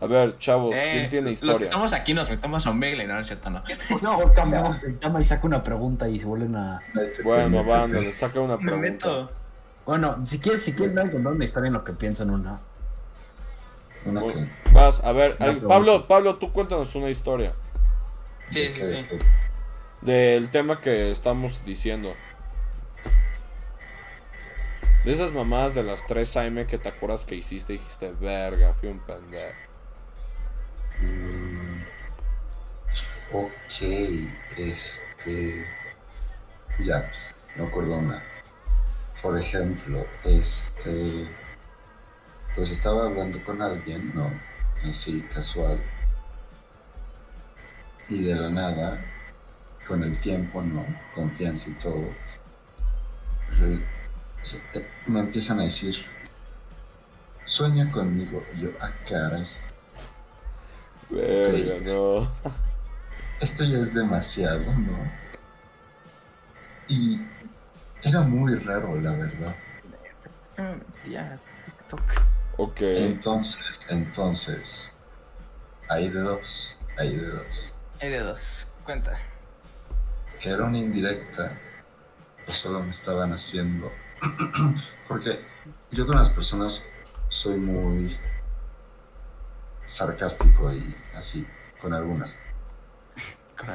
A 0.00 0.06
ver, 0.06 0.36
chavos, 0.38 0.74
Eh, 0.76 0.90
¿quién 0.92 1.08
tiene 1.08 1.30
Los 1.30 1.40
que 1.40 1.46
historia? 1.46 1.64
estamos 1.64 1.92
aquí 1.94 2.12
nos 2.12 2.28
metemos 2.28 2.66
a 2.66 2.70
un 2.70 2.80
begle, 2.80 3.06
no, 3.06 3.14
no 3.14 3.20
es 3.20 3.26
cierto, 3.28 3.48
no. 3.48 3.62
¿Por 3.88 4.00
qué 4.00 4.06
mejor 4.06 4.34
cambiamos 4.34 4.82
el 4.82 4.98
tema 4.98 5.20
y 5.20 5.24
saca 5.24 5.46
una 5.46 5.62
pregunta 5.62 6.06
y 6.08 6.18
se 6.18 6.26
vuelven 6.26 6.54
a. 6.54 6.80
Bueno, 7.24 7.64
va, 7.68 7.86
le 7.86 8.12
saca 8.12 8.40
una 8.40 8.56
Me 8.58 8.64
pregunta. 8.64 8.90
meto. 8.90 9.30
Bueno, 9.86 10.26
si 10.26 10.38
quieres, 10.38 10.62
si 10.62 10.72
quieres, 10.74 10.94
me 10.94 11.10
contar 11.10 11.32
una 11.32 11.44
historia 11.44 11.68
en 11.68 11.72
lo 11.74 11.84
que 11.84 11.92
pienso 11.94 12.24
en 12.24 12.30
una. 12.30 12.60
Una 14.06 14.20
que. 14.20 14.26
Bueno, 14.26 14.48
Vas, 14.72 15.04
a 15.04 15.12
ver, 15.12 15.36
Una. 15.40 15.68
Pablo, 15.68 16.06
Pablo, 16.08 16.36
tú 16.36 16.52
cuéntanos 16.52 16.94
una 16.94 17.10
historia 17.10 17.54
Sí, 18.48 18.70
sí, 18.72 18.80
sí. 18.80 19.18
del 20.00 20.50
tema 20.50 20.80
que 20.80 21.10
estamos 21.10 21.64
diciendo. 21.64 22.14
De 25.04 25.12
esas 25.12 25.32
mamadas 25.32 25.74
de 25.74 25.82
las 25.84 26.04
3 26.06 26.36
AM 26.38 26.66
que 26.66 26.78
te 26.78 26.88
acuerdas 26.88 27.24
que 27.24 27.36
hiciste, 27.36 27.72
dijiste, 27.74 28.12
verga, 28.20 28.74
fui 28.74 28.88
un 28.88 28.98
pendejo. 28.98 29.54
Mm, 31.00 31.82
ok, 33.32 34.28
este. 34.56 35.64
Ya, 36.80 37.10
me 37.56 37.66
acuerdo 37.66 37.98
una. 37.98 38.22
Por 39.22 39.38
ejemplo, 39.38 40.04
este. 40.24 41.28
Pues 42.56 42.70
estaba 42.70 43.04
hablando 43.06 43.42
con 43.44 43.60
alguien, 43.62 44.12
¿no? 44.14 44.30
Así, 44.88 45.22
casual. 45.32 45.78
Y 48.08 48.22
de 48.22 48.34
la 48.34 48.48
nada, 48.48 49.04
con 49.86 50.02
el 50.02 50.18
tiempo, 50.20 50.62
¿no? 50.62 50.84
Confianza 51.14 51.70
y 51.70 51.74
todo. 51.74 52.08
eh, 53.60 53.84
eh, 54.74 54.88
me 55.06 55.20
empiezan 55.20 55.60
a 55.60 55.64
decir, 55.64 55.96
sueña 57.44 57.90
conmigo. 57.92 58.42
Y 58.56 58.60
yo, 58.62 58.70
ah, 58.80 58.90
caray. 59.08 59.46
Verga, 61.10 61.78
no. 61.84 62.32
esto 63.40 63.64
ya 63.64 63.78
es 63.78 63.92
demasiado, 63.94 64.64
¿no? 64.76 65.26
Y 66.88 67.20
era 68.02 68.20
muy 68.22 68.54
raro, 68.56 68.98
la 69.00 69.12
verdad. 69.12 69.56
Mm, 70.56 71.10
Ya, 71.10 71.38
toca. 71.90 72.26
Ok. 72.58 72.80
Entonces, 72.80 73.80
entonces, 73.88 74.90
hay 75.88 76.08
de 76.08 76.20
dos, 76.20 76.76
hay 76.96 77.14
de 77.14 77.26
dos. 77.26 77.74
Hay 78.00 78.10
de 78.10 78.20
dos. 78.20 78.68
Cuenta. 78.84 79.18
Que 80.40 80.50
era 80.50 80.64
una 80.64 80.78
indirecta, 80.78 81.58
solo 82.46 82.82
me 82.82 82.90
estaban 82.90 83.32
haciendo. 83.32 83.92
Porque 85.08 85.44
yo 85.90 86.06
con 86.06 86.16
las 86.16 86.30
personas 86.30 86.86
soy 87.28 87.58
muy 87.58 88.18
sarcástico 89.84 90.72
y 90.72 90.96
así, 91.14 91.46
con 91.80 91.92
algunas. 91.92 92.36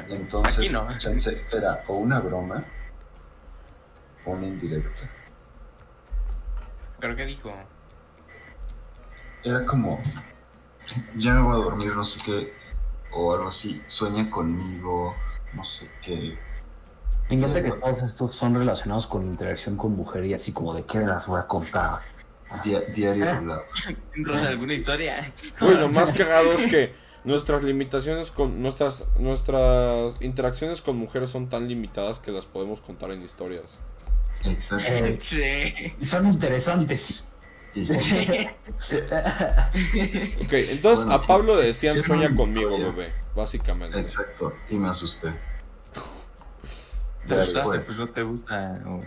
Entonces, 0.08 0.72
no. 0.72 0.96
chance 0.98 1.44
era 1.52 1.84
o 1.88 1.94
una 1.94 2.20
broma 2.20 2.64
o 4.24 4.30
una 4.32 4.46
indirecta. 4.46 5.08
Creo 6.98 7.16
que 7.16 7.26
dijo. 7.26 7.52
Era 9.44 9.64
como, 9.66 10.00
ya 11.16 11.34
me 11.34 11.42
voy 11.42 11.52
a 11.60 11.64
dormir, 11.64 11.94
no 11.94 12.04
sé 12.04 12.20
qué, 12.24 12.52
o 13.12 13.34
algo 13.34 13.48
así, 13.48 13.82
sueña 13.86 14.30
conmigo, 14.30 15.14
no 15.54 15.64
sé 15.64 15.90
qué. 16.02 16.38
Me 17.28 17.36
encanta 17.36 17.62
que 17.62 17.72
todos 17.72 18.02
estos 18.02 18.36
son 18.36 18.54
relacionados 18.54 19.06
con 19.06 19.22
interacción 19.26 19.76
con 19.76 19.92
mujer 19.96 20.24
y 20.26 20.34
así 20.34 20.52
como 20.52 20.74
de 20.74 20.84
qué 20.84 21.00
las 21.00 21.26
voy 21.26 21.40
a 21.40 21.46
contar. 21.46 22.00
Dia- 22.62 22.82
diario 22.94 23.30
hablaba. 23.30 23.62
Rosa, 24.16 24.48
¿alguna 24.48 24.74
historia? 24.74 25.32
Lo 25.60 25.88
más 25.88 26.12
cagado 26.12 26.52
es 26.52 26.66
que 26.66 26.94
nuestras 27.24 27.62
limitaciones 27.62 28.30
con 28.30 28.60
nuestras 28.60 29.06
nuestras 29.18 30.20
interacciones 30.20 30.82
con 30.82 30.96
mujeres 30.98 31.30
son 31.30 31.48
tan 31.48 31.66
limitadas 31.68 32.18
que 32.18 32.30
las 32.30 32.44
podemos 32.44 32.80
contar 32.82 33.10
en 33.12 33.22
historias. 33.22 33.78
Exacto. 34.44 34.84
Eh, 34.86 35.16
Sí. 36.00 36.06
son 36.06 36.26
interesantes. 36.26 37.24
Ok, 40.42 40.52
entonces 40.52 41.04
Bueno, 41.06 41.22
a 41.22 41.26
Pablo 41.26 41.56
le 41.56 41.66
decían 41.66 41.96
yo 41.96 42.02
sueña 42.02 42.34
conmigo, 42.34 42.70
historia. 42.76 42.92
bebé, 42.92 43.12
básicamente. 43.34 43.98
exacto. 43.98 44.52
Y 44.68 44.76
me 44.76 44.88
asusté. 44.88 45.32
¿Te 47.26 47.36
gustaste? 47.36 47.78
Pues 47.78 47.96
no 47.98 48.08
te 48.10 48.22
gusta. 48.22 48.80
o- 48.86 49.02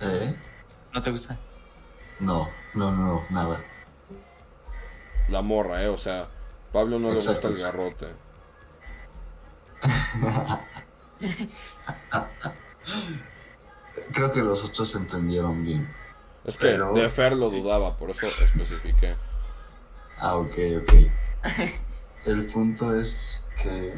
¿Eh? 0.00 0.36
¿No 0.92 1.02
te 1.02 1.10
gusta? 1.10 1.36
No, 2.20 2.48
no, 2.74 2.92
no, 2.92 3.04
no, 3.06 3.24
nada. 3.30 3.64
La 5.28 5.42
morra, 5.42 5.82
eh, 5.82 5.88
o 5.88 5.96
sea, 5.96 6.28
Pablo 6.72 6.98
no 6.98 7.12
Exacto, 7.12 7.48
le 7.48 7.54
gusta 7.54 7.54
el 7.54 7.54
exacto. 7.54 7.78
garrote. 7.78 8.14
Creo 14.12 14.32
que 14.32 14.40
los 14.42 14.64
otros 14.64 14.94
entendieron 14.94 15.64
bien. 15.64 15.88
Es 16.44 16.58
que 16.58 16.66
Pero- 16.68 16.92
de 16.92 17.08
Fer 17.08 17.34
lo 17.34 17.50
dudaba, 17.50 17.96
por 17.96 18.10
eso 18.10 18.26
especifiqué. 18.42 19.14
Ah, 20.18 20.36
ok, 20.36 20.52
ok. 20.82 20.92
El 22.26 22.46
punto 22.46 22.94
es 22.96 23.42
que 23.62 23.94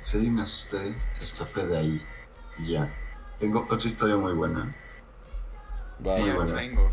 sí 0.00 0.18
me 0.30 0.42
asusté, 0.42 0.94
escapé 1.20 1.66
de 1.66 1.78
ahí 1.78 2.06
y 2.58 2.72
ya. 2.72 2.92
Tengo 3.40 3.66
otra 3.68 3.78
historia 3.86 4.16
muy 4.16 4.32
buena. 4.34 4.74
Vas, 5.98 6.20
Y 6.20 6.24
Yo 6.26 6.36
bueno. 6.36 6.54
vengo. 6.54 6.92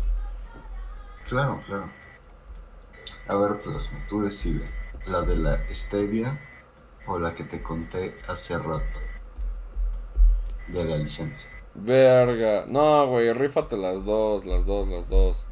Claro, 1.28 1.62
claro. 1.66 1.90
A 3.28 3.34
ver, 3.36 3.60
Plasma, 3.62 3.98
tú 4.08 4.22
decides. 4.22 4.68
¿La 5.06 5.22
de 5.22 5.36
la 5.36 5.60
stevia 5.72 6.38
o 7.06 7.18
la 7.18 7.34
que 7.34 7.44
te 7.44 7.62
conté 7.62 8.16
hace 8.28 8.56
rato? 8.58 8.98
De 10.68 10.84
la 10.84 10.96
licencia. 10.96 11.50
Verga. 11.74 12.64
No, 12.68 13.06
güey, 13.06 13.32
rífate 13.32 13.76
las 13.76 14.04
dos, 14.04 14.44
las 14.44 14.66
dos, 14.66 14.88
las 14.88 15.08
dos. 15.08 15.48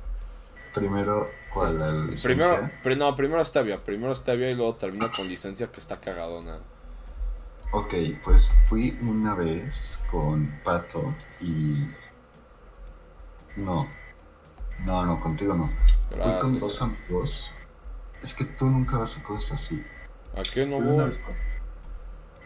Primero, 0.75 1.29
¿cuál? 1.53 1.79
La 1.79 1.91
licencia. 1.93 2.23
Primero, 2.29 2.71
pri- 2.83 2.97
no, 2.97 3.15
primero 3.17 3.45
Stevia, 3.45 3.83
primero 3.83 4.15
Stevia 4.15 4.51
y 4.51 4.55
luego 4.55 4.75
termino 4.77 5.11
con 5.15 5.29
licencia 5.29 5.67
que 5.73 5.81
está 5.81 5.99
cagadona. 6.01 6.59
Ok, 7.73 7.95
pues 8.25 8.53
fui 8.69 8.99
una 9.03 9.35
vez 9.35 9.99
con 10.11 10.61
Pato 10.65 11.15
y... 11.41 11.87
No. 13.57 13.89
No, 14.85 15.05
no, 15.05 15.21
contigo 15.21 15.55
no. 15.55 15.71
Fui 16.11 16.19
con 16.41 16.59
dos 16.59 16.83
amigos. 16.83 17.51
Es 18.23 18.35
que 18.35 18.45
tú 18.45 18.67
nunca 18.67 18.99
vas 18.99 19.17
a 19.19 19.23
cosas 19.23 19.53
así. 19.53 19.85
¿A 20.37 20.43
qué 20.43 20.67
no 20.67 20.81
voy? 20.81 20.97
con- 20.97 21.35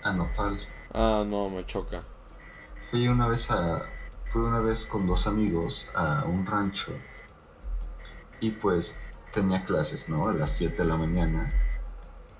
A 0.03 0.13
Nopal. 0.13 0.61
Ah, 0.93 1.25
no, 1.27 1.49
me 1.51 1.65
choca. 1.67 2.03
Fui 2.91 3.09
una 3.09 3.29
vez 3.29 3.51
a. 3.51 3.83
Fui 4.31 4.43
una 4.43 4.61
vez 4.61 4.85
con 4.85 5.07
dos 5.07 5.27
amigos 5.27 5.91
a 5.95 6.25
un 6.25 6.45
rancho. 6.45 6.93
Y 8.41 8.51
pues 8.51 8.99
tenía 9.33 9.65
clases, 9.65 10.09
¿no? 10.09 10.29
A 10.29 10.33
las 10.33 10.51
7 10.53 10.77
de 10.77 10.85
la 10.85 10.97
mañana. 10.97 11.53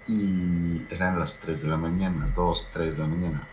Y 0.07 0.87
eran 0.91 1.19
las 1.19 1.39
3 1.39 1.63
de 1.63 1.69
la 1.69 1.77
mañana, 1.77 2.33
2, 2.37 2.69
3 2.73 2.97
de 2.97 3.03
la 3.03 3.09
mañana. 3.09 3.49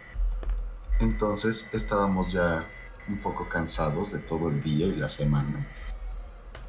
Entonces 1.00 1.70
estábamos 1.72 2.32
ya 2.32 2.68
un 3.08 3.20
poco 3.20 3.48
cansados 3.48 4.12
de 4.12 4.20
todo 4.20 4.50
el 4.50 4.62
día 4.62 4.88
y 4.88 4.96
la 4.96 5.10
semana. 5.10 5.66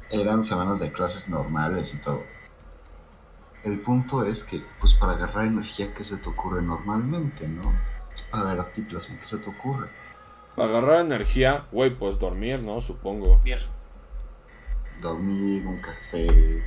Eran 0.09 0.43
semanas 0.43 0.79
de 0.79 0.91
clases 0.91 1.29
normales 1.29 1.93
y 1.93 1.97
todo. 1.97 2.23
El 3.63 3.79
punto 3.79 4.25
es 4.25 4.43
que, 4.43 4.63
pues 4.79 4.93
para 4.93 5.13
agarrar 5.13 5.45
energía, 5.45 5.93
¿qué 5.93 6.03
se 6.03 6.17
te 6.17 6.29
ocurre 6.29 6.61
normalmente, 6.61 7.47
no? 7.47 7.61
A 8.31 8.43
ver, 8.43 8.59
a 8.59 8.71
ti, 8.71 8.81
Plasma, 8.81 9.17
¿qué 9.19 9.25
se 9.25 9.37
te 9.37 9.49
ocurre? 9.49 9.89
Agarrar 10.57 11.05
energía, 11.05 11.65
güey, 11.71 11.95
pues 11.95 12.19
dormir, 12.19 12.61
¿no? 12.61 12.81
Supongo. 12.81 13.39
Bien. 13.43 13.59
Dormir, 15.01 15.65
un 15.65 15.79
café, 15.81 16.63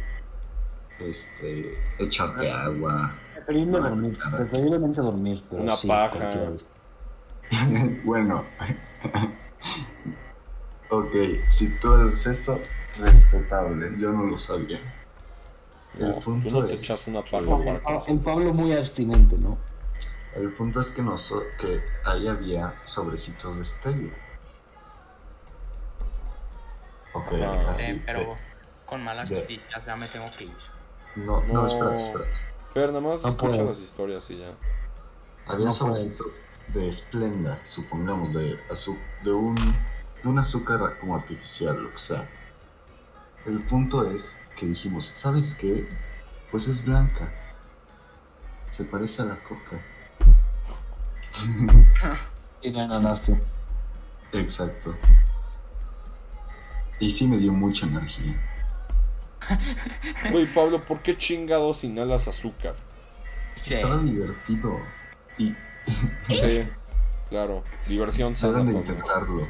este, 0.98 1.78
echarte 1.98 2.50
agua. 2.50 3.14
Preferible 3.34 3.78
Ah, 3.78 3.88
dormir, 3.88 4.18
preferiblemente 4.36 5.00
dormir, 5.00 5.44
pero 5.48 5.62
Una 5.62 5.76
sí, 5.76 5.86
paja. 5.86 6.32
bueno. 8.04 8.44
ok, 10.90 11.14
si 11.48 11.68
tú 11.78 11.92
haces 11.92 12.26
eso, 12.26 12.58
respetable. 12.98 13.90
Yo 13.98 14.12
no 14.12 14.24
lo 14.24 14.36
sabía. 14.36 14.80
El 15.98 16.08
No, 16.08 16.14
tú 16.16 16.20
punto 16.20 16.50
no 16.50 16.66
te 16.66 16.74
es 16.74 16.80
echas 16.80 17.08
una 17.08 17.22
paja 17.22 17.56
para 17.64 17.80
Ah, 17.86 17.98
que 18.04 18.10
En 18.10 18.18
Pablo 18.18 18.52
muy 18.52 18.72
abstinente, 18.72 19.36
¿no? 19.38 19.56
El 20.36 20.52
punto 20.52 20.80
es 20.80 20.90
que, 20.90 21.02
nos, 21.02 21.34
que 21.58 21.82
ahí 22.04 22.28
había 22.28 22.74
sobrecitos 22.84 23.56
de 23.56 23.64
stevia. 23.64 24.12
Ok, 27.14 27.32
así. 27.68 27.82
Eh, 27.92 28.02
pero 28.04 28.20
de- 28.20 28.36
con 28.84 29.02
malas 29.02 29.28
de- 29.28 29.40
noticias, 29.40 29.84
ya 29.84 29.96
me 29.96 30.06
tengo 30.08 30.30
que 30.36 30.44
ir. 30.44 30.56
no, 31.16 31.40
no, 31.42 31.52
No. 31.54 31.66
espérate, 31.66 31.96
espérate. 31.96 32.36
Fer, 32.72 32.88
nada 32.88 33.00
más 33.00 33.22
No 33.22 33.30
escucha 33.30 33.52
puedes. 33.52 33.70
las 33.70 33.80
historias 33.80 34.30
y 34.30 34.38
ya. 34.38 34.52
Había 35.46 35.66
No 35.66 35.70
sobrecito 35.72 36.24
de 36.68 36.88
esplenda, 36.88 37.60
supongamos, 37.64 38.34
de, 38.34 38.58
de, 39.22 39.32
un, 39.32 39.54
de 39.54 40.28
un 40.28 40.38
azúcar 40.38 40.98
como 41.00 41.14
artificial, 41.16 41.82
lo 41.82 41.90
que 41.92 41.98
sea. 41.98 42.28
El 43.46 43.60
punto 43.64 44.10
es 44.10 44.36
que 44.56 44.66
dijimos, 44.66 45.12
¿sabes 45.14 45.54
qué? 45.54 45.88
Pues 46.50 46.68
es 46.68 46.84
blanca. 46.84 47.32
Se 48.70 48.84
parece 48.84 49.22
a 49.22 49.26
la 49.26 49.42
coca. 49.42 49.80
Y 52.62 52.70
no 52.70 52.80
ananaste. 52.80 53.40
Exacto. 54.32 54.94
Y 56.98 57.10
sí 57.10 57.28
me 57.28 57.36
dio 57.36 57.52
mucha 57.52 57.86
energía. 57.86 58.34
Güey, 60.32 60.46
Pablo, 60.52 60.84
¿por 60.84 61.00
qué 61.00 61.16
chingados 61.16 61.84
inhalas 61.84 62.26
azúcar? 62.26 62.74
Sí. 63.54 63.74
Estaba 63.74 63.98
divertido. 63.98 64.80
Y 65.38 65.54
Sí, 66.28 66.68
claro. 67.28 67.62
Diversión 67.86 68.34
sana, 68.34 68.58
deben 68.64 68.66
de 68.66 68.72
Pablo. 68.80 68.94
intentarlo. 68.94 69.48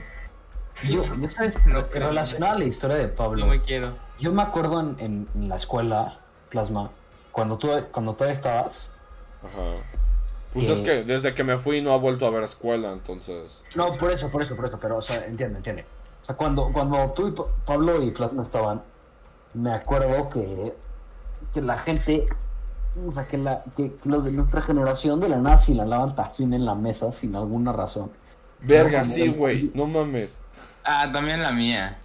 Yo, 0.84 1.04
yo 1.16 1.30
sabes, 1.30 1.64
No 1.64 1.86
relacionado 1.90 2.56
a 2.56 2.58
la 2.58 2.64
historia 2.66 2.96
de 2.98 3.08
Pablo, 3.08 3.46
No 3.46 3.50
me 3.52 3.62
quiero. 3.62 3.96
yo 4.18 4.30
me 4.32 4.42
acuerdo 4.42 4.80
en 4.98 5.26
la 5.34 5.56
escuela, 5.56 6.20
Plasma, 6.50 6.90
cuando 7.32 7.56
tú, 7.56 7.70
cuando 7.92 8.14
tú 8.14 8.24
estabas, 8.24 8.92
Ajá. 9.42 9.82
Pues 10.56 10.66
Que- 10.68 10.72
es 10.72 10.82
que 10.82 11.04
desde 11.04 11.34
que 11.34 11.44
me 11.44 11.58
fui 11.58 11.82
no 11.82 11.92
ha 11.92 11.98
vuelto 11.98 12.26
a 12.26 12.30
ver 12.30 12.42
escuela, 12.42 12.92
entonces. 12.92 13.62
No, 13.74 13.88
por 13.88 14.10
eso, 14.10 14.30
por 14.30 14.40
eso, 14.42 14.56
por 14.56 14.64
eso, 14.64 14.78
pero, 14.80 14.96
o 14.98 15.02
sea, 15.02 15.24
entiende, 15.26 15.58
entiende. 15.58 15.84
O 16.22 16.24
sea, 16.24 16.34
cuando, 16.36 16.72
cuando 16.72 17.12
tú 17.12 17.28
y 17.28 17.32
Pa- 17.32 17.46
Pablo 17.64 18.02
y 18.02 18.10
Plasma 18.10 18.42
estaban, 18.42 18.82
me 19.54 19.72
acuerdo 19.72 20.28
que, 20.30 20.74
que 21.52 21.60
la 21.60 21.78
gente, 21.78 22.26
o 23.06 23.12
sea, 23.12 23.26
que, 23.26 23.38
la, 23.38 23.62
que 23.76 23.92
los 24.04 24.24
de 24.24 24.32
nuestra 24.32 24.62
generación 24.62 25.20
de 25.20 25.28
la 25.28 25.36
nada 25.36 25.58
se 25.58 25.72
inhalaban 25.72 26.14
tajín 26.16 26.54
en 26.54 26.64
la 26.64 26.74
mesa 26.74 27.12
sin 27.12 27.36
alguna 27.36 27.72
razón. 27.72 28.10
Verga, 28.60 29.04
sí, 29.04 29.28
güey. 29.28 29.70
No 29.74 29.86
mames. 29.86 30.40
Ah, 30.82 31.10
también 31.12 31.42
la 31.42 31.52
mía. 31.52 31.98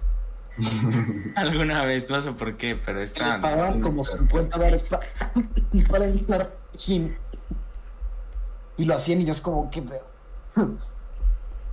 Alguna 1.35 1.83
vez, 1.85 2.09
no 2.09 2.21
sé 2.21 2.31
por 2.33 2.57
qué, 2.57 2.75
pero 2.75 2.99
Les 2.99 3.11
está. 3.11 3.39
pagaban 3.41 3.81
como 3.81 4.03
50 4.03 4.57
dólares 4.57 4.83
pa- 4.83 4.99
para 5.89 6.07
inhalar 6.09 6.51
tajín. 6.73 7.15
Y 8.81 8.85
lo 8.85 8.95
hacían 8.95 9.21
y 9.21 9.25
yo 9.25 9.31
es 9.31 9.41
como, 9.41 9.69
¿qué 9.69 9.81
pedo? 9.83 10.05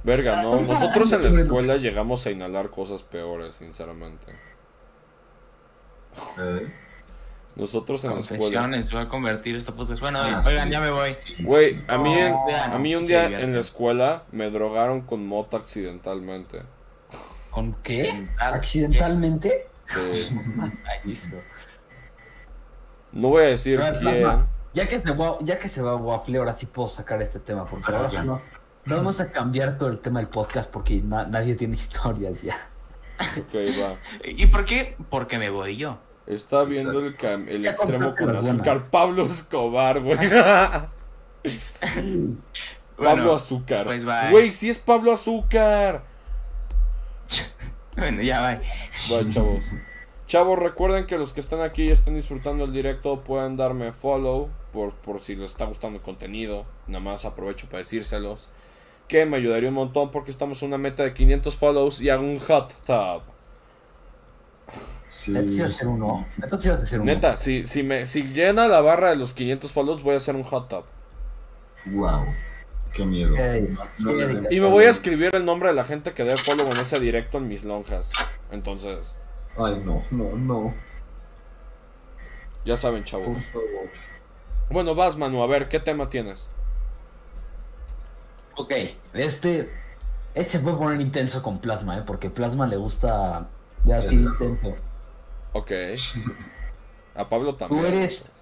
Verga, 0.05 0.43
no. 0.43 0.61
Nosotros 0.61 1.11
en 1.13 1.23
la 1.23 1.29
escuela 1.43 1.77
llegamos 1.77 2.27
a 2.27 2.31
inhalar 2.31 2.69
cosas 2.71 3.03
peores, 3.03 3.55
sinceramente. 3.57 4.27
¿Eh? 6.39 6.73
Nosotros 7.57 8.05
en 8.05 8.15
la 8.15 8.21
escuela. 8.21 8.69
Voy 8.93 9.01
a 9.01 9.09
convertir 9.09 9.57
esto 9.57 9.75
podcast. 9.75 10.01
Bueno, 10.01 10.21
Ah, 10.21 10.41
oigan, 10.47 10.69
sí. 10.69 10.73
ya 10.73 10.81
me 10.81 10.91
voy. 10.91 11.11
Güey, 11.41 11.83
a 11.89 11.99
mí, 11.99 12.13
en- 12.15 12.35
a 12.55 12.79
mí 12.79 12.95
un 12.95 13.07
día 13.07 13.27
en 13.27 13.55
la 13.55 13.61
escuela 13.61 14.23
me 14.31 14.51
drogaron 14.51 15.01
con 15.01 15.27
mota 15.27 15.57
accidentalmente. 15.57 16.61
¿Con 17.51 17.73
qué? 17.83 18.29
¿Accidentalmente? 18.39 19.67
Sí. 19.87 20.39
No 23.13 23.29
voy 23.31 23.45
a 23.45 23.47
decir 23.47 23.81
quién. 23.99 24.47
Ya 24.75 24.87
que 24.87 25.01
se 25.01 25.11
va, 25.13 25.39
ya 25.41 25.59
que 25.59 25.69
se 25.69 25.83
va 25.83 25.97
Waffle, 25.97 26.39
ahora 26.39 26.57
sí 26.57 26.67
puedo 26.67 26.89
sacar 26.89 27.21
este 27.23 27.39
tema, 27.39 27.65
porque 27.67 27.91
ahora 27.93 28.09
Ya. 28.09 28.23
no, 28.23 28.41
no 28.85 28.97
vamos 28.97 29.21
a 29.21 29.31
cambiar 29.33 29.79
todo 29.79 29.89
el 29.89 29.99
tema 29.99 30.21
del 30.21 30.29
podcast 30.29 30.71
porque 30.71 31.01
na- 31.03 31.27
nadie 31.27 31.55
tiene 31.55 31.75
historias 31.83 32.43
ya. 32.43 32.69
Ok, 33.21 33.55
va. 33.81 33.97
¿Y 34.25 34.47
por 34.47 34.65
qué? 34.65 34.97
Porque 35.11 35.39
me 35.39 35.51
voy 35.51 35.77
yo. 35.77 35.99
Está 36.27 36.63
viendo 36.65 37.01
el, 37.01 37.17
cam- 37.17 37.49
el 37.49 37.67
extremo 37.67 38.15
con 38.15 38.37
azúcar. 38.37 38.83
Pablo 38.91 39.25
Escobar, 39.27 40.01
güey. 40.01 40.19
Pablo 40.29 40.89
Bueno, 42.97 43.33
Azúcar. 43.35 43.85
pues 43.87 44.05
bye. 44.05 44.31
Güey, 44.31 44.53
sí 44.53 44.69
es 44.69 44.79
Pablo 44.79 45.13
Azúcar. 45.13 46.03
Bueno, 47.97 48.23
ya 48.23 48.41
va. 48.41 48.51
Va, 49.13 49.29
chavos. 49.29 49.73
Chavos, 50.29 50.59
recuerden 50.59 51.07
que 51.07 51.17
los 51.17 51.33
que 51.33 51.41
están 51.41 51.63
aquí 51.63 51.85
y 51.85 51.91
están 51.91 52.15
disfrutando 52.15 52.65
el 52.65 52.73
directo 52.73 53.21
pueden 53.21 53.57
darme 53.57 53.93
follow 53.93 54.51
por, 54.75 54.93
por 54.93 55.21
si 55.21 55.35
les 55.35 55.51
está 55.53 55.65
gustando 55.65 55.97
el 55.97 56.03
contenido. 56.05 56.67
Nada 56.87 57.01
más 57.03 57.25
aprovecho 57.25 57.67
para 57.67 57.79
decírselos. 57.79 58.49
Que 59.09 59.25
me 59.25 59.39
ayudaría 59.39 59.71
un 59.71 59.75
montón 59.75 60.11
porque 60.11 60.31
estamos 60.31 60.63
en 60.63 60.69
una 60.69 60.77
meta 60.79 61.03
de 61.03 61.15
500 61.15 61.57
follows 61.57 62.03
y 62.03 62.11
hago 62.11 62.25
un 62.25 62.39
hot 62.41 62.75
tub. 62.85 63.23
Sí. 65.09 65.31
Neta, 65.31 65.51
sí 65.51 65.61
vas 65.63 65.71
a 65.71 65.75
hacer 65.75 65.89
uno. 65.89 66.27
Neta, 66.37 66.59
sí 66.59 66.69
vas 66.69 66.81
a 66.81 66.83
hacer 66.83 67.01
uno. 67.01 67.07
Neta, 67.11 67.37
si, 67.39 67.67
si, 67.67 67.83
me, 67.83 68.05
si 68.05 68.23
llena 68.25 68.69
la 68.69 68.83
barra 68.83 69.09
de 69.09 69.17
los 69.17 69.33
500 69.33 69.73
follows 69.73 70.03
voy 70.03 70.13
a 70.13 70.17
hacer 70.19 70.37
un 70.37 70.43
hot 70.43 70.69
tub. 70.69 70.85
Wow. 71.87 72.27
Qué 72.93 73.07
miedo. 73.07 73.35
No- 73.99 74.13
no. 74.13 74.51
Y 74.51 74.61
me 74.61 74.67
voy 74.67 74.85
a 74.85 74.91
escribir 74.91 75.31
el 75.35 75.47
nombre 75.47 75.71
de 75.71 75.75
la 75.75 75.85
gente 75.85 76.13
que 76.13 76.25
dé 76.25 76.37
follow 76.37 76.67
en 76.71 76.77
ese 76.77 77.01
directo 77.01 77.39
en 77.39 77.49
mis 77.49 77.65
lonjas. 77.65 78.13
Entonces, 78.53 79.15
Ay, 79.59 79.83
no, 79.85 80.03
no, 80.11 80.37
no. 80.37 80.75
ya 82.65 82.77
saben, 82.77 83.01
Por 83.03 83.09
chavos. 83.11 83.45
favor. 83.47 83.89
Bueno, 84.71 84.95
vas, 84.95 85.17
Manu, 85.17 85.43
a 85.43 85.47
ver, 85.47 85.69
¿qué 85.69 85.81
tema 85.81 86.09
tienes? 86.09 86.51
Ok, 88.57 88.73
este, 89.15 89.71
este 90.35 90.51
se 90.53 90.61
puede 90.61 90.77
poner 90.77 91.01
intenso 91.01 91.43
con 91.43 91.59
Plasma, 91.61 91.99
¿eh? 91.99 92.03
Porque 92.07 92.29
Plasma 92.31 92.67
le 92.67 92.77
gusta 92.77 93.47
debatir 93.85 94.13
El- 94.19 94.25
intenso. 94.27 94.75
Ok. 95.53 95.73
A 97.15 97.29
Pablo 97.29 97.55
también. 97.55 97.81
Tú 97.81 97.87
eres, 97.87 98.33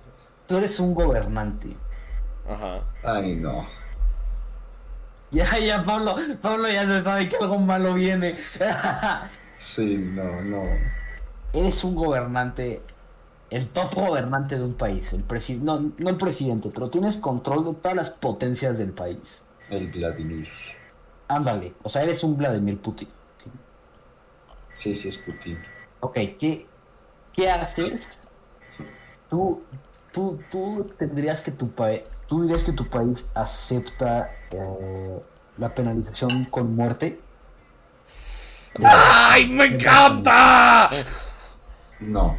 tú 0.47 0.57
eres 0.59 0.81
un 0.81 0.95
gobernante. 0.95 1.77
Ajá. 2.49 2.81
Ay, 3.05 3.37
no. 3.37 3.67
Ya, 5.31 5.59
ya, 5.59 5.83
Pablo, 5.83 6.17
Pablo 6.41 6.69
ya 6.69 6.85
se 6.87 7.03
sabe 7.03 7.29
que 7.29 7.37
algo 7.37 7.59
malo 7.59 7.95
viene. 7.95 8.39
Sí, 9.59 9.97
no, 9.97 10.43
no. 10.43 10.63
Eres 11.57 11.83
un 11.85 11.95
gobernante, 11.95 12.83
el 13.51 13.69
top 13.69 13.95
gobernante 13.95 14.59
de 14.59 14.65
un 14.65 14.75
país. 14.75 15.13
El 15.15 15.27
presi- 15.27 15.59
no, 15.59 15.93
no 15.97 16.11
el 16.11 16.17
presidente, 16.19 16.71
pero 16.73 16.91
tienes 16.91 17.17
control 17.17 17.65
de 17.65 17.75
todas 17.75 17.97
las 17.97 18.11
potencias 18.11 18.77
del 18.77 18.91
país. 18.93 19.43
El 19.71 19.91
Vladimir. 19.91 20.49
Ándale, 21.29 21.75
o 21.83 21.89
sea, 21.89 22.03
eres 22.03 22.23
un 22.23 22.37
Vladimir 22.37 22.79
Putin. 22.79 23.09
Sí, 24.75 24.95
sí, 24.95 25.09
es 25.09 25.17
Putin. 25.17 25.59
Ok, 26.01 26.15
¿qué, 26.39 26.67
qué 27.33 27.51
haces? 27.51 28.23
Tú, 29.31 29.65
tú, 30.13 30.39
tú 30.51 30.87
tendrías 30.99 31.41
que 31.41 31.51
tu 31.51 31.71
país, 31.71 32.03
tú 32.29 32.43
dirías 32.43 32.63
que 32.63 32.73
tu 32.73 32.87
país 32.87 33.27
acepta 33.35 34.31
eh, 34.51 35.21
la 35.57 35.75
penalización 35.75 36.45
con 36.45 36.77
muerte. 36.77 37.19
¡Ay, 38.85 39.49
me 39.49 39.65
encanta! 39.65 40.91
No. 42.01 42.37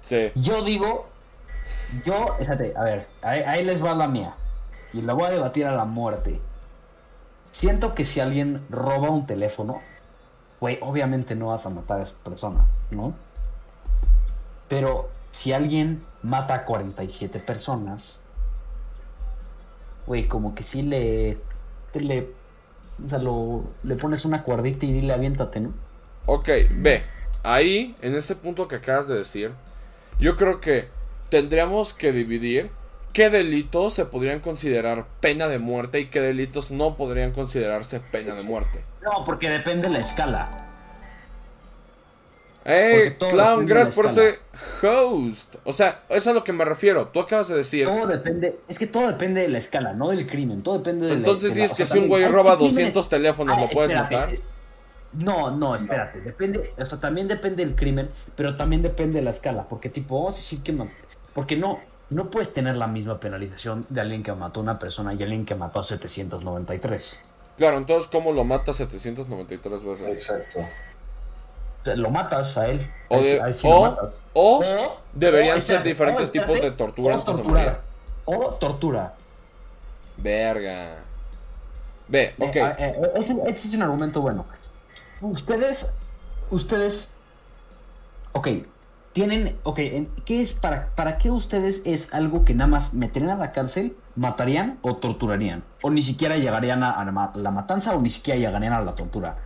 Sí. 0.00 0.30
Yo 0.34 0.62
digo, 0.64 1.08
yo, 2.04 2.36
espérate, 2.38 2.74
a 2.76 2.84
ver, 2.84 3.06
ahí, 3.22 3.40
ahí 3.40 3.64
les 3.64 3.84
va 3.84 3.94
la 3.94 4.08
mía. 4.08 4.34
Y 4.92 5.02
la 5.02 5.12
voy 5.12 5.26
a 5.26 5.30
debatir 5.30 5.66
a 5.66 5.72
la 5.72 5.84
muerte. 5.84 6.40
Siento 7.52 7.94
que 7.94 8.04
si 8.04 8.20
alguien 8.20 8.64
roba 8.70 9.10
un 9.10 9.26
teléfono, 9.26 9.80
güey, 10.60 10.78
obviamente 10.80 11.34
no 11.34 11.48
vas 11.48 11.66
a 11.66 11.70
matar 11.70 12.00
a 12.00 12.02
esa 12.02 12.16
persona, 12.22 12.66
¿no? 12.90 13.14
Pero 14.68 15.08
si 15.30 15.52
alguien 15.52 16.04
mata 16.22 16.54
a 16.54 16.64
47 16.64 17.40
personas, 17.40 18.18
güey, 20.06 20.28
como 20.28 20.54
que 20.54 20.62
sí 20.62 20.82
le, 20.82 21.38
le, 21.94 22.30
o 23.04 23.08
sea, 23.08 23.18
lo, 23.18 23.64
le 23.82 23.96
pones 23.96 24.24
una 24.24 24.42
cuerdita 24.42 24.86
y 24.86 24.92
dile 24.92 25.12
aviéntate, 25.12 25.60
¿no? 25.60 25.72
Ok, 26.26 26.48
ve. 26.70 27.04
Ahí, 27.42 27.94
en 28.02 28.14
ese 28.14 28.36
punto 28.36 28.68
que 28.68 28.76
acabas 28.76 29.08
de 29.08 29.14
decir, 29.16 29.50
yo 30.18 30.36
creo 30.36 30.60
que 30.60 30.88
tendríamos 31.30 31.94
que 31.94 32.12
dividir 32.12 32.70
qué 33.12 33.30
delitos 33.30 33.94
se 33.94 34.04
podrían 34.04 34.40
considerar 34.40 35.06
pena 35.20 35.48
de 35.48 35.58
muerte 35.58 36.00
y 36.00 36.06
qué 36.06 36.20
delitos 36.20 36.70
no 36.70 36.96
podrían 36.96 37.32
considerarse 37.32 38.00
pena 38.00 38.34
de 38.34 38.42
muerte. 38.42 38.84
No, 39.02 39.24
porque 39.24 39.48
depende 39.48 39.88
de 39.88 39.94
la 39.94 40.00
escala. 40.00 40.66
¡Ey, 42.62 43.16
Clown! 43.18 43.64
Gracias 43.64 43.94
por 43.94 44.04
escala. 44.06 44.28
ese 44.28 44.38
host. 44.86 45.56
O 45.64 45.72
sea, 45.72 46.02
eso 46.10 46.16
es 46.18 46.26
a 46.28 46.32
lo 46.34 46.44
que 46.44 46.52
me 46.52 46.64
refiero. 46.66 47.08
Tú 47.08 47.20
acabas 47.20 47.48
de 47.48 47.56
decir. 47.56 47.86
Todo 47.86 48.06
depende, 48.06 48.58
es 48.68 48.78
que 48.78 48.86
todo 48.86 49.06
depende 49.06 49.40
de 49.40 49.48
la 49.48 49.58
escala, 49.58 49.94
no 49.94 50.10
del 50.10 50.26
crimen, 50.26 50.62
todo 50.62 50.76
depende 50.78 51.06
de 51.06 51.12
la 51.12 51.18
Entonces 51.18 51.50
la- 51.50 51.54
dices 51.56 51.72
o 51.72 51.76
que 51.76 51.86
sea, 51.86 51.94
si 51.94 52.02
un 52.02 52.08
güey 52.08 52.26
roba 52.28 52.52
hay 52.52 52.56
crímenes- 52.58 52.74
200 52.74 53.08
teléfonos, 53.08 53.58
¿lo 53.58 53.68
puedes 53.70 53.90
espérate, 53.92 54.14
matar? 54.14 54.34
No, 55.12 55.50
no, 55.50 55.74
espérate, 55.74 56.20
depende, 56.20 56.72
o 56.78 56.86
sea, 56.86 56.98
también 56.98 57.26
depende 57.26 57.64
del 57.64 57.74
crimen, 57.74 58.10
pero 58.36 58.56
también 58.56 58.80
depende 58.82 59.18
de 59.18 59.24
la 59.24 59.30
escala, 59.30 59.64
porque 59.68 59.88
tipo, 59.88 60.16
vamos 60.16 60.34
a 60.34 60.38
decir 60.38 60.62
que, 60.62 60.76
porque 61.34 61.56
no, 61.56 61.80
no 62.10 62.30
puedes 62.30 62.52
tener 62.52 62.76
la 62.76 62.86
misma 62.86 63.18
penalización 63.18 63.86
de 63.88 64.00
alguien 64.00 64.22
que 64.22 64.32
mató 64.32 64.60
a 64.60 64.62
una 64.62 64.78
persona 64.78 65.12
y 65.14 65.22
alguien 65.22 65.44
que 65.44 65.56
mató 65.56 65.80
a 65.80 65.84
793. 65.84 67.20
Claro, 67.56 67.78
entonces, 67.78 68.08
¿cómo 68.10 68.32
lo 68.32 68.44
mata 68.44 68.72
793 68.72 69.84
veces? 69.84 70.08
Exacto. 70.14 70.60
Lo 71.96 72.10
matas 72.10 72.56
a 72.56 72.68
él. 72.68 72.88
O, 73.08 73.20
sí 73.20 73.66
o, 73.68 73.80
matas. 73.82 74.12
o 74.32 74.58
O- 74.60 74.96
deberían 75.12 75.58
o, 75.58 75.60
ser 75.60 75.76
espérate, 75.76 75.88
diferentes 75.88 76.28
o, 76.28 76.32
tipos 76.32 76.60
de 76.60 76.70
tortura 76.70 77.22
o 78.24 78.54
tortura. 78.54 79.14
Verga. 80.16 80.96
Ve, 82.08 82.34
ok. 82.38 82.56
Eh, 82.56 82.74
eh, 82.78 83.12
este, 83.16 83.32
este 83.46 83.68
es 83.68 83.74
un 83.74 83.82
argumento 83.82 84.20
bueno. 84.20 84.44
Ustedes, 85.20 85.92
ustedes, 86.50 87.12
ok, 88.32 88.48
tienen, 89.12 89.58
ok, 89.64 89.80
¿qué 90.24 90.40
es 90.40 90.52
para, 90.54 90.88
para 90.94 91.18
qué 91.18 91.30
ustedes 91.30 91.82
es 91.84 92.12
algo 92.14 92.44
que 92.44 92.54
nada 92.54 92.68
más 92.68 92.94
meterían 92.94 93.32
a 93.32 93.36
la 93.36 93.52
cárcel, 93.52 93.96
matarían 94.16 94.78
o 94.82 94.96
torturarían? 94.96 95.62
O 95.82 95.90
ni 95.90 96.02
siquiera 96.02 96.36
llegarían 96.36 96.82
a, 96.82 96.92
a 96.92 97.04
la 97.04 97.12
ma- 97.12 97.32
la 97.34 97.50
matanza 97.50 97.94
o 97.94 98.00
ni 98.00 98.10
siquiera 98.10 98.38
llegarían 98.38 98.72
a 98.72 98.80
la 98.82 98.94
tortura. 98.94 99.36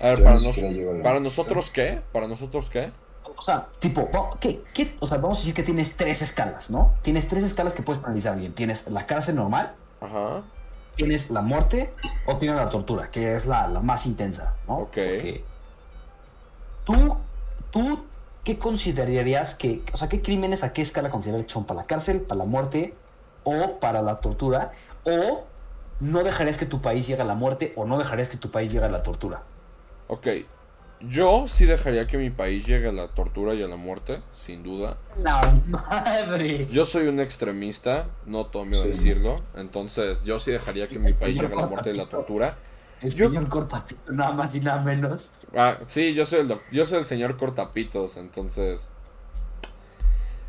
A 0.00 0.06
ver, 0.08 0.22
para, 0.22 0.36
nos- 0.36 0.60
para 1.02 1.20
nosotros 1.20 1.70
qué? 1.70 2.00
¿Para 2.12 2.26
nosotros 2.28 2.70
qué? 2.70 2.90
O 3.36 3.42
sea, 3.42 3.66
tipo, 3.80 4.08
va- 4.14 4.38
¿qué, 4.40 4.62
qué? 4.72 4.96
O 5.00 5.06
sea, 5.06 5.18
vamos 5.18 5.38
a 5.38 5.40
decir 5.40 5.54
que 5.54 5.62
tienes 5.62 5.96
tres 5.96 6.22
escalas, 6.22 6.70
¿no? 6.70 6.94
Tienes 7.02 7.26
tres 7.28 7.42
escalas 7.42 7.74
que 7.74 7.82
puedes 7.82 8.00
penalizar 8.02 8.30
a 8.32 8.34
alguien. 8.34 8.52
Tienes 8.54 8.86
la 8.88 9.06
cárcel 9.06 9.34
normal, 9.36 9.74
Ajá. 10.00 10.42
Tienes 10.94 11.30
la 11.30 11.42
muerte 11.42 11.94
o 12.26 12.36
tienes 12.38 12.56
la 12.56 12.70
tortura, 12.70 13.10
que 13.10 13.34
es 13.34 13.46
la, 13.46 13.68
la 13.68 13.80
más 13.80 14.06
intensa, 14.06 14.58
¿no? 14.66 14.78
Ok. 14.78 14.92
Porque 14.92 15.44
¿Tú, 16.84 17.16
tú 17.70 18.06
qué 18.44 18.58
considerarías 18.58 19.54
que, 19.54 19.84
o 19.92 19.96
sea, 19.96 20.08
qué 20.08 20.22
crímenes 20.22 20.64
a 20.64 20.72
qué 20.72 20.82
escala 20.82 21.10
considerarías 21.10 21.46
que 21.46 21.52
son 21.52 21.66
para 21.66 21.80
la 21.80 21.86
cárcel, 21.86 22.22
para 22.22 22.38
la 22.38 22.44
muerte 22.44 23.00
o 23.44 23.78
para 23.80 24.02
la 24.02 24.20
tortura? 24.20 24.72
¿O 25.04 25.48
no 26.00 26.24
dejarías 26.24 26.58
que 26.58 26.66
tu 26.66 26.80
país 26.82 27.06
llegue 27.06 27.22
a 27.22 27.24
la 27.24 27.34
muerte 27.34 27.72
o 27.76 27.84
no 27.84 27.98
dejarías 27.98 28.28
que 28.28 28.36
tu 28.36 28.50
país 28.50 28.72
llegue 28.72 28.84
a 28.86 28.88
la 28.90 29.02
tortura? 29.02 29.48
Ok. 30.06 30.26
Yo 31.08 31.46
sí 31.48 31.66
dejaría 31.66 32.06
que 32.06 32.16
mi 32.16 32.30
país 32.30 32.64
llegue 32.66 32.88
a 32.88 32.92
la 32.92 33.08
tortura 33.08 33.54
y 33.54 33.62
a 33.62 33.66
la 33.68 33.76
muerte, 33.76 34.20
sin 34.32 34.62
duda. 34.62 34.98
No, 35.18 35.40
madre. 35.66 36.64
Yo 36.70 36.84
soy 36.84 37.08
un 37.08 37.18
extremista, 37.20 38.06
no 38.26 38.46
tomo 38.46 38.76
Sí. 38.76 38.88
decirlo. 38.88 39.42
Entonces, 39.56 40.22
yo 40.24 40.38
sí 40.38 40.52
dejaría 40.52 40.88
que 40.88 40.98
mi 40.98 41.12
país 41.12 41.40
llegue 41.40 41.52
a 41.54 41.60
la 41.60 41.66
muerte 41.66 41.90
y 41.90 41.96
la 41.96 42.06
tortura. 42.06 42.56
El 43.00 43.12
Yo- 43.14 43.28
señor 43.28 43.48
Cortapito, 43.48 44.12
nada 44.12 44.32
más 44.32 44.54
y 44.54 44.60
nada 44.60 44.80
menos. 44.80 45.32
Ah, 45.56 45.78
sí, 45.88 46.14
yo 46.14 46.24
soy 46.24 46.40
el, 46.40 46.48
doc- 46.48 46.62
yo 46.70 46.86
soy 46.86 47.00
el 47.00 47.04
señor 47.04 47.36
Cortapitos, 47.36 48.16
entonces. 48.16 48.88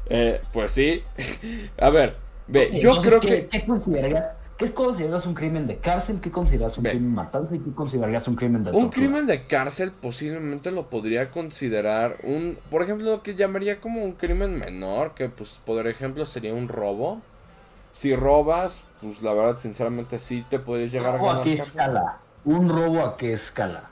Eh, 0.07 0.39
pues 0.51 0.71
sí. 0.71 1.03
a 1.79 1.89
ver, 1.89 2.17
ve, 2.47 2.77
yo 2.79 2.97
creo 2.97 3.19
¿qué, 3.19 3.27
que. 3.27 3.47
¿Qué 3.47 3.65
considerarías? 3.65 4.27
¿Qué 4.63 4.73
consideras 4.73 5.25
un 5.25 5.33
crimen 5.33 5.67
de 5.67 5.77
cárcel? 5.77 6.21
¿Qué 6.21 6.31
consideras 6.31 6.77
un 6.77 6.83
crimen 6.83 7.03
de 7.03 7.15
matanza? 7.15 7.55
¿Y 7.55 7.59
qué 7.59 7.71
considerarías 7.73 8.27
un 8.27 8.35
crimen 8.35 8.63
de 8.63 8.71
Un 8.71 8.89
crimen 8.89 9.25
de 9.25 9.45
cárcel 9.45 9.91
posiblemente 9.91 10.71
lo 10.71 10.89
podría 10.89 11.29
considerar 11.31 12.17
un, 12.23 12.57
por 12.69 12.81
ejemplo, 12.81 13.11
lo 13.11 13.23
que 13.23 13.35
llamaría 13.35 13.81
como 13.81 14.03
un 14.03 14.13
crimen 14.13 14.55
menor, 14.55 15.13
que 15.13 15.29
pues 15.29 15.59
por 15.65 15.85
ejemplo 15.87 16.25
sería 16.25 16.53
un 16.53 16.67
robo. 16.67 17.21
Si 17.91 18.15
robas, 18.15 18.85
pues 19.01 19.21
la 19.21 19.33
verdad 19.33 19.57
sinceramente 19.57 20.17
sí 20.17 20.45
te 20.49 20.59
podrías 20.59 20.91
llegar 20.91 21.15
a 21.15 21.17
¿Robo 21.17 21.29
a 21.29 21.33
ganar. 21.33 21.43
qué 21.43 21.55
cárcel. 21.55 21.67
escala? 21.67 22.17
¿Un 22.45 22.69
robo 22.69 23.01
a 23.01 23.17
qué 23.17 23.33
escala? 23.33 23.89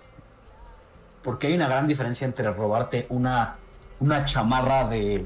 Porque 1.23 1.48
hay 1.48 1.53
una 1.53 1.68
gran 1.68 1.88
diferencia 1.88 2.26
entre 2.26 2.52
robarte 2.52 3.06
una, 3.10 3.57
una 3.99 4.26
chamarra 4.26 4.88
de 4.89 5.26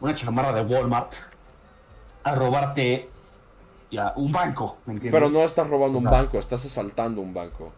una 0.00 0.14
chamarra 0.14 0.52
de 0.52 0.62
Walmart 0.62 1.12
a 2.24 2.34
robarte 2.34 3.08
ya, 3.94 4.12
un 4.16 4.30
banco, 4.32 4.76
¿me 4.86 4.94
entiendes? 4.94 5.12
Pero 5.20 5.30
no 5.30 5.40
estás 5.44 5.68
robando 5.68 5.98
un 5.98 6.04
banco, 6.04 6.38
estás 6.38 6.64
asaltando 6.64 7.20
un 7.20 7.32
banco. 7.34 7.72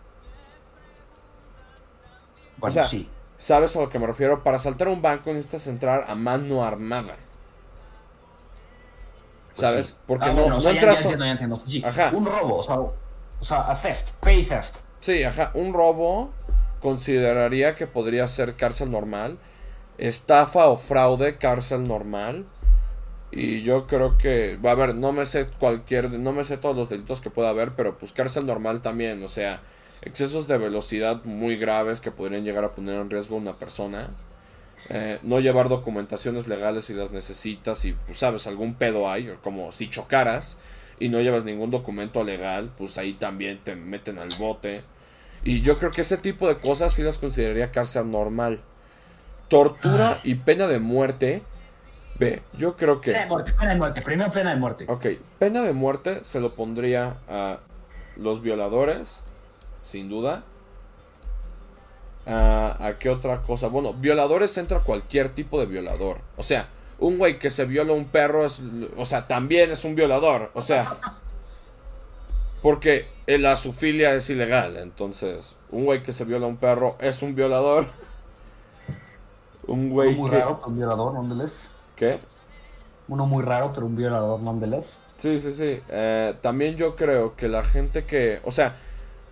Bueno, 2.58 2.70
o 2.70 2.74
sea, 2.74 2.84
sí. 2.84 3.08
¿Sabes 3.38 3.76
a 3.76 3.80
lo 3.82 3.90
que 3.90 3.98
me 3.98 4.06
refiero? 4.06 4.42
Para 4.42 4.56
asaltar 4.56 4.88
un 4.88 5.02
banco 5.02 5.30
necesitas 5.30 5.66
entrar 5.66 6.06
a 6.08 6.14
mano 6.14 6.64
armada. 6.64 7.16
Pues 9.48 9.60
¿Sabes? 9.60 9.86
sí. 9.88 9.94
Porque 10.06 10.24
Ah, 10.26 10.28
no, 10.28 10.34
bueno, 10.34 10.48
no 10.50 10.56
o 10.56 10.60
sea, 10.60 10.72
ya- 10.72 10.78
entras. 10.78 10.98
ya 10.98 11.02
entiendo, 11.04 11.24
ya 11.24 11.30
entiendo. 11.32 11.62
Sí, 11.66 11.82
Ajá. 11.84 12.10
Un 12.14 12.24
robo, 12.26 12.56
o 12.56 12.62
sea, 12.62 12.76
o 12.80 12.94
sea, 13.40 13.70
a 13.70 13.80
theft, 13.80 14.12
pay 14.20 14.44
theft. 14.44 14.76
Sí, 15.00 15.22
ajá. 15.22 15.50
Un 15.54 15.72
robo 15.74 16.30
consideraría 16.80 17.74
que 17.74 17.86
podría 17.86 18.26
ser 18.28 18.56
cárcel 18.56 18.90
normal. 18.90 19.38
Estafa 19.98 20.66
o 20.66 20.76
fraude, 20.76 21.36
cárcel 21.36 21.86
normal. 21.86 22.46
Y 23.30 23.62
yo 23.62 23.86
creo 23.86 24.18
que, 24.18 24.56
va 24.64 24.70
a 24.70 24.76
ver, 24.76 24.94
no 24.94 25.12
me 25.12 25.26
sé 25.26 25.46
cualquier, 25.58 26.10
no 26.10 26.32
me 26.32 26.44
sé 26.44 26.56
todos 26.56 26.76
los 26.76 26.88
delitos 26.88 27.20
que 27.20 27.30
pueda 27.30 27.50
haber, 27.50 27.72
pero 27.72 27.98
pues 27.98 28.12
cárcel 28.12 28.46
normal 28.46 28.82
también, 28.82 29.22
o 29.22 29.28
sea, 29.28 29.60
excesos 30.02 30.46
de 30.46 30.58
velocidad 30.58 31.24
muy 31.24 31.56
graves 31.56 32.00
que 32.00 32.10
podrían 32.10 32.44
llegar 32.44 32.64
a 32.64 32.74
poner 32.74 33.00
en 33.00 33.10
riesgo 33.10 33.36
a 33.36 33.40
una 33.40 33.54
persona. 33.54 34.10
Eh, 34.90 35.18
no 35.22 35.40
llevar 35.40 35.68
documentaciones 35.68 36.48
legales 36.48 36.84
si 36.84 36.94
las 36.94 37.10
necesitas 37.10 37.84
y, 37.84 37.92
pues, 37.92 38.18
sabes, 38.18 38.46
algún 38.46 38.74
pedo 38.74 39.10
hay, 39.10 39.34
como 39.42 39.72
si 39.72 39.90
chocaras 39.90 40.58
y 40.98 41.08
no 41.08 41.20
llevas 41.20 41.44
ningún 41.44 41.70
documento 41.70 42.24
legal, 42.24 42.70
pues 42.76 42.98
ahí 42.98 43.14
también 43.14 43.58
te 43.58 43.74
meten 43.74 44.18
al 44.18 44.30
bote. 44.38 44.82
Y 45.44 45.60
yo 45.60 45.78
creo 45.78 45.90
que 45.90 46.00
ese 46.00 46.16
tipo 46.16 46.48
de 46.48 46.58
cosas 46.58 46.92
sí 46.92 47.02
las 47.02 47.18
consideraría 47.18 47.70
cárcel 47.70 48.10
normal. 48.10 48.60
Tortura 49.48 50.20
y 50.24 50.34
pena 50.36 50.66
de 50.66 50.80
muerte. 50.80 51.42
Ve, 52.18 52.42
yo 52.56 52.76
creo 52.76 53.00
Pena 53.00 53.18
de 53.18 53.24
que. 53.24 53.28
muerte, 53.28 53.52
pena 53.52 53.70
de 53.70 53.76
muerte. 53.76 54.02
Primero 54.02 54.30
pena 54.32 54.50
de 54.50 54.56
muerte. 54.56 54.84
Ok, 54.88 55.06
pena 55.38 55.62
de 55.62 55.72
muerte 55.72 56.20
se 56.24 56.40
lo 56.40 56.54
pondría 56.54 57.18
a 57.28 57.58
los 58.16 58.42
violadores, 58.42 59.20
sin 59.82 60.08
duda. 60.08 60.44
¿A, 62.26 62.86
a 62.86 62.98
qué 62.98 63.10
otra 63.10 63.42
cosa? 63.42 63.68
Bueno, 63.68 63.92
violadores 63.92 64.56
entra 64.58 64.80
cualquier 64.80 65.28
tipo 65.28 65.60
de 65.60 65.66
violador. 65.66 66.18
O 66.36 66.42
sea, 66.42 66.68
un 66.98 67.18
güey 67.18 67.38
que 67.38 67.50
se 67.50 67.66
viola 67.66 67.92
a 67.92 67.96
un 67.96 68.06
perro 68.06 68.44
es. 68.44 68.60
O 68.96 69.04
sea, 69.04 69.28
también 69.28 69.70
es 69.70 69.84
un 69.84 69.94
violador. 69.94 70.50
O 70.54 70.60
sea. 70.60 70.86
Porque 72.62 73.06
la 73.26 73.54
sufilia 73.54 74.14
es 74.14 74.28
ilegal. 74.30 74.76
Entonces, 74.78 75.56
un 75.70 75.84
güey 75.84 76.02
que 76.02 76.12
se 76.12 76.24
viola 76.24 76.46
a 76.46 76.48
un 76.48 76.56
perro 76.56 76.96
es 76.98 77.22
un 77.22 77.34
violador. 77.34 77.86
Un 79.68 79.90
güey 79.90 80.14
muy 80.14 80.30
que... 80.30 80.38
raro, 80.38 80.62
un 80.64 80.76
violador, 80.76 81.14
nonetheless. 81.14 81.74
¿Qué? 81.96 82.20
Uno 83.08 83.26
muy 83.26 83.42
raro, 83.42 83.72
pero 83.72 83.86
un 83.86 83.96
violador, 83.96 84.40
nonetheless. 84.40 85.02
Sí, 85.18 85.38
sí, 85.38 85.52
sí. 85.52 85.80
Eh, 85.88 86.34
también 86.42 86.76
yo 86.76 86.96
creo 86.96 87.36
que 87.36 87.48
la 87.48 87.64
gente 87.64 88.04
que... 88.04 88.40
O 88.44 88.50
sea, 88.50 88.76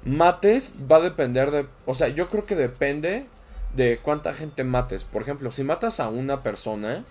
mates 0.04 0.74
va 0.90 0.96
a 0.96 1.00
depender 1.00 1.50
de... 1.50 1.66
O 1.86 1.94
sea, 1.94 2.08
yo 2.08 2.28
creo 2.28 2.46
que 2.46 2.56
depende 2.56 3.26
de 3.74 3.98
cuánta 4.02 4.32
gente 4.32 4.64
mates. 4.64 5.04
Por 5.04 5.22
ejemplo, 5.22 5.50
si 5.50 5.64
matas 5.64 6.00
a 6.00 6.08
una 6.08 6.42
persona 6.42 7.04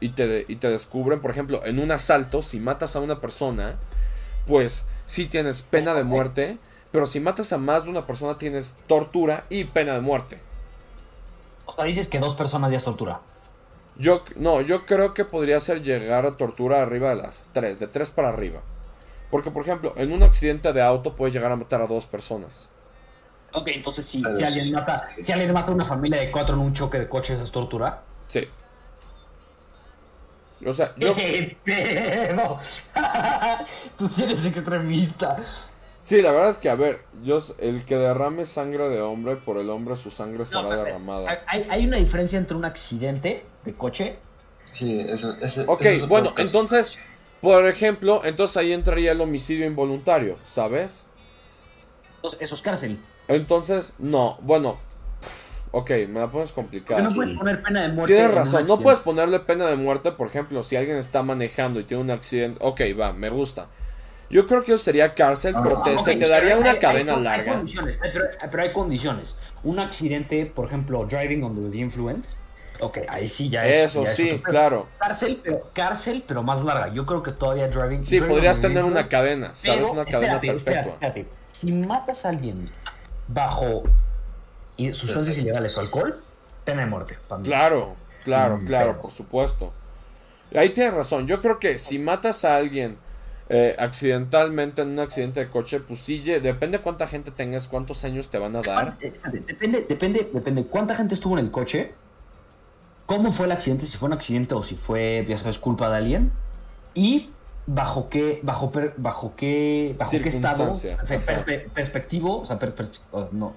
y 0.00 0.10
te, 0.10 0.44
y 0.46 0.56
te 0.56 0.70
descubren, 0.70 1.20
por 1.20 1.30
ejemplo, 1.30 1.64
en 1.64 1.78
un 1.78 1.90
asalto, 1.90 2.42
si 2.42 2.60
matas 2.60 2.94
a 2.94 3.00
una 3.00 3.20
persona, 3.20 3.76
pues 4.46 4.86
sí 5.06 5.26
tienes 5.26 5.62
pena 5.62 5.94
de 5.94 6.04
muerte. 6.04 6.58
Pero 6.92 7.06
si 7.06 7.20
matas 7.20 7.52
a 7.52 7.58
más 7.58 7.84
de 7.84 7.90
una 7.90 8.06
persona, 8.06 8.38
tienes 8.38 8.76
tortura 8.86 9.44
y 9.48 9.64
pena 9.64 9.94
de 9.94 10.00
muerte. 10.00 10.40
O 11.66 11.72
sea, 11.72 11.84
dices 11.84 12.08
que 12.08 12.18
dos 12.18 12.34
personas 12.34 12.70
ya 12.70 12.78
es 12.78 12.84
tortura. 12.84 13.20
Yo, 13.98 14.24
no, 14.36 14.60
yo 14.62 14.86
creo 14.86 15.12
que 15.14 15.24
podría 15.24 15.60
ser 15.60 15.82
llegar 15.82 16.24
a 16.26 16.36
tortura 16.36 16.82
arriba 16.82 17.10
de 17.10 17.16
las 17.16 17.48
3, 17.52 17.78
de 17.80 17.88
3 17.88 18.10
para 18.10 18.28
arriba. 18.30 18.62
Porque, 19.30 19.50
por 19.50 19.62
ejemplo, 19.62 19.94
en 19.96 20.12
un 20.12 20.22
accidente 20.22 20.72
de 20.72 20.82
auto 20.82 21.16
puedes 21.16 21.34
llegar 21.34 21.52
a 21.52 21.56
matar 21.56 21.82
a 21.82 21.86
dos 21.86 22.06
personas. 22.06 22.70
Ok, 23.52 23.68
entonces 23.68 24.06
si, 24.06 24.22
Pero 24.22 24.36
si 24.36 24.44
sí, 24.44 24.44
alguien 24.44 24.64
sí, 24.66 24.72
mata, 24.72 25.08
sí. 25.14 25.24
si 25.24 25.32
alguien 25.32 25.52
mata 25.52 25.70
a 25.70 25.74
una 25.74 25.84
familia 25.84 26.20
de 26.20 26.30
cuatro 26.30 26.54
en 26.54 26.60
un 26.62 26.74
choque 26.74 26.98
de 26.98 27.08
coches 27.08 27.40
es 27.40 27.50
tortura. 27.50 28.04
Sí. 28.28 28.48
O 30.66 30.72
sea, 30.72 30.92
yo, 30.96 31.14
¡Qué 31.14 31.58
pedo! 31.64 32.58
Tú 33.96 34.08
sí 34.08 34.24
eres 34.24 34.44
extremista. 34.44 35.36
Sí, 36.08 36.22
la 36.22 36.32
verdad 36.32 36.50
es 36.50 36.56
que, 36.56 36.70
a 36.70 36.74
ver, 36.74 37.00
yo, 37.22 37.38
el 37.58 37.84
que 37.84 37.96
derrame 37.96 38.46
sangre 38.46 38.88
de 38.88 39.02
hombre, 39.02 39.36
por 39.36 39.58
el 39.58 39.68
hombre 39.68 39.94
su 39.94 40.10
sangre 40.10 40.46
será 40.46 40.74
derramada. 40.74 41.42
Hay, 41.46 41.66
hay 41.68 41.86
una 41.86 41.98
diferencia 41.98 42.38
entre 42.38 42.56
un 42.56 42.64
accidente 42.64 43.44
de 43.64 43.74
coche. 43.74 44.16
Sí, 44.72 45.00
eso, 45.00 45.36
ese, 45.42 45.64
Ok, 45.66 45.84
es 45.84 46.08
bueno, 46.08 46.32
entonces, 46.38 46.98
por 47.42 47.66
ejemplo, 47.68 48.22
entonces 48.24 48.56
ahí 48.56 48.72
entraría 48.72 49.12
el 49.12 49.20
homicidio 49.20 49.66
involuntario, 49.66 50.38
¿sabes? 50.44 51.04
Entonces, 52.16 52.40
eso 52.40 52.54
es 52.54 52.62
cárcel. 52.62 52.98
Entonces, 53.28 53.92
no, 53.98 54.38
bueno, 54.40 54.78
ok, 55.72 55.90
me 56.08 56.20
la 56.20 56.30
pones 56.30 56.52
complicada. 56.52 57.02
no 57.02 57.14
puedes 57.14 57.36
poner 57.36 57.62
pena 57.62 57.82
de 57.82 57.88
muerte. 57.88 58.14
Tienes 58.14 58.34
razón, 58.34 58.66
no 58.66 58.80
puedes 58.80 59.00
ponerle 59.00 59.40
pena 59.40 59.66
de 59.66 59.76
muerte, 59.76 60.12
por 60.12 60.28
ejemplo, 60.28 60.62
si 60.62 60.76
alguien 60.76 60.96
está 60.96 61.22
manejando 61.22 61.80
y 61.80 61.84
tiene 61.84 62.02
un 62.02 62.10
accidente. 62.10 62.58
Ok, 62.62 62.80
va, 62.98 63.12
me 63.12 63.28
gusta. 63.28 63.68
Yo 64.30 64.46
creo 64.46 64.62
que 64.62 64.72
eso 64.74 64.84
sería 64.84 65.14
cárcel, 65.14 65.54
Ah, 65.56 65.60
pero 65.62 65.82
te- 65.82 65.98
se 66.00 66.16
te 66.16 66.28
daría 66.28 66.56
una 66.58 66.72
hay- 66.72 66.78
cadena 66.78 67.14
hay 67.14 67.22
larga. 67.22 67.52
condiciones, 67.54 67.98
pero, 68.00 68.24
pero 68.50 68.62
hay 68.62 68.72
condiciones. 68.72 69.36
Un 69.62 69.78
accidente, 69.78 70.44
por 70.46 70.66
ejemplo, 70.66 71.04
driving 71.06 71.42
under 71.44 71.70
the 71.70 71.78
influence. 71.78 72.36
Ok, 72.80 72.98
ahí 73.08 73.26
sí 73.26 73.48
ya 73.48 73.66
es. 73.66 73.90
Eso 73.90 74.04
ya 74.04 74.10
es 74.10 74.16
sí, 74.16 74.24
pedo. 74.34 74.42
claro. 74.42 74.86
Cárcel, 74.98 75.40
pero 75.42 75.62
cárcel, 75.72 76.22
pero 76.28 76.42
más 76.42 76.62
larga. 76.62 76.92
Yo 76.94 77.06
creo 77.06 77.22
que 77.22 77.32
todavía 77.32 77.68
driving. 77.68 78.04
Sí, 78.04 78.18
driving 78.18 78.28
podrías 78.36 78.60
tener 78.60 78.84
una 78.84 79.08
cadena, 79.08 79.52
¿sabes? 79.56 79.80
pero, 79.80 79.92
Una 79.92 80.04
cadena 80.04 80.34
espérate, 80.34 80.56
espérate, 80.56 80.88
perpetua. 80.90 81.08
espérate. 81.08 81.26
Si 81.52 81.72
matas 81.72 82.24
a 82.24 82.28
alguien 82.28 82.70
bajo 83.26 83.82
sustancias 84.92 85.36
ilegales 85.38 85.76
o 85.76 85.80
alcohol, 85.80 86.16
pena 86.64 86.82
de 86.82 86.86
muerte. 86.86 87.16
Claro, 87.42 87.96
claro, 88.24 88.58
Mm, 88.58 88.66
claro, 88.66 88.90
pero- 88.90 89.02
por 89.02 89.10
supuesto. 89.10 89.72
Ahí 90.54 90.70
tienes 90.70 90.94
razón. 90.94 91.26
Yo 91.26 91.40
creo 91.42 91.58
que 91.58 91.78
si 91.78 91.98
matas 91.98 92.44
a 92.44 92.56
alguien 92.56 92.96
eh, 93.50 93.74
accidentalmente 93.78 94.82
en 94.82 94.88
un 94.88 94.98
accidente 94.98 95.40
de 95.40 95.48
coche, 95.48 95.80
pues 95.80 96.00
sí, 96.00 96.18
depende 96.20 96.80
cuánta 96.80 97.06
gente 97.06 97.30
tengas, 97.30 97.66
cuántos 97.68 98.04
años 98.04 98.28
te 98.28 98.38
van 98.38 98.54
a 98.56 98.62
dar. 98.62 98.98
Depende, 99.46 99.84
depende, 99.88 100.30
depende 100.32 100.64
cuánta 100.64 100.94
gente 100.94 101.14
estuvo 101.14 101.38
en 101.38 101.44
el 101.46 101.50
coche, 101.50 101.94
cómo 103.06 103.32
fue 103.32 103.46
el 103.46 103.52
accidente, 103.52 103.86
si 103.86 103.96
fue 103.96 104.08
un 104.08 104.12
accidente 104.12 104.54
o 104.54 104.62
si 104.62 104.76
fue, 104.76 105.24
ya 105.26 105.38
sabes, 105.38 105.58
culpa 105.58 105.88
de 105.88 105.96
alguien, 105.96 106.32
y 106.94 107.30
bajo 107.66 108.08
qué, 108.08 108.40
bajo, 108.42 108.70
per- 108.70 108.94
bajo 108.96 109.34
qué, 109.36 109.94
bajo 109.98 110.10
qué 110.22 110.28
estado, 110.28 110.64
o 111.02 111.06
sea, 111.06 111.16
perspe- 111.46 111.70
perspectivo, 111.70 112.40
o 112.40 112.46
sea, 112.46 112.58
per- 112.58 112.74
per- 112.74 112.90
o- 113.12 113.28
no, 113.32 113.54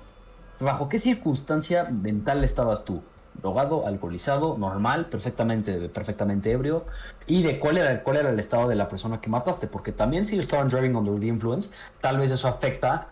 bajo 0.60 0.88
qué 0.90 1.00
circunstancia 1.00 1.86
mental 1.86 2.44
estabas 2.44 2.86
tú, 2.86 3.02
drogado, 3.42 3.88
alcoholizado, 3.88 4.58
normal, 4.58 5.08
perfectamente, 5.08 5.90
perfectamente 5.90 6.52
ebrio, 6.52 6.86
y 7.28 7.44
de 7.44 7.60
cuál 7.60 7.78
era, 7.78 8.04
cuál 8.04 8.18
era 8.18 8.30
el 8.30 8.40
estado 8.40 8.68
de 8.70 8.76
la 8.76 8.88
persona 8.88 9.20
que 9.20 9.30
mataste, 9.30 9.68
porque 9.68 9.92
también 9.92 10.26
si 10.26 10.38
estaban 10.38 10.70
driving 10.70 10.96
under 10.96 11.20
the 11.20 11.28
influence, 11.28 11.70
tal 12.02 12.18
vez 12.18 12.32
eso 12.32 12.48
afecta 12.48 13.10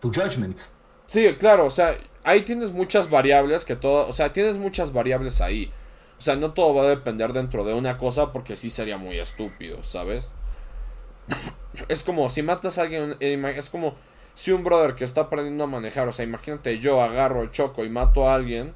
tu 0.00 0.12
judgment. 0.12 0.60
Sí, 1.06 1.26
claro, 1.38 1.66
o 1.66 1.70
sea, 1.70 1.94
ahí 2.24 2.42
tienes 2.42 2.72
muchas 2.72 3.10
variables 3.10 3.64
que 3.64 3.76
todo, 3.76 4.08
o 4.08 4.12
sea, 4.12 4.32
tienes 4.32 4.58
muchas 4.58 4.92
variables 4.92 5.40
ahí. 5.40 5.72
O 6.18 6.22
sea, 6.22 6.36
no 6.36 6.52
todo 6.52 6.74
va 6.74 6.82
a 6.82 6.88
depender 6.88 7.32
dentro 7.32 7.64
de 7.64 7.72
una 7.72 7.96
cosa 7.96 8.30
porque 8.30 8.54
sí 8.54 8.68
sería 8.68 8.98
muy 8.98 9.18
estúpido, 9.18 9.82
¿sabes? 9.82 10.32
Es 11.88 12.02
como 12.02 12.28
si 12.28 12.42
matas 12.42 12.78
a 12.78 12.82
alguien, 12.82 13.16
eh, 13.20 13.54
es 13.56 13.70
como 13.70 13.94
si 14.34 14.52
un 14.52 14.64
brother 14.64 14.96
que 14.96 15.04
está 15.04 15.22
aprendiendo 15.22 15.64
a 15.64 15.66
manejar, 15.66 16.08
o 16.08 16.12
sea, 16.12 16.24
imagínate 16.24 16.78
yo 16.78 17.00
agarro, 17.00 17.46
choco 17.46 17.84
y 17.84 17.88
mato 17.88 18.28
a 18.28 18.34
alguien, 18.34 18.74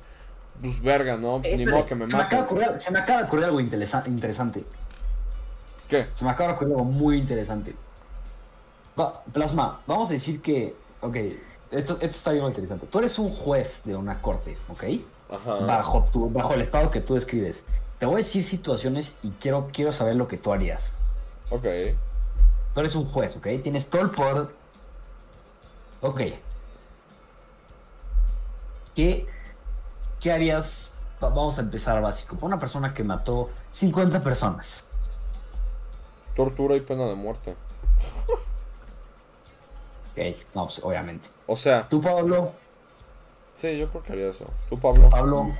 pues 0.61 0.81
verga, 0.83 1.17
¿no? 1.17 1.41
Ni 1.41 1.67
modo 1.67 1.87
que 1.87 1.95
me 1.95 2.07
se, 2.07 2.17
me 2.17 2.25
de 2.29 2.41
ocurrir, 2.41 2.75
se 2.79 2.91
me 2.91 2.99
acaba 2.99 3.19
de 3.21 3.25
ocurrir 3.27 3.45
algo 3.47 3.61
interesa- 3.61 4.05
interesante. 4.07 4.65
¿Qué? 5.89 6.07
Se 6.15 6.25
me 6.25 6.31
acaba 6.31 6.49
de 6.51 6.55
ocurrir 6.55 6.73
algo 6.75 6.85
muy 6.85 7.17
interesante. 7.19 7.75
Va, 8.99 9.23
Plasma, 9.33 9.81
vamos 9.87 10.11
a 10.11 10.13
decir 10.13 10.41
que. 10.41 10.75
Ok, 11.01 11.17
esto, 11.71 11.95
esto 11.95 12.07
está 12.07 12.31
bien 12.33 12.45
interesante. 12.47 12.87
Tú 12.87 12.99
eres 12.99 13.19
un 13.19 13.31
juez 13.31 13.83
de 13.85 13.97
una 13.97 14.21
corte, 14.23 14.57
¿ok? 14.69 14.85
Ajá. 15.31 15.55
Bajo, 15.67 16.05
tu, 16.13 16.31
bajo 16.31 16.55
el 16.55 16.63
estado 16.63 16.91
que 16.91 17.01
tú 17.01 17.15
describes. 17.15 17.65
Te 17.99 18.07
voy 18.07 18.15
a 18.15 18.19
decir 18.19 18.45
situaciones 18.45 19.17
y 19.23 19.31
quiero, 19.41 19.69
quiero 19.73 19.93
saber 19.93 20.17
lo 20.17 20.29
que 20.29 20.37
tú 20.39 20.53
harías. 20.53 20.93
Ok. 21.51 21.65
Tú 22.75 22.81
eres 22.81 22.95
un 22.95 23.07
juez, 23.07 23.37
¿ok? 23.37 23.47
Tienes 23.63 23.89
todo 23.89 24.03
el 24.03 24.11
poder. 24.11 24.49
Ok. 26.01 26.21
¿Qué, 28.95 29.27
qué 30.25 30.33
harías? 30.33 30.91
Va- 31.23 31.29
Vamos 31.29 31.59
a 31.59 31.61
empezar 31.61 32.01
básico. 32.01 32.35
Para 32.37 32.47
una 32.47 32.59
persona 32.59 32.95
que 32.95 33.05
mató 33.05 33.51
50 33.73 34.23
personas. 34.23 34.89
Tortura 36.35 36.75
y 36.77 36.81
pena 36.81 37.05
de 37.05 37.15
muerte. 37.15 37.55
Ok, 40.13 40.37
no, 40.55 40.65
pues 40.67 40.81
obviamente. 40.83 41.29
O 41.47 41.57
sea, 41.57 41.87
Tú, 41.89 42.01
Pablo, 42.01 42.53
sí, 43.57 43.77
yo 43.79 43.89
creo 43.91 44.03
que 44.03 44.13
haría 44.13 44.31
eso. 44.31 44.47
¿Tú, 44.71 44.79
Pablo? 44.79 45.11
Pablo, 45.11 45.53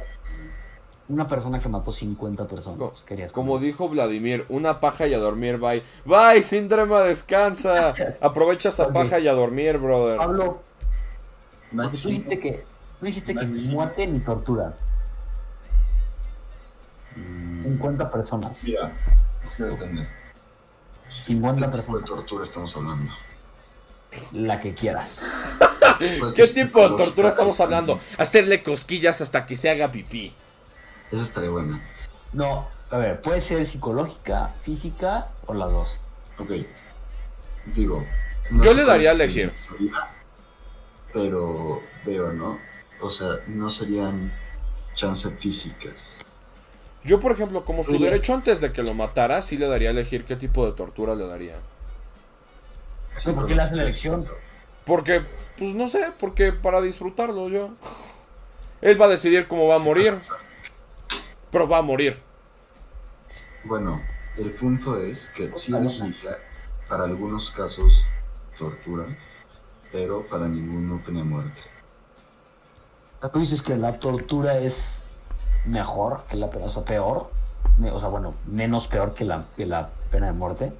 una 1.09 1.29
persona 1.29 1.61
que 1.61 1.69
mató 1.69 1.93
50 1.93 2.47
personas. 2.47 2.79
Co- 2.79 2.93
¿Qué 3.07 3.15
harías? 3.15 3.33
Como 3.33 3.59
dijo 3.59 3.89
Vladimir, 3.91 4.47
una 4.49 4.81
paja 4.81 5.07
y 5.07 5.13
a 5.15 5.19
dormir, 5.19 5.59
bye. 5.59 5.83
Bye, 6.07 6.41
síndrome, 6.43 6.97
descansa. 7.01 7.95
Aprovecha 8.21 8.71
esa 8.71 8.89
paja 8.93 9.19
y 9.19 9.29
a 9.29 9.33
dormir, 9.35 9.77
brother. 9.79 10.17
Pablo, 10.17 10.63
tú 11.71 11.99
que, 12.41 12.65
tú 13.05 13.09
dijiste 13.09 13.35
que 13.35 13.45
ni 13.45 13.69
muerte 13.69 14.07
ni 14.07 14.19
tortura. 14.21 14.73
Mm, 17.15 17.63
50 17.65 18.11
personas. 18.11 18.65
Mira, 18.65 18.93
que 19.57 19.63
depende. 19.63 20.09
50 21.23 21.67
¿Qué 21.71 21.77
tipo 21.77 21.99
de 21.99 22.03
personas. 22.03 22.09
tortura 22.09 22.45
estamos 22.45 22.77
hablando? 22.77 23.13
La 24.33 24.59
que 24.61 24.75
quieras. 24.75 25.23
Pues, 26.19 26.35
¿Qué 26.35 26.47
tipo 26.49 26.89
de 26.89 26.97
tortura 26.97 27.29
estamos 27.29 27.61
hablando? 27.61 28.01
Hacerle 28.19 28.63
cosquillas 28.63 29.21
hasta 29.21 29.47
que 29.47 29.55
se 29.55 29.69
haga 29.69 29.93
pipí. 29.93 30.35
Esa 31.13 31.23
estaría 31.23 31.51
buena. 31.51 31.81
No, 32.33 32.67
a 32.91 32.97
ver, 32.97 33.21
puede 33.21 33.41
ser 33.41 33.65
psicológica, 33.67 34.55
física 34.63 35.27
o 35.47 35.55
las 35.55 35.71
dos. 35.71 35.97
Ok. 36.39 36.51
Digo. 37.67 38.05
Yo 38.51 38.73
le 38.75 38.85
daría 38.85 39.11
a 39.11 39.13
elegir. 39.13 39.53
Pero 41.13 41.81
veo, 42.05 42.33
¿no? 42.33 42.59
O 43.01 43.11
sea, 43.11 43.41
no 43.47 43.71
serían 43.71 44.33
chance 44.95 45.29
físicas. 45.31 46.25
Yo, 47.05 47.21
por 47.21 47.33
ejemplo, 47.33 47.65
como 47.65 47.85
su 47.85 47.99
derecho 47.99 48.33
antes 48.33 48.61
de 48.61 48.73
que 48.73 48.83
lo 48.83 48.95
matara, 48.95 49.43
sí 49.43 49.59
le 49.59 49.69
daría 49.69 49.89
a 49.89 49.93
elegir 49.93 50.25
qué 50.25 50.37
tipo 50.37 50.65
de 50.65 50.73
tortura 50.73 51.15
le 51.15 51.27
daría. 51.27 51.59
¿por 53.23 53.47
qué 53.47 53.55
le 53.55 53.63
hacen 53.63 53.77
la 53.77 53.83
elección? 53.83 54.27
Porque, 54.85 55.23
pues 55.59 55.75
no 55.75 55.89
sé, 55.89 56.13
porque 56.19 56.53
para 56.53 56.81
disfrutarlo 56.81 57.49
yo. 57.49 57.71
Él 58.81 59.01
va 59.01 59.07
a 59.07 59.09
decidir 59.09 59.47
cómo 59.49 59.67
va 59.67 59.77
a 59.77 59.79
morir. 59.79 60.19
Pero 61.51 61.69
va 61.69 61.79
a 61.79 61.83
morir. 61.83 62.19
Bueno, 63.65 64.03
el 64.37 64.53
punto 64.53 64.99
es 64.99 65.29
que 65.29 65.51
sí 65.55 65.75
elegiría 65.75 66.39
para 66.89 67.05
algunos 67.05 67.51
casos 67.51 68.05
tortura, 68.59 69.07
pero 69.93 70.27
para 70.27 70.49
ninguno 70.49 71.03
pena 71.05 71.25
muerte. 71.25 71.63
Tú 73.33 73.39
dices 73.39 73.63
que 73.63 73.77
la 73.77 73.99
tortura 73.99 74.59
es 74.59 75.05
mejor 75.65 76.25
que 76.29 76.37
la 76.37 76.51
pena, 76.51 76.67
o 76.67 76.69
sea, 76.69 76.85
peor. 76.85 77.31
O 77.93 77.99
sea, 77.99 78.09
bueno, 78.09 78.35
menos 78.47 78.87
peor 78.87 79.15
que 79.15 79.25
la, 79.25 79.47
que 79.57 79.67
la 79.67 79.91
pena 80.11 80.27
de 80.27 80.33
muerte. 80.33 80.73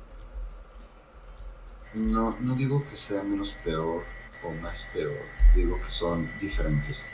No, 1.95 2.37
no 2.41 2.55
digo 2.55 2.85
que 2.89 2.97
sea 2.97 3.23
menos 3.23 3.55
peor 3.65 4.03
o 4.45 4.51
más 4.63 4.89
peor, 4.93 5.17
digo 5.55 5.77
que 5.83 5.91
son 5.91 6.29
diferentes. 6.41 7.05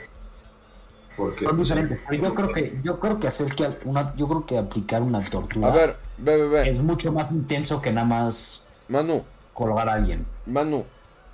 Porque 1.15 1.45
Son 1.45 1.63
sea, 1.65 1.75
diferentes. 1.75 2.01
Pero 2.07 2.23
yo 2.23 2.35
creo 2.35 2.53
que, 2.53 2.79
yo 2.83 2.99
creo 2.99 3.19
que 3.19 3.27
hacer 3.27 3.55
que 3.55 3.69
una, 3.85 4.15
yo 4.15 4.27
creo 4.27 4.45
que 4.45 4.57
aplicar 4.57 5.01
una 5.01 5.23
tortura 5.29 5.67
A 5.67 5.71
ver, 5.71 5.97
ve, 6.17 6.37
ve, 6.37 6.47
ve. 6.47 6.69
es 6.69 6.79
mucho 6.79 7.11
más 7.11 7.31
intenso 7.31 7.81
que 7.81 7.91
nada 7.91 8.07
más 8.07 8.65
Manu, 8.87 9.23
colgar 9.53 9.89
a 9.89 9.93
alguien. 9.93 10.25
Manu. 10.45 10.85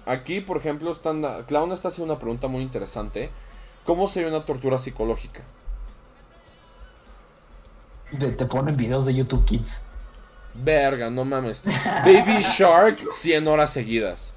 Aquí, 0.06 0.40
por 0.40 0.58
ejemplo, 0.58 0.92
están, 0.92 1.24
Clown 1.48 1.72
está 1.74 1.90
haciendo 1.90 2.14
una 2.14 2.20
pregunta 2.20 2.48
muy 2.48 2.62
interesante. 2.62 3.30
¿Cómo 3.88 4.06
sería 4.06 4.28
una 4.28 4.44
tortura 4.44 4.78
psicológica? 4.78 5.44
Te, 8.20 8.32
te 8.34 8.46
ponen 8.46 8.76
videos 8.76 9.06
de 9.06 9.16
YouTube 9.16 9.46
Kids. 9.46 9.82
Verga, 10.54 11.10
no 11.10 11.24
mames. 11.24 11.64
Baby 12.04 12.44
Shark, 12.44 13.00
100 13.10 13.48
horas 13.48 13.72
seguidas. 13.72 14.36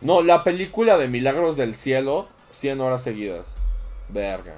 No, 0.00 0.22
la 0.22 0.44
película 0.44 0.96
de 0.96 1.08
Milagros 1.08 1.58
del 1.58 1.74
Cielo, 1.74 2.28
100 2.52 2.80
horas 2.80 3.02
seguidas. 3.02 3.54
Verga. 4.08 4.54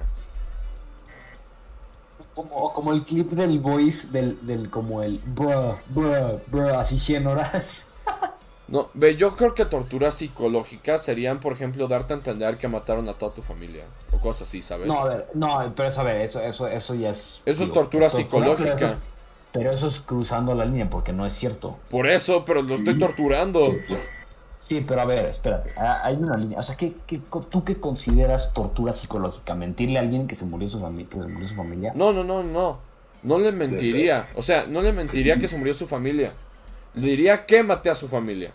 Como, 2.33 2.71
como 2.71 2.93
el 2.93 3.03
clip 3.03 3.31
del 3.31 3.59
voice 3.59 4.07
del, 4.07 4.45
del 4.47 4.69
como 4.69 5.03
el 5.03 5.19
bruh, 5.25 5.75
bruh, 5.89 6.39
bruh, 6.47 6.79
así 6.79 6.97
100 6.97 7.27
horas. 7.27 7.86
No, 8.67 8.89
ve, 8.93 9.15
yo 9.15 9.35
creo 9.35 9.53
que 9.55 9.63
torturas 9.65 10.15
psicológicas 10.15 11.01
serían, 11.03 11.39
por 11.39 11.53
ejemplo, 11.53 11.87
darte 11.87 12.13
a 12.13 12.17
entender 12.17 12.57
que 12.57 12.67
mataron 12.67 13.07
a 13.07 13.13
toda 13.13 13.33
tu 13.33 13.41
familia. 13.41 13.85
O 14.11 14.17
cosas 14.19 14.47
así, 14.47 14.61
¿sabes? 14.61 14.87
No, 14.87 14.99
a 14.99 15.05
ver, 15.05 15.27
no, 15.33 15.73
pero 15.75 15.87
eso, 15.89 16.01
a 16.01 16.03
ver, 16.03 16.17
eso, 16.17 16.41
eso, 16.41 16.67
eso 16.67 16.93
ya 16.95 17.11
es. 17.11 17.41
Eso 17.45 17.63
es 17.63 17.71
tortura 17.71 18.07
pero 18.07 18.09
psicológica. 18.23 18.75
eso- 18.75 18.95
Pero 19.53 19.71
eso 19.71 19.87
es 19.87 19.99
cruzando 19.99 20.53
la 20.53 20.65
línea 20.65 20.89
porque 20.89 21.13
no 21.13 21.25
es 21.25 21.33
cierto. 21.33 21.77
Por 21.89 22.07
eso, 22.07 22.43
pero 22.43 22.61
lo 22.61 22.75
estoy 22.75 22.99
torturando. 22.99 23.63
Sí, 24.59 24.83
pero 24.85 25.01
a 25.01 25.05
ver, 25.05 25.25
espérate, 25.27 25.71
ha- 25.77 26.05
hay 26.05 26.15
una 26.15 26.35
línea. 26.35 26.59
O 26.59 26.63
sea, 26.63 26.75
¿qué, 26.75 26.93
qué, 27.05 27.21
¿tú 27.49 27.63
qué 27.63 27.79
consideras 27.79 28.53
tortura 28.53 28.91
psicológica? 28.91 29.55
¿Mentirle 29.55 29.97
a 29.97 30.01
alguien 30.01 30.27
que 30.27 30.35
se 30.35 30.43
murió 30.45 30.67
su, 30.67 30.79
fami- 30.81 31.07
que 31.07 31.15
se 31.17 31.27
murió 31.27 31.47
su 31.47 31.55
familia? 31.55 31.93
No, 31.95 32.11
no, 32.11 32.23
no, 32.23 32.43
no. 32.43 32.79
No 33.23 33.39
le 33.39 33.51
mentiría. 33.51 34.27
O 34.35 34.41
sea, 34.41 34.65
no 34.67 34.81
le 34.81 34.91
mentiría 34.91 35.37
que 35.37 35.47
se 35.47 35.57
murió 35.57 35.73
su 35.73 35.87
familia. 35.87 36.33
Le 36.97 37.07
diría 37.09 37.45
que 37.45 37.63
maté 37.63 37.89
a 37.89 37.95
su 37.95 38.07
familia. 38.07 38.51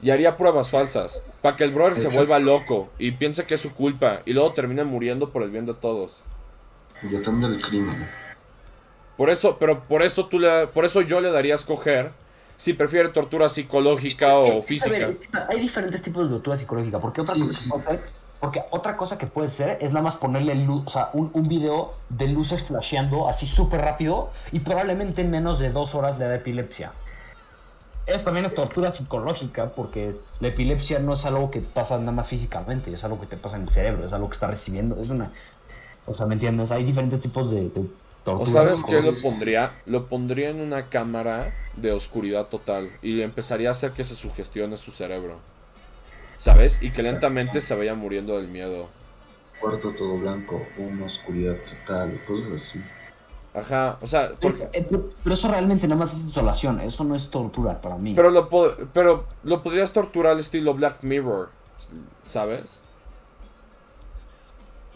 Y 0.00 0.10
haría 0.10 0.36
pruebas 0.36 0.70
falsas. 0.70 1.22
Para 1.42 1.56
que 1.56 1.64
el 1.64 1.72
brother 1.72 1.96
se 1.96 2.08
vuelva 2.08 2.38
loco 2.38 2.90
y 2.98 3.12
piense 3.12 3.44
que 3.44 3.54
es 3.54 3.60
su 3.60 3.72
culpa. 3.72 4.22
Y 4.24 4.32
luego 4.32 4.52
termine 4.52 4.84
muriendo 4.84 5.30
por 5.30 5.42
el 5.42 5.50
bien 5.50 5.66
de 5.66 5.74
todos. 5.74 6.22
Depende 7.02 7.48
del 7.48 7.60
crimen. 7.62 8.08
Por 9.16 9.30
eso, 9.30 9.58
pero 9.58 9.82
por 9.82 10.02
eso 10.02 10.26
tú 10.26 10.38
le, 10.38 10.66
por 10.68 10.84
eso 10.84 11.00
yo 11.02 11.20
le 11.20 11.30
daría 11.30 11.54
a 11.54 11.56
escoger 11.56 12.12
si 12.56 12.72
prefiere 12.72 13.08
tortura 13.10 13.48
psicológica 13.48 14.36
o 14.38 14.62
física. 14.62 14.90
ver, 14.90 15.18
hay 15.48 15.60
diferentes 15.60 16.02
tipos 16.02 16.24
de 16.24 16.30
tortura 16.30 16.56
psicológica. 16.56 16.98
Porque 17.00 17.20
otra 17.20 17.34
Sí, 17.34 17.40
cosa 17.40 17.52
sí. 17.52 17.70
Porque 18.42 18.64
otra 18.70 18.96
cosa 18.96 19.18
que 19.18 19.28
puede 19.28 19.46
ser 19.46 19.78
es 19.80 19.92
nada 19.92 20.02
más 20.02 20.16
ponerle 20.16 20.56
luz, 20.56 20.82
o 20.86 20.90
sea, 20.90 21.10
un, 21.12 21.30
un 21.32 21.46
video 21.46 21.94
de 22.08 22.26
luces 22.26 22.64
flasheando 22.64 23.28
así 23.28 23.46
súper 23.46 23.82
rápido 23.82 24.30
y 24.50 24.58
probablemente 24.58 25.22
en 25.22 25.30
menos 25.30 25.60
de 25.60 25.70
dos 25.70 25.94
horas 25.94 26.18
le 26.18 26.24
da 26.24 26.34
epilepsia. 26.34 26.90
Es 28.04 28.24
también 28.24 28.44
es 28.44 28.52
tortura 28.52 28.92
psicológica 28.92 29.70
porque 29.76 30.16
la 30.40 30.48
epilepsia 30.48 30.98
no 30.98 31.12
es 31.12 31.24
algo 31.24 31.52
que 31.52 31.60
pasa 31.60 31.96
nada 31.98 32.10
más 32.10 32.26
físicamente, 32.26 32.92
es 32.92 33.04
algo 33.04 33.20
que 33.20 33.26
te 33.26 33.36
pasa 33.36 33.54
en 33.54 33.62
el 33.62 33.68
cerebro, 33.68 34.06
es 34.06 34.12
algo 34.12 34.28
que 34.28 34.34
está 34.34 34.48
recibiendo, 34.48 35.00
es 35.00 35.10
una... 35.10 35.30
O 36.06 36.12
sea, 36.12 36.26
¿me 36.26 36.34
entiendes? 36.34 36.72
Hay 36.72 36.82
diferentes 36.82 37.20
tipos 37.20 37.48
de, 37.52 37.60
de 37.68 37.86
tortura. 38.24 38.38
¿O 38.42 38.46
sabes 38.46 38.82
qué 38.82 39.00
lo 39.02 39.14
pondría? 39.22 39.70
Lo 39.86 40.06
pondría 40.06 40.50
en 40.50 40.60
una 40.60 40.86
cámara 40.86 41.54
de 41.76 41.92
oscuridad 41.92 42.46
total 42.46 42.90
y 43.02 43.22
empezaría 43.22 43.68
a 43.68 43.70
hacer 43.70 43.92
que 43.92 44.02
se 44.02 44.16
sugestione 44.16 44.76
su 44.78 44.90
cerebro. 44.90 45.51
¿Sabes? 46.42 46.82
Y 46.82 46.90
que 46.90 47.04
lentamente 47.04 47.60
se 47.60 47.76
vaya 47.76 47.94
muriendo 47.94 48.36
del 48.36 48.48
miedo. 48.48 48.88
Cuarto 49.60 49.92
todo 49.92 50.18
blanco, 50.18 50.60
una 50.76 51.06
oscuridad 51.06 51.56
total, 51.58 52.20
cosas 52.26 52.50
así. 52.54 52.82
Ajá, 53.54 53.96
o 54.00 54.08
sea, 54.08 54.30
Pero, 54.40 54.56
porque- 54.58 54.64
eh, 54.76 54.84
pero- 54.90 55.10
pero 55.22 55.34
eso 55.36 55.46
realmente 55.46 55.86
nada 55.86 56.00
más 56.00 56.12
es 56.14 56.24
isolación, 56.24 56.80
eso 56.80 57.04
no 57.04 57.14
es 57.14 57.30
tortura 57.30 57.80
para 57.80 57.96
mí. 57.96 58.14
pero 58.16 58.30
lo 58.30 58.48
po- 58.48 58.72
pero 58.92 59.24
lo 59.44 59.62
podrías 59.62 59.92
torturar 59.92 60.32
al 60.32 60.40
estilo 60.40 60.74
Black 60.74 61.04
Mirror, 61.04 61.50
¿sabes? 62.26 62.80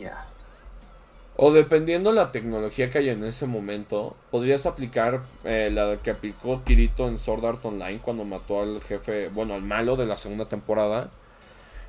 Ya. 0.01 0.27
O 1.37 1.53
dependiendo 1.53 2.11
la 2.11 2.33
tecnología 2.33 2.91
que 2.91 2.99
hay 2.99 3.11
en 3.11 3.23
ese 3.23 3.47
momento, 3.47 4.17
podrías 4.33 4.67
aplicar 4.67 5.21
eh, 5.45 5.71
la 5.73 5.99
que 5.99 6.11
aplicó 6.11 6.65
Kirito 6.65 7.07
en 7.07 7.19
Sword 7.21 7.45
Art 7.45 7.65
Online 7.65 8.01
cuando 8.03 8.25
mató 8.25 8.63
al 8.63 8.81
jefe, 8.83 9.29
bueno, 9.29 9.55
al 9.55 9.63
malo 9.63 9.95
de 9.95 10.07
la 10.07 10.17
segunda 10.17 10.47
temporada. 10.49 11.09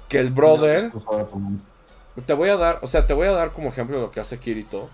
Que 0.07 0.19
el 0.19 0.31
brother, 0.31 0.91
te 2.25 2.33
voy 2.33 2.49
a 2.49 2.57
dar, 2.57 2.79
o 2.81 2.87
sea, 2.87 3.05
te 3.05 3.13
voy 3.13 3.27
a 3.27 3.31
dar 3.31 3.51
como 3.51 3.69
ejemplo 3.69 3.99
lo 3.99 4.11
que 4.11 4.19
hace 4.19 4.39
Kirito. 4.39 4.89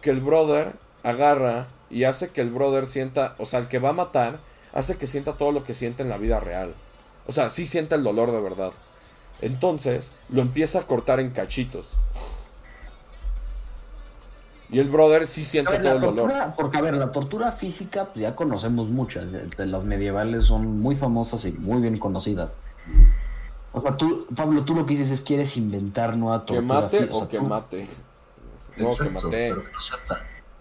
Que 0.00 0.10
el 0.10 0.20
brother 0.20 0.74
agarra 1.02 1.68
y 1.90 2.04
hace 2.04 2.30
que 2.30 2.40
el 2.40 2.50
brother 2.50 2.86
sienta, 2.86 3.34
o 3.38 3.44
sea, 3.44 3.60
el 3.60 3.68
que 3.68 3.78
va 3.78 3.90
a 3.90 3.94
matar, 3.94 4.38
hace 4.72 4.96
que 4.96 5.06
sienta 5.06 5.34
todo 5.34 5.52
lo 5.52 5.64
que 5.64 5.74
siente 5.74 6.02
en 6.02 6.08
la 6.08 6.18
vida 6.18 6.40
real. 6.40 6.74
O 7.26 7.32
sea, 7.32 7.50
sí 7.50 7.66
siente 7.66 7.94
el 7.94 8.02
dolor 8.02 8.32
de 8.32 8.40
verdad. 8.40 8.72
Entonces, 9.40 10.14
lo 10.28 10.42
empieza 10.42 10.80
a 10.80 10.82
cortar 10.82 11.20
en 11.20 11.30
cachitos. 11.30 11.98
Y 14.70 14.80
el 14.80 14.90
brother 14.90 15.26
sí 15.26 15.44
siente 15.44 15.72
ver, 15.72 15.82
todo 15.82 15.94
el 15.94 16.00
dolor. 16.00 16.32
porque 16.56 16.76
a 16.76 16.82
ver, 16.82 16.94
la 16.94 17.10
tortura 17.10 17.52
física, 17.52 18.06
pues 18.06 18.22
ya 18.22 18.34
conocemos 18.36 18.88
muchas. 18.88 19.32
de 19.32 19.66
las 19.66 19.84
medievales 19.84 20.44
son 20.44 20.80
muy 20.80 20.96
famosas 20.96 21.44
y 21.44 21.52
muy 21.52 21.80
bien 21.80 21.98
conocidas. 21.98 22.54
O 23.72 23.80
sea, 23.80 23.96
tú, 23.96 24.26
Pablo, 24.34 24.64
tú 24.64 24.74
lo 24.74 24.86
que 24.86 24.94
dices 24.94 25.10
es 25.10 25.20
quieres 25.20 25.56
inventar 25.56 26.16
nueva 26.16 26.44
Que 26.44 26.54
tortura 26.54 26.80
mate 26.80 26.96
o 27.04 27.14
sea, 27.14 27.22
o 27.24 27.28
que 27.28 27.38
tú- 27.38 27.44
mate. 27.44 27.88
No, 28.76 28.84
que 28.86 28.90
Exacto, 28.92 29.12
maté. 29.26 29.48
pero 29.50 29.64
que 29.64 29.72
no 29.72 29.80
sea 29.80 29.98
tan, 30.06 30.18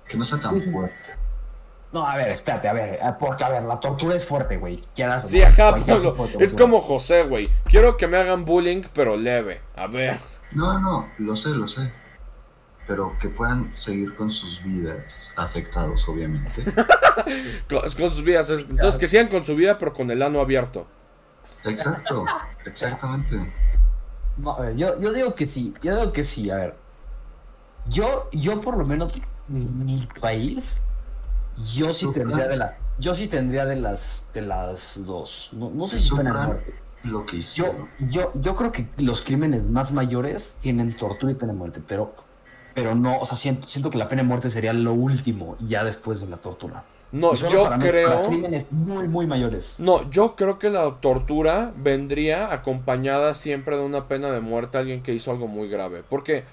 que 0.07 0.17
no 0.17 0.23
sea 0.23 0.41
tan 0.41 0.61
fuerte. 0.61 0.95
No, 1.93 2.05
a 2.05 2.17
ver, 2.17 2.29
espérate, 2.31 2.67
a 2.67 2.73
ver, 2.73 2.95
eh, 2.95 3.13
porque 3.19 3.43
a 3.43 3.49
ver, 3.49 3.63
la 3.63 3.79
tortura 3.79 4.15
es 4.15 4.25
fuerte, 4.25 4.57
güey. 4.57 4.81
Sí, 4.93 5.03
no, 5.39 5.45
ajá, 5.45 5.75
Pablo. 5.85 6.15
Es 6.39 6.53
como 6.53 6.81
José, 6.81 7.23
güey. 7.23 7.49
Quiero 7.65 7.95
que 7.95 8.07
me 8.07 8.17
hagan 8.17 8.43
bullying, 8.43 8.81
pero 8.93 9.15
leve. 9.15 9.61
A 9.75 9.87
ver. 9.87 10.17
No, 10.51 10.77
no, 10.79 11.09
lo 11.19 11.35
sé, 11.35 11.49
lo 11.49 11.67
sé. 11.67 11.91
Pero 12.87 13.15
que 13.19 13.29
puedan 13.29 13.71
seguir 13.77 14.15
con 14.15 14.29
sus 14.31 14.63
vidas 14.63 15.31
afectados, 15.35 16.07
obviamente. 16.07 16.63
Con 17.69 17.81
con 17.81 18.11
sus 18.13 18.23
vidas. 18.23 18.49
es- 18.49 18.67
Entonces, 18.69 18.97
que 18.99 19.07
sigan 19.07 19.27
con 19.27 19.43
su 19.43 19.55
vida, 19.55 19.77
pero 19.77 19.91
con 19.93 20.09
el 20.11 20.21
ano 20.21 20.39
abierto. 20.39 20.87
Exacto, 21.69 22.25
exactamente. 22.65 23.53
No, 24.37 24.51
a 24.51 24.61
ver, 24.61 24.75
yo, 24.75 24.99
yo 25.01 25.13
digo 25.13 25.35
que 25.35 25.47
sí, 25.47 25.73
yo 25.81 25.97
digo 25.99 26.13
que 26.13 26.23
sí, 26.23 26.49
a 26.49 26.55
ver. 26.57 26.75
Yo, 27.85 28.29
yo 28.31 28.61
por 28.61 28.77
lo 28.77 28.85
menos, 28.85 29.13
mi, 29.47 30.07
país, 30.19 30.83
yo 31.55 31.93
sí 31.93 32.11
tendría 32.11 32.47
de 32.47 32.57
las, 32.57 32.77
yo 32.97 33.13
sí 33.13 33.27
tendría 33.27 33.65
de 33.65 33.75
las, 33.77 34.29
de 34.33 34.41
las 34.41 35.03
dos. 35.05 35.49
No, 35.53 35.71
no 35.71 35.87
sé 35.87 35.99
si 35.99 36.11
pena 36.11 36.31
de 36.33 36.39
Sufran 36.39 36.41
muerte. 36.41 36.83
lo 37.03 37.25
que 37.25 37.37
Yo, 37.53 37.67
hicieron. 37.69 37.91
yo, 37.99 38.31
yo 38.35 38.55
creo 38.55 38.71
que 38.71 38.93
los 38.97 39.21
crímenes 39.23 39.63
más 39.67 39.91
mayores 39.91 40.57
tienen 40.61 40.95
tortura 40.95 41.31
y 41.31 41.35
pena 41.35 41.53
de 41.53 41.57
muerte, 41.59 41.81
pero, 41.87 42.15
pero 42.73 42.95
no, 42.95 43.19
o 43.19 43.25
sea, 43.25 43.37
siento, 43.37 43.67
siento 43.67 43.89
que 43.89 43.97
la 43.97 44.09
pena 44.09 44.23
de 44.23 44.27
muerte 44.27 44.49
sería 44.49 44.73
lo 44.73 44.93
último, 44.93 45.57
ya 45.59 45.83
después 45.83 46.19
de 46.21 46.27
la 46.27 46.37
tortura. 46.37 46.85
No, 47.11 47.33
yo 47.35 47.63
para 47.63 47.77
mí, 47.77 47.83
para 47.85 47.91
creo. 47.91 48.23
crímenes 48.27 48.71
muy, 48.71 49.07
muy 49.07 49.25
mayores. 49.27 49.75
No, 49.79 50.09
yo 50.11 50.35
creo 50.35 50.59
que 50.59 50.69
la 50.69 50.95
tortura 50.99 51.71
vendría 51.77 52.51
acompañada 52.53 53.33
siempre 53.33 53.77
de 53.77 53.83
una 53.83 54.07
pena 54.07 54.29
de 54.31 54.41
muerte 54.41 54.77
a 54.77 54.81
alguien 54.81 55.01
que 55.03 55.13
hizo 55.13 55.31
algo 55.31 55.47
muy 55.47 55.69
grave. 55.69 56.03
Porque, 56.07 56.43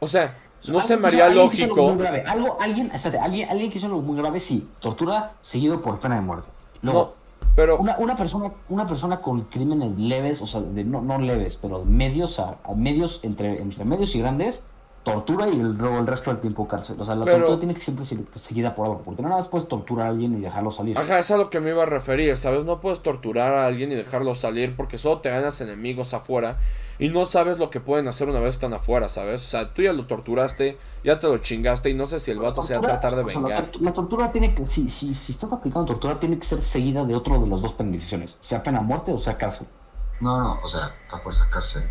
o 0.00 0.06
sea, 0.06 0.36
no 0.66 0.78
Algo 0.78 0.80
se 0.80 0.96
me 0.96 1.08
haría 1.08 1.26
algo 1.26 1.44
lógico. 1.44 1.96
grave. 1.96 2.22
Algo, 2.26 2.56
alguien, 2.60 2.90
espérate, 2.92 3.18
alguien, 3.18 3.48
alguien 3.50 3.70
que 3.70 3.78
hizo 3.78 3.86
algo 3.86 4.00
muy 4.00 4.16
grave, 4.16 4.40
sí. 4.40 4.66
Tortura 4.80 5.34
seguido 5.42 5.80
por 5.82 6.00
pena 6.00 6.14
de 6.16 6.22
muerte. 6.22 6.48
Luego, 6.80 7.14
No, 7.40 7.48
pero. 7.54 7.78
una, 7.78 7.96
una 7.98 8.16
persona, 8.16 8.50
una 8.70 8.86
persona 8.86 9.20
con 9.20 9.42
crímenes 9.42 9.96
leves, 9.98 10.40
o 10.40 10.46
sea, 10.46 10.60
de, 10.62 10.84
no, 10.84 11.02
no 11.02 11.18
leves, 11.18 11.56
pero 11.56 11.84
medios 11.84 12.38
a, 12.40 12.56
a 12.64 12.72
medios, 12.74 13.20
entre, 13.24 13.60
entre 13.60 13.84
medios 13.84 14.14
y 14.14 14.20
grandes, 14.20 14.64
tortura 15.12 15.48
y 15.48 15.60
el, 15.60 15.76
luego 15.76 15.98
el 15.98 16.06
resto 16.06 16.30
del 16.30 16.40
tiempo 16.40 16.66
cárcel. 16.66 16.96
O 16.98 17.04
sea, 17.04 17.14
la 17.14 17.24
Pero- 17.24 17.38
tortura 17.38 17.58
tiene 17.58 17.74
que 17.74 17.80
siempre 17.80 18.04
ser 18.04 18.18
seguida 18.34 18.74
por 18.74 18.86
algo, 18.86 19.02
porque 19.02 19.22
no 19.22 19.28
nada 19.28 19.40
más 19.40 19.48
puedes 19.48 19.68
torturar 19.68 20.06
a 20.06 20.10
alguien 20.10 20.36
y 20.36 20.40
dejarlo 20.40 20.70
salir. 20.70 20.98
Ajá, 20.98 21.18
es 21.18 21.30
a 21.30 21.36
lo 21.36 21.50
que 21.50 21.60
me 21.60 21.70
iba 21.70 21.82
a 21.82 21.86
referir, 21.86 22.36
¿sabes? 22.36 22.64
No 22.64 22.80
puedes 22.80 23.00
torturar 23.00 23.52
a 23.52 23.66
alguien 23.66 23.92
y 23.92 23.94
dejarlo 23.94 24.34
salir 24.34 24.76
porque 24.76 24.98
solo 24.98 25.20
te 25.20 25.30
ganas 25.30 25.60
enemigos 25.60 26.14
afuera 26.14 26.58
y 26.98 27.08
no 27.10 27.24
sabes 27.24 27.58
lo 27.58 27.70
que 27.70 27.80
pueden 27.80 28.08
hacer 28.08 28.28
una 28.28 28.40
vez 28.40 28.54
están 28.54 28.74
afuera, 28.74 29.08
¿sabes? 29.08 29.42
O 29.42 29.48
sea, 29.48 29.72
tú 29.72 29.82
ya 29.82 29.92
lo 29.92 30.06
torturaste, 30.06 30.78
ya 31.04 31.18
te 31.18 31.28
lo 31.28 31.38
chingaste 31.38 31.90
y 31.90 31.94
no 31.94 32.06
sé 32.06 32.18
si 32.18 32.32
el 32.32 32.40
vato 32.40 32.62
se 32.62 32.74
va 32.74 32.80
a 32.80 32.82
tratar 32.82 33.14
de 33.14 33.22
o 33.22 33.28
sea, 33.28 33.40
la 33.40 33.48
vengar. 33.48 33.70
La, 33.80 33.92
tortura 33.92 34.32
tiene 34.32 34.54
que, 34.54 34.66
si, 34.66 34.90
si, 34.90 35.14
si 35.14 35.32
estás 35.32 35.52
aplicando 35.52 35.86
tortura, 35.86 36.18
tiene 36.18 36.38
que 36.38 36.44
ser 36.44 36.60
seguida 36.60 37.04
de 37.04 37.14
otro 37.14 37.40
de 37.40 37.46
las 37.46 37.62
dos 37.62 37.72
penalizaciones, 37.72 38.36
sea 38.40 38.62
pena 38.62 38.80
muerte 38.80 39.12
o 39.12 39.18
sea 39.18 39.36
cárcel. 39.36 39.66
No, 40.20 40.40
no, 40.42 40.58
o 40.62 40.68
sea, 40.68 40.92
a 41.10 41.18
fuerza 41.18 41.48
cárcel. 41.50 41.88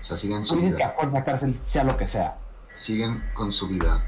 O 0.00 0.04
sea, 0.04 0.16
siguen 0.16 0.40
No 0.40 0.46
su 0.46 0.56
que 0.56 0.66
vida. 0.66 0.86
a 0.88 0.90
fuerza 0.92 1.24
cárcel 1.24 1.54
sea 1.54 1.84
lo 1.84 1.96
que 1.96 2.06
sea, 2.06 2.36
Siguen 2.74 3.22
con 3.34 3.52
su 3.52 3.68
vida. 3.68 4.04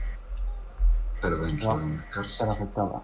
Pero 1.23 1.39
dentro 1.39 1.70
No, 1.73 1.78
de 1.78 1.85
una 1.86 2.10
cárcel. 2.10 2.51
afectada. 2.51 3.02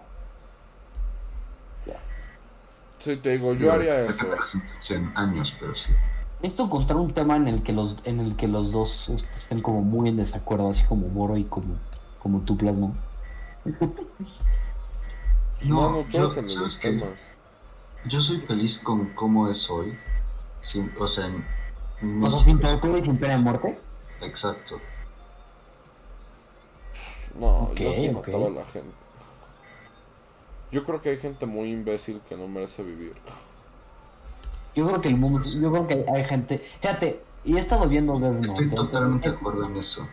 Sí, 2.99 3.17
te 3.17 3.31
digo, 3.31 3.53
yo 3.53 3.59
Digo, 3.59 3.71
haría 3.73 4.01
eso. 4.01 4.25
la 4.27 4.95
en 4.95 5.11
años, 5.15 5.53
pero 5.59 5.75
sí. 5.75 5.93
Necesito 6.41 6.63
encontrar 6.65 6.97
un 6.97 7.13
tema 7.13 7.35
en 7.35 7.47
el 7.47 7.61
que 7.61 7.71
los, 7.71 7.97
en 8.03 8.19
el 8.19 8.35
que 8.35 8.47
los 8.47 8.71
dos 8.71 9.09
estén 9.09 9.61
como 9.61 9.81
muy 9.81 10.09
en 10.09 10.17
desacuerdo, 10.17 10.69
así 10.69 10.83
como 10.85 11.07
Moro 11.09 11.37
y 11.37 11.43
como, 11.43 11.75
como 12.19 12.39
tú, 12.41 12.57
Plasma. 12.57 12.91
No, 15.65 16.03
todos 16.11 16.35
yo- 16.35 16.39
en 16.39 16.45
los 16.45 16.53
¿sabes 16.53 16.77
qué? 16.79 17.03
Yo 18.05 18.21
soy 18.21 18.39
feliz 18.41 18.79
con 18.79 19.07
cómo 19.13 19.49
es 19.49 19.69
hoy. 19.69 19.97
Sin, 20.61 20.91
o 20.99 21.07
sea, 21.07 21.27
en- 21.27 21.45
O 22.01 22.29
sea, 22.29 22.39
sin 22.39 22.59
tortura 22.59 22.99
y 22.99 23.03
sin 23.03 23.17
pena 23.17 23.33
de 23.33 23.39
muerte. 23.39 23.79
Exacto. 24.21 24.79
No, 27.39 27.73
yo 27.75 27.89
Ok, 27.89 27.95
sí 27.95 28.07
ok. 28.09 28.27
mataba 28.27 28.47
a 28.47 28.49
la 28.49 28.65
gente. 28.65 28.95
Yo 30.71 30.83
creo 30.85 31.01
que 31.01 31.09
hay 31.09 31.17
gente 31.17 31.45
muy 31.45 31.71
imbécil 31.71 32.21
que 32.27 32.35
no 32.35 32.47
merece 32.47 32.83
vivir. 32.83 33.13
Yo 34.75 34.87
creo 34.87 35.01
que 35.01 35.07
el 35.09 35.17
mundo, 35.17 35.41
yo 35.47 35.71
creo 35.71 35.87
que 35.87 36.05
hay 36.13 36.25
gente, 36.25 36.59
fíjate, 36.81 37.23
y 37.45 37.55
he 37.55 37.59
estado 37.59 37.87
viendo 37.87 38.19
Note, 38.19 38.47
Estoy 38.47 38.65
¿eh? 38.67 38.71
totalmente 38.75 39.29
de 39.29 39.35
acuerdo 39.35 39.65
en 39.65 39.77
eso. 39.77 40.07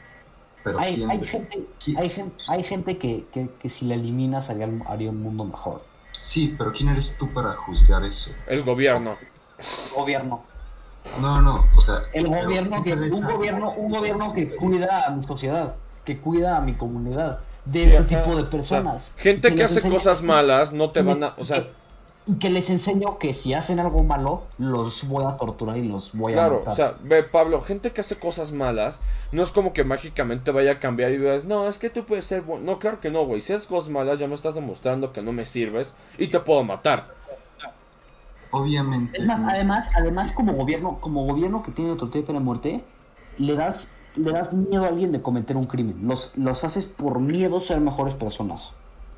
Pero 0.63 0.79
hay, 0.79 1.03
hay 1.03 1.23
gente, 1.25 1.67
hay 1.97 2.09
gente, 2.09 2.45
hay 2.47 2.63
gente 2.63 2.99
que, 2.99 3.27
que, 3.33 3.51
que 3.61 3.69
si 3.69 3.87
la 3.87 3.95
eliminas 3.95 4.49
haría, 4.51 4.69
haría 4.87 5.11
un 5.11 5.21
mundo 5.21 5.45
mejor. 5.45 5.83
Sí, 6.21 6.55
pero 6.57 6.71
¿quién 6.71 6.91
eres 6.91 7.17
tú 7.19 7.33
para 7.33 7.53
juzgar 7.55 8.05
eso? 8.05 8.31
El 8.47 8.63
gobierno. 8.63 9.17
Gobierno. 9.97 10.45
No, 11.21 11.41
no, 11.43 11.67
o 11.77 11.81
sea... 11.81 12.03
El 12.13 12.29
gobierno 12.29 12.83
¿qué 12.83 12.91
que, 12.95 13.11
un 13.11 13.23
gobierno, 13.25 13.71
un 13.73 13.91
gobierno 13.91 14.33
que 14.33 14.55
cuida 14.57 15.07
a 15.07 15.11
mi 15.11 15.23
sociedad, 15.25 15.75
que 16.05 16.19
cuida 16.21 16.57
a 16.57 16.61
mi 16.61 16.75
comunidad, 16.75 17.41
de 17.65 17.81
Sí, 17.81 17.87
este 17.95 18.15
ajá. 18.17 18.25
tipo 18.25 18.37
de 18.37 18.43
O 18.43 18.45
sea, 18.45 18.51
personas. 18.51 19.15
gente 19.17 19.55
que, 19.55 19.63
hace 19.65 19.81
enseña- 19.81 19.93
cosas 19.95 20.23
malas 20.23 20.73
no 20.73 20.91
te 20.91 21.03
van 21.03 21.23
a. 21.25 21.35
O 21.39 21.45
sea, 21.45 21.63
que- 21.65 21.83
y 22.25 22.35
que 22.39 22.51
les 22.51 22.71
enseño 22.71 23.19
que 23.19 23.33
si 23.33 23.53
hacen 23.53 23.81
algo 23.81 24.05
malo, 24.05 24.45
los 24.57 25.09
voy 25.09 25.25
a 25.25 25.37
torturar 25.37 25.77
y 25.77 25.89
los 25.89 26.13
voy 26.13 26.33
a 26.35 26.37
claro, 26.37 26.59
matar. 26.61 26.73
o 26.73 26.77
sea, 26.77 26.95
ve, 27.03 27.25
Pablo, 27.25 27.61
gente 27.63 27.91
que 27.91 28.01
hace 28.01 28.17
cosas 28.17 28.53
malas 28.53 29.01
no 29.33 29.43
es 29.43 29.51
como 29.51 29.73
que 29.73 29.83
mágicamente 29.83 30.53
vaya 30.53 30.73
a 30.73 30.79
cambiar 30.79 31.11
y 31.11 31.19
digas, 31.19 31.45
no, 31.47 31.67
es 31.69 31.81
que 31.81 31.91
tú 31.91 32.05
puedes 32.05 32.25
ser 32.25 32.43
bueno. 32.43 32.65
No, 32.65 32.79
claro 32.79 33.01
que 33.01 33.11
no, 33.11 33.25
güey. 33.27 33.41
Si 33.41 33.53
haces 33.53 33.67
cosas 33.67 33.91
malas, 33.91 34.21
ya 34.21 34.29
me 34.29 34.37
estás 34.37 34.55
demostrando 34.55 35.13
que 35.13 35.21
no 35.21 35.33
me 35.33 35.45
sirves 35.45 35.97
y 36.17 36.29
te 36.29 36.39
puedo 36.39 36.63
matar. 36.63 37.09
Obviamente. 38.53 39.19
Es 39.19 39.27
más, 39.27 39.41
no- 39.41 39.51
además, 39.51 39.91
además 39.97 40.31
como 40.33 40.53
gobierno, 40.53 40.99
como 41.01 41.25
gobierno 41.27 41.63
que 41.63 41.73
tiene 41.73 41.97
tortura 41.97 42.21
y 42.21 42.23
pena 42.23 42.39
de 42.39 42.45
muerte, 42.45 42.85
le 43.39 43.55
das, 43.57 43.89
le 44.15 44.31
das 44.31 44.53
miedo 44.53 44.85
a 44.85 44.89
alguien 44.89 45.11
de 45.11 45.21
cometer 45.23 45.57
un 45.57 45.67
crimen. 45.67 46.07
Los, 46.07 46.37
los 46.37 46.63
haces 46.63 46.85
por 46.87 47.19
miedo 47.19 47.57
a 47.57 47.61
ser 47.61 47.81
mejores 47.81 48.15
personas. 48.15 48.71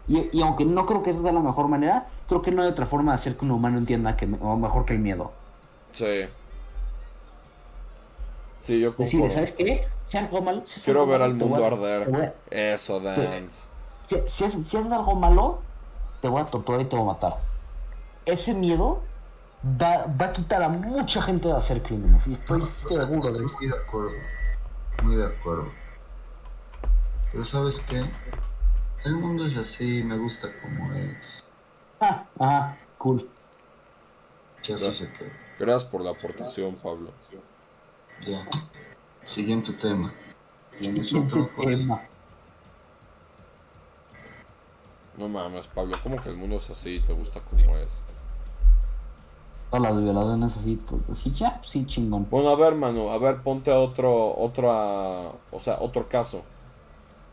Y, 0.08 0.28
y 0.36 0.42
aunque 0.42 0.64
no 0.64 0.86
creo 0.86 1.02
que 1.02 1.10
esa 1.10 1.22
sea 1.22 1.32
la 1.32 1.40
mejor 1.40 1.68
manera, 1.68 2.06
creo 2.28 2.42
que 2.42 2.50
no 2.50 2.62
hay 2.62 2.68
otra 2.68 2.86
forma 2.86 3.12
de 3.12 3.16
hacer 3.16 3.36
que 3.36 3.44
un 3.44 3.50
humano 3.50 3.76
entienda 3.78 4.16
que 4.16 4.26
o 4.40 4.56
mejor 4.56 4.84
que 4.84 4.92
el 4.94 4.98
miedo. 5.00 5.32
Sí. 5.92 6.06
Sí, 8.62 8.80
yo 8.80 8.92
Decir, 8.92 9.20
concuerdo. 9.20 9.34
¿sabes 9.34 9.52
qué? 9.52 9.86
Si 10.08 10.16
algo 10.16 10.40
malo, 10.42 10.62
si 10.64 10.80
Quiero 10.80 11.00
algo 11.00 11.12
ver 11.12 11.20
malo, 11.20 11.32
al 11.32 11.38
mundo 11.38 11.64
a- 11.64 11.66
arder. 11.66 12.34
a- 12.50 12.54
Eso, 12.72 13.00
Dance. 13.00 13.66
Si, 14.08 14.16
si, 14.26 14.44
haces, 14.44 14.66
si 14.66 14.76
haces 14.76 14.92
algo 14.92 15.14
malo, 15.14 15.58
te 16.22 16.28
voy 16.28 16.40
a 16.40 16.44
torturar 16.44 16.80
y 16.80 16.84
te 16.84 16.96
voy 16.96 17.04
a 17.04 17.12
matar. 17.12 17.36
Ese 18.26 18.54
miedo 18.54 19.00
va, 19.80 20.06
va 20.06 20.26
a 20.26 20.32
quitar 20.32 20.62
a 20.62 20.68
mucha 20.68 21.22
gente 21.22 21.48
de 21.48 21.54
hacer 21.56 21.82
crímenes. 21.82 22.26
Y 22.26 22.32
estoy 22.32 22.60
No, 22.60 22.66
seguro 22.66 23.32
de 23.32 23.44
Estoy 23.44 23.46
eso. 23.46 23.56
muy 23.58 23.66
de 23.68 23.76
acuerdo. 23.78 24.10
Muy 25.02 25.16
de 25.16 25.26
acuerdo. 25.26 25.68
Pero 27.32 27.44
¿sabes 27.44 27.80
qué? 27.80 28.04
El 29.04 29.16
mundo 29.16 29.44
es 29.44 29.56
así, 29.56 30.02
me 30.02 30.16
gusta 30.16 30.48
como 30.62 30.92
es. 30.94 31.44
Ah, 32.00 32.24
ajá, 32.38 32.78
cool. 32.98 33.28
Que 34.62 34.74
así 34.74 34.92
se 34.92 35.12
queda. 35.12 35.30
Gracias 35.58 35.84
por 35.90 36.00
la 36.00 36.10
aportación, 36.10 36.74
Pablo. 36.76 37.10
Ya. 38.26 38.46
Siguiente 39.24 39.72
tema. 39.72 40.12
¿Tienes 40.78 41.12
otro 41.14 41.48
por 41.54 41.68
ahí? 41.68 41.76
Tema. 41.76 42.02
No 45.16 45.28
mames, 45.28 45.66
Pablo, 45.68 45.96
¿cómo 46.02 46.20
que 46.20 46.28
el 46.28 46.36
mundo 46.36 46.56
es 46.56 46.68
así 46.70 46.96
y 46.96 47.00
te 47.00 47.12
gusta 47.12 47.40
como 47.40 47.76
es? 47.76 48.00
Todas 49.74 49.90
las 49.92 50.02
violaciones 50.04 50.56
así, 50.56 50.76
todo 50.76 51.00
así, 51.10 51.32
ya, 51.32 51.60
sí, 51.64 51.84
chingón. 51.84 52.28
Bueno, 52.30 52.50
a 52.50 52.54
ver, 52.54 52.76
Manu, 52.76 53.10
a 53.10 53.18
ver, 53.18 53.42
ponte 53.42 53.72
otro, 53.72 54.32
otra, 54.38 55.32
o 55.50 55.58
sea, 55.58 55.78
otro 55.80 56.08
caso. 56.08 56.42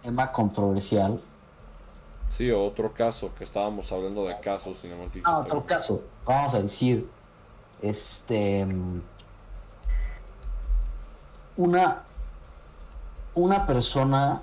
Tema 0.02 0.32
controversial. 0.32 1.22
Sí, 2.32 2.50
o 2.50 2.66
otro 2.66 2.94
caso, 2.94 3.32
que 3.36 3.44
estábamos 3.44 3.92
hablando 3.92 4.26
de 4.26 4.40
casos 4.40 4.84
y 4.84 4.88
nada 4.88 5.04
más 5.04 5.14
dijiste. 5.14 5.30
Ah, 5.32 5.38
otro 5.38 5.64
caso. 5.68 6.02
Vamos 6.26 6.56
a 6.56 6.62
decir, 6.64 7.08
este, 7.80 8.66
una, 11.58 12.02
una 13.36 13.68
persona, 13.68 14.42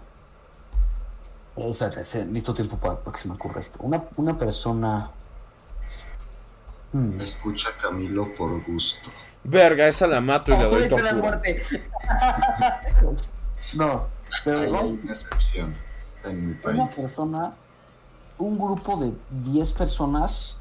o 1.56 1.72
sea, 1.72 1.90
se- 1.90 2.24
necesito 2.26 2.54
tiempo 2.54 2.76
para, 2.76 2.94
para 3.00 3.16
que 3.16 3.22
se 3.22 3.26
me 3.28 3.34
ocurra 3.34 3.58
esto. 3.60 3.80
Una, 3.82 4.04
una 4.16 4.38
persona, 4.38 5.10
hmm, 6.92 7.20
Escucha 7.20 7.70
Camilo 7.80 8.34
por 8.34 8.62
gusto. 8.64 9.10
Verga, 9.44 9.86
esa 9.88 10.06
la 10.06 10.20
mato 10.20 10.52
y 10.54 10.58
le 10.58 10.64
doy 10.64 10.88
tortura. 10.88 11.14
muerte. 11.14 11.62
no, 13.74 14.06
pero 14.44 14.58
Hay 14.60 14.68
una 15.02 15.12
excepción 15.12 15.74
en 16.24 16.46
mi 16.48 16.52
una 16.52 16.62
país. 16.62 16.82
persona, 16.96 17.52
un 18.38 18.58
grupo 18.58 18.96
de 18.98 19.12
10 19.50 19.72
personas 19.72 20.56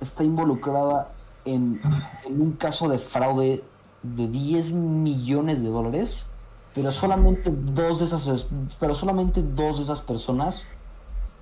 está 0.00 0.24
involucrada 0.24 1.08
en, 1.44 1.80
en 2.24 2.40
un 2.40 2.52
caso 2.52 2.88
de 2.88 2.98
fraude 2.98 3.62
de 4.02 4.28
10 4.28 4.72
millones 4.72 5.62
de 5.62 5.68
dólares, 5.68 6.28
pero 6.74 6.90
solamente 6.92 7.50
dos 7.52 7.98
de 7.98 8.04
esas, 8.06 8.46
pero 8.80 8.94
solamente 8.94 9.42
dos 9.42 9.78
de 9.78 9.84
esas 9.84 10.00
personas 10.02 10.66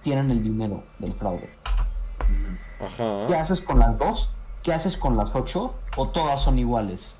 tienen 0.03 0.31
el 0.31 0.43
dinero 0.43 0.83
del 0.99 1.13
fraude. 1.15 1.51
¿Qué 2.19 2.70
Ajá. 2.81 3.41
haces 3.41 3.61
con 3.61 3.79
las 3.79 3.97
dos? 3.99 4.31
¿Qué 4.63 4.73
haces 4.73 4.97
con 4.97 5.17
las 5.17 5.35
ocho? 5.35 5.75
¿O 5.97 6.09
todas 6.09 6.43
son 6.43 6.59
iguales? 6.59 7.15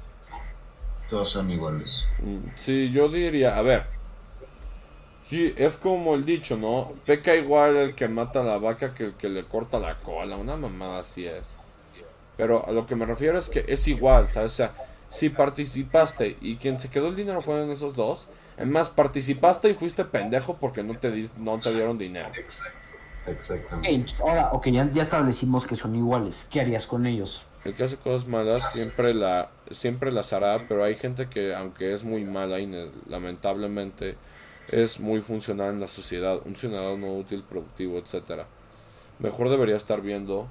Todos 1.09 1.31
son 1.31 1.51
iguales. 1.51 2.05
Mm, 2.21 2.39
Sí, 2.57 2.91
yo 2.93 3.09
diría, 3.09 3.57
a 3.57 3.63
ver. 3.63 3.87
Sí, 5.29 5.55
es 5.57 5.77
como 5.77 6.15
el 6.15 6.25
dicho, 6.25 6.57
¿no? 6.57 6.93
Peca 7.07 7.35
igual 7.37 7.77
el 7.77 7.95
que 7.95 8.09
mata 8.09 8.41
a 8.41 8.45
la 8.45 8.59
vaca 8.59 8.95
que 8.95 9.05
el 9.05 9.15
que 9.15 9.29
le 9.29 9.45
corta 9.45 9.79
la 9.79 9.97
cola. 10.01 10.37
Una 10.37 10.57
mamada 10.57 11.01
así 11.01 11.25
es. 11.27 11.47
Pero 12.37 12.67
a 12.67 12.73
lo 12.73 12.87
que 12.87 12.97
me 12.97 13.07
refiero 13.07 13.39
es 13.39 13.49
que 13.49 13.65
es 13.69 13.87
igual, 13.87 14.31
¿sabes? 14.31 14.53
O 14.53 14.55
sea, 14.57 14.73
si 15.09 15.29
participaste 15.31 16.37
y 16.41 16.57
quien 16.57 16.79
se 16.81 16.89
quedó 16.91 17.09
el 17.09 17.17
dinero 17.17 17.43
fueron 17.43 17.71
esos 17.71 17.95
dos, 17.95 18.29
es 18.57 18.67
más, 18.67 18.89
participaste 18.89 19.71
y 19.71 19.75
fuiste 19.75 20.05
pendejo 20.05 20.57
porque 20.57 20.83
no 20.83 20.97
te, 20.99 21.11
di- 21.11 21.31
no 21.39 21.61
te 21.61 21.73
dieron 21.73 21.97
dinero. 21.99 22.31
Exacto. 22.35 22.77
Exactamente. 23.27 24.13
Ahora, 24.21 24.51
ok, 24.53 24.69
ya, 24.69 24.91
ya 24.91 25.03
establecimos 25.03 25.67
que 25.67 25.77
son 25.77 25.95
iguales. 25.95 26.47
¿Qué 26.51 26.61
harías 26.61 26.87
con 26.87 27.07
ellos? 27.07 27.45
El 27.65 27.75
que 27.75 27.85
hace 27.85 27.97
cosas 27.97 28.27
malas 28.27 28.73
siempre 28.73 29.13
la 29.13 29.51
siempre 29.71 30.11
las 30.11 30.33
hará, 30.33 30.65
pero 30.67 30.83
hay 30.83 30.95
gente 30.95 31.29
que 31.29 31.55
aunque 31.55 31.93
es 31.93 32.05
muy 32.05 32.25
mala 32.25 32.59
y 32.59 32.91
lamentablemente 33.07 34.17
es 34.69 34.99
muy 34.99 35.21
funcional 35.21 35.75
en 35.75 35.81
la 35.81 35.89
sociedad, 35.89 36.41
un 36.47 36.57
ciudadano 36.57 37.15
útil, 37.15 37.43
productivo, 37.43 37.99
etcétera. 37.99 38.47
Mejor 39.19 39.51
debería 39.51 39.77
estar 39.77 40.01
viendo 40.01 40.49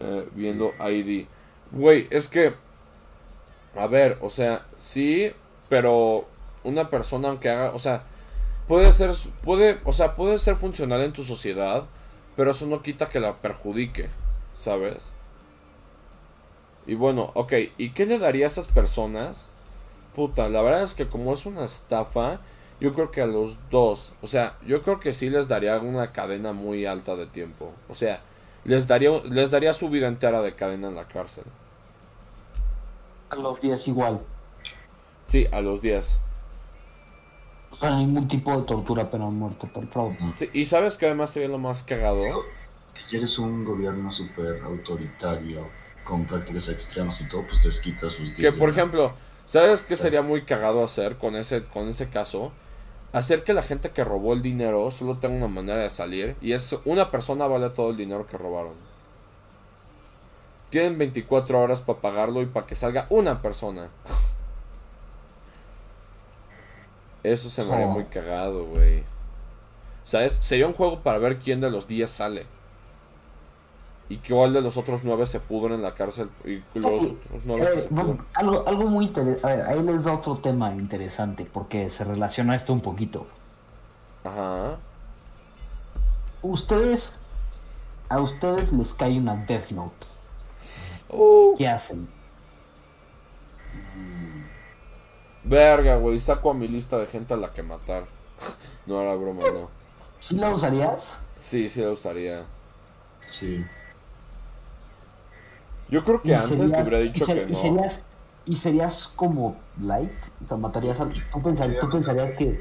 eh, 0.00 0.28
viendo 0.34 0.74
ID. 0.78 1.26
Güey, 1.72 2.06
es 2.10 2.28
que 2.28 2.52
a 3.76 3.86
ver, 3.86 4.18
o 4.20 4.28
sea, 4.30 4.66
sí, 4.76 5.32
pero 5.68 6.26
una 6.64 6.90
persona 6.90 7.28
aunque 7.28 7.48
haga, 7.48 7.72
o 7.72 7.78
sea, 7.78 8.02
puede 8.70 8.92
ser 8.92 9.10
puede, 9.42 9.80
o 9.82 9.92
sea, 9.92 10.14
puede 10.14 10.38
ser 10.38 10.54
funcional 10.54 11.00
en 11.00 11.12
tu 11.12 11.24
sociedad, 11.24 11.86
pero 12.36 12.52
eso 12.52 12.66
no 12.66 12.82
quita 12.82 13.08
que 13.08 13.18
la 13.18 13.38
perjudique, 13.38 14.08
¿sabes? 14.52 15.10
Y 16.86 16.94
bueno, 16.94 17.32
ok, 17.34 17.52
¿y 17.78 17.90
qué 17.90 18.06
le 18.06 18.20
daría 18.20 18.44
a 18.44 18.46
esas 18.46 18.68
personas? 18.68 19.50
Puta, 20.14 20.48
la 20.48 20.62
verdad 20.62 20.84
es 20.84 20.94
que 20.94 21.08
como 21.08 21.34
es 21.34 21.46
una 21.46 21.64
estafa, 21.64 22.38
yo 22.80 22.94
creo 22.94 23.10
que 23.10 23.22
a 23.22 23.26
los 23.26 23.56
dos, 23.72 24.12
o 24.22 24.28
sea, 24.28 24.56
yo 24.64 24.82
creo 24.82 25.00
que 25.00 25.12
sí 25.12 25.30
les 25.30 25.48
daría 25.48 25.76
una 25.80 26.12
cadena 26.12 26.52
muy 26.52 26.86
alta 26.86 27.16
de 27.16 27.26
tiempo. 27.26 27.72
O 27.88 27.96
sea, 27.96 28.20
les 28.64 28.86
daría, 28.86 29.10
les 29.24 29.50
daría 29.50 29.72
su 29.72 29.90
vida 29.90 30.06
entera 30.06 30.42
de 30.42 30.54
cadena 30.54 30.86
en 30.86 30.94
la 30.94 31.08
cárcel. 31.08 31.44
A 33.30 33.34
los 33.34 33.60
10 33.60 33.88
igual. 33.88 34.20
Sí, 35.26 35.48
a 35.50 35.60
los 35.60 35.82
10. 35.82 36.29
O 37.70 37.76
sea, 37.76 37.96
ningún 37.96 38.26
tipo 38.26 38.56
de 38.58 38.66
tortura, 38.66 39.08
pena 39.08 39.26
de 39.26 39.30
muerte 39.30 39.66
por 39.66 39.86
fraude. 39.88 40.16
Sí, 40.36 40.50
y 40.52 40.64
sabes 40.64 40.98
que 40.98 41.06
además 41.06 41.30
sería 41.30 41.48
lo 41.48 41.58
más 41.58 41.82
cagado. 41.84 42.24
Si 43.08 43.16
eres 43.16 43.38
un 43.38 43.64
gobierno 43.64 44.12
súper 44.12 44.62
autoritario, 44.62 45.66
con 46.04 46.26
prácticas 46.26 46.68
extremas 46.68 47.20
y 47.20 47.28
todo, 47.28 47.44
pues 47.46 47.62
te 47.62 47.82
quitas 47.82 48.12
sus 48.12 48.34
Que 48.34 48.52
por 48.52 48.70
ejemplo, 48.70 49.12
¿sabes 49.44 49.84
qué 49.84 49.96
sería 49.96 50.22
muy 50.22 50.42
cagado 50.42 50.82
hacer 50.82 51.16
con 51.16 51.36
ese, 51.36 51.62
con 51.62 51.88
ese 51.88 52.08
caso? 52.08 52.52
Hacer 53.12 53.44
que 53.44 53.54
la 53.54 53.62
gente 53.62 53.90
que 53.90 54.04
robó 54.04 54.32
el 54.32 54.42
dinero 54.42 54.90
solo 54.90 55.18
tenga 55.18 55.36
una 55.36 55.48
manera 55.48 55.82
de 55.82 55.90
salir. 55.90 56.36
Y 56.40 56.52
es 56.52 56.76
una 56.84 57.10
persona 57.10 57.46
vale 57.46 57.70
todo 57.70 57.90
el 57.90 57.96
dinero 57.96 58.26
que 58.26 58.38
robaron. 58.38 58.74
Tienen 60.70 60.98
24 60.98 61.60
horas 61.60 61.80
para 61.80 62.00
pagarlo 62.00 62.42
y 62.42 62.46
para 62.46 62.66
que 62.66 62.76
salga 62.76 63.06
una 63.10 63.42
persona. 63.42 63.88
Eso 67.22 67.48
se 67.50 67.64
me 67.64 67.72
haría 67.74 67.86
Oh. 67.86 67.90
muy 67.92 68.04
cagado, 68.04 68.64
güey. 68.66 69.04
¿Sabes? 70.04 70.32
Sería 70.40 70.66
un 70.66 70.72
juego 70.72 71.00
para 71.00 71.18
ver 71.18 71.38
quién 71.38 71.60
de 71.60 71.70
los 71.70 71.86
10 71.86 72.08
sale. 72.10 72.46
Y 74.08 74.16
cuál 74.16 74.52
de 74.52 74.60
los 74.60 74.76
otros 74.76 75.04
9 75.04 75.24
se 75.26 75.38
pudren 75.38 75.74
en 75.74 75.82
la 75.82 75.94
cárcel. 75.94 76.30
Y 76.44 76.62
los 76.78 77.04
Ok. 77.04 77.16
otros 77.26 77.42
9 77.44 77.66
que 77.72 77.78
Eh, 77.78 77.80
se 77.82 77.88
bueno, 77.94 78.24
algo, 78.34 78.66
algo 78.66 78.84
muy 78.86 79.04
interesante. 79.06 79.46
A 79.46 79.54
ver, 79.54 79.66
ahí 79.66 79.82
les 79.82 80.02
da 80.04 80.14
otro 80.14 80.38
tema 80.38 80.72
interesante 80.74 81.44
porque 81.44 81.88
se 81.90 82.02
relaciona 82.04 82.56
esto 82.56 82.72
un 82.72 82.80
poquito. 82.80 83.26
Ajá. 84.24 84.78
Ustedes, 86.42 87.20
a 88.08 88.18
ustedes 88.20 88.72
les 88.72 88.94
cae 88.94 89.16
una 89.18 89.36
Death 89.36 89.70
Note. 89.70 90.06
Uh, 91.10 91.56
¿Qué 91.56 91.68
hacen? 91.68 92.08
Verga, 95.44 95.96
güey. 95.96 96.18
Saco 96.18 96.50
a 96.50 96.54
mi 96.54 96.68
lista 96.68 96.98
de 96.98 97.06
gente 97.06 97.34
a 97.34 97.36
la 97.36 97.52
que 97.52 97.62
matar. 97.62 98.04
no 98.86 99.00
era 99.02 99.14
broma, 99.14 99.42
no. 99.52 99.68
¿Sí 100.18 100.36
la 100.36 100.50
usarías? 100.50 101.18
Sí, 101.36 101.68
sí 101.68 101.80
la 101.82 101.90
usaría. 101.90 102.44
Sí. 103.26 103.64
Yo 105.88 106.04
creo 106.04 106.22
que 106.22 106.34
antes 106.34 106.50
te 106.50 106.56
serías- 106.68 106.82
hubiera 106.86 106.98
dicho 107.00 107.24
ser- 107.26 107.44
que 107.46 107.50
y 107.50 107.54
no. 107.54 107.58
serías, 107.60 108.04
y 108.46 108.56
serías 108.56 109.08
como 109.16 109.56
light, 109.80 110.12
o 110.44 110.48
sea, 110.48 110.56
matarías 110.56 111.00
al. 111.00 111.12
Tú, 111.32 111.42
pensar- 111.42 111.76
tú 111.80 111.88
pensarías 111.88 112.36
que. 112.36 112.60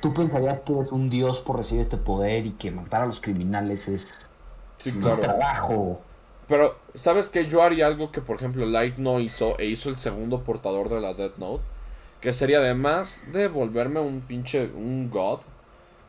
Tú 0.00 0.12
pensarías 0.12 0.60
que 0.62 0.72
eres 0.72 0.90
un 0.90 1.08
dios 1.08 1.38
por 1.40 1.56
recibir 1.58 1.82
este 1.82 1.96
poder 1.96 2.44
y 2.44 2.52
que 2.52 2.72
matar 2.72 3.02
a 3.02 3.06
los 3.06 3.20
criminales 3.20 3.86
es 3.88 4.28
Sí, 4.78 4.90
un 4.90 5.00
claro. 5.00 5.20
trabajo. 5.20 6.00
Pero, 6.48 6.74
¿sabes 6.94 7.28
qué? 7.28 7.46
Yo 7.46 7.62
haría 7.62 7.86
algo 7.86 8.10
que, 8.10 8.20
por 8.20 8.34
ejemplo, 8.36 8.66
Light 8.66 8.96
no 8.96 9.20
hizo 9.20 9.56
e 9.60 9.66
hizo 9.66 9.88
el 9.90 9.96
segundo 9.96 10.42
portador 10.42 10.88
de 10.88 11.00
la 11.00 11.14
Death 11.14 11.36
Note. 11.38 11.62
Que 12.22 12.32
sería 12.32 12.58
además 12.58 13.24
de 13.32 13.48
volverme 13.48 14.00
un 14.00 14.22
pinche, 14.22 14.70
un 14.74 15.10
god. 15.10 15.40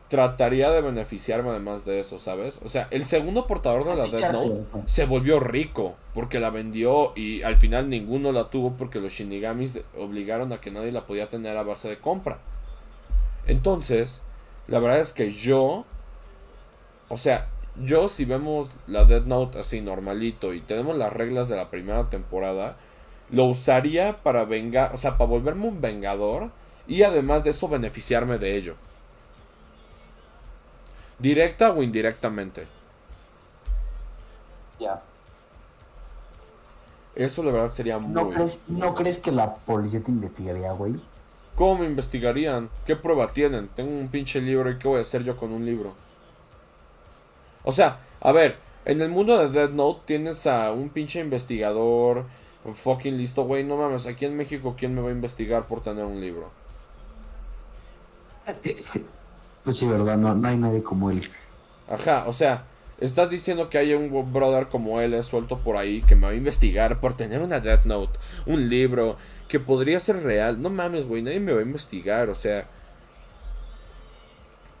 Trataría 0.08 0.70
de 0.70 0.80
beneficiarme 0.80 1.50
además 1.50 1.84
de 1.84 1.98
eso, 1.98 2.18
¿sabes? 2.18 2.60
O 2.64 2.68
sea, 2.68 2.88
el 2.92 3.04
segundo 3.04 3.46
portador 3.46 3.84
de 3.84 3.96
la 3.96 4.06
Death 4.06 4.32
Note 4.32 4.64
se 4.86 5.06
volvió 5.06 5.40
rico 5.40 5.96
porque 6.14 6.38
la 6.38 6.50
vendió 6.50 7.12
y 7.16 7.42
al 7.42 7.56
final 7.56 7.90
ninguno 7.90 8.30
la 8.30 8.48
tuvo 8.48 8.76
porque 8.76 9.00
los 9.00 9.12
Shinigamis 9.12 9.80
obligaron 9.98 10.52
a 10.52 10.60
que 10.60 10.70
nadie 10.70 10.92
la 10.92 11.06
podía 11.06 11.28
tener 11.28 11.56
a 11.56 11.64
base 11.64 11.88
de 11.88 11.98
compra. 11.98 12.38
Entonces, 13.46 14.22
la 14.68 14.78
verdad 14.78 15.00
es 15.00 15.12
que 15.12 15.32
yo, 15.32 15.84
o 17.08 17.16
sea, 17.16 17.48
yo 17.82 18.08
si 18.08 18.24
vemos 18.24 18.70
la 18.86 19.04
Death 19.04 19.26
Note 19.26 19.58
así 19.58 19.80
normalito 19.80 20.54
y 20.54 20.60
tenemos 20.60 20.96
las 20.96 21.12
reglas 21.12 21.48
de 21.48 21.56
la 21.56 21.70
primera 21.70 22.08
temporada, 22.08 22.76
lo 23.34 23.44
usaría 23.46 24.22
para 24.22 24.44
vengar, 24.44 24.94
o 24.94 24.96
sea, 24.96 25.18
para 25.18 25.28
volverme 25.28 25.66
un 25.66 25.80
vengador 25.80 26.50
y 26.86 27.02
además 27.02 27.44
de 27.44 27.50
eso 27.50 27.68
beneficiarme 27.68 28.38
de 28.38 28.56
ello. 28.56 28.74
Directa 31.18 31.70
o 31.70 31.82
indirectamente. 31.82 32.66
Ya. 34.78 35.02
Eso 37.14 37.42
la 37.42 37.52
verdad 37.52 37.70
sería 37.70 37.98
muy... 37.98 38.12
¿No 38.12 38.30
crees, 38.30 38.60
¿No 38.66 38.94
crees 38.94 39.18
que 39.18 39.30
la 39.30 39.54
policía 39.54 40.02
te 40.02 40.10
investigaría, 40.10 40.72
güey? 40.72 40.94
¿Cómo 41.54 41.78
me 41.78 41.86
investigarían? 41.86 42.68
¿Qué 42.84 42.96
prueba 42.96 43.32
tienen? 43.32 43.68
Tengo 43.68 43.96
un 43.96 44.08
pinche 44.08 44.40
libro 44.40 44.70
y 44.70 44.78
¿qué 44.78 44.88
voy 44.88 44.98
a 44.98 45.02
hacer 45.02 45.22
yo 45.22 45.36
con 45.36 45.52
un 45.52 45.64
libro? 45.64 45.94
O 47.62 47.70
sea, 47.72 48.00
a 48.20 48.32
ver, 48.32 48.58
en 48.84 49.00
el 49.00 49.08
mundo 49.08 49.38
de 49.38 49.48
Death 49.48 49.70
Note 49.70 50.02
tienes 50.04 50.46
a 50.46 50.72
un 50.72 50.88
pinche 50.88 51.20
investigador 51.20 52.26
fucking 52.72 53.18
listo, 53.18 53.44
güey. 53.44 53.64
No 53.64 53.76
mames, 53.76 54.06
aquí 54.06 54.24
en 54.24 54.36
México, 54.36 54.74
¿quién 54.78 54.94
me 54.94 55.02
va 55.02 55.08
a 55.08 55.12
investigar 55.12 55.66
por 55.66 55.82
tener 55.82 56.04
un 56.04 56.20
libro? 56.20 56.50
Pues 59.64 59.78
sí, 59.78 59.86
verdad, 59.86 60.16
no, 60.16 60.34
no 60.34 60.48
hay 60.48 60.56
nadie 60.56 60.82
como 60.82 61.10
él. 61.10 61.22
Ajá, 61.88 62.24
o 62.26 62.32
sea, 62.32 62.64
estás 63.00 63.30
diciendo 63.30 63.68
que 63.68 63.78
hay 63.78 63.94
un 63.94 64.32
brother 64.32 64.68
como 64.68 65.00
él 65.00 65.22
suelto 65.22 65.58
por 65.58 65.76
ahí 65.76 66.02
que 66.02 66.16
me 66.16 66.26
va 66.26 66.32
a 66.32 66.34
investigar 66.34 67.00
por 67.00 67.16
tener 67.16 67.42
una 67.42 67.60
Death 67.60 67.84
Note, 67.84 68.18
un 68.46 68.68
libro 68.68 69.16
que 69.48 69.60
podría 69.60 70.00
ser 70.00 70.22
real. 70.22 70.60
No 70.60 70.70
mames, 70.70 71.06
güey, 71.06 71.22
nadie 71.22 71.40
me 71.40 71.52
va 71.52 71.60
a 71.60 71.64
investigar, 71.64 72.28
o 72.30 72.34
sea. 72.34 72.66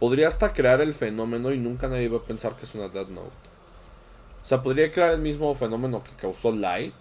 Podría 0.00 0.28
hasta 0.28 0.52
crear 0.52 0.80
el 0.82 0.92
fenómeno 0.92 1.50
y 1.52 1.58
nunca 1.58 1.88
nadie 1.88 2.08
va 2.08 2.18
a 2.18 2.22
pensar 2.22 2.56
que 2.56 2.64
es 2.64 2.74
una 2.74 2.88
Death 2.88 3.08
Note. 3.08 3.30
O 4.42 4.46
sea, 4.46 4.62
podría 4.62 4.92
crear 4.92 5.12
el 5.12 5.20
mismo 5.20 5.54
fenómeno 5.54 6.04
que 6.04 6.10
causó 6.20 6.52
Light 6.52 6.94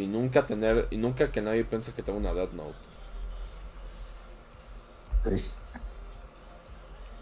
y 0.00 0.06
nunca 0.08 0.46
tener 0.46 0.88
y 0.90 0.96
nunca 0.98 1.30
que 1.32 1.42
nadie 1.42 1.64
piense 1.64 1.92
que 1.94 2.02
tengo 2.02 2.18
una 2.18 2.34
Death 2.34 2.52
Note. 2.52 2.78
Pues, 5.22 5.54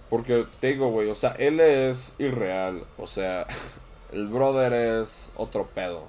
Porque 0.08 0.46
te 0.60 0.68
digo, 0.68 0.90
güey, 0.90 1.08
o 1.10 1.14
sea, 1.14 1.32
él 1.32 1.60
es 1.60 2.14
irreal. 2.18 2.86
O 2.96 3.06
sea, 3.06 3.46
el 4.12 4.28
brother 4.28 4.72
es 4.72 5.32
otro 5.36 5.66
pedo. 5.68 6.06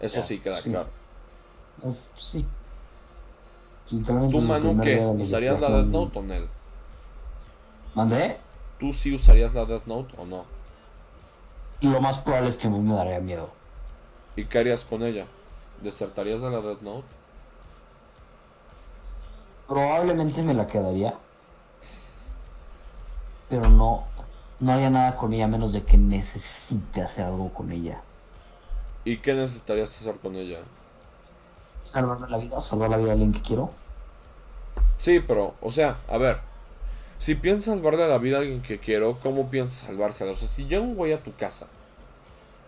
Eso 0.00 0.22
sí 0.22 0.40
queda 0.40 0.56
sí. 0.56 0.70
claro. 0.70 0.88
es- 1.82 2.10
sí. 2.16 2.46
Literalmente 3.90 4.36
¿Tú, 4.38 4.42
Manu, 4.42 4.80
qué? 4.80 5.00
¿Usarías 5.00 5.60
la. 5.60 5.70
Death 5.70 5.86
Note 5.88 6.18
o 6.18 6.22
no? 6.22 6.48
¿Mandé? 7.94 8.40
¿Tú 8.78 8.92
sí 8.92 9.14
usarías 9.14 9.54
la 9.54 9.64
Death 9.66 9.86
Note 9.86 10.14
o 10.16 10.24
no? 10.26 10.44
Lo 11.80 12.00
más 12.00 12.18
probable 12.18 12.50
es 12.50 12.56
que 12.56 12.66
a 12.68 12.70
mí 12.70 12.78
me 12.78 12.94
daría 12.94 13.18
miedo. 13.20 13.57
¿Y 14.38 14.44
qué 14.44 14.60
harías 14.60 14.84
con 14.84 15.02
ella? 15.02 15.26
¿Desertarías 15.82 16.40
de 16.40 16.48
la 16.48 16.60
Death 16.60 16.82
Note? 16.82 17.08
Probablemente 19.66 20.42
me 20.42 20.54
la 20.54 20.68
quedaría. 20.68 21.12
Pero 23.48 23.68
no, 23.68 24.04
no 24.60 24.72
haría 24.72 24.90
nada 24.90 25.16
con 25.16 25.32
ella 25.32 25.46
a 25.46 25.48
menos 25.48 25.72
de 25.72 25.82
que 25.82 25.98
necesite 25.98 27.02
hacer 27.02 27.24
algo 27.24 27.52
con 27.52 27.72
ella. 27.72 28.00
¿Y 29.04 29.16
qué 29.16 29.34
necesitarías 29.34 29.88
hacer 30.00 30.14
con 30.20 30.36
ella? 30.36 30.60
Salvarme 31.82 32.28
la 32.28 32.36
vida, 32.36 32.60
salvar 32.60 32.90
la 32.90 32.96
vida 32.96 33.06
de 33.06 33.12
alguien 33.14 33.32
que 33.32 33.42
quiero. 33.42 33.72
Sí, 34.98 35.18
pero, 35.18 35.56
o 35.60 35.72
sea, 35.72 35.98
a 36.06 36.16
ver. 36.16 36.38
Si 37.18 37.34
piensas 37.34 37.74
salvarle 37.74 38.06
la 38.06 38.18
vida 38.18 38.36
a 38.36 38.40
alguien 38.42 38.62
que 38.62 38.78
quiero, 38.78 39.18
¿cómo 39.20 39.50
piensas 39.50 39.88
salvársela? 39.88 40.30
O 40.30 40.36
sea, 40.36 40.46
si 40.46 40.66
llega 40.66 40.80
un 40.80 40.94
güey 40.94 41.12
a 41.12 41.24
tu 41.24 41.34
casa, 41.34 41.66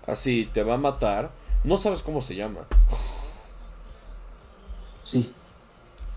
así 0.08 0.50
te 0.52 0.64
va 0.64 0.74
a 0.74 0.78
matar, 0.78 1.30
no 1.64 1.76
sabes 1.76 2.02
cómo 2.02 2.20
se 2.20 2.34
llama. 2.34 2.60
Sí. 5.02 5.34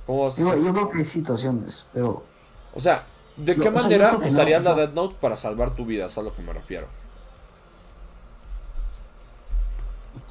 ¿Cómo 0.06 0.26
vas 0.26 0.34
a 0.34 0.38
Digo, 0.38 0.56
yo 0.56 0.74
creo 0.74 0.90
que 0.90 0.98
hay 1.00 1.04
situaciones, 1.04 1.86
pero 1.94 2.24
O 2.74 2.80
sea, 2.80 3.06
¿de 3.38 3.56
qué 3.56 3.66
yo 3.66 3.72
manera 3.72 4.16
usarías 4.18 4.62
o 4.62 4.70
la 4.70 4.76
Death 4.76 4.94
Note 4.94 5.16
para 5.20 5.36
salvar 5.36 5.72
tu 5.76 5.86
vida? 5.86 6.06
Es 6.06 6.18
a 6.18 6.22
lo 6.22 6.34
que 6.36 6.42
me 6.42 6.54
refiero. 6.54 6.88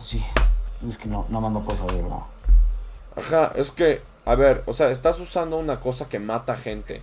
sí. 0.04 0.22
Es 0.88 0.98
que 0.98 1.08
no, 1.08 1.26
no 1.28 1.40
más 1.40 1.52
no 1.52 1.64
puedo 1.64 1.78
saber, 1.78 2.02
no. 2.02 2.26
Ajá, 3.16 3.52
es 3.54 3.70
que, 3.70 4.02
a 4.24 4.34
ver, 4.34 4.64
o 4.66 4.72
sea, 4.72 4.90
estás 4.90 5.20
usando 5.20 5.56
una 5.56 5.80
cosa 5.80 6.08
que 6.08 6.18
mata 6.18 6.56
gente. 6.56 7.02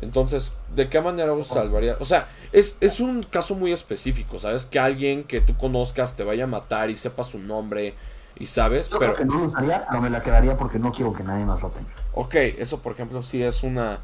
Entonces, 0.00 0.52
¿de 0.74 0.88
qué 0.88 1.00
manera 1.00 1.32
os 1.32 1.46
salvaría? 1.46 1.96
O 2.00 2.04
sea, 2.04 2.28
es, 2.52 2.76
es 2.80 3.00
un 3.00 3.22
caso 3.22 3.54
muy 3.54 3.72
específico, 3.72 4.38
¿sabes? 4.38 4.66
Que 4.66 4.78
alguien 4.78 5.24
que 5.24 5.40
tú 5.40 5.56
conozcas 5.56 6.16
te 6.16 6.24
vaya 6.24 6.44
a 6.44 6.48
matar 6.48 6.90
y 6.90 6.96
sepa 6.96 7.24
su 7.24 7.38
nombre 7.38 7.94
y 8.36 8.46
sabes, 8.46 8.88
Yo 8.90 8.98
pero... 8.98 9.14
creo 9.14 9.26
que 9.28 9.32
no 9.32 9.40
lo 9.40 9.46
usaría, 9.46 9.86
pero 9.88 10.02
me 10.02 10.10
la 10.10 10.22
quedaría 10.22 10.56
porque 10.56 10.78
no 10.78 10.92
quiero 10.92 11.12
que 11.12 11.22
nadie 11.22 11.44
más 11.44 11.62
la 11.62 11.68
tenga. 11.70 11.88
Ok, 12.12 12.34
eso 12.34 12.80
por 12.80 12.92
ejemplo 12.92 13.22
sí 13.22 13.42
es 13.42 13.62
una 13.62 14.00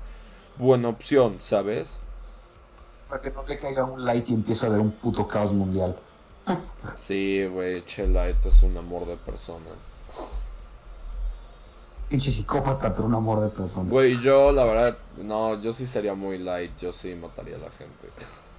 buena 0.56 0.88
opción, 0.88 1.36
¿sabes? 1.40 2.00
Para 3.08 3.20
que 3.20 3.30
no 3.30 3.44
le 3.46 3.58
caiga 3.58 3.84
un 3.84 4.04
light 4.04 4.28
y 4.30 4.34
empiece 4.34 4.64
a 4.64 4.68
haber 4.68 4.80
un 4.80 4.92
puto 4.92 5.26
caos 5.26 5.52
mundial. 5.52 5.96
Sí, 6.96 7.44
güey, 7.46 7.84
Chelite 7.84 8.48
es 8.48 8.62
un 8.62 8.76
amor 8.76 9.06
de 9.06 9.16
persona. 9.16 9.66
Pinche 12.10 12.30
psicópata, 12.32 12.92
pero 12.92 13.04
un 13.06 13.14
amor 13.14 13.40
de 13.40 13.48
persona. 13.48 13.88
Güey, 13.88 14.18
yo 14.18 14.50
la 14.52 14.64
verdad, 14.64 14.98
no, 15.18 15.58
yo 15.60 15.72
sí 15.72 15.86
sería 15.86 16.14
muy 16.14 16.38
light, 16.38 16.76
yo 16.76 16.92
sí 16.92 17.14
mataría 17.14 17.54
a 17.56 17.60
la 17.60 17.70
gente. 17.70 18.08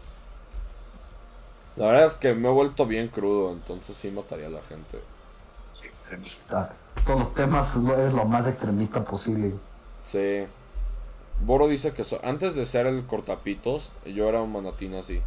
La 1.78 1.86
verdad 1.88 2.04
es 2.06 2.16
que 2.16 2.34
me 2.34 2.50
he 2.50 2.52
vuelto 2.52 2.86
bien 2.86 3.08
crudo, 3.08 3.52
entonces 3.54 3.96
sí 3.96 4.12
mataría 4.12 4.48
a 4.48 4.50
la 4.50 4.62
gente. 4.62 5.02
Extremista. 5.82 6.74
Todos 7.06 7.20
los 7.20 7.34
temas 7.34 7.70
es 7.76 8.14
lo 8.14 8.26
más 8.26 8.46
extremista 8.46 9.04
posible. 9.06 9.54
Sí. 10.06 10.46
Boro 11.46 11.68
dice 11.70 11.94
que 11.94 12.04
so- 12.04 12.20
antes 12.26 12.56
de 12.56 12.66
ser 12.66 12.88
el 12.88 13.06
cortapitos, 13.06 13.92
yo 14.06 14.28
era 14.28 14.42
un 14.42 14.52
manatín 14.52 14.96
así. 14.96 15.22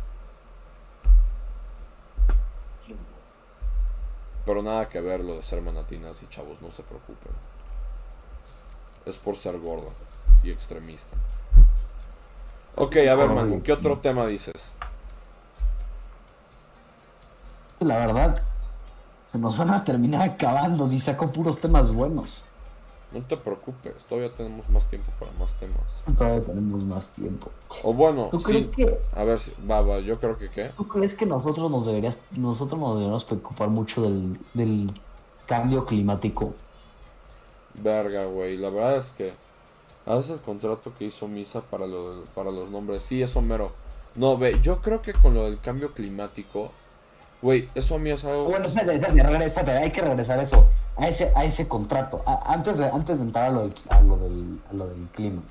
Pero 4.45 4.63
nada 4.63 4.89
que 4.91 5.01
ver 5.01 5.21
lo 5.25 5.37
de 5.37 5.43
ser 5.43 5.63
manatín 5.63 6.05
así, 6.05 6.27
chavos, 6.29 6.61
no 6.61 6.71
se 6.71 6.83
preocupen. 6.83 7.33
Es 9.07 9.17
por 9.19 9.37
ser 9.37 9.59
gordo 9.59 9.91
y 10.43 10.51
extremista. 10.51 11.17
Ok, 12.77 12.97
a 12.97 13.15
ver, 13.15 13.31
Manu, 13.31 13.63
¿qué 13.63 13.73
otro 13.73 13.99
tema 13.99 14.27
dices? 14.27 14.73
la 17.81 17.99
verdad 17.99 18.43
se 19.27 19.39
nos 19.39 19.59
van 19.59 19.71
a 19.71 19.85
terminar 19.85 20.23
acabando 20.23 20.89
si 20.89 21.01
saco 21.01 21.31
puros 21.33 21.59
temas 21.59 21.91
buenos. 21.91 22.45
No 23.13 23.21
te 23.23 23.37
preocupes, 23.37 24.05
todavía 24.05 24.31
tenemos 24.31 24.69
más 24.71 24.87
tiempo 24.87 25.11
para 25.19 25.31
más 25.39 25.55
temas. 25.55 26.05
Todavía 26.17 26.43
tenemos 26.43 26.85
más 26.85 27.09
tiempo. 27.09 27.51
O 27.83 27.93
bueno, 27.93 28.29
¿Tú 28.31 28.39
crees 28.39 28.67
sí. 28.67 28.71
que 28.71 28.99
A 29.13 29.25
ver, 29.25 29.39
si, 29.39 29.53
va, 29.71 29.83
va, 29.83 30.01
yo 30.01 30.19
creo 30.19 30.39
que 30.39 30.49
qué. 30.51 30.71
¿Tú 30.77 30.87
crees 30.89 31.15
que 31.15 31.27
nosotros 31.27 31.71
nos 31.71 31.87
deberías, 31.87 32.17
nosotros 32.33 32.81
nos 32.81 32.91
deberíamos 32.95 33.25
preocupar 33.25 33.69
mucho 33.69 34.03
del, 34.03 34.39
del 34.55 34.93
cambio 35.47 35.85
climático? 35.85 36.55
Verga, 37.75 38.25
güey. 38.27 38.57
La 38.57 38.71
verdad 38.71 38.97
es 38.97 39.11
que. 39.11 39.33
Haces 40.07 40.33
el 40.33 40.41
contrato 40.41 40.93
que 40.99 41.07
hizo 41.07 41.27
Misa 41.29 41.63
para, 41.63 41.87
lo, 41.87 42.25
para 42.35 42.51
los 42.51 42.71
nombres. 42.71 43.03
Sí, 43.03 43.23
eso 43.23 43.41
mero. 43.41 43.73
No, 44.15 44.37
ve, 44.37 44.61
yo 44.61 44.83
creo 44.83 45.01
que 45.01 45.13
con 45.15 45.33
lo 45.35 45.45
del 45.45 45.59
cambio 45.61 45.93
climático. 45.93 46.71
Güey, 47.41 47.69
eso 47.75 47.95
a 47.95 47.99
mí 47.99 48.11
es 48.11 48.25
algo. 48.25 48.45
Bueno, 48.45 48.67
espérate, 48.67 48.95
espérate, 48.97 49.23
regresa, 49.23 49.61
espérate, 49.61 49.85
hay 49.85 49.91
que 49.91 50.01
regresar 50.03 50.39
a 50.39 50.43
eso, 50.43 50.67
a 50.97 51.09
ese, 51.09 51.33
a 51.35 51.45
ese 51.45 51.67
contrato. 51.69 52.23
A- 52.27 52.53
antes, 52.53 52.79
de, 52.79 52.85
antes 52.87 53.19
de 53.19 53.25
entrar 53.25 53.47
a 53.47 53.51
lo 53.51 53.63
del, 53.63 53.75
a 53.89 54.01
lo 54.03 54.17
del, 54.19 54.61
a 54.71 54.75
lo 54.75 54.87
del 54.89 55.09
clima, 55.09 55.43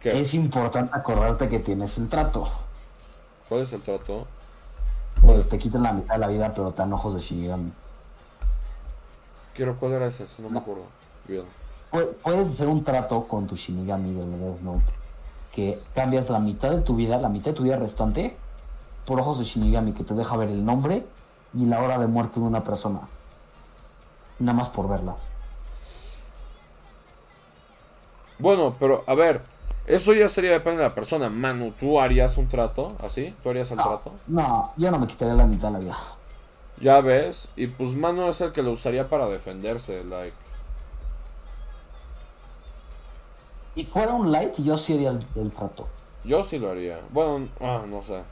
¿Qué? 0.00 0.20
es 0.20 0.34
importante 0.34 0.90
acordarte 0.94 1.48
que 1.48 1.58
tienes 1.60 1.96
el 1.98 2.08
trato. 2.08 2.48
¿Cuál 3.48 3.62
es 3.62 3.72
el 3.72 3.80
trato? 3.80 4.26
Te 5.50 5.58
quitan 5.58 5.82
la 5.82 5.92
mitad 5.92 6.14
de 6.14 6.20
la 6.20 6.28
vida, 6.28 6.52
pero 6.54 6.70
te 6.72 6.78
dan 6.78 6.92
ojos 6.92 7.14
de 7.14 7.20
Shinigami. 7.20 7.72
Quiero, 9.54 9.76
¿cuál 9.76 9.92
era 9.92 10.06
ese? 10.06 10.26
Si 10.26 10.42
no 10.42 10.50
me 10.50 10.58
acuerdo. 10.58 10.82
Puedes 12.22 12.48
hacer 12.50 12.68
un 12.68 12.84
trato 12.84 13.26
con 13.28 13.46
tu 13.46 13.56
Shinigami 13.56 14.12
del 14.12 14.38
Death 14.38 14.60
Note, 14.60 14.92
que 15.54 15.80
cambias 15.94 16.28
la 16.28 16.38
mitad 16.38 16.70
de 16.70 16.80
tu 16.82 16.96
vida, 16.96 17.18
la 17.18 17.28
mitad 17.28 17.52
de 17.52 17.56
tu 17.56 17.62
vida 17.62 17.76
restante, 17.76 18.36
por 19.06 19.20
ojos 19.20 19.38
de 19.38 19.44
Shinigami, 19.44 19.92
que 19.92 20.04
te 20.04 20.14
deja 20.14 20.36
ver 20.36 20.50
el 20.50 20.64
nombre 20.64 21.04
y 21.54 21.64
la 21.64 21.80
hora 21.82 21.98
de 21.98 22.06
muerte 22.06 22.40
de 22.40 22.46
una 22.46 22.62
persona. 22.64 23.00
Nada 24.38 24.56
más 24.56 24.68
por 24.68 24.88
verlas. 24.88 25.30
Bueno, 28.38 28.74
pero 28.78 29.04
a 29.06 29.14
ver. 29.14 29.42
Eso 29.86 30.12
ya 30.12 30.28
sería 30.28 30.50
depende 30.50 30.82
de 30.82 30.88
la 30.90 30.94
persona. 30.94 31.30
Manu, 31.30 31.72
¿tú 31.80 31.98
harías 31.98 32.36
un 32.36 32.46
trato 32.46 32.94
así? 33.02 33.34
¿Tú 33.42 33.48
harías 33.48 33.70
el 33.70 33.78
No, 33.78 33.84
trato? 33.84 34.12
no, 34.26 34.72
yo 34.76 34.90
no 34.90 34.98
me 34.98 35.06
quitaría 35.06 35.32
la 35.32 35.46
mitad 35.46 35.68
de 35.68 35.72
la 35.72 35.78
vida. 35.78 35.98
Ya 36.78 37.00
ves. 37.00 37.48
Y 37.56 37.68
pues 37.68 37.94
Manu 37.94 38.28
es 38.28 38.40
el 38.42 38.52
que 38.52 38.62
lo 38.62 38.72
usaría 38.72 39.08
para 39.08 39.26
defenderse. 39.28 40.04
Like. 40.04 40.36
Si 43.78 43.84
fuera 43.84 44.12
un 44.12 44.32
light, 44.32 44.56
yo 44.56 44.76
sí 44.76 44.94
haría 44.94 45.10
el, 45.10 45.24
el 45.36 45.52
trato. 45.52 45.86
Yo 46.24 46.42
sí 46.42 46.58
lo 46.58 46.68
haría. 46.68 46.98
Bueno, 47.12 47.46
ah, 47.60 47.84
no 47.88 48.02
sé. 48.02 48.24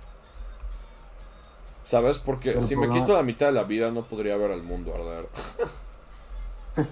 ¿Sabes? 1.84 2.18
Porque 2.18 2.50
Pero 2.50 2.62
si 2.62 2.74
me 2.74 2.90
quito 2.90 3.14
la 3.14 3.22
mitad 3.22 3.46
de 3.46 3.52
la 3.52 3.62
vida 3.62 3.92
no 3.92 4.02
podría 4.02 4.36
ver 4.36 4.50
el 4.50 4.64
mundo 4.64 4.92
arder. 4.92 5.28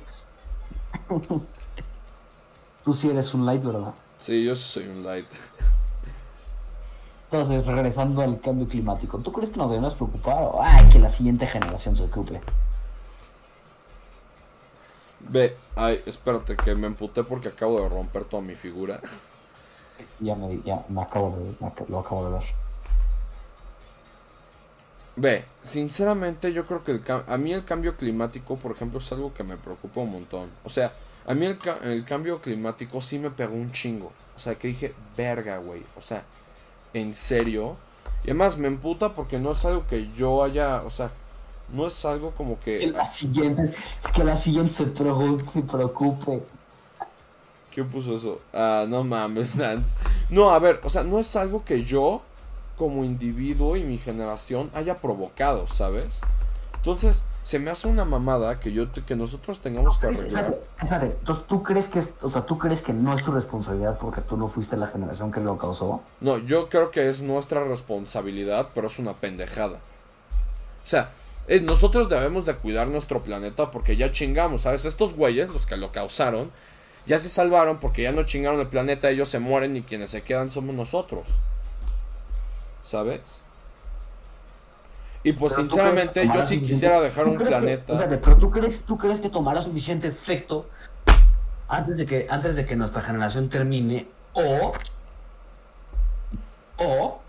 Tú 2.85 2.95
sí 2.95 3.11
eres 3.11 3.35
un 3.35 3.45
light, 3.45 3.65
¿verdad? 3.65 3.93
Sí, 4.21 4.45
yo 4.45 4.55
sí 4.55 4.63
soy 4.63 4.87
un 4.87 5.03
light. 5.03 5.27
Entonces, 7.33 7.67
regresando 7.67 8.23
al 8.23 8.41
cambio 8.41 8.69
climático, 8.69 9.19
¿tú 9.19 9.33
crees 9.33 9.51
que 9.51 9.57
nos 9.57 9.69
debemos 9.69 9.95
preocupar 9.95 10.45
o 10.45 10.63
ay, 10.63 10.89
que 10.91 11.01
la 11.01 11.09
siguiente 11.09 11.49
generación 11.49 11.97
se 11.97 12.05
ocupe? 12.05 12.41
Ve, 15.29 15.57
ay, 15.75 16.03
espérate 16.07 16.57
que 16.57 16.75
me 16.75 16.87
emputé 16.87 17.25
porque 17.25 17.49
acabo 17.49 17.81
de 17.81 17.89
romper 17.89 18.25
toda 18.25 18.43
mi 18.43 18.55
figura. 18.55 19.01
Ya 20.21 20.35
me, 20.35 20.61
ya 20.63 20.85
me 20.89 21.03
acabo 21.03 21.31
de, 21.31 21.45
me 21.65 21.73
lo 21.89 21.99
acabo 21.99 22.27
de 22.27 22.39
ver. 22.39 22.45
Ve, 25.17 25.45
sinceramente 25.63 26.53
yo 26.53 26.67
creo 26.67 26.83
que 26.83 26.93
el 26.93 27.03
a 27.29 27.37
mí 27.39 27.53
el 27.53 27.65
cambio 27.65 27.97
climático, 27.97 28.57
por 28.57 28.73
ejemplo, 28.73 28.99
es 28.99 29.13
algo 29.13 29.33
que 29.33 29.45
me 29.45 29.57
preocupa 29.57 30.01
un 30.01 30.13
montón. 30.13 30.51
O 30.65 30.69
sea, 30.69 30.93
a 31.27 31.35
mí 31.35 31.47
el, 31.47 31.59
el 31.85 32.05
cambio 32.05 32.41
climático 32.41 33.01
sí 33.01 33.19
me 33.19 33.31
pegó 33.31 33.55
un 33.55 33.73
chingo. 33.73 34.13
O 34.37 34.39
sea, 34.39 34.57
que 34.57 34.69
dije, 34.69 34.95
verga, 35.17 35.59
güey. 35.59 35.85
O 35.97 36.01
sea, 36.01 36.25
en 36.93 37.15
serio. 37.15 37.77
Y 38.25 38.31
además 38.31 38.59
me 38.59 38.69
emputa 38.69 39.15
porque 39.15 39.39
no 39.39 39.53
es 39.53 39.65
algo 39.65 39.87
que 39.87 40.11
yo 40.13 40.43
haya, 40.43 40.83
o 40.83 40.91
sea, 40.91 41.13
no 41.75 41.87
es 41.87 42.05
algo 42.05 42.31
como 42.33 42.59
Que 42.61 42.79
que... 42.79 42.87
la 42.89 43.05
siguiente, 43.05 43.75
que 44.15 44.25
la 44.25 44.37
siguiente 44.37 44.73
se 44.73 44.85
preocupe. 44.87 46.43
¿Quién 47.73 47.89
puso 47.89 48.17
eso? 48.17 48.41
Ah, 48.53 48.85
no 48.89 49.03
mames, 49.05 49.57
Nance. 49.57 49.95
No, 50.31 50.51
a 50.51 50.59
ver, 50.59 50.81
o 50.85 50.89
sea, 50.89 51.03
no 51.03 51.19
es 51.19 51.35
algo 51.37 51.65
que 51.65 51.85
yo, 51.85 52.23
como 52.79 53.05
individuo 53.05 53.77
y 53.77 53.83
mi 53.83 53.99
generación, 53.99 54.71
haya 54.75 54.99
provocado, 55.01 55.67
¿sabes? 55.67 56.21
Entonces, 56.77 57.25
se 57.43 57.59
me 57.59 57.71
hace 57.71 57.89
una 57.89 58.05
mamada 58.05 58.61
que 58.61 58.71
yo 58.73 58.89
te- 58.89 59.03
que 59.03 59.17
nosotros 59.17 59.59
tengamos 59.59 59.99
que 59.99 60.07
arreglar. 60.07 60.59
Espérate, 60.81 61.07
Entonces, 61.19 61.47
¿tú 61.47 61.63
crees 61.63 61.89
que 61.89 61.99
es, 61.99 62.15
o 62.23 62.29
sea, 62.31 62.43
tú 62.43 62.59
crees 62.59 62.83
que 62.83 62.93
no 62.93 63.15
es 63.15 63.23
tu 63.25 63.33
responsabilidad 63.33 63.99
porque 63.99 64.21
tú 64.21 64.37
no 64.37 64.49
fuiste 64.49 64.77
la 64.77 64.87
generación 64.89 65.33
que 65.33 65.41
lo 65.41 65.57
causó? 65.59 66.03
No, 66.21 66.39
yo 66.39 66.69
creo 66.69 66.91
que 66.91 67.09
es 67.09 67.23
nuestra 67.23 67.65
responsabilidad, 67.65 68.69
pero 68.75 68.87
es 68.89 68.99
una 68.99 69.15
pendejada. 69.15 69.79
O 70.85 70.87
sea, 70.87 71.11
nosotros 71.63 72.09
debemos 72.09 72.47
de 72.47 72.55
cuidar 72.55 72.89
nuestro 72.89 73.23
planeta 73.23 73.71
porque 73.71 73.97
ya 73.97 74.11
chingamos, 74.13 74.63
¿sabes? 74.63 74.85
Estos 74.85 75.15
güeyes, 75.15 75.51
los 75.51 75.67
que 75.67 75.77
lo 75.77 75.93
causaron, 75.93 76.51
ya 77.07 77.19
se 77.19 77.29
salvaron 77.29 77.79
porque 77.81 78.03
ya 78.03 78.13
no 78.13 78.25
chingaron 78.25 78.61
el 78.61 78.69
planeta, 78.69 79.11
ellos 79.11 79.29
se 79.29 79.39
mueren 79.39 79.77
y 79.77 79.83
quienes 79.83 80.11
se 80.11 80.23
quedan 80.23 80.51
somos 80.51 80.75
nosotros. 80.75 81.29
¿Sabes? 82.83 83.41
Y 85.23 85.33
pues 85.33 85.55
Pero 85.55 85.69
sinceramente 85.69 86.29
yo 86.33 86.47
sí 86.47 86.61
quisiera 86.61 87.01
dejar 87.01 87.25
¿tú 87.25 87.31
un 87.33 87.39
que- 87.39 87.45
planeta. 87.47 88.09
pero 88.23 88.37
tú 88.37 88.51
crees, 88.51 88.85
tú 88.85 88.99
crees 88.99 89.21
que 89.21 89.31
tomará 89.31 89.61
suficiente 89.61 90.07
efecto 90.09 90.67
antes 91.69 91.97
de 91.97 92.05
que, 92.07 92.27
antes 92.29 92.57
de 92.57 92.67
que 92.67 92.77
nuestra 92.77 93.01
generación 93.03 93.49
termine 93.49 94.07
o 94.35 94.73
o 96.77 97.21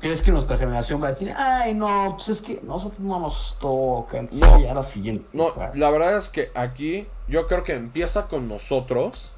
crees 0.00 0.22
que 0.22 0.30
nuestra 0.32 0.58
generación 0.58 1.02
va 1.02 1.06
a 1.06 1.10
decir, 1.10 1.32
ay 1.36 1.74
no, 1.74 2.14
pues 2.16 2.28
es 2.30 2.42
que 2.42 2.60
nosotros 2.62 3.00
no 3.00 3.20
nos 3.20 3.56
toca, 3.60 4.18
entonces 4.18 4.48
No. 4.48 4.60
ya 4.60 4.74
la 4.74 4.82
siguiente. 4.82 5.26
No, 5.32 5.52
la 5.74 5.90
verdad 5.90 6.16
es 6.16 6.30
que 6.30 6.50
aquí 6.54 7.06
yo 7.28 7.46
creo 7.46 7.64
que 7.64 7.74
empieza 7.74 8.28
con 8.28 8.48
nosotros 8.48 9.32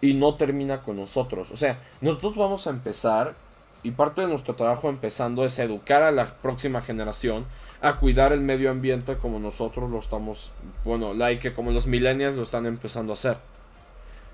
y 0.00 0.14
no 0.14 0.34
termina 0.34 0.82
con 0.82 0.96
nosotros. 0.96 1.50
O 1.50 1.56
sea, 1.56 1.78
nosotros 2.00 2.36
vamos 2.36 2.66
a 2.66 2.70
empezar 2.70 3.34
y 3.82 3.92
parte 3.92 4.22
de 4.22 4.28
nuestro 4.28 4.54
trabajo 4.54 4.88
empezando 4.88 5.44
es 5.44 5.58
educar 5.58 6.02
a 6.02 6.10
la 6.10 6.24
próxima 6.24 6.80
generación 6.80 7.44
a 7.82 7.96
cuidar 7.96 8.32
el 8.32 8.40
medio 8.40 8.70
ambiente 8.70 9.16
como 9.16 9.38
nosotros 9.38 9.90
lo 9.90 9.98
estamos, 9.98 10.50
bueno, 10.84 11.12
like 11.14 11.52
como 11.52 11.70
los 11.70 11.86
millennials 11.86 12.34
lo 12.36 12.42
están 12.42 12.66
empezando 12.66 13.12
a 13.12 13.14
hacer. 13.14 13.36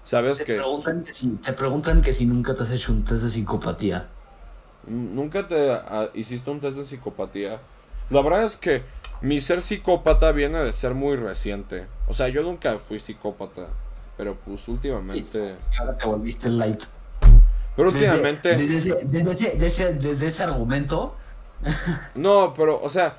¿Sabes 0.04 0.38
te 0.38 0.44
que 0.44 0.54
preguntan 0.54 1.04
que 1.04 1.12
si, 1.14 1.28
te 1.36 1.52
preguntan 1.52 2.02
que 2.02 2.12
si 2.12 2.26
nunca 2.26 2.54
te 2.54 2.62
has 2.62 2.70
hecho 2.70 2.92
un 2.92 3.04
test 3.04 3.22
de 3.22 3.30
psicopatía. 3.30 4.08
Nunca 4.86 5.46
te 5.48 5.72
ah, 5.72 6.08
hiciste 6.14 6.50
un 6.50 6.60
test 6.60 6.76
de 6.76 6.84
psicopatía? 6.84 7.58
La 8.10 8.22
verdad 8.22 8.44
es 8.44 8.56
que 8.56 8.82
mi 9.20 9.40
ser 9.40 9.62
psicópata 9.62 10.32
viene 10.32 10.58
de 10.58 10.72
ser 10.72 10.94
muy 10.94 11.16
reciente. 11.16 11.86
O 12.08 12.12
sea, 12.12 12.28
yo 12.28 12.42
nunca 12.42 12.78
fui 12.78 12.98
psicópata, 12.98 13.68
pero 14.16 14.34
pues 14.34 14.66
últimamente 14.68 15.54
Y 15.72 15.76
ahora 15.76 15.96
te 15.96 16.06
volviste 16.06 16.48
light. 16.48 16.82
Pero 17.76 17.88
últimamente. 17.88 18.56
Desde, 18.56 18.74
ese, 18.76 19.04
desde, 19.04 19.30
ese, 19.30 19.44
desde 19.56 19.66
ese- 19.66 19.92
desde 19.94 20.26
ese 20.26 20.42
argumento, 20.42 21.16
No, 22.14 22.54
pero, 22.56 22.80
o 22.82 22.88
sea. 22.88 23.16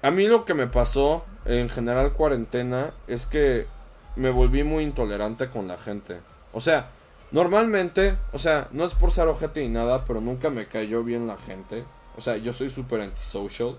A 0.00 0.12
mí 0.12 0.28
lo 0.28 0.44
que 0.44 0.54
me 0.54 0.68
pasó 0.68 1.24
en 1.44 1.68
general 1.68 2.12
cuarentena 2.12 2.92
es 3.08 3.26
que 3.26 3.66
me 4.14 4.30
volví 4.30 4.62
muy 4.62 4.84
intolerante 4.84 5.48
con 5.48 5.66
la 5.66 5.76
gente. 5.76 6.20
O 6.52 6.60
sea, 6.60 6.90
normalmente, 7.30 8.16
o 8.32 8.38
sea, 8.38 8.68
no 8.72 8.84
es 8.84 8.94
por 8.94 9.10
ser 9.10 9.28
ojete 9.28 9.60
ni 9.60 9.68
nada, 9.68 10.04
pero 10.04 10.20
nunca 10.20 10.50
me 10.50 10.66
cayó 10.66 11.04
bien 11.04 11.26
la 11.26 11.36
gente. 11.36 11.84
O 12.16 12.20
sea, 12.20 12.36
yo 12.36 12.52
soy 12.52 12.70
súper 12.70 13.00
antisocial. 13.00 13.76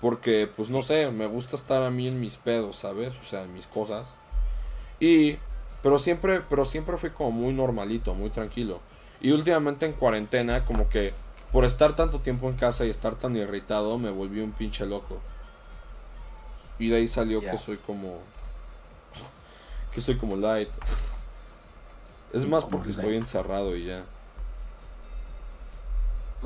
Porque, 0.00 0.48
pues 0.54 0.70
no 0.70 0.82
sé, 0.82 1.10
me 1.10 1.26
gusta 1.26 1.56
estar 1.56 1.82
a 1.82 1.90
mí 1.90 2.08
en 2.08 2.20
mis 2.20 2.36
pedos, 2.36 2.78
¿sabes? 2.78 3.14
O 3.18 3.24
sea, 3.24 3.42
en 3.42 3.54
mis 3.54 3.66
cosas. 3.66 4.14
Y, 5.00 5.36
pero 5.82 5.98
siempre, 5.98 6.42
pero 6.48 6.64
siempre 6.64 6.96
fui 6.98 7.10
como 7.10 7.30
muy 7.32 7.52
normalito, 7.52 8.14
muy 8.14 8.30
tranquilo. 8.30 8.80
Y 9.20 9.32
últimamente 9.32 9.86
en 9.86 9.92
cuarentena, 9.92 10.64
como 10.64 10.88
que 10.88 11.14
por 11.50 11.64
estar 11.64 11.94
tanto 11.94 12.20
tiempo 12.20 12.48
en 12.48 12.56
casa 12.56 12.84
y 12.84 12.90
estar 12.90 13.16
tan 13.16 13.34
irritado, 13.34 13.98
me 13.98 14.10
volví 14.10 14.40
un 14.40 14.52
pinche 14.52 14.84
loco. 14.86 15.20
Y 16.78 16.88
de 16.88 16.96
ahí 16.96 17.08
salió 17.08 17.40
que 17.40 17.56
soy 17.56 17.78
como. 17.78 18.18
Que 19.94 20.00
soy 20.00 20.18
como 20.18 20.36
light. 20.36 20.68
Es 22.32 22.46
más 22.48 22.64
porque 22.64 22.90
estoy 22.90 23.16
encerrado 23.16 23.76
y 23.76 23.86
ya. 23.86 24.04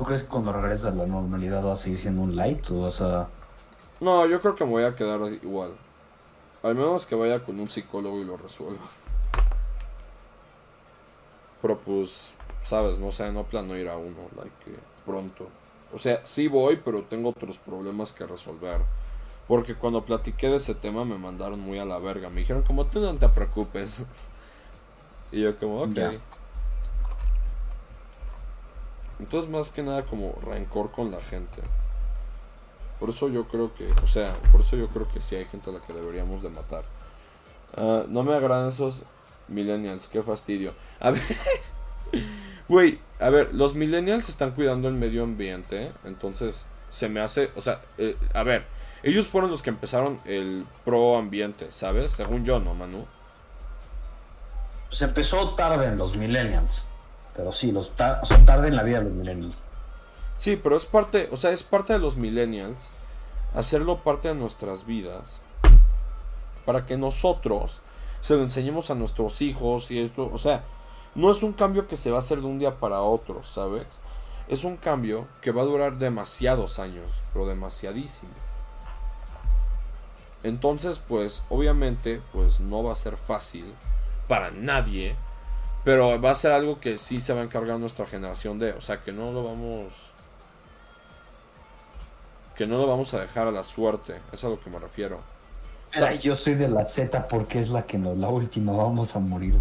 ¿tú 0.01 0.05
crees 0.05 0.23
que 0.23 0.29
cuando 0.29 0.51
regreses 0.51 0.85
a 0.85 0.91
la 0.91 1.05
normalidad 1.05 1.61
vas 1.61 1.79
a 1.79 1.83
seguir 1.83 1.99
siendo 1.99 2.23
un 2.23 2.35
light 2.35 2.67
o 2.71 2.81
vas 2.81 3.01
a... 3.01 3.27
No, 3.99 4.25
yo 4.25 4.39
creo 4.41 4.55
que 4.55 4.65
me 4.65 4.71
voy 4.71 4.83
a 4.83 4.95
quedar 4.95 5.21
igual. 5.43 5.75
Al 6.63 6.73
menos 6.73 7.05
que 7.05 7.13
vaya 7.13 7.43
con 7.43 7.59
un 7.59 7.69
psicólogo 7.69 8.19
y 8.19 8.25
lo 8.25 8.35
resuelva. 8.35 8.81
Pero 11.61 11.79
pues, 11.79 12.33
sabes, 12.63 12.97
no 12.97 13.11
sé, 13.11 13.31
no 13.31 13.43
planeo 13.43 13.77
ir 13.77 13.89
a 13.89 13.97
uno, 13.97 14.27
like, 14.35 14.55
que 14.65 14.71
pronto. 15.05 15.47
O 15.93 15.99
sea, 15.99 16.19
sí 16.23 16.47
voy, 16.47 16.81
pero 16.83 17.03
tengo 17.03 17.29
otros 17.29 17.59
problemas 17.59 18.11
que 18.11 18.25
resolver. 18.25 18.81
Porque 19.47 19.75
cuando 19.75 20.03
platiqué 20.03 20.47
de 20.47 20.55
ese 20.55 20.73
tema 20.73 21.05
me 21.05 21.19
mandaron 21.19 21.59
muy 21.59 21.77
a 21.77 21.85
la 21.85 21.99
verga. 21.99 22.31
Me 22.31 22.41
dijeron 22.41 22.63
como 22.63 22.87
tú 22.87 23.01
no 23.01 23.13
te 23.13 23.29
preocupes. 23.29 24.07
Y 25.31 25.41
yo 25.41 25.57
como, 25.57 25.81
ok. 25.83 25.97
Entonces 29.19 29.49
más 29.51 29.69
que 29.69 29.83
nada 29.83 30.03
como 30.03 30.35
rencor 30.43 30.91
con 30.91 31.11
la 31.11 31.21
gente. 31.21 31.61
Por 32.99 33.09
eso 33.09 33.29
yo 33.29 33.47
creo 33.47 33.73
que, 33.73 33.87
o 34.03 34.07
sea, 34.07 34.35
por 34.51 34.61
eso 34.61 34.75
yo 34.75 34.87
creo 34.89 35.07
que 35.07 35.21
sí 35.21 35.35
hay 35.35 35.45
gente 35.45 35.69
a 35.69 35.73
la 35.73 35.81
que 35.81 35.93
deberíamos 35.93 36.43
de 36.43 36.49
matar. 36.49 36.83
Ah, 37.75 38.03
no 38.07 38.23
me 38.23 38.33
agradan 38.33 38.69
esos 38.69 39.03
millennials, 39.47 40.07
qué 40.07 40.21
fastidio. 40.23 40.73
A 40.99 41.11
ver, 41.11 41.21
güey, 42.67 42.99
a 43.19 43.29
ver, 43.29 43.53
los 43.53 43.75
millennials 43.75 44.29
están 44.29 44.51
cuidando 44.51 44.87
el 44.87 44.95
medio 44.95 45.23
ambiente, 45.23 45.91
entonces 46.03 46.67
se 46.89 47.09
me 47.09 47.21
hace, 47.21 47.51
o 47.55 47.61
sea, 47.61 47.81
eh, 47.97 48.17
a 48.33 48.43
ver, 48.43 48.65
ellos 49.03 49.27
fueron 49.27 49.49
los 49.49 49.61
que 49.61 49.69
empezaron 49.69 50.19
el 50.25 50.65
pro 50.85 51.17
ambiente, 51.17 51.71
¿sabes? 51.71 52.11
Según 52.11 52.45
yo, 52.45 52.59
¿no, 52.59 52.75
Manu? 52.75 53.05
Se 54.91 55.05
empezó 55.05 55.55
tarde 55.55 55.85
en 55.87 55.97
los 55.97 56.15
millennials. 56.15 56.83
Pero 57.35 57.53
sí, 57.53 57.71
los 57.71 57.95
ta- 57.95 58.19
o 58.21 58.25
sea, 58.25 58.43
tarde 58.45 58.67
en 58.67 58.75
la 58.75 58.83
vida 58.83 58.97
de 58.99 59.05
los 59.05 59.13
millennials. 59.13 59.61
Sí, 60.37 60.55
pero 60.57 60.75
es 60.75 60.85
parte, 60.85 61.29
o 61.31 61.37
sea, 61.37 61.51
es 61.51 61.63
parte 61.63 61.93
de 61.93 61.99
los 61.99 62.17
millennials 62.17 62.89
hacerlo 63.53 63.97
parte 63.99 64.29
de 64.29 64.35
nuestras 64.35 64.85
vidas 64.85 65.41
para 66.65 66.85
que 66.85 66.97
nosotros 66.97 67.81
se 68.21 68.35
lo 68.35 68.43
enseñemos 68.43 68.89
a 68.91 68.95
nuestros 68.95 69.41
hijos 69.41 69.91
y 69.91 69.99
esto, 69.99 70.29
o 70.31 70.37
sea, 70.37 70.63
no 71.15 71.31
es 71.31 71.43
un 71.43 71.53
cambio 71.53 71.87
que 71.87 71.95
se 71.97 72.11
va 72.11 72.17
a 72.17 72.19
hacer 72.21 72.39
de 72.39 72.45
un 72.47 72.59
día 72.59 72.79
para 72.79 73.01
otro, 73.01 73.43
¿sabes? 73.43 73.85
Es 74.47 74.63
un 74.63 74.77
cambio 74.77 75.27
que 75.41 75.51
va 75.51 75.61
a 75.63 75.65
durar 75.65 75.97
demasiados 75.97 76.79
años, 76.79 77.23
pero 77.33 77.45
demasiadísimos. 77.45 78.35
Entonces, 80.43 80.99
pues, 81.07 81.43
obviamente, 81.49 82.21
pues 82.33 82.59
no 82.59 82.83
va 82.83 82.93
a 82.93 82.95
ser 82.95 83.17
fácil 83.17 83.73
para 84.31 84.49
nadie, 84.49 85.17
pero 85.83 86.21
va 86.21 86.31
a 86.31 86.35
ser 86.35 86.53
algo 86.53 86.79
que 86.79 86.97
sí 86.97 87.19
se 87.19 87.33
va 87.33 87.41
a 87.41 87.43
encargar 87.43 87.77
nuestra 87.79 88.05
generación 88.05 88.59
de, 88.59 88.71
o 88.71 88.79
sea, 88.79 89.01
que 89.03 89.11
no 89.11 89.33
lo 89.33 89.43
vamos 89.43 90.13
que 92.55 92.65
no 92.65 92.77
lo 92.77 92.87
vamos 92.87 93.13
a 93.13 93.19
dejar 93.19 93.49
a 93.49 93.51
la 93.51 93.61
suerte, 93.61 94.21
es 94.31 94.41
a 94.45 94.47
lo 94.47 94.57
que 94.61 94.69
me 94.69 94.79
refiero. 94.79 95.19
O 95.93 95.97
sea, 95.97 96.07
Ay, 96.07 96.19
yo 96.19 96.33
soy 96.33 96.53
de 96.53 96.69
la 96.69 96.87
Z 96.87 97.27
porque 97.27 97.59
es 97.59 97.67
la 97.67 97.85
que 97.85 97.97
nos, 97.97 98.17
la 98.17 98.29
última 98.29 98.71
vamos 98.71 99.13
a 99.17 99.19
morir. 99.19 99.59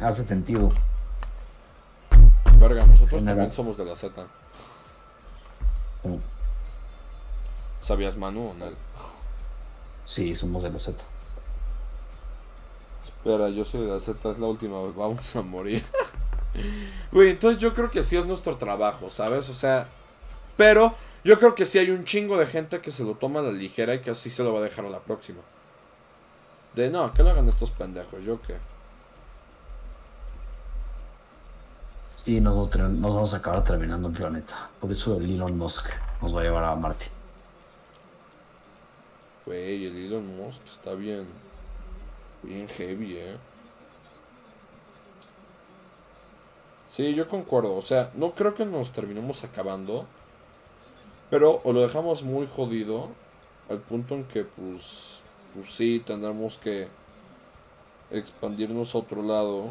Hace 0.00 0.24
sentido. 0.24 0.70
verga, 2.56 2.86
nosotros 2.86 3.20
General. 3.20 3.36
también 3.36 3.52
somos 3.52 3.76
de 3.76 3.84
la 3.84 3.94
Z. 3.94 4.26
Sí. 6.02 6.20
¿Sabías 7.82 8.16
Manu 8.16 8.48
o 8.48 8.54
no? 8.54 8.64
Sí, 10.06 10.34
somos 10.34 10.62
de 10.62 10.70
la 10.70 10.78
Z. 10.78 11.04
Espera, 13.24 13.48
yo 13.50 13.64
soy 13.64 13.82
de 13.82 13.92
la 13.92 14.00
Z, 14.00 14.32
es 14.32 14.38
la 14.40 14.46
última 14.46 14.82
vez, 14.82 14.96
vamos 14.96 15.36
a 15.36 15.42
morir. 15.42 15.84
Güey, 17.12 17.30
entonces 17.30 17.62
yo 17.62 17.72
creo 17.72 17.88
que 17.88 18.02
sí 18.02 18.16
es 18.16 18.26
nuestro 18.26 18.56
trabajo, 18.56 19.08
¿sabes? 19.08 19.48
O 19.48 19.54
sea, 19.54 19.86
pero 20.56 20.94
yo 21.24 21.38
creo 21.38 21.54
que 21.54 21.64
sí 21.64 21.78
hay 21.78 21.90
un 21.90 22.04
chingo 22.04 22.36
de 22.36 22.46
gente 22.46 22.80
que 22.80 22.90
se 22.90 23.04
lo 23.04 23.14
toma 23.14 23.40
a 23.40 23.44
la 23.44 23.52
ligera 23.52 23.94
y 23.94 24.00
que 24.00 24.10
así 24.10 24.28
se 24.28 24.42
lo 24.42 24.52
va 24.52 24.58
a 24.58 24.62
dejar 24.62 24.84
a 24.84 24.90
la 24.90 24.98
próxima. 24.98 25.40
De 26.74 26.90
no, 26.90 27.14
que 27.14 27.22
lo 27.22 27.30
hagan 27.30 27.48
estos 27.48 27.70
pendejos, 27.70 28.24
yo 28.24 28.42
qué. 28.42 28.56
Sí, 32.16 32.40
nos 32.40 32.70
vamos 32.70 33.34
a 33.34 33.36
acabar 33.36 33.64
terminando 33.64 34.08
el 34.08 34.14
planeta. 34.14 34.68
Por 34.80 34.90
eso 34.90 35.16
el 35.16 35.30
Elon 35.30 35.56
Musk 35.56 35.86
nos 36.20 36.34
va 36.34 36.40
a 36.40 36.44
llevar 36.44 36.64
a 36.64 36.74
Marte. 36.74 37.06
Güey, 39.46 39.86
el 39.86 40.06
Elon 40.06 40.36
Musk 40.36 40.66
está 40.66 40.94
bien. 40.94 41.51
Bien 42.42 42.68
heavy, 42.68 43.16
eh. 43.16 43.36
Sí, 46.92 47.14
yo 47.14 47.28
concuerdo. 47.28 47.74
O 47.74 47.82
sea, 47.82 48.10
no 48.14 48.32
creo 48.32 48.54
que 48.54 48.66
nos 48.66 48.92
terminemos 48.92 49.44
acabando. 49.44 50.06
Pero 51.30 51.60
o 51.64 51.72
lo 51.72 51.80
dejamos 51.82 52.22
muy 52.22 52.46
jodido. 52.46 53.08
Al 53.70 53.78
punto 53.80 54.14
en 54.14 54.24
que, 54.24 54.44
pues. 54.44 55.22
Pues 55.54 55.72
sí, 55.74 56.02
tendremos 56.04 56.58
que 56.58 56.88
expandirnos 58.10 58.94
a 58.94 58.98
otro 58.98 59.22
lado. 59.22 59.66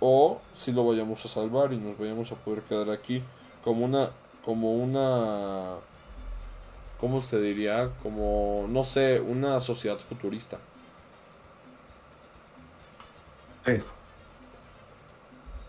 O 0.00 0.40
si 0.56 0.72
lo 0.72 0.84
vayamos 0.86 1.24
a 1.24 1.28
salvar 1.28 1.72
y 1.72 1.78
nos 1.78 1.98
vayamos 1.98 2.30
a 2.32 2.36
poder 2.36 2.62
quedar 2.62 2.90
aquí. 2.90 3.22
Como 3.64 3.84
una. 3.84 4.10
Como 4.44 4.74
una. 4.74 5.76
¿Cómo 7.00 7.20
se 7.20 7.40
diría? 7.40 7.90
Como, 8.02 8.66
no 8.68 8.84
sé, 8.84 9.20
una 9.20 9.58
sociedad 9.58 9.98
futurista. 9.98 10.58
Sí. 13.64 13.72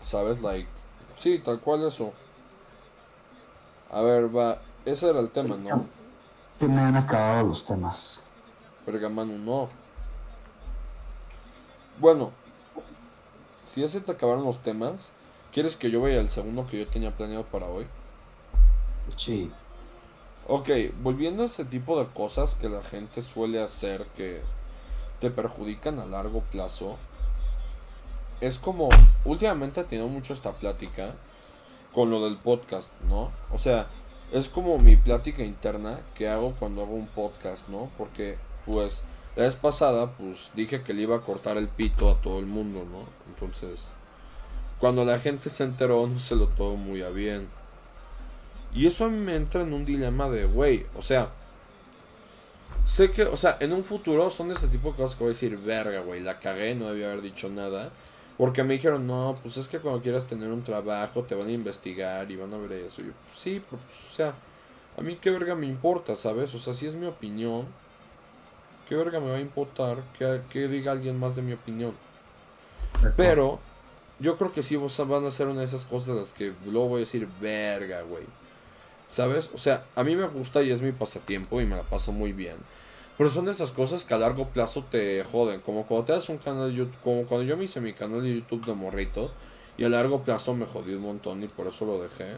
¿Sabes? 0.02 0.40
Like, 0.40 0.68
sí, 1.18 1.38
tal 1.38 1.60
cual 1.60 1.86
eso. 1.86 2.12
A 3.90 4.00
ver, 4.02 4.34
va. 4.34 4.60
Ese 4.84 5.08
era 5.08 5.20
el 5.20 5.30
tema, 5.30 5.56
¿no? 5.56 5.86
Se 6.58 6.66
me 6.66 6.80
han 6.80 6.96
acabado 6.96 7.48
los 7.48 7.64
temas. 7.64 8.20
Pergamano, 8.84 9.32
no. 9.38 9.68
Bueno, 11.98 12.32
si 13.64 13.80
ya 13.80 13.88
se 13.88 14.00
te 14.00 14.12
acabaron 14.12 14.44
los 14.44 14.58
temas, 14.58 15.12
¿quieres 15.52 15.76
que 15.76 15.90
yo 15.90 16.00
vaya 16.02 16.20
al 16.20 16.28
segundo 16.28 16.66
que 16.66 16.78
yo 16.78 16.88
tenía 16.88 17.16
planeado 17.16 17.44
para 17.44 17.66
hoy? 17.66 17.86
Sí. 19.16 19.50
Ok, 20.46 20.68
volviendo 21.00 21.42
a 21.42 21.46
ese 21.46 21.64
tipo 21.64 21.98
de 21.98 22.06
cosas 22.12 22.54
que 22.54 22.68
la 22.68 22.82
gente 22.82 23.22
suele 23.22 23.62
hacer 23.62 24.04
que 24.16 24.42
te 25.20 25.30
perjudican 25.30 25.98
a 25.98 26.06
largo 26.06 26.40
plazo. 26.40 26.96
Es 28.44 28.58
como, 28.58 28.90
últimamente 29.24 29.80
he 29.80 29.84
tenido 29.84 30.06
mucho 30.06 30.34
esta 30.34 30.52
plática 30.52 31.14
con 31.94 32.10
lo 32.10 32.22
del 32.24 32.36
podcast, 32.36 32.90
¿no? 33.08 33.32
O 33.50 33.58
sea, 33.58 33.86
es 34.32 34.50
como 34.50 34.76
mi 34.78 34.96
plática 34.96 35.42
interna 35.42 36.00
que 36.14 36.28
hago 36.28 36.52
cuando 36.58 36.82
hago 36.82 36.92
un 36.92 37.06
podcast, 37.06 37.68
¿no? 37.70 37.90
Porque, 37.96 38.36
pues, 38.66 39.02
la 39.34 39.44
vez 39.44 39.54
pasada, 39.54 40.10
pues, 40.18 40.50
dije 40.54 40.82
que 40.82 40.92
le 40.92 41.04
iba 41.04 41.16
a 41.16 41.22
cortar 41.22 41.56
el 41.56 41.68
pito 41.68 42.10
a 42.10 42.20
todo 42.20 42.38
el 42.38 42.44
mundo, 42.44 42.84
¿no? 42.84 43.06
Entonces, 43.32 43.86
cuando 44.78 45.06
la 45.06 45.18
gente 45.18 45.48
se 45.48 45.64
enteró, 45.64 46.06
no 46.06 46.18
se 46.18 46.36
lo 46.36 46.48
todo 46.48 46.76
muy 46.76 47.02
a 47.02 47.08
bien. 47.08 47.48
Y 48.74 48.86
eso 48.86 49.06
a 49.06 49.08
mí 49.08 49.18
me 49.18 49.36
entra 49.36 49.62
en 49.62 49.72
un 49.72 49.86
dilema 49.86 50.28
de, 50.28 50.44
güey, 50.44 50.84
o 50.98 51.00
sea, 51.00 51.30
sé 52.84 53.10
que, 53.10 53.22
o 53.22 53.38
sea, 53.38 53.56
en 53.60 53.72
un 53.72 53.84
futuro 53.84 54.28
son 54.28 54.48
de 54.48 54.54
ese 54.54 54.68
tipo 54.68 54.90
de 54.90 54.96
cosas 54.98 55.16
que 55.16 55.24
voy 55.24 55.30
a 55.30 55.32
decir, 55.32 55.56
verga, 55.56 56.00
güey, 56.00 56.20
la 56.20 56.40
cagué, 56.40 56.74
no 56.74 56.88
debía 56.88 57.06
haber 57.06 57.22
dicho 57.22 57.48
nada. 57.48 57.90
Porque 58.36 58.64
me 58.64 58.74
dijeron, 58.74 59.06
no, 59.06 59.38
pues 59.42 59.56
es 59.56 59.68
que 59.68 59.78
cuando 59.78 60.02
quieras 60.02 60.26
tener 60.26 60.50
un 60.50 60.62
trabajo 60.62 61.22
te 61.22 61.34
van 61.36 61.48
a 61.48 61.52
investigar 61.52 62.28
y 62.30 62.36
van 62.36 62.52
a 62.52 62.58
ver 62.58 62.72
eso. 62.72 63.00
Y 63.02 63.06
yo, 63.06 63.12
pues 63.28 63.38
sí, 63.38 63.62
pero 63.70 63.80
pues, 63.82 64.10
o 64.10 64.12
sea, 64.12 64.34
a 64.98 65.00
mí 65.02 65.16
qué 65.16 65.30
verga 65.30 65.54
me 65.54 65.66
importa, 65.66 66.16
¿sabes? 66.16 66.52
O 66.54 66.58
sea, 66.58 66.74
si 66.74 66.86
es 66.86 66.96
mi 66.96 67.06
opinión, 67.06 67.66
¿qué 68.88 68.96
verga 68.96 69.20
me 69.20 69.30
va 69.30 69.36
a 69.36 69.40
importar 69.40 70.02
que, 70.18 70.40
que 70.50 70.68
diga 70.68 70.92
alguien 70.92 71.18
más 71.18 71.36
de 71.36 71.42
mi 71.42 71.52
opinión? 71.52 71.94
Pero 73.16 73.60
yo 74.18 74.36
creo 74.36 74.52
que 74.52 74.62
sí 74.62 74.76
vos- 74.76 75.06
van 75.06 75.24
a 75.26 75.30
ser 75.30 75.48
una 75.48 75.60
de 75.60 75.66
esas 75.66 75.84
cosas 75.84 76.08
de 76.08 76.14
las 76.14 76.32
que 76.32 76.52
luego 76.66 76.88
voy 76.88 76.98
a 76.98 77.00
decir, 77.00 77.28
verga, 77.40 78.02
güey. 78.02 78.24
¿Sabes? 79.08 79.50
O 79.54 79.58
sea, 79.58 79.84
a 79.94 80.02
mí 80.02 80.16
me 80.16 80.26
gusta 80.26 80.62
y 80.62 80.70
es 80.70 80.80
mi 80.82 80.92
pasatiempo 80.92 81.60
y 81.60 81.66
me 81.66 81.76
la 81.76 81.82
paso 81.82 82.10
muy 82.10 82.32
bien. 82.32 82.56
Pero 83.16 83.30
son 83.30 83.44
de 83.44 83.52
esas 83.52 83.70
cosas 83.70 84.04
que 84.04 84.14
a 84.14 84.18
largo 84.18 84.48
plazo 84.48 84.84
te 84.90 85.22
joden. 85.24 85.60
Como 85.60 85.86
cuando 85.86 86.06
te 86.06 86.12
das 86.12 86.28
un 86.28 86.38
canal 86.38 86.70
de 86.70 86.76
YouTube, 86.76 87.00
como 87.02 87.24
cuando 87.24 87.46
yo 87.46 87.56
me 87.56 87.64
hice 87.64 87.80
mi 87.80 87.92
canal 87.92 88.22
de 88.22 88.34
YouTube 88.34 88.64
de 88.64 88.74
morrito. 88.74 89.30
Y 89.76 89.84
a 89.84 89.88
largo 89.88 90.22
plazo 90.22 90.54
me 90.54 90.66
jodió 90.66 90.96
un 90.96 91.02
montón 91.04 91.42
y 91.42 91.48
por 91.48 91.66
eso 91.66 91.84
lo 91.84 92.00
dejé. 92.00 92.36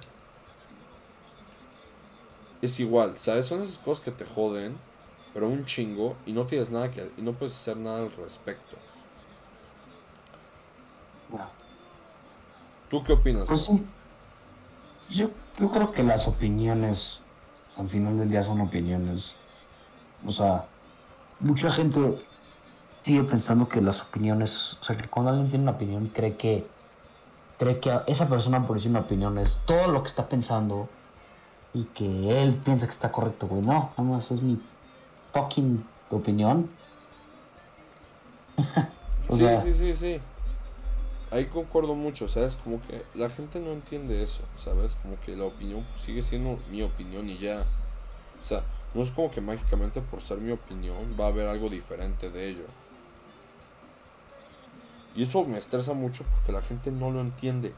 Es 2.63 2.81
igual, 2.81 3.19
¿sabes? 3.19 3.47
Son 3.47 3.63
esas 3.63 3.79
cosas 3.79 4.05
que 4.05 4.11
te 4.11 4.25
joden, 4.25 4.77
pero 5.35 5.49
un 5.49 5.67
chingo 5.67 6.17
y 6.25 6.33
no 6.33 6.47
tienes 6.47 6.71
nada 6.71 6.91
que 6.91 7.11
y 7.17 7.23
no 7.23 7.33
puedes 7.33 7.55
hacer 7.55 7.77
nada 7.77 7.99
al 7.99 8.13
respecto. 8.13 8.77
Ya. 11.33 11.51
¿Tú 12.89 13.03
qué 13.05 13.13
opinas? 13.13 13.47
Pues 13.47 13.63
sí. 13.63 13.85
Yo, 15.11 15.31
yo 15.59 15.71
creo 15.71 15.93
que 15.93 16.03
las 16.03 16.27
opiniones, 16.27 17.21
al 17.77 17.89
final 17.89 18.19
del 18.19 18.31
día 18.31 18.43
son 18.43 18.61
opiniones. 18.61 19.35
O 20.25 20.33
sea, 20.33 20.67
mucha 21.41 21.71
gente 21.71 22.17
sigue 23.05 23.23
pensando 23.25 23.69
que 23.69 23.81
las 23.81 24.03
opiniones, 24.03 24.79
o 24.81 24.85
sea, 24.85 24.97
que 24.97 25.09
cuando 25.09 25.31
alguien 25.31 25.51
tiene 25.51 25.65
una 25.65 25.73
opinión 25.73 26.09
cree 26.09 26.37
que 26.37 26.67
cree 27.59 27.81
que 27.81 28.01
esa 28.07 28.29
persona 28.29 28.67
por 28.67 28.77
decir 28.77 28.91
una 28.91 29.01
opinión 29.01 29.39
es 29.39 29.59
todo 29.65 29.89
lo 29.89 30.03
que 30.03 30.09
está 30.09 30.29
pensando 30.29 30.89
y 31.73 31.85
que 31.85 32.43
él 32.43 32.57
piensa 32.57 32.87
que 32.87 32.93
está 32.93 33.13
correcto, 33.13 33.47
güey. 33.47 33.63
No, 33.63 33.91
nada 33.97 34.03
más 34.03 34.31
es 34.31 34.43
mi 34.43 34.59
fucking 35.33 35.85
opinión. 36.11 36.71
Sí, 39.29 39.39
sea, 39.39 39.61
sí, 39.61 39.75
sí, 39.75 39.93
sí. 39.93 40.21
ahí 41.33 41.47
concuerdo 41.47 41.97
mucho, 41.97 42.29
¿sabes? 42.29 42.55
Como 42.55 42.81
que 42.83 43.03
la 43.17 43.29
gente 43.29 43.59
no 43.59 43.73
entiende 43.73 44.23
eso, 44.23 44.43
¿sabes? 44.57 44.97
Como 45.03 45.19
que 45.19 45.35
la 45.35 45.47
opinión 45.47 45.85
sigue 45.97 46.23
siendo 46.23 46.61
mi 46.71 46.85
opinión 46.85 47.29
y 47.29 47.37
ya. 47.37 47.65
O 48.41 48.45
sea, 48.45 48.63
no 48.95 49.03
es 49.03 49.11
como 49.11 49.31
que 49.31 49.41
mágicamente 49.41 50.01
por 50.01 50.23
ser 50.23 50.39
mi 50.39 50.53
opinión 50.53 51.17
va 51.19 51.25
a 51.27 51.29
haber 51.29 51.49
algo 51.49 51.69
diferente 51.69 52.31
de 52.31 52.49
ello. 52.51 52.65
Y 55.15 55.23
eso 55.23 55.45
me 55.45 55.59
estresa 55.59 55.95
mucho 55.95 56.25
porque 56.25 56.53
la 56.53 56.63
gente 56.63 56.91
no 56.91 57.11
lo 57.11 57.21
entiende. 57.21 57.73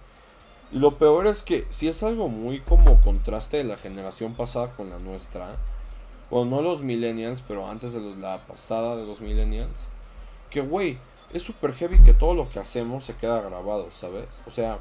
Y 0.73 0.79
lo 0.79 0.99
peor 0.99 1.27
es 1.27 1.43
que 1.43 1.67
si 1.71 1.89
es 1.89 2.03
algo 2.03 2.29
muy 2.29 2.61
como 2.61 3.01
contraste 3.01 3.59
de 3.59 3.65
la 3.65 3.77
generación 3.77 4.35
pasada 4.35 4.75
con 4.77 4.91
la 4.91 4.99
nuestra. 4.99 5.57
Bueno, 6.31 6.57
no 6.57 6.63
los 6.63 6.83
millennials, 6.83 7.43
pero 7.43 7.69
antes 7.69 7.95
de 7.95 8.01
los- 8.01 8.19
la 8.19 8.45
pasada 8.47 8.97
de 8.97 9.07
los 9.07 9.21
millennials. 9.21 9.89
Que, 10.51 10.61
güey, 10.61 10.99
es 11.33 11.43
super 11.43 11.73
heavy 11.73 12.03
que 12.03 12.13
todo 12.13 12.35
lo 12.35 12.51
que 12.51 12.59
hacemos 12.59 13.05
se 13.05 13.15
queda 13.17 13.41
grabado, 13.41 13.89
¿sabes? 13.93 14.43
O 14.47 14.51
sea, 14.51 14.79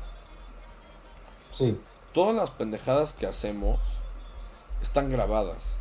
Sí. 1.52 1.80
todas 2.14 2.36
las 2.36 2.50
pendejadas 2.52 3.14
que 3.14 3.28
hacemos 3.28 3.80
están 4.82 5.10
grabadas. 5.10 5.78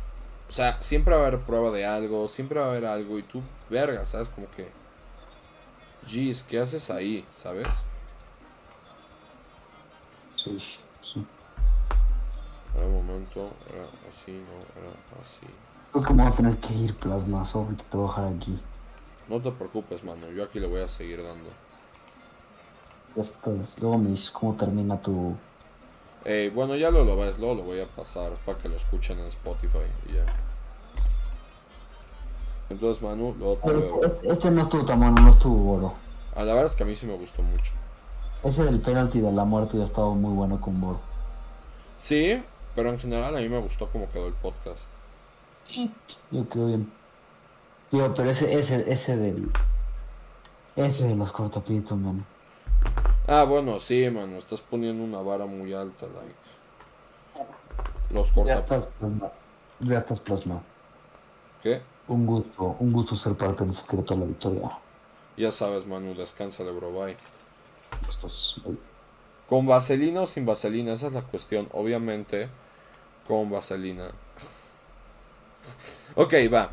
O 0.47 0.51
sea, 0.51 0.81
siempre 0.81 1.15
va 1.15 1.23
a 1.23 1.27
haber 1.27 1.41
prueba 1.41 1.71
de 1.71 1.85
algo, 1.85 2.27
siempre 2.27 2.59
va 2.59 2.67
a 2.67 2.69
haber 2.69 2.85
algo 2.85 3.19
y 3.19 3.23
tú, 3.23 3.41
verga, 3.69 4.05
¿sabes? 4.05 4.29
Como 4.29 4.49
que... 4.51 4.71
Jeez, 6.07 6.43
¿qué 6.43 6.59
haces 6.59 6.89
ahí? 6.89 7.25
¿Sabes? 7.33 7.67
Sí, 10.37 10.57
sí. 11.03 11.25
Un 12.75 12.93
momento 12.93 13.51
era 13.73 13.83
así, 14.07 14.31
no, 14.31 14.81
era 14.81 14.91
así. 15.21 15.47
Creo 15.91 16.03
que 16.03 16.13
me 16.13 16.23
voy 16.23 16.31
a 16.31 16.35
tener 16.35 16.57
que 16.57 16.73
ir, 16.73 16.95
Plasma. 16.95 17.45
Sorry 17.45 17.75
que 17.75 17.83
te 17.83 17.97
voy 17.97 18.05
a 18.05 18.09
dejar 18.09 18.33
aquí. 18.33 18.61
No 19.27 19.41
te 19.41 19.51
preocupes, 19.51 20.03
mano, 20.03 20.29
yo 20.31 20.43
aquí 20.43 20.59
le 20.59 20.67
voy 20.67 20.81
a 20.81 20.87
seguir 20.87 21.23
dando. 21.23 21.49
Ya 23.15 23.21
estás. 23.23 23.79
Luego 23.81 23.97
me 23.97 24.11
dices 24.11 24.29
cómo 24.29 24.55
termina 24.55 25.01
tu. 25.01 25.35
Eh, 26.29 26.51
bueno, 26.53 26.75
ya 26.75 26.91
lo 26.91 27.05
lo 27.05 27.15
ves, 27.15 27.39
luego 27.39 27.55
lo 27.55 27.63
voy 27.63 27.79
a 27.79 27.87
pasar 27.87 28.31
para 28.45 28.57
que 28.57 28.67
lo 28.67 28.75
escuchen 28.75 29.17
en 29.17 29.27
Spotify 29.27 29.77
y 30.09 30.13
ya. 30.15 30.25
Entonces, 32.69 33.01
Manu, 33.01 33.33
luego 33.39 33.55
te 33.55 33.61
Pero 33.67 33.79
veo. 33.79 34.03
este- 34.03 34.31
este 34.33 34.51
no 34.51 34.61
estuvo 34.63 34.83
tan 34.85 34.99
bueno, 34.99 35.15
no 35.21 35.29
estuvo 35.29 35.73
oro. 35.77 35.93
A 36.35 36.43
la 36.43 36.53
verdad 36.53 36.65
es 36.69 36.75
que 36.75 36.83
a 36.83 36.85
mí 36.85 36.95
sí 36.95 37.05
me 37.05 37.15
gustó 37.15 37.41
mucho. 37.41 37.71
Ese 38.43 38.63
del 38.65 38.81
penalti 38.81 39.21
de 39.21 39.31
la 39.31 39.45
muerte 39.45 39.77
ya 39.77 39.85
estaba 39.85 40.09
muy 40.13 40.33
bueno 40.33 40.59
con 40.59 40.79
Boro. 40.79 40.99
Sí, 41.97 42.43
pero 42.75 42.89
en 42.89 42.99
general 42.99 43.35
a 43.35 43.39
mí 43.39 43.49
me 43.49 43.59
gustó 43.59 43.87
cómo 43.89 44.09
quedó 44.11 44.27
el 44.27 44.33
podcast. 44.33 44.83
Yo 46.29 46.47
quedó 46.49 46.67
bien. 46.67 46.91
Digo, 47.91 48.13
pero 48.13 48.29
ese, 48.29 48.53
ese, 48.59 48.91
ese 48.91 49.15
del. 49.17 49.49
Ese 50.75 51.07
de 51.07 51.15
los 51.15 51.31
cortapitos, 51.31 51.97
man. 51.97 52.25
Ah, 53.27 53.43
bueno, 53.43 53.79
sí, 53.79 54.09
mano, 54.09 54.37
estás 54.37 54.61
poniendo 54.61 55.03
una 55.03 55.21
vara 55.21 55.45
muy 55.45 55.73
alta, 55.73 56.07
like. 56.07 56.35
Los 58.09 58.33
Ya 58.43 58.43
corta... 58.43 58.53
estás 58.55 58.85
plasmado. 58.99 59.33
Ya 59.79 59.99
estás 59.99 60.19
plasmado. 60.21 60.63
¿Qué? 61.61 61.81
Un 62.07 62.25
gusto, 62.25 62.75
un 62.79 62.93
gusto 62.93 63.15
ser 63.15 63.35
parte 63.35 63.65
del 63.65 63.73
secreto 63.73 64.13
de 64.13 64.19
la 64.21 64.25
victoria. 64.25 64.69
Ya 65.37 65.51
sabes, 65.51 65.85
Manu, 65.85 66.15
descánsale, 66.15 66.71
bro, 66.71 66.91
bye. 66.91 67.15
Estás. 68.09 68.55
¿Con 69.47 69.65
vaselina 69.67 70.21
o 70.21 70.27
sin 70.27 70.45
vaselina? 70.45 70.93
Esa 70.93 71.07
es 71.07 71.13
la 71.13 71.21
cuestión. 71.21 71.67
Obviamente, 71.73 72.49
con 73.27 73.49
vaselina. 73.49 74.07
ok, 76.15 76.33
va. 76.53 76.71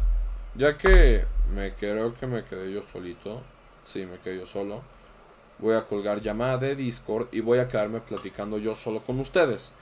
Ya 0.55 0.79
que 0.79 1.27
me 1.55 1.75
creo 1.75 2.15
que 2.15 2.27
me 2.27 2.45
quedé 2.45 2.73
yo 2.73 2.83
solito. 2.83 3.43
Sí, 3.85 4.07
me 4.07 4.19
quedé 4.19 4.39
yo 4.39 4.47
solo. 4.47 4.83
Voy 5.65 5.77
a 5.77 5.87
colgar 5.87 6.21
llamada 6.21 6.59
de 6.59 6.77
Discord 6.77 7.29
y 7.33 7.41
voy 7.41 7.59
a 7.59 7.69
quedarme 7.69 8.01
platicando 8.01 8.59
yo 8.59 8.75
solo 8.75 9.01
con 9.03 9.19
ustedes. 9.19 9.73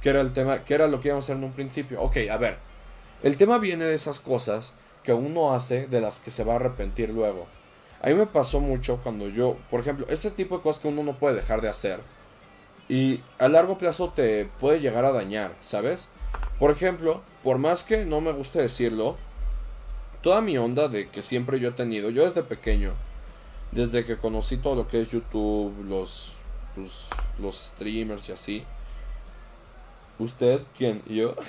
Que 0.00 0.10
era 0.10 0.20
el 0.20 0.32
tema, 0.32 0.64
que 0.64 0.74
era 0.74 0.88
lo 0.88 1.00
que 1.00 1.10
íbamos 1.10 1.26
a 1.26 1.26
hacer 1.26 1.36
en 1.36 1.44
un 1.44 1.52
principio. 1.52 2.02
Ok, 2.02 2.16
a 2.28 2.36
ver. 2.38 2.58
El 3.22 3.36
tema 3.36 3.58
viene 3.58 3.84
de 3.84 3.94
esas 3.94 4.18
cosas 4.18 4.74
que 5.04 5.12
uno 5.12 5.54
hace 5.54 5.86
de 5.86 6.00
las 6.00 6.18
que 6.18 6.32
se 6.32 6.42
va 6.42 6.54
a 6.54 6.56
arrepentir 6.56 7.10
luego. 7.10 7.46
A 8.00 8.08
mí 8.08 8.14
me 8.14 8.26
pasó 8.26 8.58
mucho 8.58 8.98
cuando 9.04 9.28
yo, 9.28 9.58
por 9.70 9.78
ejemplo, 9.78 10.06
ese 10.08 10.32
tipo 10.32 10.56
de 10.56 10.62
cosas 10.64 10.82
que 10.82 10.88
uno 10.88 11.04
no 11.04 11.16
puede 11.16 11.36
dejar 11.36 11.60
de 11.60 11.68
hacer. 11.68 12.00
Y 12.88 13.20
a 13.38 13.46
largo 13.46 13.78
plazo 13.78 14.08
te 14.08 14.46
puede 14.58 14.80
llegar 14.80 15.04
a 15.04 15.12
dañar, 15.12 15.54
¿sabes? 15.60 16.08
Por 16.58 16.72
ejemplo, 16.72 17.22
por 17.44 17.58
más 17.58 17.84
que 17.84 18.04
no 18.04 18.20
me 18.20 18.32
guste 18.32 18.60
decirlo, 18.60 19.16
toda 20.20 20.40
mi 20.40 20.58
onda 20.58 20.88
de 20.88 21.10
que 21.10 21.22
siempre 21.22 21.60
yo 21.60 21.68
he 21.68 21.72
tenido, 21.72 22.10
yo 22.10 22.24
desde 22.24 22.42
pequeño, 22.42 22.94
desde 23.72 24.04
que 24.04 24.16
conocí 24.16 24.58
todo 24.58 24.76
lo 24.76 24.88
que 24.88 25.00
es 25.00 25.10
YouTube, 25.10 25.74
los, 25.88 26.34
pues, 26.74 27.56
streamers 27.56 28.28
y 28.28 28.32
así. 28.32 28.64
¿Usted? 30.18 30.62
¿Quién? 30.76 31.02
¿Yo? 31.06 31.34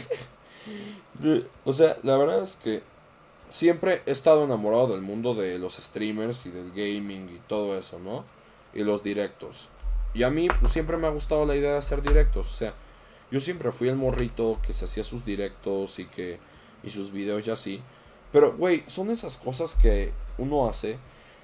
O 1.66 1.74
sea, 1.74 1.98
la 2.04 2.16
verdad 2.16 2.41
es 2.41 2.56
que 2.56 2.84
siempre 3.50 4.02
he 4.06 4.12
estado 4.12 4.45
enamorado 4.45 4.88
del 4.88 5.02
mundo 5.02 5.36
de 5.36 5.60
los 5.60 5.76
streamers 5.76 6.45
y 6.45 6.52
del 6.52 6.72
gaming 6.72 7.30
y 7.36 7.40
todo 7.48 7.78
eso, 7.78 8.00
¿no? 8.00 8.24
Y 8.74 8.84
los 8.84 9.04
directos. 9.04 9.68
Y 10.14 10.24
a 10.24 10.30
mí 10.30 10.48
pues, 10.62 10.72
siempre 10.72 10.95
me 10.95 11.08
ha 11.08 11.10
gustado 11.10 11.45
la 11.45 11.58
idea 11.58 11.74
de 11.74 11.78
hacer 11.80 12.02
directos. 12.02 12.48
O 12.48 12.56
sea, 12.56 12.74
yo 13.30 13.41
siempre 13.41 13.74
fui 13.74 13.90
el 13.90 13.98
morrito 13.98 14.60
que 14.66 14.72
se 14.72 14.86
hacía 14.86 15.04
sus 15.04 15.26
directos 15.26 16.00
y 16.00 16.06
que 16.06 16.40
y 16.82 16.90
sus 16.90 17.12
videos 17.12 17.45
y 17.45 17.52
así. 17.52 17.82
Pero, 18.32 18.54
güey, 18.56 18.84
son 18.88 19.10
esas 19.10 19.38
cosas 19.38 19.76
que 19.76 20.12
uno 20.38 20.70
hace 20.70 20.98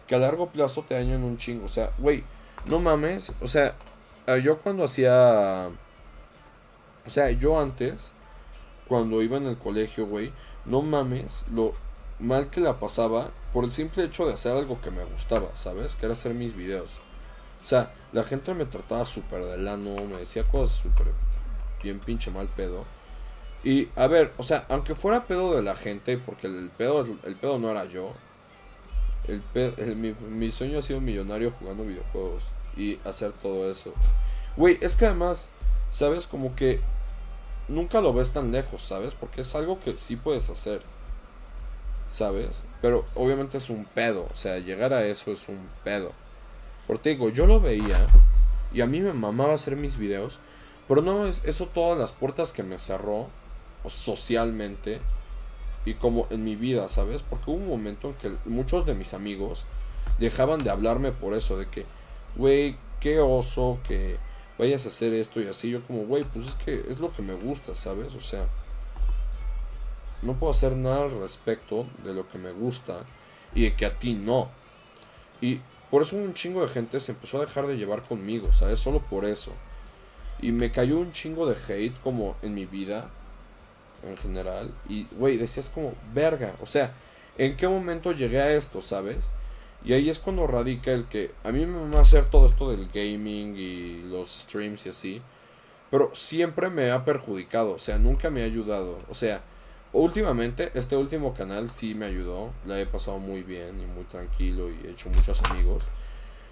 que 0.10 0.16
a 0.16 0.20
largo 0.20 0.50
plazo 0.50 0.84
te 0.88 0.96
dañan 0.96 1.24
un 1.24 1.38
chingo. 1.38 1.66
O 1.66 1.70
sea, 1.70 1.94
güey, 2.00 2.24
no 2.66 2.80
mames. 2.80 3.32
O 3.42 3.48
sea, 3.48 3.76
eh, 4.26 4.42
yo 4.44 4.58
cuando 4.58 4.84
hacía... 4.84 5.70
O 7.06 7.10
sea, 7.10 7.30
yo 7.30 7.60
antes, 7.60 8.12
cuando 8.88 9.22
iba 9.22 9.38
en 9.38 9.46
el 9.46 9.58
colegio, 9.58 10.08
güey, 10.08 10.34
no 10.66 10.82
mames 10.82 11.46
lo 11.54 11.74
mal 12.20 12.50
que 12.50 12.60
la 12.60 12.80
pasaba 12.80 13.30
por 13.54 13.64
el 13.64 13.72
simple 13.72 14.04
hecho 14.04 14.26
de 14.28 14.34
hacer 14.34 14.52
algo 14.52 14.82
que 14.82 14.92
me 14.92 15.04
gustaba, 15.06 15.48
¿sabes? 15.54 15.96
Que 15.96 16.08
era 16.08 16.14
hacer 16.14 16.34
mis 16.34 16.56
videos. 16.56 17.00
O 17.64 17.66
sea, 17.66 17.94
la 18.12 18.24
gente 18.24 18.54
me 18.54 18.66
trataba 18.66 19.06
súper 19.06 19.44
de 19.44 19.58
lano, 19.58 19.96
me 20.06 20.18
decía 20.18 20.44
cosas 20.44 20.76
súper 20.76 21.08
bien 21.84 22.00
pinche 22.00 22.32
mal 22.32 22.48
pedo. 22.48 22.86
Y, 23.64 23.90
a 23.96 24.08
ver, 24.08 24.34
o 24.38 24.44
sea, 24.44 24.66
aunque 24.70 24.96
fuera 24.96 25.26
pedo 25.26 25.56
de 25.56 25.62
la 25.62 25.76
gente, 25.76 26.18
porque 26.18 26.48
el 26.48 26.72
pedo, 26.76 27.06
el 27.24 27.36
pedo 27.36 27.60
no 27.60 27.70
era 27.70 27.86
yo. 27.86 28.14
El 29.30 29.44
el- 29.78 29.96
mi, 29.96 30.52
sueño 30.52 30.80
ha 30.80 30.82
sido 30.82 31.02
millonario 31.02 31.52
jugando 31.52 31.86
videojuegos 31.86 32.44
y 32.76 33.00
hacer 33.06 33.32
todo 33.34 33.70
eso. 33.70 33.94
Güey, 34.58 34.78
es 34.82 34.96
que 34.96 35.06
además, 35.06 35.50
¿sabes? 35.92 36.28
Como 36.28 36.56
que 36.56 36.82
nunca 37.68 38.02
lo 38.02 38.14
ves 38.14 38.32
tan 38.32 38.52
lejos, 38.52 38.82
¿sabes? 38.82 39.14
Porque 39.14 39.42
es 39.42 39.56
algo 39.56 39.80
que 39.80 39.96
sí 39.98 40.16
puedes 40.16 40.50
hacer. 40.50 40.82
¿Sabes? 42.10 42.64
Pero 42.82 43.06
obviamente 43.14 43.58
es 43.60 43.70
un 43.70 43.86
pedo. 43.86 44.28
O 44.34 44.36
sea, 44.36 44.58
llegar 44.58 44.94
a 44.94 45.06
eso 45.06 45.32
es 45.32 45.48
un 45.48 45.70
pedo. 45.84 46.12
Porque 46.88 47.10
digo, 47.10 47.30
yo 47.30 47.46
lo 47.46 47.60
veía 47.60 48.08
y 48.74 48.82
a 48.82 48.88
mí 48.88 49.00
me 49.00 49.14
mamaba 49.14 49.54
hacer 49.54 49.76
mis 49.76 49.98
videos. 49.98 50.40
Pero 50.88 51.04
no 51.04 51.28
es 51.28 51.46
eso 51.46 51.68
todas 51.68 52.00
las 52.00 52.12
puertas 52.12 52.52
que 52.52 52.64
me 52.64 52.80
cerró 52.80 53.28
socialmente 53.88 55.00
y 55.90 55.96
como 55.96 56.28
en 56.30 56.44
mi 56.44 56.56
vida, 56.56 56.88
¿sabes? 56.88 57.24
Porque 57.24 57.50
hubo 57.50 57.58
un 57.58 57.68
momento 57.68 58.10
en 58.10 58.14
que 58.16 58.38
muchos 58.46 58.86
de 58.86 58.94
mis 58.94 59.16
amigos 59.16 59.66
dejaban 60.20 60.64
de 60.64 60.70
hablarme 60.70 61.12
por 61.12 61.34
eso, 61.34 61.58
de 61.58 61.68
que, 61.68 61.86
güey, 62.36 62.78
qué 63.00 63.20
oso 63.20 63.80
que 63.88 64.18
vayas 64.60 64.86
a 64.86 64.90
hacer 64.90 65.14
esto 65.14 65.42
y 65.42 65.48
así. 65.48 65.72
Yo 65.72 65.84
como, 65.84 66.04
güey, 66.04 66.26
pues 66.26 66.50
es 66.50 66.56
que 66.56 66.86
es 66.90 67.00
lo 67.00 67.12
que 67.12 67.24
me 67.24 67.34
gusta, 67.34 67.74
¿sabes? 67.74 68.14
O 68.14 68.22
sea, 68.22 68.48
no 70.22 70.34
puedo 70.34 70.52
hacer 70.52 70.76
nada 70.76 71.06
al 71.06 71.20
respecto 71.20 71.88
de 72.04 72.14
lo 72.14 72.30
que 72.30 72.38
me 72.38 72.52
gusta 72.52 73.04
y 73.56 73.64
de 73.64 73.76
que 73.76 73.88
a 73.88 73.98
ti 73.98 74.14
no. 74.14 74.50
Y 75.42 75.60
por 75.90 76.04
eso 76.04 76.18
un 76.18 76.36
chingo 76.36 76.62
de 76.62 76.68
gente 76.68 77.00
se 77.00 77.14
empezó 77.14 77.38
a 77.38 77.46
dejar 77.46 77.66
de 77.66 77.78
llevar 77.78 78.04
conmigo, 78.04 78.54
¿sabes? 78.54 78.80
Solo 78.80 79.00
por 79.00 79.26
eso. 79.26 79.54
Y 80.40 80.52
me 80.52 80.72
cayó 80.72 81.00
un 81.00 81.14
chingo 81.14 81.48
de 81.48 81.56
hate 81.56 82.00
como 82.02 82.36
en 82.44 82.54
mi 82.54 82.68
vida, 82.68 83.10
en 84.04 84.18
general. 84.18 84.74
Y, 84.88 85.06
güey, 85.12 85.38
decías 85.38 85.70
como, 85.70 85.94
verga, 86.14 86.56
o 86.62 86.66
sea, 86.66 86.94
¿en 87.38 87.56
qué 87.56 87.68
momento 87.68 88.12
llegué 88.12 88.42
a 88.42 88.54
esto, 88.54 88.82
sabes? 88.82 89.32
Y 89.84 89.94
ahí 89.94 90.10
es 90.10 90.20
cuando 90.20 90.46
radica 90.46 90.92
el 90.92 91.06
que 91.06 91.32
a 91.44 91.52
mí 91.52 91.66
me 91.66 91.90
va 91.94 92.00
a 92.00 92.02
hacer 92.02 92.26
todo 92.26 92.48
esto 92.48 92.70
del 92.70 92.90
gaming 92.90 93.56
y 93.56 94.02
los 94.10 94.30
streams 94.30 94.86
y 94.86 94.90
así. 94.90 95.22
Pero 95.90 96.12
siempre 96.14 96.70
me 96.70 96.92
ha 96.92 97.06
perjudicado, 97.06 97.72
o 97.74 97.80
sea, 97.80 97.98
nunca 97.98 98.30
me 98.30 98.42
ha 98.42 98.46
ayudado. 98.46 99.00
O 99.10 99.16
sea, 99.16 99.42
últimamente, 99.94 100.72
este 100.76 100.96
último 100.96 101.34
canal 101.34 101.70
sí 101.70 101.96
me 101.96 102.06
ayudó. 102.06 102.52
La 102.66 102.80
he 102.80 102.86
pasado 102.86 103.20
muy 103.20 103.42
bien 103.42 103.80
y 103.80 103.86
muy 103.86 104.04
tranquilo 104.04 104.70
y 104.70 104.88
he 104.88 104.92
hecho 104.92 105.10
muchos 105.10 105.42
amigos. 105.44 105.86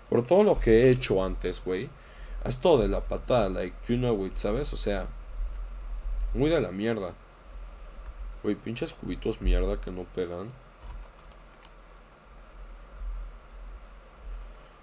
Pero 0.09 0.23
todo 0.23 0.43
lo 0.43 0.59
que 0.59 0.83
he 0.83 0.89
hecho 0.89 1.23
antes, 1.23 1.61
güey, 1.63 1.89
es 2.45 2.59
todo 2.59 2.81
de 2.81 2.87
la 2.87 3.01
patada, 3.01 3.49
like, 3.49 3.75
you 3.87 3.97
know 3.97 4.25
it, 4.25 4.37
¿sabes? 4.37 4.71
O 4.73 4.77
sea, 4.77 5.07
muy 6.33 6.49
de 6.49 6.61
la 6.61 6.71
mierda. 6.71 7.13
Güey, 8.47 8.55
pinches 8.55 8.93
cubitos 8.93 9.41
mierda 9.41 9.81
que 9.81 9.91
no 9.91 10.03
pegan. 10.03 10.47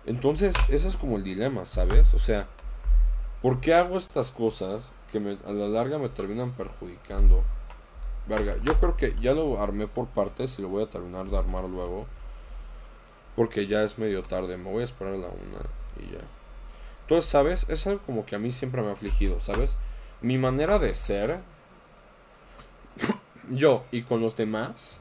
Entonces, 0.04 0.54
ese 0.68 0.88
es 0.88 0.98
como 0.98 1.16
el 1.16 1.24
dilema, 1.24 1.64
¿sabes? 1.64 2.12
O 2.12 2.18
sea, 2.18 2.46
¿por 3.40 3.62
qué 3.62 3.72
hago 3.72 3.96
estas 3.96 4.32
cosas 4.32 4.92
que 5.10 5.38
a 5.46 5.50
la 5.50 5.68
larga 5.68 5.96
me 5.96 6.10
terminan 6.10 6.52
perjudicando? 6.52 7.42
Verga, 8.28 8.56
yo 8.64 8.78
creo 8.78 8.98
que 8.98 9.14
ya 9.18 9.32
lo 9.32 9.58
armé 9.58 9.86
por 9.86 10.08
partes 10.08 10.58
y 10.58 10.62
lo 10.62 10.68
voy 10.68 10.82
a 10.82 10.90
terminar 10.90 11.24
de 11.24 11.38
armar 11.38 11.64
luego. 11.64 12.04
Porque 13.34 13.66
ya 13.66 13.82
es 13.82 13.96
medio 13.96 14.22
tarde, 14.24 14.58
me 14.58 14.70
voy 14.70 14.82
a 14.82 14.84
esperar 14.84 15.14
a 15.14 15.16
la 15.16 15.28
una 15.28 16.04
y 16.06 16.12
ya. 16.12 16.20
Entonces, 17.00 17.30
¿sabes? 17.30 17.66
Es 17.70 17.86
algo 17.86 18.02
como 18.04 18.26
que 18.26 18.36
a 18.36 18.38
mí 18.38 18.52
siempre 18.52 18.82
me 18.82 18.88
ha 18.88 18.92
afligido, 18.92 19.40
¿sabes? 19.40 19.78
Mi 20.20 20.36
manera 20.36 20.78
de 20.78 20.92
ser, 20.92 21.40
yo 23.50 23.84
y 23.90 24.02
con 24.02 24.20
los 24.20 24.36
demás, 24.36 25.00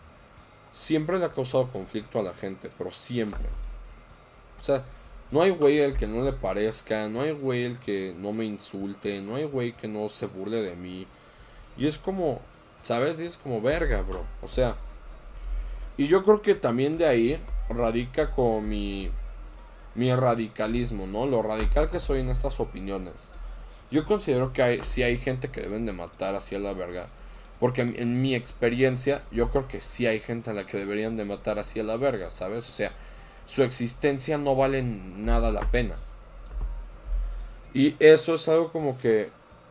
siempre 0.71 1.19
le 1.19 1.25
ha 1.25 1.31
causado 1.31 1.71
conflicto 1.71 2.19
a 2.19 2.23
la 2.23 2.33
gente, 2.33 2.69
pero 2.77 2.91
siempre. 2.91 3.49
O 4.59 4.63
sea, 4.63 4.83
no 5.31 5.41
hay 5.41 5.51
güey 5.51 5.79
el 5.79 5.97
que 5.97 6.07
no 6.07 6.23
le 6.23 6.33
parezca, 6.33 7.09
no 7.09 7.21
hay 7.21 7.31
güey 7.31 7.63
el 7.63 7.79
que 7.79 8.13
no 8.17 8.31
me 8.33 8.45
insulte, 8.45 9.21
no 9.21 9.35
hay 9.35 9.45
güey 9.45 9.73
que 9.73 9.87
no 9.87 10.09
se 10.09 10.27
burle 10.27 10.61
de 10.61 10.75
mí. 10.75 11.07
Y 11.77 11.87
es 11.87 11.97
como, 11.97 12.39
¿sabes? 12.83 13.19
Y 13.19 13.25
es 13.25 13.37
como 13.37 13.61
verga, 13.61 14.01
bro. 14.01 14.23
O 14.41 14.47
sea, 14.47 14.75
y 15.97 16.07
yo 16.07 16.23
creo 16.23 16.41
que 16.41 16.55
también 16.55 16.97
de 16.97 17.07
ahí 17.07 17.39
radica 17.69 18.31
como 18.31 18.61
mi, 18.61 19.09
mi 19.95 20.13
radicalismo, 20.13 21.07
¿no? 21.07 21.25
Lo 21.25 21.41
radical 21.41 21.89
que 21.89 21.99
soy 21.99 22.19
en 22.19 22.29
estas 22.29 22.59
opiniones. 22.59 23.29
Yo 23.91 24.05
considero 24.05 24.53
que 24.53 24.63
hay, 24.63 24.83
sí 24.83 25.03
hay 25.03 25.17
gente 25.17 25.49
que 25.49 25.61
deben 25.61 25.85
de 25.85 25.93
matar 25.93 26.35
así 26.35 26.55
a 26.55 26.59
la 26.59 26.73
verga. 26.73 27.07
Porque 27.63 27.81
en, 27.81 28.21
mi 28.21 28.35
experiencia, 28.35 29.23
yo 29.31 29.49
creo 29.49 29.69
que 29.69 29.79
sí 29.79 30.05
hay 30.05 30.19
gente 30.19 30.49
a 30.49 30.53
la 30.53 30.67
que 30.67 30.77
deberían 30.77 31.15
de 31.15 31.23
matar 31.23 31.59
así 31.59 31.79
a 31.79 31.83
la 31.83 31.95
verga, 31.95 32.29
¿sabes? 32.29 32.67
O 32.67 32.71
sea, 32.71 32.91
su 33.45 33.63
existencia 33.63 34.37
no 34.37 34.53
vale 34.53 34.83
nada 34.83 35.49
la 35.49 35.61
pena. 35.71 35.95
Y 37.73 37.95
eso 37.99 38.33
es 38.33 38.49
algo 38.49 38.73
como 38.73 38.97
que, 38.97 39.29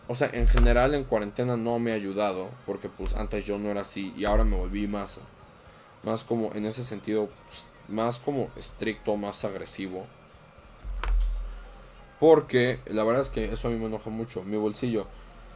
o 0.09 0.15
sea, 0.15 0.31
en 0.33 0.47
general 0.47 0.95
en 0.95 1.05
cuarentena 1.05 1.59
no 1.59 1.79
me 1.79 1.93
ha 1.93 1.97
ayudado, 1.97 2.49
porque 2.65 2.89
pues 2.89 3.15
antes 3.15 3.45
yo 3.45 3.59
no 3.59 3.69
era 3.69 3.83
así 3.83 4.15
y 4.17 4.25
ahora 4.25 4.45
me 4.45 4.57
volví 4.57 4.87
más, 4.87 5.19
más 6.03 6.25
como 6.25 6.51
en 6.55 6.65
ese 6.65 6.85
sentido, 6.85 7.29
pues, 7.47 7.67
más 7.89 8.21
como 8.21 8.49
estricto, 8.57 9.19
más 9.19 9.45
agresivo. 9.45 10.07
Porque 12.19 12.79
la 12.87 13.05
verdad 13.05 13.21
es 13.21 13.29
que 13.29 13.53
eso 13.53 13.69
a 13.69 13.71
mí 13.71 13.77
me 13.77 13.85
enoja 13.85 14.09
mucho, 14.09 14.43
mi 14.45 14.57
bolsillo. 14.57 15.07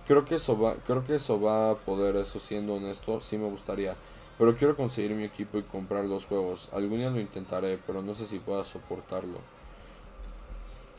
Creo 0.07 0.25
que 0.25 0.37
eso 0.37 0.59
va, 0.59 0.77
creo 0.87 1.05
que 1.05 1.17
eso 1.17 1.41
va 1.41 1.73
a 1.73 1.75
poder, 1.75 2.17
eso 2.17 2.39
siendo 2.39 2.75
honesto, 2.75 3.21
sí 3.21 3.37
me 3.39 3.49
gustaría. 3.49 3.95
Pero 4.39 4.57
quiero 4.57 4.77
conseguir 4.77 5.13
mi 5.13 5.25
equipo 5.25 5.59
y 5.59 5.63
comprar 5.63 6.05
los 6.05 6.27
juegos. 6.27 6.69
Algún 6.73 6.99
día 6.99 7.11
lo 7.11 7.21
intentaré, 7.21 7.79
pero 7.87 8.03
no 8.03 8.15
sé 8.15 8.27
si 8.27 8.39
pueda 8.39 8.65
soportarlo. 8.65 9.39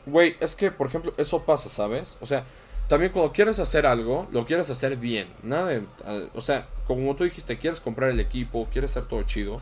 Güey, 0.06 0.36
es 0.40 0.56
que, 0.56 0.70
por 0.70 0.88
ejemplo, 0.88 1.14
eso 1.16 1.42
pasa, 1.42 1.68
¿sabes? 1.68 2.16
O 2.20 2.26
sea, 2.26 2.44
también 2.88 3.12
cuando 3.12 3.32
quieres 3.32 3.58
hacer 3.60 3.86
algo, 3.86 4.26
lo 4.32 4.44
quieres 4.44 4.70
hacer 4.70 4.96
bien. 4.96 5.28
Nada 5.42 5.66
de, 5.66 5.86
o 6.34 6.40
sea, 6.40 6.66
como 6.86 7.14
tú 7.14 7.24
dijiste, 7.24 7.58
quieres 7.58 7.80
comprar 7.80 8.10
el 8.10 8.18
equipo, 8.18 8.66
quieres 8.72 8.90
hacer 8.92 9.04
todo 9.04 9.22
chido. 9.22 9.60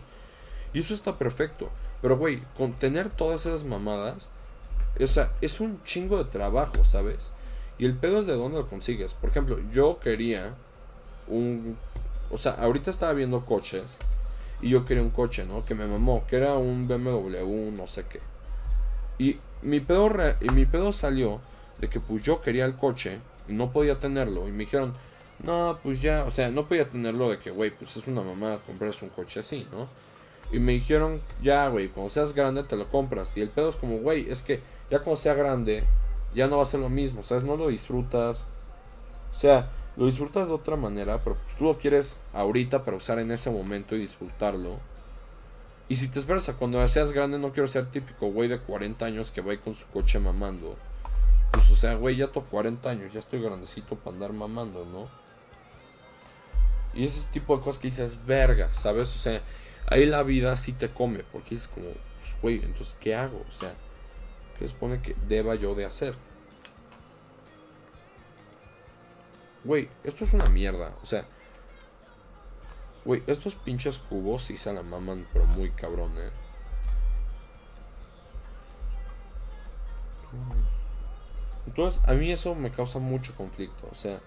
Y 0.72 0.80
eso 0.80 0.94
está 0.94 1.18
perfecto. 1.18 1.68
Pero, 2.00 2.16
güey, 2.16 2.42
con 2.56 2.72
tener 2.72 3.10
todas 3.10 3.46
esas 3.46 3.64
mamadas, 3.64 4.30
o 5.00 5.06
sea, 5.06 5.32
es 5.40 5.60
un 5.60 5.82
chingo 5.84 6.18
de 6.18 6.30
trabajo, 6.30 6.84
¿sabes? 6.84 7.32
Y 7.78 7.86
el 7.86 7.94
pedo 7.94 8.20
es 8.20 8.26
de 8.26 8.34
dónde 8.34 8.58
lo 8.58 8.68
consigues. 8.68 9.14
Por 9.14 9.30
ejemplo, 9.30 9.58
yo 9.72 9.98
quería 9.98 10.54
un... 11.28 11.76
O 12.30 12.36
sea, 12.36 12.52
ahorita 12.52 12.90
estaba 12.90 13.12
viendo 13.12 13.44
coches. 13.44 13.98
Y 14.62 14.70
yo 14.70 14.84
quería 14.84 15.02
un 15.02 15.10
coche, 15.10 15.44
¿no? 15.44 15.64
Que 15.64 15.74
me 15.74 15.86
mamó. 15.86 16.24
Que 16.26 16.36
era 16.36 16.54
un 16.54 16.88
BMW, 16.88 17.70
no 17.72 17.86
sé 17.86 18.04
qué. 18.08 18.20
Y 19.18 19.38
mi 19.62 19.80
pedo, 19.80 20.08
re- 20.08 20.36
y 20.40 20.50
mi 20.52 20.66
pedo 20.66 20.92
salió 20.92 21.40
de 21.78 21.88
que 21.88 22.00
pues 22.00 22.22
yo 22.22 22.40
quería 22.40 22.64
el 22.64 22.76
coche 22.76 23.20
y 23.48 23.52
no 23.52 23.70
podía 23.70 23.98
tenerlo. 24.00 24.48
Y 24.48 24.52
me 24.52 24.60
dijeron, 24.60 24.94
no, 25.42 25.78
pues 25.82 26.00
ya, 26.00 26.24
o 26.24 26.30
sea, 26.30 26.48
no 26.50 26.66
podía 26.66 26.88
tenerlo 26.88 27.30
de 27.30 27.38
que, 27.38 27.50
güey, 27.50 27.70
pues 27.70 27.96
es 27.96 28.08
una 28.08 28.22
mamada 28.22 28.58
comprarse 28.58 29.04
un 29.04 29.10
coche 29.10 29.40
así, 29.40 29.66
¿no? 29.70 29.88
Y 30.50 30.58
me 30.58 30.72
dijeron, 30.72 31.20
ya, 31.42 31.68
güey, 31.68 31.88
cuando 31.88 32.08
seas 32.10 32.32
grande 32.32 32.62
te 32.62 32.76
lo 32.76 32.88
compras. 32.88 33.36
Y 33.36 33.42
el 33.42 33.48
pedo 33.50 33.68
es 33.68 33.76
como, 33.76 33.98
güey, 33.98 34.30
es 34.30 34.42
que 34.42 34.60
ya 34.90 35.00
cuando 35.00 35.16
sea 35.16 35.34
grande, 35.34 35.84
ya 36.36 36.46
no 36.46 36.58
va 36.58 36.62
a 36.62 36.66
ser 36.66 36.80
lo 36.80 36.90
mismo, 36.90 37.22
¿sabes? 37.22 37.44
No 37.44 37.56
lo 37.56 37.68
disfrutas. 37.68 38.44
O 39.34 39.38
sea, 39.38 39.70
lo 39.96 40.04
disfrutas 40.04 40.48
de 40.48 40.54
otra 40.54 40.76
manera, 40.76 41.24
pero 41.24 41.36
pues 41.36 41.56
tú 41.56 41.64
lo 41.64 41.78
quieres 41.78 42.18
ahorita 42.34 42.84
para 42.84 42.98
usar 42.98 43.18
en 43.18 43.30
ese 43.30 43.50
momento 43.50 43.96
y 43.96 44.00
disfrutarlo. 44.00 44.78
Y 45.88 45.94
si 45.94 46.08
te 46.08 46.18
esperas 46.18 46.48
a 46.50 46.54
cuando 46.54 46.86
seas 46.88 47.12
grande, 47.12 47.38
no 47.38 47.52
quiero 47.52 47.66
ser 47.66 47.86
típico 47.86 48.26
güey 48.26 48.48
de 48.50 48.58
40 48.58 49.06
años 49.06 49.32
que 49.32 49.40
va 49.40 49.56
con 49.56 49.74
su 49.74 49.86
coche 49.86 50.18
mamando. 50.18 50.76
Pues, 51.52 51.70
o 51.70 51.76
sea, 51.76 51.94
güey, 51.94 52.16
ya 52.16 52.26
tengo 52.26 52.46
40 52.48 52.90
años, 52.90 53.14
ya 53.14 53.20
estoy 53.20 53.40
grandecito 53.40 53.96
para 53.96 54.14
andar 54.14 54.32
mamando, 54.34 54.84
¿no? 54.84 55.08
Y 56.92 57.06
ese 57.06 57.26
tipo 57.30 57.56
de 57.56 57.62
cosas 57.62 57.80
que 57.80 57.88
dices, 57.88 58.18
verga, 58.26 58.70
¿sabes? 58.72 59.08
O 59.14 59.18
sea, 59.18 59.40
ahí 59.86 60.04
la 60.04 60.22
vida 60.22 60.54
sí 60.58 60.72
te 60.72 60.90
come, 60.90 61.24
porque 61.32 61.54
es 61.54 61.68
como, 61.68 61.86
pues, 62.20 62.36
güey, 62.42 62.56
entonces, 62.56 62.94
¿qué 63.00 63.14
hago? 63.14 63.42
O 63.48 63.52
sea, 63.52 63.72
¿qué 64.58 64.68
supone 64.68 65.00
que 65.00 65.14
deba 65.28 65.54
yo 65.54 65.74
de 65.74 65.84
hacer? 65.84 66.14
Güey, 69.64 69.88
esto 70.04 70.24
es 70.24 70.32
una 70.32 70.46
mierda, 70.46 70.94
o 71.02 71.06
sea, 71.06 71.26
güey, 73.04 73.22
estos 73.26 73.54
pinches 73.56 73.98
cubos 73.98 74.42
sí 74.42 74.56
se 74.56 74.72
la 74.72 74.82
maman, 74.82 75.26
pero 75.32 75.44
muy 75.46 75.70
cabrón, 75.70 76.12
eh. 76.18 76.30
Entonces, 81.66 82.00
a 82.08 82.12
mí 82.12 82.30
eso 82.30 82.54
me 82.54 82.70
causa 82.70 82.98
mucho 83.00 83.34
conflicto, 83.34 83.88
o 83.90 83.94
sea, 83.94 84.20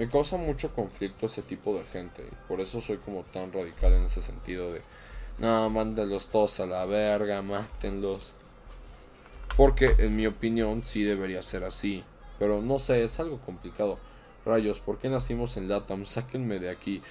me 0.00 0.08
causa 0.08 0.38
mucho 0.38 0.74
conflicto 0.74 1.26
ese 1.26 1.42
tipo 1.42 1.76
de 1.76 1.84
gente. 1.84 2.24
Por 2.48 2.62
eso 2.62 2.80
soy 2.80 2.96
como 2.96 3.22
tan 3.22 3.52
radical 3.52 3.92
en 3.92 4.04
ese 4.04 4.22
sentido 4.22 4.72
de, 4.72 4.80
no, 5.36 5.68
mándenlos 5.68 6.28
todos 6.28 6.58
a 6.60 6.64
la 6.64 6.86
verga, 6.86 7.42
mátenlos. 7.42 8.32
Porque 9.58 9.96
en 9.98 10.16
mi 10.16 10.26
opinión 10.26 10.84
sí 10.84 11.04
debería 11.04 11.42
ser 11.42 11.64
así. 11.64 12.02
Pero 12.38 12.62
no 12.62 12.78
sé, 12.78 13.04
es 13.04 13.20
algo 13.20 13.40
complicado. 13.40 13.98
Rayos, 14.46 14.80
¿por 14.80 14.96
qué 14.96 15.10
nacimos 15.10 15.58
en 15.58 15.68
Latam? 15.68 16.06
Sáquenme 16.06 16.58
de 16.58 16.70
aquí. 16.70 17.02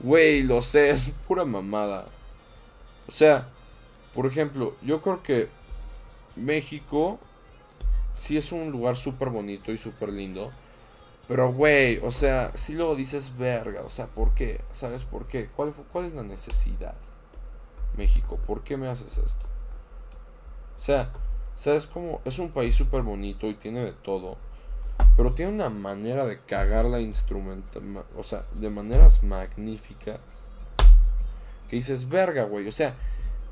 Güey, 0.00 0.42
lo 0.42 0.62
sé, 0.62 0.90
es 0.90 1.10
pura 1.28 1.44
mamada. 1.44 2.06
O 3.06 3.12
sea, 3.12 3.50
por 4.14 4.26
ejemplo, 4.26 4.74
yo 4.82 5.00
creo 5.00 5.22
que 5.22 5.48
México 6.34 7.20
sí 8.20 8.36
es 8.36 8.50
un 8.50 8.72
lugar 8.72 8.96
súper 8.96 9.28
bonito 9.28 9.70
y 9.70 9.78
súper 9.78 10.08
lindo. 10.08 10.50
Pero, 11.32 11.50
güey, 11.50 11.96
o 12.04 12.10
sea, 12.10 12.54
si 12.54 12.74
luego 12.74 12.94
dices 12.94 13.38
verga, 13.38 13.80
o 13.80 13.88
sea, 13.88 14.04
¿por 14.06 14.34
qué? 14.34 14.60
¿Sabes 14.70 15.02
por 15.04 15.26
qué? 15.28 15.48
¿Cuál, 15.56 15.72
fu- 15.72 15.84
¿Cuál 15.90 16.04
es 16.04 16.14
la 16.14 16.22
necesidad? 16.22 16.92
México, 17.96 18.36
¿por 18.46 18.62
qué 18.62 18.76
me 18.76 18.86
haces 18.86 19.16
esto? 19.16 19.46
O 20.78 20.82
sea, 20.84 21.10
¿sabes 21.56 21.86
cómo? 21.86 22.20
Es 22.26 22.38
un 22.38 22.50
país 22.50 22.74
súper 22.74 23.00
bonito 23.00 23.46
y 23.46 23.54
tiene 23.54 23.82
de 23.82 23.92
todo. 23.92 24.36
Pero 25.16 25.32
tiene 25.32 25.52
una 25.52 25.70
manera 25.70 26.26
de 26.26 26.38
cagar 26.38 26.84
la 26.84 27.00
instrumenta, 27.00 27.80
ma- 27.80 28.04
o 28.14 28.22
sea, 28.22 28.42
de 28.56 28.68
maneras 28.68 29.22
magníficas. 29.22 30.20
Que 31.70 31.76
dices, 31.76 32.10
verga, 32.10 32.44
güey, 32.44 32.68
o 32.68 32.72
sea, 32.72 32.94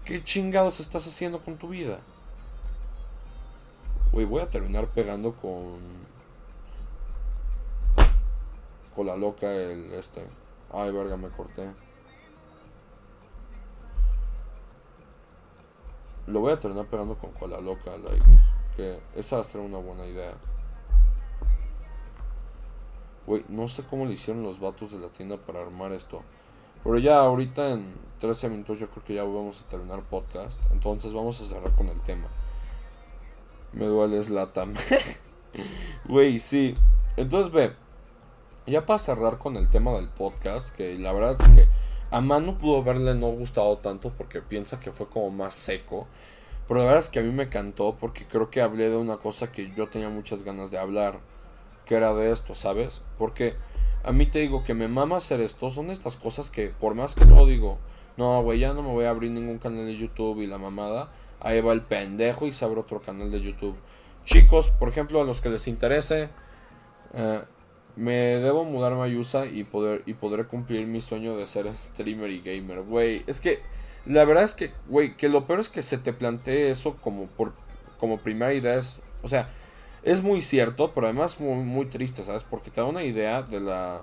¿qué 0.05 0.23
chingados 0.23 0.81
estás 0.81 1.07
haciendo 1.07 1.39
con 1.43 1.57
tu 1.57 1.69
vida? 1.71 1.99
Güey, 4.13 4.27
voy 4.27 4.43
a 4.43 4.49
terminar 4.49 4.87
pegando 4.89 5.33
con 5.33 6.10
la 9.05 9.17
loca 9.17 9.53
el 9.53 9.93
este. 9.95 10.27
Ay, 10.73 10.93
verga, 10.93 11.17
me 11.17 11.29
corté. 11.29 11.69
Lo 16.27 16.41
voy 16.41 16.53
a 16.53 16.61
terminar 16.61 16.87
pegando 16.87 17.17
con 17.17 17.33
cola 17.33 17.61
loca, 17.61 17.91
like. 17.97 18.25
Que 18.77 19.01
esa 19.17 19.37
va 19.37 19.43
a 19.43 19.45
ser 19.45 19.61
una 19.61 19.79
buena 19.79 20.07
idea. 20.07 20.35
Güey, 23.27 23.45
no 23.49 23.69
sé 23.69 23.83
cómo 23.85 24.07
le 24.07 24.13
hicieron 24.13 24.43
los 24.43 24.61
vatos 24.61 24.93
de 24.93 24.99
la 24.99 25.09
tienda 25.09 25.37
para 25.37 25.61
armar 25.61 25.93
esto. 25.93 26.23
Pero 26.83 26.99
ya 26.99 27.19
ahorita 27.19 27.71
en 27.71 27.95
13 28.21 28.49
minutos 28.49 28.81
yo 28.81 28.89
creo 28.89 29.05
que 29.05 29.15
ya 29.15 29.25
vamos 29.25 29.61
a 29.61 29.69
terminar 29.69 30.03
podcast. 30.03 30.61
Entonces 30.73 31.13
vamos 31.13 31.41
a 31.41 31.45
cerrar 31.45 31.73
con 31.75 31.89
el 31.89 32.01
tema. 32.03 32.29
Me 33.73 33.87
duele 33.87 34.23
Slatam. 34.23 34.75
Güey, 36.05 36.39
sí. 36.39 36.75
Entonces 37.17 37.53
ve. 37.53 37.73
Ya 38.71 38.87
para 38.87 39.01
cerrar 39.01 39.39
con 39.39 39.57
el 39.57 39.69
tema 39.69 39.91
del 39.95 40.07
podcast, 40.07 40.71
que 40.71 40.97
la 40.97 41.13
verdad 41.13 41.37
es 41.41 41.49
que 41.49 41.67
a 42.13 42.21
Manu 42.21 42.57
pudo 42.57 42.79
haberle 42.79 43.17
no 43.17 43.27
gustado 43.27 43.79
tanto 43.79 44.13
porque 44.17 44.43
piensa 44.43 44.79
que 44.79 44.93
fue 44.93 45.09
como 45.09 45.29
más 45.31 45.55
seco. 45.55 46.07
Pero 46.69 46.79
la 46.79 46.87
verdad 46.87 47.01
es 47.01 47.11
que 47.11 47.19
a 47.19 47.23
mí 47.23 47.33
me 47.33 47.43
encantó 47.43 47.97
porque 47.99 48.27
creo 48.27 48.49
que 48.49 48.63
hablé 48.63 48.89
de 48.89 48.97
una 48.97 49.17
cosa 49.17 49.51
que 49.51 49.73
yo 49.77 49.89
tenía 49.89 50.09
muchas 50.09 50.45
ganas 50.45 50.71
de 50.71 50.79
hablar. 50.79 51.19
Que 51.85 51.97
era 51.97 52.15
de 52.15 52.31
esto, 52.31 52.55
¿sabes? 52.55 53.03
Porque 53.19 53.57
a 54.05 54.13
mí 54.13 54.27
te 54.27 54.39
digo 54.39 54.63
que 54.63 54.75
me 54.75 54.87
mama 54.87 55.17
hacer 55.17 55.41
esto, 55.41 55.69
son 55.69 55.91
estas 55.91 56.15
cosas 56.15 56.49
que 56.49 56.69
por 56.69 56.95
más 56.95 57.17
que 57.17 57.25
lo 57.25 57.47
digo, 57.47 57.79
no, 58.17 58.41
güey, 58.45 58.61
ya 58.61 58.73
no 58.73 58.83
me 58.83 58.93
voy 58.93 59.07
a 59.07 59.11
abrir 59.11 59.33
ningún 59.33 59.59
canal 59.59 59.85
de 59.85 59.97
YouTube 59.97 60.43
y 60.43 60.47
la 60.47 60.59
mamada, 60.59 61.11
ahí 61.41 61.61
va 61.61 61.73
el 61.73 61.83
pendejo 61.83 62.47
y 62.47 62.53
se 62.53 62.65
abre 62.65 62.79
otro 62.79 63.01
canal 63.03 63.33
de 63.33 63.41
YouTube. 63.41 63.77
Chicos, 64.25 64.71
por 64.71 64.89
ejemplo, 64.89 65.21
a 65.21 65.25
los 65.25 65.41
que 65.41 65.49
les 65.49 65.67
interese, 65.67 66.29
eh, 67.15 67.41
me 67.97 68.13
debo 68.13 68.65
mudarme 68.65 69.03
a 69.03 69.19
USA 69.19 69.47
y 69.47 69.65
poder 69.65 70.03
y 70.07 70.15
podré 70.15 70.45
cumplir 70.45 70.87
mi 70.87 71.01
sueño 71.01 71.37
de 71.37 71.47
ser 71.47 71.73
streamer 71.75 72.31
y 72.31 72.41
gamer, 72.41 72.83
güey. 72.83 73.25
Es 73.27 73.41
que 73.41 73.61
la 74.07 74.25
verdad 74.25 74.45
es 74.45 74.55
que, 74.55 74.73
güey, 74.89 75.17
que 75.17 75.29
lo 75.29 75.47
peor 75.47 75.61
es 75.61 75.69
que 75.69 75.83
se 75.83 75.99
te 75.99 76.13
plantee 76.13 76.71
eso 76.71 76.97
como 76.97 77.27
por 77.27 77.53
como 77.99 78.19
primera 78.19 78.55
idea 78.55 78.77
es, 78.77 79.03
o 79.23 79.29
sea, 79.29 79.51
es 80.03 80.23
muy 80.23 80.41
cierto, 80.41 80.93
pero 80.95 81.07
además 81.07 81.39
muy, 81.39 81.63
muy 81.63 81.87
triste, 81.87 82.23
¿sabes? 82.23 82.43
Porque 82.43 82.71
te 82.71 82.81
da 82.81 82.87
una 82.87 83.03
idea 83.05 83.43
de 83.43 83.61
la 83.61 84.03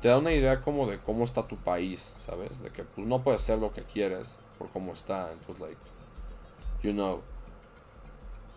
te 0.00 0.08
da 0.08 0.18
una 0.18 0.32
idea 0.32 0.62
como 0.62 0.86
de 0.86 0.98
cómo 0.98 1.24
está 1.24 1.46
tu 1.46 1.56
país, 1.56 2.00
¿sabes? 2.00 2.60
De 2.62 2.70
que 2.70 2.84
pues 2.84 3.06
no 3.06 3.22
puedes 3.22 3.42
hacer 3.42 3.58
lo 3.58 3.72
que 3.72 3.82
quieres 3.82 4.28
por 4.58 4.68
cómo 4.70 4.92
está, 4.92 5.30
entonces 5.32 5.60
like 5.60 5.80
you 6.82 6.92
know. 6.92 7.22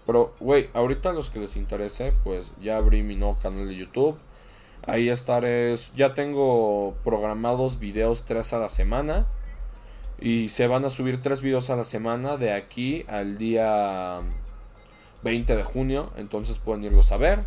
Pero, 0.05 0.34
güey, 0.39 0.69
ahorita 0.73 1.11
a 1.11 1.13
los 1.13 1.30
que 1.30 1.39
les 1.39 1.55
interese, 1.55 2.13
pues 2.23 2.51
ya 2.61 2.77
abrí 2.77 3.03
mi 3.03 3.15
nuevo 3.15 3.38
canal 3.41 3.67
de 3.67 3.75
YouTube. 3.75 4.17
Ahí 4.85 5.09
estaré. 5.09 5.75
Ya 5.95 6.13
tengo 6.13 6.95
programados 7.03 7.80
videos 7.80 8.23
tres 8.25 8.51
a 8.53 8.59
la 8.59 8.69
semana. 8.69 9.25
Y 10.19 10.49
se 10.49 10.67
van 10.67 10.85
a 10.85 10.89
subir 10.89 11.21
tres 11.21 11.41
videos 11.41 11.69
a 11.69 11.75
la 11.75 11.84
semana 11.84 12.38
de 12.38 12.51
aquí 12.53 13.05
al 13.07 13.38
día 13.38 14.17
20 15.23 15.55
de 15.55 15.63
junio. 15.63 16.11
Entonces 16.17 16.59
pueden 16.59 16.84
irlos 16.84 17.11
a 17.13 17.17
ver. 17.17 17.45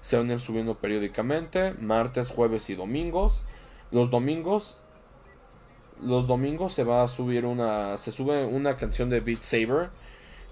Se 0.00 0.16
van 0.16 0.30
a 0.30 0.34
ir 0.34 0.40
subiendo 0.40 0.76
periódicamente. 0.76 1.74
Martes, 1.80 2.30
jueves 2.30 2.70
y 2.70 2.74
domingos. 2.74 3.42
Los 3.90 4.10
domingos. 4.10 4.78
Los 6.00 6.26
domingos 6.26 6.72
se 6.72 6.84
va 6.84 7.02
a 7.02 7.08
subir 7.08 7.44
una. 7.44 7.98
Se 7.98 8.10
sube 8.10 8.46
una 8.46 8.78
canción 8.78 9.10
de 9.10 9.20
Beat 9.20 9.42
Saber 9.42 9.90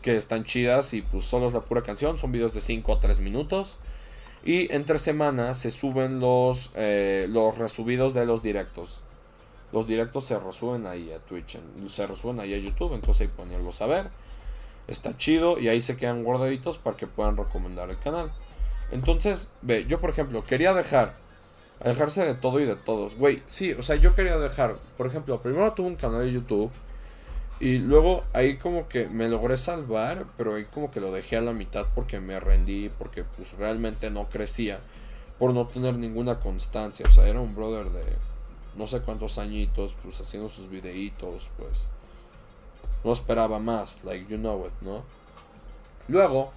que 0.03 0.17
están 0.17 0.45
chidas 0.45 0.95
y 0.95 1.03
pues 1.03 1.25
solo 1.25 1.49
es 1.49 1.53
la 1.53 1.61
pura 1.61 1.83
canción, 1.83 2.19
son 2.19 2.33
videos 2.33 2.55
de 2.55 2.61
5 2.61 2.93
a 2.93 3.01
3 3.01 3.19
minutos. 3.19 3.79
Y 4.45 4.73
entre 4.73 4.99
semanas 4.99 5.59
se 5.59 5.71
suben 5.71 6.21
los, 6.21 6.71
eh, 6.75 7.27
los 7.29 7.59
resubidos 7.59 8.15
de 8.15 8.25
los 8.25 8.43
directos. 8.43 9.01
Los 9.73 9.87
directos 9.87 10.25
se 10.25 10.39
resuben 10.39 10.87
ahí 10.87 11.13
a 11.13 11.19
Twitch, 11.19 11.59
se 11.89 12.07
resuben 12.07 12.41
ahí 12.41 12.55
a 12.55 12.59
YouTube, 12.59 12.95
entonces 12.95 13.29
que 13.29 13.35
ponerlos 13.35 13.83
a 13.83 13.87
ver. 13.87 14.09
Está 14.87 15.17
chido 15.17 15.59
y 15.59 15.69
ahí 15.69 15.81
se 15.81 15.97
quedan 15.97 16.25
guardaditos 16.25 16.79
para 16.79 16.97
que 16.97 17.07
puedan 17.07 17.37
recomendar 17.37 17.91
el 17.91 17.99
canal. 17.99 18.33
Entonces, 18.91 19.49
ve, 19.61 19.85
yo 19.87 20.01
por 20.01 20.11
ejemplo 20.11 20.43
quería 20.43 20.73
dejar, 20.73 21.17
dejarse 21.85 22.25
de 22.25 22.35
todo 22.35 22.61
y 22.61 22.65
de 22.65 22.77
todos. 22.77 23.17
Güey, 23.17 23.43
sí, 23.47 23.73
o 23.73 23.83
sea, 23.83 23.97
yo 23.97 24.15
quería 24.15 24.39
dejar, 24.39 24.77
por 24.97 25.07
ejemplo, 25.07 25.43
primero 25.43 25.73
tuve 25.75 25.89
un 25.89 25.97
canal 25.97 26.23
de 26.23 26.33
YouTube 26.33 26.71
y 27.61 27.79
luego 27.79 28.25
ahí 28.33 28.57
como 28.57 28.89
que 28.89 29.09
me 29.09 29.29
logré 29.29 29.57
salvar, 29.57 30.27
pero 30.37 30.55
ahí 30.55 30.65
como 30.67 30.91
que 30.91 31.01
lo 31.01 31.11
dejé 31.11 31.37
a 31.37 31.41
la 31.41 31.53
mitad 31.53 31.87
porque 31.95 32.21
me 32.21 32.39
rendí, 32.39 32.89
porque 32.89 33.25
pues 33.25 33.51
realmente 33.53 34.11
no 34.11 34.29
crecía, 34.29 34.81
por 35.39 35.53
no 35.53 35.67
tener 35.67 35.95
ninguna 35.95 36.39
constancia. 36.39 37.07
O 37.09 37.13
sea, 37.13 37.27
era 37.27 37.41
un 37.41 37.57
brother 37.57 37.91
de 37.91 38.05
no 38.77 38.87
sé 38.87 39.01
cuántos 39.01 39.39
añitos, 39.39 39.97
pues 40.03 40.21
haciendo 40.21 40.49
sus 40.49 40.71
videitos, 40.71 41.51
pues 41.57 41.87
no 43.03 43.13
esperaba 43.13 43.59
más, 43.59 44.05
like 44.05 44.31
you 44.31 44.39
know 44.39 44.67
it, 44.67 44.73
¿no? 44.81 45.03
Luego 46.07 46.51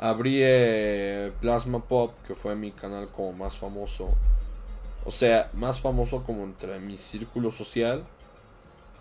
abrí 0.00 0.40
eh, 0.42 1.32
Plasma 1.40 1.84
Pop, 1.84 2.14
que 2.26 2.34
fue 2.34 2.56
mi 2.56 2.72
canal 2.72 3.08
como 3.08 3.32
más 3.32 3.56
famoso. 3.56 4.10
O 5.04 5.10
sea, 5.10 5.50
más 5.54 5.80
famoso 5.80 6.24
como 6.24 6.42
entre 6.42 6.80
mi 6.80 6.96
círculo 6.96 7.50
social 7.52 8.04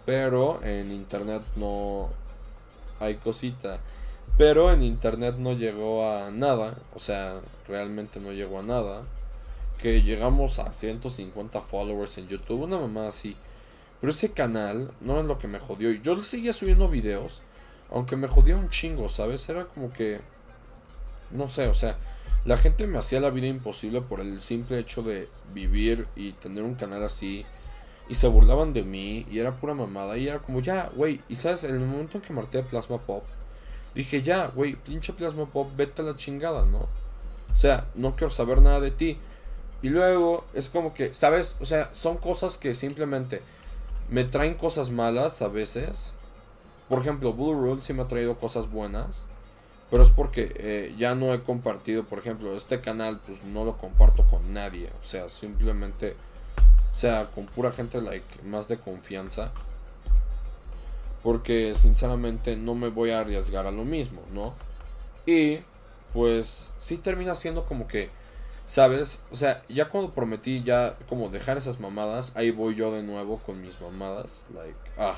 pero 0.10 0.60
en 0.64 0.92
internet 0.92 1.44
no 1.56 2.10
hay 3.00 3.18
cosita. 3.18 3.78
Pero 4.40 4.74
en 4.74 4.82
internet 4.82 5.36
no 5.38 5.54
llegó 5.54 6.12
a 6.12 6.32
nada. 6.32 6.74
O 6.96 7.00
sea, 7.00 7.42
realmente 7.68 8.20
no 8.20 8.32
llegó 8.32 8.58
a 8.58 8.64
nada. 8.64 9.04
Que 9.78 10.02
llegamos 10.02 10.58
a 10.58 10.74
150 10.74 11.62
followers 11.62 12.18
en 12.18 12.28
YouTube. 12.28 12.64
Una 12.64 12.80
mamá 12.80 13.08
así. 13.08 13.38
Pero 14.02 14.10
ese 14.10 14.32
canal 14.32 14.90
no 15.00 15.20
es 15.20 15.28
lo 15.28 15.38
que 15.38 15.48
me 15.48 15.60
jodió. 15.60 15.92
Yo 15.92 16.16
le 16.16 16.24
seguía 16.24 16.54
subiendo 16.54 16.90
videos. 16.90 17.44
Aunque 17.92 18.16
me 18.16 18.28
jodía 18.28 18.58
un 18.58 18.72
chingo, 18.72 19.10
¿sabes? 19.10 19.48
Era 19.48 19.66
como 19.66 19.94
que... 19.94 20.22
No 21.30 21.48
sé, 21.50 21.68
o 21.68 21.76
sea... 21.76 21.98
La 22.46 22.58
gente 22.58 22.88
me 22.88 22.98
hacía 22.98 23.20
la 23.20 23.30
vida 23.30 23.46
imposible 23.46 24.02
por 24.02 24.22
el 24.22 24.42
simple 24.42 24.80
hecho 24.80 25.04
de 25.04 25.30
vivir 25.54 26.08
y 26.16 26.32
tener 26.32 26.64
un 26.64 26.74
canal 26.74 27.04
así 27.04 27.46
y 28.10 28.16
se 28.16 28.28
burlaban 28.28 28.74
de 28.74 28.82
mí 28.84 29.26
y 29.30 29.40
era 29.40 29.56
pura 29.56 29.76
mamada 29.76 30.18
y 30.18 30.28
era 30.28 30.40
como 30.40 30.60
ya, 30.60 30.90
güey, 30.96 31.22
y 31.30 31.36
sabes, 31.36 31.64
en 31.64 31.76
el 31.76 31.80
momento 31.80 32.18
en 32.18 32.24
que 32.24 32.34
marqué 32.34 32.64
Plasma 32.64 32.98
Pop, 32.98 33.24
dije 33.94 34.24
ya, 34.24 34.48
güey, 34.48 34.76
pinche 34.76 35.14
Plasma 35.14 35.46
Pop, 35.46 35.70
vete 35.78 36.02
a 36.02 36.06
la 36.06 36.16
chingada, 36.16 36.66
¿no? 36.66 36.80
O 36.80 37.56
sea, 37.56 37.88
no 37.96 38.16
quiero 38.16 38.32
saber 38.32 38.62
nada 38.62 38.80
de 38.80 38.92
ti. 38.92 39.18
Y 39.82 39.90
luego 39.90 40.46
es 40.54 40.70
como 40.70 40.94
que, 40.94 41.14
¿sabes? 41.14 41.56
O 41.62 41.66
sea, 41.66 41.94
son 41.94 42.18
cosas 42.18 42.58
que 42.58 42.74
simplemente 42.74 43.42
me 44.10 44.24
traen 44.24 44.56
cosas 44.56 44.92
malas 44.92 45.42
a 45.42 45.48
veces. 45.48 46.14
Por 46.90 47.00
ejemplo, 47.00 47.34
Blue 47.34 47.54
Rule 47.54 47.82
sí 47.82 47.94
me 47.94 48.04
ha 48.04 48.08
traído 48.08 48.38
cosas 48.38 48.70
buenas. 48.70 49.26
Pero 49.90 50.04
es 50.04 50.10
porque 50.10 50.54
eh, 50.56 50.96
ya 50.98 51.16
no 51.16 51.34
he 51.34 51.42
compartido, 51.42 52.04
por 52.04 52.20
ejemplo, 52.20 52.56
este 52.56 52.80
canal, 52.80 53.22
pues 53.26 53.44
no 53.44 53.66
lo 53.66 53.78
comparto 53.78 54.26
con 54.28 54.54
nadie. 54.54 54.90
O 55.02 55.06
sea, 55.06 55.30
simplemente 55.30 56.16
o 56.92 56.96
sea, 56.96 57.30
con 57.34 57.46
pura 57.46 57.72
gente 57.72 58.02
like 58.02 58.42
más 58.44 58.68
de 58.68 58.78
confianza. 58.78 59.52
Porque 61.24 61.76
sinceramente 61.76 62.56
no 62.56 62.76
me 62.76 62.88
voy 62.88 63.12
a 63.12 63.20
arriesgar 63.20 63.68
a 63.68 63.72
lo 63.72 63.84
mismo, 63.84 64.22
¿no? 64.34 64.54
Y 65.26 65.60
pues 66.14 66.74
sí 66.78 66.98
termina 66.98 67.36
siendo 67.36 67.66
como 67.66 67.88
que, 67.88 68.10
¿sabes? 68.66 69.22
O 69.32 69.36
sea, 69.36 69.64
ya 69.68 69.90
cuando 69.90 70.14
prometí 70.14 70.64
ya 70.64 70.98
como 71.08 71.30
dejar 71.30 71.58
esas 71.58 71.80
mamadas, 71.80 72.32
ahí 72.36 72.52
voy 72.52 72.76
yo 72.76 72.92
de 72.92 73.04
nuevo 73.04 73.38
con 73.40 73.62
mis 73.62 73.80
mamadas. 73.82 74.48
Like, 74.54 74.80
ah, 74.98 75.18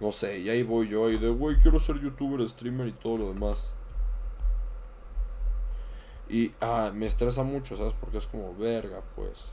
no 0.00 0.10
sé, 0.10 0.38
y 0.40 0.50
ahí 0.50 0.62
voy 0.62 0.88
yo 0.88 1.10
y 1.10 1.18
de, 1.18 1.28
güey, 1.28 1.58
quiero 1.60 1.78
ser 1.78 2.00
youtuber, 2.00 2.46
streamer 2.48 2.88
y 2.88 2.92
todo 2.92 3.18
lo 3.18 3.32
demás. 3.32 3.74
Y, 6.28 6.52
ah, 6.60 6.90
me 6.94 7.06
estresa 7.06 7.42
mucho, 7.42 7.76
¿sabes? 7.76 7.94
Porque 8.00 8.18
es 8.18 8.26
como, 8.26 8.54
verga, 8.56 9.02
pues 9.14 9.52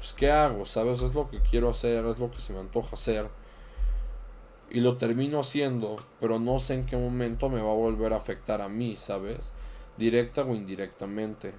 pues 0.00 0.14
¿qué 0.14 0.30
hago? 0.30 0.64
¿Sabes? 0.64 1.02
Es 1.02 1.14
lo 1.14 1.28
que 1.28 1.40
quiero 1.40 1.68
hacer, 1.68 2.06
es 2.06 2.18
lo 2.18 2.30
que 2.30 2.38
se 2.38 2.54
me 2.54 2.60
antoja 2.60 2.94
hacer. 2.94 3.28
Y 4.70 4.80
lo 4.80 4.96
termino 4.96 5.40
haciendo, 5.40 5.98
pero 6.18 6.38
no 6.38 6.58
sé 6.58 6.72
en 6.74 6.86
qué 6.86 6.96
momento 6.96 7.50
me 7.50 7.60
va 7.60 7.70
a 7.70 7.74
volver 7.74 8.14
a 8.14 8.16
afectar 8.16 8.62
a 8.62 8.68
mí, 8.70 8.96
¿sabes? 8.96 9.52
Directa 9.98 10.42
o 10.42 10.54
indirectamente. 10.54 11.50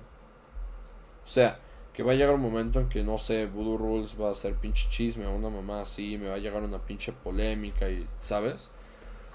O 1.24 1.28
sea, 1.28 1.60
que 1.94 2.02
va 2.02 2.14
a 2.14 2.16
llegar 2.16 2.34
un 2.34 2.42
momento 2.42 2.80
en 2.80 2.90
que, 2.90 3.04
no 3.04 3.20
sé, 3.20 3.46
Voodoo 3.46 3.78
Rules 3.78 4.20
va 4.20 4.32
a 4.32 4.34
ser 4.34 4.56
pinche 4.56 4.90
chisme 4.90 5.28
o 5.28 5.36
una 5.36 5.50
mamá 5.50 5.82
así, 5.82 6.18
me 6.18 6.30
va 6.30 6.36
a 6.36 6.40
llegar 6.40 6.64
una 6.64 6.80
pinche 6.80 7.12
polémica 7.12 7.92
y, 7.92 8.08
¿sabes? 8.18 8.72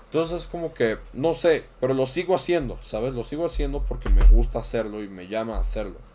Entonces 0.07 0.43
es 0.43 0.47
como 0.49 0.75
que, 0.75 0.99
no 1.13 1.33
sé, 1.33 1.65
pero 1.79 1.95
lo 1.95 2.07
sigo 2.07 2.35
haciendo, 2.35 2.77
¿sabes? 2.81 3.15
Lo 3.15 3.23
sigo 3.23 3.47
haciendo 3.47 3.85
porque 3.85 4.09
me 4.09 4.25
gusta 4.25 4.59
hacerlo 4.59 5.05
y 5.05 5.09
me 5.09 5.29
llama 5.29 5.59
a 5.59 5.61
hacerlo. 5.61 6.06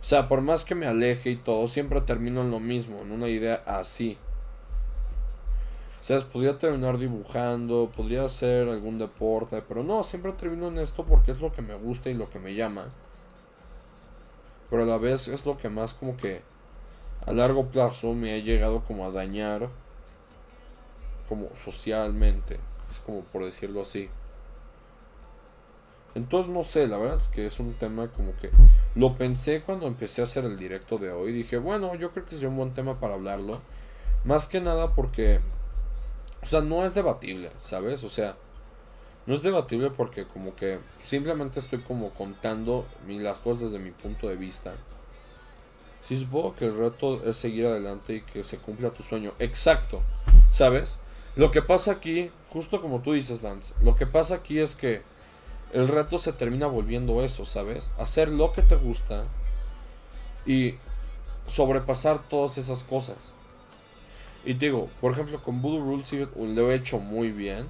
O 0.00 0.04
sea, 0.04 0.28
por 0.28 0.40
más 0.40 0.64
que 0.64 0.74
me 0.74 0.86
aleje 0.86 1.30
y 1.30 1.36
todo, 1.36 1.68
siempre 1.68 2.00
termino 2.00 2.40
en 2.40 2.50
lo 2.50 2.58
mismo, 2.58 3.00
en 3.00 3.12
una 3.12 3.28
idea 3.28 3.62
así. 3.66 4.16
O 6.00 6.04
sea, 6.04 6.18
podría 6.20 6.56
terminar 6.56 6.96
dibujando, 6.96 7.90
podría 7.94 8.24
hacer 8.24 8.68
algún 8.68 8.98
deporte, 8.98 9.62
pero 9.68 9.84
no, 9.84 10.02
siempre 10.02 10.32
termino 10.32 10.68
en 10.68 10.78
esto 10.78 11.04
porque 11.04 11.32
es 11.32 11.40
lo 11.40 11.52
que 11.52 11.60
me 11.60 11.74
gusta 11.74 12.08
y 12.08 12.14
lo 12.14 12.30
que 12.30 12.38
me 12.38 12.54
llama. 12.54 12.86
Pero 14.70 14.84
a 14.84 14.86
la 14.86 14.96
vez 14.96 15.28
es 15.28 15.44
lo 15.44 15.58
que 15.58 15.68
más 15.68 15.92
como 15.92 16.16
que 16.16 16.42
a 17.26 17.32
largo 17.32 17.66
plazo 17.66 18.14
me 18.14 18.32
ha 18.32 18.38
llegado 18.38 18.82
como 18.84 19.04
a 19.04 19.10
dañar 19.10 19.68
como 21.28 21.48
socialmente, 21.54 22.58
es 22.90 23.00
como 23.00 23.20
por 23.22 23.44
decirlo 23.44 23.82
así. 23.82 24.08
Entonces 26.14 26.52
no 26.52 26.62
sé, 26.62 26.88
la 26.88 26.98
verdad 26.98 27.16
es 27.16 27.28
que 27.28 27.46
es 27.46 27.60
un 27.60 27.74
tema 27.74 28.08
como 28.08 28.36
que 28.36 28.50
lo 28.94 29.14
pensé 29.14 29.62
cuando 29.62 29.86
empecé 29.86 30.20
a 30.20 30.24
hacer 30.24 30.44
el 30.44 30.58
directo 30.58 30.98
de 30.98 31.12
hoy. 31.12 31.32
Dije, 31.32 31.58
bueno, 31.58 31.94
yo 31.94 32.10
creo 32.10 32.24
que 32.24 32.32
sería 32.32 32.48
un 32.48 32.56
buen 32.56 32.74
tema 32.74 32.98
para 32.98 33.14
hablarlo. 33.14 33.60
Más 34.24 34.48
que 34.48 34.60
nada 34.60 34.94
porque, 34.94 35.40
o 36.42 36.46
sea, 36.46 36.60
no 36.60 36.84
es 36.84 36.94
debatible, 36.94 37.50
¿sabes? 37.58 38.02
O 38.04 38.08
sea, 38.08 38.36
no 39.26 39.34
es 39.34 39.42
debatible 39.42 39.90
porque 39.90 40.24
como 40.24 40.56
que 40.56 40.80
simplemente 41.00 41.60
estoy 41.60 41.80
como 41.80 42.10
contando 42.10 42.86
las 43.06 43.38
cosas 43.38 43.70
desde 43.70 43.78
mi 43.78 43.92
punto 43.92 44.28
de 44.28 44.36
vista. 44.36 44.74
Sí, 46.02 46.18
supongo 46.18 46.56
que 46.56 46.64
el 46.64 46.76
reto 46.76 47.22
es 47.24 47.36
seguir 47.36 47.66
adelante 47.66 48.16
y 48.16 48.20
que 48.22 48.42
se 48.42 48.58
cumpla 48.58 48.90
tu 48.90 49.02
sueño. 49.02 49.34
Exacto, 49.38 50.02
¿sabes? 50.50 50.98
Lo 51.36 51.50
que 51.50 51.62
pasa 51.62 51.92
aquí, 51.92 52.30
justo 52.50 52.82
como 52.82 53.00
tú 53.00 53.12
dices, 53.12 53.42
Dance, 53.42 53.74
lo 53.82 53.94
que 53.94 54.06
pasa 54.06 54.34
aquí 54.34 54.58
es 54.58 54.74
que 54.74 55.02
el 55.72 55.88
reto 55.88 56.18
se 56.18 56.32
termina 56.32 56.66
volviendo 56.66 57.22
eso, 57.22 57.44
¿sabes? 57.44 57.90
Hacer 57.98 58.28
lo 58.28 58.52
que 58.52 58.62
te 58.62 58.76
gusta 58.76 59.24
Y 60.46 60.74
sobrepasar 61.46 62.28
todas 62.28 62.58
esas 62.58 62.82
cosas. 62.84 63.34
Y 64.44 64.54
digo, 64.54 64.88
por 65.00 65.12
ejemplo, 65.12 65.42
con 65.42 65.60
Voodoo 65.60 65.84
Rules 65.84 66.12
lo 66.34 66.70
he 66.70 66.74
hecho 66.74 66.98
muy 66.98 67.30
bien. 67.30 67.66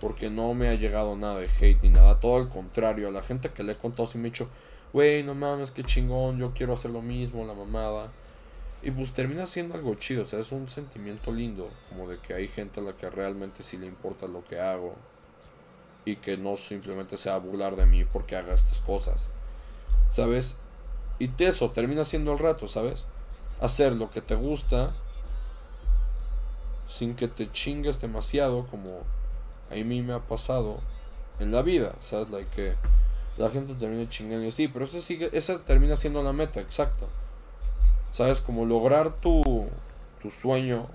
Porque 0.00 0.30
no 0.30 0.54
me 0.54 0.68
ha 0.68 0.74
llegado 0.74 1.16
nada 1.16 1.38
de 1.38 1.48
hate 1.48 1.82
ni 1.82 1.90
nada. 1.90 2.20
Todo 2.20 2.36
al 2.36 2.48
contrario, 2.48 3.08
a 3.08 3.10
la 3.10 3.22
gente 3.22 3.50
que 3.50 3.64
le 3.64 3.72
he 3.72 3.76
contado 3.76 4.08
sí 4.08 4.16
me 4.16 4.28
ha 4.28 4.30
dicho, 4.30 4.48
wey, 4.92 5.22
no 5.24 5.34
mames, 5.34 5.72
qué 5.72 5.82
chingón, 5.82 6.38
yo 6.38 6.52
quiero 6.54 6.74
hacer 6.74 6.92
lo 6.92 7.02
mismo, 7.02 7.44
la 7.44 7.54
mamada. 7.54 8.12
Y 8.80 8.92
pues 8.92 9.12
termina 9.12 9.46
siendo 9.46 9.74
algo 9.74 9.96
chido, 9.96 10.22
o 10.22 10.26
sea, 10.26 10.38
es 10.38 10.52
un 10.52 10.68
sentimiento 10.68 11.32
lindo. 11.32 11.68
Como 11.88 12.08
de 12.08 12.18
que 12.18 12.32
hay 12.34 12.46
gente 12.46 12.78
a 12.78 12.84
la 12.84 12.92
que 12.96 13.10
realmente 13.10 13.64
sí 13.64 13.76
le 13.76 13.86
importa 13.86 14.28
lo 14.28 14.44
que 14.44 14.60
hago. 14.60 14.94
Y 16.04 16.16
que 16.16 16.36
no 16.36 16.56
simplemente 16.56 17.16
sea 17.16 17.38
burlar 17.38 17.76
de 17.76 17.86
mí 17.86 18.04
porque 18.04 18.36
haga 18.36 18.54
estas 18.54 18.80
cosas. 18.80 19.28
¿Sabes? 20.10 20.56
Y 21.18 21.30
eso 21.38 21.70
termina 21.70 22.04
siendo 22.04 22.32
el 22.32 22.38
rato, 22.38 22.68
¿sabes? 22.68 23.06
Hacer 23.60 23.92
lo 23.92 24.10
que 24.10 24.20
te 24.20 24.34
gusta 24.34 24.92
sin 26.86 27.14
que 27.14 27.28
te 27.28 27.52
chingues 27.52 28.00
demasiado 28.00 28.66
como 28.66 29.02
a 29.70 29.74
mí 29.74 30.02
me 30.02 30.14
ha 30.14 30.20
pasado 30.20 30.78
en 31.38 31.52
la 31.52 31.62
vida, 31.62 31.94
¿sabes? 32.00 32.28
Que 32.54 32.74
la 33.36 33.50
gente 33.50 33.74
termina 33.74 34.08
chingando 34.08 34.44
y 34.44 34.48
así, 34.48 34.68
pero 34.68 34.84
eso 34.84 35.00
sigue, 35.00 35.28
esa 35.32 35.58
termina 35.64 35.96
siendo 35.96 36.22
la 36.22 36.32
meta, 36.32 36.60
exacto. 36.60 37.08
¿Sabes? 38.12 38.40
Como 38.40 38.64
lograr 38.64 39.12
tu, 39.20 39.68
tu 40.22 40.30
sueño 40.30 40.88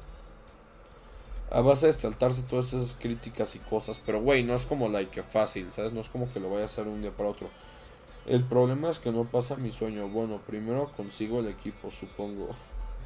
a 1.51 1.61
base 1.61 1.87
de 1.87 1.93
saltarse 1.93 2.43
todas 2.43 2.73
esas 2.73 2.95
críticas 2.95 3.55
y 3.55 3.59
cosas, 3.59 4.01
pero 4.05 4.21
güey, 4.21 4.43
no 4.43 4.55
es 4.55 4.65
como 4.65 4.89
like 4.89 5.21
fácil, 5.23 5.71
¿sabes? 5.71 5.93
No 5.93 6.01
es 6.01 6.09
como 6.09 6.31
que 6.31 6.39
lo 6.39 6.49
vaya 6.49 6.63
a 6.63 6.65
hacer 6.65 6.87
un 6.87 7.01
día 7.01 7.11
para 7.11 7.29
otro. 7.29 7.49
El 8.25 8.43
problema 8.43 8.89
es 8.89 8.99
que 8.99 9.11
no 9.11 9.25
pasa 9.25 9.57
mi 9.57 9.71
sueño. 9.71 10.07
Bueno, 10.07 10.39
primero 10.47 10.89
consigo 10.95 11.39
el 11.39 11.47
equipo, 11.47 11.91
supongo. 11.91 12.49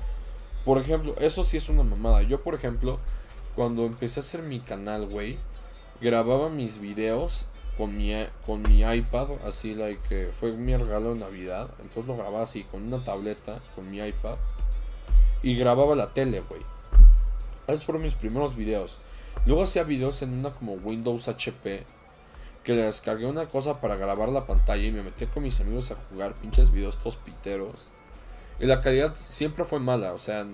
Por 0.65 0.77
ejemplo, 0.79 1.15
eso 1.19 1.43
sí 1.43 1.57
es 1.57 1.69
una 1.69 1.83
mamada. 1.83 2.21
Yo, 2.21 2.43
por 2.43 2.53
ejemplo, 2.53 2.99
cuando 3.55 3.85
empecé 3.85 4.19
a 4.19 4.23
hacer 4.23 4.41
mi 4.41 4.59
canal, 4.59 5.07
güey, 5.07 5.37
grababa 6.01 6.49
mis 6.49 6.79
videos 6.79 7.45
con 7.77 7.97
mi, 7.97 8.13
con 8.45 8.63
mi 8.63 8.81
iPad, 8.81 9.29
así, 9.45 9.75
like, 9.75 10.31
fue 10.33 10.51
mi 10.51 10.75
regalo 10.75 11.13
de 11.13 11.21
Navidad. 11.21 11.69
Entonces 11.79 12.05
lo 12.05 12.17
grababa 12.17 12.43
así, 12.43 12.63
con 12.63 12.83
una 12.83 13.01
tableta, 13.03 13.61
con 13.75 13.89
mi 13.89 13.99
iPad. 13.99 14.35
Y 15.41 15.55
grababa 15.55 15.95
la 15.95 16.13
tele, 16.13 16.41
güey. 16.41 16.61
Esos 17.67 17.85
fueron 17.85 18.03
mis 18.03 18.15
primeros 18.15 18.55
videos. 18.55 18.99
Luego 19.45 19.63
hacía 19.63 19.83
videos 19.83 20.21
en 20.21 20.33
una 20.33 20.51
como 20.51 20.73
Windows 20.73 21.27
HP 21.27 21.83
que 22.63 22.75
le 22.75 22.83
descargué 22.83 23.25
una 23.25 23.45
cosa 23.45 23.79
para 23.79 23.95
grabar 23.95 24.27
la 24.27 24.45
pantalla 24.45 24.83
y 24.83 24.91
me 24.91 25.01
metí 25.01 25.25
con 25.27 25.43
mis 25.43 25.61
amigos 25.61 25.91
a 25.91 25.95
jugar 26.09 26.33
pinches 26.33 26.69
videos 26.69 26.97
todos 26.97 27.15
piteros. 27.15 27.89
Y 28.59 28.65
la 28.65 28.81
calidad 28.81 29.15
siempre 29.15 29.63
fue 29.63 29.79
mala, 29.79 30.13
o 30.13 30.19
sea, 30.19 30.45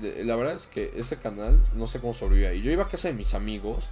la 0.00 0.36
verdad 0.36 0.54
es 0.54 0.66
que 0.66 0.92
ese 0.96 1.18
canal 1.18 1.62
no 1.74 1.86
sé 1.86 2.00
cómo 2.00 2.14
sobrevivía. 2.14 2.54
Y 2.54 2.62
yo 2.62 2.72
iba 2.72 2.84
a 2.84 2.88
casa 2.88 3.08
de 3.08 3.14
mis 3.14 3.34
amigos 3.34 3.88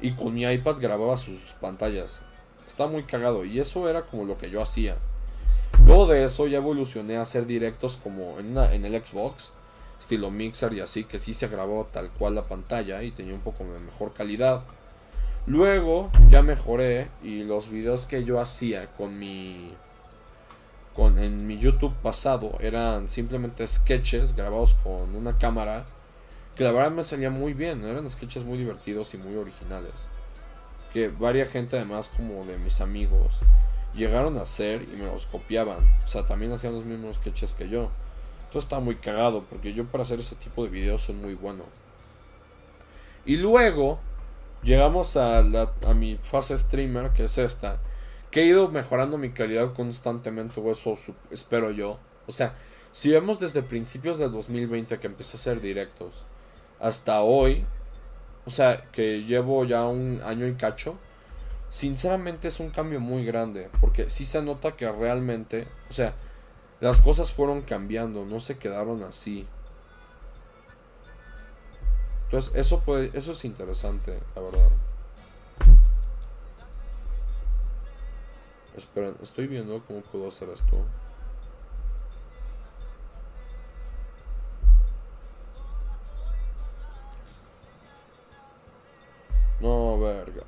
y 0.00 0.12
con 0.12 0.34
mi 0.34 0.44
iPad 0.44 0.76
grababa 0.78 1.16
sus 1.16 1.54
pantallas. 1.60 2.22
Estaba 2.68 2.90
muy 2.90 3.04
cagado 3.04 3.44
y 3.44 3.58
eso 3.58 3.88
era 3.88 4.02
como 4.02 4.24
lo 4.24 4.38
que 4.38 4.50
yo 4.50 4.62
hacía. 4.62 4.96
Luego 5.84 6.06
de 6.06 6.24
eso 6.24 6.46
ya 6.46 6.58
evolucioné 6.58 7.16
a 7.16 7.22
hacer 7.22 7.46
directos 7.46 7.98
como 8.02 8.38
en, 8.38 8.56
en 8.56 8.84
el 8.84 9.04
Xbox, 9.04 9.50
estilo 9.98 10.30
mixer 10.30 10.72
y 10.72 10.80
así, 10.80 11.04
que 11.04 11.18
sí 11.18 11.34
se 11.34 11.48
grabó 11.48 11.88
tal 11.90 12.10
cual 12.10 12.34
la 12.34 12.44
pantalla 12.44 13.02
y 13.02 13.10
tenía 13.10 13.34
un 13.34 13.40
poco 13.40 13.64
de 13.64 13.78
mejor 13.80 14.12
calidad. 14.12 14.62
Luego 15.46 16.10
ya 16.28 16.42
mejoré 16.42 17.08
y 17.22 17.44
los 17.44 17.70
videos 17.70 18.06
que 18.06 18.24
yo 18.24 18.40
hacía 18.40 18.92
con 18.94 19.18
mi 19.18 19.72
con 20.94 21.18
en 21.18 21.46
mi 21.46 21.58
YouTube 21.58 21.94
pasado 22.02 22.56
eran 22.58 23.08
simplemente 23.08 23.66
sketches 23.66 24.34
grabados 24.34 24.74
con 24.82 25.14
una 25.14 25.36
cámara 25.36 25.84
que 26.56 26.64
la 26.64 26.72
verdad 26.72 26.90
me 26.90 27.04
salía 27.04 27.30
muy 27.30 27.52
bien, 27.52 27.84
eran 27.84 28.10
sketches 28.10 28.44
muy 28.44 28.56
divertidos 28.56 29.12
y 29.12 29.18
muy 29.18 29.36
originales. 29.36 29.92
Que 30.94 31.08
varia 31.08 31.44
gente 31.44 31.76
además 31.76 32.10
como 32.16 32.46
de 32.46 32.56
mis 32.56 32.80
amigos 32.80 33.40
llegaron 33.94 34.38
a 34.38 34.42
hacer 34.42 34.82
y 34.82 34.96
me 34.96 35.04
los 35.04 35.26
copiaban, 35.26 35.78
o 36.04 36.08
sea, 36.08 36.26
también 36.26 36.52
hacían 36.52 36.72
los 36.72 36.84
mismos 36.84 37.16
sketches 37.16 37.52
que 37.52 37.68
yo. 37.68 37.90
Entonces 38.46 38.64
estaba 38.64 38.82
muy 38.82 38.96
cagado 38.96 39.44
porque 39.50 39.72
yo 39.72 39.84
para 39.84 40.04
hacer 40.04 40.20
ese 40.20 40.36
tipo 40.36 40.64
de 40.64 40.70
videos 40.70 41.02
soy 41.02 41.14
muy 41.14 41.34
bueno. 41.34 41.64
Y 43.24 43.36
luego 43.36 43.98
llegamos 44.62 45.16
a, 45.16 45.42
la, 45.42 45.72
a 45.86 45.94
mi 45.94 46.16
fase 46.16 46.56
streamer, 46.56 47.10
que 47.10 47.24
es 47.24 47.38
esta, 47.38 47.78
que 48.30 48.42
he 48.42 48.46
ido 48.46 48.68
mejorando 48.68 49.18
mi 49.18 49.30
calidad 49.30 49.72
constantemente, 49.74 50.60
o 50.60 50.70
eso 50.70 50.94
espero 51.30 51.70
yo. 51.70 51.98
O 52.26 52.32
sea, 52.32 52.54
si 52.92 53.10
vemos 53.10 53.40
desde 53.40 53.62
principios 53.62 54.18
del 54.18 54.32
2020 54.32 54.98
que 54.98 55.06
empecé 55.06 55.36
a 55.36 55.40
hacer 55.40 55.60
directos, 55.60 56.24
hasta 56.80 57.22
hoy, 57.22 57.64
o 58.44 58.50
sea, 58.50 58.84
que 58.92 59.22
llevo 59.22 59.64
ya 59.64 59.84
un 59.84 60.20
año 60.24 60.46
y 60.46 60.54
cacho, 60.54 60.96
sinceramente 61.68 62.48
es 62.48 62.60
un 62.60 62.70
cambio 62.70 63.00
muy 63.00 63.24
grande, 63.24 63.70
porque 63.80 64.08
sí 64.08 64.24
se 64.24 64.40
nota 64.42 64.76
que 64.76 64.90
realmente, 64.90 65.66
o 65.90 65.92
sea, 65.92 66.14
las 66.80 67.00
cosas 67.00 67.32
fueron 67.32 67.62
cambiando, 67.62 68.24
no 68.24 68.40
se 68.40 68.58
quedaron 68.58 69.02
así. 69.02 69.46
Entonces, 72.24 72.52
eso 72.54 72.80
puede, 72.80 73.16
eso 73.16 73.32
es 73.32 73.44
interesante, 73.44 74.20
la 74.34 74.42
verdad. 74.42 74.68
Esperen, 78.76 79.16
estoy 79.22 79.46
viendo 79.46 79.82
cómo 79.86 80.02
puedo 80.02 80.28
hacer 80.28 80.50
esto. 80.50 80.84
No, 89.60 89.98
verga. 89.98 90.42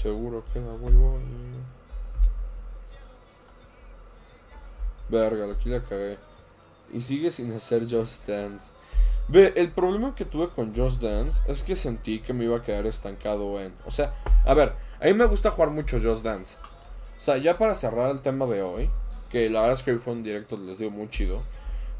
Seguro 0.00 0.42
que 0.52 0.60
la 0.60 0.72
vuelvo. 0.72 1.18
Verga, 5.10 5.52
aquí 5.52 5.68
la 5.68 5.82
cagué. 5.82 6.16
Y 6.92 7.00
sigue 7.00 7.30
sin 7.30 7.52
hacer 7.52 7.82
Just 7.90 8.26
Dance. 8.26 8.72
Ve, 9.28 9.52
el 9.56 9.70
problema 9.70 10.14
que 10.14 10.24
tuve 10.24 10.48
con 10.48 10.74
Just 10.74 11.02
Dance 11.02 11.42
es 11.46 11.62
que 11.62 11.76
sentí 11.76 12.20
que 12.20 12.32
me 12.32 12.44
iba 12.44 12.56
a 12.56 12.62
quedar 12.62 12.86
estancado 12.86 13.60
en... 13.60 13.74
O 13.84 13.90
sea, 13.90 14.14
a 14.46 14.54
ver, 14.54 14.72
a 15.00 15.04
mí 15.04 15.12
me 15.12 15.26
gusta 15.26 15.50
jugar 15.50 15.70
mucho 15.70 16.00
Just 16.00 16.24
Dance. 16.24 16.56
O 17.16 17.20
sea, 17.20 17.36
ya 17.36 17.58
para 17.58 17.74
cerrar 17.74 18.10
el 18.10 18.22
tema 18.22 18.46
de 18.46 18.62
hoy, 18.62 18.88
que 19.30 19.50
la 19.50 19.60
verdad 19.60 19.76
es 19.76 19.82
que 19.82 19.92
hoy 19.92 19.98
fue 19.98 20.14
un 20.14 20.22
directo, 20.22 20.56
les 20.56 20.78
digo 20.78 20.90
muy 20.90 21.10
chido. 21.10 21.42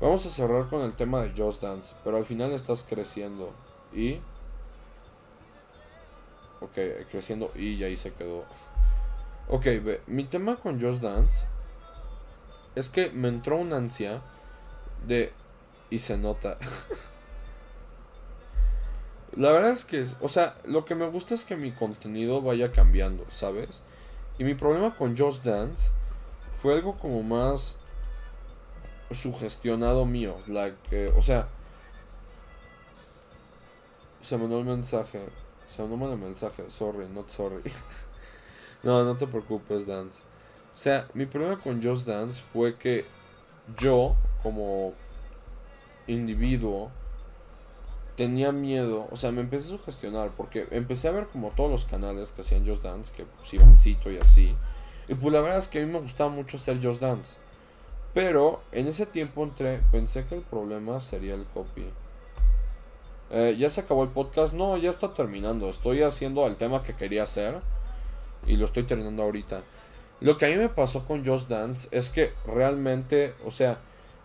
Vamos 0.00 0.24
a 0.24 0.30
cerrar 0.30 0.68
con 0.68 0.80
el 0.80 0.94
tema 0.94 1.20
de 1.20 1.32
Just 1.36 1.62
Dance, 1.62 1.94
pero 2.02 2.16
al 2.16 2.24
final 2.24 2.52
estás 2.52 2.82
creciendo. 2.88 3.52
Y... 3.94 4.20
Ok, 6.60 6.78
creciendo 7.10 7.52
y 7.54 7.82
ahí 7.82 7.96
se 7.96 8.12
quedó. 8.12 8.44
Ok, 9.48 9.64
ve, 9.64 10.00
mi 10.06 10.24
tema 10.24 10.56
con 10.56 10.80
Just 10.80 11.02
Dance 11.02 11.46
es 12.74 12.88
que 12.88 13.10
me 13.10 13.28
entró 13.28 13.56
una 13.56 13.76
ansia 13.76 14.20
de... 15.06 15.32
Y 15.90 15.98
se 15.98 16.16
nota. 16.16 16.56
La 19.36 19.52
verdad 19.52 19.70
es 19.70 19.84
que, 19.84 20.04
o 20.20 20.28
sea, 20.28 20.56
lo 20.64 20.84
que 20.84 20.94
me 20.94 21.08
gusta 21.08 21.34
es 21.34 21.44
que 21.44 21.56
mi 21.56 21.72
contenido 21.72 22.42
vaya 22.42 22.72
cambiando, 22.72 23.24
¿sabes? 23.30 23.82
Y 24.38 24.44
mi 24.44 24.54
problema 24.54 24.94
con 24.96 25.16
Just 25.16 25.44
Dance 25.44 25.90
fue 26.60 26.74
algo 26.74 26.98
como 26.98 27.22
más 27.22 27.78
sugestionado 29.12 30.04
mío. 30.04 30.36
Like, 30.46 31.08
o 31.08 31.22
sea, 31.22 31.48
se 34.22 34.36
me 34.36 34.42
mandó 34.42 34.60
el 34.60 34.66
mensaje. 34.66 35.20
Se 35.74 35.82
me 35.82 35.88
mandó 35.96 36.12
el 36.14 36.18
mensaje. 36.18 36.64
Sorry, 36.68 37.08
not 37.08 37.30
sorry. 37.30 37.62
no, 38.82 39.04
no 39.04 39.16
te 39.16 39.26
preocupes, 39.26 39.86
Dance. 39.86 40.22
O 40.74 40.76
sea, 40.76 41.08
mi 41.14 41.26
problema 41.26 41.58
con 41.60 41.82
Just 41.82 42.06
Dance 42.06 42.42
fue 42.52 42.76
que 42.76 43.04
yo, 43.78 44.16
como 44.42 44.94
individuo, 46.06 46.90
tenía 48.16 48.52
miedo, 48.52 49.08
o 49.10 49.16
sea, 49.16 49.32
me 49.32 49.40
empecé 49.40 49.66
a 49.66 49.78
sugestionar 49.78 50.30
porque 50.36 50.66
empecé 50.72 51.08
a 51.08 51.12
ver 51.12 51.26
como 51.28 51.50
todos 51.50 51.70
los 51.70 51.84
canales 51.86 52.32
que 52.32 52.42
hacían 52.42 52.66
Just 52.66 52.82
Dance, 52.82 53.12
que 53.16 53.24
pues 53.24 53.54
Ivancito 53.54 54.10
y 54.10 54.18
así. 54.18 54.54
Y 55.08 55.14
pues 55.14 55.32
la 55.32 55.40
verdad 55.40 55.58
es 55.58 55.68
que 55.68 55.82
a 55.82 55.86
mí 55.86 55.90
me 55.90 56.00
gustaba 56.00 56.28
mucho 56.28 56.56
hacer 56.56 56.84
Just 56.84 57.00
Dance. 57.00 57.38
Pero 58.12 58.60
en 58.72 58.88
ese 58.88 59.06
tiempo 59.06 59.42
entré, 59.44 59.80
pensé 59.90 60.24
que 60.26 60.34
el 60.34 60.42
problema 60.42 61.00
sería 61.00 61.34
el 61.34 61.46
copy. 61.46 61.86
Eh, 63.30 63.54
ya 63.58 63.70
se 63.70 63.82
acabó 63.82 64.02
el 64.02 64.10
podcast, 64.10 64.54
no, 64.54 64.76
ya 64.76 64.90
está 64.90 65.14
terminando. 65.14 65.68
Estoy 65.68 66.02
haciendo 66.02 66.46
el 66.46 66.56
tema 66.56 66.82
que 66.82 66.94
quería 66.94 67.22
hacer 67.22 67.60
y 68.46 68.56
lo 68.56 68.64
estoy 68.66 68.84
terminando 68.84 69.22
ahorita. 69.22 69.62
Lo 70.20 70.36
que 70.36 70.46
a 70.46 70.48
mí 70.48 70.56
me 70.56 70.68
pasó 70.68 71.06
con 71.06 71.24
Just 71.24 71.48
Dance 71.48 71.88
es 71.92 72.10
que 72.10 72.32
realmente, 72.46 73.34
o 73.44 73.50
sea, 73.50 73.78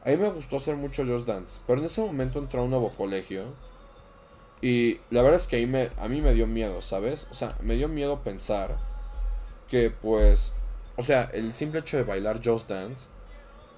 a 0.04 0.10
mí 0.10 0.18
me 0.18 0.30
gustó 0.30 0.58
hacer 0.58 0.76
mucho 0.76 1.06
Just 1.06 1.28
Dance, 1.28 1.60
pero 1.66 1.80
en 1.80 1.86
ese 1.86 2.02
momento 2.02 2.40
entré 2.40 2.60
a 2.60 2.64
un 2.64 2.70
nuevo 2.70 2.92
colegio 2.92 3.46
Y 4.62 5.00
la 5.10 5.22
verdad 5.22 5.40
es 5.40 5.48
que 5.48 5.58
ahí 5.58 5.66
me, 5.68 5.90
a 6.00 6.08
mí 6.08 6.22
me 6.22 6.34
dio 6.34 6.48
miedo, 6.48 6.82
¿sabes? 6.82 7.28
O 7.32 7.34
sea, 7.34 7.56
me 7.62 7.76
dio 7.76 7.88
miedo 7.88 8.20
pensar 8.22 8.78
que 9.70 9.90
pues, 9.92 10.54
o 10.98 11.02
sea, 11.02 11.30
el 11.34 11.54
simple 11.54 11.80
hecho 11.82 11.98
de 11.98 12.04
bailar 12.04 12.42
Just 12.44 12.70
Dance, 12.70 13.08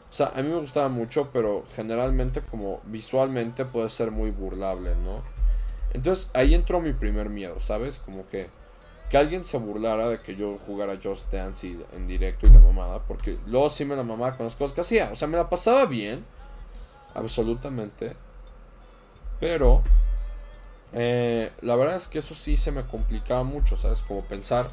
o 0.10 0.14
sea, 0.14 0.32
a 0.36 0.42
mí 0.42 0.50
me 0.50 0.58
gustaba 0.58 0.90
mucho, 0.90 1.30
pero 1.34 1.64
generalmente 1.76 2.42
como 2.42 2.82
visualmente 2.86 3.66
puede 3.66 3.90
ser 3.90 4.12
muy 4.12 4.32
burlable, 4.32 4.96
¿no? 4.96 5.22
Entonces 5.94 6.30
ahí 6.34 6.54
entró 6.56 6.80
mi 6.82 6.94
primer 6.94 7.30
miedo, 7.30 7.60
¿sabes? 7.60 8.00
Como 8.00 8.28
que 8.30 8.50
que 9.10 9.18
alguien 9.18 9.46
se 9.46 9.58
burlara 9.58 10.10
de 10.10 10.20
que 10.22 10.36
yo 10.36 10.58
jugara 10.66 11.00
Just 11.02 11.32
Dance 11.32 11.66
y- 11.66 11.82
en 11.94 12.08
directo 12.08 12.46
y 12.46 12.50
la 12.50 12.60
mamada, 12.60 13.00
porque 13.08 13.38
luego 13.46 13.70
sí 13.70 13.86
me 13.86 13.96
la 13.96 14.04
mamaba 14.04 14.36
con 14.36 14.46
las 14.46 14.56
cosas 14.56 14.74
que 14.76 14.82
hacía, 14.82 15.10
o 15.14 15.16
sea, 15.16 15.30
me 15.30 15.38
la 15.38 15.50
pasaba 15.50 15.86
bien, 15.86 16.26
absolutamente, 17.16 18.16
pero 19.40 19.82
eh, 20.94 21.52
la 21.62 21.76
verdad 21.76 21.96
es 21.96 22.08
que 22.08 22.20
eso 22.20 22.34
sí 22.36 22.58
se 22.58 22.72
me 22.72 22.84
complicaba 22.84 23.44
mucho, 23.44 23.78
¿sabes? 23.78 24.02
Como 24.02 24.22
pensar, 24.24 24.68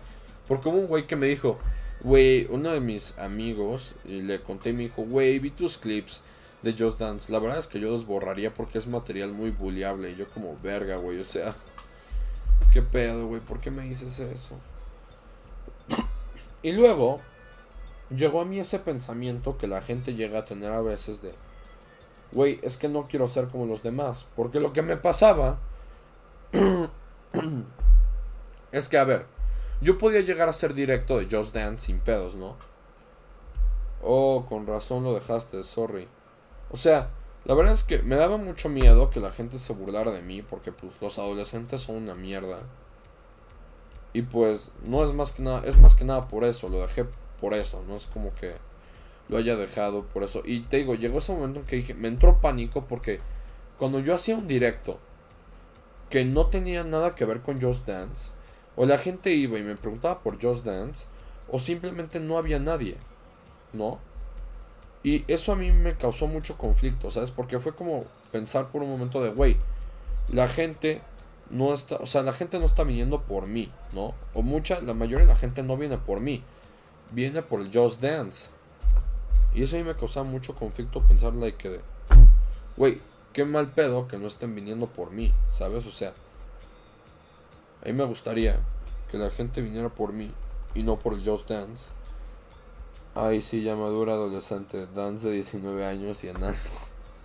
porque 0.48 0.68
hubo 0.68 0.78
un 0.78 0.86
güey 0.86 1.06
que 1.06 1.16
me 1.16 1.26
dijo, 1.26 1.58
güey, 2.00 2.46
uno 2.50 2.72
de 2.72 2.80
mis 2.80 3.18
amigos, 3.18 3.94
y 4.04 4.22
le 4.22 4.40
conté 4.40 4.70
y 4.70 4.74
me 4.74 4.82
dijo, 4.84 5.02
güey, 5.02 5.38
vi 5.38 5.50
tus 5.50 5.78
clips 5.78 6.20
de 6.62 6.72
Just 6.72 6.98
Dance, 6.98 7.30
la 7.30 7.38
verdad 7.38 7.58
es 7.58 7.66
que 7.66 7.80
yo 7.80 7.90
los 7.90 8.06
borraría 8.06 8.52
porque 8.52 8.78
es 8.78 8.86
material 8.86 9.32
muy 9.32 9.50
bulliable, 9.50 10.10
y 10.10 10.16
yo 10.16 10.28
como 10.30 10.56
verga, 10.62 10.96
güey, 10.96 11.20
o 11.20 11.24
sea... 11.24 11.54
¿Qué 12.74 12.82
pedo, 12.82 13.28
güey? 13.28 13.40
¿Por 13.40 13.60
qué 13.60 13.70
me 13.70 13.84
dices 13.84 14.18
eso? 14.18 14.56
y 16.62 16.72
luego 16.72 17.20
llegó 18.10 18.40
a 18.40 18.44
mí 18.44 18.58
ese 18.58 18.80
pensamiento 18.80 19.56
que 19.58 19.68
la 19.68 19.80
gente 19.80 20.14
llega 20.14 20.40
a 20.40 20.44
tener 20.44 20.72
a 20.72 20.80
veces 20.80 21.22
de, 21.22 21.32
güey, 22.32 22.58
es 22.62 22.76
que 22.76 22.88
no 22.88 23.06
quiero 23.06 23.28
ser 23.28 23.46
como 23.46 23.66
los 23.66 23.84
demás. 23.84 24.26
Porque 24.34 24.58
lo 24.58 24.72
que 24.72 24.82
me 24.82 24.96
pasaba 24.96 25.60
es 28.72 28.88
que, 28.88 28.98
a 28.98 29.04
ver, 29.04 29.26
yo 29.80 29.98
podía 29.98 30.20
llegar 30.20 30.48
a 30.48 30.52
ser 30.52 30.74
directo 30.74 31.18
de 31.18 31.28
Just 31.30 31.54
Dance 31.54 31.86
sin 31.86 31.98
pedos, 31.98 32.36
¿no? 32.36 32.56
Oh, 34.02 34.46
con 34.48 34.66
razón 34.66 35.04
lo 35.04 35.14
dejaste, 35.14 35.62
sorry. 35.64 36.08
O 36.70 36.76
sea, 36.76 37.10
la 37.44 37.54
verdad 37.54 37.72
es 37.74 37.84
que 37.84 38.02
me 38.02 38.16
daba 38.16 38.36
mucho 38.36 38.68
miedo 38.68 39.10
que 39.10 39.20
la 39.20 39.32
gente 39.32 39.58
se 39.58 39.72
burlara 39.72 40.10
de 40.10 40.22
mí 40.22 40.42
porque 40.42 40.72
pues 40.72 40.92
los 41.00 41.18
adolescentes 41.18 41.82
son 41.82 41.96
una 41.96 42.14
mierda. 42.14 42.62
Y 44.12 44.22
pues 44.22 44.72
no 44.84 45.02
es 45.02 45.12
más 45.12 45.32
que 45.32 45.42
nada, 45.42 45.62
es 45.64 45.78
más 45.78 45.94
que 45.96 46.04
nada 46.04 46.28
por 46.28 46.44
eso, 46.44 46.68
lo 46.68 46.80
dejé 46.80 47.06
por 47.40 47.52
eso, 47.52 47.82
no 47.88 47.96
es 47.96 48.06
como 48.06 48.30
que 48.30 48.56
lo 49.28 49.38
haya 49.38 49.56
dejado 49.56 50.04
por 50.04 50.22
eso. 50.22 50.42
Y 50.44 50.60
te 50.60 50.78
digo, 50.78 50.94
llegó 50.94 51.18
ese 51.18 51.32
momento 51.32 51.60
en 51.60 51.66
que 51.66 51.76
dije, 51.76 51.94
me 51.94 52.08
entró 52.08 52.40
pánico 52.40 52.84
porque 52.86 53.20
cuando 53.78 54.00
yo 54.00 54.14
hacía 54.14 54.36
un 54.36 54.46
directo 54.46 54.98
que 56.10 56.24
no 56.24 56.46
tenía 56.46 56.84
nada 56.84 57.14
que 57.14 57.24
ver 57.24 57.40
con 57.40 57.60
Just 57.60 57.86
Dance, 57.86 58.33
o 58.76 58.86
la 58.86 58.98
gente 58.98 59.32
iba 59.32 59.58
y 59.58 59.62
me 59.62 59.74
preguntaba 59.76 60.20
por 60.20 60.40
Just 60.40 60.64
Dance, 60.64 61.06
o 61.50 61.58
simplemente 61.58 62.20
no 62.20 62.38
había 62.38 62.58
nadie, 62.58 62.96
¿no? 63.72 63.98
Y 65.02 65.24
eso 65.28 65.52
a 65.52 65.56
mí 65.56 65.70
me 65.70 65.94
causó 65.94 66.26
mucho 66.26 66.56
conflicto, 66.56 67.10
¿sabes? 67.10 67.30
Porque 67.30 67.60
fue 67.60 67.74
como 67.74 68.04
pensar 68.32 68.68
por 68.68 68.82
un 68.82 68.90
momento 68.90 69.22
de, 69.22 69.30
güey, 69.30 69.56
la 70.32 70.48
gente 70.48 71.02
no 71.50 71.74
está, 71.74 71.96
o 71.96 72.06
sea, 72.06 72.22
la 72.22 72.32
gente 72.32 72.58
no 72.58 72.64
está 72.64 72.84
viniendo 72.84 73.20
por 73.20 73.46
mí, 73.46 73.70
¿no? 73.92 74.14
O 74.32 74.42
mucha, 74.42 74.80
la 74.80 74.94
mayoría 74.94 75.26
de 75.26 75.32
la 75.32 75.38
gente 75.38 75.62
no 75.62 75.76
viene 75.76 75.98
por 75.98 76.20
mí, 76.20 76.42
viene 77.10 77.42
por 77.42 77.60
el 77.60 77.70
Just 77.72 78.00
Dance. 78.00 78.48
Y 79.54 79.62
eso 79.62 79.76
a 79.76 79.78
mí 79.78 79.84
me 79.84 79.94
causaba 79.94 80.28
mucho 80.28 80.54
conflicto 80.54 81.00
pensar, 81.02 81.34
like, 81.34 81.58
que 81.58 81.80
güey, 82.76 83.00
qué 83.32 83.44
mal 83.44 83.70
pedo 83.70 84.08
que 84.08 84.18
no 84.18 84.26
estén 84.26 84.54
viniendo 84.54 84.86
por 84.86 85.10
mí, 85.10 85.32
¿sabes? 85.50 85.86
O 85.86 85.90
sea, 85.90 86.14
a 87.84 87.88
mí 87.88 87.92
me 87.92 88.04
gustaría 88.04 88.58
que 89.10 89.18
la 89.18 89.30
gente 89.30 89.60
viniera 89.60 89.90
por 89.90 90.12
mí 90.12 90.32
y 90.74 90.82
no 90.82 90.98
por 90.98 91.22
Just 91.22 91.48
Dance. 91.48 91.90
Ay, 93.14 93.42
sí, 93.42 93.62
ya 93.62 93.76
madura 93.76 94.14
adolescente. 94.14 94.86
Dance 94.94 95.28
de 95.28 95.34
19 95.34 95.84
años 95.84 96.24
y 96.24 96.28
enano. 96.28 96.56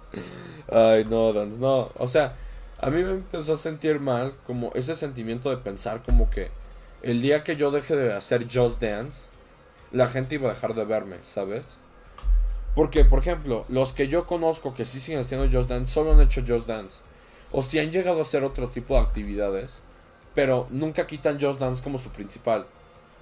Ay, 0.72 1.06
no, 1.06 1.32
Dance, 1.34 1.60
no. 1.60 1.90
O 1.98 2.08
sea, 2.08 2.36
a 2.80 2.90
mí 2.90 3.02
me 3.02 3.12
empezó 3.12 3.54
a 3.54 3.58
sentir 3.58 4.00
mal 4.00 4.34
como 4.46 4.72
ese 4.76 4.96
sentimiento 4.96 5.50
de 5.50 5.58
pensar 5.58 6.04
como 6.04 6.30
que 6.30 6.52
el 7.02 7.22
día 7.22 7.44
que 7.44 7.56
yo 7.56 7.72
deje 7.72 7.96
de 7.96 8.14
hacer 8.14 8.48
Just 8.52 8.82
Dance, 8.82 9.30
la 9.92 10.08
gente 10.08 10.36
iba 10.36 10.50
a 10.50 10.54
dejar 10.54 10.76
de 10.76 10.86
verme, 10.86 11.18
¿sabes? 11.22 11.78
Porque, 12.76 13.06
por 13.06 13.20
ejemplo, 13.20 13.66
los 13.70 13.94
que 13.94 14.10
yo 14.10 14.26
conozco 14.26 14.74
que 14.74 14.86
sí 14.86 15.00
siguen 15.00 15.22
haciendo 15.22 15.50
Just 15.50 15.70
Dance 15.70 15.92
solo 15.92 16.12
han 16.12 16.22
hecho 16.22 16.44
Just 16.48 16.68
Dance. 16.68 17.02
O 17.52 17.62
si 17.62 17.80
han 17.80 17.92
llegado 17.92 18.20
a 18.20 18.22
hacer 18.22 18.44
otro 18.44 18.70
tipo 18.70 18.94
de 18.94 19.02
actividades, 19.02 19.82
pero 20.40 20.68
nunca 20.70 21.06
quitan 21.06 21.38
Just 21.38 21.60
Dance 21.60 21.84
como 21.84 21.98
su 21.98 22.12
principal. 22.12 22.66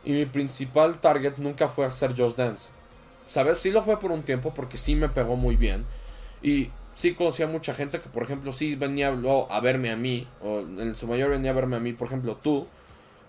Y 0.05 0.11
mi 0.11 0.27
principal 0.27 0.99
target 0.99 1.37
nunca 1.37 1.67
fue 1.67 1.83
hacer 1.83 2.13
Just 2.15 2.37
Dance. 2.37 2.69
¿Sabes? 3.25 3.57
Sí 3.57 3.71
lo 3.71 3.81
fue 3.81 3.99
por 3.99 4.11
un 4.11 4.21
tiempo 4.21 4.53
porque 4.53 4.77
sí 4.77 4.93
me 4.93 5.09
pegó 5.09 5.35
muy 5.35 5.55
bien. 5.55 5.83
Y 6.43 6.69
sí 6.93 7.15
conocía 7.15 7.47
mucha 7.47 7.73
gente 7.73 8.01
que, 8.01 8.07
por 8.07 8.21
ejemplo, 8.21 8.53
sí 8.53 8.75
venía 8.75 9.07
a 9.49 9.59
verme 9.61 9.89
a 9.89 9.95
mí. 9.95 10.27
O 10.43 10.59
en 10.59 10.95
su 10.95 11.07
mayor 11.07 11.31
venía 11.31 11.49
a 11.49 11.55
verme 11.55 11.77
a 11.77 11.79
mí. 11.79 11.91
Por 11.91 12.05
ejemplo, 12.05 12.35
tú. 12.35 12.67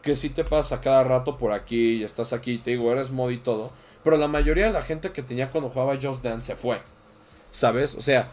Que 0.03 0.15
sí 0.15 0.29
te 0.29 0.45
pasa 0.45 0.83
cada 0.83 1.03
rato 1.03 1.39
por 1.39 1.53
aquí 1.53 1.95
y 1.95 2.05
estás 2.05 2.35
aquí. 2.35 2.59
Te 2.59 2.73
digo, 2.73 2.93
eres 2.93 3.11
mod 3.11 3.31
y 3.31 3.39
todo. 3.39 3.71
Pero 4.05 4.19
la 4.19 4.29
mayoría 4.29 4.67
de 4.67 4.73
la 4.73 4.83
gente 4.83 5.13
que 5.13 5.23
tenía 5.23 5.51
cuando 5.51 5.71
jugaba 5.71 5.97
Just 5.99 6.23
Dance 6.23 6.49
se 6.49 6.57
fue. 6.57 6.83
¿Sabes? 7.53 7.95
O 7.95 8.03
sea, 8.03 8.29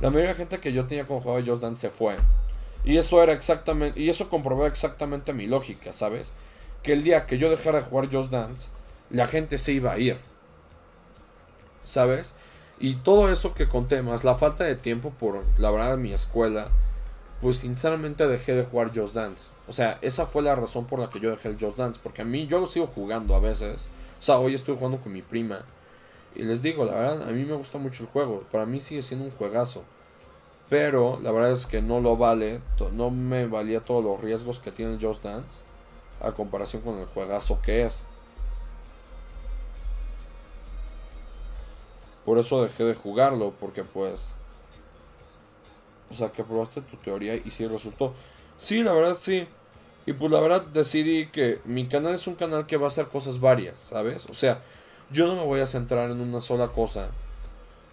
la 0.00 0.10
mayoría 0.10 0.28
de 0.28 0.34
la 0.34 0.38
gente 0.38 0.60
que 0.60 0.72
yo 0.72 0.86
tenía 0.86 1.06
cuando 1.06 1.24
jugaba 1.24 1.44
Just 1.44 1.60
Dance 1.60 1.88
se 1.88 1.90
fue. 1.90 2.14
Y 2.84 2.96
eso 2.96 3.22
era 3.22 3.32
exactamente. 3.32 4.00
Y 4.00 4.10
eso 4.10 4.28
comprobaba 4.28 4.68
exactamente 4.68 5.32
mi 5.32 5.46
lógica, 5.46 5.92
¿sabes? 5.92 6.32
Que 6.82 6.92
el 6.92 7.04
día 7.04 7.26
que 7.26 7.38
yo 7.38 7.50
dejara 7.50 7.78
de 7.78 7.84
jugar 7.84 8.12
Just 8.12 8.32
Dance, 8.32 8.68
la 9.10 9.26
gente 9.26 9.58
se 9.58 9.72
iba 9.72 9.92
a 9.92 9.98
ir. 9.98 10.18
¿Sabes? 11.84 12.34
Y 12.80 12.96
todo 12.96 13.30
eso 13.30 13.54
que 13.54 13.68
conté, 13.68 14.02
más 14.02 14.24
la 14.24 14.34
falta 14.34 14.64
de 14.64 14.74
tiempo 14.74 15.10
por 15.10 15.44
la 15.58 15.70
verdad 15.70 15.96
mi 15.96 16.12
escuela, 16.12 16.68
pues 17.40 17.58
sinceramente 17.58 18.26
dejé 18.26 18.54
de 18.54 18.64
jugar 18.64 18.90
Just 18.96 19.14
Dance. 19.14 19.50
O 19.68 19.72
sea, 19.72 19.98
esa 20.02 20.26
fue 20.26 20.42
la 20.42 20.56
razón 20.56 20.86
por 20.86 20.98
la 20.98 21.10
que 21.10 21.20
yo 21.20 21.30
dejé 21.30 21.48
el 21.48 21.58
Just 21.60 21.78
Dance. 21.78 22.00
Porque 22.02 22.22
a 22.22 22.24
mí 22.24 22.46
yo 22.46 22.58
lo 22.58 22.66
sigo 22.66 22.86
jugando 22.86 23.36
a 23.36 23.40
veces. 23.40 23.88
O 24.18 24.22
sea, 24.22 24.38
hoy 24.38 24.54
estoy 24.54 24.76
jugando 24.76 24.98
con 24.98 25.12
mi 25.12 25.22
prima. 25.22 25.60
Y 26.34 26.42
les 26.42 26.62
digo, 26.62 26.84
la 26.84 26.94
verdad, 26.94 27.28
a 27.28 27.32
mí 27.32 27.44
me 27.44 27.54
gusta 27.54 27.78
mucho 27.78 28.04
el 28.04 28.08
juego. 28.08 28.44
Para 28.50 28.66
mí 28.66 28.80
sigue 28.80 29.02
siendo 29.02 29.26
un 29.26 29.32
juegazo. 29.32 29.84
Pero 30.72 31.18
la 31.22 31.30
verdad 31.32 31.52
es 31.52 31.66
que 31.66 31.82
no 31.82 32.00
lo 32.00 32.16
vale. 32.16 32.62
No 32.92 33.10
me 33.10 33.46
valía 33.46 33.80
todos 33.80 34.02
los 34.02 34.18
riesgos 34.18 34.58
que 34.58 34.72
tiene 34.72 34.96
Just 34.98 35.22
Dance. 35.22 35.64
A 36.18 36.32
comparación 36.32 36.80
con 36.80 36.96
el 36.96 37.04
juegazo 37.04 37.60
que 37.60 37.84
es. 37.84 38.04
Por 42.24 42.38
eso 42.38 42.62
dejé 42.62 42.84
de 42.84 42.94
jugarlo. 42.94 43.52
Porque 43.60 43.84
pues... 43.84 44.32
O 46.10 46.14
sea, 46.14 46.32
que 46.32 46.42
probaste 46.42 46.80
tu 46.80 46.96
teoría 46.96 47.34
y 47.34 47.50
sí 47.50 47.66
resultó. 47.66 48.14
Sí, 48.56 48.82
la 48.82 48.94
verdad 48.94 49.18
sí. 49.20 49.46
Y 50.06 50.14
pues 50.14 50.32
la 50.32 50.40
verdad 50.40 50.62
decidí 50.62 51.26
que 51.26 51.60
mi 51.66 51.86
canal 51.86 52.14
es 52.14 52.26
un 52.26 52.34
canal 52.34 52.64
que 52.64 52.78
va 52.78 52.86
a 52.86 52.88
hacer 52.88 53.08
cosas 53.08 53.38
varias, 53.40 53.78
¿sabes? 53.78 54.24
O 54.30 54.32
sea, 54.32 54.62
yo 55.10 55.26
no 55.26 55.36
me 55.36 55.44
voy 55.44 55.60
a 55.60 55.66
centrar 55.66 56.10
en 56.10 56.18
una 56.22 56.40
sola 56.40 56.68
cosa. 56.68 57.10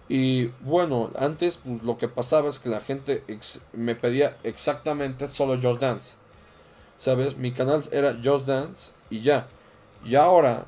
Y 0.09 0.47
bueno, 0.61 1.11
antes 1.17 1.57
pues, 1.57 1.83
lo 1.83 1.99
que 1.99 2.07
pasaba 2.07 2.49
es 2.49 2.57
que 2.57 2.69
la 2.69 2.81
gente 2.81 3.23
me 3.73 3.95
pedía 3.95 4.35
exactamente 4.43 5.27
solo 5.27 5.61
Just 5.61 5.79
Dance. 5.79 6.15
¿Sabes? 6.97 7.37
Mi 7.37 7.51
canal 7.51 7.83
era 7.91 8.17
Just 8.21 8.47
Dance 8.47 8.91
y 9.11 9.21
ya. 9.21 9.47
Y 10.03 10.15
ahora 10.15 10.65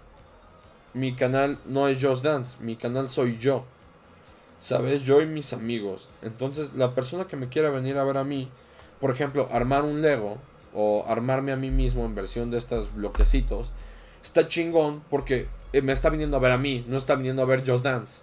mi 0.94 1.16
canal 1.16 1.58
no 1.66 1.88
es 1.88 2.04
Just 2.04 2.24
Dance, 2.24 2.58
mi 2.60 2.76
canal 2.76 3.10
soy 3.10 3.38
yo. 3.40 3.66
¿Sabes? 4.60 5.02
Yo 5.02 5.22
y 5.22 5.26
mis 5.26 5.54
amigos. 5.54 6.08
Entonces, 6.22 6.74
la 6.76 6.94
persona 6.94 7.26
que 7.26 7.36
me 7.36 7.50
quiera 7.50 7.72
venir 7.72 7.98
a 7.98 8.04
ver 8.04 8.18
a 8.18 8.24
mí, 8.24 8.48
por 9.00 9.10
ejemplo, 9.10 9.50
armar 9.52 9.84
un 9.84 10.04
Lego 10.04 10.38
o 10.76 11.04
armarme 11.08 11.52
a 11.52 11.56
mí 11.56 11.72
mismo 11.72 12.06
en 12.06 12.14
versión 12.14 12.52
de 12.52 12.60
estos 12.60 12.94
bloquecitos, 12.94 13.72
está 14.24 14.48
chingón 14.48 15.02
porque 15.10 15.48
eh, 15.74 15.82
me 15.82 15.94
está 15.94 16.10
viniendo 16.10 16.38
a 16.38 16.40
ver 16.40 16.52
a 16.52 16.60
mí, 16.60 16.86
no 16.88 16.98
está 16.98 17.16
viniendo 17.16 17.42
a 17.42 17.46
ver 17.46 17.68
Just 17.68 17.84
Dance. 17.84 18.22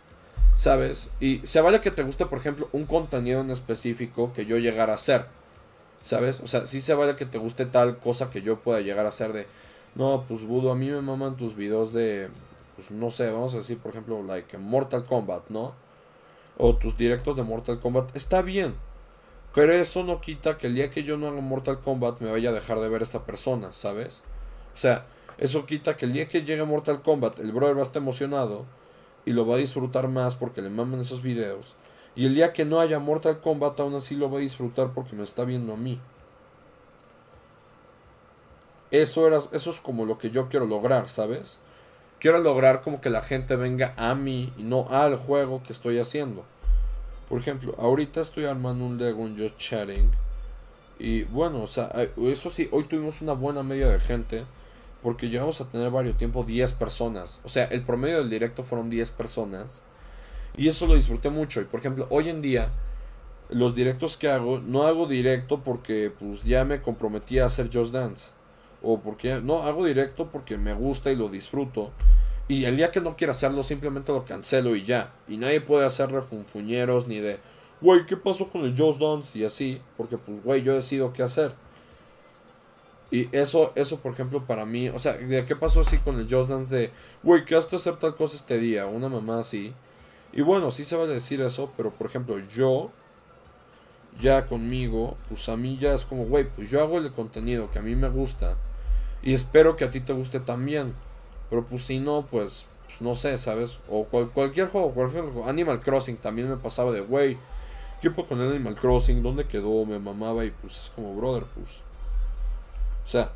¿Sabes? 0.56 1.10
Y 1.20 1.38
se 1.44 1.60
vale 1.60 1.80
que 1.80 1.90
te 1.90 2.02
guste, 2.02 2.26
por 2.26 2.38
ejemplo, 2.38 2.68
un 2.72 2.84
contenido 2.84 3.40
en 3.40 3.50
específico 3.50 4.32
que 4.32 4.44
yo 4.44 4.58
llegara 4.58 4.92
a 4.92 4.96
hacer. 4.96 5.26
¿Sabes? 6.02 6.40
O 6.40 6.46
sea, 6.46 6.66
sí 6.66 6.80
se 6.80 6.94
vale 6.94 7.16
que 7.16 7.26
te 7.26 7.38
guste 7.38 7.66
tal 7.66 7.98
cosa 7.98 8.30
que 8.30 8.42
yo 8.42 8.60
pueda 8.60 8.80
llegar 8.80 9.06
a 9.06 9.10
hacer 9.10 9.32
de... 9.32 9.46
No, 9.94 10.24
pues 10.26 10.44
Budo, 10.44 10.72
a 10.72 10.74
mí 10.74 10.90
me 10.90 11.00
maman 11.00 11.36
tus 11.36 11.54
videos 11.54 11.92
de... 11.92 12.28
Pues 12.76 12.90
no 12.90 13.10
sé, 13.10 13.30
vamos 13.30 13.54
a 13.54 13.58
decir, 13.58 13.78
por 13.78 13.92
ejemplo, 13.92 14.22
like 14.22 14.56
Mortal 14.58 15.04
Kombat, 15.04 15.48
¿no? 15.50 15.74
O 16.56 16.76
tus 16.76 16.96
directos 16.96 17.36
de 17.36 17.42
Mortal 17.42 17.80
Kombat. 17.80 18.16
Está 18.16 18.42
bien. 18.42 18.74
Pero 19.54 19.72
eso 19.72 20.04
no 20.04 20.20
quita 20.20 20.58
que 20.58 20.68
el 20.68 20.74
día 20.74 20.90
que 20.90 21.04
yo 21.04 21.16
no 21.16 21.28
haga 21.28 21.40
Mortal 21.40 21.80
Kombat 21.80 22.20
me 22.20 22.30
vaya 22.30 22.50
a 22.50 22.52
dejar 22.52 22.80
de 22.80 22.88
ver 22.88 23.00
a 23.00 23.04
esa 23.04 23.24
persona, 23.24 23.72
¿sabes? 23.72 24.22
O 24.74 24.76
sea, 24.76 25.06
eso 25.38 25.66
quita 25.66 25.96
que 25.96 26.06
el 26.06 26.12
día 26.12 26.28
que 26.28 26.42
llegue 26.42 26.64
Mortal 26.64 27.02
Kombat 27.02 27.40
el 27.40 27.52
brother 27.52 27.76
va 27.76 27.80
a 27.80 27.84
estar 27.84 28.02
emocionado 28.02 28.66
y 29.24 29.32
lo 29.32 29.46
va 29.46 29.56
a 29.56 29.58
disfrutar 29.58 30.08
más 30.08 30.36
porque 30.36 30.62
le 30.62 30.70
maman 30.70 31.00
esos 31.00 31.22
videos. 31.22 31.74
Y 32.16 32.26
el 32.26 32.34
día 32.34 32.52
que 32.52 32.64
no 32.64 32.80
haya 32.80 32.98
Mortal 32.98 33.40
Kombat 33.40 33.78
aún 33.80 33.94
así 33.94 34.16
lo 34.16 34.30
va 34.30 34.38
a 34.38 34.42
disfrutar 34.42 34.92
porque 34.94 35.14
me 35.14 35.22
está 35.22 35.44
viendo 35.44 35.74
a 35.74 35.76
mí. 35.76 36.00
eso, 38.90 39.26
era, 39.26 39.40
eso 39.52 39.70
es 39.70 39.80
como 39.80 40.04
lo 40.04 40.18
que 40.18 40.30
yo 40.30 40.48
quiero 40.48 40.66
lograr, 40.66 41.08
¿sabes? 41.08 41.58
Quiero 42.18 42.38
lograr 42.38 42.80
como 42.80 43.00
que 43.00 43.10
la 43.10 43.22
gente 43.22 43.54
venga 43.54 43.94
a 43.96 44.14
mí 44.14 44.52
y 44.56 44.62
no 44.62 44.88
al 44.90 45.16
juego 45.16 45.62
que 45.62 45.72
estoy 45.72 45.98
haciendo. 45.98 46.44
Por 47.28 47.40
ejemplo, 47.40 47.74
ahorita 47.78 48.20
estoy 48.20 48.46
armando 48.46 48.84
un 48.84 48.98
Lego 48.98 49.26
en 49.26 49.38
Just 49.38 49.58
Chatting. 49.58 50.10
Y 50.98 51.24
bueno, 51.24 51.62
o 51.62 51.68
sea, 51.68 51.92
eso 52.16 52.50
sí, 52.50 52.68
hoy 52.72 52.84
tuvimos 52.84 53.20
una 53.20 53.34
buena 53.34 53.62
media 53.62 53.88
de 53.88 54.00
gente. 54.00 54.44
Porque 55.02 55.28
llegamos 55.28 55.60
a 55.60 55.68
tener 55.68 55.90
varios 55.90 56.16
tiempo 56.16 56.44
10 56.44 56.72
personas. 56.72 57.40
O 57.44 57.48
sea, 57.48 57.64
el 57.64 57.82
promedio 57.82 58.18
del 58.18 58.30
directo 58.30 58.62
fueron 58.62 58.90
10 58.90 59.10
personas. 59.12 59.82
Y 60.56 60.68
eso 60.68 60.86
lo 60.86 60.94
disfruté 60.94 61.30
mucho. 61.30 61.60
Y 61.60 61.64
por 61.64 61.80
ejemplo, 61.80 62.06
hoy 62.10 62.28
en 62.28 62.42
día, 62.42 62.70
los 63.48 63.74
directos 63.74 64.16
que 64.16 64.28
hago, 64.28 64.58
no 64.58 64.82
hago 64.82 65.06
directo 65.06 65.62
porque 65.62 66.12
pues 66.18 66.42
ya 66.42 66.64
me 66.64 66.82
comprometí 66.82 67.38
a 67.38 67.46
hacer 67.46 67.70
Just 67.72 67.92
Dance. 67.92 68.32
O 68.82 69.00
porque 69.00 69.40
no, 69.40 69.62
hago 69.62 69.84
directo 69.84 70.28
porque 70.30 70.58
me 70.58 70.74
gusta 70.74 71.12
y 71.12 71.16
lo 71.16 71.28
disfruto. 71.28 71.92
Y 72.48 72.64
el 72.64 72.76
día 72.76 72.90
que 72.90 73.00
no 73.00 73.16
quiera 73.16 73.32
hacerlo, 73.32 73.62
simplemente 73.62 74.10
lo 74.10 74.24
cancelo 74.24 74.74
y 74.74 74.84
ya. 74.84 75.12
Y 75.28 75.36
nadie 75.36 75.60
puede 75.60 75.84
hacer 75.84 76.10
refunfuñeros 76.10 77.06
ni 77.06 77.18
de, 77.18 77.38
güey, 77.80 78.06
¿qué 78.06 78.16
pasó 78.16 78.48
con 78.48 78.62
el 78.62 78.76
Just 78.76 79.00
Dance? 79.00 79.38
Y 79.38 79.44
así, 79.44 79.80
porque 79.96 80.16
pues, 80.16 80.42
güey, 80.42 80.62
yo 80.62 80.74
decido 80.74 81.12
qué 81.12 81.22
hacer. 81.22 81.52
Y 83.10 83.34
eso, 83.34 83.72
eso, 83.74 84.00
por 84.00 84.12
ejemplo, 84.12 84.44
para 84.44 84.66
mí, 84.66 84.88
o 84.90 84.98
sea, 84.98 85.14
¿de 85.14 85.46
qué 85.46 85.56
pasó 85.56 85.80
así 85.80 85.98
con 85.98 86.18
el 86.18 86.28
Just 86.28 86.50
Dance 86.50 86.74
de, 86.74 86.90
güey, 87.22 87.44
¿qué 87.44 87.56
haste 87.56 87.76
hacer 87.76 87.96
tal 87.96 88.14
cosa 88.14 88.36
este 88.36 88.58
día? 88.58 88.86
Una 88.86 89.08
mamá 89.08 89.38
así. 89.38 89.72
Y 90.32 90.42
bueno, 90.42 90.70
sí 90.70 90.84
se 90.84 90.96
va 90.96 91.04
a 91.04 91.06
decir 91.06 91.40
eso, 91.40 91.72
pero 91.76 91.90
por 91.90 92.06
ejemplo, 92.06 92.38
yo, 92.54 92.90
ya 94.20 94.46
conmigo, 94.46 95.16
pues 95.28 95.48
a 95.48 95.56
mí 95.56 95.78
ya 95.80 95.94
es 95.94 96.04
como, 96.04 96.24
güey, 96.26 96.48
pues 96.48 96.68
yo 96.70 96.80
hago 96.82 96.98
el 96.98 97.10
contenido 97.12 97.70
que 97.70 97.78
a 97.78 97.82
mí 97.82 97.94
me 97.94 98.08
gusta. 98.08 98.56
Y 99.22 99.32
espero 99.32 99.76
que 99.76 99.84
a 99.84 99.90
ti 99.90 100.00
te 100.00 100.12
guste 100.12 100.40
también. 100.40 100.94
Pero 101.50 101.64
pues 101.64 101.82
si 101.82 102.00
no, 102.00 102.26
pues, 102.30 102.66
pues 102.86 103.00
no 103.00 103.14
sé, 103.14 103.38
¿sabes? 103.38 103.78
O 103.88 104.04
cualquier 104.04 104.68
juego, 104.68 104.92
cualquier 104.92 105.24
juego. 105.24 105.48
Animal 105.48 105.80
Crossing 105.80 106.16
también 106.16 106.50
me 106.50 106.56
pasaba 106.56 106.92
de, 106.92 107.00
güey, 107.00 107.38
¿qué 108.02 108.10
puedo 108.10 108.28
con 108.28 108.40
Animal 108.40 108.74
Crossing? 108.74 109.22
¿Dónde 109.22 109.46
quedó? 109.46 109.86
Me 109.86 109.98
mamaba 109.98 110.44
y 110.44 110.50
pues 110.50 110.78
es 110.78 110.92
como, 110.94 111.14
brother, 111.16 111.44
pues. 111.54 111.87
O 113.08 113.10
sea, 113.10 113.30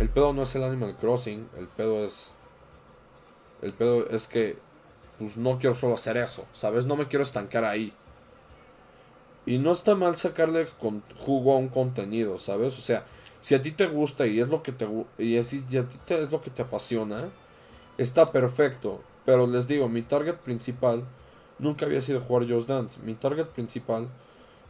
el 0.00 0.08
pedo 0.08 0.32
no 0.32 0.42
es 0.42 0.52
el 0.56 0.64
Animal 0.64 0.96
Crossing, 0.96 1.48
el 1.56 1.68
pedo 1.68 2.04
es... 2.04 2.32
El 3.62 3.72
pedo 3.72 4.08
es 4.08 4.26
que, 4.26 4.58
pues 5.20 5.36
no 5.36 5.58
quiero 5.58 5.76
solo 5.76 5.94
hacer 5.94 6.16
eso, 6.16 6.44
¿sabes? 6.50 6.86
No 6.86 6.96
me 6.96 7.06
quiero 7.06 7.22
estancar 7.22 7.62
ahí. 7.62 7.92
Y 9.46 9.58
no 9.58 9.70
está 9.70 9.94
mal 9.94 10.16
sacarle 10.16 10.66
con 10.80 11.04
jugo 11.18 11.54
a 11.54 11.58
un 11.58 11.68
contenido, 11.68 12.38
¿sabes? 12.38 12.76
O 12.78 12.80
sea, 12.80 13.04
si 13.42 13.54
a 13.54 13.62
ti 13.62 13.70
te 13.70 13.86
gusta 13.86 14.26
y 14.26 14.40
es 14.40 14.48
lo 14.48 14.64
que 14.64 14.72
te 14.72 14.88
y 15.18 15.38
a 15.38 15.42
ti 15.44 15.62
te, 16.04 16.20
es 16.20 16.32
lo 16.32 16.40
que 16.40 16.50
te 16.50 16.62
apasiona, 16.62 17.28
está 17.96 18.26
perfecto. 18.26 19.00
Pero 19.24 19.46
les 19.46 19.68
digo, 19.68 19.88
mi 19.88 20.02
target 20.02 20.34
principal 20.34 21.04
nunca 21.60 21.86
había 21.86 22.02
sido 22.02 22.20
jugar 22.20 22.50
Just 22.50 22.66
Dance. 22.68 22.98
Mi 23.04 23.14
target 23.14 23.46
principal 23.46 24.08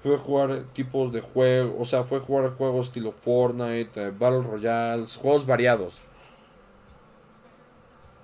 fue 0.03 0.17
jugar 0.17 0.65
tipos 0.73 1.13
de 1.13 1.21
juegos, 1.21 1.75
o 1.79 1.85
sea, 1.85 2.05
fue 2.05 2.21
jugar 2.21 2.51
juegos 2.51 2.87
estilo 2.87 3.13
Fortnite, 3.13 4.07
eh, 4.07 4.13
Battle 4.19 4.43
Royale, 4.43 5.07
juegos 5.21 5.47
variados. 5.47 6.01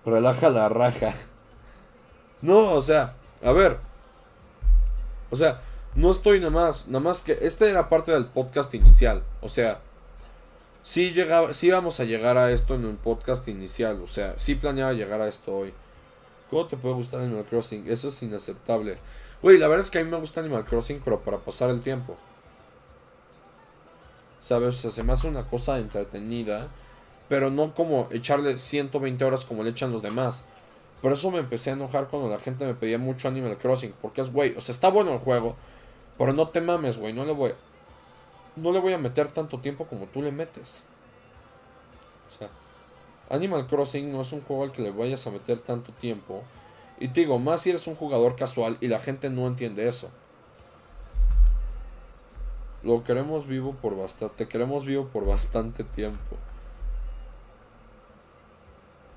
Relaja 0.05 0.51
la 0.51 0.69
raja. 0.69 1.15
No, 2.41 2.75
o 2.75 2.81
sea, 2.81 3.15
a 3.43 3.53
ver. 3.53 3.79
O 5.31 5.37
sea, 5.37 5.61
no 5.95 6.11
estoy 6.11 6.39
nada 6.39 6.51
más, 6.51 6.89
nada 6.89 7.01
más 7.01 7.23
que 7.23 7.33
esta 7.33 7.67
era 7.67 7.89
parte 7.89 8.13
del 8.13 8.27
podcast 8.27 8.73
inicial. 8.75 9.23
O 9.41 9.49
sea, 9.49 9.81
sí, 10.83 11.11
llegaba, 11.11 11.53
sí 11.53 11.71
vamos 11.71 11.99
a 12.01 12.05
llegar 12.05 12.37
a 12.37 12.53
esto 12.53 12.75
en 12.75 12.85
un 12.85 12.97
podcast 12.97 13.49
inicial. 13.49 14.01
O 14.01 14.07
sea, 14.07 14.39
sí 14.39 14.55
planeaba 14.55 14.93
llegar 14.93 15.21
a 15.21 15.29
esto 15.29 15.57
hoy. 15.57 15.75
¿Cómo 16.51 16.67
te 16.67 16.77
puede 16.77 16.95
gustar 16.95 17.21
Animal 17.21 17.45
Crossing? 17.45 17.91
Eso 17.91 18.09
es 18.09 18.23
inaceptable. 18.23 18.99
Güey, 19.47 19.59
la 19.59 19.69
verdad 19.69 19.85
es 19.85 19.93
que 19.93 20.01
a 20.01 20.03
mí 20.03 20.11
me 20.11 20.17
gusta 20.17 20.41
Animal 20.41 20.65
Crossing, 20.65 21.01
pero 21.05 21.21
para 21.21 21.39
pasar 21.39 21.71
el 21.71 21.81
tiempo. 21.81 22.17
¿Sabes? 24.41 24.75
O 24.75 24.79
sea, 24.79 24.91
se 24.91 25.05
me 25.05 25.13
hace 25.13 25.29
una 25.29 25.47
cosa 25.47 25.79
entretenida. 25.79 26.67
Pero 27.29 27.49
no 27.49 27.73
como 27.73 28.09
echarle 28.11 28.59
120 28.59 29.25
horas 29.25 29.45
como 29.45 29.63
le 29.63 29.71
echan 29.71 29.93
los 29.93 30.03
demás. 30.03 30.43
Por 31.01 31.13
eso 31.13 31.31
me 31.31 31.39
empecé 31.39 31.71
a 31.71 31.75
enojar 31.75 32.09
cuando 32.09 32.29
la 32.29 32.41
gente 32.41 32.67
me 32.67 32.75
pedía 32.75 32.99
mucho 32.99 33.29
Animal 33.29 33.57
Crossing. 33.57 33.95
Porque 34.03 34.21
es, 34.21 34.33
güey, 34.33 34.53
o 34.57 34.61
sea, 34.61 34.73
está 34.73 34.89
bueno 34.91 35.13
el 35.13 35.21
juego. 35.21 35.55
Pero 36.19 36.33
no 36.33 36.49
te 36.49 36.61
mames, 36.61 36.99
güey. 36.99 37.13
No 37.13 37.25
le 37.25 37.33
voy 37.33 37.55
no 38.57 38.73
le 38.73 38.81
voy 38.81 38.95
a 38.95 38.99
meter 38.99 39.29
tanto 39.29 39.61
tiempo 39.61 39.87
como 39.87 40.07
tú 40.07 40.23
le 40.23 40.33
metes. 40.33 40.83
O 42.35 42.37
sea, 42.37 42.49
Animal 43.31 43.69
Crossing 43.69 44.11
no 44.11 44.23
es 44.23 44.33
un 44.33 44.41
juego 44.41 44.65
al 44.65 44.73
que 44.73 44.83
le 44.83 44.91
vayas 44.91 45.25
a 45.29 45.31
meter 45.31 45.61
tanto 45.61 45.93
tiempo. 45.93 46.43
Y 46.99 47.09
te 47.09 47.21
digo, 47.21 47.39
más 47.39 47.63
si 47.63 47.71
eres 47.71 47.87
un 47.87 47.95
jugador 47.95 48.37
casual 48.37 48.79
y 48.81 48.89
la 48.89 49.01
gente 49.01 49.29
no 49.29 49.47
entiende 49.47 49.87
eso. 49.87 50.11
Lo 52.83 53.05
queremos 53.05 53.47
vivo 53.47 53.75
por 53.75 53.97
bastante. 53.97 54.35
Te 54.37 54.49
queremos 54.49 54.85
vivo 54.85 55.07
por 55.09 55.27
bastante 55.27 55.85
tiempo. 55.85 56.37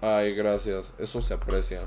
Ay, 0.01 0.33
gracias. 0.33 0.91
Eso 0.97 1.21
se 1.21 1.33
aprecia. 1.33 1.81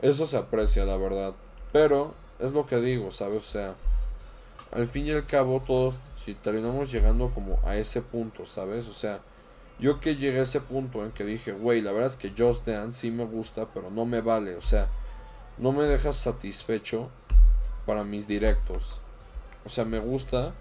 Eso 0.00 0.26
se 0.26 0.36
aprecia, 0.36 0.84
la 0.84 0.96
verdad. 0.96 1.34
Pero 1.72 2.14
es 2.38 2.52
lo 2.52 2.66
que 2.66 2.76
digo, 2.76 3.10
¿sabes? 3.10 3.38
O 3.38 3.50
sea, 3.50 3.74
al 4.70 4.86
fin 4.86 5.06
y 5.06 5.12
al 5.12 5.24
cabo 5.24 5.62
todos 5.66 5.94
terminamos 6.32 6.90
llegando 6.90 7.30
como 7.34 7.58
a 7.64 7.76
ese 7.76 8.00
punto, 8.00 8.46
¿sabes? 8.46 8.88
O 8.88 8.94
sea, 8.94 9.20
yo 9.78 10.00
que 10.00 10.16
llegué 10.16 10.38
a 10.38 10.42
ese 10.42 10.60
punto 10.60 11.04
en 11.04 11.12
que 11.12 11.24
dije, 11.24 11.52
güey, 11.52 11.82
la 11.82 11.92
verdad 11.92 12.10
es 12.10 12.16
que 12.16 12.32
Just 12.36 12.66
Dance 12.66 13.00
sí 13.00 13.10
me 13.10 13.24
gusta, 13.24 13.66
pero 13.74 13.90
no 13.90 14.06
me 14.06 14.22
vale. 14.22 14.56
O 14.56 14.62
sea, 14.62 14.88
no 15.58 15.72
me 15.72 15.84
deja 15.84 16.12
satisfecho 16.12 17.10
para 17.84 18.04
mis 18.04 18.26
directos. 18.26 19.00
O 19.66 19.68
sea, 19.68 19.84
me 19.84 19.98
gusta, 19.98 20.54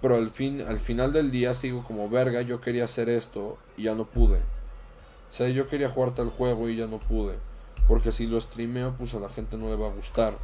pero 0.00 0.16
al, 0.16 0.30
fin, 0.30 0.60
al 0.62 0.78
final 0.78 1.12
del 1.12 1.30
día 1.30 1.54
sigo 1.54 1.82
como 1.84 2.08
verga, 2.08 2.42
yo 2.42 2.60
quería 2.60 2.84
hacer 2.84 3.08
esto 3.08 3.58
y 3.76 3.84
ya 3.84 3.94
no 3.94 4.04
pude. 4.04 4.38
O 4.38 5.32
sea, 5.32 5.48
yo 5.48 5.68
quería 5.68 5.88
jugar 5.88 6.14
tal 6.14 6.30
juego 6.30 6.68
y 6.68 6.76
ya 6.76 6.86
no 6.86 6.98
pude. 6.98 7.36
Porque 7.88 8.12
si 8.12 8.26
lo 8.26 8.40
streameo, 8.40 8.94
pues 8.96 9.14
a 9.14 9.20
la 9.20 9.28
gente 9.28 9.56
no 9.56 9.68
le 9.68 9.76
va 9.76 9.88
a 9.88 9.92
gustar. 9.92 10.34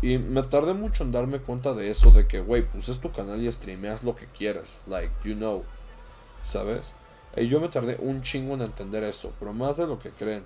Y 0.00 0.18
me 0.18 0.42
tardé 0.42 0.74
mucho 0.74 1.02
en 1.02 1.12
darme 1.12 1.40
cuenta 1.40 1.74
de 1.74 1.90
eso, 1.90 2.10
de 2.10 2.26
que, 2.26 2.40
güey, 2.40 2.62
pues 2.62 2.88
es 2.88 3.00
tu 3.00 3.10
canal 3.10 3.42
y 3.42 3.50
streameas 3.50 4.04
lo 4.04 4.14
que 4.14 4.26
quieras. 4.26 4.80
Like, 4.86 5.12
you 5.24 5.34
know. 5.34 5.64
¿Sabes? 6.44 6.92
Y 7.36 7.48
yo 7.48 7.60
me 7.60 7.68
tardé 7.68 7.96
un 8.00 8.22
chingo 8.22 8.54
en 8.54 8.62
entender 8.62 9.02
eso, 9.04 9.32
pero 9.38 9.52
más 9.52 9.76
de 9.76 9.86
lo 9.86 9.98
que 9.98 10.10
creen. 10.10 10.44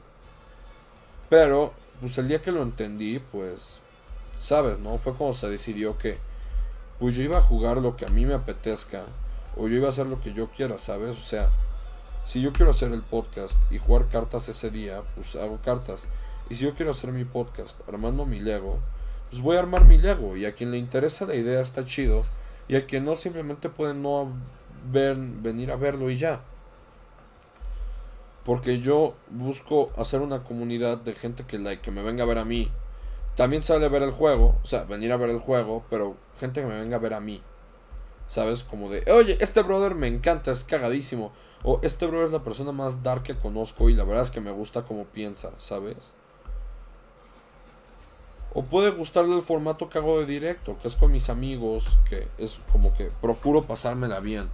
Pero, 1.29 1.73
pues 2.01 2.19
el 2.19 2.29
día 2.29 2.43
que 2.43 2.51
lo 2.51 2.63
entendí, 2.63 3.19
pues, 3.19 3.81
¿sabes? 4.41 4.79
¿No? 4.79 4.99
Fue 4.99 5.15
cuando 5.15 5.35
se 5.35 5.49
decidió 5.49 5.97
que, 5.99 6.19
pues 6.99 7.15
yo 7.15 7.23
iba 7.23 7.39
a 7.39 7.43
jugar 7.43 7.79
lo 7.79 7.97
que 7.97 8.07
a 8.07 8.09
mí 8.09 8.27
me 8.27 8.35
apetezca, 8.35 9.05
o 9.57 9.69
yo 9.69 9.77
iba 9.77 9.87
a 9.87 9.91
hacer 9.91 10.07
lo 10.07 10.21
que 10.21 10.33
yo 10.33 10.49
quiera, 10.51 10.79
¿sabes? 10.79 11.11
O 11.11 11.21
sea, 11.21 11.51
si 12.25 12.41
yo 12.41 12.53
quiero 12.53 12.71
hacer 12.71 12.93
el 12.93 13.03
podcast 13.03 13.57
y 13.71 13.79
jugar 13.79 14.09
cartas 14.09 14.49
ese 14.49 14.71
día, 14.71 15.03
pues 15.15 15.37
hago 15.37 15.59
cartas. 15.65 16.09
Y 16.51 16.55
si 16.55 16.65
yo 16.65 16.75
quiero 16.75 16.91
hacer 16.91 17.13
mi 17.13 17.25
podcast 17.25 17.81
armando 17.89 18.27
mi 18.27 18.41
Lego, 18.41 18.79
pues 19.33 19.41
voy 19.41 19.57
a 19.57 19.61
armar 19.61 19.87
mi 19.87 19.97
Lego. 19.97 20.37
Y 20.37 20.45
a 20.45 20.53
quien 20.53 20.71
le 20.71 20.77
interesa 20.77 21.25
la 21.25 21.35
idea 21.35 21.63
está 21.63 21.87
chido. 21.87 22.23
Y 22.69 22.77
a 22.77 22.85
quien 22.85 23.07
no 23.07 23.17
simplemente 23.17 23.71
puede 23.71 23.95
no 23.95 24.31
ver, 24.93 25.17
venir 25.17 25.71
a 25.71 25.77
verlo 25.77 26.11
y 26.11 26.19
ya. 26.19 26.43
Porque 28.45 28.81
yo 28.81 29.15
busco 29.31 29.91
hacer 29.97 30.21
una 30.21 30.45
comunidad 30.45 30.99
de 30.99 31.15
gente 31.15 31.45
que, 31.45 31.59
like, 31.59 31.81
que 31.81 31.91
me 31.91 32.03
venga 32.03 32.25
a 32.25 32.27
ver 32.27 32.37
a 32.37 32.45
mí. 32.45 32.71
También 33.35 33.63
sale 33.63 33.87
a 33.87 33.89
ver 33.89 34.03
el 34.03 34.11
juego, 34.11 34.59
o 34.63 34.67
sea, 34.67 34.85
venir 34.85 35.11
a 35.13 35.17
ver 35.17 35.31
el 35.31 35.39
juego, 35.39 35.83
pero 35.89 36.15
gente 36.39 36.61
que 36.61 36.67
me 36.67 36.79
venga 36.79 36.97
a 36.97 37.01
ver 37.01 37.15
a 37.15 37.21
mí. 37.21 37.41
¿Sabes? 38.29 38.65
Como 38.65 38.91
de, 38.91 39.11
oye, 39.11 39.39
este 39.41 39.63
brother 39.63 39.95
me 39.95 40.09
encanta, 40.09 40.51
es 40.51 40.65
cagadísimo. 40.65 41.33
O 41.63 41.81
este 41.83 42.07
bro 42.07 42.27
es 42.27 42.33
la 42.33 42.45
persona 42.45 42.73
más 42.73 43.03
dark 43.03 43.23
que 43.23 43.39
conozco 43.39 43.89
y 43.89 43.95
la 43.95 44.05
verdad 44.05 44.25
es 44.25 44.31
que 44.31 44.43
me 44.43 44.51
gusta 44.51 44.83
como 44.83 45.05
piensa, 45.05 45.53
¿sabes? 45.57 46.13
O 48.55 48.63
puede 48.63 48.91
gustarle 48.91 49.35
el 49.35 49.43
formato 49.43 49.89
que 49.89 49.99
hago 49.99 50.21
de 50.21 50.27
directo, 50.27 50.77
que 50.81 50.89
es 50.89 50.97
con 50.97 51.11
mis 51.11 51.31
amigos, 51.31 51.99
que 52.09 52.29
es 52.37 52.61
como 52.71 52.95
que 52.95 53.11
procuro 53.21 53.65
pasármela 53.65 54.21
bien. 54.21 54.51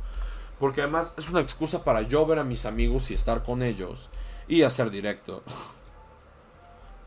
Porque 0.60 0.83
además 0.83 1.15
es 1.17 1.31
una 1.31 1.41
excusa 1.41 1.83
para 1.85 2.02
yo 2.02 2.25
ver 2.27 2.39
a 2.39 2.44
mis 2.44 2.65
amigos 2.65 3.10
y 3.10 3.15
estar 3.15 3.43
con 3.43 3.62
ellos 3.62 4.09
y 4.47 4.62
hacer 4.62 4.91
directo. 4.91 5.43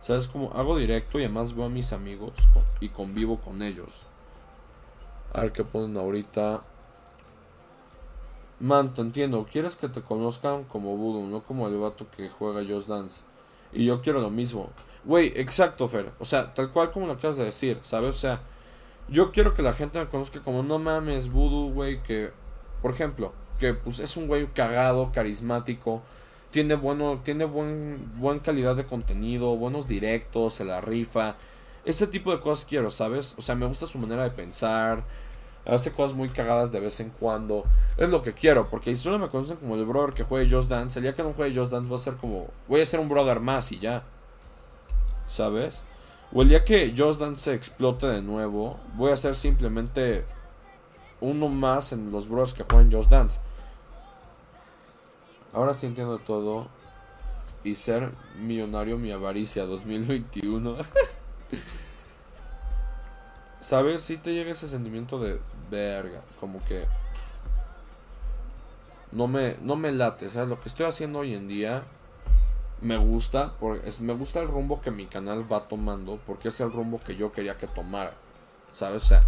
¿Sabes? 0.01 0.27
Como 0.27 0.51
hago 0.53 0.77
directo 0.77 1.19
y 1.19 1.23
además 1.23 1.55
veo 1.55 1.65
a 1.65 1.69
mis 1.69 1.93
amigos 1.93 2.33
y 2.79 2.89
convivo 2.89 3.39
con 3.39 3.61
ellos. 3.61 4.01
A 5.33 5.41
ver 5.41 5.51
qué 5.51 5.63
ponen 5.63 5.95
ahorita. 5.97 6.61
Man, 8.59 8.93
te 8.93 9.01
entiendo. 9.01 9.47
Quieres 9.51 9.75
que 9.75 9.89
te 9.89 10.01
conozcan 10.01 10.65
como 10.65 10.97
Voodoo, 10.97 11.27
no 11.27 11.41
como 11.43 11.67
el 11.67 11.77
vato 11.77 12.05
que 12.15 12.29
juega 12.29 12.65
Just 12.67 12.87
Dance. 12.87 13.23
Y 13.71 13.85
yo 13.85 14.01
quiero 14.01 14.21
lo 14.21 14.29
mismo. 14.29 14.69
Güey, 15.03 15.33
exacto, 15.35 15.87
Fer. 15.87 16.11
O 16.19 16.25
sea, 16.25 16.53
tal 16.53 16.71
cual 16.71 16.91
como 16.91 17.07
lo 17.07 17.13
acabas 17.13 17.37
de 17.37 17.45
decir, 17.45 17.79
¿sabes? 17.81 18.09
O 18.09 18.13
sea, 18.13 18.41
yo 19.09 19.31
quiero 19.31 19.53
que 19.53 19.61
la 19.61 19.73
gente 19.73 19.99
me 19.99 20.07
conozca 20.07 20.39
como 20.41 20.63
no 20.63 20.79
mames, 20.79 21.31
voodoo, 21.31 21.71
güey, 21.73 22.01
que, 22.03 22.31
por 22.81 22.91
ejemplo, 22.91 23.33
que 23.59 23.73
pues 23.73 23.99
es 23.99 24.15
un 24.17 24.27
güey 24.27 24.47
cagado, 24.47 25.11
carismático, 25.11 26.01
tiene 26.51 26.75
bueno, 26.75 27.21
tiene 27.23 27.45
buen, 27.45 28.11
buen 28.19 28.39
calidad 28.39 28.75
de 28.75 28.85
contenido, 28.85 29.55
buenos 29.55 29.87
directos, 29.87 30.55
se 30.55 30.65
la 30.65 30.81
rifa. 30.81 31.35
Este 31.85 32.07
tipo 32.07 32.31
de 32.31 32.39
cosas 32.39 32.65
quiero, 32.65 32.91
¿sabes? 32.91 33.35
O 33.37 33.41
sea, 33.41 33.55
me 33.55 33.65
gusta 33.65 33.87
su 33.87 33.97
manera 33.97 34.23
de 34.23 34.31
pensar, 34.31 35.03
hace 35.65 35.91
cosas 35.91 36.15
muy 36.15 36.29
cagadas 36.29 36.71
de 36.71 36.79
vez 36.79 36.99
en 36.99 37.09
cuando. 37.09 37.65
Es 37.97 38.09
lo 38.09 38.21
que 38.21 38.33
quiero, 38.33 38.69
porque 38.69 38.95
si 38.95 39.01
solo 39.01 39.19
me 39.19 39.29
conocen 39.29 39.57
como 39.57 39.75
el 39.75 39.85
brother 39.85 40.13
que 40.13 40.23
juegue 40.23 40.49
Just 40.49 40.69
Dance, 40.69 40.99
el 40.99 41.03
día 41.03 41.15
que 41.15 41.23
no 41.23 41.33
juegue 41.33 41.55
Just 41.57 41.71
Dance 41.71 41.89
va 41.89 41.95
a 41.95 41.99
ser 41.99 42.15
como, 42.15 42.47
voy 42.67 42.81
a 42.81 42.85
ser 42.85 42.99
un 42.99 43.09
brother 43.09 43.39
más 43.39 43.71
y 43.71 43.79
ya. 43.79 44.03
¿Sabes? 45.31 45.83
O 46.33 46.41
el 46.41 46.49
día 46.49 46.65
que 46.65 46.93
Just 46.95 47.21
Dance 47.21 47.41
se 47.41 47.53
explote 47.53 48.05
de 48.05 48.21
nuevo, 48.21 48.77
voy 48.95 49.13
a 49.13 49.17
ser 49.17 49.33
simplemente 49.33 50.25
uno 51.21 51.47
más 51.47 51.93
en 51.93 52.11
los 52.11 52.27
bros 52.27 52.53
que 52.53 52.63
juegan 52.63 52.91
Just 52.91 53.09
Dance. 53.09 53.39
Ahora 55.53 55.73
sí 55.73 55.87
entiendo 55.87 56.19
todo. 56.19 56.67
Y 57.63 57.75
ser 57.75 58.11
millonario 58.39 58.97
mi 58.97 59.11
avaricia 59.11 59.65
2021. 59.65 60.77
¿Sabes? 63.61 64.01
Si 64.01 64.17
te 64.17 64.33
llega 64.33 64.51
ese 64.51 64.67
sentimiento 64.67 65.17
de 65.17 65.39
verga. 65.69 66.21
Como 66.41 66.61
que. 66.65 66.87
No 69.13 69.27
me, 69.27 69.55
no 69.61 69.77
me 69.77 69.93
late. 69.93 70.29
¿Sabes? 70.29 70.49
Lo 70.49 70.59
que 70.59 70.67
estoy 70.67 70.87
haciendo 70.87 71.19
hoy 71.19 71.35
en 71.35 71.47
día. 71.47 71.83
Me 72.81 72.97
gusta. 72.97 73.53
Porque 73.59 73.87
es, 73.87 74.01
me 74.01 74.13
gusta 74.13 74.41
el 74.41 74.47
rumbo 74.47 74.81
que 74.81 74.91
mi 74.91 75.05
canal 75.05 75.51
va 75.51 75.67
tomando. 75.67 76.19
Porque 76.25 76.49
es 76.49 76.59
el 76.59 76.71
rumbo 76.71 76.99
que 76.99 77.15
yo 77.15 77.31
quería 77.31 77.57
que 77.57 77.67
tomara. 77.67 78.13
¿Sabes? 78.73 79.03
O 79.03 79.05
sea. 79.05 79.21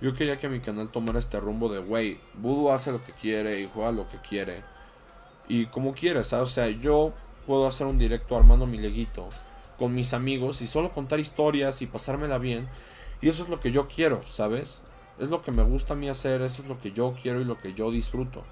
Yo 0.00 0.14
quería 0.14 0.40
que 0.40 0.48
mi 0.48 0.58
canal 0.58 0.88
tomara 0.88 1.20
este 1.20 1.38
rumbo 1.38 1.68
de, 1.68 1.78
wey, 1.78 2.18
Voodoo 2.34 2.72
hace 2.72 2.90
lo 2.90 3.04
que 3.04 3.12
quiere 3.12 3.60
y 3.60 3.70
juega 3.72 3.92
lo 3.92 4.08
que 4.08 4.18
quiere. 4.18 4.64
Y 5.46 5.66
como 5.66 5.94
quiere, 5.94 6.24
¿sabes? 6.24 6.48
O 6.48 6.52
sea, 6.52 6.68
yo 6.68 7.12
puedo 7.46 7.68
hacer 7.68 7.86
un 7.86 7.98
directo 7.98 8.36
armando 8.36 8.66
mi 8.66 8.78
leguito 8.78 9.28
con 9.78 9.94
mis 9.94 10.12
amigos 10.12 10.60
y 10.60 10.66
solo 10.66 10.92
contar 10.92 11.20
historias 11.20 11.82
y 11.82 11.86
pasármela 11.86 12.38
bien. 12.38 12.68
Y 13.20 13.28
eso 13.28 13.44
es 13.44 13.48
lo 13.48 13.60
que 13.60 13.70
yo 13.70 13.86
quiero, 13.86 14.20
¿sabes? 14.26 14.80
Es 15.18 15.28
lo 15.28 15.42
que 15.42 15.52
me 15.52 15.62
gusta 15.62 15.94
a 15.94 15.96
mí 15.96 16.08
hacer, 16.08 16.42
eso 16.42 16.62
es 16.62 16.68
lo 16.68 16.80
que 16.80 16.92
yo 16.92 17.14
quiero 17.20 17.40
y 17.40 17.44
lo 17.44 17.60
que 17.60 17.74
yo 17.74 17.90
disfruto. 17.90 18.44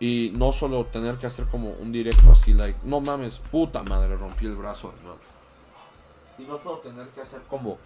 Y 0.00 0.32
no 0.36 0.52
solo 0.52 0.86
tener 0.86 1.18
que 1.18 1.26
hacer 1.26 1.46
como 1.46 1.70
un 1.70 1.90
directo 1.90 2.30
así, 2.30 2.54
like, 2.54 2.78
no 2.84 3.00
mames, 3.00 3.40
puta 3.40 3.82
madre, 3.82 4.16
rompí 4.16 4.46
el 4.46 4.56
brazo 4.56 4.92
de 4.92 5.02
nuevo. 5.02 5.18
Y 6.38 6.42
no 6.42 6.56
solo 6.56 6.78
tener 6.78 7.08
que 7.08 7.20
hacer 7.20 7.42
como 7.48 7.78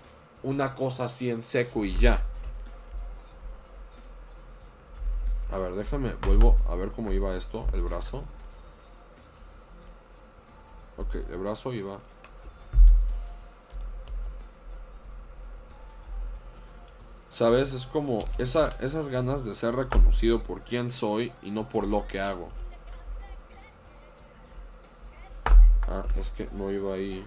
una 0.42 0.74
cosa 0.74 1.05
así 1.05 1.31
en 1.31 1.42
seco 1.42 1.84
y 1.84 1.97
ya. 1.97 2.23
A 5.50 5.58
ver, 5.58 5.74
déjame, 5.74 6.15
vuelvo 6.26 6.57
a 6.68 6.74
ver 6.74 6.91
cómo 6.92 7.12
iba 7.12 7.34
esto, 7.34 7.66
el 7.73 7.82
brazo. 7.82 8.24
Ok, 10.97 11.15
el 11.15 11.39
brazo 11.39 11.73
iba. 11.73 11.99
¿Sabes? 17.32 17.72
Es 17.72 17.86
como 17.86 18.22
esa, 18.36 18.76
esas 18.80 19.08
ganas 19.08 19.46
de 19.46 19.54
ser 19.54 19.74
reconocido 19.74 20.42
por 20.42 20.60
quién 20.60 20.90
soy 20.90 21.32
y 21.42 21.50
no 21.50 21.66
por 21.66 21.86
lo 21.86 22.06
que 22.06 22.20
hago. 22.20 22.48
Ah, 25.88 26.04
es 26.16 26.30
que 26.30 26.48
no 26.52 26.70
iba 26.70 26.94
ahí. 26.94 27.26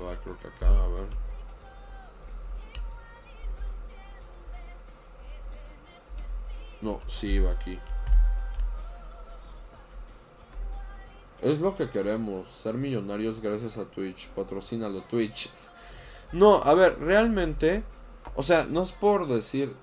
Va, 0.00 0.16
creo 0.16 0.36
que 0.40 0.48
acá, 0.48 0.66
a 0.66 0.88
ver. 0.88 1.06
No, 6.80 6.98
sí 7.06 7.28
iba 7.28 7.52
aquí. 7.52 7.78
Es 11.42 11.60
lo 11.60 11.76
que 11.76 11.88
queremos, 11.88 12.48
ser 12.48 12.74
millonarios 12.74 13.40
gracias 13.40 13.78
a 13.78 13.84
Twitch. 13.84 14.28
Patrocínalo 14.30 15.02
Twitch. 15.02 15.48
No, 16.32 16.56
a 16.56 16.74
ver, 16.74 16.98
realmente, 16.98 17.84
o 18.36 18.42
sea, 18.42 18.66
no 18.68 18.82
es 18.82 18.92
por 18.92 19.28
decir 19.28 19.74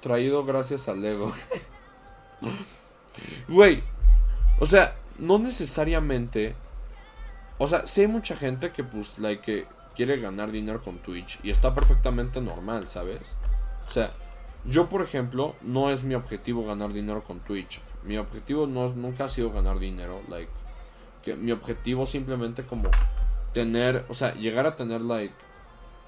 traído 0.00 0.44
gracias 0.44 0.88
al 0.88 1.02
Lego. 1.02 1.32
Güey, 3.48 3.82
o 4.58 4.66
sea, 4.66 4.96
no 5.18 5.38
necesariamente. 5.38 6.54
O 7.58 7.66
sea, 7.66 7.86
sí 7.86 8.02
hay 8.02 8.08
mucha 8.08 8.36
gente 8.36 8.72
que, 8.72 8.82
pues, 8.82 9.18
like, 9.18 9.42
que 9.42 9.66
quiere 9.94 10.18
ganar 10.18 10.50
dinero 10.50 10.82
con 10.82 10.98
Twitch 10.98 11.38
y 11.42 11.50
está 11.50 11.74
perfectamente 11.74 12.40
normal, 12.40 12.88
¿sabes? 12.88 13.36
O 13.86 13.90
sea, 13.90 14.10
yo, 14.64 14.88
por 14.88 15.02
ejemplo, 15.02 15.54
no 15.62 15.90
es 15.90 16.04
mi 16.04 16.14
objetivo 16.14 16.66
ganar 16.66 16.92
dinero 16.92 17.22
con 17.22 17.40
Twitch. 17.40 17.80
Mi 18.02 18.16
objetivo 18.18 18.66
no, 18.66 18.88
nunca 18.88 19.26
ha 19.26 19.28
sido 19.28 19.52
ganar 19.52 19.78
dinero, 19.78 20.20
like, 20.28 20.50
que 21.22 21.36
mi 21.36 21.52
objetivo 21.52 22.06
simplemente 22.06 22.64
como 22.66 22.90
tener, 23.52 24.04
o 24.08 24.14
sea, 24.14 24.34
llegar 24.34 24.66
a 24.66 24.74
tener, 24.74 25.00
like, 25.00 25.34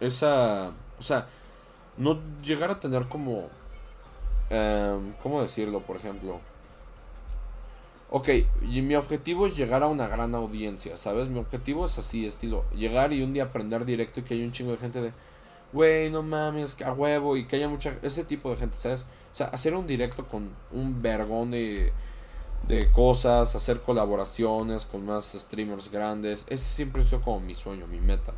esa, 0.00 0.72
o 0.98 1.02
sea, 1.02 1.28
no 1.98 2.20
llegar 2.42 2.70
a 2.70 2.80
tener 2.80 3.06
como, 3.06 3.48
em, 4.50 5.12
¿cómo 5.22 5.42
decirlo, 5.42 5.80
por 5.80 5.96
ejemplo? 5.96 6.40
Ok, 8.10 8.28
y 8.62 8.82
mi 8.82 8.94
objetivo 8.94 9.46
es 9.46 9.56
llegar 9.56 9.82
a 9.82 9.88
una 9.88 10.06
gran 10.06 10.34
audiencia, 10.34 10.96
¿sabes? 10.96 11.28
Mi 11.28 11.40
objetivo 11.40 11.86
es 11.86 11.98
así, 11.98 12.24
estilo, 12.24 12.64
llegar 12.72 13.12
y 13.12 13.22
un 13.22 13.32
día 13.32 13.44
aprender 13.44 13.84
directo 13.84 14.20
y 14.20 14.22
que 14.22 14.34
haya 14.34 14.44
un 14.44 14.52
chingo 14.52 14.72
de 14.72 14.78
gente 14.78 15.00
de, 15.00 15.12
güey, 15.72 16.10
no 16.10 16.22
mames, 16.22 16.80
a 16.82 16.92
huevo, 16.92 17.36
y 17.36 17.46
que 17.46 17.56
haya 17.56 17.68
mucha, 17.68 17.94
ese 18.02 18.24
tipo 18.24 18.50
de 18.50 18.56
gente, 18.56 18.76
¿sabes? 18.78 19.02
O 19.32 19.36
sea, 19.36 19.46
hacer 19.48 19.74
un 19.74 19.86
directo 19.86 20.24
con 20.26 20.50
un 20.72 21.02
vergón 21.02 21.50
de, 21.50 21.92
de 22.68 22.90
cosas, 22.92 23.54
hacer 23.56 23.80
colaboraciones 23.80 24.86
con 24.86 25.04
más 25.04 25.32
streamers 25.32 25.90
grandes, 25.90 26.46
ese 26.48 26.64
siempre 26.64 27.02
es 27.02 27.10
como 27.24 27.40
mi 27.40 27.54
sueño, 27.54 27.86
mi 27.86 27.98
meta. 27.98 28.32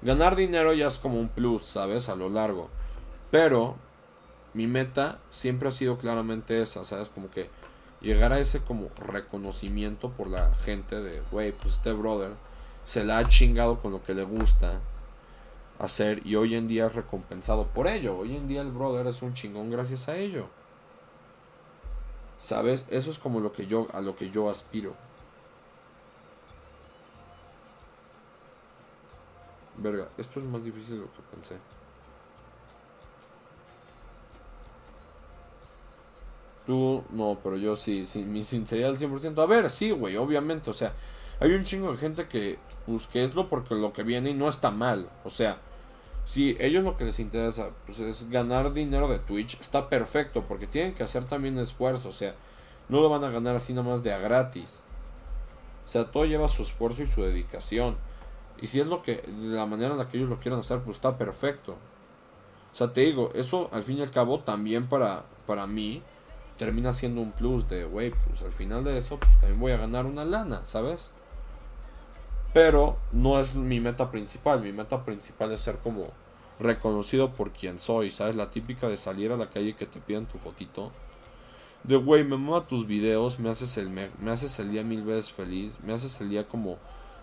Ganar 0.00 0.36
dinero 0.36 0.72
ya 0.72 0.86
es 0.86 0.98
como 0.98 1.18
un 1.18 1.28
plus, 1.28 1.64
¿sabes? 1.64 2.08
A 2.08 2.14
lo 2.14 2.28
largo. 2.28 2.68
Pero 3.30 3.76
mi 4.54 4.66
meta 4.66 5.18
siempre 5.30 5.68
ha 5.68 5.72
sido 5.72 5.98
claramente 5.98 6.62
esa, 6.62 6.84
¿sabes? 6.84 7.08
Como 7.08 7.30
que 7.30 7.50
llegar 8.00 8.32
a 8.32 8.38
ese 8.38 8.60
como 8.60 8.90
reconocimiento 8.96 10.10
por 10.10 10.28
la 10.28 10.54
gente 10.54 11.00
de, 11.00 11.20
güey, 11.32 11.52
pues 11.52 11.74
este 11.74 11.92
brother 11.92 12.30
se 12.84 13.04
la 13.04 13.18
ha 13.18 13.28
chingado 13.28 13.80
con 13.80 13.92
lo 13.92 14.02
que 14.02 14.14
le 14.14 14.22
gusta 14.22 14.80
hacer 15.78 16.26
y 16.26 16.36
hoy 16.36 16.54
en 16.54 16.68
día 16.68 16.86
es 16.86 16.94
recompensado 16.94 17.66
por 17.66 17.86
ello. 17.86 18.16
Hoy 18.16 18.36
en 18.36 18.48
día 18.48 18.62
el 18.62 18.70
brother 18.70 19.06
es 19.08 19.22
un 19.22 19.34
chingón 19.34 19.70
gracias 19.70 20.08
a 20.08 20.16
ello. 20.16 20.46
¿Sabes? 22.38 22.86
Eso 22.88 23.10
es 23.10 23.18
como 23.18 23.40
lo 23.40 23.52
que 23.52 23.66
yo 23.66 23.88
a 23.92 24.00
lo 24.00 24.16
que 24.16 24.30
yo 24.30 24.48
aspiro. 24.48 24.94
Verga, 29.78 30.08
esto 30.18 30.40
es 30.40 30.46
más 30.46 30.64
difícil 30.64 30.96
de 30.96 31.00
lo 31.02 31.12
que 31.12 31.20
pensé. 31.30 31.56
Tú, 36.66 37.02
no, 37.10 37.38
pero 37.42 37.56
yo 37.56 37.76
sí, 37.76 38.04
sí 38.04 38.24
mi 38.24 38.44
sinceridad 38.44 38.90
al 38.90 38.98
100%. 38.98 39.42
A 39.42 39.46
ver, 39.46 39.70
sí, 39.70 39.90
güey, 39.90 40.16
obviamente, 40.16 40.70
o 40.70 40.74
sea, 40.74 40.92
hay 41.40 41.52
un 41.52 41.64
chingo 41.64 41.92
de 41.92 41.96
gente 41.96 42.26
que, 42.26 42.58
pues, 42.86 43.06
que 43.06 43.24
es 43.24 43.34
lo 43.34 43.48
porque 43.48 43.74
lo 43.74 43.92
que 43.92 44.02
viene 44.02 44.30
y 44.30 44.34
no 44.34 44.48
está 44.48 44.70
mal. 44.70 45.08
O 45.24 45.30
sea, 45.30 45.58
si 46.24 46.56
ellos 46.60 46.84
lo 46.84 46.96
que 46.96 47.04
les 47.04 47.20
interesa 47.20 47.70
pues, 47.86 48.00
es 48.00 48.28
ganar 48.28 48.72
dinero 48.72 49.08
de 49.08 49.18
Twitch, 49.18 49.58
está 49.60 49.88
perfecto, 49.88 50.44
porque 50.46 50.66
tienen 50.66 50.94
que 50.94 51.04
hacer 51.04 51.24
también 51.24 51.58
esfuerzo, 51.58 52.10
o 52.10 52.12
sea, 52.12 52.34
no 52.88 53.00
lo 53.00 53.08
van 53.08 53.24
a 53.24 53.30
ganar 53.30 53.56
así 53.56 53.72
nomás 53.72 54.02
de 54.02 54.12
a 54.12 54.18
gratis. 54.18 54.82
O 55.86 55.88
sea, 55.88 56.04
todo 56.10 56.26
lleva 56.26 56.48
su 56.48 56.62
esfuerzo 56.62 57.02
y 57.02 57.06
su 57.06 57.22
dedicación. 57.22 57.96
Y 58.60 58.66
si 58.66 58.80
es 58.80 58.86
lo 58.86 59.02
que, 59.02 59.16
de 59.16 59.56
la 59.56 59.66
manera 59.66 59.92
en 59.92 59.98
la 59.98 60.08
que 60.08 60.16
ellos 60.16 60.28
lo 60.28 60.38
quieren 60.38 60.60
hacer, 60.60 60.80
pues 60.80 60.96
está 60.96 61.16
perfecto. 61.16 61.72
O 62.72 62.76
sea, 62.76 62.92
te 62.92 63.02
digo, 63.02 63.30
eso 63.34 63.68
al 63.72 63.82
fin 63.82 63.98
y 63.98 64.02
al 64.02 64.10
cabo 64.10 64.40
también 64.40 64.86
para, 64.88 65.24
para 65.46 65.66
mí 65.66 66.02
termina 66.56 66.92
siendo 66.92 67.20
un 67.20 67.32
plus 67.32 67.68
de, 67.68 67.84
güey, 67.84 68.10
pues 68.10 68.42
al 68.42 68.52
final 68.52 68.84
de 68.84 68.98
eso, 68.98 69.18
pues 69.18 69.38
también 69.38 69.60
voy 69.60 69.72
a 69.72 69.78
ganar 69.78 70.06
una 70.06 70.24
lana, 70.24 70.64
¿sabes? 70.64 71.12
Pero 72.52 72.96
no 73.12 73.38
es 73.38 73.54
mi 73.54 73.80
meta 73.80 74.10
principal. 74.10 74.60
Mi 74.60 74.72
meta 74.72 75.04
principal 75.04 75.52
es 75.52 75.60
ser 75.60 75.78
como 75.78 76.08
reconocido 76.58 77.32
por 77.32 77.52
quien 77.52 77.78
soy. 77.78 78.10
¿Sabes? 78.10 78.36
La 78.36 78.50
típica 78.50 78.88
de 78.88 78.96
salir 78.96 79.32
a 79.32 79.36
la 79.36 79.50
calle 79.50 79.76
que 79.76 79.86
te 79.86 80.00
piden 80.00 80.26
tu 80.26 80.38
fotito. 80.38 80.90
De 81.84 81.96
güey, 81.96 82.24
me 82.24 82.36
mueva 82.36 82.66
tus 82.66 82.86
videos, 82.86 83.38
me 83.38 83.50
haces 83.50 83.76
el 83.78 83.90
me, 83.90 84.10
haces 84.30 84.58
el 84.58 84.72
día 84.72 84.82
mil 84.82 85.02
veces 85.02 85.30
feliz, 85.30 85.78
me 85.84 85.92
haces 85.92 86.20
el 86.20 86.30
día 86.30 86.48
como 86.48 86.76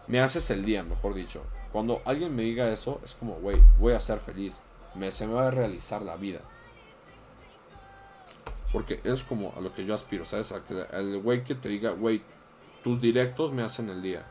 me 0.07 0.19
haces 0.19 0.49
el 0.51 0.65
día, 0.65 0.83
mejor 0.83 1.13
dicho. 1.13 1.43
Cuando 1.71 2.01
alguien 2.05 2.35
me 2.35 2.43
diga 2.43 2.69
eso, 2.69 3.01
es 3.03 3.15
como, 3.15 3.33
güey, 3.35 3.61
voy 3.79 3.93
a 3.93 3.99
ser 3.99 4.19
feliz. 4.19 4.57
Se 5.09 5.27
me 5.27 5.33
va 5.33 5.47
a 5.47 5.51
realizar 5.51 6.01
la 6.01 6.15
vida. 6.15 6.39
Porque 8.71 9.01
es 9.03 9.23
como 9.23 9.53
a 9.57 9.61
lo 9.61 9.73
que 9.73 9.85
yo 9.85 9.93
aspiro, 9.93 10.25
¿sabes? 10.25 10.51
A 10.51 10.63
que 10.63 11.17
güey 11.17 11.43
que 11.43 11.55
te 11.55 11.69
diga, 11.69 11.91
güey, 11.91 12.21
tus 12.83 13.01
directos 13.01 13.51
me 13.51 13.61
hacen 13.61 13.89
el 13.89 14.01
día. 14.01 14.25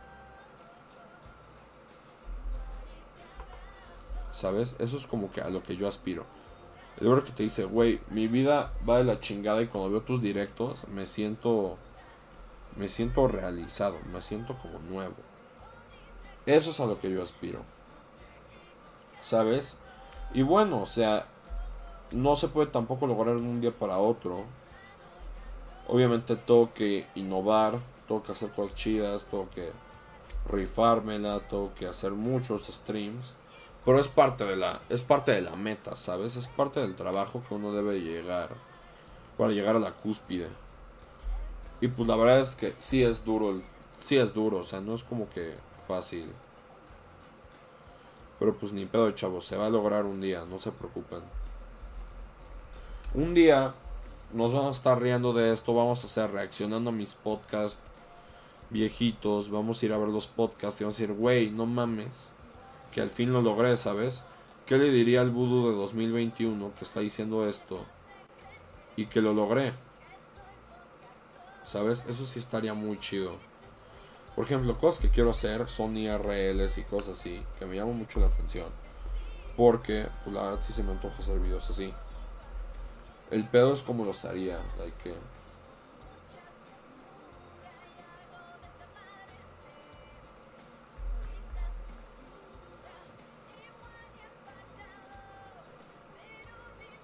¿Sabes? 4.33 4.75
Eso 4.79 4.97
es 4.97 5.07
como 5.07 5.31
que 5.31 5.41
a 5.41 5.49
lo 5.49 5.63
que 5.63 5.77
yo 5.77 5.87
aspiro. 5.87 6.25
El 7.01 7.09
hombre 7.09 7.25
que 7.25 7.33
te 7.33 7.43
dice, 7.43 7.65
güey, 7.65 8.01
mi 8.11 8.29
vida 8.29 8.73
va 8.89 8.99
de 8.99 9.05
la 9.05 9.21
chingada 9.21 9.63
y 9.63 9.67
cuando 9.67 9.91
veo 9.91 10.03
tus 10.03 10.23
directos 10.23 10.87
me 10.89 11.07
siento. 11.07 11.77
Me 12.77 12.89
siento 12.89 13.29
realizado, 13.29 13.99
me 14.13 14.21
siento 14.21 14.59
como 14.59 14.79
nuevo. 14.81 15.15
Eso 16.47 16.71
es 16.71 16.81
a 16.81 16.87
lo 16.87 17.01
que 17.01 17.11
yo 17.11 17.23
aspiro. 17.23 17.61
¿Sabes? 19.21 19.79
Y 20.35 20.43
bueno, 20.43 20.83
o 20.83 20.87
sea, 20.87 21.27
no 22.13 22.37
se 22.37 22.49
puede 22.49 22.67
tampoco 22.69 23.07
lograr 23.07 23.37
de 23.37 23.41
un 23.41 23.61
día 23.61 23.73
para 23.73 23.99
otro. 23.99 24.45
Obviamente 25.89 26.37
tengo 26.37 26.73
que 26.75 27.07
innovar, 27.15 27.79
tengo 28.07 28.23
que 28.23 28.33
hacer 28.33 28.51
cosas 28.51 28.77
chidas, 28.77 29.27
tengo 29.27 29.49
que 29.51 29.71
rifármela, 30.51 31.41
tengo 31.41 31.75
que 31.75 31.87
hacer 31.87 32.13
muchos 32.13 32.67
streams. 32.67 33.35
Pero 33.85 33.99
es 33.99 34.09
parte 34.09 34.45
de 34.45 34.57
la 34.57 34.81
es 34.89 35.03
parte 35.03 35.33
de 35.33 35.43
la 35.43 35.57
meta, 35.57 35.95
¿sabes? 35.97 36.37
Es 36.37 36.47
parte 36.47 36.81
del 36.81 36.95
trabajo 36.95 37.43
que 37.47 37.55
uno 37.55 37.73
debe 37.73 38.01
llegar 38.01 38.51
para 39.37 39.53
llegar 39.53 39.77
a 39.77 39.81
la 39.81 39.93
cúspide. 39.93 40.49
Y 41.81 41.89
pues 41.89 42.09
la 42.09 42.17
verdad 42.17 42.41
es 42.41 42.55
que 42.55 42.75
sí 42.79 43.03
es 43.03 43.25
duro, 43.25 43.61
sí 44.03 44.17
es 44.17 44.33
duro, 44.33 44.59
o 44.59 44.65
sea, 44.65 44.81
no 44.81 44.95
es 44.95 45.03
como 45.03 45.29
que 45.29 45.55
fácil. 45.87 46.33
Pero 48.39 48.57
pues 48.57 48.73
ni 48.73 48.85
pedo, 48.87 49.11
chavos, 49.13 49.47
se 49.47 49.57
va 49.57 49.67
a 49.67 49.71
lograr 49.71 50.05
un 50.05 50.21
día, 50.21 50.45
no 50.45 50.59
se 50.59 50.73
preocupen. 50.73 51.21
Un 53.15 53.35
día 53.35 53.75
nos 54.33 54.53
vamos 54.53 54.77
a 54.77 54.79
estar 54.79 55.01
riendo 55.01 55.33
de 55.33 55.53
esto, 55.53 55.75
vamos 55.75 56.03
a 56.03 56.07
estar 56.07 56.31
reaccionando 56.33 56.91
a 56.91 56.93
mis 56.93 57.15
podcasts 57.15 57.81
viejitos, 58.71 59.51
vamos 59.51 59.81
a 59.83 59.87
ir 59.87 59.93
a 59.93 59.99
ver 59.99 60.09
los 60.09 60.27
podcasts 60.27 60.81
y 60.81 60.85
vamos 60.85 60.99
a 60.99 61.03
decir, 61.03 61.17
güey, 61.17 61.51
no 61.51 61.67
mames, 61.67 62.33
que 62.93 63.01
al 63.01 63.11
fin 63.11 63.33
lo 63.33 63.41
logré, 63.41 63.77
¿sabes? 63.77 64.25
¿Qué 64.67 64.79
le 64.79 64.91
diría 64.91 65.21
al 65.21 65.31
vudú 65.31 65.69
de 65.69 65.77
2021 65.77 66.73
que 66.77 66.85
está 66.85 67.01
diciendo 67.01 67.47
esto 67.47 67.85
y 68.97 69.07
que 69.07 69.21
lo 69.21 69.33
logré? 69.33 69.73
¿Sabes? 71.65 72.05
Eso 72.09 72.27
sí 72.27 72.39
estaría 72.39 72.75
muy 72.75 72.99
chido. 72.99 73.37
Por 74.35 74.45
ejemplo, 74.47 74.77
cosas 74.79 75.01
que 75.01 75.11
quiero 75.11 75.31
hacer 75.31 75.69
son 75.69 75.97
IRLs 75.97 76.79
y 76.79 76.83
cosas 76.85 77.21
así, 77.21 77.41
que 77.59 77.67
me 77.67 77.77
llaman 77.77 77.97
mucho 77.97 78.19
la 78.19 78.27
atención. 78.27 78.67
Porque, 79.57 80.09
pues 80.25 80.35
la 80.35 80.43
verdad 80.43 80.61
sí 80.61 80.73
se 80.73 80.83
me 80.83 80.91
antoja 80.91 81.21
hacer 81.21 81.39
videos 81.39 81.71
así. 81.71 81.95
El 83.31 83.47
pedo 83.49 83.73
es 83.73 83.83
como 83.83 84.05
los 84.05 84.25
haría, 84.25 84.59
like 84.79 84.97
que... 85.03 85.15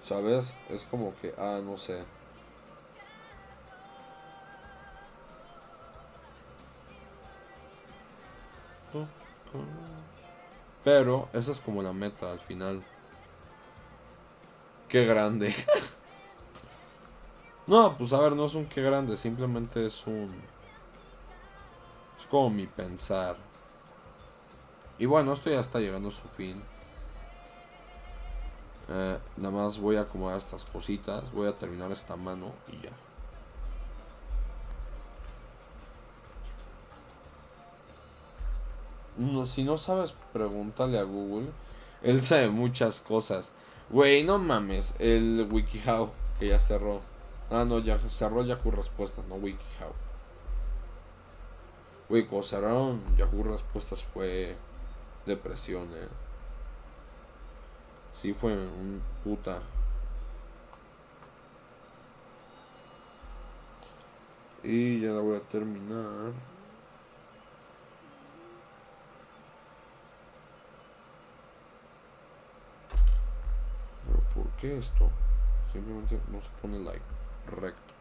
¿Sabes? 0.05 0.57
Es 0.69 0.83
como 0.83 1.15
que, 1.21 1.33
ah, 1.37 1.61
no 1.63 1.77
sé. 1.77 2.03
Pero 10.83 11.29
esa 11.33 11.51
es 11.51 11.59
como 11.59 11.81
la 11.81 11.93
meta 11.93 12.31
al 12.31 12.39
final. 12.39 12.83
Qué 14.87 15.05
grande. 15.05 15.53
no, 17.67 17.97
pues 17.97 18.13
a 18.13 18.19
ver, 18.19 18.35
no 18.35 18.45
es 18.45 18.55
un 18.55 18.65
qué 18.65 18.81
grande, 18.81 19.15
simplemente 19.15 19.85
es 19.85 20.05
un... 20.07 20.33
Es 22.19 22.25
como 22.27 22.49
mi 22.49 22.67
pensar. 22.67 23.37
Y 24.97 25.05
bueno, 25.05 25.33
esto 25.33 25.49
ya 25.49 25.59
está 25.59 25.79
llegando 25.79 26.09
a 26.09 26.11
su 26.11 26.27
fin. 26.27 26.61
Eh, 28.89 29.17
nada 29.37 29.55
más 29.55 29.79
voy 29.79 29.95
a 29.95 30.01
acomodar 30.01 30.37
estas 30.37 30.65
cositas, 30.65 31.31
voy 31.31 31.47
a 31.47 31.57
terminar 31.57 31.91
esta 31.91 32.15
mano 32.15 32.51
y 32.67 32.83
ya. 32.83 32.91
Si 39.45 39.63
no 39.63 39.77
sabes, 39.77 40.15
pregúntale 40.33 40.97
a 40.97 41.03
Google. 41.03 41.51
Él 42.01 42.21
sabe 42.21 42.49
muchas 42.49 43.01
cosas. 43.01 43.53
Güey, 43.89 44.23
no 44.23 44.39
mames. 44.39 44.95
El 44.99 45.47
WikiHow, 45.51 46.09
que 46.39 46.47
ya 46.47 46.59
cerró. 46.59 47.01
Ah, 47.49 47.65
no, 47.65 47.79
ya 47.79 47.97
cerró 47.99 48.43
Yahoo 48.43 48.71
Respuestas, 48.71 49.25
no 49.27 49.35
WikiHow. 49.35 49.91
Güey, 52.09 52.25
cuando 52.25 52.47
cerraron 52.47 53.01
Yahoo 53.17 53.43
Respuestas 53.43 54.03
fue 54.03 54.55
depresión, 55.25 55.83
eh. 55.93 56.07
Sí, 58.13 58.33
fue 58.33 58.53
un 58.53 59.01
puta. 59.23 59.61
Y 64.63 65.01
ya 65.01 65.09
la 65.09 65.21
voy 65.21 65.37
a 65.37 65.41
terminar. 65.41 66.50
Qué 74.61 74.77
esto? 74.77 75.09
Simplemente 75.73 76.19
no 76.31 76.39
se 76.39 76.49
pone 76.61 76.79
like 76.79 77.01
recto. 77.47 77.93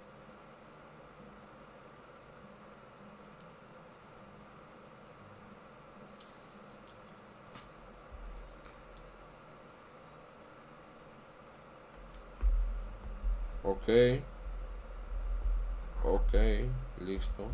Ok. 13.64 14.22
Ok, 16.04 16.34
listo. 17.00 17.46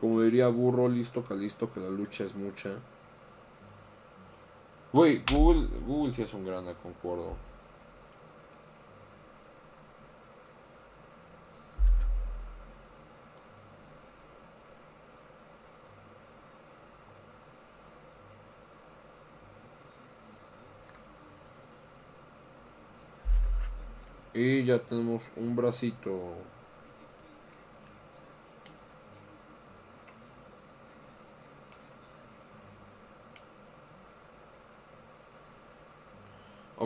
Como 0.00 0.20
diría 0.20 0.48
burro, 0.48 0.88
listo, 0.88 1.24
calisto, 1.24 1.72
que 1.72 1.80
la 1.80 1.88
lucha 1.88 2.24
es 2.24 2.34
mucha. 2.36 2.70
Güey, 4.94 5.24
Google, 5.28 5.66
Google 5.84 6.14
sí 6.14 6.22
es 6.22 6.32
un 6.34 6.46
grande, 6.46 6.72
concuerdo. 6.80 7.34
Y 24.32 24.64
ya 24.64 24.78
tenemos 24.78 25.24
un 25.34 25.56
bracito. 25.56 26.34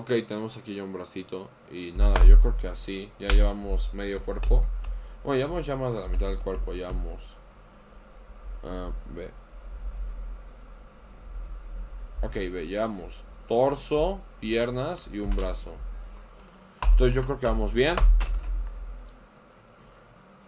Ok, 0.08 0.26
tenemos 0.26 0.56
aquí 0.56 0.74
ya 0.74 0.84
un 0.84 0.92
bracito. 0.94 1.50
Y 1.70 1.92
nada, 1.92 2.24
yo 2.24 2.40
creo 2.40 2.56
que 2.56 2.66
así. 2.66 3.12
Ya 3.18 3.28
llevamos 3.28 3.92
medio 3.92 4.22
cuerpo. 4.22 4.62
Bueno, 5.22 5.38
llevamos 5.38 5.66
ya 5.66 5.76
más 5.76 5.92
de 5.92 6.00
la 6.00 6.08
mitad 6.08 6.28
del 6.28 6.38
cuerpo. 6.38 6.72
Llevamos. 6.72 7.36
ah, 8.64 8.88
ve. 9.14 9.30
Ok, 12.22 12.36
ve, 12.36 12.66
llevamos 12.66 13.24
torso, 13.46 14.18
piernas 14.40 15.10
y 15.12 15.18
un 15.18 15.36
brazo. 15.36 15.74
Entonces 16.92 17.12
yo 17.12 17.20
creo 17.20 17.38
que 17.38 17.46
vamos 17.46 17.74
bien. 17.74 17.96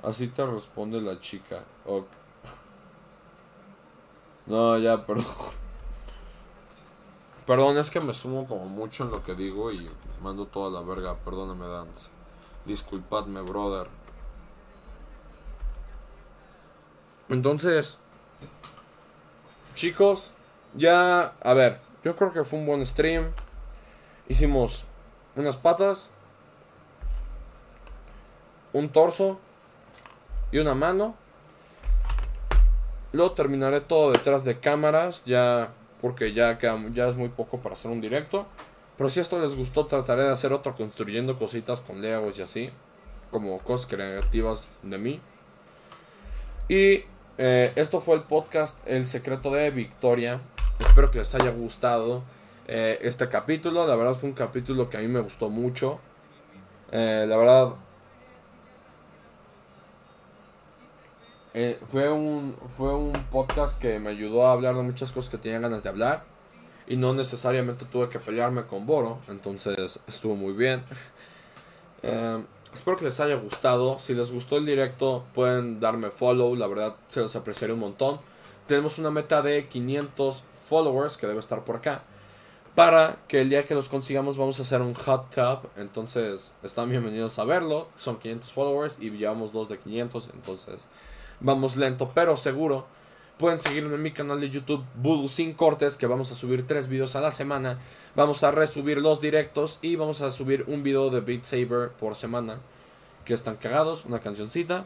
Así 0.02 0.28
te 0.28 0.46
responde 0.46 1.02
la 1.02 1.20
chica. 1.20 1.64
Ok. 1.84 2.06
No, 4.46 4.78
ya, 4.78 5.04
perdón. 5.04 5.26
Perdón, 7.50 7.78
es 7.78 7.90
que 7.90 7.98
me 7.98 8.14
sumo 8.14 8.46
como 8.46 8.66
mucho 8.66 9.02
en 9.02 9.10
lo 9.10 9.24
que 9.24 9.34
digo 9.34 9.72
y 9.72 9.90
mando 10.22 10.46
toda 10.46 10.70
la 10.70 10.86
verga. 10.86 11.16
Perdóname, 11.16 11.66
Dance. 11.66 12.08
Disculpadme, 12.64 13.40
brother. 13.40 13.88
Entonces, 17.28 17.98
chicos, 19.74 20.30
ya, 20.74 21.34
a 21.42 21.54
ver, 21.54 21.80
yo 22.04 22.14
creo 22.14 22.32
que 22.32 22.44
fue 22.44 22.60
un 22.60 22.66
buen 22.66 22.86
stream. 22.86 23.32
Hicimos 24.28 24.84
unas 25.34 25.56
patas, 25.56 26.08
un 28.72 28.90
torso 28.90 29.40
y 30.52 30.58
una 30.58 30.76
mano. 30.76 31.16
Luego 33.10 33.32
terminaré 33.32 33.80
todo 33.80 34.12
detrás 34.12 34.44
de 34.44 34.60
cámaras, 34.60 35.24
ya 35.24 35.74
porque 36.00 36.32
ya, 36.32 36.58
queda- 36.58 36.78
ya 36.92 37.08
es 37.08 37.16
muy 37.16 37.28
poco 37.28 37.58
para 37.58 37.74
hacer 37.74 37.90
un 37.90 38.00
directo. 38.00 38.46
Pero 38.96 39.08
si 39.10 39.20
esto 39.20 39.40
les 39.40 39.54
gustó, 39.56 39.86
trataré 39.86 40.22
de 40.24 40.30
hacer 40.30 40.52
otro 40.52 40.74
construyendo 40.76 41.38
cositas 41.38 41.80
con 41.80 42.02
legos 42.02 42.38
y 42.38 42.42
así. 42.42 42.70
Como 43.30 43.58
cosas 43.60 43.86
creativas 43.86 44.68
de 44.82 44.98
mí. 44.98 45.20
Y 46.68 47.04
eh, 47.38 47.72
esto 47.76 48.00
fue 48.00 48.16
el 48.16 48.22
podcast 48.22 48.78
El 48.86 49.06
secreto 49.06 49.50
de 49.52 49.70
Victoria. 49.70 50.40
Espero 50.78 51.10
que 51.10 51.18
les 51.18 51.34
haya 51.34 51.50
gustado 51.50 52.22
eh, 52.66 52.98
este 53.02 53.28
capítulo. 53.28 53.86
La 53.86 53.96
verdad 53.96 54.14
fue 54.14 54.28
un 54.28 54.34
capítulo 54.34 54.90
que 54.90 54.96
a 54.98 55.00
mí 55.00 55.08
me 55.08 55.20
gustó 55.20 55.48
mucho. 55.48 55.98
Eh, 56.92 57.24
la 57.28 57.36
verdad 57.36 57.74
eh, 61.54 61.78
fue 61.90 62.10
un 62.10 62.56
fue 62.76 62.94
un 62.94 63.12
podcast 63.30 63.80
que 63.80 63.98
me 63.98 64.10
ayudó 64.10 64.46
a 64.46 64.52
hablar 64.52 64.76
de 64.76 64.82
muchas 64.82 65.12
cosas 65.12 65.30
que 65.30 65.38
tenía 65.38 65.58
ganas 65.58 65.82
de 65.82 65.88
hablar 65.88 66.24
y 66.86 66.96
no 66.96 67.14
necesariamente 67.14 67.84
tuve 67.84 68.08
que 68.08 68.18
pelearme 68.18 68.64
con 68.64 68.86
Boro, 68.86 69.18
entonces 69.28 70.00
estuvo 70.06 70.36
muy 70.36 70.52
bien. 70.52 70.82
Eh, 72.02 72.42
espero 72.72 72.96
que 72.96 73.04
les 73.04 73.20
haya 73.20 73.34
gustado. 73.34 73.98
Si 73.98 74.14
les 74.14 74.30
gustó 74.32 74.56
el 74.56 74.64
directo, 74.64 75.24
pueden 75.34 75.80
darme 75.80 76.10
follow. 76.10 76.56
La 76.56 76.66
verdad, 76.66 76.96
se 77.08 77.20
los 77.20 77.36
apreciaré 77.36 77.74
un 77.74 77.80
montón. 77.80 78.18
Tenemos 78.66 78.98
una 78.98 79.10
meta 79.10 79.42
de 79.42 79.68
500 79.68 80.42
followers 80.62 81.18
que 81.18 81.26
debe 81.26 81.40
estar 81.40 81.62
por 81.62 81.76
acá. 81.76 82.02
Para 82.74 83.18
que 83.28 83.42
el 83.42 83.50
día 83.50 83.66
que 83.66 83.74
los 83.74 83.90
consigamos, 83.90 84.38
vamos 84.38 84.58
a 84.60 84.62
hacer 84.62 84.80
un 84.80 84.94
hot 84.94 85.28
tub. 85.28 85.68
Entonces, 85.76 86.52
están 86.62 86.88
bienvenidos 86.88 87.38
a 87.38 87.44
verlo. 87.44 87.88
Son 87.96 88.18
500 88.18 88.50
followers 88.50 88.98
y 88.98 89.10
llevamos 89.10 89.52
dos 89.52 89.68
de 89.68 89.78
500. 89.78 90.30
Entonces, 90.32 90.88
vamos 91.40 91.76
lento, 91.76 92.10
pero 92.14 92.36
seguro. 92.36 92.86
Pueden 93.38 93.58
seguirme 93.58 93.94
en 93.94 94.02
mi 94.02 94.10
canal 94.10 94.38
de 94.40 94.50
YouTube 94.50 94.84
Voodoo 94.96 95.26
Sin 95.26 95.54
Cortes, 95.54 95.96
que 95.96 96.06
vamos 96.06 96.30
a 96.30 96.34
subir 96.34 96.66
tres 96.66 96.88
videos 96.88 97.16
a 97.16 97.22
la 97.22 97.32
semana. 97.32 97.78
Vamos 98.14 98.42
a 98.44 98.50
resubir 98.50 98.98
los 98.98 99.22
directos 99.22 99.78
y 99.80 99.96
vamos 99.96 100.20
a 100.20 100.30
subir 100.30 100.64
un 100.66 100.82
video 100.82 101.08
de 101.08 101.20
Beat 101.20 101.44
Saber 101.44 101.90
por 101.98 102.14
semana. 102.14 102.58
Que 103.24 103.32
están 103.32 103.56
cagados, 103.56 104.04
una 104.04 104.20
cancioncita. 104.20 104.84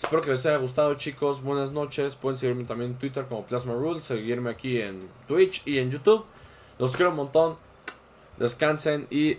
Espero 0.00 0.22
que 0.22 0.30
les 0.30 0.46
haya 0.46 0.58
gustado, 0.58 0.94
chicos. 0.94 1.42
Buenas 1.42 1.72
noches. 1.72 2.14
Pueden 2.14 2.38
seguirme 2.38 2.64
también 2.64 2.92
en 2.92 2.98
Twitter 2.98 3.26
como 3.26 3.44
Plasma 3.44 3.74
Rule. 3.74 4.00
Seguirme 4.00 4.50
aquí 4.50 4.80
en 4.80 5.08
Twitch 5.26 5.66
y 5.66 5.78
en 5.78 5.90
YouTube. 5.90 6.24
Los 6.78 6.94
quiero 6.94 7.10
un 7.10 7.16
montón. 7.16 7.56
Descansen 8.38 9.08
y 9.10 9.38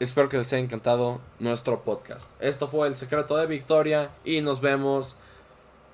espero 0.00 0.28
que 0.28 0.38
les 0.38 0.52
haya 0.52 0.62
encantado 0.62 1.20
nuestro 1.38 1.82
podcast. 1.82 2.28
Esto 2.40 2.68
fue 2.68 2.88
El 2.88 2.96
Secreto 2.96 3.36
de 3.36 3.46
Victoria 3.46 4.10
y 4.24 4.40
nos 4.40 4.60
vemos 4.60 5.16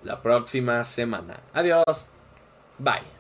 la 0.02 0.22
próxima 0.22 0.84
semana. 0.84 1.40
Adiós. 1.52 2.06
Bye. 2.78 3.13